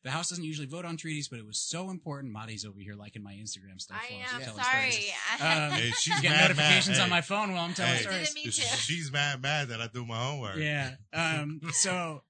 The 0.05 0.11
House 0.11 0.29
doesn't 0.29 0.45
usually 0.45 0.67
vote 0.69 0.85
on 0.85 0.97
treaties, 0.99 1.27
but 1.29 1.39
it 1.41 1.47
was 1.47 1.59
so 1.59 1.89
important. 1.91 2.33
Madi's 2.33 2.65
over 2.67 2.79
here 2.79 2.95
liking 2.95 3.23
my 3.25 3.33
Instagram 3.33 3.81
stuff. 3.81 3.97
I 4.01 4.07
she's 4.07 4.35
am 4.35 4.41
telling 4.43 4.63
sorry. 4.63 5.15
Um, 5.41 5.71
Hey, 5.73 5.91
she's 5.99 6.21
Get 6.21 6.31
mad, 6.31 6.43
notifications 6.43 6.99
mad. 6.99 7.03
on 7.05 7.09
Hey. 7.09 7.17
my 7.17 7.21
phone 7.23 7.53
while 7.55 7.65
I'm 7.65 7.75
telling 7.75 7.95
Hey. 7.95 8.03
stories. 8.03 8.29
Didn't 8.35 8.35
mean 8.37 8.45
to. 8.53 8.77
She's 8.77 9.11
mad, 9.11 9.41
mad 9.43 9.69
that 9.69 9.81
I 9.81 9.89
do 9.89 10.05
my 10.07 10.19
homework. 10.27 10.59
Yeah. 10.59 10.95
Um, 11.13 11.61
so 11.73 12.23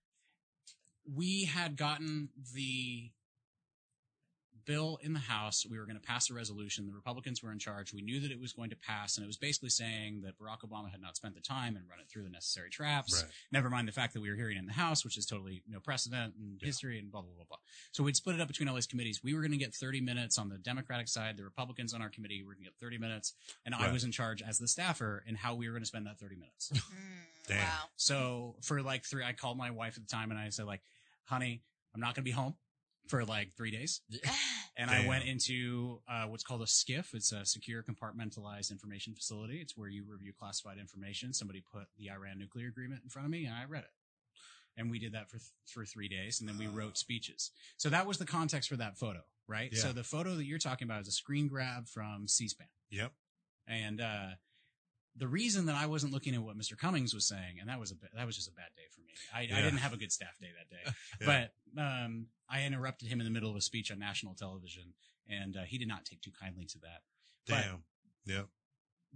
we 1.14 1.44
had 1.44 1.76
gotten 1.76 2.28
the 2.54 3.10
bill 4.64 4.96
in 5.02 5.12
the 5.12 5.18
House. 5.18 5.66
We 5.68 5.76
were 5.76 5.86
going 5.86 5.96
to 5.98 6.02
pass 6.06 6.30
a 6.30 6.34
resolution. 6.34 6.86
The 6.86 6.92
Republicans 6.94 7.42
were 7.42 7.50
in 7.50 7.58
charge. 7.58 7.92
We 7.92 8.00
knew 8.00 8.20
that 8.20 8.30
it 8.30 8.40
was 8.40 8.52
going 8.52 8.70
to 8.70 8.76
pass, 8.76 9.16
and 9.16 9.24
it 9.24 9.26
was 9.26 9.36
basically 9.36 9.70
saying 9.70 10.22
that 10.24 10.38
Barack 10.38 10.60
Obama 10.64 10.88
had 10.88 11.00
not 11.00 11.16
spent 11.16 11.34
the 11.34 11.40
time 11.40 11.74
and 11.74 11.84
run 11.90 11.98
it 11.98 12.08
through 12.08 12.22
the 12.22 12.30
necessary 12.30 12.70
traps. 12.70 13.22
Right. 13.24 13.32
Never 13.50 13.68
mind 13.68 13.88
the 13.88 13.92
fact 13.92 14.14
that 14.14 14.20
we 14.20 14.30
were 14.30 14.36
hearing 14.36 14.56
it 14.56 14.60
in 14.60 14.66
the 14.66 14.72
House, 14.72 15.04
which 15.04 15.18
is 15.18 15.26
totally 15.26 15.64
no 15.68 15.80
precedent 15.80 16.34
in 16.38 16.58
Yeah. 16.60 16.66
history 16.66 17.00
and 17.00 17.10
blah, 17.10 17.22
blah, 17.22 17.32
blah, 17.34 17.44
blah. 17.48 17.56
So 17.90 18.04
we'd 18.04 18.14
split 18.14 18.36
it 18.36 18.40
up 18.40 18.46
between 18.46 18.68
all 18.68 18.76
these 18.76 18.86
committees. 18.86 19.20
We 19.24 19.34
were 19.34 19.40
going 19.40 19.50
to 19.50 19.58
get 19.58 19.74
30 19.74 20.00
minutes 20.00 20.38
on 20.38 20.48
the 20.48 20.58
Democratic 20.58 21.08
side. 21.08 21.36
The 21.36 21.44
Republicans 21.44 21.92
on 21.92 22.00
our 22.00 22.08
committee 22.08 22.44
were 22.44 22.52
going 22.54 22.64
to 22.64 22.70
get 22.70 22.78
30 22.78 22.98
minutes. 22.98 23.34
And 23.66 23.74
I 23.74 23.90
was 23.90 24.04
in 24.04 24.12
charge 24.12 24.42
as 24.42 24.58
the 24.58 24.68
staffer 24.68 25.24
in 25.26 25.34
how 25.34 25.56
we 25.56 25.66
were 25.66 25.72
going 25.72 25.82
to 25.82 25.88
spend 25.88 26.06
that 26.06 26.20
30 26.20 26.36
minutes. 26.36 26.72
Mm, 27.42 27.48
Damn. 27.48 27.58
Wow. 27.58 27.78
So 27.96 28.54
for 28.62 28.80
like 28.82 29.04
three, 29.04 29.24
I 29.24 29.32
called 29.32 29.58
my 29.58 29.72
wife 29.72 29.96
at 29.96 30.06
the 30.06 30.14
time 30.14 30.30
and 30.30 30.38
I 30.38 30.48
said 30.50 30.64
like, 30.64 30.80
honey, 31.24 31.62
I'm 31.94 32.00
not 32.00 32.14
going 32.14 32.24
to 32.24 32.28
be 32.28 32.30
home 32.30 32.54
for 33.08 33.24
like 33.24 33.52
three 33.56 33.70
days. 33.70 34.00
And 34.76 34.90
I 34.90 35.06
went 35.06 35.24
into 35.26 36.00
uh, 36.08 36.24
what's 36.24 36.42
called 36.42 36.62
a 36.62 36.66
SCIF. 36.66 37.12
It's 37.12 37.30
a 37.30 37.44
secure 37.44 37.82
compartmentalized 37.82 38.70
information 38.70 39.14
facility. 39.14 39.58
It's 39.58 39.76
where 39.76 39.88
you 39.88 40.02
review 40.08 40.32
classified 40.38 40.78
information. 40.78 41.34
Somebody 41.34 41.62
put 41.70 41.84
the 41.98 42.10
Iran 42.10 42.38
nuclear 42.38 42.68
agreement 42.68 43.02
in 43.04 43.10
front 43.10 43.26
of 43.26 43.30
me 43.30 43.44
and 43.44 43.54
I 43.54 43.64
read 43.68 43.82
it. 43.82 43.90
And 44.78 44.90
we 44.90 44.98
did 44.98 45.12
that 45.12 45.28
for, 45.28 45.38
for 45.66 45.84
three 45.84 46.08
days 46.08 46.40
and 46.40 46.48
then 46.48 46.56
we 46.56 46.66
wrote 46.66 46.96
speeches. 46.96 47.50
So 47.76 47.90
that 47.90 48.06
was 48.06 48.16
the 48.16 48.24
context 48.24 48.70
for 48.70 48.76
that 48.76 48.96
photo, 48.96 49.20
right? 49.46 49.68
Yeah. 49.70 49.80
So 49.80 49.92
the 49.92 50.04
photo 50.04 50.34
that 50.36 50.44
you're 50.44 50.58
talking 50.58 50.86
about 50.88 51.02
is 51.02 51.08
a 51.08 51.12
screen 51.12 51.48
grab 51.48 51.86
from 51.86 52.26
C-SPAN. 52.26 52.68
Yep. 52.90 53.12
And 53.68 54.00
uh, 54.00 54.28
the 55.16 55.28
reason 55.28 55.66
that 55.66 55.74
I 55.76 55.86
wasn't 55.86 56.12
looking 56.12 56.34
at 56.34 56.42
what 56.42 56.56
Mr. 56.56 56.76
Cummings 56.76 57.12
was 57.14 57.28
saying, 57.28 57.58
and 57.60 57.68
that 57.68 57.78
was 57.78 57.92
a 57.92 57.94
that 58.16 58.26
was 58.26 58.34
just 58.36 58.48
a 58.48 58.52
bad 58.52 58.68
day 58.76 58.82
for 58.94 59.00
me. 59.02 59.12
I, 59.34 59.58
I 59.58 59.62
didn't 59.62 59.78
have 59.80 59.92
a 59.92 59.96
good 59.98 60.10
staff 60.12 60.38
day 60.40 60.48
that 60.58 60.70
day. 60.70 60.92
Yeah. 61.20 61.48
But 61.76 61.80
um, 61.82 62.26
I 62.48 62.64
interrupted 62.64 63.08
him 63.08 63.20
in 63.20 63.24
the 63.24 63.30
middle 63.30 63.50
of 63.50 63.56
a 63.56 63.60
speech 63.60 63.90
on 63.92 63.98
national 63.98 64.34
television, 64.34 64.94
and 65.28 65.56
uh, 65.56 65.62
he 65.66 65.78
did 65.78 65.88
not 65.88 66.04
take 66.04 66.20
too 66.22 66.32
kindly 66.40 66.64
to 66.66 66.78
that. 66.80 67.02
but- 67.46 67.62
Damn. 67.62 67.82
Yep. 68.24 68.46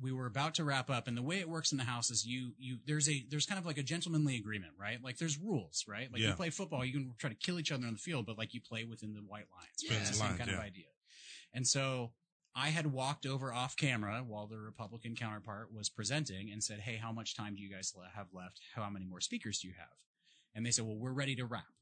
we 0.02 0.12
were 0.12 0.26
about 0.26 0.54
to 0.56 0.64
wrap 0.64 0.90
up, 0.90 1.08
and 1.08 1.16
the 1.16 1.22
way 1.22 1.38
it 1.38 1.48
works 1.48 1.72
in 1.72 1.78
the 1.78 1.84
house 1.84 2.10
is 2.10 2.26
you 2.26 2.52
you 2.58 2.78
there's 2.86 3.08
a 3.08 3.24
there's 3.30 3.46
kind 3.46 3.58
of 3.58 3.64
like 3.64 3.78
a 3.78 3.82
gentlemanly 3.82 4.36
agreement, 4.36 4.72
right? 4.78 4.98
Like 5.02 5.16
there's 5.16 5.38
rules, 5.38 5.84
right? 5.88 6.12
Like 6.12 6.20
you 6.20 6.32
play 6.34 6.50
football, 6.50 6.84
you 6.84 6.92
can 6.92 7.14
try 7.18 7.30
to 7.30 7.36
kill 7.36 7.58
each 7.58 7.72
other 7.72 7.86
on 7.86 7.92
the 7.94 7.98
field, 7.98 8.26
but 8.26 8.36
like 8.36 8.52
you 8.52 8.60
play 8.60 8.84
within 8.84 9.14
the 9.14 9.20
white 9.20 9.46
lines. 9.56 9.78
Yeah. 9.82 9.96
It's 9.98 10.10
the 10.10 10.16
same 10.16 10.36
kind 10.36 10.50
of 10.50 10.58
idea. 10.60 10.84
And 11.54 11.66
so 11.66 12.12
I 12.56 12.70
had 12.70 12.86
walked 12.86 13.26
over 13.26 13.52
off 13.52 13.76
camera 13.76 14.24
while 14.26 14.46
the 14.46 14.58
Republican 14.58 15.14
counterpart 15.14 15.72
was 15.72 15.90
presenting 15.90 16.50
and 16.50 16.64
said, 16.64 16.80
"Hey, 16.80 16.96
how 16.96 17.12
much 17.12 17.36
time 17.36 17.54
do 17.54 17.62
you 17.62 17.68
guys 17.68 17.92
have 18.14 18.32
left? 18.32 18.60
How 18.74 18.88
many 18.88 19.04
more 19.04 19.20
speakers 19.20 19.60
do 19.60 19.68
you 19.68 19.74
have?" 19.78 19.98
And 20.54 20.64
they 20.64 20.70
said, 20.70 20.86
"Well, 20.86 20.96
we're 20.96 21.12
ready 21.12 21.36
to 21.36 21.44
wrap." 21.44 21.74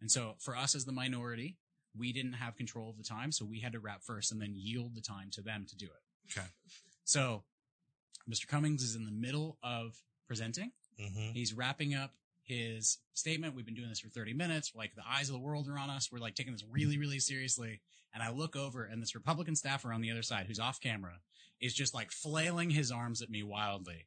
And 0.00 0.10
so 0.10 0.34
for 0.40 0.56
us 0.56 0.74
as 0.74 0.84
the 0.84 0.92
minority, 0.92 1.56
we 1.96 2.12
didn't 2.12 2.34
have 2.34 2.56
control 2.56 2.90
of 2.90 2.98
the 2.98 3.04
time, 3.04 3.30
so 3.30 3.44
we 3.44 3.60
had 3.60 3.72
to 3.72 3.80
wrap 3.80 4.02
first 4.02 4.32
and 4.32 4.42
then 4.42 4.54
yield 4.56 4.94
the 4.94 5.00
time 5.00 5.30
to 5.30 5.42
them 5.42 5.64
to 5.68 5.76
do 5.76 5.86
it. 5.86 6.32
Okay. 6.32 6.48
So 7.04 7.44
Mr. 8.28 8.46
Cummings 8.48 8.82
is 8.82 8.96
in 8.96 9.04
the 9.04 9.12
middle 9.12 9.58
of 9.62 9.96
presenting. 10.26 10.72
Mm-hmm. 11.00 11.32
He's 11.32 11.54
wrapping 11.54 11.94
up 11.94 12.14
his 12.42 12.98
statement. 13.14 13.54
We've 13.54 13.64
been 13.64 13.74
doing 13.74 13.88
this 13.88 14.00
for 14.00 14.08
30 14.08 14.34
minutes. 14.34 14.72
Like 14.74 14.94
the 14.94 15.06
eyes 15.08 15.28
of 15.28 15.34
the 15.34 15.40
world 15.40 15.68
are 15.68 15.78
on 15.78 15.90
us. 15.90 16.10
We're 16.10 16.18
like 16.18 16.34
taking 16.34 16.52
this 16.52 16.64
really, 16.70 16.98
really 16.98 17.18
seriously. 17.18 17.80
And 18.16 18.22
I 18.22 18.30
look 18.30 18.56
over 18.56 18.82
and 18.82 19.02
this 19.02 19.14
Republican 19.14 19.54
staffer 19.56 19.92
on 19.92 20.00
the 20.00 20.10
other 20.10 20.22
side 20.22 20.46
who's 20.46 20.58
off 20.58 20.80
camera 20.80 21.18
is 21.60 21.74
just 21.74 21.92
like 21.92 22.10
flailing 22.10 22.70
his 22.70 22.90
arms 22.90 23.20
at 23.20 23.28
me 23.28 23.42
wildly. 23.42 24.06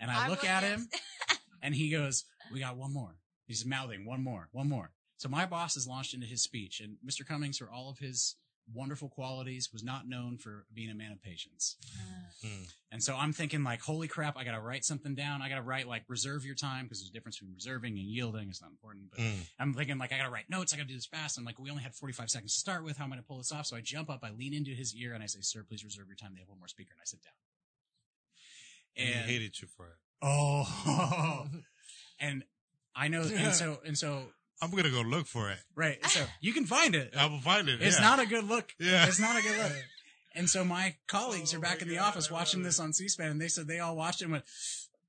And 0.00 0.10
I 0.10 0.24
I'm 0.24 0.30
look 0.30 0.44
at 0.44 0.64
him 0.64 0.88
and 1.62 1.72
he 1.72 1.88
goes, 1.88 2.24
we 2.52 2.58
got 2.58 2.76
one 2.76 2.92
more. 2.92 3.14
He's 3.46 3.64
mouthing 3.64 4.06
one 4.06 4.24
more, 4.24 4.48
one 4.50 4.68
more. 4.68 4.90
So 5.18 5.28
my 5.28 5.46
boss 5.46 5.74
has 5.74 5.86
launched 5.86 6.14
into 6.14 6.26
his 6.26 6.42
speech 6.42 6.80
and 6.80 6.96
Mr. 7.06 7.24
Cummings, 7.24 7.58
for 7.58 7.70
all 7.70 7.88
of 7.88 7.98
his 7.98 8.34
wonderful 8.72 9.08
qualities, 9.08 9.70
was 9.72 9.82
not 9.84 10.08
known 10.08 10.38
for 10.38 10.64
being 10.72 10.90
a 10.90 10.94
man 10.94 11.12
of 11.12 11.22
patience. 11.22 11.76
Mm. 12.44 12.66
And 12.92 13.02
so 13.02 13.14
I'm 13.16 13.32
thinking 13.32 13.62
like, 13.62 13.80
holy 13.82 14.08
crap, 14.08 14.36
I 14.38 14.44
got 14.44 14.52
to 14.52 14.60
write 14.60 14.84
something 14.84 15.14
down. 15.14 15.42
I 15.42 15.48
got 15.48 15.56
to 15.56 15.62
write 15.62 15.86
like 15.86 16.04
reserve 16.08 16.44
your 16.46 16.54
time 16.54 16.84
because 16.84 17.00
there's 17.00 17.10
a 17.10 17.12
difference 17.12 17.38
between 17.38 17.54
reserving 17.54 17.92
and 17.98 18.06
yielding. 18.06 18.48
It's 18.48 18.62
not 18.62 18.70
important, 18.70 19.10
but 19.10 19.20
Mm. 19.20 19.46
I'm 19.58 19.74
thinking 19.74 19.98
like, 19.98 20.12
I 20.12 20.18
got 20.18 20.24
to 20.24 20.30
write 20.30 20.48
notes. 20.48 20.72
I 20.72 20.76
got 20.76 20.84
to 20.84 20.88
do 20.88 20.94
this 20.94 21.06
fast. 21.06 21.36
I'm 21.38 21.44
like, 21.44 21.58
we 21.58 21.70
only 21.70 21.82
had 21.82 21.94
45 21.94 22.30
seconds 22.30 22.54
to 22.54 22.60
start 22.60 22.84
with. 22.84 22.96
How 22.96 23.04
am 23.04 23.12
I 23.12 23.16
going 23.16 23.22
to 23.24 23.28
pull 23.28 23.38
this 23.38 23.52
off? 23.52 23.66
So 23.66 23.76
I 23.76 23.80
jump 23.82 24.08
up, 24.08 24.20
I 24.22 24.30
lean 24.30 24.54
into 24.54 24.70
his 24.70 24.94
ear 24.94 25.12
and 25.14 25.22
I 25.22 25.26
say, 25.26 25.40
sir, 25.42 25.62
please 25.68 25.84
reserve 25.84 26.06
your 26.08 26.16
time. 26.16 26.32
They 26.34 26.40
have 26.40 26.48
one 26.48 26.58
more 26.58 26.68
speaker 26.68 26.92
and 26.92 27.00
I 27.00 27.04
sit 27.04 27.20
down. 27.22 27.32
And 28.96 29.14
And 29.20 29.26
he 29.30 29.32
hated 29.34 29.60
you 29.60 29.68
for 29.76 29.86
it. 29.88 29.96
oh, 30.22 31.46
and 32.20 32.44
I 32.96 33.08
know, 33.08 33.22
and 33.22 33.52
so, 33.52 33.80
and 33.84 33.98
so, 33.98 34.22
I'm 34.64 34.70
gonna 34.70 34.90
go 34.90 35.02
look 35.02 35.26
for 35.26 35.50
it. 35.50 35.58
right. 35.74 36.04
So 36.06 36.24
you 36.40 36.52
can 36.52 36.64
find 36.64 36.94
it. 36.94 37.14
I 37.16 37.26
will 37.26 37.40
find 37.40 37.68
it. 37.68 37.80
It's 37.82 37.98
yeah. 37.98 38.04
not 38.04 38.18
a 38.18 38.26
good 38.26 38.44
look. 38.44 38.74
Yeah. 38.78 39.06
It's 39.06 39.20
not 39.20 39.38
a 39.38 39.42
good 39.42 39.56
look. 39.58 39.72
And 40.36 40.50
so 40.50 40.64
my 40.64 40.96
colleagues 41.06 41.54
Oh 41.54 41.58
are 41.58 41.60
back 41.60 41.80
in 41.80 41.86
the 41.86 41.94
God, 41.94 42.08
office 42.08 42.28
watching 42.28 42.64
this 42.64 42.80
on 42.80 42.92
C-SPAN 42.92 43.30
and 43.30 43.40
they 43.40 43.46
said 43.46 43.68
they 43.68 43.78
all 43.78 43.94
watched 43.94 44.20
it 44.20 44.24
and 44.24 44.32
went, 44.32 44.44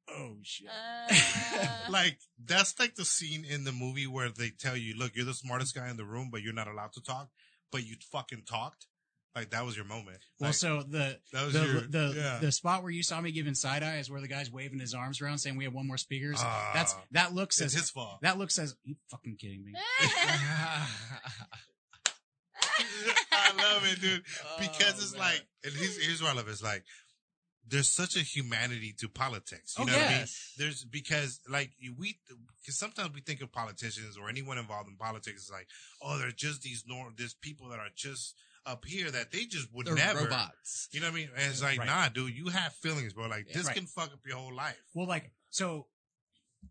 oh 0.10 0.36
shit. 0.44 0.68
Uh, 0.70 1.68
like 1.90 2.20
that's 2.44 2.80
like 2.80 2.94
the 2.94 3.06
scene 3.06 3.44
in 3.44 3.64
the 3.64 3.72
movie 3.72 4.08
where 4.08 4.30
they 4.30 4.50
tell 4.50 4.78
you, 4.78 4.96
"Look, 4.96 5.16
you're 5.16 5.26
the 5.26 5.34
smartest 5.34 5.76
guy 5.76 5.90
in 5.90 5.98
the 5.98 6.06
room, 6.06 6.30
but 6.32 6.42
you're 6.42 6.54
not 6.54 6.68
allowed 6.68 6.94
to 6.94 7.02
talk." 7.02 7.30
But 7.72 7.86
you 7.86 7.96
fucking 8.12 8.44
talked. 8.48 8.86
Like 9.36 9.50
that 9.50 9.66
was 9.66 9.76
your 9.76 9.84
moment. 9.86 10.20
Well, 10.40 10.50
Like, 10.50 10.56
so 10.56 10.82
the 10.88 11.20
that 11.34 11.44
was 11.46 11.54
the 11.54 11.66
your 11.66 11.82
the, 11.82 12.14
yeah. 12.16 12.38
the 12.40 12.52
spot 12.54 12.84
where 12.84 12.92
you 12.92 13.04
saw 13.04 13.20
me 13.20 13.32
giving 13.34 13.54
side 13.54 13.84
eye 13.84 13.98
is 13.98 14.10
where 14.10 14.22
the 14.22 14.30
guy's 14.30 14.50
waving 14.50 14.80
his 14.80 14.94
arms 14.94 15.20
around 15.22 15.40
saying 15.40 15.58
we 15.58 15.66
have 15.66 15.74
one 15.74 15.86
more 15.88 15.98
speakers. 15.98 16.38
Ah. 16.40 16.72
That's 16.74 16.96
that 17.12 17.34
look 17.34 17.50
it's 17.50 17.58
says 17.58 17.74
his 17.74 17.90
fault. 17.90 18.20
that 18.22 18.38
look 18.38 18.50
says 18.50 18.76
you 18.86 18.96
fucking 19.10 19.36
kidding 19.36 19.66
me. 19.66 19.74
I 23.32 23.52
love 23.74 23.84
it, 23.92 24.02
dude. 24.02 24.24
Because 24.60 24.94
Oh, 24.94 25.04
it's 25.04 25.12
man. 25.14 25.22
like, 25.22 25.46
and 25.64 25.74
here's, 25.74 25.98
here's 26.04 26.22
what 26.22 26.32
I 26.32 26.36
love. 26.36 26.48
It's 26.48 26.64
like, 26.64 26.84
there's 27.68 27.90
such 27.90 28.16
a 28.16 28.20
humanity 28.20 28.94
to 29.00 29.10
politics. 29.10 29.76
You 29.78 29.84
Oh, 29.84 29.88
know 29.88 29.94
what 29.94 30.06
I 30.06 30.10
mean? 30.10 30.18
yes. 30.20 30.54
There's 30.58 30.84
because 30.86 31.40
like 31.50 31.72
we, 31.98 32.20
because 32.62 32.78
sometimes 32.78 33.12
we 33.14 33.22
think 33.22 33.42
of 33.42 33.52
politicians 33.52 34.18
or 34.18 34.30
anyone 34.30 34.58
involved 34.58 34.88
in 34.88 34.98
politics 34.98 35.44
is 35.46 35.52
like, 35.52 35.68
oh, 36.02 36.18
they're 36.20 36.32
just 36.32 36.62
these 36.62 36.84
norm, 36.88 37.14
there's 37.18 37.34
people 37.34 37.70
that 37.70 37.80
are 37.80 37.90
just 37.96 38.36
up 38.66 38.86
here 38.86 39.12
that 39.12 39.32
they 39.32 39.46
just 39.46 39.72
would 39.74 39.86
They're 39.86 39.96
never. 39.96 40.24
robots. 40.26 40.88
You 40.92 41.00
know 41.02 41.08
what 41.08 41.14
I 41.14 41.16
mean? 41.18 41.30
And 41.36 41.52
it's 41.52 41.62
like, 41.62 41.78
Right. 41.80 41.88
nah, 41.88 42.10
dude, 42.10 42.36
you 42.36 42.48
have 42.50 42.74
feelings, 42.74 43.14
bro. 43.14 43.28
Like 43.28 43.48
Yeah. 43.48 43.58
this 43.58 43.68
Right. 43.68 43.76
can 43.76 43.86
fuck 43.88 44.12
up 44.14 44.20
your 44.26 44.38
whole 44.38 44.54
life. 44.54 44.82
Well, 44.94 45.08
like 45.08 45.32
so, 45.50 45.88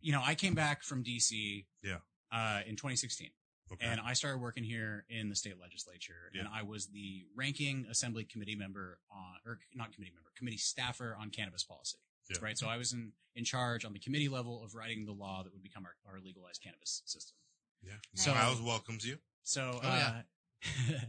you 0.00 0.12
know, 0.12 0.22
I 0.24 0.34
came 0.34 0.54
back 0.54 0.82
from 0.82 1.02
DC. 1.04 1.66
Yeah. 1.82 1.98
Uh, 2.32 2.62
in 2.66 2.74
2016. 2.76 3.30
Okay. 3.72 3.86
And 3.86 4.00
I 4.00 4.12
started 4.14 4.38
working 4.38 4.64
here 4.64 5.06
in 5.08 5.28
the 5.30 5.36
state 5.36 5.58
legislature, 5.58 6.30
and 6.38 6.46
I 6.46 6.62
was 6.62 6.88
the 6.88 7.26
ranking 7.34 7.86
assembly 7.88 8.24
committee 8.24 8.56
member 8.56 8.98
on, 9.10 9.36
or 9.46 9.58
not 9.72 9.92
committee 9.92 10.12
member, 10.12 10.30
committee 10.36 10.58
staffer 10.58 11.16
on 11.18 11.30
cannabis 11.30 11.64
policy. 11.64 11.98
Yeah. 12.28 12.38
Right. 12.42 12.58
So 12.58 12.66
I 12.68 12.76
was 12.76 12.92
in, 12.92 13.12
in 13.34 13.44
charge 13.44 13.84
on 13.84 13.92
the 13.92 13.98
committee 14.00 14.28
level 14.28 14.62
of 14.64 14.74
writing 14.74 15.06
the 15.06 15.12
law 15.12 15.42
that 15.44 15.52
would 15.52 15.62
become 15.62 15.84
our, 15.86 15.94
our 16.12 16.20
legalized 16.20 16.60
cannabis 16.62 17.02
system. 17.06 17.36
yeah. 17.82 17.94
So- 18.14 18.34
Miles 18.34 18.60
welcomes 18.60 19.06
you. 19.06 19.18
So, 19.44 19.80
Oh, 19.82 19.86
yeah. 19.86 20.22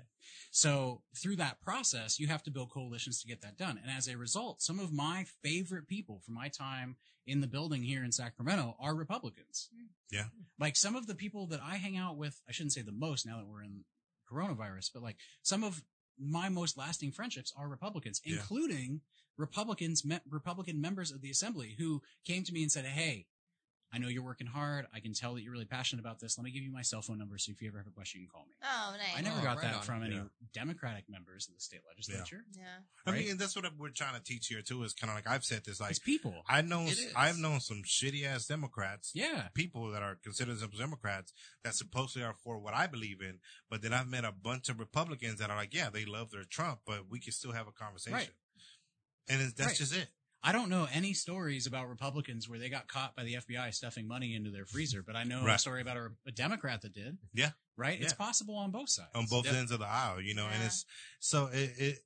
so 0.52 1.02
through 1.16 1.36
that 1.38 1.62
process, 1.62 2.20
you 2.20 2.28
have 2.28 2.44
to 2.44 2.52
build 2.52 2.70
coalitions 2.72 3.22
to 3.22 3.28
get 3.28 3.42
that 3.42 3.58
done. 3.58 3.80
And 3.82 3.92
as 3.96 4.08
a 4.08 4.18
result, 4.18 4.62
some 4.62 4.80
of 4.80 4.92
my 4.94 5.26
favorite 5.44 5.88
people 5.88 6.22
from 6.26 6.36
my 6.36 6.48
time 6.50 6.96
in 7.28 7.42
the 7.42 7.48
building 7.48 7.84
here 7.84 8.04
in 8.04 8.12
Sacramento 8.12 8.76
are 8.80 8.96
Republicans. 8.96 9.70
Yeah. 10.12 10.26
Like 10.60 10.76
some 10.76 10.96
of 10.96 11.08
the 11.08 11.16
people 11.16 11.48
that 11.48 11.60
I 11.64 11.78
hang 11.78 11.98
out 11.98 12.18
with, 12.18 12.40
I 12.48 12.52
shouldn't 12.52 12.74
say 12.74 12.82
the 12.84 12.92
most 12.92 13.26
now 13.26 13.38
that 13.38 13.48
we're 13.48 13.64
in 13.64 13.84
coronavirus, 14.32 14.92
but 14.94 15.04
like 15.04 15.18
some 15.42 15.64
of 15.64 15.84
my 16.20 16.50
most 16.50 16.78
lasting 16.78 17.12
friendships 17.12 17.52
are 17.58 17.68
Republicans, 17.68 18.22
Yeah. 18.24 18.36
including 18.38 19.02
Republicans, 19.38 20.06
me- 20.06 20.20
Republican 20.30 20.80
members 20.80 21.12
of 21.12 21.22
the 21.22 21.30
assembly 21.30 21.76
who 21.78 22.02
came 22.26 22.44
to 22.44 22.54
me 22.54 22.62
and 22.62 22.72
said, 22.72 22.86
Hey, 22.86 23.26
I 23.96 23.98
know 23.98 24.10
you're 24.10 24.24
working 24.24 24.48
hard. 24.48 24.88
I 24.94 25.00
can 25.00 25.14
tell 25.14 25.36
that 25.36 25.42
you're 25.42 25.54
really 25.54 25.64
passionate 25.66 26.02
about 26.02 26.20
this. 26.20 26.38
Let 26.38 26.44
me 26.44 26.52
give 26.52 26.64
you 26.64 26.72
my 26.72 26.82
cell 26.82 27.02
phone 27.02 27.18
number. 27.18 27.38
So 27.38 27.54
if 27.54 27.62
you 27.62 27.70
ever 27.70 27.78
have 27.78 27.88
a 27.88 27.92
question, 27.92 28.20
you 28.20 28.28
can 28.28 28.32
call 28.34 28.46
me. 28.46 28.54
oh, 28.62 28.96
nice. 28.98 29.18
I 29.18 29.22
never 29.22 29.40
Oh, 29.40 29.44
got 29.44 29.56
right 29.58 29.62
that 29.64 29.76
on. 29.76 29.82
from 29.84 30.04
any 30.04 30.16
Yeah. 30.16 30.24
Democratic 30.54 31.06
members 31.08 31.48
of 31.48 31.54
the 31.56 31.62
state 31.62 31.80
legislature. 31.88 32.44
Yeah. 32.58 32.64
I 33.06 33.12
Right? 33.12 33.20
mean, 33.22 33.32
and 33.32 33.40
that's 33.40 33.56
what 33.56 33.66
we're 33.78 33.90
trying 33.90 34.16
to 34.16 34.22
teach 34.24 34.48
here 34.48 34.62
too. 34.62 34.84
Is 34.84 34.94
kind 34.94 35.10
of 35.10 35.16
like 35.16 35.28
I've 35.28 35.46
said 35.46 35.64
this. 35.64 35.80
Like 35.80 35.92
it's 35.92 36.00
people. 36.00 36.44
I 36.48 36.62
know, 36.62 36.82
It 36.84 36.92
is. 36.92 37.14
I've 37.16 37.38
known 37.38 37.62
some 37.62 37.84
shitty 37.84 38.26
ass 38.26 38.46
Democrats. 38.48 39.12
yeah. 39.16 39.48
people 39.54 39.90
that 39.92 40.04
are 40.04 40.16
considered 40.16 40.52
themselves 40.60 40.78
Democrats 40.80 41.32
that 41.64 41.76
supposedly 41.76 42.26
are 42.28 42.34
for 42.44 42.60
what 42.60 42.74
I 42.74 42.88
believe 42.88 43.22
in, 43.22 43.40
but 43.70 43.82
then 43.82 43.94
I've 43.94 44.10
met 44.10 44.26
a 44.26 44.32
bunch 44.34 44.68
of 44.68 44.78
Republicans 44.80 45.40
that 45.40 45.50
are 45.50 45.56
like, 45.56 45.74
yeah, 45.74 45.90
they 45.90 46.04
love 46.06 46.32
their 46.32 46.44
Trump, 46.44 46.82
but 46.86 47.10
we 47.10 47.20
can 47.20 47.32
still 47.32 47.54
have 47.54 47.68
a 47.68 47.72
conversation. 47.72 48.14
Right. 48.18 48.30
And 49.30 49.42
it's, 49.42 49.54
that's 49.54 49.70
Right. 49.70 49.78
just 49.78 49.94
it. 49.96 50.10
I 50.48 50.52
don't 50.52 50.70
know 50.70 50.88
any 50.94 51.14
stories 51.14 51.66
about 51.66 51.90
Republicans 51.90 52.48
where 52.48 52.60
they 52.60 52.70
got 52.70 52.88
caught 52.88 53.16
by 53.16 53.24
the 53.24 53.34
FBI 53.36 53.74
stuffing 53.74 54.08
money 54.08 54.36
into 54.36 54.52
their 54.52 54.66
freezer, 54.66 55.02
but 55.02 55.16
I 55.16 55.24
know 55.24 55.46
a 55.46 55.58
story 55.58 55.82
about 55.82 55.98
a, 55.98 56.10
a 56.28 56.32
Democrat 56.32 56.84
that 56.84 56.94
did. 56.94 57.18
Yeah. 57.34 57.52
Right? 57.76 58.00
It's 58.00 58.14
possible 58.14 58.56
on 58.56 58.70
both 58.72 58.90
sides. 58.90 59.10
On 59.16 59.26
both 59.26 59.46
Yeah. 59.46 59.54
ends 59.58 59.72
of 59.72 59.80
the 59.80 59.88
aisle, 59.88 60.22
you 60.22 60.36
know, 60.36 60.48
and 60.48 60.64
it's 60.64 60.86
so 61.20 61.48
it, 61.52 61.72
it 61.78 62.00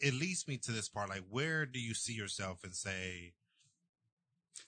it 0.00 0.14
leads 0.14 0.46
me 0.46 0.58
to 0.58 0.72
this 0.72 0.88
part. 0.88 1.08
Like, 1.08 1.24
where 1.30 1.64
do 1.66 1.78
you 1.80 1.94
see 1.94 2.12
yourself 2.12 2.60
and 2.64 2.74
say, 2.74 3.32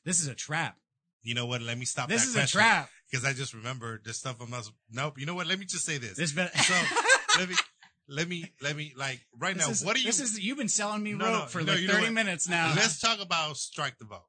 This 0.05 0.21
is 0.21 0.27
a 0.29 0.35
trap. 0.35 0.77
you 1.23 1.35
know 1.35 1.47
what? 1.47 1.63
Let 1.63 1.79
me 1.79 1.85
stop. 1.85 2.09
This 2.09 2.27
is 2.27 2.35
a 2.37 2.47
trap. 2.47 2.89
because 3.11 3.25
I 3.25 3.33
just 3.33 3.53
remembered 3.55 4.05
this 4.05 4.19
stuff. 4.19 4.37
I 4.41 4.47
must. 4.47 4.73
Nope. 4.91 5.19
You 5.19 5.27
know 5.27 5.35
what? 5.35 5.47
Let 5.47 5.59
me 5.59 5.67
just 5.67 5.85
say 5.85 5.99
this. 5.99 6.17
This 6.17 6.33
been, 6.33 6.49
So 6.55 6.75
let 7.39 7.49
me 7.49 7.55
let 8.09 8.29
me 8.29 8.53
let 8.61 8.77
me 8.77 8.93
like 8.97 9.21
right 9.39 9.55
this 9.57 9.67
now. 9.67 9.71
is, 9.73 9.85
what 9.85 9.97
are 9.97 10.01
you? 10.01 10.07
This 10.07 10.21
is 10.21 10.39
you've 10.41 10.59
been 10.59 10.69
selling 10.69 11.03
me 11.03 11.13
No, 11.13 11.25
rope 11.25 11.35
no, 11.35 11.47
for 11.47 11.63
no, 11.63 11.73
like 11.73 11.85
thirty 11.87 12.11
minutes 12.11 12.49
now. 12.49 12.73
Let's 12.77 13.01
talk 13.01 13.21
about 13.21 13.57
strike 13.57 13.99
the 13.99 14.05
vote. 14.05 14.25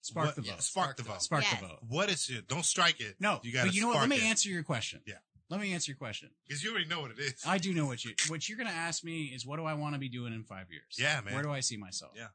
spark 0.00 0.26
What- 0.26 0.36
the 0.36 0.42
yeah, 0.42 0.52
vote. 0.52 0.62
Spark 0.62 0.96
the 0.96 1.02
vote. 1.02 1.22
Spark 1.22 1.44
Yes. 1.44 1.60
the 1.60 1.66
vote. 1.66 1.78
What 1.88 2.10
is 2.10 2.28
it? 2.30 2.48
Don't 2.48 2.64
strike 2.64 3.00
it. 3.00 3.16
No, 3.20 3.40
you 3.42 3.52
got 3.52 3.62
to 3.62 3.66
but 3.68 3.74
you 3.74 3.82
know 3.82 3.88
what? 3.88 3.98
Let 4.00 4.08
me 4.08 4.16
it. 4.16 4.22
answer 4.24 4.48
your 4.48 4.62
question. 4.62 5.00
Yeah. 5.06 5.14
Let 5.48 5.60
me 5.60 5.72
answer 5.72 5.90
your 5.90 5.96
question. 5.98 6.30
Because 6.46 6.62
you 6.62 6.70
already 6.70 6.86
know 6.86 7.00
what 7.00 7.10
it 7.10 7.18
is. 7.18 7.42
I 7.44 7.58
do 7.58 7.74
know 7.74 7.86
what 7.86 8.04
you 8.04 8.14
what 8.28 8.48
you're 8.48 8.56
going 8.58 8.68
to 8.70 8.74
ask 8.74 9.02
me 9.04 9.24
is 9.34 9.44
what 9.44 9.56
do 9.56 9.64
I 9.64 9.74
want 9.74 9.94
to 9.94 9.98
be 9.98 10.08
doing 10.08 10.32
in 10.32 10.44
five 10.44 10.70
years? 10.70 10.96
Yeah, 10.98 11.20
man. 11.24 11.34
Where 11.34 11.42
do 11.42 11.50
I 11.50 11.60
see 11.60 11.76
myself? 11.76 12.12
Yeah. 12.16 12.28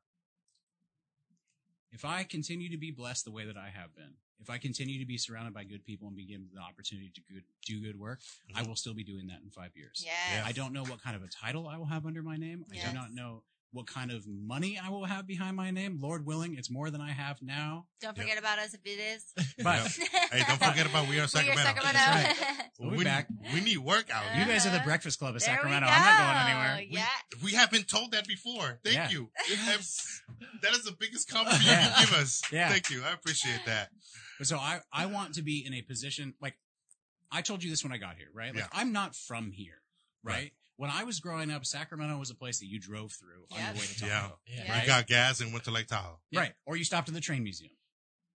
If 1.92 2.04
I 2.04 2.24
continue 2.24 2.70
to 2.72 2.78
be 2.78 2.92
blessed 2.92 3.24
the 3.24 3.32
way 3.32 3.46
that 3.46 3.56
I 3.56 3.70
have 3.70 3.96
been, 3.96 4.16
if 4.42 4.50
I 4.50 4.58
continue 4.58 5.00
to 5.00 5.06
be 5.06 5.18
surrounded 5.18 5.54
by 5.54 5.64
good 5.64 5.84
people 5.86 6.08
and 6.08 6.16
be 6.18 6.26
given 6.26 6.48
the 6.54 6.62
opportunity 6.62 7.12
to 7.16 7.22
good, 7.34 7.44
do 7.66 7.82
good 7.82 7.98
work, 8.00 8.20
I 8.56 8.64
Mhm. 8.64 8.68
will 8.68 8.76
still 8.76 8.94
be 8.94 9.04
doing 9.04 9.28
that 9.28 9.42
in 9.44 9.50
five 9.50 9.72
years. 9.76 10.02
Yes. 10.06 10.44
I 10.46 10.52
don't 10.52 10.74
know 10.74 10.84
what 10.84 11.02
kind 11.02 11.16
of 11.16 11.24
a 11.24 11.28
title 11.28 11.68
I 11.68 11.78
will 11.78 11.86
have 11.88 12.06
under 12.06 12.22
my 12.24 12.38
name. 12.38 12.66
I 12.72 12.86
do 12.88 12.94
not 12.94 13.12
know 13.14 13.44
what 13.72 13.88
kind 13.88 14.10
of 14.10 14.26
money 14.26 14.80
I 14.80 14.88
will 14.88 15.04
have 15.04 15.28
behind 15.28 15.58
my 15.58 15.70
name. 15.70 15.98
Lord 16.00 16.26
willing, 16.26 16.56
it's 16.56 16.70
more 16.70 16.90
than 16.90 17.02
I 17.02 17.12
have 17.12 17.42
now. 17.42 17.88
Don't 18.00 18.16
Yep. 18.16 18.24
forget 18.24 18.38
about 18.38 18.58
us 18.58 18.74
if 18.74 18.80
it 18.86 19.00
is. 19.00 19.34
But 19.62 19.80
Hey, 20.32 20.44
don't 20.48 20.62
forget 20.64 20.86
about 20.86 21.10
We 21.10 21.16
Are 21.16 21.18
We 21.18 21.20
are 21.24 21.28
Sacramento. 21.28 21.82
Sacramento. 21.82 22.62
We'll 22.80 22.98
be 22.98 23.04
back. 23.06 23.28
we 23.54 23.62
need 23.62 23.78
work 23.80 24.10
out. 24.10 24.38
you 24.38 24.46
guys 24.46 24.66
are 24.66 24.70
the. 24.70 24.80
Breakfast 24.86 25.18
Club 25.20 25.36
of 25.36 25.42
There 25.42 25.56
Sacramento. 25.56 25.88
I'm 25.90 26.02
not 26.02 26.46
going 26.46 26.56
anywhere. 26.56 26.88
Yeah. 26.90 27.08
We 27.44 27.54
have 27.54 27.72
been 27.72 27.84
told 27.84 28.12
that 28.12 28.28
before. 28.28 28.80
Thank 28.84 28.96
Yeah. 28.96 29.10
you. 29.10 29.32
That 30.62 30.74
is 30.74 30.84
the 30.84 30.92
biggest 30.98 31.30
compliment 31.30 31.64
you 31.64 31.70
can 31.70 31.94
give 32.06 32.14
us. 32.14 32.42
Yeah. 32.52 32.70
Thank 32.70 32.90
you. 32.90 33.04
I 33.04 33.12
appreciate 33.12 33.66
that. 33.66 33.90
But 34.38 34.48
so 34.48 34.58
I, 34.58 34.80
I 34.92 35.06
want 35.06 35.36
to 35.36 35.42
be 35.42 35.66
in 35.66 35.74
a 35.74 35.82
position 35.82 36.34
like 36.42 36.58
I 37.32 37.42
told 37.42 37.64
you 37.64 37.70
this 37.70 37.84
when 37.84 37.92
I 37.94 37.98
got 37.98 38.16
here, 38.18 38.28
right? 38.34 38.54
Like 38.54 38.64
Yeah. 38.64 38.68
I'm 38.74 38.92
not 38.94 39.16
from 39.16 39.52
here, 39.52 39.82
right? 40.24 40.34
Right. 40.34 40.52
when 40.78 40.90
I 40.90 41.04
was 41.04 41.20
growing 41.20 41.52
up, 41.52 41.66
Sacramento 41.66 42.18
was 42.18 42.30
a 42.30 42.36
place 42.36 42.60
that 42.60 42.66
you 42.68 42.80
drove 42.80 43.12
through 43.14 43.46
on 43.52 43.58
your 43.60 43.74
way 43.74 43.80
to 43.80 44.06
Yeah. 44.06 44.12
Tahoe. 44.22 44.40
Yeah. 44.48 44.64
Yeah. 44.68 44.82
You 44.82 44.88
got 44.88 45.08
gas 45.08 45.40
and 45.42 45.52
went 45.54 45.66
to 45.66 45.72
Lake 45.72 45.88
Tahoe. 45.88 46.20
Yeah. 46.32 46.40
Right. 46.42 46.54
Or 46.66 46.76
you 46.76 46.84
stopped 46.84 47.08
at 47.08 47.14
the 47.16 47.22
train 47.22 47.44
museum. 47.44 47.72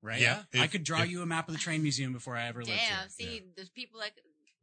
Right? 0.03 0.21
Yeah. 0.21 0.45
I 0.55 0.65
If- 0.65 0.71
could 0.73 0.85
draw 0.85 1.03
if- 1.03 1.11
you 1.11 1.21
a 1.23 1.27
map 1.27 1.49
of 1.49 1.55
the 1.55 1.61
train 1.61 1.83
museum 1.83 2.13
before 2.15 2.35
I 2.37 2.47
ever 2.47 2.61
lived 2.65 2.71
Damn. 2.79 2.99
here. 3.01 3.09
See, 3.11 3.43
there's 3.55 3.69
people 3.69 4.01
like 4.01 4.15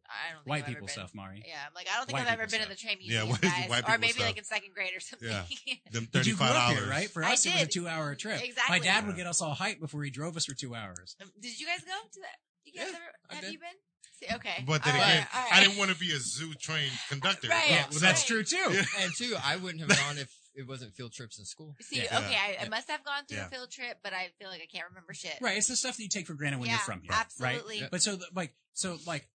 I 0.10 0.34
don't 0.34 0.48
White 0.48 0.64
I've 0.64 0.68
people 0.68 0.88
been. 0.88 0.94
stuff, 0.94 1.12
Mari. 1.14 1.44
Yeah, 1.46 1.56
I'm 1.68 1.74
like 1.76 1.88
I 1.92 1.98
don't 1.98 2.06
think 2.08 2.18
White 2.18 2.28
I've 2.28 2.34
ever 2.40 2.46
people 2.48 2.58
been 2.60 2.64
in 2.64 2.70
the 2.70 2.78
stuff. 2.78 2.90
train 2.92 2.98
Yeah, 3.02 3.24
museum, 3.26 3.30
white- 3.30 3.42
guys, 3.42 3.70
white 3.70 3.80
or 3.80 3.84
people 3.84 4.00
maybe 4.00 4.14
stuff. 4.14 4.26
like 4.26 4.38
in 4.38 4.44
second 4.44 4.74
grade 4.74 4.92
or 4.96 5.00
something. 5.00 5.28
Yeah. 5.30 5.44
Them 5.92 6.08
But 6.12 6.26
you 6.26 6.34
thirty 6.36 6.38
grew 6.38 6.38
five 6.48 6.56
up 6.56 6.68
here, 6.72 6.76
dollars. 6.80 6.90
right? 6.90 7.10
For 7.10 7.24
I 7.24 7.34
us, 7.34 7.46
it 7.46 7.54
was 7.54 7.62
a 7.62 7.66
did. 7.66 7.72
two-hour 7.72 8.16
trip. 8.16 8.42
Exactly. 8.44 8.64
My 8.70 8.76
Exactly. 8.78 8.88
dad 8.88 9.08
would 9.08 9.16
get 9.18 9.28
us 9.28 9.42
all 9.42 9.56
hyped 9.56 9.80
before 9.80 10.04
he 10.04 10.10
drove 10.10 10.38
us 10.38 10.46
for 10.46 10.54
two 10.56 10.74
hours. 10.76 11.16
Um, 11.22 11.32
Did 11.40 11.60
you 11.60 11.66
guys 11.68 11.80
go 11.82 11.92
to 11.92 12.20
that? 12.22 12.38
You 12.66 12.74
guys 12.74 12.88
Yeah, 12.92 12.96
ever? 12.96 13.36
Have 13.36 13.42
did. 13.44 13.54
you 13.54 13.60
been? 13.60 13.78
See, 14.20 14.34
okay. 14.36 14.64
But 14.66 14.84
then 14.84 14.96
All 14.96 15.00
right, 15.02 15.10
again, 15.12 15.28
all 15.36 15.42
right. 15.44 15.54
I 15.54 15.64
didn't 15.64 15.78
want 15.78 15.92
to 15.92 15.98
be 15.98 16.12
a 16.12 16.18
zoo 16.20 16.54
train 16.56 16.90
conductor. 17.10 17.50
Right. 17.50 17.70
Yeah, 17.70 17.86
well, 17.92 18.00
that's 18.00 18.26
true 18.26 18.44
too. 18.44 18.56
Yeah. 18.72 18.84
And 19.02 19.12
two, 19.16 19.36
I 19.44 19.58
wouldn't 19.58 19.80
have 19.82 19.90
gone 19.90 20.18
if 20.18 20.34
it 20.56 20.68
wasn't 20.68 20.96
field 20.96 21.14
trips 21.14 21.38
in 21.38 21.46
school. 21.46 21.76
See, 21.82 21.98
Yeah. 22.02 22.18
okay, 22.18 22.36
I, 22.36 22.58
I 22.60 22.64
Yeah. 22.64 22.70
must 22.70 22.90
have 22.90 23.04
gone 23.04 23.26
through 23.28 23.38
Yeah. 23.38 23.46
a 23.46 23.50
field 23.50 23.70
trip, 23.70 24.00
but 24.04 24.14
I 24.14 24.30
feel 24.40 24.50
like 24.50 24.62
I 24.62 24.66
can't 24.66 24.88
remember 24.90 25.14
shit. 25.14 25.36
Right. 25.40 25.56
It's 25.58 25.68
the 25.68 25.76
stuff 25.76 25.98
that 25.98 26.04
you 26.04 26.10
take 26.10 26.26
for 26.26 26.34
granted 26.34 26.60
when 26.60 26.68
yeah, 26.70 26.74
you're 26.78 26.80
from 26.80 27.02
here. 27.02 27.12
absolutely. 27.14 27.80
Yeah. 27.82 27.88
But 27.92 28.02
so 28.02 28.18
like 28.34 28.56
so 28.74 28.98
like 29.06 29.28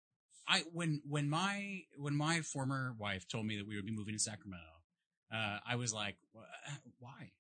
I 0.51 0.65
when 0.73 1.01
when 1.09 1.31
my 1.31 1.83
when 1.97 2.15
my 2.17 2.41
former 2.41 2.95
wife 2.99 3.29
told 3.29 3.47
me 3.47 3.57
that 3.59 3.67
we 3.67 3.77
would 3.77 3.87
be 3.87 3.93
moving 3.93 4.15
to 4.15 4.19
Sacramento, 4.21 4.65
uh, 5.33 5.59
I 5.67 5.77
was 5.77 5.95
like, 5.95 6.17
why? 6.99 7.31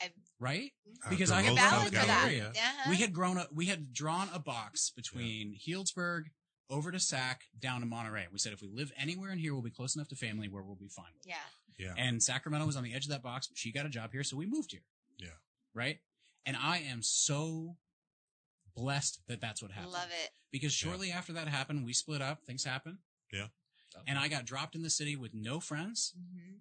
I- 0.00 0.10
right? 0.38 0.70
Uh, 1.04 1.10
Because 1.10 1.30
the 1.30 1.36
I 1.36 1.42
had 1.42 1.54
You're 1.54 1.62
Roseville 1.64 1.70
valid 1.78 1.86
for 1.88 2.06
that. 2.06 2.06
Galleria. 2.06 2.48
Uh-huh. 2.54 2.90
We 2.90 2.96
had 2.96 3.12
grown 3.12 3.38
up. 3.38 3.48
We 3.52 3.66
had 3.66 3.92
drawn 3.92 4.28
a 4.32 4.38
box 4.38 4.90
between 4.94 5.56
Healdsburg 5.66 6.24
over 6.70 6.92
to 6.92 7.00
Sac 7.00 7.42
down 7.58 7.80
to 7.80 7.86
Monterey. 7.86 8.26
We 8.32 8.38
said 8.38 8.52
if 8.52 8.60
we 8.62 8.68
live 8.68 8.92
anywhere 8.96 9.30
in 9.32 9.38
here, 9.38 9.52
we'll 9.54 9.62
be 9.62 9.70
close 9.70 9.96
enough 9.96 10.08
to 10.08 10.16
family 10.16 10.48
where 10.48 10.62
we'll 10.62 10.74
be 10.76 10.88
fine 10.88 11.06
with. 11.16 11.26
it. 11.26 11.30
yeah. 11.30 11.86
Yeah. 11.86 11.94
And 11.98 12.22
Sacramento 12.22 12.64
was 12.66 12.76
on 12.76 12.84
the 12.84 12.94
edge 12.94 13.04
of 13.04 13.10
that 13.10 13.22
box, 13.22 13.48
she 13.54 13.70
got 13.72 13.84
a 13.84 13.90
job 13.90 14.10
here, 14.12 14.24
so 14.24 14.36
we 14.36 14.46
moved 14.46 14.72
here. 14.72 14.84
Yeah. 15.18 15.28
Right. 15.74 15.98
And 16.46 16.56
I 16.56 16.78
am 16.78 17.02
so 17.02 17.76
blessed 18.76 19.20
that 19.28 19.40
that's 19.40 19.62
what 19.62 19.70
happened. 19.72 19.92
Love 19.92 20.08
it. 20.22 20.30
because 20.52 20.72
shortly 20.72 21.10
after 21.10 21.32
that 21.32 21.48
happened, 21.48 21.84
we 21.84 21.92
split 21.92 22.22
up. 22.22 22.44
Things 22.44 22.64
happened. 22.64 22.98
Yeah. 23.32 23.46
And 24.06 24.18
I 24.18 24.28
got 24.28 24.44
dropped 24.44 24.74
in 24.74 24.82
the 24.82 24.90
city 24.90 25.16
with 25.16 25.32
no 25.34 25.58
friends. 25.58 26.12
hmm 26.16 26.56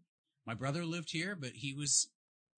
My 0.45 0.53
brother 0.53 0.85
lived 0.85 1.11
here, 1.11 1.35
but 1.35 1.51
he 1.53 1.73
was 1.73 2.07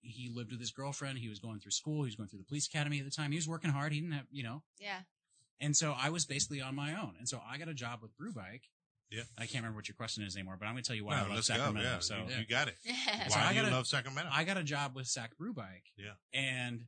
he 0.02 0.30
lived 0.34 0.52
with 0.52 0.60
his 0.60 0.72
girlfriend. 0.72 1.18
He 1.18 1.28
was 1.28 1.40
going 1.40 1.60
through 1.60 1.72
school. 1.72 2.04
He 2.04 2.08
was 2.08 2.16
going 2.16 2.30
through 2.30 2.40
the 2.40 2.46
police 2.46 2.68
academy 2.68 3.00
at 3.00 3.06
the 3.06 3.12
time. 3.12 3.32
He 3.32 3.38
was 3.38 3.48
working 3.48 3.72
hard. 3.72 3.92
He 3.92 4.00
didn't 4.00 4.14
have, 4.14 4.28
you 4.32 4.44
know. 4.44 4.62
Yeah. 4.80 5.00
And 5.60 5.76
so 5.76 5.96
I 6.00 6.12
was 6.12 6.26
basically 6.26 6.62
on 6.62 6.76
my 6.76 6.94
own. 6.94 7.16
And 7.18 7.28
so 7.28 7.42
I 7.50 7.58
got 7.58 7.68
a 7.68 7.74
job 7.74 8.00
with 8.04 8.16
Brew 8.16 8.32
Bike. 8.32 8.64
Yeah. 9.10 9.24
I 9.38 9.42
can't 9.48 9.56
remember 9.64 9.78
what 9.78 9.88
your 9.90 9.96
question 9.96 10.24
is 10.24 10.36
anymore, 10.36 10.56
but 10.60 10.68
I'm 10.68 10.74
going 10.74 10.84
to 10.84 10.88
tell 10.88 10.96
you 10.96 11.06
why 11.06 11.16
I 11.18 11.22
love 11.22 11.32
let's 11.36 11.48
Sacramento. 11.48 11.82
go. 11.82 11.86
Yeah. 11.90 12.00
So 12.00 12.16
you, 12.30 12.36
you 12.42 12.46
got 12.48 12.68
it. 12.68 12.76
Yeah. 12.86 13.28
So 13.28 13.40
Why 13.40 13.46
I 13.46 13.50
do 13.50 13.56
you 13.56 13.62
gotta- 13.64 13.76
love 13.76 13.88
Sacramento? 13.88 14.30
I 14.32 14.44
got 14.44 14.58
a 14.58 14.64
job 14.64 14.96
with 14.96 15.08
Sac 15.08 15.36
Brew 15.38 15.54
Bike. 15.54 15.86
Yeah. 15.98 16.12
And 16.40 16.84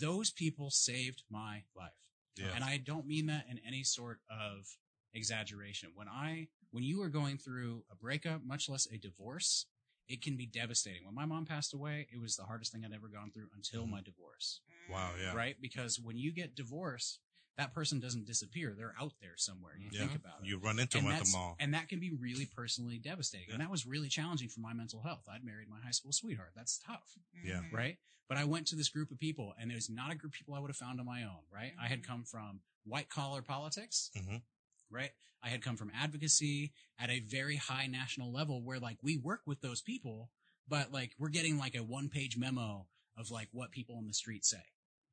those 0.00 0.30
people 0.30 0.70
saved 0.70 1.22
my 1.30 1.62
life. 1.76 1.92
yeah. 2.36 2.52
And 2.54 2.64
I 2.64 2.78
don't 2.78 3.06
mean 3.06 3.26
that 3.26 3.46
in 3.50 3.58
any 3.66 3.82
sort 3.84 4.20
of 4.30 4.66
exaggeration. 5.14 5.90
When 5.94 6.08
I, 6.08 6.48
when 6.70 6.82
you 6.84 7.02
are 7.02 7.08
going 7.08 7.36
through 7.38 7.84
a 7.90 7.96
breakup, 7.96 8.42
much 8.44 8.68
less 8.68 8.86
a 8.90 8.96
divorce, 8.98 9.66
it 10.08 10.22
can 10.22 10.36
be 10.36 10.46
devastating. 10.46 11.04
When 11.04 11.14
my 11.14 11.26
mom 11.26 11.44
passed 11.44 11.74
away, 11.74 12.08
it 12.12 12.20
was 12.20 12.36
the 12.36 12.44
hardest 12.44 12.72
thing 12.72 12.84
I'd 12.84 12.92
ever 12.94 13.08
gone 13.08 13.30
through 13.30 13.48
until 13.54 13.86
Mhm. 13.86 13.90
my 13.90 14.00
divorce, 14.00 14.60
wow. 14.88 15.14
Yeah. 15.20 15.32
right? 15.34 15.60
Because 15.60 16.00
when 16.00 16.16
you 16.16 16.32
get 16.32 16.54
divorced, 16.54 17.20
that 17.56 17.74
person 17.74 18.00
doesn't 18.00 18.24
disappear. 18.26 18.74
They're 18.76 18.94
out 19.00 19.12
there 19.20 19.36
somewhere. 19.36 19.76
You 19.78 19.90
Yeah. 19.92 20.00
think 20.00 20.14
about 20.16 20.40
it. 20.40 20.46
You 20.46 20.58
run 20.58 20.78
into 20.78 20.98
and 20.98 21.06
them 21.06 21.12
at 21.14 21.24
the 21.24 21.30
mall. 21.32 21.56
And 21.58 21.74
that 21.74 21.88
can 21.88 22.00
be 22.00 22.10
really 22.10 22.46
personally 22.46 22.98
devastating. 22.98 23.48
Yeah. 23.48 23.54
And 23.54 23.62
that 23.62 23.70
was 23.70 23.84
really 23.86 24.08
challenging 24.08 24.48
for 24.48 24.60
my 24.60 24.72
mental 24.72 25.02
health. 25.02 25.28
I'd 25.28 25.44
married 25.44 25.68
my 25.68 25.80
high 25.80 25.90
school 25.90 26.12
sweetheart. 26.12 26.52
That's 26.54 26.78
tough 26.78 27.18
Yeah. 27.44 27.60
Mhm. 27.62 27.72
right? 27.72 27.98
But 28.28 28.38
I 28.38 28.44
went 28.44 28.66
to 28.68 28.76
this 28.76 28.88
group 28.88 29.10
of 29.10 29.18
people, 29.18 29.54
and 29.58 29.70
it 29.70 29.74
was 29.74 29.90
not 29.90 30.10
a 30.10 30.14
group 30.14 30.32
of 30.32 30.38
people 30.38 30.54
I 30.54 30.60
would 30.60 30.70
have 30.70 30.76
found 30.76 30.98
on 30.98 31.04
my 31.06 31.24
own, 31.24 31.44
right? 31.50 31.74
I 31.78 31.88
had 31.88 32.02
come 32.02 32.24
from 32.24 32.62
white 32.84 33.10
collar 33.10 33.42
politics, 33.42 34.10
Mhm. 34.14 34.42
right? 34.88 35.12
I 35.42 35.50
had 35.50 35.60
come 35.62 35.76
from 35.76 35.90
advocacy 35.90 36.72
at 36.98 37.10
a 37.10 37.20
very 37.20 37.56
high 37.56 37.86
national 37.86 38.32
level 38.32 38.62
where 38.62 38.80
like 38.80 39.02
we 39.02 39.18
work 39.18 39.46
with 39.46 39.60
those 39.60 39.82
people, 39.82 40.30
but 40.66 40.90
like 40.92 41.14
we're 41.18 41.28
getting 41.28 41.58
like 41.58 41.74
a 41.74 41.82
one 41.82 42.08
page 42.08 42.36
memo 42.38 42.88
of 43.16 43.30
like 43.30 43.48
what 43.52 43.72
people 43.72 43.96
on 43.98 44.06
the 44.06 44.14
street 44.14 44.44
say. 44.44 44.64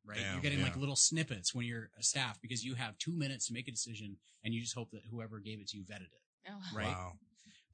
Right. 0.09 0.17
Damn, 0.17 0.33
you're 0.33 0.41
getting 0.41 0.63
like 0.63 0.75
little 0.75 0.95
snippets 0.95 1.53
when 1.53 1.65
you're 1.67 1.91
a 1.99 2.03
staff 2.03 2.39
because 2.41 2.65
you 2.65 2.73
have 2.73 2.97
two 2.97 3.11
minutes 3.11 3.47
to 3.47 3.53
make 3.53 3.67
a 3.67 3.71
decision 3.71 4.17
and 4.43 4.53
you 4.53 4.61
just 4.61 4.73
hope 4.73 4.89
that 4.91 5.01
whoever 5.11 5.39
gave 5.39 5.59
it 5.59 5.67
to 5.69 5.77
you 5.77 5.83
vetted 5.83 6.01
it. 6.01 6.21
Oh, 6.49 6.53
Right. 6.75 6.87
Wow. 6.87 7.13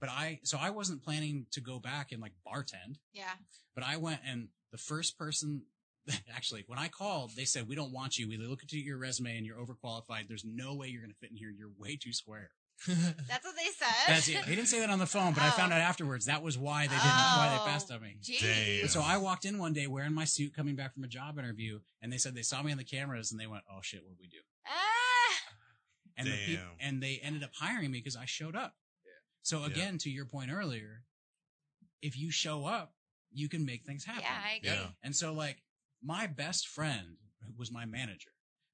But 0.02 0.10
I, 0.10 0.40
so 0.44 0.58
I 0.60 0.72
wasn't 0.72 1.02
planning 1.04 1.46
to 1.52 1.62
go 1.62 1.80
back 1.80 2.12
and 2.12 2.22
like 2.22 2.34
bartend. 2.46 2.98
Yeah. 3.14 3.32
But 3.74 3.86
I 3.86 3.96
went 3.96 4.20
and 4.28 4.50
the 4.72 4.78
first 4.78 5.18
person, 5.18 5.64
actually, 6.36 6.66
when 6.68 6.78
I 6.78 6.90
called, 6.90 7.32
they 7.38 7.46
said, 7.46 7.70
we 7.70 7.76
don't 7.76 7.94
want 7.94 8.18
you. 8.18 8.28
We 8.28 8.38
look 8.38 8.62
at 8.64 8.74
your 8.74 8.98
resume 8.98 9.38
and 9.38 9.46
you're 9.46 9.58
overqualified. 9.58 10.28
There's 10.28 10.44
no 10.46 10.76
way 10.76 10.88
you're 10.88 11.02
going 11.02 11.14
to 11.14 11.18
fit 11.18 11.32
in 11.32 11.38
here. 11.38 11.50
You're 11.50 11.72
way 11.80 11.98
too 12.02 12.12
square. 12.12 12.50
That's 12.88 13.46
what 13.46 13.56
they 13.56 13.70
said. 13.78 13.88
That's 14.08 14.28
it. 14.28 14.46
They 14.46 14.56
didn't 14.56 14.68
say 14.68 14.80
that 14.80 14.90
on 14.90 15.00
the 15.00 15.06
phone, 15.06 15.34
but 15.34 15.44
I 15.44 15.50
found 15.52 15.72
Oh. 15.72 15.76
out 15.76 15.82
afterwards 15.82 16.26
that 16.26 16.44
was 16.44 16.58
why 16.58 16.84
they 16.88 16.94
didn't, 16.96 17.06
why 17.06 17.50
Oh. 17.50 17.58
they 17.66 17.72
passed 17.72 17.92
on 17.92 18.02
me. 18.02 18.18
Damn. 18.22 18.88
So 18.90 19.02
I 19.02 19.18
walked 19.18 19.46
in 19.46 19.58
one 19.58 19.74
day 19.74 19.88
wearing 19.88 20.14
my 20.14 20.26
suit 20.26 20.54
coming 20.54 20.76
back 20.76 20.94
from 20.94 21.04
a 21.04 21.08
job 21.08 21.40
interview 21.40 21.80
and 22.02 22.12
they 22.12 22.18
said 22.18 22.36
they 22.36 22.42
saw 22.42 22.62
me 22.62 22.72
on 22.72 22.78
the 22.78 22.84
cameras 22.84 23.32
and 23.32 23.40
they 23.40 23.48
went, 23.48 23.64
oh 23.72 23.80
shit, 23.82 24.04
what 24.06 24.18
we 24.20 24.28
do? 24.28 24.38
Ah. 24.68 24.72
And 26.18 26.28
the 26.28 26.38
peop- 26.46 26.60
Damn. 26.60 26.70
and 26.80 27.02
they 27.04 27.20
ended 27.24 27.44
up 27.44 27.52
hiring 27.60 27.92
me 27.92 28.00
because 28.00 28.16
I 28.16 28.26
showed 28.26 28.56
up. 28.56 28.76
Yeah. 29.06 29.12
So 29.42 29.60
Yeah. 29.62 29.68
again, 29.68 29.98
to 30.00 30.10
your 30.10 30.26
point 30.26 30.52
earlier, 30.52 31.04
if 32.02 32.18
you 32.18 32.30
show 32.32 32.66
up, 32.66 32.94
you 33.32 33.50
can 33.50 33.66
make 33.66 33.84
things 33.86 34.06
happen. 34.06 34.24
Yeah, 34.24 34.42
I 34.46 34.52
agree. 34.58 34.70
Yeah. 34.70 34.88
And 35.04 35.16
so, 35.16 35.34
like, 35.34 35.62
my 36.02 36.28
best 36.28 36.68
friend 36.68 37.18
was 37.58 37.72
my 37.72 37.86
manager. 37.86 38.30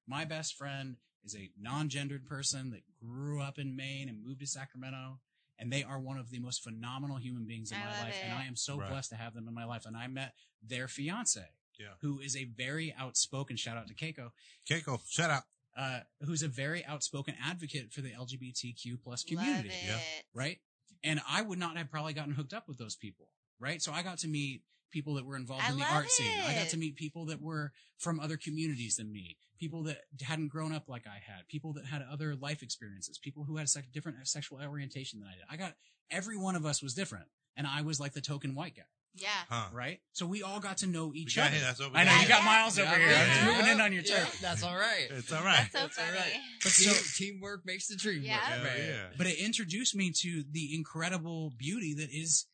My 0.06 0.24
best 0.24 0.54
friend 0.54 0.96
is 1.24 1.34
a 1.34 1.50
non 1.58 1.88
gendered 1.88 2.26
person 2.26 2.70
that 2.70 2.82
grew 3.04 3.40
up 3.42 3.58
in 3.58 3.74
Maine 3.76 4.08
and 4.08 4.24
moved 4.24 4.40
to 4.40 4.46
Sacramento. 4.46 5.20
And 5.58 5.72
they 5.72 5.82
are 5.84 6.00
one 6.00 6.18
of 6.18 6.30
the 6.30 6.38
most 6.40 6.62
phenomenal 6.64 7.18
human 7.18 7.46
beings 7.46 7.70
in 7.70 7.78
I 7.78 7.84
my 7.84 7.90
love 7.92 8.02
life. 8.04 8.16
And. 8.24 8.32
I 8.32 8.46
am 8.46 8.56
so 8.56 8.78
Right. 8.78 8.88
blessed 8.90 9.10
to 9.10 9.16
have 9.16 9.34
them 9.34 9.46
in 9.46 9.54
my 9.54 9.64
life. 9.64 9.86
And 9.86 9.96
I 9.96 10.06
met 10.08 10.34
their 10.62 10.88
fiance, 10.88 11.44
Yeah. 11.78 11.94
who 12.00 12.20
is 12.20 12.34
a 12.36 12.44
very 12.44 12.92
outspoken, 12.94 13.56
shout 13.56 13.76
out 13.76 13.86
to 13.88 13.94
Keiko, 13.94 14.32
Keiko, 14.68 15.00
shut 15.08 15.30
up. 15.30 15.44
uh, 15.76 16.00
who's 16.22 16.42
a 16.42 16.48
very 16.48 16.84
outspoken 16.84 17.34
advocate 17.40 17.92
for 17.92 18.00
the 18.02 18.12
LGBTQ 18.12 18.96
plus 19.02 19.24
Love 19.24 19.28
community 19.44 19.68
it. 19.70 19.84
Yeah. 19.84 20.00
right? 20.34 20.60
And 21.04 21.20
I 21.28 21.42
would 21.42 21.58
not 21.58 21.76
have 21.76 21.90
probably 21.90 22.12
gotten 22.14 22.34
hooked 22.34 22.52
up 22.52 22.66
with 22.68 22.78
those 22.78 22.96
people, 22.96 23.28
right? 23.58 23.80
So 23.82 23.92
I 23.92 24.02
got 24.02 24.18
to 24.18 24.28
meet 24.28 24.64
people 24.92 25.14
that 25.14 25.24
were 25.26 25.36
involved 25.36 25.64
I 25.66 25.70
in 25.70 25.74
the 25.74 25.80
love 25.80 25.92
art 25.92 26.10
scene. 26.10 26.30
I 26.46 26.54
got 26.54 26.68
to 26.68 26.76
meet 26.76 26.94
people 26.96 27.26
that 27.26 27.40
were 27.42 27.72
from 27.98 28.20
other 28.20 28.36
communities 28.36 28.96
than 28.96 29.10
me, 29.12 29.36
people 29.58 29.82
that 29.84 29.98
hadn't 30.22 30.48
grown 30.48 30.72
up 30.72 30.88
like 30.88 31.06
I 31.06 31.18
had, 31.32 31.48
people 31.48 31.72
that 31.74 31.86
had 31.86 32.02
other 32.10 32.36
life 32.36 32.62
experiences, 32.62 33.18
people 33.18 33.44
who 33.44 33.56
had 33.56 33.64
a 33.64 33.68
sec- 33.68 33.90
different 33.92 34.18
uh, 34.18 34.24
sexual 34.24 34.60
orientation 34.62 35.18
than 35.20 35.28
I 35.28 35.32
did. 35.32 35.44
I 35.50 35.56
got 35.56 35.74
every 36.10 36.36
one 36.36 36.54
of 36.56 36.64
us 36.66 36.82
was 36.82 36.94
different, 36.94 37.26
and 37.56 37.66
I 37.66 37.82
was 37.82 37.98
like 37.98 38.12
the 38.12 38.20
token 38.20 38.54
white 38.54 38.76
guy, 38.76 38.82
Yeah. 39.14 39.28
Huh. 39.48 39.68
right? 39.72 40.00
So 40.12 40.26
we 40.26 40.42
all 40.42 40.60
got 40.60 40.78
to 40.78 40.86
know 40.86 41.12
each 41.14 41.38
other. 41.38 41.50
him. 41.50 41.62
That's 41.62 41.80
what 41.80 41.92
we 41.92 41.98
I 41.98 42.04
know 42.04 42.20
you 42.20 42.28
got 42.28 42.40
Yeah. 42.40 42.44
Miles 42.44 42.78
over 42.78 42.94
here. 42.94 43.08
Yeah. 43.08 43.38
I'm 43.40 43.46
moving 43.56 43.72
in 43.72 43.80
on 43.80 43.92
your 43.92 44.02
Yeah, 44.02 44.16
turf. 44.18 44.38
That's 44.42 44.62
all 44.62 44.76
right. 44.76 45.06
It's 45.10 45.32
all 45.32 45.42
right. 45.44 45.68
That's 45.72 45.96
so 45.96 46.02
That's 46.02 46.16
funny. 46.16 46.18
right. 46.18 46.40
But 46.62 46.72
Team, 46.72 46.88
so- 46.92 47.24
teamwork 47.24 47.64
makes 47.64 47.86
the 47.88 47.96
dream 47.96 48.22
Yeah. 48.22 48.34
work. 48.36 48.42
Hell 48.44 48.64
man. 48.64 48.88
yeah. 48.88 49.08
but 49.16 49.26
it 49.26 49.38
introduced 49.38 49.94
me 49.94 50.12
to 50.22 50.44
the 50.50 50.74
incredible 50.74 51.52
beauty 51.56 51.94
that 51.94 52.10
is 52.10 52.46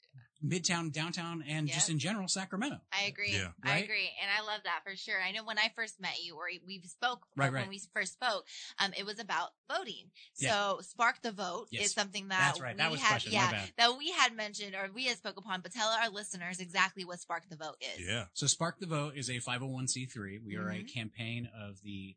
Midtown, 0.45 0.93
downtown, 0.93 1.43
and 1.43 1.67
Yep. 1.67 1.75
just 1.75 1.91
in 1.91 1.99
general 1.99 2.29
Sacramento. 2.29 2.81
I 2.93 3.05
agree. 3.05 3.33
Yeah. 3.33 3.53
I 3.65 3.79
agree. 3.79 4.09
And 4.23 4.31
I 4.31 4.41
love 4.43 4.61
that 4.65 4.83
for 4.85 4.95
sure. 4.95 5.21
I 5.21 5.33
know 5.33 5.43
when 5.43 5.59
I 5.59 5.71
first 5.75 5.99
met 6.01 6.23
you 6.23 6.37
or 6.37 6.49
we 6.65 6.81
spoke 6.83 7.27
Right, 7.35 7.53
right. 7.53 7.63
when 7.63 7.69
we 7.69 7.81
first 7.93 8.13
spoke, 8.13 8.47
um, 8.79 8.93
it 8.97 9.05
was 9.05 9.19
about 9.19 9.51
voting. 9.69 10.13
Yeah. 10.37 10.51
So 10.51 10.81
Spark 10.83 11.23
the 11.23 11.33
Vote 11.33 11.69
Yes. 11.73 11.87
is 11.87 11.93
something 11.93 12.29
that 12.29 12.39
That's 12.39 12.61
right. 12.61 12.77
That 12.77 12.91
we 12.91 12.93
was 12.93 13.01
had, 13.01 13.09
question. 13.11 13.33
Yeah, 13.33 13.67
that 13.77 13.99
we 13.99 14.13
had 14.13 14.33
mentioned 14.37 14.77
or 14.77 14.89
we 14.93 15.07
had 15.07 15.17
spoke 15.19 15.39
upon, 15.39 15.61
but 15.61 15.73
tell 15.73 15.89
our 15.89 16.09
listeners 16.09 16.61
exactly 16.61 17.05
what 17.05 17.19
Spark 17.21 17.49
the 17.49 17.57
Vote 17.57 17.77
is. 17.81 18.07
Yeah. 18.07 18.27
So 18.35 18.47
Spark 18.47 18.79
the 18.79 18.87
Vote 18.87 19.17
is 19.17 19.29
a 19.29 19.41
501c3. 19.41 20.39
We 20.39 20.55
are 20.57 20.71
a 20.71 20.85
Mhm. 20.85 20.93
campaign 20.95 21.47
of 21.47 21.83
the 21.83 22.17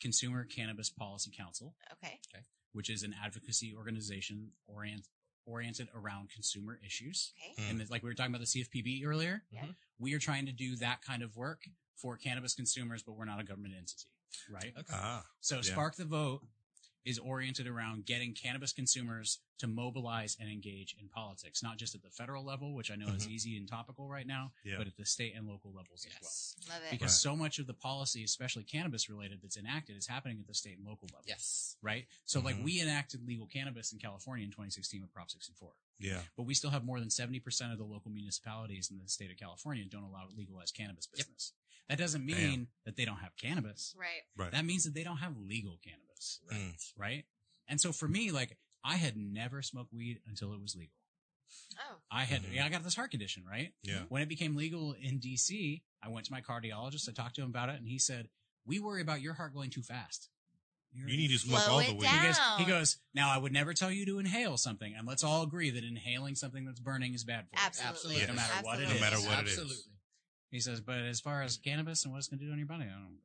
Consumer 0.00 0.44
Cannabis 0.44 0.90
Policy 0.90 1.30
Council, 1.30 1.76
Okay. 1.92 2.20
which 2.72 2.90
is 2.90 3.02
an 3.02 3.14
advocacy 3.14 3.74
organization 3.74 4.52
orient, 4.66 5.08
oriented 5.48 5.88
around 5.94 6.30
consumer 6.30 6.78
issues. 6.84 7.32
Okay. 7.58 7.62
Mm. 7.62 7.80
And 7.80 7.90
like 7.90 8.02
we 8.02 8.08
were 8.10 8.14
talking 8.14 8.34
about 8.34 8.40
the 8.46 8.46
CFPB 8.64 9.04
earlier. 9.04 9.42
Yeah. 9.50 9.64
Mhm. 9.64 9.74
We 9.98 10.14
are 10.14 10.18
trying 10.18 10.46
to 10.46 10.52
do 10.52 10.76
that 10.76 11.02
kind 11.02 11.22
of 11.22 11.34
work 11.36 11.62
for 11.96 12.16
cannabis 12.16 12.54
consumers, 12.54 13.02
but 13.02 13.12
we're 13.14 13.24
not 13.24 13.40
a 13.40 13.44
government 13.44 13.74
entity, 13.76 14.08
right? 14.50 14.72
Okay. 14.78 14.92
Ah. 14.92 15.24
So 15.40 15.56
Yeah. 15.56 15.62
Spark 15.62 15.96
the 15.96 16.04
Vote 16.04 16.46
is 17.08 17.18
oriented 17.18 17.66
around 17.66 18.04
getting 18.04 18.34
cannabis 18.34 18.72
consumers 18.72 19.38
to 19.58 19.66
mobilize 19.66 20.36
and 20.38 20.48
engage 20.50 20.94
in 21.00 21.08
politics, 21.08 21.62
not 21.62 21.78
just 21.78 21.94
at 21.94 22.02
the 22.02 22.10
federal 22.10 22.44
level, 22.44 22.74
which 22.74 22.90
I 22.90 22.96
know 22.96 23.08
is 23.08 23.26
Mhm. 23.26 23.30
easy 23.30 23.56
and 23.56 23.66
topical 23.66 24.08
right 24.08 24.26
now, 24.26 24.52
Yeah. 24.62 24.76
but 24.76 24.86
at 24.86 24.96
the 24.96 25.06
state 25.06 25.34
and 25.34 25.46
local 25.48 25.72
levels 25.72 26.04
as 26.06 26.12
well. 26.66 26.74
Love 26.76 26.84
it. 26.84 26.90
Because 26.90 27.12
Right. 27.12 27.22
so 27.30 27.34
much 27.34 27.58
of 27.58 27.66
the 27.66 27.74
policy, 27.74 28.22
especially 28.24 28.64
cannabis 28.64 29.08
related, 29.08 29.40
that's 29.40 29.56
enacted 29.56 29.96
is 29.96 30.06
happening 30.06 30.38
at 30.38 30.46
the 30.46 30.54
state 30.54 30.76
and 30.76 30.86
local 30.86 31.08
level. 31.08 31.24
Yes. 31.26 31.76
Right? 31.80 32.06
So, 32.26 32.40
like, 32.40 32.56
Mhm. 32.56 32.64
we 32.64 32.80
enacted 32.80 33.22
legal 33.26 33.46
cannabis 33.46 33.90
in 33.92 33.98
California 33.98 34.44
in 34.44 34.50
2016 34.52 35.00
with 35.00 35.12
Prop 35.12 35.30
64 35.30 35.74
Yeah. 35.98 36.24
but 36.36 36.42
we 36.42 36.54
still 36.54 36.70
have 36.70 36.84
more 36.84 37.00
than 37.00 37.10
70% 37.10 37.72
of 37.72 37.78
the 37.78 37.84
local 37.86 38.10
municipalities 38.10 38.90
in 38.90 38.98
the 38.98 39.08
state 39.08 39.30
of 39.30 39.38
California 39.38 39.84
don't 39.86 40.04
allow 40.04 40.28
legalized 40.28 40.74
cannabis 40.74 41.06
business. 41.06 41.52
That 41.88 41.96
doesn't 41.96 42.24
mean 42.26 42.68
that 42.84 42.96
they 42.96 43.06
don't 43.06 43.20
have 43.20 43.34
cannabis. 43.36 43.94
Right. 43.96 44.22
Right. 44.36 44.52
That 44.52 44.66
means 44.66 44.84
that 44.84 44.92
they 44.92 45.02
don't 45.04 45.16
have 45.18 45.38
legal 45.38 45.78
cannabis, 45.78 46.07
Right. 46.50 46.58
Mm. 46.60 46.92
right? 46.96 47.24
And 47.68 47.80
so 47.80 47.92
for 47.92 48.08
me, 48.08 48.30
like, 48.30 48.56
I 48.84 48.96
had 48.96 49.16
never 49.16 49.62
smoked 49.62 49.92
weed 49.92 50.20
until 50.26 50.52
it 50.54 50.60
was 50.60 50.74
legal. 50.74 50.94
Oh. 51.78 51.96
I 52.10 52.24
had, 52.24 52.42
Mhm. 52.42 52.54
yeah, 52.54 52.66
I 52.66 52.68
got 52.68 52.82
this 52.84 52.94
heart 52.94 53.10
condition, 53.10 53.44
right? 53.44 53.72
Yeah. 53.82 54.04
When 54.08 54.22
it 54.22 54.28
became 54.28 54.56
legal 54.56 54.92
in 54.94 55.18
DC, 55.18 55.82
I 56.02 56.08
went 56.08 56.26
to 56.26 56.32
my 56.32 56.40
cardiologist. 56.40 57.08
I 57.08 57.12
talked 57.12 57.36
to 57.36 57.42
him 57.42 57.48
about 57.48 57.68
it, 57.68 57.76
and 57.76 57.86
he 57.88 57.98
said, 57.98 58.28
"We 58.64 58.78
worry 58.78 59.00
about 59.02 59.20
your 59.20 59.34
heart 59.34 59.52
going 59.54 59.70
too 59.70 59.82
fast. 59.82 60.30
You're- 60.92 61.10
You 61.10 61.18
need 61.18 61.28
to 61.28 61.38
smoke 61.38 61.60
Slow 61.60 61.72
all 61.74 61.84
the 61.84 61.92
weed. 61.94 62.02
down. 62.04 62.18
he 62.20 62.26
goes, 62.26 62.38
he 62.58 62.64
goes, 62.64 62.96
now 63.14 63.28
I 63.30 63.36
would 63.36 63.52
never 63.52 63.74
tell 63.74 63.90
you 63.92 64.06
to 64.06 64.18
inhale 64.18 64.56
something, 64.56 64.94
and 64.94 65.06
let's 65.06 65.22
all 65.22 65.42
agree 65.42 65.70
that 65.70 65.84
inhaling 65.84 66.34
something 66.34 66.64
that's 66.64 66.80
burning 66.80 67.12
is 67.14 67.24
bad 67.24 67.46
for 67.48 67.56
you. 67.56 67.62
Absolutely. 67.82 68.26
No 68.26 68.32
matter 68.34 68.64
what 68.64 68.80
it 68.80 68.84
Absolutely. 68.88 68.94
No 68.94 69.00
matter 69.00 69.16
what 69.28 69.38
it 69.40 69.46
is. 69.48 69.58
Absolutely. 69.58 69.92
He 70.50 70.60
says, 70.60 70.80
but 70.80 70.98
as 71.00 71.20
far 71.20 71.42
as 71.42 71.58
cannabis 71.58 72.04
and 72.04 72.12
what 72.12 72.18
it's 72.18 72.28
going 72.28 72.40
to 72.40 72.46
do 72.46 72.52
on 72.52 72.58
your 72.58 72.66
body, 72.66 72.84
I 72.84 72.88
don't 72.92 73.02
know. 73.12 73.20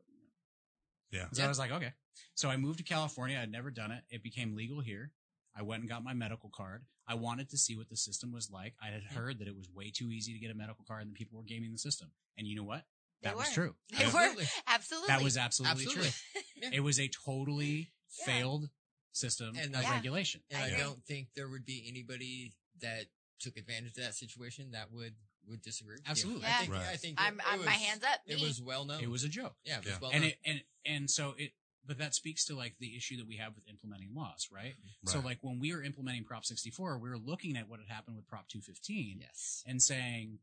Yeah. 1.13 1.25
So 1.31 1.43
I 1.43 1.47
was 1.47 1.59
like, 1.59 1.71
okay. 1.71 1.93
So 2.35 2.49
I 2.49 2.57
moved 2.57 2.79
to 2.79 2.83
California. 2.83 3.39
I'd 3.41 3.51
never 3.51 3.71
done 3.71 3.91
it. 3.91 4.03
It 4.09 4.23
became 4.23 4.55
legal 4.55 4.81
here. 4.81 5.11
I 5.55 5.61
went 5.61 5.81
and 5.81 5.89
got 5.89 6.03
my 6.03 6.13
medical 6.13 6.49
card. 6.53 6.83
I 7.07 7.13
wanted 7.15 7.49
to 7.51 7.57
see 7.57 7.75
what 7.77 7.87
the 7.89 7.95
system 7.97 8.31
was 8.31 8.49
like. 8.51 8.73
I 8.81 8.87
had 8.87 9.03
heard 9.03 9.39
that 9.39 9.47
it 9.47 9.55
was 9.55 9.69
way 9.73 9.91
too 9.95 10.09
easy 10.09 10.33
to 10.33 10.39
get 10.39 10.49
a 10.51 10.55
medical 10.55 10.83
card 10.87 11.03
and 11.03 11.11
that 11.11 11.15
people 11.15 11.37
were 11.37 11.45
gaming 11.45 11.71
the 11.71 11.77
system. 11.77 12.09
And 12.37 12.47
you 12.47 12.55
know 12.55 12.63
what? 12.63 12.83
They 13.21 13.29
That 13.29 13.37
was 13.37 13.51
true. 13.53 13.75
They 13.97 14.05
were. 14.05 14.09
Absolutely. 14.11 14.45
Absolutely. 14.67 15.07
That 15.07 15.21
was 15.21 15.37
absolutely, 15.37 15.83
Absolutely. 15.85 16.09
true. 16.61 16.69
It 16.73 16.79
was 16.81 16.99
a 16.99 17.07
totally 17.09 17.91
Yeah. 18.19 18.25
failed 18.25 18.69
system 19.11 19.55
And 19.59 19.75
of 19.75 19.85
I- 19.85 19.91
regulation. 19.95 20.41
And 20.49 20.63
I 20.63 20.75
I, 20.75 20.79
don't 20.79 21.03
think 21.05 21.27
there 21.35 21.47
would 21.47 21.65
be 21.65 21.85
anybody 21.87 22.53
that 22.81 23.05
took 23.39 23.57
advantage 23.57 23.89
of 23.97 24.03
that 24.03 24.15
situation 24.15 24.71
that 24.71 24.91
would 24.91 25.13
would 25.47 25.61
disagree. 25.61 25.95
with 25.95 26.05
you. 26.05 26.11
Absolutely. 26.11 26.45
I 26.45 26.49
Yeah. 26.49 26.57
think, 26.59 26.71
Right. 26.73 26.87
I 26.87 26.95
think 26.97 27.21
I'm, 27.21 27.41
I'm 27.45 27.59
it 27.61 27.65
my 27.65 27.71
hands 27.71 28.03
up. 28.03 28.19
It 28.25 28.39
was 28.41 28.61
well 28.61 28.85
known. 28.85 29.01
It 29.01 29.09
was 29.09 29.23
a 29.23 29.29
joke. 29.29 29.55
yeah, 29.65 29.77
it 29.77 29.85
was 29.85 29.93
Yeah. 29.93 29.99
well 30.01 30.11
and 30.11 30.21
known. 30.21 30.29
it 30.31 30.37
and 30.45 30.63
and 30.85 31.09
so 31.11 31.35
it 31.37 31.53
but 31.85 31.97
that 31.97 32.15
speaks 32.15 32.45
to 32.45 32.55
like 32.55 32.75
the 32.79 32.95
issue 32.95 33.17
that 33.17 33.27
we 33.27 33.35
have 33.37 33.55
with 33.55 33.67
implementing 33.67 34.13
laws 34.15 34.47
right? 34.51 34.75
Mm-hmm. 34.75 35.07
right. 35.07 35.13
so 35.13 35.19
like 35.19 35.39
when 35.41 35.59
we 35.59 35.73
were 35.73 35.83
implementing 35.83 36.23
prop 36.23 36.45
64 36.45 36.97
we 36.97 37.09
were 37.09 37.17
looking 37.17 37.57
at 37.57 37.67
what 37.67 37.79
had 37.81 37.89
happened 37.89 38.15
with 38.15 38.25
prop 38.27 38.47
215 38.47 39.17
yes. 39.19 39.63
and 39.67 39.81
saying 39.83 40.39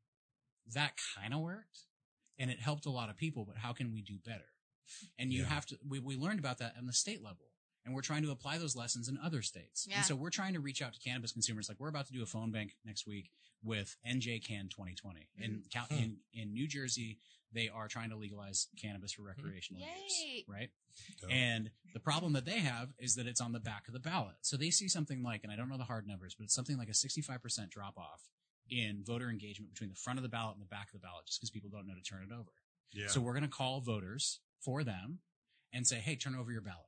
that 0.75 0.93
kind 1.17 1.33
of 1.33 1.41
worked 1.41 1.87
and 2.39 2.51
it 2.51 2.61
helped 2.61 2.85
a 2.87 2.91
lot 2.91 3.09
of 3.09 3.17
people 3.17 3.45
but 3.47 3.57
how 3.57 3.73
can 3.73 3.91
we 3.93 4.03
do 4.03 4.19
better 4.25 4.53
and 5.19 5.33
you 5.33 5.43
Yeah. 5.43 5.49
have 5.49 5.67
to 5.67 5.79
we, 5.87 5.99
we 5.99 6.17
learned 6.17 6.39
about 6.41 6.59
that 6.59 6.75
on 6.79 6.87
the 6.87 6.93
state 6.93 7.23
level 7.23 7.50
and 7.84 7.94
we're 7.94 8.02
trying 8.02 8.23
to 8.23 8.31
apply 8.31 8.59
those 8.59 8.76
lessons 8.76 9.09
in 9.09 9.18
other 9.23 9.42
states 9.42 9.86
Yeah. 9.89 9.97
and 9.99 10.05
so 10.05 10.15
we're 10.15 10.31
trying 10.31 10.55
to 10.55 10.60
reach 10.60 10.83
out 10.83 10.92
to 10.92 11.00
cannabis 11.00 11.33
consumers 11.33 11.68
like 11.68 11.78
we're 11.81 11.89
about 11.89 12.07
to 12.07 12.12
do 12.12 12.23
a 12.23 12.26
phone 12.26 12.50
bank 12.50 12.76
next 12.84 13.07
week 13.07 13.31
with 13.62 13.97
nj 14.09 14.44
can 14.47 14.68
2020 14.68 15.28
in, 15.39 15.62
Cal- 15.73 15.84
Hmm. 15.86 15.94
in 15.94 16.17
in 16.33 16.52
new 16.52 16.67
jersey 16.67 17.18
they 17.52 17.68
are 17.68 17.89
trying 17.89 18.10
to 18.10 18.17
legalize 18.17 18.68
cannabis 18.81 19.12
for 19.12 19.23
recreational 19.23 19.83
use 19.83 20.44
right 20.49 20.70
Dope. 21.20 21.31
and 21.33 21.70
the 21.94 22.00
problem 22.00 22.33
that 22.34 22.44
they 22.44 22.59
have 22.60 22.91
is 22.99 23.15
that 23.17 23.26
it's 23.26 23.41
on 23.41 23.52
the 23.52 23.60
back 23.60 23.86
of 23.89 23.94
the 23.94 24.00
ballot. 24.00 24.34
So 24.42 24.57
they 24.57 24.70
see 24.70 24.86
something 24.89 25.23
like, 25.23 25.42
and 25.44 25.52
I 25.52 25.57
don't 25.57 25.68
know 25.68 25.78
the 25.78 25.84
hard 25.84 26.07
numbers, 26.07 26.34
but 26.36 26.44
it's 26.44 26.55
something 26.55 26.76
like 26.76 26.89
a 26.89 26.92
65% 26.92 27.70
drop 27.70 27.97
off 27.97 28.28
in 28.68 29.02
voter 29.05 29.31
engagement 29.31 29.73
between 29.73 29.89
the 29.91 29.97
front 29.97 30.18
of 30.18 30.23
the 30.25 30.28
ballot 30.28 30.55
and 30.57 30.62
the 30.62 30.68
back 30.68 30.86
of 30.89 30.92
the 30.92 30.99
ballot 30.99 31.26
just 31.26 31.41
because 31.41 31.50
people 31.50 31.70
don't 31.70 31.86
know 31.86 31.94
to 31.94 32.02
turn 32.02 32.23
it 32.23 32.33
over. 32.33 32.50
yeah. 32.92 33.07
So 33.09 33.20
we're 33.20 33.33
going 33.33 33.42
to 33.44 33.49
call 33.49 33.81
voters 33.81 34.41
for 34.60 34.84
them 34.84 35.20
and 35.73 35.86
say, 35.86 35.97
hey, 35.97 36.17
turn 36.17 36.34
over 36.36 36.52
your 36.52 36.60
ballot. 36.60 36.86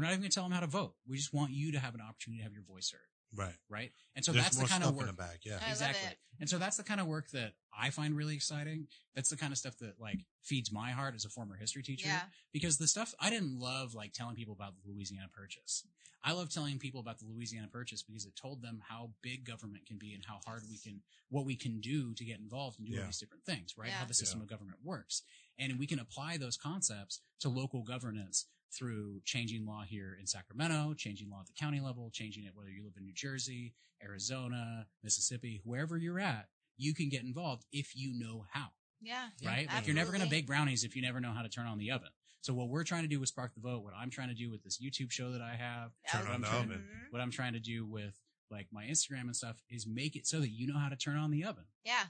We're 0.00 0.06
not 0.06 0.12
even 0.12 0.20
going 0.22 0.30
to 0.30 0.34
tell 0.34 0.44
them 0.44 0.52
how 0.52 0.60
to 0.60 0.66
vote. 0.66 0.94
We 1.06 1.16
just 1.18 1.34
want 1.34 1.52
you 1.52 1.72
to 1.72 1.78
have 1.78 1.94
an 1.94 2.00
opportunity 2.00 2.38
to 2.40 2.44
have 2.44 2.54
your 2.54 2.62
voice 2.64 2.90
heard. 2.90 3.00
right. 3.38 3.54
Right. 3.68 3.92
And 4.16 4.24
so 4.24 4.32
There's 4.32 4.44
that's 4.46 4.56
the 4.56 4.64
kind 4.66 4.82
stuff 4.82 4.90
of 4.92 4.96
work. 4.96 5.02
in 5.08 5.14
the 5.14 5.22
bag. 5.22 5.38
Yeah. 5.44 5.52
I 5.60 5.64
love 5.64 5.70
exactly. 5.72 6.08
it. 6.10 6.16
And 6.40 6.48
so 6.48 6.56
that's 6.58 6.76
the 6.78 6.82
kind 6.82 7.00
of 7.00 7.06
work 7.06 7.30
that 7.32 7.52
I 7.78 7.90
find 7.90 8.16
really 8.16 8.34
exciting. 8.34 8.86
That's 9.14 9.28
the 9.28 9.36
kind 9.36 9.52
of 9.52 9.58
stuff 9.58 9.76
that 9.80 10.00
like 10.00 10.20
feeds 10.42 10.72
my 10.72 10.90
heart 10.92 11.14
as 11.14 11.24
a 11.26 11.28
former 11.28 11.54
history 11.56 11.82
teacher 11.82 12.08
Yeah. 12.08 12.22
because 12.52 12.78
the 12.78 12.86
stuff 12.88 13.14
I 13.20 13.28
didn't 13.30 13.60
love 13.60 13.94
like 13.94 14.12
telling 14.14 14.34
people 14.36 14.54
about 14.54 14.72
the 14.82 14.90
Louisiana 14.90 15.28
Purchase. 15.32 15.84
I 16.24 16.32
love 16.32 16.50
telling 16.50 16.78
people 16.78 17.00
about 17.00 17.18
the 17.18 17.24
Louisiana 17.26 17.68
Purchase 17.68 18.02
because 18.02 18.26
it 18.26 18.36
told 18.36 18.62
them 18.62 18.82
how 18.88 19.10
big 19.22 19.44
government 19.46 19.86
can 19.86 19.96
be 19.96 20.12
and 20.12 20.22
how 20.26 20.40
hard 20.46 20.62
we 20.68 20.76
can, 20.76 21.00
what 21.30 21.46
we 21.46 21.56
can 21.56 21.80
do 21.80 22.12
to 22.14 22.24
get 22.24 22.38
involved 22.40 22.78
and 22.78 22.86
do 22.88 22.94
Yeah. 22.94 23.00
all 23.00 23.06
these 23.06 23.18
different 23.20 23.44
things, 23.44 23.74
right? 23.78 23.88
Yeah. 23.88 23.94
How 24.00 24.04
the 24.06 24.12
system 24.14 24.40
of 24.40 24.46
government 24.48 24.78
works. 24.82 25.22
And 25.58 25.78
we 25.78 25.86
can 25.86 25.98
apply 25.98 26.36
those 26.36 26.56
concepts 26.58 27.20
to 27.40 27.48
local 27.48 27.82
governance 27.82 28.46
through 28.72 29.20
changing 29.24 29.66
law 29.66 29.82
here 29.86 30.16
in 30.18 30.26
Sacramento, 30.26 30.94
changing 30.96 31.30
law 31.30 31.40
at 31.40 31.46
the 31.46 31.52
county 31.58 31.80
level, 31.80 32.10
changing 32.12 32.44
it 32.44 32.52
whether 32.54 32.70
you 32.70 32.84
live 32.84 32.94
in 32.96 33.02
New 33.04 33.12
Jersey, 33.14 33.74
Arizona, 34.02 34.86
Mississippi, 35.02 35.60
wherever 35.64 35.96
you're 35.96 36.20
at, 36.20 36.48
you 36.76 36.94
can 36.94 37.08
get 37.08 37.22
involved 37.22 37.64
if 37.72 37.94
you 37.96 38.12
know 38.18 38.44
how 38.52 38.68
Yeah. 39.02 39.28
right? 39.44 39.68
Like 39.68 39.86
you're 39.86 39.96
never 39.96 40.10
going 40.12 40.24
to 40.24 40.30
bake 40.30 40.46
brownies 40.46 40.84
if 40.84 40.96
you 40.96 41.02
never 41.02 41.20
know 41.20 41.32
how 41.32 41.42
to 41.42 41.48
turn 41.48 41.66
on 41.66 41.78
the 41.78 41.90
oven. 41.90 42.08
So 42.42 42.54
what 42.54 42.68
we're 42.68 42.84
trying 42.84 43.02
to 43.02 43.08
do 43.08 43.20
with 43.20 43.28
Spark 43.28 43.52
the 43.54 43.60
Vote, 43.60 43.82
what 43.84 43.92
I'm 43.94 44.08
trying 44.10 44.28
to 44.28 44.34
do 44.34 44.50
with 44.50 44.62
this 44.62 44.78
YouTube 44.82 45.10
show 45.10 45.32
that 45.32 45.42
I 45.42 45.54
have, 45.56 45.90
Turn 46.10 46.22
what 46.22 46.28
on 46.30 46.34
I'm 46.36 46.40
the 46.40 46.46
trying, 46.46 46.62
oven. 46.64 46.78
Mhm. 46.90 47.12
what 47.12 47.20
I'm 47.20 47.30
trying 47.30 47.52
to 47.52 47.60
do 47.60 47.84
with 47.84 48.18
like 48.50 48.68
my 48.72 48.84
Instagram 48.86 49.22
and 49.22 49.36
stuff 49.36 49.62
is 49.68 49.86
make 49.86 50.16
it 50.16 50.26
so 50.26 50.40
that 50.40 50.48
you 50.48 50.66
know 50.66 50.78
how 50.78 50.88
to 50.88 50.96
turn 50.96 51.16
on 51.16 51.30
the 51.30 51.44
oven. 51.44 51.64
Yeah. 51.84 52.06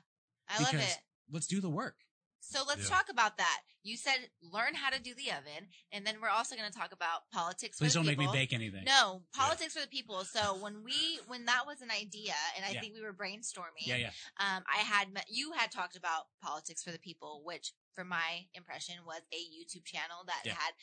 I 0.48 0.62
love 0.62 0.70
Because 0.70 0.92
it. 0.92 0.98
Let's 1.32 1.46
do 1.48 1.60
the 1.60 1.68
work. 1.70 1.96
So 2.40 2.64
let's 2.66 2.82
Yeah. 2.88 2.96
talk 2.96 3.08
about 3.08 3.36
that. 3.36 3.62
You 3.82 3.96
said 3.96 4.30
learn 4.40 4.74
how 4.74 4.90
to 4.90 4.98
do 5.00 5.14
the 5.14 5.30
oven, 5.30 5.68
and 5.92 6.06
then 6.06 6.20
we're 6.20 6.28
also 6.28 6.56
going 6.56 6.70
to 6.70 6.76
talk 6.76 6.92
about 6.92 7.30
politics. 7.30 7.78
Please 7.78 7.94
don't 7.94 8.04
the 8.04 8.10
make 8.12 8.18
me 8.18 8.28
bake 8.32 8.52
anything. 8.52 8.84
No, 8.84 9.24
politics 9.32 9.74
for 9.74 9.80
the 9.80 9.86
people. 9.88 10.24
So 10.24 10.54
when 10.56 10.82
we 10.82 11.20
when 11.26 11.44
that 11.46 11.66
was 11.66 11.80
an 11.80 11.90
idea, 11.90 12.34
and 12.56 12.64
I 12.64 12.70
Yeah. 12.70 12.80
think 12.80 12.94
we 12.94 13.02
were 13.02 13.14
brainstorming. 13.14 13.86
Yeah, 13.86 13.96
yeah. 13.96 14.12
Um, 14.38 14.64
I 14.66 14.78
had 14.78 15.12
met, 15.12 15.26
you 15.28 15.52
had 15.52 15.70
talked 15.70 15.96
about 15.96 16.28
politics 16.42 16.82
for 16.82 16.90
the 16.90 16.98
people, 16.98 17.42
which, 17.44 17.72
from 17.94 18.08
my 18.08 18.48
impression, 18.54 19.04
was 19.04 19.22
a 19.32 19.36
YouTube 19.36 19.84
channel 19.84 20.24
that 20.24 20.42
Yeah. 20.44 20.54
had 20.54 20.74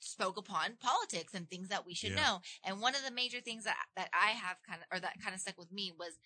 spoke 0.00 0.36
upon 0.36 0.76
politics 0.78 1.32
and 1.32 1.48
things 1.48 1.68
that 1.68 1.86
we 1.86 1.94
should 1.94 2.10
Yeah. 2.10 2.22
know. 2.22 2.42
And 2.64 2.80
one 2.80 2.94
of 2.96 3.02
the 3.04 3.10
major 3.12 3.40
things 3.40 3.64
that 3.64 3.86
that 3.94 4.10
I 4.12 4.30
have 4.32 4.60
kind 4.62 4.82
of 4.82 4.88
or 4.90 4.98
that 5.00 5.20
kind 5.20 5.34
of 5.34 5.40
stuck 5.40 5.56
with 5.58 5.70
me 5.70 5.92
was 5.92 6.18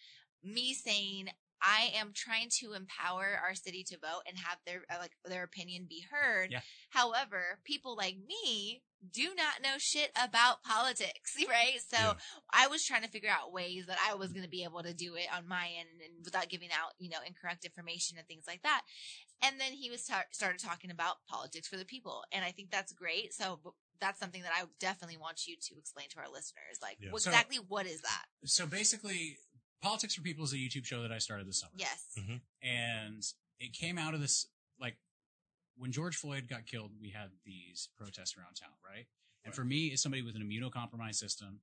me 0.42 0.72
saying 0.72 1.30
I 1.62 1.90
am 1.96 2.12
trying 2.14 2.48
to 2.60 2.72
empower 2.74 3.38
our 3.42 3.54
city 3.54 3.82
to 3.84 3.98
vote 3.98 4.22
and 4.26 4.36
have 4.38 4.58
their 4.66 4.82
uh, 4.90 4.96
like 5.00 5.12
their 5.24 5.42
opinion 5.42 5.86
be 5.88 6.04
heard. 6.10 6.50
Yeah. 6.52 6.60
However, 6.90 7.58
people 7.64 7.96
like 7.96 8.16
me 8.26 8.82
do 9.12 9.34
not 9.36 9.62
know 9.62 9.78
shit 9.78 10.10
about 10.20 10.62
politics, 10.62 11.34
right? 11.48 11.78
So 11.88 11.96
Yeah. 11.98 12.12
I 12.52 12.66
was 12.68 12.84
trying 12.84 13.02
to 13.02 13.08
figure 13.08 13.30
out 13.30 13.52
ways 13.52 13.84
that 13.86 13.98
I 14.08 14.14
was 14.14 14.32
going 14.32 14.44
to 14.44 14.50
be 14.50 14.64
able 14.64 14.82
to 14.82 14.94
do 14.94 15.14
it 15.14 15.26
on 15.34 15.46
my 15.46 15.68
end 15.78 15.88
and 16.04 16.24
without 16.24 16.48
giving 16.48 16.70
out, 16.72 16.92
you 16.98 17.10
know, 17.10 17.18
incorrect 17.26 17.64
information 17.64 18.18
and 18.18 18.26
things 18.26 18.44
like 18.46 18.62
that. 18.62 18.82
And 19.42 19.60
then 19.60 19.72
he 19.72 19.90
was 19.90 20.04
ta- 20.04 20.24
started 20.32 20.60
talking 20.60 20.90
about 20.90 21.16
politics 21.28 21.68
for 21.68 21.76
the 21.76 21.84
people, 21.84 22.24
and 22.32 22.42
I 22.42 22.52
think 22.52 22.70
that's 22.70 22.92
great. 22.94 23.34
So 23.34 23.60
that's 24.00 24.18
something 24.18 24.42
that 24.42 24.52
I 24.54 24.64
definitely 24.80 25.18
want 25.18 25.46
you 25.46 25.56
to 25.60 25.74
explain 25.78 26.08
to 26.10 26.18
our 26.20 26.28
listeners, 26.30 26.78
like 26.80 26.96
Yeah. 27.00 27.10
what- 27.10 27.20
So- 27.22 27.30
exactly 27.30 27.58
what 27.58 27.84
is 27.86 28.00
that? 28.00 28.24
So 28.46 28.66
basically, 28.66 29.38
Politics 29.82 30.14
for 30.14 30.22
People 30.22 30.44
is 30.44 30.52
a 30.52 30.56
YouTube 30.56 30.84
show 30.84 31.02
that 31.02 31.12
I 31.12 31.18
started 31.18 31.46
this 31.46 31.60
summer. 31.60 31.72
Yes, 31.76 32.12
Mhm. 32.16 32.40
and 32.62 33.32
it 33.58 33.72
came 33.72 33.98
out 33.98 34.14
of 34.14 34.20
this 34.20 34.46
like 34.78 34.98
when 35.76 35.92
George 35.92 36.16
Floyd 36.16 36.48
got 36.48 36.66
killed, 36.66 36.98
we 37.00 37.10
had 37.10 37.30
these 37.44 37.88
protests 37.96 38.36
around 38.36 38.54
town, 38.54 38.72
right? 38.82 39.06
And 39.44 39.54
for 39.54 39.64
me, 39.64 39.92
as 39.92 40.02
somebody 40.02 40.22
with 40.22 40.34
an 40.36 40.42
immunocompromised 40.42 41.16
system, 41.16 41.62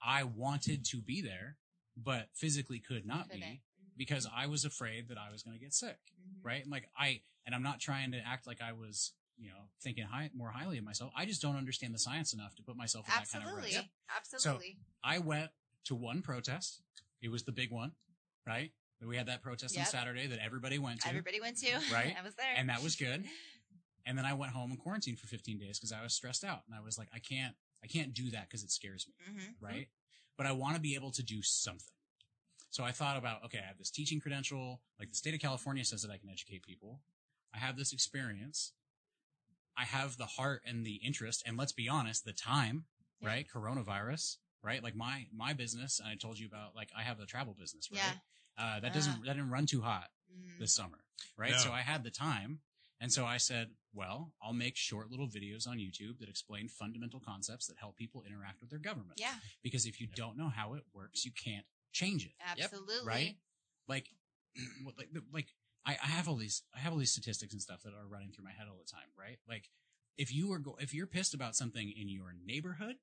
I 0.00 0.24
wanted 0.24 0.84
to 0.86 1.00
be 1.00 1.20
there, 1.20 1.58
but 1.96 2.28
physically 2.36 2.80
could 2.80 3.06
not 3.06 3.30
Couldn't. 3.30 3.40
be 3.40 3.62
because 3.96 4.26
I 4.26 4.46
was 4.46 4.64
afraid 4.64 5.08
that 5.08 5.18
I 5.18 5.30
was 5.30 5.42
going 5.42 5.56
to 5.58 5.60
get 5.64 5.72
sick, 5.74 6.12
Mhm. 6.20 6.44
right? 6.44 6.62
And 6.62 6.70
like 6.70 6.90
I, 6.96 7.22
and 7.46 7.54
I'm 7.54 7.62
not 7.62 7.80
trying 7.80 8.12
to 8.12 8.18
act 8.20 8.46
like 8.46 8.60
I 8.60 8.72
was, 8.72 9.12
you 9.36 9.48
know, 9.50 9.70
thinking 9.80 10.04
high, 10.04 10.30
more 10.34 10.50
highly 10.50 10.78
of 10.78 10.84
myself. 10.84 11.12
I 11.16 11.24
just 11.24 11.40
don't 11.42 11.56
understand 11.56 11.94
the 11.94 11.98
science 11.98 12.32
enough 12.32 12.54
to 12.56 12.62
put 12.62 12.76
myself 12.76 13.06
in 13.06 13.10
that 13.14 13.28
kind 13.28 13.44
of 13.44 13.50
absolutely, 13.50 13.76
risk. 13.76 13.88
absolutely. 14.08 14.78
I 15.02 15.18
went 15.18 15.52
to 15.84 15.94
one 15.94 16.22
protest. 16.22 16.82
It 17.22 17.30
was 17.30 17.44
the 17.44 17.52
big 17.52 17.70
one, 17.70 17.92
right? 18.46 18.70
We 19.06 19.16
had 19.16 19.26
that 19.26 19.42
protest 19.42 19.78
on 19.78 19.84
Saturday 19.84 20.26
that 20.26 20.40
everybody 20.44 20.78
went 20.78 21.02
to. 21.02 21.08
Everybody 21.08 21.40
went 21.40 21.56
to 21.58 21.72
Right. 21.92 22.14
I 22.18 22.22
was 22.22 22.34
there, 22.34 22.54
and 22.56 22.68
that 22.68 22.82
was 22.82 22.96
good. 22.96 23.24
And 24.06 24.16
then 24.18 24.24
I 24.24 24.32
went 24.34 24.52
home 24.52 24.70
and 24.70 24.78
quarantined 24.80 25.18
for 25.18 25.26
15 25.26 25.58
days 25.58 25.78
because 25.78 25.92
I 25.92 26.02
was 26.02 26.14
stressed 26.14 26.42
out, 26.44 26.60
and 26.66 26.74
I 26.74 26.82
was 26.82 26.98
like, 26.98 27.08
I 27.14 27.18
can't, 27.18 27.54
I 27.84 27.86
can't 27.86 28.12
do 28.14 28.30
that 28.30 28.48
because 28.48 28.64
it 28.64 28.70
scares 28.70 29.06
me, 29.06 29.14
hmm 29.32 29.64
right? 29.64 29.88
But 30.36 30.46
I 30.46 30.52
want 30.52 30.74
to 30.76 30.80
be 30.80 30.94
able 30.94 31.10
to 31.12 31.22
do 31.22 31.42
something. 31.42 31.92
So 32.70 32.84
I 32.84 32.90
thought 32.92 33.16
about, 33.16 33.44
okay, 33.46 33.58
I 33.62 33.66
have 33.66 33.78
this 33.78 33.90
teaching 33.90 34.20
credential. 34.20 34.80
Like 34.98 35.08
the 35.08 35.14
state 35.14 35.34
of 35.34 35.40
California 35.40 35.84
says 35.84 36.02
that 36.02 36.10
I 36.10 36.16
can 36.18 36.28
educate 36.30 36.62
people. 36.62 37.00
I 37.54 37.58
have 37.58 37.76
this 37.76 37.92
experience. 37.92 38.72
I 39.76 39.84
have 39.84 40.16
the 40.16 40.26
heart 40.26 40.62
and 40.66 40.84
the 40.84 40.96
interest, 41.04 41.42
and 41.46 41.56
let's 41.56 41.72
be 41.72 41.88
honest, 41.88 42.24
the 42.24 42.32
time 42.32 42.84
Yeah. 43.20 43.28
right? 43.28 43.46
Coronavirus, 43.52 44.36
right? 44.62 44.82
Like 44.82 44.94
my 44.96 45.26
my 45.34 45.52
business, 45.52 46.00
and 46.00 46.08
I 46.08 46.14
told 46.16 46.38
you 46.38 46.46
about. 46.46 46.74
Like 46.76 46.90
I 46.96 47.02
have 47.02 47.20
a 47.20 47.26
travel 47.26 47.54
business, 47.58 47.88
right? 47.92 48.00
Yeah. 48.00 48.12
Uh, 48.64 48.80
that 48.80 48.92
doesn't 48.94 49.12
Uh. 49.12 49.16
that 49.26 49.34
didn't 49.34 49.50
run 49.50 49.66
too 49.66 49.80
hot 49.82 50.08
Mm. 50.32 50.58
this 50.58 50.74
summer, 50.74 50.98
right? 51.36 51.52
No. 51.52 51.58
So 51.58 51.72
I 51.72 51.80
had 51.80 52.02
the 52.04 52.10
time, 52.10 52.60
and 53.00 53.10
so 53.12 53.24
I 53.24 53.38
said, 53.38 53.70
well, 53.94 54.34
I'll 54.42 54.52
make 54.52 54.76
short 54.76 55.10
little 55.10 55.26
videos 55.28 55.66
on 55.66 55.78
YouTube 55.78 56.18
that 56.18 56.28
explain 56.28 56.68
fundamental 56.68 57.18
concepts 57.20 57.66
that 57.68 57.78
help 57.78 57.96
people 57.96 58.22
interact 58.26 58.60
with 58.60 58.68
their 58.70 58.78
government. 58.78 59.18
Yeah, 59.18 59.34
Because 59.62 59.86
if 59.86 60.00
you 60.00 60.06
don't 60.06 60.36
know 60.36 60.50
how 60.50 60.74
it 60.74 60.84
works, 60.92 61.24
you 61.24 61.32
can't 61.32 61.64
change 61.92 62.26
it. 62.26 62.32
absolutely. 62.40 63.06
right? 63.08 63.36
Like, 63.88 64.10
like, 64.98 65.08
like 65.32 65.46
I, 65.86 65.92
I 66.02 66.06
have 66.08 66.28
all 66.28 66.36
these, 66.36 66.62
I 66.74 66.80
have 66.80 66.92
all 66.92 66.98
these 66.98 67.12
statistics 67.12 67.52
and 67.54 67.62
stuff 67.62 67.82
that 67.84 67.94
are 67.94 68.06
running 68.06 68.30
through 68.32 68.44
my 68.44 68.52
head 68.52 68.66
all 68.68 68.76
the 68.76 68.84
time, 68.90 69.08
right? 69.18 69.38
Like, 69.48 69.70
if 70.18 70.32
you 70.34 70.52
are, 70.52 70.58
go, 70.58 70.76
if 70.80 70.92
you're 70.92 71.06
pissed 71.06 71.32
about 71.32 71.56
something 71.56 71.90
in 71.96 72.08
your 72.08 72.34
neighborhood, 72.44 72.96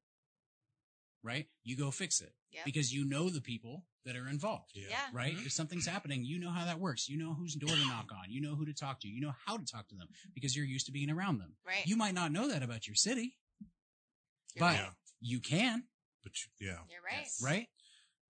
right, 1.25 1.47
you 1.63 1.75
go 1.75 1.91
fix 1.91 2.21
it 2.21 2.33
Yep. 2.51 2.65
because 2.65 2.93
you 2.93 3.03
know 3.03 3.29
the 3.29 3.41
people 3.41 3.83
that 4.05 4.15
are 4.15 4.29
involved, 4.29 4.71
Yeah. 4.75 4.87
Yeah. 4.89 5.09
right? 5.11 5.35
Mhm. 5.35 5.45
If 5.47 5.51
something's 5.51 5.85
happening, 5.87 6.23
you 6.23 6.37
know 6.39 6.51
how 6.51 6.63
that 6.65 6.79
works. 6.79 7.09
You 7.09 7.17
know 7.17 7.33
whose 7.33 7.55
door 7.55 7.75
to 7.75 7.75
knock 7.87 8.11
on. 8.13 8.31
You 8.31 8.39
know 8.39 8.55
who 8.55 8.65
to 8.65 8.73
talk 8.73 8.99
to. 9.01 9.07
You 9.09 9.19
know 9.19 9.33
how 9.45 9.57
to 9.57 9.65
talk 9.65 9.87
to 9.89 9.95
them 9.95 10.07
because 10.33 10.55
you're 10.55 10.63
used 10.65 10.85
to 10.85 10.91
being 10.91 11.09
around 11.09 11.39
them. 11.39 11.57
Right. 11.65 11.85
You 11.85 11.97
might 11.97 12.13
not 12.13 12.31
know 12.31 12.47
that 12.47 12.61
about 12.63 12.87
your 12.87 12.95
city, 12.95 13.37
You're 14.53 14.59
but 14.59 14.79
right. 14.79 14.91
you 15.19 15.39
can 15.41 15.87
But 16.23 16.33
you, 16.43 16.67
yeah. 16.67 16.79
You're 16.89 17.01
right. 17.03 17.21
Yes. 17.23 17.41
right? 17.43 17.67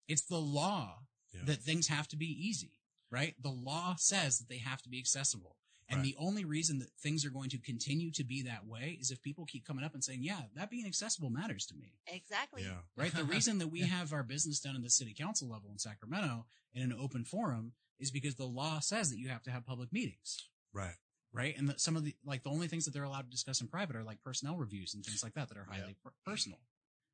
It's 0.08 0.22
the 0.22 0.40
law 0.40 1.06
Yeah. 1.32 1.44
that 1.44 1.62
things 1.62 1.86
have 1.88 2.08
to 2.08 2.16
be 2.16 2.26
easy, 2.26 2.72
right? 3.10 3.40
The 3.42 3.50
law 3.50 3.94
says 3.96 4.38
that 4.38 4.48
they 4.48 4.58
have 4.58 4.82
to 4.82 4.88
be 4.88 4.98
accessible. 4.98 5.56
And 5.90 5.98
Right. 6.00 6.04
the 6.04 6.16
only 6.18 6.44
reason 6.44 6.80
that 6.80 6.90
things 7.00 7.24
are 7.24 7.30
going 7.30 7.48
to 7.50 7.58
continue 7.58 8.10
to 8.12 8.22
be 8.24 8.42
that 8.42 8.66
way 8.66 8.98
is 9.00 9.10
if 9.10 9.22
people 9.22 9.46
keep 9.46 9.64
coming 9.66 9.84
up 9.84 9.94
and 9.94 10.04
saying, 10.04 10.22
yeah, 10.22 10.42
that 10.54 10.68
being 10.70 10.86
accessible 10.86 11.30
matters 11.30 11.64
to 11.66 11.74
me, 11.74 11.94
Exactly. 12.06 12.62
Yeah. 12.62 12.80
right? 12.96 13.12
the 13.14 13.24
reason 13.24 13.58
that 13.58 13.68
we 13.68 13.80
have 13.96 14.12
our 14.12 14.22
business 14.22 14.60
done 14.60 14.76
at 14.76 14.82
the 14.82 14.90
city 14.90 15.14
council 15.14 15.48
level 15.48 15.70
in 15.70 15.78
Sacramento 15.78 16.44
in 16.74 16.82
an 16.82 16.92
open 16.98 17.24
forum 17.24 17.72
is 17.98 18.10
because 18.10 18.34
the 18.34 18.44
law 18.46 18.80
says 18.80 19.10
that 19.10 19.18
you 19.18 19.28
have 19.28 19.42
to 19.44 19.50
have 19.50 19.64
public 19.66 19.92
meetings. 19.92 20.48
Right. 20.72 20.94
Right. 21.32 21.56
And 21.58 21.68
that 21.68 21.80
some 21.80 21.96
of 21.96 22.04
the, 22.04 22.14
like 22.24 22.42
the 22.42 22.50
only 22.50 22.68
things 22.68 22.84
that 22.84 22.92
they're 22.92 23.02
allowed 23.04 23.22
to 23.24 23.30
discuss 23.30 23.60
in 23.60 23.68
private 23.68 23.96
are 23.96 24.04
like 24.04 24.22
personnel 24.22 24.56
reviews 24.56 24.94
and 24.94 25.04
things 25.04 25.22
like 25.22 25.34
that 25.34 25.48
that 25.48 25.58
are 25.58 25.66
highly 25.70 25.96
per- 26.04 26.12
personal. 26.24 26.58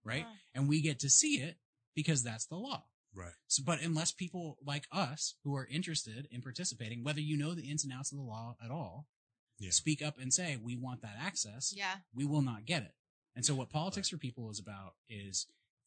Right. 0.05 0.25
Oh. 0.29 0.33
And 0.55 0.69
we 0.69 0.83
get 0.83 1.01
to 1.01 1.11
see 1.11 1.37
it 1.41 1.57
because 1.95 2.23
that's 2.25 2.47
the 2.47 2.57
law. 2.57 2.85
Right. 3.15 3.33
So, 3.47 3.63
but 3.65 3.81
unless 3.83 4.11
people 4.13 4.59
like 4.65 4.87
us 4.91 5.37
who 5.45 5.55
are 5.55 5.67
interested 5.67 6.27
in 6.31 6.43
participating, 6.43 7.05
whether 7.05 7.21
you 7.21 7.37
know 7.37 7.55
the 7.55 7.71
ins 7.71 7.85
and 7.85 7.93
outs 7.93 8.11
of 8.13 8.19
the 8.19 8.25
law 8.25 8.57
at 8.65 8.71
all, 8.71 9.07
Yeah. 9.59 9.71
speak 9.71 10.03
up 10.03 10.19
and 10.19 10.35
say, 10.35 10.57
we 10.57 10.77
want 10.77 11.01
that 11.03 11.17
access, 11.19 11.73
Yeah. 11.73 12.01
we 12.13 12.25
will 12.25 12.43
not 12.43 12.65
get 12.65 12.83
it. 12.83 12.95
And 13.37 13.45
so 13.47 13.55
what 13.55 13.71
politics 13.71 14.09
for 14.09 14.19
people 14.19 14.51
is 14.51 14.59
about 14.59 14.97
is 15.09 15.47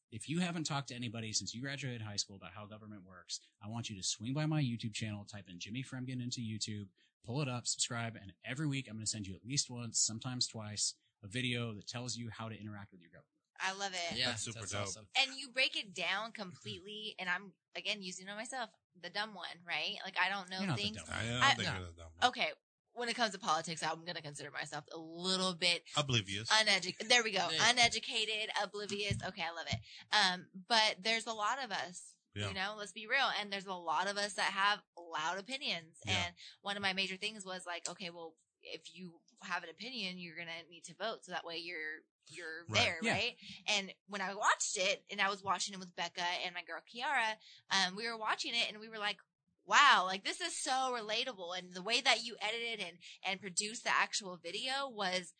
if 0.09 0.29
you 0.29 0.39
haven't 0.39 0.63
talked 0.63 0.87
to 0.87 0.95
anybody 0.95 1.33
since 1.33 1.53
you 1.53 1.61
graduated 1.61 2.01
high 2.01 2.15
school 2.15 2.37
about 2.37 2.53
how 2.53 2.65
government 2.65 3.03
works, 3.03 3.41
I 3.61 3.67
want 3.67 3.89
you 3.89 3.97
to 3.97 4.03
swing 4.03 4.33
by 4.33 4.45
my 4.45 4.61
YouTube 4.61 4.93
channel, 4.93 5.25
type 5.25 5.49
in 5.49 5.59
Jimmy 5.59 5.83
Fremgen 5.83 6.21
into 6.23 6.39
YouTube, 6.39 6.87
pull 7.25 7.41
it 7.41 7.49
up, 7.49 7.67
subscribe, 7.67 8.15
and 8.15 8.31
every 8.45 8.67
week 8.67 8.87
I'm 8.87 8.95
going 8.95 9.05
to 9.05 9.09
send 9.09 9.27
you 9.27 9.35
at 9.35 9.45
least 9.45 9.69
once, 9.69 9.99
sometimes 9.99 10.47
twice, 10.47 10.93
a 11.23 11.27
video 11.27 11.73
that 11.73 11.87
tells 11.87 12.15
you 12.15 12.29
how 12.29 12.47
to 12.47 12.57
interact 12.57 12.93
with 12.93 13.01
your 13.01 13.09
government. 13.09 13.16
I 13.59 13.73
love 13.77 13.93
it. 13.93 14.17
Yeah, 14.17 14.27
That's 14.29 14.43
super 14.43 14.65
dope. 14.65 14.81
awesome. 14.83 15.07
And 15.19 15.35
you 15.37 15.49
break 15.49 15.75
it 15.77 15.93
down 15.93 16.31
completely, 16.31 17.15
and 17.19 17.29
I'm 17.29 17.53
again 17.75 18.01
using 18.01 18.27
it 18.27 18.31
on 18.31 18.37
myself, 18.37 18.69
the 19.01 19.09
dumb 19.09 19.33
one, 19.33 19.45
right? 19.67 19.95
Like 20.05 20.15
I 20.23 20.29
don't 20.29 20.49
know 20.49 20.57
You're 20.59 20.67
not 20.67 20.77
the 20.77 20.83
things. 20.83 20.97
dumb 20.97 21.05
I 21.11 21.23
don't 21.25 21.41
I- 21.43 21.53
think 21.53 21.67
no. 21.67 21.73
you're 21.75 21.87
the 21.87 21.97
dumb 21.97 22.11
one. 22.19 22.29
Okay, 22.29 22.47
when 22.93 23.09
it 23.09 23.15
comes 23.15 23.31
to 23.33 23.39
politics, 23.39 23.83
I'm 23.83 24.03
gonna 24.05 24.21
consider 24.21 24.51
myself 24.51 24.85
a 24.93 24.97
little 24.97 25.53
bit 25.53 25.83
Oblivious. 25.95 26.49
uneducated. 26.61 27.09
There 27.09 27.23
we 27.23 27.31
go. 27.31 27.47
Yeah. 27.51 27.69
Uneducated, 27.69 28.49
oblivious. 28.63 29.17
Okay, 29.27 29.43
I 29.43 29.53
love 29.55 29.67
it. 29.71 29.79
Um, 30.15 30.47
but 30.67 30.97
there's 31.01 31.25
a 31.27 31.33
lot 31.33 31.63
of 31.63 31.71
us. 31.71 32.13
Yeah. 32.35 32.49
You 32.49 32.53
know, 32.53 32.75
let's 32.77 32.91
be 32.91 33.07
real. 33.07 33.29
And 33.41 33.51
there's 33.51 33.65
a 33.65 33.73
lot 33.73 34.07
of 34.07 34.15
us 34.17 34.33
that 34.33 34.51
have 34.53 34.79
loud 34.95 35.39
opinions. 35.39 35.97
Yeah. 36.05 36.13
And 36.25 36.35
one 36.61 36.75
of 36.77 36.83
my 36.83 36.93
major 36.93 37.15
things 37.17 37.43
was 37.45 37.63
like, 37.65 37.89
okay, 37.89 38.11
well, 38.11 38.35
if 38.61 38.81
you 38.93 39.13
have 39.43 39.63
an 39.63 39.69
opinion, 39.69 40.17
you're 40.19 40.35
gonna 40.37 40.51
need 40.69 40.83
to 40.85 40.93
vote, 40.95 41.19
so 41.25 41.31
that 41.31 41.45
way 41.45 41.57
you're 41.57 42.01
you're 42.29 42.65
Right. 42.69 42.83
there, 42.83 42.97
Yeah. 43.01 43.13
right? 43.13 43.35
And 43.67 43.93
when 44.07 44.21
I 44.21 44.33
watched 44.33 44.77
it, 44.77 45.03
and 45.11 45.21
I 45.21 45.29
was 45.29 45.43
watching 45.43 45.73
it 45.73 45.79
with 45.79 45.95
Becca 45.95 46.23
and 46.45 46.53
my 46.53 46.61
girl 46.63 46.81
Kiara, 46.81 47.35
um, 47.71 47.95
we 47.95 48.07
were 48.07 48.17
watching 48.17 48.53
it, 48.53 48.71
and 48.71 48.79
we 48.79 48.89
were 48.89 48.97
like, 48.97 49.17
wow, 49.65 50.03
like 50.05 50.23
this 50.23 50.41
is 50.41 50.57
so 50.57 50.71
relatable, 50.71 51.57
and 51.57 51.73
the 51.73 51.83
way 51.83 52.01
that 52.01 52.23
you 52.23 52.35
edited 52.41 52.85
and 52.85 52.97
and 53.27 53.41
produced 53.41 53.83
the 53.83 53.91
actual 53.91 54.37
video 54.41 54.89
was 54.89 55.33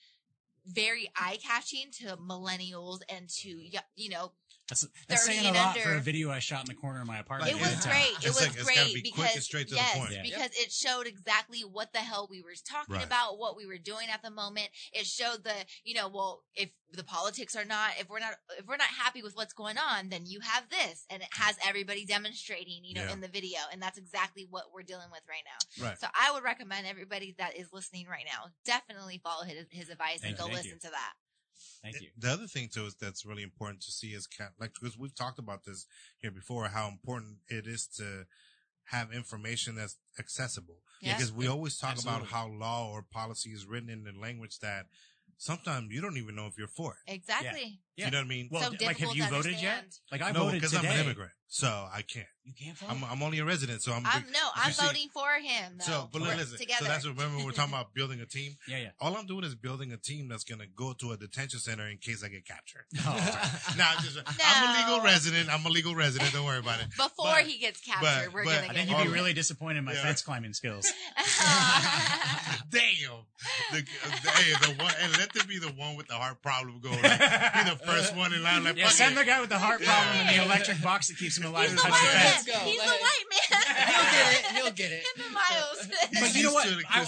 very 0.65 1.09
eye 1.15 1.37
catching 1.41 1.91
to 1.91 2.17
millennials 2.17 2.99
and 3.09 3.29
to 3.29 3.49
you 3.95 4.09
know 4.09 4.33
That's, 4.69 4.85
that's 5.07 5.25
saying 5.25 5.45
a 5.45 5.47
and 5.47 5.55
lot 5.55 5.77
for 5.77 5.93
a 5.93 5.99
video 5.99 6.29
I 6.29 6.39
shot 6.39 6.61
in 6.61 6.65
the 6.67 6.73
corner 6.73 6.99
of 7.01 7.07
my 7.07 7.19
apartment. 7.19 7.53
it 7.53 7.59
was 7.59 7.85
yeah. 7.85 7.91
great. 7.91 8.17
It 8.21 8.27
was 8.27 8.41
like- 8.41 8.65
great 8.65 8.93
be 8.93 9.01
quick 9.11 9.15
because 9.15 9.35
and 9.35 9.43
straight 9.43 9.67
to 9.69 9.75
the 9.75 9.79
yes, 9.79 9.97
point. 9.97 10.11
Yeah. 10.11 10.21
because 10.23 10.49
it 10.55 10.71
showed 10.71 11.07
exactly 11.07 11.61
what 11.61 11.93
the 11.93 11.99
hell 11.99 12.27
we 12.29 12.41
were 12.41 12.53
talking 12.67 12.95
Right. 12.95 13.05
about, 13.05 13.37
what 13.37 13.55
we 13.55 13.65
were 13.65 13.77
doing 13.77 14.07
at 14.09 14.21
the 14.21 14.29
moment. 14.31 14.69
It 14.91 15.05
showed 15.05 15.43
the, 15.45 15.53
you 15.83 15.93
know, 15.93 16.09
well, 16.09 16.43
if 16.53 16.69
the 16.91 17.03
politics 17.03 17.55
are 17.55 17.65
not, 17.65 17.91
if 17.99 18.09
we're 18.09 18.19
not, 18.19 18.33
if 18.57 18.65
we're 18.65 18.77
not 18.77 18.87
happy 18.87 19.21
with 19.21 19.35
what's 19.35 19.53
going 19.53 19.77
on, 19.77 20.09
then 20.09 20.25
you 20.25 20.39
have 20.41 20.69
this, 20.69 21.05
and 21.09 21.21
it 21.21 21.29
has 21.31 21.55
everybody 21.65 22.05
demonstrating, 22.05 22.83
you 22.83 22.93
know, 22.93 23.03
Yeah. 23.03 23.13
in 23.13 23.21
the 23.21 23.27
video, 23.27 23.59
and 23.71 23.81
that's 23.81 23.97
exactly 23.97 24.47
what 24.49 24.65
we're 24.73 24.83
dealing 24.83 25.09
with 25.11 25.21
right 25.29 25.43
now. 25.45 25.85
Right. 25.87 25.99
So 25.99 26.07
I 26.13 26.31
would 26.33 26.43
recommend 26.43 26.87
everybody 26.87 27.35
that 27.37 27.55
is 27.57 27.71
listening 27.71 28.07
right 28.07 28.25
now 28.25 28.51
definitely 28.65 29.19
follow 29.23 29.43
his, 29.45 29.65
his 29.71 29.89
advice 29.89 30.19
Thank 30.21 30.31
and 30.31 30.37
go 30.37 30.47
you. 30.47 30.53
Listen 30.53 30.71
you. 30.71 30.79
to 30.79 30.89
that. 30.89 31.13
Thank 31.81 32.01
you. 32.01 32.09
The 32.17 32.31
other 32.31 32.47
thing 32.47 32.69
too 32.73 32.85
is 32.85 32.95
that's 32.95 33.25
really 33.25 33.43
important 33.43 33.81
to 33.83 33.91
see 33.91 34.09
is 34.13 34.27
ca- 34.27 34.49
like 34.59 34.73
because 34.79 34.97
we've 34.97 35.15
talked 35.15 35.39
about 35.39 35.63
this 35.65 35.85
here 36.19 36.31
before 36.31 36.67
how 36.67 36.87
important 36.87 37.37
it 37.49 37.67
is 37.67 37.87
to 37.97 38.25
have 38.85 39.11
information 39.11 39.75
that's 39.75 39.97
accessible 40.17 40.77
Yeah. 41.01 41.15
because 41.15 41.31
we 41.33 41.47
always 41.47 41.77
talk 41.77 41.91
Absolutely. 41.91 42.19
about 42.21 42.31
how 42.31 42.47
law 42.47 42.89
or 42.89 43.01
policy 43.01 43.49
is 43.51 43.65
written 43.65 43.89
in 43.89 44.03
the 44.03 44.13
language 44.17 44.59
that 44.59 44.85
sometimes 45.37 45.91
you 45.91 46.01
don't 46.01 46.17
even 46.17 46.35
know 46.35 46.47
if 46.47 46.57
you're 46.57 46.67
for 46.69 46.93
it. 47.05 47.13
Exactly. 47.13 47.79
Yeah. 47.97 48.05
You 48.05 48.11
know 48.11 48.17
what 48.19 48.25
I 48.25 48.27
mean? 48.27 48.49
Well, 48.51 48.61
So 48.61 48.85
like, 48.85 48.97
have 48.97 49.15
you 49.15 49.23
to 49.23 49.29
voted 49.29 49.61
yet? 49.61 49.85
Like, 50.11 50.21
I 50.21 50.31
no, 50.31 50.43
voted 50.45 50.61
because. 50.61 50.75
I'm 50.75 50.85
an 50.85 50.99
immigrant, 50.99 51.31
so 51.47 51.67
I 51.67 52.03
can't. 52.03 52.27
You 52.43 52.53
can't 52.57 52.77
vote. 52.77 52.89
I'm 52.91 53.03
I'm 53.03 53.23
only 53.23 53.39
a 53.39 53.45
resident, 53.45 53.81
so 53.81 53.91
I'm. 53.91 54.05
I'm 54.05 54.23
no, 54.31 54.39
I'm 54.55 54.71
see- 54.71 54.85
voting 54.85 55.07
for 55.13 55.27
him. 55.41 55.79
Though. 55.79 55.85
So, 55.85 56.09
but 56.13 56.21
We're 56.21 56.35
listen. 56.35 56.57
together. 56.59 56.85
So 56.85 56.89
that's 56.91 57.05
what 57.05 57.17
remember 57.17 57.43
we're 57.43 57.51
talking 57.51 57.73
about 57.73 57.93
building 57.93 58.21
a 58.21 58.25
team. 58.25 58.53
yeah, 58.67 58.77
yeah. 58.77 58.89
All 59.01 59.17
I'm 59.17 59.25
doing 59.25 59.43
is 59.43 59.55
building 59.55 59.91
a 59.91 59.97
team 59.97 60.29
that's 60.29 60.43
gonna 60.45 60.67
go 60.75 60.93
to 60.93 61.11
a 61.11 61.17
detention 61.17 61.59
center 61.59 61.87
in 61.87 61.97
case 61.97 62.23
I 62.23 62.29
get 62.29 62.45
captured. 62.45 62.85
Oh. 63.05 63.11
no, 63.77 63.83
I'm 63.83 64.03
just. 64.03 64.17
I'm 64.25 64.69
a 64.69 64.79
legal 64.93 65.03
resident. 65.03 65.49
I'm 65.53 65.65
a 65.65 65.69
legal 65.69 65.95
resident. 65.95 66.31
Don't 66.33 66.45
worry 66.45 66.59
about 66.59 66.79
it. 66.81 66.89
Before 66.91 67.09
But- 67.33 67.43
he 67.47 67.57
gets 67.57 67.81
captured, 67.81 68.25
but- 68.27 68.33
we're 68.33 68.45
but- 68.45 68.61
gonna 68.61 68.67
I 68.69 68.73
think 68.73 68.89
you'd 68.91 68.97
be 69.01 69.07
of- 69.07 69.13
really 69.13 69.33
disappointed 69.33 69.79
in 69.79 69.85
my 69.85 69.93
Yeah. 69.93 70.03
fence 70.03 70.21
climbing 70.21 70.53
skills. 70.53 70.93
Damn. 72.69 73.25
The, 73.71 73.77
uh, 73.79 74.29
hey, 74.31 74.51
the 74.61 74.83
one, 74.83 74.93
and 75.01 75.17
let 75.17 75.31
them 75.33 75.47
be 75.47 75.57
the 75.59 75.67
one 75.69 75.95
with 75.95 76.07
the 76.07 76.13
heart 76.15 76.41
problem 76.41 76.79
go. 76.81 76.89
Like, 76.89 77.01
be 77.01 77.69
the 77.69 77.79
first 77.87 78.15
one 78.15 78.33
in 78.33 78.43
line. 78.43 78.63
Like, 78.63 78.75
Yeah, 78.77 78.85
fuck 78.85 78.93
send 78.93 79.13
it. 79.13 79.19
the 79.19 79.25
guy 79.25 79.39
with 79.41 79.49
the 79.49 79.57
heart 79.59 79.81
Yeah. 79.81 79.87
problem 79.93 80.15
and 80.27 80.29
the 80.39 80.43
electric 80.45 80.81
box 80.81 81.07
that 81.07 81.17
keeps 81.17 81.37
him 81.37 81.45
alive 81.45 81.69
He's 81.71 81.81
the 81.81 81.89
white 81.89 82.03
man. 82.03 82.23
Let's 82.25 82.45
go. 82.45 82.53
He's 82.59 82.79
Let 82.79 82.87
the 82.87 83.03
white 83.03 83.25
man. 83.31 83.77
He'll 83.87 84.11
get 84.11 84.33
it. 84.33 84.45
He'll 84.55 84.71
get 84.71 84.91
it. 84.91 85.03
Him 85.15 85.23
and 85.25 85.33
Miles. 85.33 85.87
But 86.19 86.35
you 86.35 86.43
know 86.43 86.53
what? 86.53 86.67
I. 86.89 87.05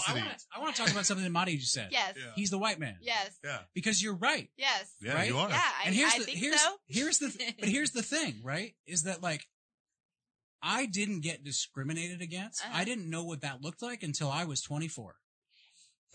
I 0.56 0.60
want 0.60 0.76
to 0.76 0.82
talk 0.82 0.92
about 0.92 1.06
something 1.06 1.24
that 1.24 1.32
Marty 1.32 1.58
just 1.58 1.72
said. 1.74 1.90
yes. 1.92 2.14
Yeah. 2.18 2.32
He's 2.36 2.50
the 2.50 2.58
white 2.58 2.80
man. 2.80 2.98
Yes. 3.02 3.38
Yeah. 3.44 3.60
Because 3.74 4.02
you're 4.02 4.16
right. 4.16 4.50
Yes. 4.58 4.94
Yeah, 5.02 5.14
Right? 5.14 5.28
you 5.30 5.38
are. 5.38 5.50
Yeah. 5.50 5.62
And 5.86 5.96
here's 5.96 6.14
I 6.14 6.20
the 6.20 6.24
think 6.26 6.38
here's 6.38 6.62
so. 6.62 6.76
here's 6.88 7.18
the 7.20 7.54
but 7.60 7.70
here's 7.70 7.92
the 7.92 8.02
thing, 8.04 8.42
right? 8.44 8.74
Is 8.86 9.04
that 9.04 9.22
like 9.24 9.46
I 10.62 10.86
didn't 10.86 11.22
get 11.22 11.44
discriminated 11.44 12.22
against. 12.22 12.62
Uh-huh. 12.64 12.78
I 12.78 12.84
didn't 12.84 13.10
know 13.10 13.24
what 13.24 13.42
that 13.42 13.62
looked 13.62 13.82
like 13.82 14.04
until 14.04 14.30
I 14.30 14.44
was 14.46 14.62
24. 14.62 15.16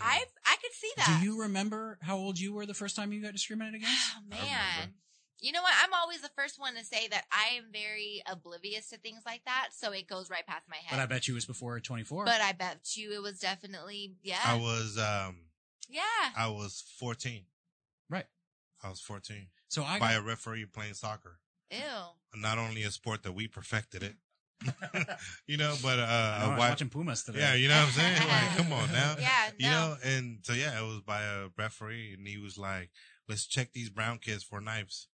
I 0.00 0.24
I 0.47 0.56
could 0.62 0.73
see 0.73 0.90
that. 0.97 1.18
Do 1.20 1.26
you 1.26 1.42
remember 1.42 1.98
how 2.02 2.16
old 2.16 2.39
you 2.39 2.52
were 2.52 2.66
the 2.66 2.74
first 2.74 2.97
time 2.97 3.12
you 3.12 3.23
got 3.23 3.32
discriminated 3.32 3.81
against? 3.82 4.16
Oh 4.16 4.20
man. 4.28 4.94
You 5.40 5.52
know 5.52 5.60
what? 5.62 5.74
I'm 5.82 5.92
always 5.92 6.23
the 6.23 6.31
first 6.34 6.58
one 6.58 6.74
to 6.74 6.84
say 6.84 7.06
that 7.08 7.24
I 7.31 7.56
am 7.56 7.64
very 7.70 8.23
oblivious 8.26 8.89
to 8.90 8.97
things 8.97 9.23
like 9.26 9.42
that, 9.44 9.68
so 9.73 9.92
it 9.92 10.08
goes 10.08 10.31
right 10.31 10.47
past 10.47 10.62
my 10.70 10.76
head. 10.76 10.97
But 10.97 11.02
I 11.02 11.06
bet 11.06 11.28
you 11.28 11.34
it 11.34 11.36
was 11.36 11.44
before 11.44 11.78
24. 11.78 12.24
But 12.24 12.40
I 12.40 12.52
bet 12.52 12.97
you 12.97 13.12
it 13.12 13.20
was 13.20 13.40
definitely 13.40 14.14
yeah. 14.23 14.39
I 14.44 14.56
was 14.56 14.97
um 14.98 15.36
yeah. 15.89 16.00
I 16.36 16.48
was 16.48 16.84
14. 16.98 17.42
right. 18.08 18.24
I 18.82 18.90
was 18.90 19.00
14 19.00 19.47
So 19.68 19.82
I 19.82 19.98
by 19.98 20.12
got, 20.12 20.23
a 20.23 20.24
referee 20.24 20.66
playing 20.66 20.94
soccer. 20.94 21.39
Ew. 21.70 21.78
Not 22.36 22.58
only 22.58 22.82
a 22.82 22.90
sport 22.90 23.23
that 23.23 23.32
we 23.32 23.47
perfected 23.48 24.02
it, 24.02 24.16
you 25.47 25.57
know, 25.57 25.74
but 25.83 25.99
uh, 25.99 26.02
I 26.02 26.07
know, 26.07 26.08
I 26.08 26.44
a 26.44 26.49
was 26.50 26.58
white. 26.58 26.68
watching 26.70 26.89
Pumas 26.89 27.23
today. 27.24 27.41
Yeah, 27.41 27.55
you 27.55 27.68
know 27.68 27.76
what 27.76 27.86
I'm 27.86 27.92
saying? 27.92 28.16
Like, 28.28 28.57
come 28.57 28.73
on 28.73 28.91
now. 28.92 29.16
Yeah. 29.18 29.50
You 29.58 29.70
no. 29.70 29.70
know, 29.89 29.97
and 30.05 30.39
so 30.42 30.52
yeah, 30.52 30.78
it 30.78 30.83
was 30.83 31.00
by 31.07 31.23
a 31.23 31.49
referee, 31.58 32.15
and 32.16 32.26
he 32.26 32.39
was 32.39 32.57
like, 32.57 32.91
"Let's 33.28 33.47
check 33.47 33.73
these 33.73 33.91
brown 33.91 34.18
kids 34.18 34.42
for 34.42 34.60
knives." 34.60 35.08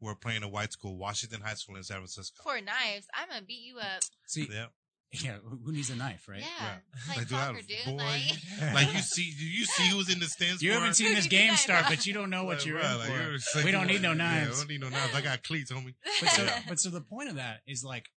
We're 0.00 0.16
playing 0.16 0.42
a 0.42 0.48
white 0.48 0.72
school, 0.72 0.96
Washington 0.98 1.40
High 1.40 1.54
School 1.54 1.76
in 1.76 1.84
San 1.84 1.98
Francisco. 1.98 2.42
For 2.42 2.60
knives, 2.60 3.06
I'm 3.14 3.28
gonna 3.28 3.42
beat 3.42 3.62
you 3.64 3.78
up. 3.78 4.02
See, 4.26 4.48
Yeah, 4.50 4.66
Yeah, 5.24 5.36
who 5.42 5.58
who 5.64 5.72
needs 5.72 5.88
a 5.88 5.96
knife, 5.96 6.28
right? 6.28 6.40
Yeah. 6.42 6.66
Right. 6.66 6.80
Like 7.08 7.16
Like, 7.16 7.28
do 7.28 7.34
soccer, 7.34 7.60
dude. 7.62 7.96
boy. 7.96 8.04
Like, 8.04 8.74
like 8.74 8.92
you 8.94 9.00
see, 9.00 9.32
do 9.38 9.44
you 9.44 9.64
see 9.64 9.88
who's 9.88 10.12
in 10.12 10.18
the 10.20 10.26
stands? 10.26 10.60
You 10.62 10.70
for 10.72 10.78
haven't 10.80 10.94
seen 10.94 11.14
this 11.14 11.26
game 11.38 11.54
start, 11.56 11.86
but 11.88 12.04
you 12.06 12.12
don't 12.12 12.28
know 12.28 12.44
what 12.44 12.58
Like, 12.58 12.66
you're 12.66 12.78
bro, 12.78 12.90
in 12.92 12.98
like, 12.98 13.08
for. 13.08 13.14
you're 13.56 13.64
We 13.64 13.70
don't 13.70 13.86
need 13.86 14.02
no 14.02 14.10
one. 14.10 14.18
Yeah, 14.18 14.44
knives. 14.44 14.50
we 14.50 14.56
don't 14.60 14.68
need 14.68 14.80
no 14.82 14.88
knives. 14.90 15.14
I 15.14 15.20
got 15.22 15.42
cleats, 15.44 15.72
homie. 15.72 15.94
But 16.20 16.28
so, 16.30 16.42
Yeah. 16.44 16.62
but 16.68 16.78
so 16.78 16.90
the 16.90 17.00
point 17.00 17.30
of 17.30 17.36
that 17.36 17.60
is 17.66 17.82
like 17.82 18.10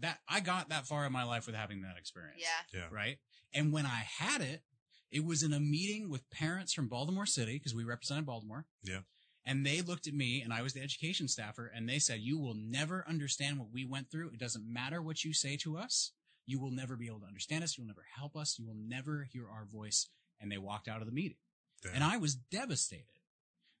that. 0.00 0.18
I 0.28 0.40
got 0.40 0.68
that 0.68 0.86
far 0.86 1.06
in 1.06 1.12
my 1.12 1.24
life 1.24 1.46
with 1.46 1.54
having 1.56 1.80
that 1.82 1.96
experience. 1.98 2.40
yeah. 2.42 2.78
Yeah. 2.80 2.86
Right. 2.92 3.18
And 3.54 3.72
when 3.72 3.86
I 3.86 4.04
had 4.18 4.42
it, 4.42 4.62
it 5.10 5.24
was 5.24 5.42
in 5.42 5.54
a 5.54 5.60
meeting 5.60 6.10
with 6.10 6.28
parents 6.30 6.74
from 6.74 6.88
Baltimore 6.88 7.24
City 7.24 7.54
because 7.54 7.74
we 7.74 7.84
represented 7.84 8.26
Baltimore. 8.26 8.66
Yeah. 8.84 9.00
And 9.46 9.64
they 9.64 9.80
looked 9.80 10.06
at 10.06 10.12
me 10.12 10.42
and 10.42 10.52
I 10.52 10.60
was 10.60 10.74
the 10.74 10.82
education 10.82 11.26
staffer 11.26 11.72
and 11.74 11.88
they 11.88 11.98
said, 11.98 12.20
you 12.20 12.38
will 12.38 12.54
never 12.54 13.02
understand 13.08 13.58
what 13.58 13.68
we 13.72 13.86
went 13.86 14.10
through. 14.10 14.28
It 14.34 14.38
doesn't 14.38 14.70
matter 14.70 15.00
what 15.00 15.24
you 15.24 15.32
say 15.32 15.56
to 15.62 15.78
us. 15.78 16.12
You 16.48 16.58
will 16.58 16.70
never 16.70 16.96
be 16.96 17.08
able 17.08 17.20
to 17.20 17.26
understand 17.26 17.62
us. 17.62 17.76
You'll 17.76 17.86
never 17.86 18.06
help 18.16 18.34
us. 18.34 18.58
You 18.58 18.66
will 18.66 18.74
never 18.74 19.28
hear 19.30 19.44
our 19.50 19.66
voice. 19.66 20.08
And 20.40 20.50
they 20.50 20.56
walked 20.56 20.88
out 20.88 21.02
of 21.02 21.06
the 21.06 21.12
meeting. 21.12 21.36
Damn. 21.82 21.96
And 21.96 22.02
I 22.04 22.16
was 22.16 22.34
devastated 22.34 23.04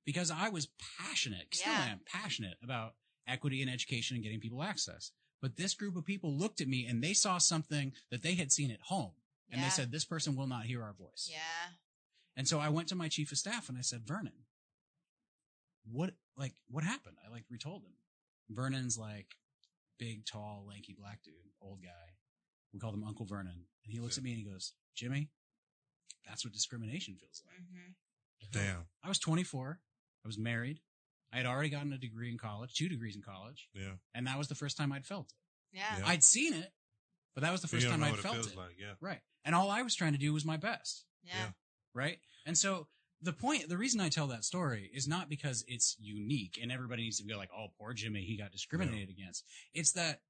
because 0.04 0.30
I 0.30 0.50
was 0.50 0.68
passionate, 0.98 1.54
still 1.54 1.72
Yeah. 1.72 1.86
am 1.86 2.00
passionate 2.04 2.58
about 2.62 2.94
equity 3.26 3.62
in 3.62 3.70
education 3.70 4.16
and 4.16 4.22
getting 4.22 4.38
people 4.38 4.62
access. 4.62 5.12
But 5.40 5.56
this 5.56 5.72
group 5.72 5.96
of 5.96 6.04
people 6.04 6.36
looked 6.36 6.60
at 6.60 6.68
me 6.68 6.84
and 6.84 7.02
they 7.02 7.14
saw 7.14 7.38
something 7.38 7.94
that 8.10 8.20
they 8.22 8.34
had 8.34 8.52
seen 8.52 8.70
at 8.70 8.82
home. 8.82 9.12
And 9.48 9.60
Yeah. 9.62 9.68
they 9.68 9.70
said, 9.70 9.90
this 9.90 10.04
person 10.04 10.36
will 10.36 10.46
not 10.46 10.66
hear 10.66 10.82
our 10.82 10.92
voice. 10.92 11.26
Yeah. 11.30 11.72
And 12.36 12.46
so 12.46 12.60
I 12.60 12.68
went 12.68 12.88
to 12.90 12.94
my 12.94 13.08
chief 13.08 13.32
of 13.32 13.38
staff 13.38 13.70
and 13.70 13.78
I 13.78 13.80
said, 13.80 14.06
Vernon, 14.06 14.44
what, 15.90 16.14
like, 16.36 16.54
what 16.68 16.84
happened? 16.84 17.16
I 17.26 17.30
like 17.30 17.44
retold 17.48 17.82
him. 17.82 17.94
Vernon's 18.50 18.98
like 18.98 19.36
big, 19.98 20.26
tall, 20.26 20.66
lanky 20.68 20.92
black 20.92 21.22
dude, 21.22 21.34
old 21.62 21.82
guy. 21.82 22.07
We 22.72 22.80
called 22.80 22.94
him 22.94 23.04
Uncle 23.04 23.26
Vernon. 23.26 23.64
And 23.84 23.92
he 23.92 24.00
looks 24.00 24.18
at 24.18 24.24
me 24.24 24.30
and 24.32 24.38
he 24.38 24.44
goes, 24.44 24.72
Jimmy, 24.94 25.30
that's 26.26 26.44
what 26.44 26.52
discrimination 26.52 27.14
feels 27.14 27.42
like. 27.46 27.56
hmm 27.58 27.92
Damn. 28.52 28.86
I 29.04 29.08
was 29.08 29.18
24. 29.18 29.80
I 30.24 30.28
was 30.28 30.38
married. 30.38 30.80
I 31.32 31.36
had 31.38 31.46
already 31.46 31.68
gotten 31.68 31.92
a 31.92 31.98
degree 31.98 32.30
in 32.30 32.38
college, 32.38 32.74
two 32.74 32.88
degrees 32.88 33.16
in 33.16 33.22
college. 33.22 33.68
Yeah. 33.74 33.92
And 34.14 34.26
that 34.26 34.38
was 34.38 34.48
the 34.48 34.54
first 34.54 34.76
time 34.76 34.92
I'd 34.92 35.04
felt 35.06 35.26
it. 35.30 35.76
Yeah. 35.76 35.98
Yeah. 35.98 36.04
I'd 36.06 36.24
seen 36.24 36.54
it, 36.54 36.72
but 37.34 37.42
that 37.42 37.52
was 37.52 37.60
the 37.60 37.68
first 37.68 37.86
time 37.88 38.02
I'd 38.02 38.10
what 38.10 38.20
it 38.20 38.22
felt 38.22 38.34
feels 38.36 38.52
it. 38.52 38.56
like. 38.56 38.76
Yeah. 38.78 38.94
Right. 39.00 39.20
And 39.44 39.54
all 39.54 39.70
I 39.70 39.82
was 39.82 39.94
trying 39.94 40.12
to 40.12 40.18
do 40.18 40.32
was 40.32 40.44
my 40.44 40.56
best. 40.56 41.04
Yeah. 41.24 41.32
Yeah. 41.36 41.48
Right. 41.94 42.18
And 42.46 42.56
so 42.56 42.86
the 43.20 43.32
point, 43.32 43.68
the 43.68 43.76
reason 43.76 44.00
I 44.00 44.08
tell 44.08 44.28
that 44.28 44.44
story 44.44 44.90
is 44.94 45.06
not 45.08 45.28
because 45.28 45.64
it's 45.68 45.96
unique 45.98 46.58
and 46.62 46.70
everybody 46.72 47.02
needs 47.02 47.18
to 47.18 47.24
go 47.24 47.36
like, 47.36 47.50
oh, 47.54 47.66
poor 47.78 47.92
Jimmy, 47.92 48.22
he 48.22 48.36
got 48.38 48.52
discriminated 48.52 49.10
against. 49.10 49.44
It's 49.74 49.92
that 49.92 50.20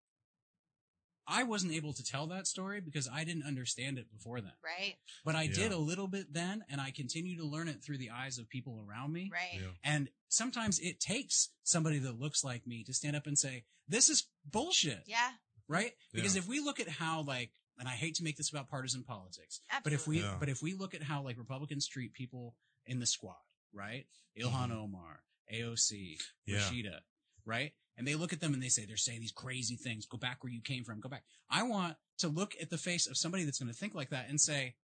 I 1.29 1.43
wasn't 1.43 1.73
able 1.75 1.93
to 1.93 2.03
tell 2.03 2.27
that 2.29 2.47
story 2.47 2.81
because 2.81 3.09
I 3.13 3.25
didn't 3.25 3.43
understand 3.45 3.99
it 3.99 4.11
before 4.11 4.41
then. 4.41 4.53
Right. 4.65 4.95
But 5.25 5.35
I 5.35 5.47
did 5.47 5.73
a 5.73 5.77
little 5.79 6.09
bit 6.09 6.33
then, 6.33 6.65
and 6.71 6.81
I 6.81 6.91
continue 6.91 7.37
to 7.39 7.45
learn 7.45 7.69
it 7.69 7.83
through 7.85 7.99
the 7.99 8.11
eyes 8.11 8.39
of 8.39 8.49
people 8.49 8.83
around 8.89 9.13
me. 9.13 9.31
Right. 9.33 9.61
Yeah. 9.61 9.69
And 9.85 10.09
sometimes 10.29 10.79
it 10.79 11.01
takes 11.01 11.51
somebody 11.65 11.99
that 11.99 12.19
looks 12.19 12.43
like 12.43 12.67
me 12.67 12.83
to 12.85 12.95
stand 12.95 13.15
up 13.15 13.27
and 13.27 13.39
say, 13.39 13.65
this 13.89 14.09
is 14.09 14.27
bullshit. 14.51 15.03
Yeah. 15.07 15.31
Right? 15.69 15.93
Because 16.15 16.35
Yeah. 16.35 16.41
if 16.43 16.49
we 16.49 16.61
look 16.61 16.81
at 16.81 16.89
how 16.89 17.21
like, 17.23 17.51
and 17.79 17.87
I 17.87 17.93
hate 17.93 18.15
to 18.17 18.25
make 18.25 18.37
this 18.37 18.51
about 18.51 18.69
partisan 18.69 19.05
politics, 19.05 19.61
Absolutely. 19.71 19.83
but 19.85 19.93
if 20.01 20.07
we, 20.09 20.21
Yeah. 20.21 20.37
but 20.41 20.49
if 20.49 20.63
we 20.63 20.73
look 20.75 20.95
at 20.95 21.03
how 21.03 21.23
like 21.23 21.37
Republicans 21.39 21.87
treat 21.87 22.13
people 22.15 22.57
in 22.87 23.01
the 23.01 23.07
squad, 23.07 23.37
right? 23.73 24.07
Ilhan 24.41 24.73
Omar, 24.73 25.23
AOC, 25.53 26.17
Mm-hmm. 26.49 26.53
Yeah. 26.53 26.59
Rashida, 26.59 26.99
right? 27.45 27.73
And 27.99 28.07
they 28.07 28.15
look 28.15 28.33
at 28.33 28.41
them 28.41 28.55
and 28.55 28.63
they 28.63 28.69
say, 28.69 28.85
they're 28.87 28.97
saying 28.97 29.21
these 29.21 29.33
crazy 29.33 29.77
things. 29.77 30.07
Go 30.07 30.17
back 30.17 30.43
where 30.43 30.53
you 30.53 30.63
came 30.63 30.85
from. 30.85 31.01
Go 31.01 31.09
back. 31.09 31.25
I 31.51 31.65
want 31.65 31.97
to 32.19 32.29
look 32.29 32.55
at 32.63 32.71
the 32.71 32.79
face 32.79 33.07
of 33.09 33.17
somebody 33.19 33.45
that's 33.45 33.59
going 33.59 33.71
to 33.73 33.77
think 33.77 33.95
like 33.95 34.11
that 34.11 34.29
and 34.29 34.41
say, 34.41 34.77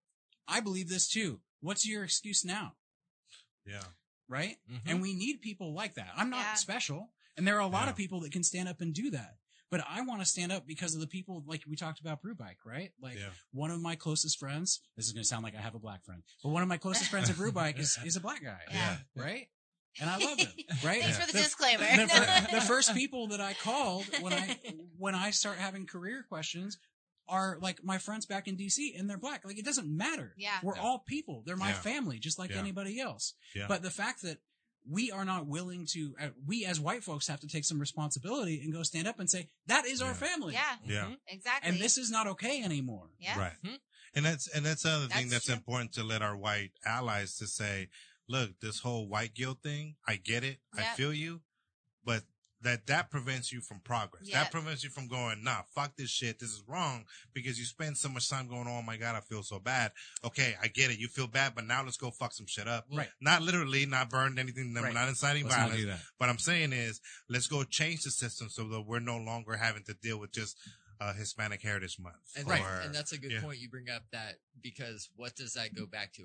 I 0.48 0.60
believe 0.60 0.88
this 0.88 1.08
too. 1.08 1.40
What's 1.60 1.86
your 1.88 2.04
excuse 2.04 2.44
now? 2.44 2.74
Yeah. 3.66 3.84
Right? 4.28 4.56
Mhm. 4.70 4.80
And 4.86 5.02
we 5.02 5.14
need 5.14 5.40
people 5.42 5.72
like 5.72 5.94
that. 5.94 6.12
I'm 6.16 6.28
not 6.30 6.40
Yeah. 6.40 6.54
special. 6.54 7.12
And 7.36 7.46
there 7.46 7.56
are 7.56 7.60
a 7.60 7.66
lot 7.66 7.84
Yeah. 7.84 7.90
of 7.90 7.96
people 7.96 8.20
that 8.20 8.32
can 8.32 8.42
stand 8.44 8.68
up 8.68 8.80
and 8.80 8.94
do 8.94 9.10
that. 9.10 9.38
But 9.70 9.84
I 9.88 10.02
want 10.02 10.20
to 10.20 10.26
stand 10.26 10.52
up 10.52 10.66
because 10.66 10.94
of 10.94 11.00
the 11.00 11.06
people 11.06 11.42
like 11.46 11.62
we 11.66 11.74
talked 11.74 11.98
about 11.98 12.22
Brewbike, 12.22 12.64
right? 12.64 12.92
Like 13.00 13.16
Yeah. 13.18 13.30
one 13.52 13.70
of 13.70 13.80
my 13.80 13.96
closest 13.96 14.38
friends, 14.38 14.80
this 14.96 15.06
is 15.06 15.12
going 15.12 15.22
to 15.22 15.28
sound 15.28 15.42
like 15.42 15.54
I 15.56 15.60
have 15.60 15.74
a 15.74 15.78
black 15.80 16.04
friend, 16.04 16.22
but 16.42 16.50
one 16.50 16.62
of 16.62 16.68
my 16.68 16.76
closest 16.78 17.10
friends 17.10 17.28
at 17.30 17.36
Brewbike 17.36 17.78
is, 17.78 17.96
is 18.04 18.16
a 18.16 18.20
black 18.20 18.42
guy. 18.42 18.60
Yeah. 18.70 18.98
Right? 19.16 19.48
And 20.00 20.10
I 20.10 20.16
love 20.18 20.38
him, 20.38 20.48
right? 20.84 21.00
Thanks 21.02 21.18
Yeah. 21.18 21.24
for 21.24 21.26
the, 21.26 21.32
The- 21.32 21.38
disclaimer. 21.44 21.84
the, 21.84 22.08
fir- 22.08 22.46
the 22.56 22.60
first 22.60 22.94
people 22.94 23.28
that 23.28 23.40
I 23.40 23.54
called 23.54 24.04
when 24.20 24.32
I 24.32 24.58
when 24.98 25.14
I 25.14 25.30
start 25.30 25.58
having 25.58 25.86
career 25.86 26.24
questions 26.28 26.78
are 27.28 27.56
like 27.60 27.82
my 27.82 27.98
friends 27.98 28.26
back 28.26 28.48
in 28.48 28.56
DC 28.56 28.98
and 28.98 29.08
they're 29.08 29.16
black. 29.18 29.44
Like 29.44 29.58
it 29.58 29.64
doesn't 29.64 29.88
matter. 29.88 30.34
Yeah. 30.36 30.58
We're 30.62 30.76
Yeah. 30.76 30.82
all 30.82 30.98
people. 31.06 31.42
They're 31.46 31.56
my 31.56 31.68
Yeah. 31.68 31.74
family, 31.74 32.18
just 32.18 32.38
like 32.38 32.50
Yeah. 32.50 32.58
anybody 32.58 33.00
else. 33.00 33.34
Yeah. 33.54 33.66
But 33.68 33.82
the 33.82 33.90
fact 33.90 34.22
that 34.22 34.38
we 34.86 35.10
are 35.10 35.24
not 35.24 35.46
willing 35.46 35.86
to, 35.92 36.14
uh, 36.20 36.28
we 36.46 36.66
as 36.66 36.78
white 36.78 37.02
folks 37.02 37.26
have 37.28 37.40
to 37.40 37.46
take 37.48 37.64
some 37.64 37.78
responsibility 37.78 38.60
and 38.60 38.70
go 38.70 38.82
stand 38.82 39.08
up 39.08 39.18
and 39.18 39.30
say 39.30 39.48
that 39.68 39.86
is 39.86 40.02
our 40.02 40.12
family. 40.12 40.52
yeah. 40.52 40.76
Yeah. 40.84 41.04
Mhm. 41.06 41.16
Exactly. 41.28 41.70
And 41.70 41.80
this 41.80 41.96
is 41.96 42.10
not 42.10 42.26
okay 42.26 42.62
anymore. 42.62 43.08
Yeah. 43.18 43.38
Right. 43.38 43.56
Mhm. 43.64 43.78
And 44.16 44.24
that's 44.26 44.46
and 44.48 44.64
that's 44.66 44.84
another 44.84 45.04
other 45.06 45.14
thing 45.14 45.28
That's 45.30 45.32
that's 45.32 45.46
true. 45.46 45.54
important 45.54 45.92
to 45.94 46.04
let 46.04 46.20
our 46.20 46.36
white 46.36 46.72
allies 46.84 47.36
to 47.38 47.46
say, 47.46 47.88
look, 48.28 48.60
this 48.60 48.80
whole 48.80 49.08
white 49.08 49.34
guilt 49.34 49.58
thing, 49.62 49.96
I 50.06 50.16
get 50.16 50.44
it, 50.44 50.58
I 50.76 50.82
feel 50.82 51.12
you, 51.12 51.40
but 52.04 52.22
that 52.62 52.86
that 52.86 53.10
prevents 53.10 53.52
you 53.52 53.60
from 53.60 53.80
progress. 53.80 54.24
Yep. 54.24 54.32
That 54.32 54.50
prevents 54.50 54.82
you 54.82 54.90
from 54.90 55.06
going, 55.06 55.44
nah, 55.44 55.62
fuck 55.74 55.96
this 55.96 56.08
shit. 56.08 56.38
This 56.38 56.48
is 56.48 56.62
wrong 56.66 57.04
because 57.34 57.58
you 57.58 57.64
spend 57.66 57.98
so 57.98 58.08
much 58.08 58.28
time 58.28 58.48
going, 58.48 58.66
oh 58.66 58.82
my 58.82 58.96
god, 58.96 59.16
I 59.16 59.20
feel 59.20 59.42
so 59.42 59.58
bad. 59.58 59.92
Okay, 60.24 60.54
I 60.62 60.68
get 60.68 60.90
it. 60.90 60.98
You 60.98 61.08
feel 61.08 61.26
bad, 61.26 61.52
but 61.54 61.66
now 61.66 61.84
let's 61.84 61.98
go 61.98 62.10
fuck 62.10 62.32
some 62.32 62.46
shit 62.46 62.66
up. 62.66 62.86
Right. 62.92 63.08
Not 63.20 63.42
literally, 63.42 63.84
not 63.84 64.08
burn 64.08 64.38
anything. 64.38 64.74
Right. 64.74 64.94
Not 64.94 65.08
inciting 65.08 65.44
Let's 65.44 65.56
not 65.56 65.62
violence. 65.64 65.80
do 65.82 65.86
that. 65.88 66.00
What 66.18 66.30
I'm 66.30 66.38
saying 66.38 66.72
is, 66.72 67.00
let's 67.28 67.46
go 67.46 67.64
change 67.64 68.02
the 68.02 68.10
system 68.10 68.48
so 68.48 68.66
that 68.68 68.82
we're 68.86 68.98
no 68.98 69.18
longer 69.18 69.56
having 69.56 69.84
to 69.84 69.94
deal 70.02 70.18
with 70.18 70.32
just 70.32 70.56
uh, 71.00 71.12
Hispanic 71.12 71.62
Heritage 71.62 71.98
Month. 72.00 72.14
And, 72.36 72.48
or, 72.48 72.80
and 72.82 72.94
that's 72.94 73.12
a 73.12 73.18
good 73.18 73.32
yeah. 73.32 73.42
point 73.42 73.58
you 73.58 73.68
bring 73.68 73.90
up 73.94 74.04
that 74.12 74.36
because 74.62 75.10
what 75.16 75.36
does 75.36 75.52
that 75.52 75.74
go 75.74 75.86
back 75.86 76.14
to? 76.14 76.24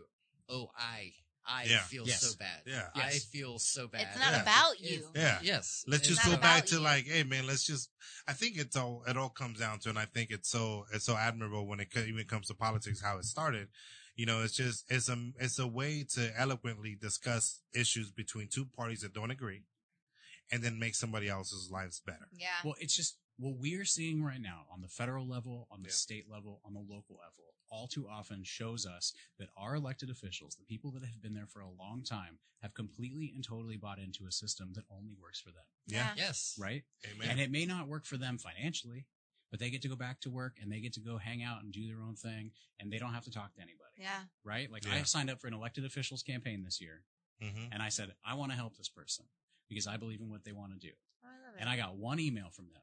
Oh, 0.50 0.70
I, 0.78 1.12
I 1.52 1.64
Yeah. 1.64 1.82
feel 1.84 2.08
Yes. 2.08 2.22
so 2.22 2.38
bad. 2.38 2.62
Yeah. 2.66 2.90
I 2.94 3.18
feel 3.18 3.58
so 3.58 3.88
bad. 3.88 4.08
It's 4.08 4.20
not 4.20 4.34
Yeah. 4.34 4.42
about 4.44 4.76
It's- 4.76 4.92
you. 4.92 5.12
Yeah. 5.16 5.40
Yes. 5.42 5.84
let's 5.88 6.08
It's 6.08 6.16
just 6.16 6.26
go 6.26 6.38
back 6.38 6.66
to 6.68 6.76
you. 6.76 6.82
like, 6.82 7.06
hey 7.08 7.24
man, 7.24 7.48
let's 7.48 7.64
just. 7.66 7.90
I 8.28 8.34
think 8.34 8.58
it's 8.58 8.76
all 8.76 9.04
it 9.06 9.18
all 9.18 9.30
comes 9.32 9.58
down 9.60 9.80
to, 9.80 9.90
and 9.90 9.98
I 9.98 10.06
think 10.06 10.30
it's 10.30 10.50
so 10.50 10.86
it's 10.94 11.06
so 11.06 11.18
admirable 11.18 11.66
when 11.66 11.80
it 11.80 11.90
even 11.98 12.26
comes 12.28 12.48
to 12.48 12.54
politics 12.54 13.02
how 13.02 13.18
it 13.18 13.26
started. 13.26 13.70
You 14.16 14.26
know, 14.28 14.42
it's 14.44 14.54
just 14.54 14.86
it's 14.92 15.10
a 15.10 15.32
it's 15.40 15.58
a 15.60 15.66
way 15.68 16.04
to 16.16 16.40
eloquently 16.40 16.96
discuss 16.96 17.62
issues 17.74 18.12
between 18.12 18.48
two 18.48 18.66
parties 18.66 19.02
that 19.02 19.14
don't 19.14 19.32
agree, 19.32 19.64
and 20.52 20.62
then 20.64 20.78
make 20.78 20.94
somebody 20.96 21.30
else's 21.30 21.70
lives 21.72 22.00
better. 22.00 22.28
Yeah. 22.32 22.60
Well, 22.64 22.76
it's 22.80 22.96
just 22.96 23.18
what 23.38 23.56
we're 23.58 23.86
seeing 23.86 24.22
right 24.22 24.42
now 24.42 24.68
on 24.72 24.82
the 24.82 24.90
federal 24.90 25.26
level, 25.28 25.68
on 25.72 25.82
the 25.82 25.90
Yeah. 25.90 25.96
state 25.96 26.30
level, 26.30 26.62
on 26.66 26.74
the 26.74 26.82
local 26.82 27.16
level, 27.16 27.56
all 27.70 27.88
too 27.88 28.08
often 28.10 28.44
shows 28.44 28.86
us 28.86 29.14
that 29.38 29.50
our 29.58 29.76
elected 29.76 30.10
officials, 30.10 30.56
the 30.56 30.64
people 30.66 30.92
that 30.92 31.04
have 31.04 31.22
been 31.22 31.34
there 31.34 31.48
for 31.48 31.62
a 31.62 31.70
long 31.70 32.04
time, 32.04 32.40
have 32.62 32.74
completely 32.74 33.32
and 33.36 33.44
totally 33.44 33.78
bought 33.78 34.00
into 34.00 34.26
a 34.28 34.32
system 34.32 34.74
that 34.74 34.84
only 34.90 35.14
works 35.22 35.40
for 35.40 35.50
them, 35.52 35.64
Yeah. 35.88 36.14
Yes. 36.16 36.58
right? 36.60 36.84
Amen. 37.06 37.30
And 37.30 37.40
it 37.40 37.52
may 37.52 37.66
not 37.66 37.88
work 37.88 38.06
for 38.06 38.18
them 38.18 38.38
financially, 38.38 39.06
but 39.52 39.60
they 39.60 39.70
get 39.70 39.82
to 39.84 39.88
go 39.88 39.96
back 39.96 40.20
to 40.22 40.30
work 40.30 40.58
and 40.62 40.72
they 40.72 40.80
get 40.80 40.94
to 40.94 41.00
go 41.00 41.18
hang 41.18 41.42
out 41.42 41.64
and 41.64 41.72
do 41.72 41.88
their 41.88 42.02
own 42.02 42.16
thing 42.16 42.52
and 42.80 42.92
they 42.92 42.98
don't 42.98 43.14
have 43.14 43.24
to 43.26 43.32
talk 43.32 43.54
to 43.56 43.62
anybody, 43.62 43.96
Yeah. 43.98 44.24
right? 44.44 44.70
Like 44.72 44.86
Yeah. 44.86 44.96
I 44.96 45.04
signed 45.04 45.30
up 45.30 45.40
for 45.40 45.48
an 45.48 45.54
elected 45.54 45.86
officials 45.86 46.22
campaign 46.24 46.64
this 46.64 46.80
year 46.82 47.04
hmm 47.42 47.68
and 47.72 47.82
I 47.82 47.88
said, 47.90 48.14
I 48.26 48.34
want 48.34 48.52
to 48.52 48.58
help 48.58 48.76
this 48.78 48.90
person 48.90 49.26
because 49.70 49.88
I 49.88 49.96
believe 49.98 50.20
in 50.20 50.30
what 50.30 50.44
they 50.44 50.52
want 50.52 50.74
to 50.74 50.80
do. 50.80 50.94
Oh, 51.24 51.28
I 51.28 51.46
love 51.48 51.56
it. 51.56 51.62
And 51.62 51.70
I 51.70 51.78
got 51.78 51.96
one 51.96 52.20
email 52.20 52.50
from 52.50 52.66
them 52.74 52.82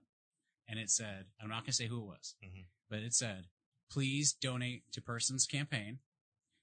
and 0.69 0.79
it 0.79 0.89
said, 0.91 1.27
I'm 1.41 1.49
not 1.51 1.61
going 1.61 1.67
to 1.67 1.73
say 1.75 1.87
who 1.87 1.99
it 2.01 2.07
was, 2.07 2.35
Mhm. 2.43 2.65
but 2.89 3.01
it 3.01 3.13
said, 3.13 3.49
please 3.91 4.33
donate 4.33 4.83
to 4.93 5.01
person's 5.01 5.47
campaign 5.47 5.99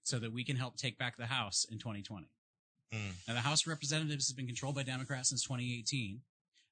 so 0.03 0.19
that 0.19 0.33
we 0.33 0.43
can 0.43 0.55
help 0.57 0.75
take 0.77 0.97
back 0.97 1.17
the 1.17 1.27
House 1.27 1.65
in 1.69 1.79
2020. 1.79 2.27
Mm. 2.93 2.99
Now, 3.27 3.33
the 3.33 3.39
House 3.41 3.61
of 3.63 3.67
Representatives 3.67 4.27
has 4.27 4.33
been 4.33 4.45
controlled 4.47 4.75
by 4.75 4.83
Democrats 4.83 5.29
since 5.29 5.43
2018, 5.43 6.21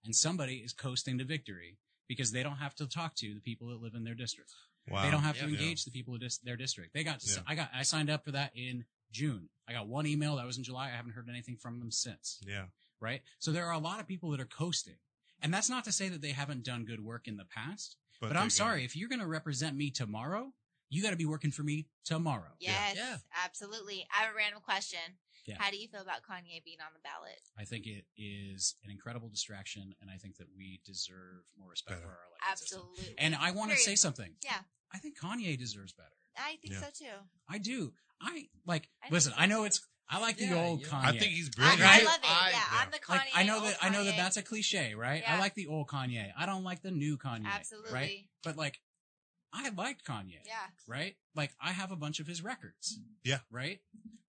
and 0.05 0.15
somebody 0.15 0.55
is 0.57 0.73
coasting 0.73 1.17
to 1.17 1.23
victory 1.23 1.77
because 2.07 2.31
they 2.31 2.43
don't 2.43 2.57
have 2.57 2.75
to 2.75 2.87
talk 2.87 3.15
to 3.15 3.33
the 3.33 3.39
people 3.39 3.69
that 3.69 3.81
live 3.81 3.95
in 3.95 4.03
their 4.03 4.15
district. 4.15 4.51
Wow. 4.89 5.03
They 5.03 5.11
don't 5.11 5.23
have 5.23 5.37
Yeah. 5.37 5.43
to 5.43 5.47
engage 5.49 5.85
the 5.85 5.91
people 5.91 6.13
in 6.15 6.19
dis- 6.19 6.39
their 6.39 6.57
district. 6.57 6.93
They 6.93 7.03
got, 7.03 7.23
Yeah. 7.25 7.41
I 7.47 7.55
got, 7.55 7.69
I 7.73 7.83
signed 7.83 8.09
up 8.09 8.25
for 8.25 8.31
that 8.31 8.51
in 8.55 8.85
June. 9.11 9.49
I 9.67 9.73
got 9.73 9.87
one 9.87 10.05
email 10.05 10.35
that 10.35 10.45
was 10.45 10.57
in 10.57 10.63
July. 10.63 10.87
I 10.87 10.95
haven't 10.95 11.11
heard 11.13 11.29
anything 11.29 11.55
from 11.57 11.79
them 11.79 11.91
since 11.91 12.41
Yeah. 12.45 12.67
right? 12.99 13.21
So 13.39 13.51
there 13.51 13.65
are 13.67 13.73
a 13.73 13.79
lot 13.79 13.99
of 13.99 14.07
people 14.07 14.29
that 14.31 14.39
are 14.41 14.45
coasting. 14.45 14.97
And 15.41 15.53
that's 15.53 15.69
not 15.69 15.83
to 15.85 15.91
say 15.91 16.09
that 16.09 16.21
they 16.21 16.31
haven't 16.33 16.63
done 16.65 16.85
good 16.85 16.99
work 17.03 17.27
in 17.27 17.37
the 17.37 17.45
past, 17.45 17.95
but, 18.21 18.27
they're 18.29 18.37
I'm 18.37 18.43
gonna- 18.43 18.51
sorry, 18.51 18.85
if 18.85 18.95
you're 18.95 19.09
going 19.09 19.19
to 19.19 19.27
represent 19.27 19.75
me 19.75 19.91
tomorrow, 19.91 20.53
you 20.89 21.01
got 21.03 21.11
to 21.11 21.15
be 21.17 21.25
working 21.25 21.51
for 21.51 21.63
me 21.63 21.87
tomorrow. 22.05 22.51
Yes, 22.59 22.95
Yeah. 22.95 23.17
absolutely. 23.43 24.07
I 24.15 24.23
have 24.23 24.33
a 24.33 24.35
random 24.35 24.61
question. 24.61 24.99
Yeah. 25.45 25.55
How 25.59 25.71
do 25.71 25.77
you 25.77 25.87
feel 25.87 26.01
about 26.01 26.21
Kanye 26.21 26.63
being 26.63 26.79
on 26.81 26.93
the 26.93 26.99
ballot? 26.99 27.41
I 27.57 27.65
think 27.65 27.87
it 27.87 28.05
is 28.15 28.75
an 28.83 28.91
incredible 28.91 29.27
distraction, 29.29 29.95
and 29.99 30.09
I 30.11 30.17
think 30.17 30.37
that 30.37 30.47
we 30.55 30.81
deserve 30.85 31.43
more 31.57 31.69
respect 31.71 31.97
Better. 32.01 32.11
for 32.11 32.13
our 32.13 32.27
elected 32.45 32.59
system. 32.59 32.79
Absolutely. 32.91 33.15
And 33.17 33.35
I 33.35 33.51
want 33.51 33.71
to 33.71 33.77
say 33.77 33.95
something. 33.95 34.35
Yeah. 34.43 34.61
I 34.93 34.99
think 34.99 35.17
Kanye 35.17 35.57
deserves 35.57 35.93
better. 35.93 36.09
I 36.37 36.57
think 36.61 36.73
Yeah. 36.73 36.81
so 36.81 36.89
too. 36.93 37.17
I 37.47 37.57
do. 37.57 37.93
I 38.21 38.49
like. 38.65 38.89
I 39.01 39.09
listen, 39.09 39.31
so 39.33 39.37
I 39.39 39.47
know 39.47 39.63
it's. 39.63 39.81
I 40.13 40.19
like 40.19 40.35
the 40.37 40.53
old 40.53 40.81
yeah. 40.81 40.87
Kanye. 40.87 41.05
I 41.05 41.11
think 41.11 41.31
he's 41.31 41.49
brilliant. 41.49 41.79
I 41.81 41.83
Right? 41.85 42.05
love 42.05 42.19
it. 42.21 42.29
I- 42.29 42.49
yeah, 42.49 42.55
yeah. 42.57 42.79
I'm 42.83 42.91
the 42.91 42.97
Kanye. 42.99 43.09
like 43.09 43.27
I 43.33 43.43
know 43.43 43.55
old 43.55 43.63
that 43.65 43.77
I 43.81 43.89
know 43.89 44.03
that 44.03 44.17
that's 44.17 44.35
a 44.37 44.41
cliche, 44.43 44.93
right? 44.93 45.23
I 45.27 45.39
like 45.39 45.55
the 45.55 45.67
old 45.67 45.87
Kanye. 45.87 46.31
I 46.37 46.45
don't 46.45 46.63
like 46.63 46.81
the 46.81 46.91
new 46.91 47.17
Kanye. 47.17 47.45
absolutely. 47.45 47.93
Right? 47.93 48.25
But 48.43 48.57
like, 48.57 48.81
I 49.53 49.69
liked 49.69 50.05
Kanye. 50.05 50.39
Yeah. 50.45 50.53
right? 50.87 51.15
Like 51.33 51.51
I 51.61 51.71
have 51.71 51.91
a 51.91 51.95
bunch 51.95 52.19
of 52.19 52.27
his 52.27 52.43
records. 52.43 52.99
Yeah. 53.23 53.39
Right? 53.49 53.79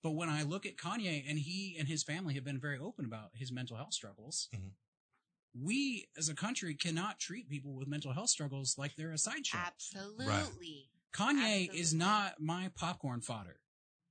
But 0.02 0.12
when 0.12 0.28
I 0.28 0.42
look 0.44 0.66
at 0.66 0.76
Kanye 0.76 1.24
and 1.28 1.38
he 1.38 1.76
and 1.78 1.88
his 1.88 2.02
family 2.04 2.34
have 2.34 2.44
been 2.44 2.58
very 2.60 2.78
open 2.78 3.04
about 3.04 3.30
his 3.34 3.50
mental 3.52 3.76
health 3.76 3.92
struggles, 3.94 4.48
Mhm. 4.54 4.70
we 5.54 6.08
as 6.16 6.28
a 6.28 6.34
country 6.34 6.74
cannot 6.74 7.18
treat 7.18 7.48
people 7.48 7.74
with 7.74 7.86
mental 7.88 8.12
health 8.12 8.30
struggles 8.30 8.78
like 8.78 8.94
they're 8.96 9.12
a 9.12 9.18
sideshow. 9.18 9.58
Absolutely. 9.58 10.88
Kanye 11.12 11.72
is 11.74 11.92
not 11.92 12.40
my 12.40 12.70
popcorn 12.74 13.20
fodder, 13.20 13.60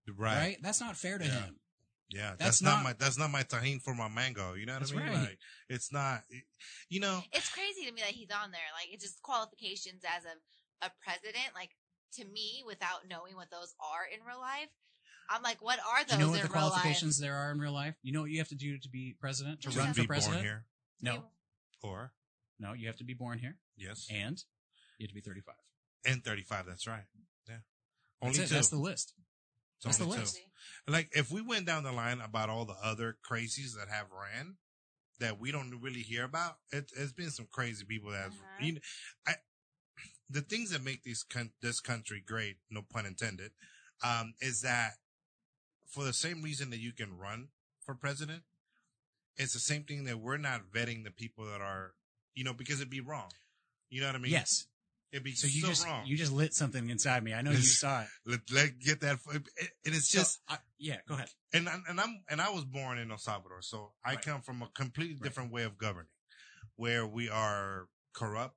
right. 0.08 0.36
right? 0.38 0.58
That's 0.62 0.80
not 0.80 0.96
fair 0.98 1.18
to 1.18 1.26
Yeah. 1.26 1.46
him. 1.46 1.60
Yeah, 2.14 2.32
that's, 2.38 2.60
That's 2.60 2.62
not, 2.62 2.76
not- 2.78 2.84
my 2.84 2.94
that's 2.94 3.18
not 3.18 3.32
my 3.32 3.44
Tajín 3.44 3.82
for 3.82 3.94
my 3.96 4.10
mango. 4.10 4.54
You 4.54 4.66
know 4.66 4.74
what 4.78 4.92
I 4.92 4.96
mean? 4.96 5.06
right. 5.08 5.14
Like 5.30 5.40
it's 5.70 5.92
not. 5.94 6.22
You 6.90 7.00
know, 7.00 7.22
It's 7.32 7.50
crazy 7.50 7.86
to 7.88 7.92
me 7.94 8.02
that 8.02 8.12
he's 8.12 8.30
on 8.32 8.52
there. 8.52 8.60
Like 8.78 8.94
it's 8.94 9.04
just 9.04 9.22
qualifications 9.22 10.04
as 10.04 10.26
a 10.26 10.86
a 10.86 10.92
president. 11.04 11.56
Like 11.56 11.70
to 12.16 12.26
me, 12.26 12.64
without 12.68 13.08
knowing 13.10 13.36
what 13.36 13.50
those 13.50 13.74
are 13.80 14.04
in 14.14 14.26
real 14.28 14.40
life, 14.42 14.68
I'm 15.30 15.42
like, 15.42 15.62
what 15.62 15.80
are 15.80 16.04
Do 16.04 16.12
those 16.12 16.20
you 16.20 16.26
know 16.26 16.32
what 16.32 16.40
in 16.42 16.48
the 16.48 16.52
real 16.54 16.62
life? 16.64 16.72
qualifications 16.74 17.18
there 17.20 17.36
are 17.36 17.52
in 17.52 17.60
real 17.60 17.72
life? 17.72 17.96
You 18.04 18.12
know 18.12 18.22
what 18.22 18.32
you 18.32 18.40
have 18.40 18.50
to 18.50 18.56
do 18.56 18.78
to 18.78 18.90
be 18.90 19.16
president, 19.20 19.62
to 19.62 19.68
Just 19.70 19.78
run 19.78 19.88
for 19.94 20.02
be 20.02 20.08
born 20.08 20.08
president? 20.08 20.42
here 20.44 20.66
No, 21.02 21.24
or 21.82 22.12
no, 22.60 22.74
you 22.74 22.88
have 22.88 22.98
to 22.98 23.06
be 23.06 23.14
born 23.14 23.40
here 23.40 23.56
yes, 23.78 24.08
and 24.12 24.44
you 25.00 25.06
have 25.06 25.10
to 25.10 25.16
be 25.16 25.22
35. 25.22 25.56
and 26.06 26.24
thirty 26.26 26.44
five. 26.44 26.66
That's 26.66 26.86
right. 26.88 27.04
Yeah, 27.48 27.56
That's 28.22 28.38
only 28.38 28.44
it. 28.44 28.48
two. 28.50 28.54
That's 28.56 28.68
the 28.68 28.78
list. 28.78 29.14
That's 29.84 29.98
the 29.98 30.06
list. 30.06 30.40
Like 30.88 31.10
if 31.14 31.32
we 31.32 31.42
went 31.42 31.66
down 31.66 31.84
the 31.84 31.92
line 31.92 32.22
about 32.22 32.50
all 32.50 32.66
the 32.66 32.78
other 32.84 33.18
crazies 33.30 33.76
that 33.78 33.88
have 33.90 34.08
ran 34.12 34.56
that 35.20 35.40
we 35.40 35.52
don't 35.52 35.80
really 35.82 36.02
hear 36.02 36.24
about, 36.24 36.58
it, 36.72 36.92
it's 36.98 37.12
been 37.12 37.30
some 37.30 37.48
crazy 37.52 37.86
people 37.86 38.12
that. 38.12 38.28
Uh-huh. 38.28 38.66
You 38.66 38.74
know, 38.74 38.80
I 39.28 39.34
the 40.30 40.42
things 40.42 40.72
that 40.72 40.84
make 40.84 41.04
these 41.04 41.24
con- 41.24 41.52
this 41.62 41.80
country 41.80 42.24
great, 42.26 42.58
no 42.70 42.82
pun 42.82 43.06
intended, 43.06 43.52
um, 44.04 44.34
is 44.40 44.62
that 44.62 44.94
for 45.88 46.04
the 46.04 46.14
same 46.14 46.42
reason 46.42 46.70
that 46.70 46.80
you 46.80 46.94
can 46.94 47.18
run 47.18 47.50
for 47.86 47.94
president, 47.94 48.44
it's 49.38 49.54
the 49.54 49.60
same 49.60 49.84
thing 49.84 50.06
that 50.06 50.20
we're 50.20 50.38
not 50.38 50.72
vetting 50.74 51.04
the 51.04 51.12
people 51.12 51.46
that 51.46 51.62
are, 51.62 51.94
you 52.34 52.44
know, 52.44 52.54
because 52.54 52.80
it'd 52.80 52.90
be 52.90 53.02
wrong. 53.02 53.30
You 53.90 54.02
know 54.02 54.08
what 54.08 54.16
I 54.16 54.20
mean? 54.20 54.32
yes. 54.32 54.68
It'd 55.12 55.24
be 55.24 55.34
So 55.34 55.48
you 55.48 55.62
so 55.62 55.68
just 55.68 55.86
wrong. 55.86 56.06
you 56.06 56.16
just 56.18 56.32
lit 56.32 56.54
something 56.54 56.90
inside 56.90 57.24
me. 57.24 57.34
I 57.34 57.42
know 57.42 57.52
you 57.52 57.58
saw 57.58 58.02
it. 58.02 58.08
let, 58.26 58.40
let 58.52 58.80
get 58.80 59.02
that. 59.02 59.20
And 59.34 59.44
it's 59.86 60.10
So, 60.10 60.20
just 60.20 60.40
I, 60.48 60.58
yeah. 60.80 60.98
Go 61.08 61.16
ahead. 61.16 61.30
and 61.54 61.68
I- 61.68 61.80
and 61.90 62.00
I'm 62.00 62.24
and 62.30 62.42
I 62.42 62.50
was 62.50 62.64
born 62.66 62.98
in 62.98 63.12
El 63.12 63.18
Salvador, 63.18 63.62
so 63.62 63.94
I 64.06 64.12
Right. 64.16 64.22
come 64.22 64.42
from 64.42 64.62
a 64.62 64.70
completely 64.70 65.16
Right. 65.16 65.24
different 65.24 65.52
way 65.52 65.64
of 65.64 65.78
governing, 65.78 66.10
where 66.76 67.06
we 67.06 67.28
are 67.30 67.90
corrupt 68.14 68.56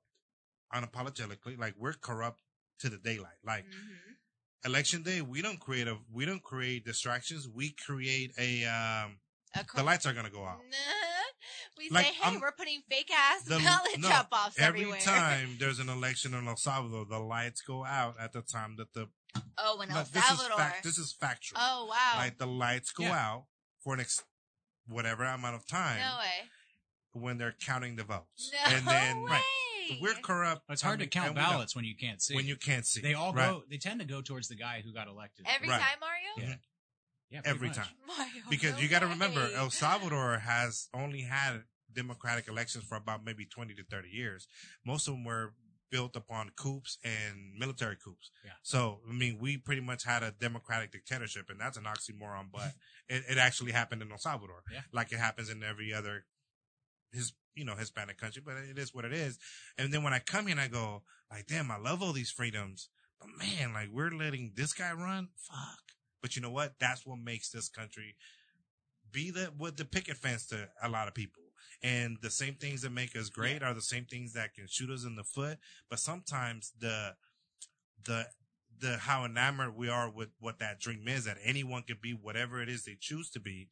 unapologetically, 0.73 1.57
like 1.57 1.75
we're 1.77 1.93
corrupt 1.93 2.41
to 2.79 2.89
the 2.89 2.97
daylight. 2.97 3.37
Like 3.43 3.65
Mhm. 3.65 4.15
election 4.65 5.03
day, 5.03 5.21
we 5.21 5.41
don't 5.41 5.59
create 5.59 5.87
a 5.87 5.97
we 6.09 6.25
don't 6.25 6.43
create 6.43 6.85
distractions. 6.85 7.47
We 7.49 7.71
create 7.71 8.31
a 8.37 8.65
um 8.65 9.19
A 9.55 9.65
the 9.75 9.83
lights 9.83 10.05
are 10.05 10.13
gonna 10.13 10.29
go 10.29 10.45
out. 10.45 10.61
We 11.77 11.89
Like, 11.89 12.05
say, 12.07 12.13
hey, 12.13 12.23
I'm- 12.23 12.39
we're 12.39 12.51
putting 12.51 12.81
fake 12.89 13.11
ass 13.11 13.43
The- 13.43 13.57
ballot 13.59 13.99
no, 13.99 14.07
drop 14.07 14.27
offs 14.31 14.57
everywhere. 14.59 14.97
Every 14.97 15.11
everywhere. 15.11 15.37
time 15.39 15.57
there's 15.59 15.79
an 15.79 15.89
election 15.89 16.33
in 16.33 16.47
El 16.47 16.55
Salvador, 16.57 17.05
the 17.05 17.19
lights 17.19 17.61
go 17.61 17.85
out 17.85 18.19
at 18.19 18.33
the 18.33 18.41
time 18.41 18.75
that 18.77 18.93
the 18.93 19.09
Oh, 19.57 19.81
in 19.81 19.89
El 19.91 19.97
like, 19.97 20.11
this 20.11 20.31
is 20.31 20.41
fact, 20.47 20.83
this 20.83 20.97
is 20.97 21.11
factual. 21.13 21.57
oh 21.61 21.85
wow. 21.85 22.13
Like 22.17 22.37
the 22.37 22.47
lights 22.47 22.91
go 22.91 23.03
Yeah. 23.03 23.17
out 23.17 23.45
for 23.83 23.93
an 23.93 23.99
ex- 23.99 24.23
whatever 24.87 25.23
amount 25.25 25.55
of 25.55 25.67
time 25.67 25.99
no 25.99 26.17
way. 26.19 26.49
when 27.11 27.37
they're 27.37 27.51
counting 27.53 27.95
the 27.97 28.03
votes, 28.03 28.51
No 28.53 28.59
and 28.75 28.87
then 28.87 29.21
way. 29.23 29.99
we're 30.01 30.15
corrupt. 30.15 30.63
It's 30.69 30.81
hard 30.81 30.99
I 30.99 31.03
mean, 31.03 31.09
to 31.09 31.13
count 31.13 31.27
and 31.29 31.35
we 31.37 31.41
don't- 31.41 31.51
ballots 31.51 31.75
when 31.75 31.83
you 31.85 31.95
can't 31.97 32.21
see. 32.21 32.35
when 32.35 32.45
you 32.45 32.55
can't 32.55 32.85
see. 32.87 33.01
they 33.01 33.13
all 33.13 33.33
right? 33.33 33.49
go. 33.49 33.63
They 33.69 33.77
tend 33.77 33.99
to 33.99 34.05
go 34.05 34.21
towards 34.21 34.47
the 34.47 34.55
guy 34.55 34.81
who 34.81 34.93
got 34.93 35.07
elected. 35.07 35.45
Every 35.47 35.67
Right. 35.69 35.81
time, 35.81 35.99
Mario? 35.99 36.29
Yeah. 36.37 36.55
Yeah, 37.29 37.41
every 37.45 37.69
much. 37.69 37.77
time. 37.77 37.87
Mario, 38.07 38.43
because 38.49 38.73
no 38.73 38.79
you 38.79 38.87
got 38.87 38.99
to 38.99 39.07
remember. 39.07 39.49
El 39.55 39.69
Salvador 39.69 40.39
has 40.39 40.87
only 40.93 41.21
had 41.21 41.63
democratic 41.93 42.47
elections 42.47 42.83
for 42.83 42.95
about 42.97 43.23
maybe 43.23 43.45
20 43.45 43.73
to 43.75 43.83
30 43.83 44.09
years. 44.09 44.47
Most 44.85 45.07
of 45.07 45.13
them 45.13 45.23
were 45.23 45.53
built 45.91 46.15
upon 46.15 46.51
coups 46.57 46.97
and 47.03 47.57
military 47.57 47.95
coups. 47.95 48.31
Yeah. 48.43 48.51
So, 48.63 48.99
I 49.09 49.13
mean, 49.13 49.37
we 49.39 49.57
pretty 49.57 49.81
much 49.81 50.03
had 50.03 50.23
a 50.23 50.31
democratic 50.31 50.91
dictatorship 50.91 51.49
and 51.49 51.59
that's 51.59 51.77
an 51.77 51.85
oxymoron, 51.85 52.47
but 52.51 52.73
it, 53.09 53.23
it 53.29 53.37
actually 53.37 53.71
happened 53.71 54.01
in 54.01 54.11
El 54.11 54.17
Salvador. 54.17 54.63
Yeah. 54.71 54.81
Like 54.91 55.11
it 55.11 55.19
happens 55.19 55.49
in 55.49 55.63
every 55.63 55.93
other 55.93 56.25
his, 57.11 57.33
you 57.55 57.63
know, 57.63 57.75
Hispanic 57.75 58.17
country, 58.17 58.41
but 58.45 58.55
it 58.57 58.77
is 58.77 58.93
what 58.93 59.05
it 59.05 59.13
is. 59.13 59.39
And 59.77 59.93
then 59.93 60.03
when 60.03 60.13
I 60.13 60.19
come 60.19 60.47
here 60.47 60.51
and 60.51 60.59
I 60.59 60.67
go, 60.67 61.03
like, 61.31 61.47
damn, 61.47 61.71
I 61.71 61.77
love 61.77 62.03
all 62.03 62.11
these 62.11 62.31
freedoms, 62.31 62.89
but 63.19 63.29
man, 63.39 63.73
like 63.73 63.89
we're 63.91 64.11
letting 64.11 64.51
this 64.55 64.73
guy 64.73 64.91
run. 64.91 65.29
Fuck. 65.37 65.84
But 66.25 66.35
you 66.35 66.41
know 66.41 66.49
what? 66.49 66.73
That's 66.79 67.05
what 67.05 67.19
makes 67.19 67.51
this 67.51 67.69
country 67.69 68.15
be 69.11 69.29
the 69.29 69.53
what 69.59 69.77
the 69.77 69.85
picket 69.85 70.17
fence 70.17 70.47
to 70.47 70.67
a 70.81 70.89
lot 70.89 71.07
of 71.07 71.13
people. 71.13 71.43
And 71.83 72.17
the 72.23 72.31
same 72.31 72.55
things 72.55 72.81
that 72.81 72.89
make 72.91 73.15
us 73.15 73.29
great 73.29 73.61
are 73.61 73.75
the 73.75 73.81
same 73.81 74.05
things 74.05 74.33
that 74.33 74.55
can 74.55 74.65
shoot 74.67 74.89
us 74.89 75.05
in 75.05 75.15
the 75.17 75.23
foot. 75.23 75.59
But 75.87 75.99
sometimes 75.99 76.71
the 76.79 77.13
the 78.05 78.25
the 78.79 78.97
how 78.97 79.23
enamored 79.23 79.75
we 79.75 79.87
are 79.87 80.09
with 80.09 80.29
what 80.39 80.57
that 80.57 80.79
dream 80.79 81.07
is 81.07 81.25
that 81.25 81.37
anyone 81.43 81.83
could 81.83 82.01
be 82.01 82.13
whatever 82.13 82.59
it 82.59 82.69
is 82.69 82.85
they 82.85 82.97
choose 82.99 83.29
to 83.29 83.39
be. 83.39 83.69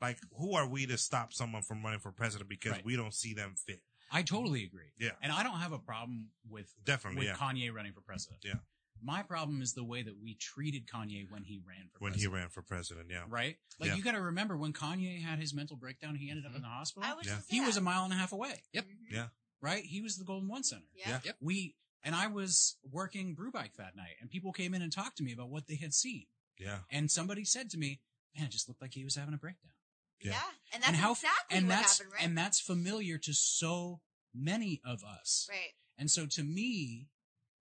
Like 0.00 0.18
who 0.38 0.54
are 0.54 0.68
we 0.68 0.86
to 0.86 0.96
stop 0.96 1.32
someone 1.32 1.62
from 1.62 1.82
running 1.82 1.98
for 1.98 2.12
president 2.12 2.48
because 2.48 2.70
Right. 2.74 2.84
we 2.84 2.94
don't 2.94 3.14
see 3.14 3.34
them 3.34 3.56
fit? 3.56 3.80
I 4.12 4.22
totally 4.22 4.62
agree. 4.62 4.92
Yeah. 5.00 5.10
and 5.20 5.32
I 5.32 5.42
don't 5.42 5.58
have 5.58 5.72
a 5.72 5.80
problem 5.80 6.28
with 6.48 6.72
Definitely, 6.84 7.26
with 7.26 7.28
yeah. 7.30 7.34
Kanye 7.34 7.74
running 7.74 7.94
for 7.94 8.00
president. 8.02 8.44
Yeah. 8.44 8.60
My 9.02 9.22
problem 9.22 9.62
is 9.62 9.72
the 9.74 9.84
way 9.84 10.02
that 10.02 10.16
we 10.20 10.34
treated 10.34 10.86
Kanye 10.86 11.30
when 11.30 11.44
he 11.44 11.58
ran 11.66 11.88
for 11.92 11.98
When 12.00 12.12
he 12.12 12.18
president. 12.20 12.34
ran 12.34 12.48
for 12.48 12.62
president, 12.62 13.10
yeah. 13.10 13.24
right? 13.28 13.56
Like 13.78 13.88
Yeah. 13.90 13.96
you 13.96 14.02
got 14.02 14.12
to 14.12 14.20
remember 14.20 14.56
when 14.56 14.72
Kanye 14.72 15.20
had 15.22 15.38
his 15.38 15.52
mental 15.54 15.76
breakdown, 15.76 16.14
he 16.16 16.30
ended 16.30 16.46
up 16.46 16.54
in 16.56 16.62
the 16.62 16.68
hospital. 16.68 17.08
I 17.08 17.14
was 17.14 17.26
Yeah. 17.26 17.36
just 17.36 17.50
he 17.50 17.60
was 17.60 17.76
a 17.76 17.80
mile 17.80 18.04
and 18.04 18.12
a 18.12 18.16
half 18.16 18.32
away, 18.32 18.62
Yep. 18.72 18.84
Mhm. 18.86 19.10
Yeah. 19.10 19.28
right? 19.60 19.84
He 19.84 20.00
was 20.00 20.16
the 20.16 20.24
Golden 20.24 20.48
One 20.48 20.64
Center. 20.64 20.86
Yeah. 20.94 21.08
Yeah. 21.10 21.20
Yep. 21.24 21.36
We 21.40 21.76
and 22.02 22.14
I 22.14 22.28
was 22.28 22.76
working 22.84 23.34
Brewbike 23.34 23.74
that 23.78 23.96
night, 23.96 24.16
and 24.20 24.30
people 24.30 24.52
came 24.52 24.74
in 24.74 24.82
and 24.82 24.92
talked 24.92 25.16
to 25.18 25.24
me 25.24 25.32
about 25.32 25.50
what 25.50 25.66
they 25.66 25.76
had 25.76 25.92
seen, 25.92 26.26
Yeah. 26.58 26.82
and 26.90 27.10
somebody 27.10 27.44
said 27.44 27.68
to 27.70 27.78
me, 27.78 28.00
"Man, 28.36 28.46
it 28.46 28.50
just 28.50 28.68
looked 28.68 28.80
like 28.80 28.94
he 28.94 29.02
was 29.04 29.16
having 29.16 29.34
a 29.34 29.38
breakdown." 29.38 29.72
Yeah. 30.20 30.30
Yeah. 30.32 30.52
And 30.72 30.82
that's 30.82 30.88
and 30.88 30.96
how 30.96 31.12
exactly 31.12 31.56
and 31.58 31.66
what 31.68 31.74
that's 31.74 31.98
happened, 31.98 32.12
right? 32.14 32.22
and 32.22 32.38
that's 32.38 32.60
familiar 32.60 33.18
to 33.18 33.34
so 33.34 34.02
many 34.32 34.80
of 34.84 35.02
us. 35.04 35.46
right. 35.50 35.72
And 35.98 36.10
so 36.10 36.26
to 36.26 36.42
me, 36.44 37.08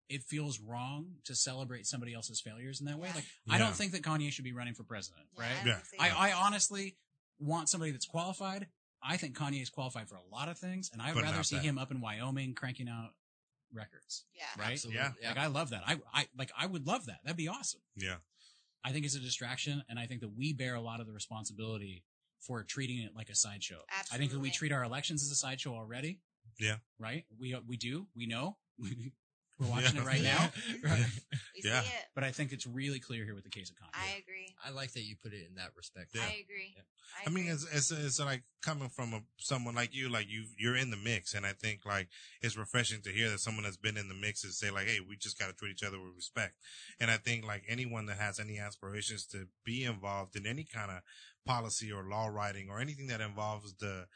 it 0.10 0.24
feels 0.24 0.60
wrong 0.60 1.08
to 1.26 1.34
celebrate 1.36 1.86
somebody 1.88 2.14
else's 2.14 2.40
failures 2.42 2.80
in 2.80 2.86
that 2.88 2.98
way. 3.00 3.08
Yeah. 3.10 3.16
Like 3.16 3.26
I 3.50 3.58
don't 3.58 3.74
think 3.76 3.92
that 3.94 4.02
Kanye 4.04 4.32
should 4.32 4.44
be 4.46 4.54
running 4.54 4.74
for 4.76 4.84
president, 4.84 5.26
Yeah, 5.38 5.42
right? 5.44 5.52
I 5.64 5.66
Yeah. 5.66 5.74
don't 5.74 5.86
see 5.86 5.98
I, 6.00 6.10
that. 6.10 6.20
I 6.20 6.32
honestly 6.34 6.98
want 7.40 7.70
somebody 7.70 7.92
that's 7.92 8.06
qualified. 8.06 8.68
I 9.04 9.18
think 9.18 9.38
Kanye 9.38 9.62
is 9.62 9.70
qualified 9.70 10.08
for 10.10 10.16
a 10.16 10.24
lot 10.32 10.48
of 10.50 10.58
things, 10.58 10.90
and 10.94 11.02
I'd 11.02 11.14
But 11.16 11.24
rather 11.24 11.44
see 11.44 11.58
that. 11.58 11.64
him 11.64 11.78
up 11.78 11.92
in 11.92 12.02
Wyoming 12.02 12.54
cranking 12.56 12.88
out 12.90 13.12
records. 13.74 14.26
yeah. 14.36 14.46
Right? 14.58 14.72
Absolutely. 14.74 15.02
Yeah. 15.02 15.12
Yeah. 15.22 15.30
Like 15.30 15.38
I 15.38 15.48
love 15.48 15.70
that. 15.72 15.84
I, 15.88 16.00
I 16.14 16.28
like 16.38 16.52
I 16.58 16.66
would 16.66 16.86
love 16.88 17.06
that. 17.08 17.20
That'd 17.24 17.38
be 17.38 17.48
awesome. 17.48 17.82
Yeah. 17.96 18.18
I 18.84 18.92
think 18.92 19.06
it's 19.06 19.16
a 19.16 19.20
distraction, 19.20 19.84
and 19.90 19.98
I 20.00 20.06
think 20.06 20.22
that 20.22 20.30
we 20.36 20.54
bear 20.54 20.76
a 20.76 20.82
lot 20.82 21.00
of 21.00 21.08
the 21.08 21.14
responsibility 21.14 22.04
for 22.40 22.64
treating 22.64 23.00
it 23.00 23.16
like 23.16 23.30
a 23.30 23.36
sideshow. 23.36 23.80
Absolutely. 23.90 24.16
I 24.16 24.18
think 24.20 24.32
that 24.34 24.40
we 24.40 24.52
treat 24.52 24.72
our 24.72 24.84
elections 24.84 25.24
as 25.24 25.32
a 25.32 25.36
sideshow 25.36 25.74
already. 25.74 26.20
Yeah. 26.60 26.78
Right. 27.00 27.26
We 27.40 27.56
we 27.68 27.78
do. 27.78 28.08
We 28.16 28.28
know. 28.28 28.58
We're 29.60 29.68
watching 29.70 29.96
Yeah. 29.96 30.02
it 30.02 30.06
right 30.06 30.22
now. 30.22 30.52
Yeah. 30.84 31.06
We 31.56 31.62
Yeah. 31.70 31.82
see 31.82 31.88
it. 31.88 32.06
But 32.14 32.24
I 32.26 32.32
think 32.32 32.52
it's 32.52 32.68
really 32.68 33.00
clear 33.00 33.24
here 33.24 33.34
with 33.36 33.46
the 33.46 33.50
case 33.50 33.70
of 33.70 33.78
Kanye. 33.78 33.90
I 33.94 34.18
agree. 34.22 34.54
I 34.64 34.72
like 34.72 34.92
that 34.94 35.04
you 35.04 35.16
put 35.16 35.32
it 35.32 35.48
in 35.48 35.56
that 35.56 35.70
respect. 35.78 36.10
Yeah. 36.14 36.24
I 36.24 36.42
agree. 36.44 36.74
Yeah. 36.76 36.82
I 37.26 37.30
mean, 37.30 37.46
agree. 37.46 37.54
it's, 37.54 37.66
it's, 37.72 37.92
it's 37.92 38.20
like 38.20 38.44
coming 38.62 38.90
from 38.90 39.14
a, 39.14 39.22
someone 39.38 39.74
like 39.74 39.96
you, 39.96 40.10
like 40.10 40.28
you, 40.30 40.46
you're 40.58 40.76
in 40.76 40.90
the 40.92 40.98
mix. 40.98 41.34
And 41.34 41.46
I 41.46 41.54
think 41.54 41.86
like 41.86 42.10
it's 42.42 42.58
refreshing 42.58 43.02
to 43.04 43.10
hear 43.12 43.30
that 43.30 43.40
someone 43.40 43.64
that's 43.64 43.78
been 43.78 43.96
in 43.98 44.10
the 44.10 44.16
mix 44.16 44.44
is 44.44 44.60
say 44.60 44.70
like, 44.72 44.88
Hey, 44.88 45.00
we 45.00 45.16
just 45.16 45.40
got 45.40 45.48
to 45.48 45.54
treat 45.54 45.72
each 45.72 45.84
other 45.84 46.00
with 46.02 46.16
respect. 46.16 46.56
And 47.00 47.10
I 47.10 47.16
think 47.18 47.46
like 47.46 47.64
anyone 47.70 48.08
that 48.08 48.18
has 48.18 48.40
any 48.40 48.60
aspirations 48.60 49.26
to 49.28 49.48
be 49.64 49.86
involved 49.86 50.36
in 50.36 50.46
any 50.46 50.66
kind 50.66 50.92
of 50.92 51.00
policy 51.46 51.92
or 51.92 52.04
law 52.04 52.28
writing 52.28 52.68
or 52.70 52.80
anything 52.82 53.08
that 53.08 53.22
involves 53.22 53.74
the, 53.76 54.08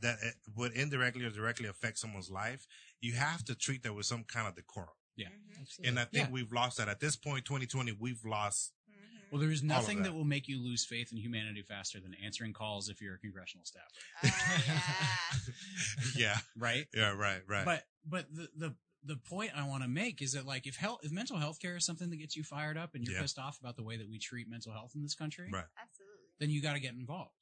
that 0.00 0.18
it 0.22 0.34
would 0.54 0.72
indirectly 0.74 1.24
or 1.24 1.30
directly 1.30 1.66
affect 1.66 1.98
someone's 1.98 2.30
life, 2.30 2.66
you 3.00 3.14
have 3.14 3.44
to 3.44 3.54
treat 3.54 3.82
that 3.84 3.94
with 3.94 4.06
some 4.06 4.24
kind 4.24 4.48
of 4.48 4.54
decorum. 4.56 4.88
Yeah. 5.16 5.28
Mhm. 5.28 5.88
And 5.88 5.98
I 6.00 6.04
think 6.04 6.26
Yeah. 6.28 6.30
we've 6.32 6.52
lost 6.52 6.76
that 6.78 6.88
at 6.88 7.00
this 7.00 7.16
point, 7.16 7.44
2020, 7.44 7.92
we've 7.92 8.24
lost. 8.24 8.72
Mhm. 8.90 9.30
Well, 9.32 9.40
there's 9.40 9.62
nothing 9.62 9.98
that. 9.98 10.04
that 10.04 10.12
will 10.14 10.24
make 10.24 10.48
you 10.48 10.58
lose 10.62 10.84
faith 10.86 11.10
in 11.12 11.18
humanity 11.18 11.62
faster 11.62 12.00
than 12.00 12.14
answering 12.14 12.52
calls 12.52 12.88
if 12.88 13.00
you're 13.00 13.14
a 13.14 13.18
congressional 13.18 13.64
staffer, 13.66 13.88
Oh, 14.24 14.28
yeah. 14.66 15.52
yeah. 16.16 16.38
right? 16.56 16.86
Yeah. 16.94 17.10
Right. 17.12 17.42
Right. 17.46 17.64
But 17.64 17.86
but 18.04 18.34
the 18.34 18.48
the 18.56 18.76
the 19.04 19.16
point 19.16 19.52
I 19.54 19.66
want 19.66 19.82
to 19.84 19.88
make 19.88 20.20
is 20.22 20.32
that 20.32 20.44
like 20.44 20.66
if 20.66 20.76
health, 20.76 21.00
if 21.04 21.10
mental 21.12 21.38
health 21.38 21.60
care 21.60 21.76
is 21.76 21.84
something 21.84 22.10
that 22.10 22.16
gets 22.16 22.36
you 22.36 22.42
fired 22.44 22.76
up 22.76 22.94
and 22.94 23.04
you're 23.04 23.14
Yeah. 23.14 23.22
pissed 23.22 23.38
off 23.38 23.58
about 23.60 23.76
the 23.76 23.82
way 23.84 23.96
that 23.96 24.08
we 24.08 24.18
treat 24.18 24.48
mental 24.48 24.72
health 24.72 24.92
in 24.94 25.02
this 25.02 25.14
country, 25.14 25.48
Right. 25.50 25.64
Absolutely. 25.80 26.16
then 26.38 26.50
you 26.50 26.60
got 26.60 26.72
to 26.74 26.80
get 26.80 26.94
involved. 26.94 27.34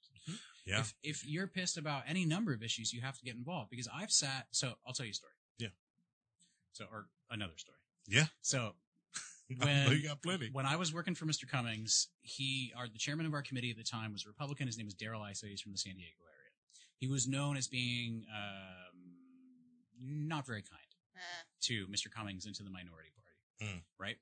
Yeah. 0.67 0.81
If 0.81 0.95
if 1.03 1.25
you're 1.25 1.47
pissed 1.47 1.77
about 1.77 2.05
any 2.09 2.25
number 2.25 2.53
of 2.53 2.63
issues, 2.63 2.93
you 2.93 3.01
have 3.01 3.17
to 3.19 3.25
get 3.25 3.37
involved 3.37 3.71
because 3.71 3.87
I've 3.89 4.11
sat. 4.11 4.49
So 4.51 4.79
I'll 4.87 4.93
tell 4.93 5.07
you 5.07 5.13
a 5.13 5.15
story. 5.15 5.33
Yeah. 6.79 6.87
So 6.87 6.93
or 6.93 7.07
another 7.31 7.53
story. 7.57 7.79
Yeah. 8.09 8.27
So 8.43 8.73
when 9.63 9.91
you 9.93 10.09
got 10.09 10.23
plenty. 10.23 10.51
when 10.53 10.67
I 10.67 10.77
was 10.77 10.93
working 10.93 11.15
for 11.15 11.27
Mr. 11.27 11.49
Cummings, 11.49 12.09
he, 12.23 12.73
our, 12.77 12.89
the 12.89 12.99
chairman 12.99 13.27
of 13.27 13.35
our 13.35 13.43
committee 13.43 13.71
at 13.71 13.77
the 13.77 13.85
time 13.85 14.13
was 14.13 14.25
a 14.25 14.29
Republican. 14.29 14.67
His 14.67 14.77
name 14.77 14.87
was 14.87 14.95
Darrell 14.95 15.25
Issa. 15.31 15.47
He's 15.47 15.61
from 15.61 15.73
the 15.73 15.79
San 15.79 15.95
Diego 15.95 16.23
area. 16.25 16.51
He 16.99 17.07
was 17.09 17.27
known 17.29 17.57
as 17.57 17.67
being 17.69 18.25
um, 18.35 19.13
not 20.01 20.47
very 20.47 20.63
kind 20.63 20.81
Uh, 21.15 21.45
to 21.63 21.87
Mr. 21.89 22.11
Cummings 22.11 22.47
and 22.47 22.55
to 22.55 22.63
the 22.63 22.71
minority 22.71 23.11
party, 23.17 23.75
Mm. 23.75 23.83
right? 23.99 24.17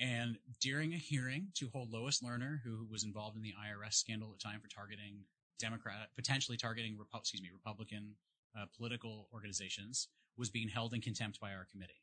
And 0.00 0.38
during 0.60 0.92
a 0.94 0.98
hearing 0.98 1.48
to 1.54 1.68
hold 1.70 1.90
Lois 1.92 2.20
Lerner, 2.20 2.60
who 2.64 2.86
was 2.90 3.02
involved 3.04 3.36
in 3.36 3.42
the 3.42 3.54
IRS 3.54 3.94
scandal 3.94 4.30
at 4.32 4.38
the 4.38 4.42
time 4.44 4.60
for 4.60 4.68
targeting 4.68 5.24
Democrat, 5.58 6.10
potentially 6.16 6.56
targeting, 6.58 6.96
Repu- 6.98 7.20
excuse 7.20 7.42
me, 7.42 7.50
Republican 7.52 8.14
uh, 8.58 8.66
political 8.76 9.28
organizations, 9.32 10.08
was 10.36 10.50
being 10.50 10.68
held 10.68 10.94
in 10.94 11.00
contempt 11.00 11.40
by 11.40 11.52
our 11.52 11.66
committee. 11.70 12.02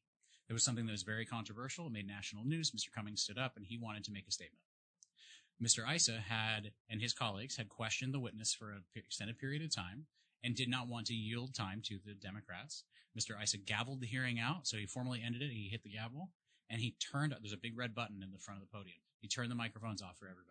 It 0.50 0.54
was 0.54 0.64
something 0.64 0.86
that 0.86 0.92
was 0.92 1.04
very 1.04 1.26
controversial. 1.26 1.90
Made 1.90 2.08
national 2.08 2.44
news. 2.46 2.72
Mr. 2.72 2.92
Cummings 2.94 3.22
stood 3.22 3.38
up 3.38 3.54
and 3.56 3.66
he 3.66 3.78
wanted 3.78 4.04
to 4.06 4.12
make 4.12 4.28
a 4.28 4.32
statement. 4.32 4.62
Mr. 5.62 5.84
Issa 5.90 6.20
had, 6.28 6.72
and 6.90 7.02
his 7.02 7.14
colleagues 7.14 7.56
had 7.56 7.70
questioned 7.70 8.14
the 8.14 8.20
witness 8.20 8.54
for 8.54 8.72
an 8.72 8.84
extended 8.96 9.38
period 9.38 9.64
of 9.64 9.74
time 9.74 10.08
and 10.44 10.56
did 10.56 10.70
not 10.70 10.88
want 10.88 11.08
to 11.08 11.14
yield 11.14 11.54
time 11.54 11.82
to 11.86 12.00
the 12.06 12.14
Democrats. 12.14 12.84
Mr. 13.18 13.42
Issa 13.42 13.60
gavelled 13.60 14.02
the 14.02 14.08
hearing 14.08 14.40
out, 14.40 14.68
so 14.68 14.78
he 14.78 14.86
formally 14.86 15.22
ended 15.26 15.42
it. 15.42 15.52
He 15.52 15.70
hit 15.70 15.84
the 15.84 15.92
gavel 15.92 16.32
and 16.70 16.82
he 16.82 16.96
turned, 17.00 17.34
there's 17.42 17.54
a 17.54 17.58
big 17.58 17.78
red 17.78 17.96
button 17.96 18.22
in 18.24 18.32
the 18.32 18.40
front 18.40 18.62
of 18.62 18.68
the 18.68 18.76
podium. 18.76 18.98
He 19.22 19.28
turned 19.28 19.52
the 19.52 19.56
microphones 19.56 20.02
off 20.02 20.18
for 20.18 20.26
everybody 20.26 20.50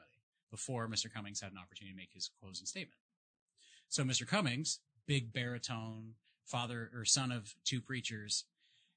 before 0.51 0.89
Mr. 0.89 1.13
Cummings 1.13 1.41
had 1.41 1.53
an 1.53 1.59
opportunity 1.59 1.93
to 1.93 2.01
make 2.01 2.13
his 2.13 2.31
closing 2.41 2.67
statement. 2.67 3.01
So 3.89 4.05
Mr. 4.05 4.27
Cummings, 4.27 4.81
big 5.07 5.33
baritone, 5.33 6.15
father 6.47 6.91
or 6.95 7.05
son 7.05 7.33
of 7.33 7.55
two 7.65 7.81
preachers, 7.81 8.45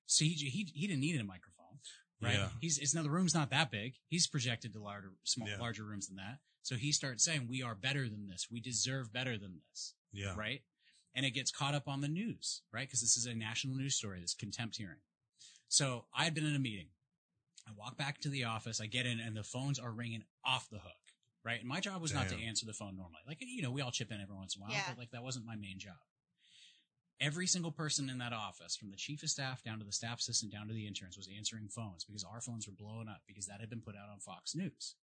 so 0.07 0.23
he, 0.25 0.31
he, 0.31 0.67
he 0.73 0.87
didn't 0.87 1.01
need 1.01 1.19
a 1.19 1.23
microphone, 1.23 1.79
right? 2.21 2.33
Yeah. 2.35 2.49
He's, 2.61 2.77
it's 2.77 2.93
not, 2.93 3.03
the 3.03 3.09
room's 3.09 3.33
not 3.33 3.49
that 3.49 3.71
big. 3.71 3.93
He's 4.07 4.27
projected 4.27 4.73
to 4.73 4.79
larger, 4.79 5.11
small, 5.23 5.47
Yeah. 5.49 5.57
larger 5.59 5.83
rooms 5.83 6.07
than 6.07 6.17
that. 6.17 6.37
So 6.61 6.75
he 6.75 6.91
starts 6.91 7.23
saying, 7.23 7.47
we 7.49 7.63
are 7.63 7.75
better 7.75 8.07
than 8.09 8.27
this. 8.27 8.47
We 8.51 8.59
deserve 8.59 9.11
better 9.13 9.37
than 9.37 9.59
this 9.71 9.93
Yeah. 10.13 10.33
right? 10.37 10.61
And 11.15 11.25
it 11.25 11.31
gets 11.31 11.51
caught 11.51 11.73
up 11.75 11.87
on 11.87 12.01
the 12.01 12.07
news, 12.07 12.61
right? 12.73 12.87
Because 12.87 13.01
this 13.01 13.17
is 13.17 13.25
a 13.25 13.33
national 13.33 13.75
news 13.75 13.95
story, 13.95 14.19
this 14.19 14.33
contempt 14.35 14.75
hearing. 14.77 14.99
So 15.69 16.05
I 16.15 16.23
had 16.25 16.33
been 16.35 16.45
in 16.45 16.55
a 16.55 16.59
meeting. 16.59 16.87
I 17.67 17.71
walk 17.75 17.97
back 17.97 18.19
to 18.21 18.29
the 18.29 18.43
office, 18.43 18.79
I 18.79 18.85
get 18.85 19.07
in, 19.07 19.19
and 19.19 19.35
the 19.35 19.43
phones 19.43 19.79
are 19.79 19.91
ringing 19.91 20.23
off 20.45 20.69
the 20.69 20.77
hook, 20.77 20.91
right? 21.45 21.59
And 21.59 21.69
my 21.69 21.79
job 21.79 22.01
was 22.01 22.13
not 22.13 22.27
to 22.29 22.35
answer 22.41 22.65
the 22.65 22.73
phone 22.73 22.97
normally. 22.97 23.21
Like, 23.27 23.37
you 23.39 23.61
know, 23.61 23.71
we 23.71 23.81
all 23.81 23.91
chip 23.91 24.11
in 24.11 24.19
every 24.19 24.35
once 24.35 24.55
in 24.55 24.61
a 24.61 24.65
while, 24.65 24.73
Yeah. 24.73 24.83
but 24.89 24.97
like 24.97 25.11
that 25.11 25.23
wasn't 25.23 25.45
my 25.45 25.55
main 25.55 25.77
job. 25.79 25.95
Every 27.21 27.47
single 27.47 27.71
person 27.71 28.09
in 28.09 28.17
that 28.17 28.33
office, 28.33 28.75
from 28.75 28.91
the 28.91 28.97
chief 28.97 29.23
of 29.23 29.29
staff 29.29 29.63
down 29.63 29.79
to 29.79 29.85
the 29.85 29.93
staff 29.93 30.19
assistant 30.19 30.51
down 30.51 30.67
to 30.67 30.73
the 30.73 30.85
interns, 30.85 31.15
was 31.15 31.29
answering 31.37 31.69
phones 31.69 32.03
because 32.03 32.25
our 32.25 32.41
phones 32.41 32.67
were 32.67 32.73
blowing 32.73 33.07
up 33.07 33.21
because 33.25 33.45
that 33.45 33.61
had 33.61 33.69
been 33.69 33.79
put 33.81 33.95
out 33.95 34.09
on 34.11 34.19
Fox 34.19 34.53
News. 34.53 34.95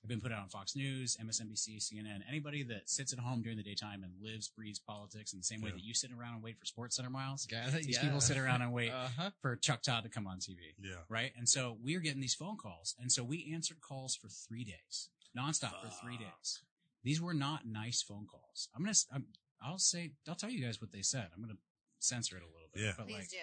It's 0.00 0.06
been 0.06 0.20
put 0.20 0.30
out 0.32 0.42
on 0.42 0.48
Fox 0.48 0.76
News, 0.76 1.16
MSNBC, 1.20 1.78
CNN. 1.78 2.20
Anybody 2.26 2.62
that 2.62 2.88
sits 2.88 3.12
at 3.12 3.18
home 3.18 3.42
during 3.42 3.58
the 3.58 3.64
daytime 3.64 4.04
and 4.04 4.12
lives, 4.22 4.48
breathes 4.48 4.78
politics 4.78 5.32
in 5.32 5.40
the 5.40 5.44
same 5.44 5.60
way 5.60 5.70
Yeah. 5.70 5.74
that 5.74 5.82
you 5.84 5.92
sit 5.92 6.12
around 6.12 6.34
and 6.34 6.42
wait 6.42 6.56
for 6.58 6.64
Sports 6.64 6.94
Center 6.96 7.10
miles. 7.10 7.46
Yeah, 7.50 7.68
These 7.68 7.88
yeah. 7.96 8.02
people 8.02 8.20
sit 8.20 8.38
around 8.38 8.62
and 8.62 8.72
wait 8.72 8.90
Uh-huh. 8.92 9.32
for 9.42 9.56
Chuck 9.56 9.82
Todd 9.82 10.04
to 10.04 10.08
come 10.08 10.26
on 10.28 10.38
TV, 10.38 10.72
Yeah. 10.78 11.02
right? 11.08 11.34
And 11.36 11.48
so 11.48 11.72
we 11.82 11.94
were 11.96 12.00
getting 12.00 12.20
these 12.20 12.34
phone 12.36 12.56
calls, 12.56 12.94
and 12.98 13.12
so 13.12 13.24
we 13.24 13.52
answered 13.52 13.80
calls 13.80 14.14
for 14.14 14.28
three 14.28 14.62
days, 14.64 15.10
nonstop 15.36 15.80
for 15.82 15.88
three 16.02 16.16
days. 16.16 16.62
These 17.04 17.20
were 17.20 17.34
not 17.34 17.66
nice 17.66 18.02
phone 18.02 18.26
calls. 18.30 18.68
I'm 18.74 18.82
gonna, 18.82 18.90
s- 18.90 19.06
I'm, 19.12 19.26
I'll 19.62 19.78
say, 19.78 20.12
I'll 20.28 20.34
tell 20.34 20.50
you 20.50 20.64
guys 20.64 20.80
what 20.80 20.92
they 20.92 21.02
said. 21.02 21.28
I'm 21.34 21.40
gonna 21.42 21.58
censor 22.00 22.36
it 22.36 22.42
a 22.42 22.46
little 22.46 22.68
bit, 22.72 22.82
Yeah. 22.82 22.92
but 22.96 23.06
please 23.06 23.16
like, 23.16 23.30
do. 23.30 23.36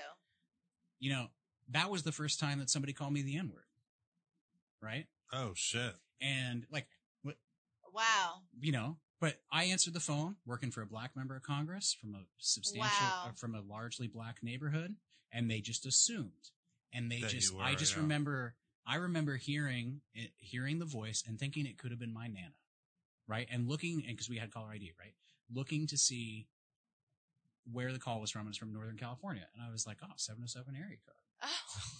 you 0.99 1.11
know, 1.11 1.27
that 1.69 1.89
was 1.89 2.03
the 2.03 2.11
first 2.11 2.39
time 2.39 2.59
that 2.59 2.69
somebody 2.69 2.93
called 2.93 3.13
me 3.13 3.21
the 3.21 3.37
N 3.37 3.49
word, 3.53 3.63
right? 4.81 5.05
Oh 5.33 5.51
shit. 5.55 5.93
And 6.21 6.65
like, 6.71 6.87
what? 7.23 7.35
Wow. 7.93 8.41
you 8.59 8.71
know, 8.71 8.97
but 9.19 9.35
I 9.51 9.65
answered 9.65 9.93
the 9.93 9.99
phone 9.99 10.35
working 10.45 10.71
for 10.71 10.81
a 10.81 10.85
black 10.85 11.15
member 11.15 11.35
of 11.35 11.43
Congress 11.43 11.95
from 11.99 12.13
a 12.15 12.23
substantial, 12.37 12.89
Wow. 13.07 13.25
uh, 13.29 13.31
from 13.35 13.55
a 13.55 13.61
largely 13.61 14.07
black 14.07 14.43
neighborhood, 14.43 14.95
and 15.31 15.49
they 15.49 15.59
just 15.61 15.85
assumed, 15.85 16.51
and 16.93 17.11
they 17.11 17.21
That 17.21 17.29
just, 17.31 17.53
you 17.53 17.59
I 17.59 17.75
just 17.75 17.95
yeah. 17.95 18.01
remember, 18.01 18.55
I 18.87 18.95
remember 18.95 19.35
hearing 19.37 20.01
it, 20.13 20.31
hearing 20.37 20.79
the 20.79 20.85
voice 20.85 21.23
and 21.27 21.39
thinking 21.39 21.65
it 21.65 21.77
could 21.77 21.91
have 21.91 21.99
been 21.99 22.13
my 22.13 22.27
nana, 22.27 22.53
right? 23.27 23.47
And 23.51 23.67
looking, 23.67 24.03
and 24.07 24.15
because 24.15 24.29
we 24.29 24.37
had 24.37 24.51
caller 24.53 24.69
ID, 24.73 24.91
right? 24.99 25.13
Looking 25.53 25.87
to 25.87 25.97
see 25.97 26.47
where 27.71 27.91
the 27.91 27.99
call 27.99 28.21
was 28.21 28.29
from. 28.31 28.41
and 28.41 28.49
It's 28.49 28.57
from 28.57 28.73
Northern 28.73 28.97
California, 28.97 29.47
and 29.55 29.63
I 29.67 29.71
was 29.71 29.87
like, 29.87 29.97
oh, 30.03 30.13
707 30.17 30.75
area 30.75 30.97
code. 31.05 31.15
Oh, 31.43 31.47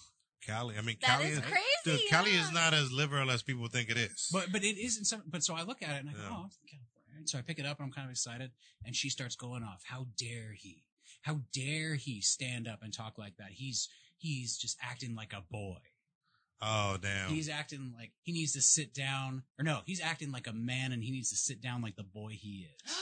Cali. 0.45 0.75
I 0.77 0.81
mean, 0.81 0.97
that 1.01 1.07
Cali 1.17 1.25
is 1.25 1.37
is, 1.39 1.43
crazy. 1.43 1.63
dude, 1.85 2.09
Cali 2.09 2.31
is 2.31 2.51
not 2.51 2.73
as 2.75 2.91
liberal 2.91 3.31
as 3.31 3.41
people 3.41 3.67
think 3.67 3.89
it 3.89 3.97
is. 3.97 4.29
But 4.31 4.51
but 4.51 4.63
it 4.63 4.77
isn't 4.77 5.05
some. 5.05 5.23
But 5.25 5.43
so 5.43 5.55
I 5.55 5.63
look 5.63 5.81
at 5.81 5.89
it 5.95 5.99
and 6.01 6.09
I 6.09 6.13
go, 6.13 6.19
Yeah. 6.19 6.29
oh, 6.31 6.43
it's 6.45 6.57
California. 6.69 7.17
And 7.17 7.27
so 7.29 7.39
I 7.39 7.41
pick 7.41 7.57
it 7.59 7.65
up 7.65 7.79
and 7.79 7.85
I'm 7.87 7.91
kind 7.91 8.05
of 8.05 8.11
excited. 8.11 8.51
And 8.85 8.95
she 8.95 9.09
starts 9.09 9.35
going 9.35 9.63
off. 9.63 9.81
How 9.85 10.05
dare 10.19 10.53
he? 10.55 10.83
How 11.21 11.39
dare 11.53 11.95
he 11.95 12.21
stand 12.21 12.67
up 12.67 12.83
and 12.83 12.93
talk 12.93 13.17
like 13.17 13.37
that? 13.37 13.51
He's 13.53 13.89
he's 14.17 14.55
just 14.57 14.77
acting 14.83 15.15
like 15.15 15.33
a 15.33 15.41
boy. 15.49 15.77
Oh 16.61 16.97
damn. 17.01 17.29
He's 17.29 17.49
acting 17.49 17.93
like 17.97 18.11
he 18.21 18.31
needs 18.31 18.53
to 18.53 18.61
sit 18.61 18.93
down. 18.93 19.43
Or 19.59 19.63
no, 19.63 19.81
he's 19.85 20.01
acting 20.01 20.31
like 20.31 20.47
a 20.47 20.53
man 20.53 20.91
and 20.91 21.03
he 21.03 21.11
needs 21.11 21.29
to 21.29 21.35
sit 21.35 21.61
down 21.61 21.81
like 21.81 21.95
the 21.95 22.03
boy 22.03 22.31
he 22.31 22.67
is. 22.85 22.93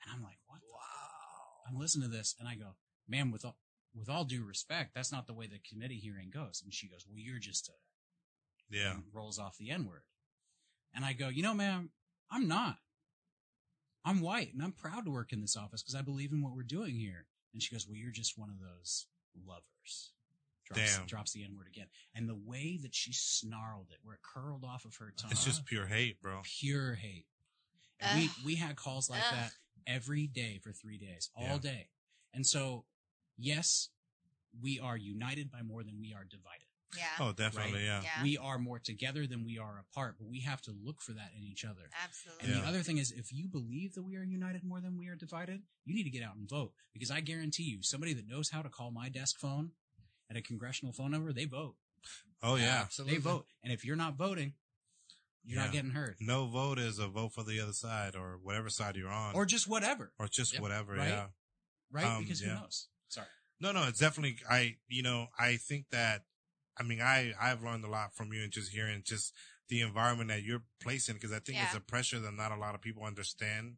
And 0.00 0.16
I'm 0.16 0.22
like, 0.22 0.38
what? 0.46 0.60
Wow. 0.72 1.68
I'm 1.68 1.78
listening 1.78 2.10
to 2.10 2.16
this 2.16 2.34
and 2.40 2.48
I 2.48 2.54
go, 2.54 2.76
man, 3.06 3.30
with 3.30 3.44
all 3.44 3.58
with 3.94 4.08
all 4.08 4.24
due 4.24 4.42
respect, 4.42 4.94
that's 4.94 5.12
not 5.12 5.26
the 5.26 5.34
way 5.34 5.46
the 5.46 5.58
committee 5.68 5.98
hearing 5.98 6.30
goes. 6.32 6.62
And 6.64 6.72
she 6.72 6.88
goes, 6.88 7.04
well, 7.06 7.18
you're 7.18 7.38
just 7.38 7.68
a 7.68 7.72
yeah. 8.70 8.94
rolls 9.12 9.38
off 9.38 9.58
the 9.58 9.70
N 9.70 9.86
word. 9.86 10.02
And 10.94 11.04
I 11.04 11.12
go, 11.12 11.28
you 11.28 11.42
know, 11.42 11.54
ma'am, 11.54 11.90
I'm 12.30 12.48
not. 12.48 12.78
I'm 14.04 14.20
white 14.20 14.52
and 14.54 14.62
I'm 14.62 14.72
proud 14.72 15.04
to 15.04 15.10
work 15.10 15.32
in 15.32 15.40
this 15.40 15.56
office 15.56 15.82
because 15.82 15.94
I 15.94 16.02
believe 16.02 16.32
in 16.32 16.42
what 16.42 16.54
we're 16.54 16.62
doing 16.62 16.94
here. 16.94 17.26
And 17.52 17.62
she 17.62 17.74
goes, 17.74 17.86
well, 17.86 17.96
you're 17.96 18.12
just 18.12 18.38
one 18.38 18.50
of 18.50 18.58
those 18.58 19.06
lovers. 19.46 20.12
Drops, 20.68 20.96
Damn. 20.98 21.06
drops 21.06 21.32
the 21.32 21.44
N 21.44 21.56
word 21.56 21.66
again. 21.66 21.86
And 22.14 22.28
the 22.28 22.34
way 22.34 22.78
that 22.82 22.94
she 22.94 23.12
snarled 23.12 23.88
it, 23.90 23.98
where 24.02 24.14
it 24.16 24.22
curled 24.22 24.64
off 24.64 24.84
of 24.84 24.94
her 24.96 25.12
tongue, 25.16 25.30
It's 25.30 25.44
just 25.44 25.64
pure 25.64 25.86
hate, 25.86 26.20
bro. 26.20 26.40
pure 26.44 26.94
hate. 26.94 27.26
And 28.00 28.20
we, 28.20 28.30
we 28.44 28.54
had 28.56 28.76
calls 28.76 29.08
like 29.10 29.22
Ugh. 29.28 29.34
that 29.34 29.52
every 29.86 30.26
day 30.26 30.58
for 30.62 30.72
three 30.72 30.98
days, 30.98 31.30
all 31.34 31.44
Yeah. 31.44 31.58
day. 31.58 31.88
And 32.34 32.46
so, 32.46 32.84
yes, 33.36 33.88
we 34.60 34.78
are 34.78 34.96
united 34.96 35.50
by 35.50 35.62
more 35.62 35.82
than 35.82 35.98
we 36.00 36.12
are 36.14 36.24
divided. 36.24 36.66
yeah. 36.96 37.04
Oh, 37.20 37.32
definitely, 37.32 37.84
yeah. 37.84 38.00
yeah. 38.02 38.22
We 38.22 38.38
are 38.38 38.58
more 38.58 38.78
together 38.78 39.26
than 39.26 39.44
we 39.44 39.58
are 39.58 39.78
apart, 39.78 40.16
but 40.18 40.26
we 40.26 40.40
have 40.40 40.62
to 40.62 40.70
look 40.72 41.02
for 41.02 41.12
that 41.12 41.32
in 41.36 41.44
each 41.44 41.62
other. 41.64 41.90
Absolutely. 42.02 42.46
And 42.46 42.54
Yeah. 42.56 42.62
the 42.62 42.68
other 42.68 42.82
thing 42.82 42.96
is, 42.98 43.10
if 43.10 43.30
you 43.32 43.46
believe 43.46 43.94
that 43.94 44.02
we 44.04 44.16
are 44.16 44.22
united 44.22 44.64
more 44.64 44.80
than 44.80 44.96
we 44.96 45.08
are 45.08 45.14
divided, 45.16 45.62
you 45.84 45.94
need 45.94 46.04
to 46.04 46.10
get 46.10 46.22
out 46.22 46.36
and 46.36 46.48
vote. 46.48 46.72
Because 46.94 47.10
I 47.10 47.20
guarantee 47.20 47.64
you, 47.64 47.82
somebody 47.82 48.14
that 48.14 48.26
knows 48.26 48.48
how 48.50 48.62
to 48.62 48.70
call 48.70 48.90
my 48.90 49.08
desk 49.10 49.38
phone 49.38 49.72
at 50.30 50.36
a 50.36 50.42
congressional 50.42 50.92
phone 50.92 51.10
number, 51.10 51.32
they 51.32 51.44
vote. 51.44 51.74
Oh 52.42 52.56
yeah. 52.56 52.80
Absolutely. 52.82 53.16
They 53.16 53.20
vote. 53.20 53.46
And 53.62 53.72
if 53.72 53.84
you're 53.84 53.96
not 53.96 54.16
voting, 54.16 54.54
you're 55.44 55.58
Yeah. 55.58 55.64
not 55.64 55.72
getting 55.72 55.90
heard. 55.90 56.16
No 56.20 56.46
vote 56.46 56.78
is 56.78 56.98
a 56.98 57.08
vote 57.08 57.32
for 57.32 57.42
the 57.42 57.60
other 57.60 57.72
side 57.72 58.14
or 58.14 58.38
whatever 58.42 58.68
side 58.70 58.96
you're 58.96 59.08
on. 59.08 59.34
Or 59.34 59.44
just 59.46 59.66
whatever, 59.66 60.12
or 60.18 60.28
just 60.28 60.52
Yep. 60.52 60.62
whatever, 60.62 60.94
Right? 60.94 61.08
yeah. 61.08 61.28
right? 61.90 62.04
Um, 62.04 62.22
because 62.22 62.40
yeah. 62.42 62.54
who 62.54 62.60
knows? 62.60 62.88
Sorry. 63.08 63.26
No, 63.60 63.72
no, 63.72 63.88
it's 63.88 63.98
definitely 63.98 64.38
I 64.48 64.78
you 64.88 65.02
know, 65.02 65.28
I 65.38 65.56
think 65.56 65.90
that 65.90 66.24
I 66.76 66.82
mean 66.84 67.00
I 67.00 67.32
I've 67.40 67.62
learned 67.62 67.84
a 67.84 67.88
lot 67.88 68.14
from 68.14 68.32
you 68.32 68.42
and 68.42 68.52
just 68.52 68.70
hearing 68.72 69.02
just 69.02 69.34
the 69.68 69.80
environment 69.80 70.28
that 70.28 70.42
you're 70.42 70.62
placing 70.80 71.14
because 71.16 71.32
I 71.32 71.40
think 71.40 71.58
it's 71.58 71.74
a 71.74 71.80
pressure 71.80 72.18
that 72.20 72.32
not 72.32 72.52
a 72.52 72.56
lot 72.56 72.74
of 72.74 72.80
people 72.80 73.04
understand 73.04 73.76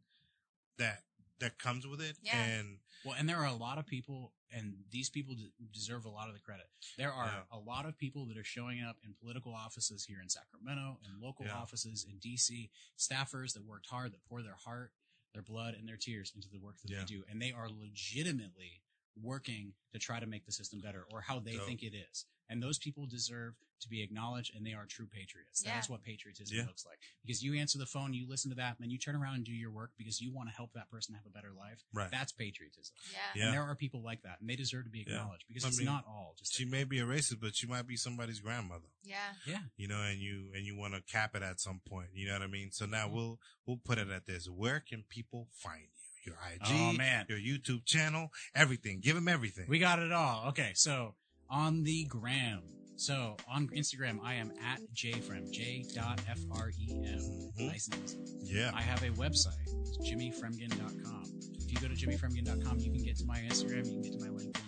that 0.77 1.05
that 1.39 1.59
comes 1.59 1.87
with 1.87 2.01
it. 2.03 2.17
Yeah. 2.23 2.37
And 2.41 2.81
Well, 3.05 3.15
and 3.19 3.29
there 3.29 3.39
are 3.39 3.47
a 3.47 3.55
lot 3.55 3.79
of 3.79 3.87
people, 3.87 4.33
and 4.53 4.85
these 4.91 5.09
people 5.09 5.35
de- 5.35 5.51
deserve 5.73 6.05
a 6.05 6.11
lot 6.11 6.29
of 6.29 6.35
the 6.35 6.41
credit. 6.41 6.67
There 6.99 7.13
are 7.13 7.27
Yeah. 7.27 7.45
a 7.51 7.59
lot 7.59 7.87
of 7.87 7.97
people 7.97 8.27
that 8.27 8.37
are 8.37 8.45
showing 8.45 8.83
up 8.83 8.97
in 9.03 9.15
political 9.15 9.55
offices 9.55 10.05
here 10.05 10.21
in 10.21 10.29
Sacramento 10.29 11.01
and 11.05 11.21
local 11.21 11.47
Yeah. 11.47 11.57
offices 11.57 12.05
in 12.05 12.19
DC, 12.19 12.71
staffers 12.99 13.55
that 13.55 13.65
worked 13.65 13.87
hard, 13.87 14.13
that 14.13 14.25
pour 14.25 14.43
their 14.43 14.57
heart, 14.57 14.93
their 15.33 15.43
blood, 15.43 15.75
and 15.75 15.89
their 15.89 15.97
tears 15.97 16.33
into 16.35 16.49
the 16.49 16.59
work 16.59 16.79
that 16.83 16.91
Yeah. 16.91 17.01
they 17.01 17.05
do. 17.07 17.25
And 17.29 17.41
they 17.41 17.53
are 17.53 17.71
legitimately 17.71 18.83
working 19.21 19.73
to 19.93 19.99
try 19.99 20.21
to 20.21 20.27
make 20.27 20.47
the 20.47 20.53
system 20.53 20.81
better 20.81 21.05
or 21.13 21.21
how 21.21 21.39
they 21.41 21.53
Dope. 21.57 21.67
think 21.67 21.83
it 21.83 21.95
is. 21.95 22.27
And 22.49 22.61
those 22.61 22.79
people 22.79 23.07
deserve 23.07 23.55
to 23.81 23.89
be 23.89 24.03
acknowledged 24.03 24.55
and 24.57 24.67
they 24.67 24.73
are 24.73 24.85
true 24.85 25.07
patriots. 25.07 25.63
Yeah. 25.65 25.73
That's 25.75 25.89
what 25.89 26.03
patriotism 26.03 26.57
Yeah. 26.57 26.67
looks 26.67 26.85
like. 26.85 26.99
Because 27.25 27.43
you 27.43 27.55
answer 27.55 27.79
the 27.79 27.87
phone, 27.87 28.13
you 28.13 28.29
listen 28.29 28.51
to 28.51 28.57
that, 28.57 28.77
and 28.77 28.79
then 28.81 28.91
you 28.91 28.99
turn 28.99 29.15
around 29.17 29.37
and 29.37 29.45
do 29.45 29.53
your 29.53 29.71
work 29.71 29.93
because 29.97 30.21
you 30.21 30.33
want 30.33 30.49
to 30.51 30.55
help 30.55 30.73
that 30.75 30.91
person 30.91 31.15
have 31.15 31.25
a 31.25 31.31
better 31.31 31.53
life. 31.53 31.83
Right. 31.93 32.11
That's 32.11 32.33
patriotism. 32.33 32.95
Yeah. 33.13 33.19
Yeah. 33.35 33.45
And 33.47 33.55
there 33.55 33.63
are 33.63 33.75
people 33.77 34.03
like 34.03 34.23
that, 34.23 34.41
and 34.41 34.51
they 34.51 34.57
deserve 34.57 34.85
to 34.85 34.91
be 34.91 35.05
Yeah. 35.07 35.15
acknowledged 35.15 35.45
because 35.49 35.65
I 35.65 35.69
it's 35.69 35.79
mean, 35.79 35.87
not 35.87 36.05
all 36.07 36.35
just 36.39 36.53
She 36.55 36.65
may 36.65 36.83
be 36.85 36.99
a 36.99 37.05
racist, 37.05 37.41
but 37.41 37.55
she 37.55 37.67
might 37.69 37.87
be 37.87 37.97
somebody's 37.97 38.41
grandmother. 38.41 38.89
Yeah. 39.03 39.35
yeah. 39.47 39.63
You 39.77 39.87
know, 39.89 40.03
and 40.03 40.21
you 40.21 40.51
and 40.55 40.67
you 40.67 40.77
want 40.77 40.95
to 40.95 41.01
cap 41.03 41.35
it 41.37 41.43
at 41.43 41.61
some 41.61 41.81
point. 41.89 42.09
You 42.13 42.27
know 42.27 42.33
what 42.35 42.43
I 42.43 42.49
mean? 42.49 42.73
So 42.73 42.85
Mm-hmm. 42.85 42.93
now 42.93 43.09
we'll 43.09 43.39
we'll 43.65 43.79
put 43.83 43.97
it 43.99 44.09
at 44.11 44.27
this: 44.27 44.47
Where 44.49 44.81
can 44.81 45.05
people 45.05 45.49
find 45.53 45.83
you? 45.83 45.89
Your 46.25 46.37
IG, 46.55 46.61
Oh, 46.67 46.93
man. 46.93 47.27
your 47.29 47.39
YouTube 47.39 47.85
channel, 47.85 48.31
everything. 48.55 49.01
Give 49.01 49.15
them 49.15 49.29
everything. 49.29 49.67
We 49.69 49.79
got 49.79 49.99
it 49.99 50.13
all. 50.13 50.49
Okay, 50.49 50.73
so 50.75 51.15
on 51.49 51.83
the 51.85 52.05
gram. 52.05 52.63
So 52.97 53.37
on 53.49 53.69
Instagram, 53.69 54.19
I 54.23 54.35
am 54.35 54.53
at 54.63 54.81
jfrem, 54.95 55.51
j 55.51 55.85
dot 55.95 56.21
f 56.29 56.39
r 56.53 56.71
e 56.79 56.93
m. 56.93 57.19
Mhm. 57.59 57.67
Nice 57.69 57.89
and 57.89 58.05
easy. 58.05 58.19
yeah. 58.43 58.71
I 58.75 58.83
have 58.83 59.03
a 59.03 59.09
website, 59.11 59.57
it's 59.67 59.97
jimmyfremgen.com. 59.99 61.25
If 61.61 61.73
you 61.73 61.79
go 61.81 61.89
to 61.89 61.95
jimmyfremgen.com, 61.95 62.79
you 62.81 62.91
can 62.93 63.03
get 63.03 63.17
to 63.19 63.25
my 63.25 63.39
Instagram, 63.39 63.87
you 63.87 63.93
can 63.93 64.03
get 64.03 64.13
to 64.13 64.19
my 64.19 64.29
LinkedIn, 64.29 64.45
you 64.47 64.53
can 64.53 64.53
get 64.53 64.60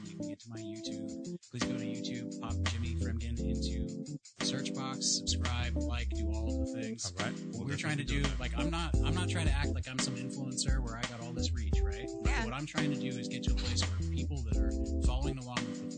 to 0.42 0.50
my 0.50 0.58
YouTube. 0.58 1.38
Please 1.50 1.62
go 1.62 1.76
to 1.76 1.84
YouTube, 1.84 2.40
pop 2.40 2.54
Jimmy 2.70 2.96
Fremgen 2.96 3.38
into 3.38 4.18
the 4.38 4.44
search 4.44 4.74
box, 4.74 5.18
subscribe, 5.18 5.76
like, 5.76 6.08
do 6.10 6.26
all 6.32 6.48
of 6.48 6.66
the 6.66 6.80
things. 6.80 7.04
All 7.06 7.24
right. 7.24 7.34
What 7.52 7.58
We'll 7.58 7.68
we're 7.68 7.76
trying 7.76 7.98
to 7.98 8.04
definitely 8.04 8.30
do, 8.30 8.40
like, 8.40 8.52
I'm 8.58 8.70
not, 8.70 8.94
I'm 9.04 9.14
not 9.14 9.28
trying 9.28 9.46
to 9.46 9.52
act 9.52 9.68
like 9.74 9.88
I'm 9.88 9.98
some 10.00 10.16
influencer 10.16 10.80
where 10.80 10.96
I 10.96 11.02
got 11.02 11.20
all 11.22 11.32
this 11.32 11.52
reach, 11.52 11.74
right? 11.80 12.08
Yeah. 12.24 12.44
What 12.44 12.54
I'm 12.54 12.66
trying 12.66 12.90
to 12.92 12.98
do 12.98 13.06
is 13.06 13.28
get 13.28 13.44
to 13.44 13.52
a 13.52 13.56
place 13.56 13.82
where 13.82 14.10
people 14.10 14.42
that 14.50 14.56
are 14.56 14.72
following 15.06 15.38
along 15.38 15.58
with 15.58 15.90
the 15.90 15.91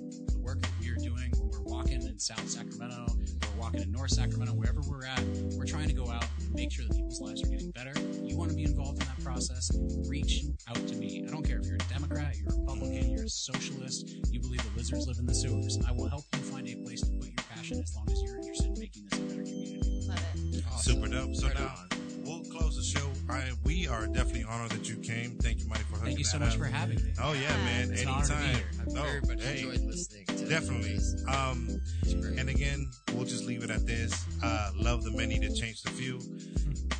we're 1.64 1.72
walking 1.74 2.02
in 2.02 2.18
South 2.18 2.48
Sacramento, 2.48 3.06
we're 3.16 3.60
walking 3.60 3.82
in 3.82 3.92
North 3.92 4.10
Sacramento, 4.10 4.52
wherever 4.54 4.80
we're 4.88 5.04
at, 5.04 5.20
we're 5.56 5.64
trying 5.64 5.88
to 5.88 5.94
go 5.94 6.10
out 6.10 6.24
and 6.40 6.54
make 6.54 6.70
sure 6.72 6.84
that 6.86 6.94
people's 6.94 7.20
lives 7.20 7.42
are 7.42 7.48
getting 7.48 7.70
better. 7.70 7.92
You 8.22 8.36
want 8.36 8.50
to 8.50 8.56
be 8.56 8.64
involved 8.64 9.00
in 9.02 9.08
that 9.08 9.22
process, 9.24 9.70
reach 10.08 10.44
out 10.68 10.76
to 10.76 10.94
me. 10.96 11.24
I 11.26 11.30
don't 11.30 11.44
care 11.46 11.58
if 11.58 11.66
you're 11.66 11.76
a 11.76 11.92
Democrat, 11.92 12.34
you're 12.36 12.52
a 12.54 12.58
Republican, 12.60 13.10
you're 13.10 13.24
a 13.24 13.28
socialist, 13.28 14.08
you 14.30 14.40
believe 14.40 14.62
the 14.62 14.76
lizards 14.78 15.06
live 15.06 15.18
in 15.18 15.26
the 15.26 15.34
sewers. 15.34 15.78
I 15.88 15.92
will 15.92 16.08
help 16.08 16.24
you 16.34 16.40
find 16.40 16.68
a 16.68 16.76
place 16.76 17.00
to 17.02 17.10
put 17.12 17.26
your 17.26 17.44
passion 17.54 17.80
as 17.82 17.94
long 17.96 18.06
as 18.10 18.22
you're 18.22 18.36
interested 18.36 18.66
in 18.66 18.78
making 18.78 19.06
this 19.10 19.18
a 19.18 19.22
better 19.22 19.42
community. 19.42 20.04
Love 20.08 20.18
it. 20.34 20.64
Awesome. 20.72 20.94
Super 20.94 21.08
dope. 21.08 21.34
So 21.34 21.46
Right 21.46 21.58
now 21.58 21.74
on. 21.78 21.88
we'll 22.24 22.42
close 22.50 22.76
the 22.76 22.82
show. 22.98 23.10
I 23.30 23.50
we 23.64 23.88
are 23.88 24.06
definitely 24.06 24.44
honored 24.44 24.70
that 24.72 24.88
you 24.88 24.96
came. 24.96 25.30
Thank 25.40 25.60
you, 25.60 25.66
Mike, 25.68 25.78
for 25.78 25.93
hooking 25.93 25.93
Thank 26.04 26.18
you 26.18 26.24
so 26.24 26.38
much 26.38 26.56
for 26.56 26.64
having 26.64 26.96
me. 27.02 27.12
Oh 27.22 27.32
yeah, 27.32 27.48
man. 27.64 27.90
It's 27.92 28.02
an 28.02 28.08
honor 28.08 28.24
to 28.26 28.32
be 28.32 28.34
Anytime. 28.36 28.54
here. 28.56 28.64
I've 28.80 28.86
No, 28.88 29.02
very 29.02 29.20
much 29.22 29.42
hey, 29.44 29.58
enjoyed 29.62 29.80
listening 29.86 30.26
to 30.26 30.44
Definitely. 30.48 30.94
this. 30.94 31.24
Um, 31.28 31.68
It's 32.02 32.14
great. 32.14 32.38
and 32.38 32.48
again, 32.48 32.90
we'll 33.14 33.24
just 33.24 33.44
leave 33.44 33.62
it 33.64 33.70
at 33.70 33.86
this. 33.86 34.24
Uh, 34.42 34.70
love 34.76 35.02
the 35.04 35.10
many 35.12 35.38
to 35.40 35.52
change 35.54 35.82
the 35.82 35.90
few. 35.90 36.18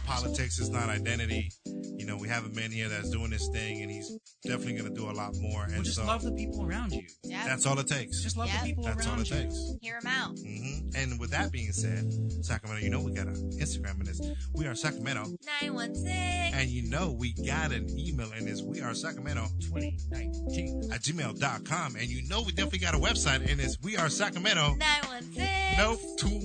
Politics 0.04 0.58
is 0.58 0.70
not 0.70 0.88
identity. 0.88 1.50
You 1.96 2.06
know, 2.06 2.16
we 2.16 2.28
have 2.28 2.44
a 2.44 2.48
man 2.50 2.70
here 2.70 2.88
that's 2.88 3.08
doing 3.10 3.30
this 3.30 3.48
thing, 3.48 3.82
and 3.82 3.90
he's 3.90 4.10
definitely 4.44 4.74
going 4.74 4.92
to 4.94 5.00
do 5.00 5.10
a 5.10 5.12
lot 5.12 5.34
more. 5.40 5.64
Well, 5.66 5.74
And 5.74 5.84
just 5.84 5.96
so 5.96 6.04
love 6.04 6.22
the 6.22 6.32
people 6.32 6.64
around 6.66 6.92
you. 6.92 7.02
Yeah. 7.24 7.46
that's 7.46 7.64
all 7.66 7.78
it 7.78 7.86
takes. 7.86 8.22
Just 8.22 8.36
love 8.36 8.48
Yeah. 8.48 8.60
the 8.60 8.66
people 8.68 8.84
That's 8.84 9.06
all 9.06 9.12
around 9.14 9.22
it 9.22 9.30
you. 9.30 9.36
takes. 9.36 9.72
Hear 9.80 9.96
him 9.98 10.06
out. 10.06 10.38
hmm 10.38 10.88
And 10.96 11.18
with 11.18 11.30
that 11.30 11.50
being 11.52 11.72
said, 11.72 12.12
Sacramento, 12.44 12.82
you 12.84 12.90
know 12.90 13.00
we 13.02 13.12
got 13.12 13.26
an 13.28 13.50
Instagram 13.58 14.00
in 14.00 14.04
this. 14.06 14.20
We 14.54 14.66
are 14.66 14.74
Sacramento, 14.74 15.24
916. 15.62 16.06
and 16.54 16.68
you 16.68 16.88
know 16.90 17.12
we 17.12 17.32
got 17.46 17.72
an 17.72 17.88
email 17.98 18.30
in 18.32 18.44
this. 18.44 18.62
We 18.62 18.80
are 18.82 18.94
Sacramento 18.94 19.46
2019. 19.60 20.90
at 20.92 21.00
gmail.com, 21.02 21.96
and 21.96 22.06
you 22.08 22.28
know 22.28 22.42
we 22.42 22.52
definitely 22.52 22.80
got 22.80 22.94
a 22.94 22.98
website 22.98 23.48
in 23.48 23.58
this. 23.58 23.76
We 23.82 23.96
are 23.96 24.08
Sacramento. 24.10 24.74
916. 24.76 25.78
Nope, 25.78 26.00
two. 26.18 26.40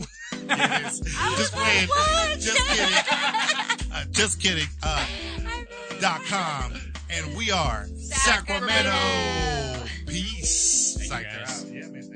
Yes. 0.59 0.99
Just 1.37 1.53
playing. 1.53 1.87
what? 1.87 2.39
Just 2.39 2.67
kidding. 2.67 3.91
Uh, 3.93 4.05
just 4.11 4.41
kidding. 4.41 4.67
Uh, 4.83 5.05
dot 6.01 6.21
com, 6.25 6.73
and 7.09 7.35
we 7.37 7.51
are 7.51 7.85
Sacramento. 7.97 8.89
Sacramento. 8.89 9.85
Peace. 10.07 10.97
Thank 11.07 11.25
you, 11.25 11.45
Sacramento. 11.45 11.93
guys. 11.93 12.08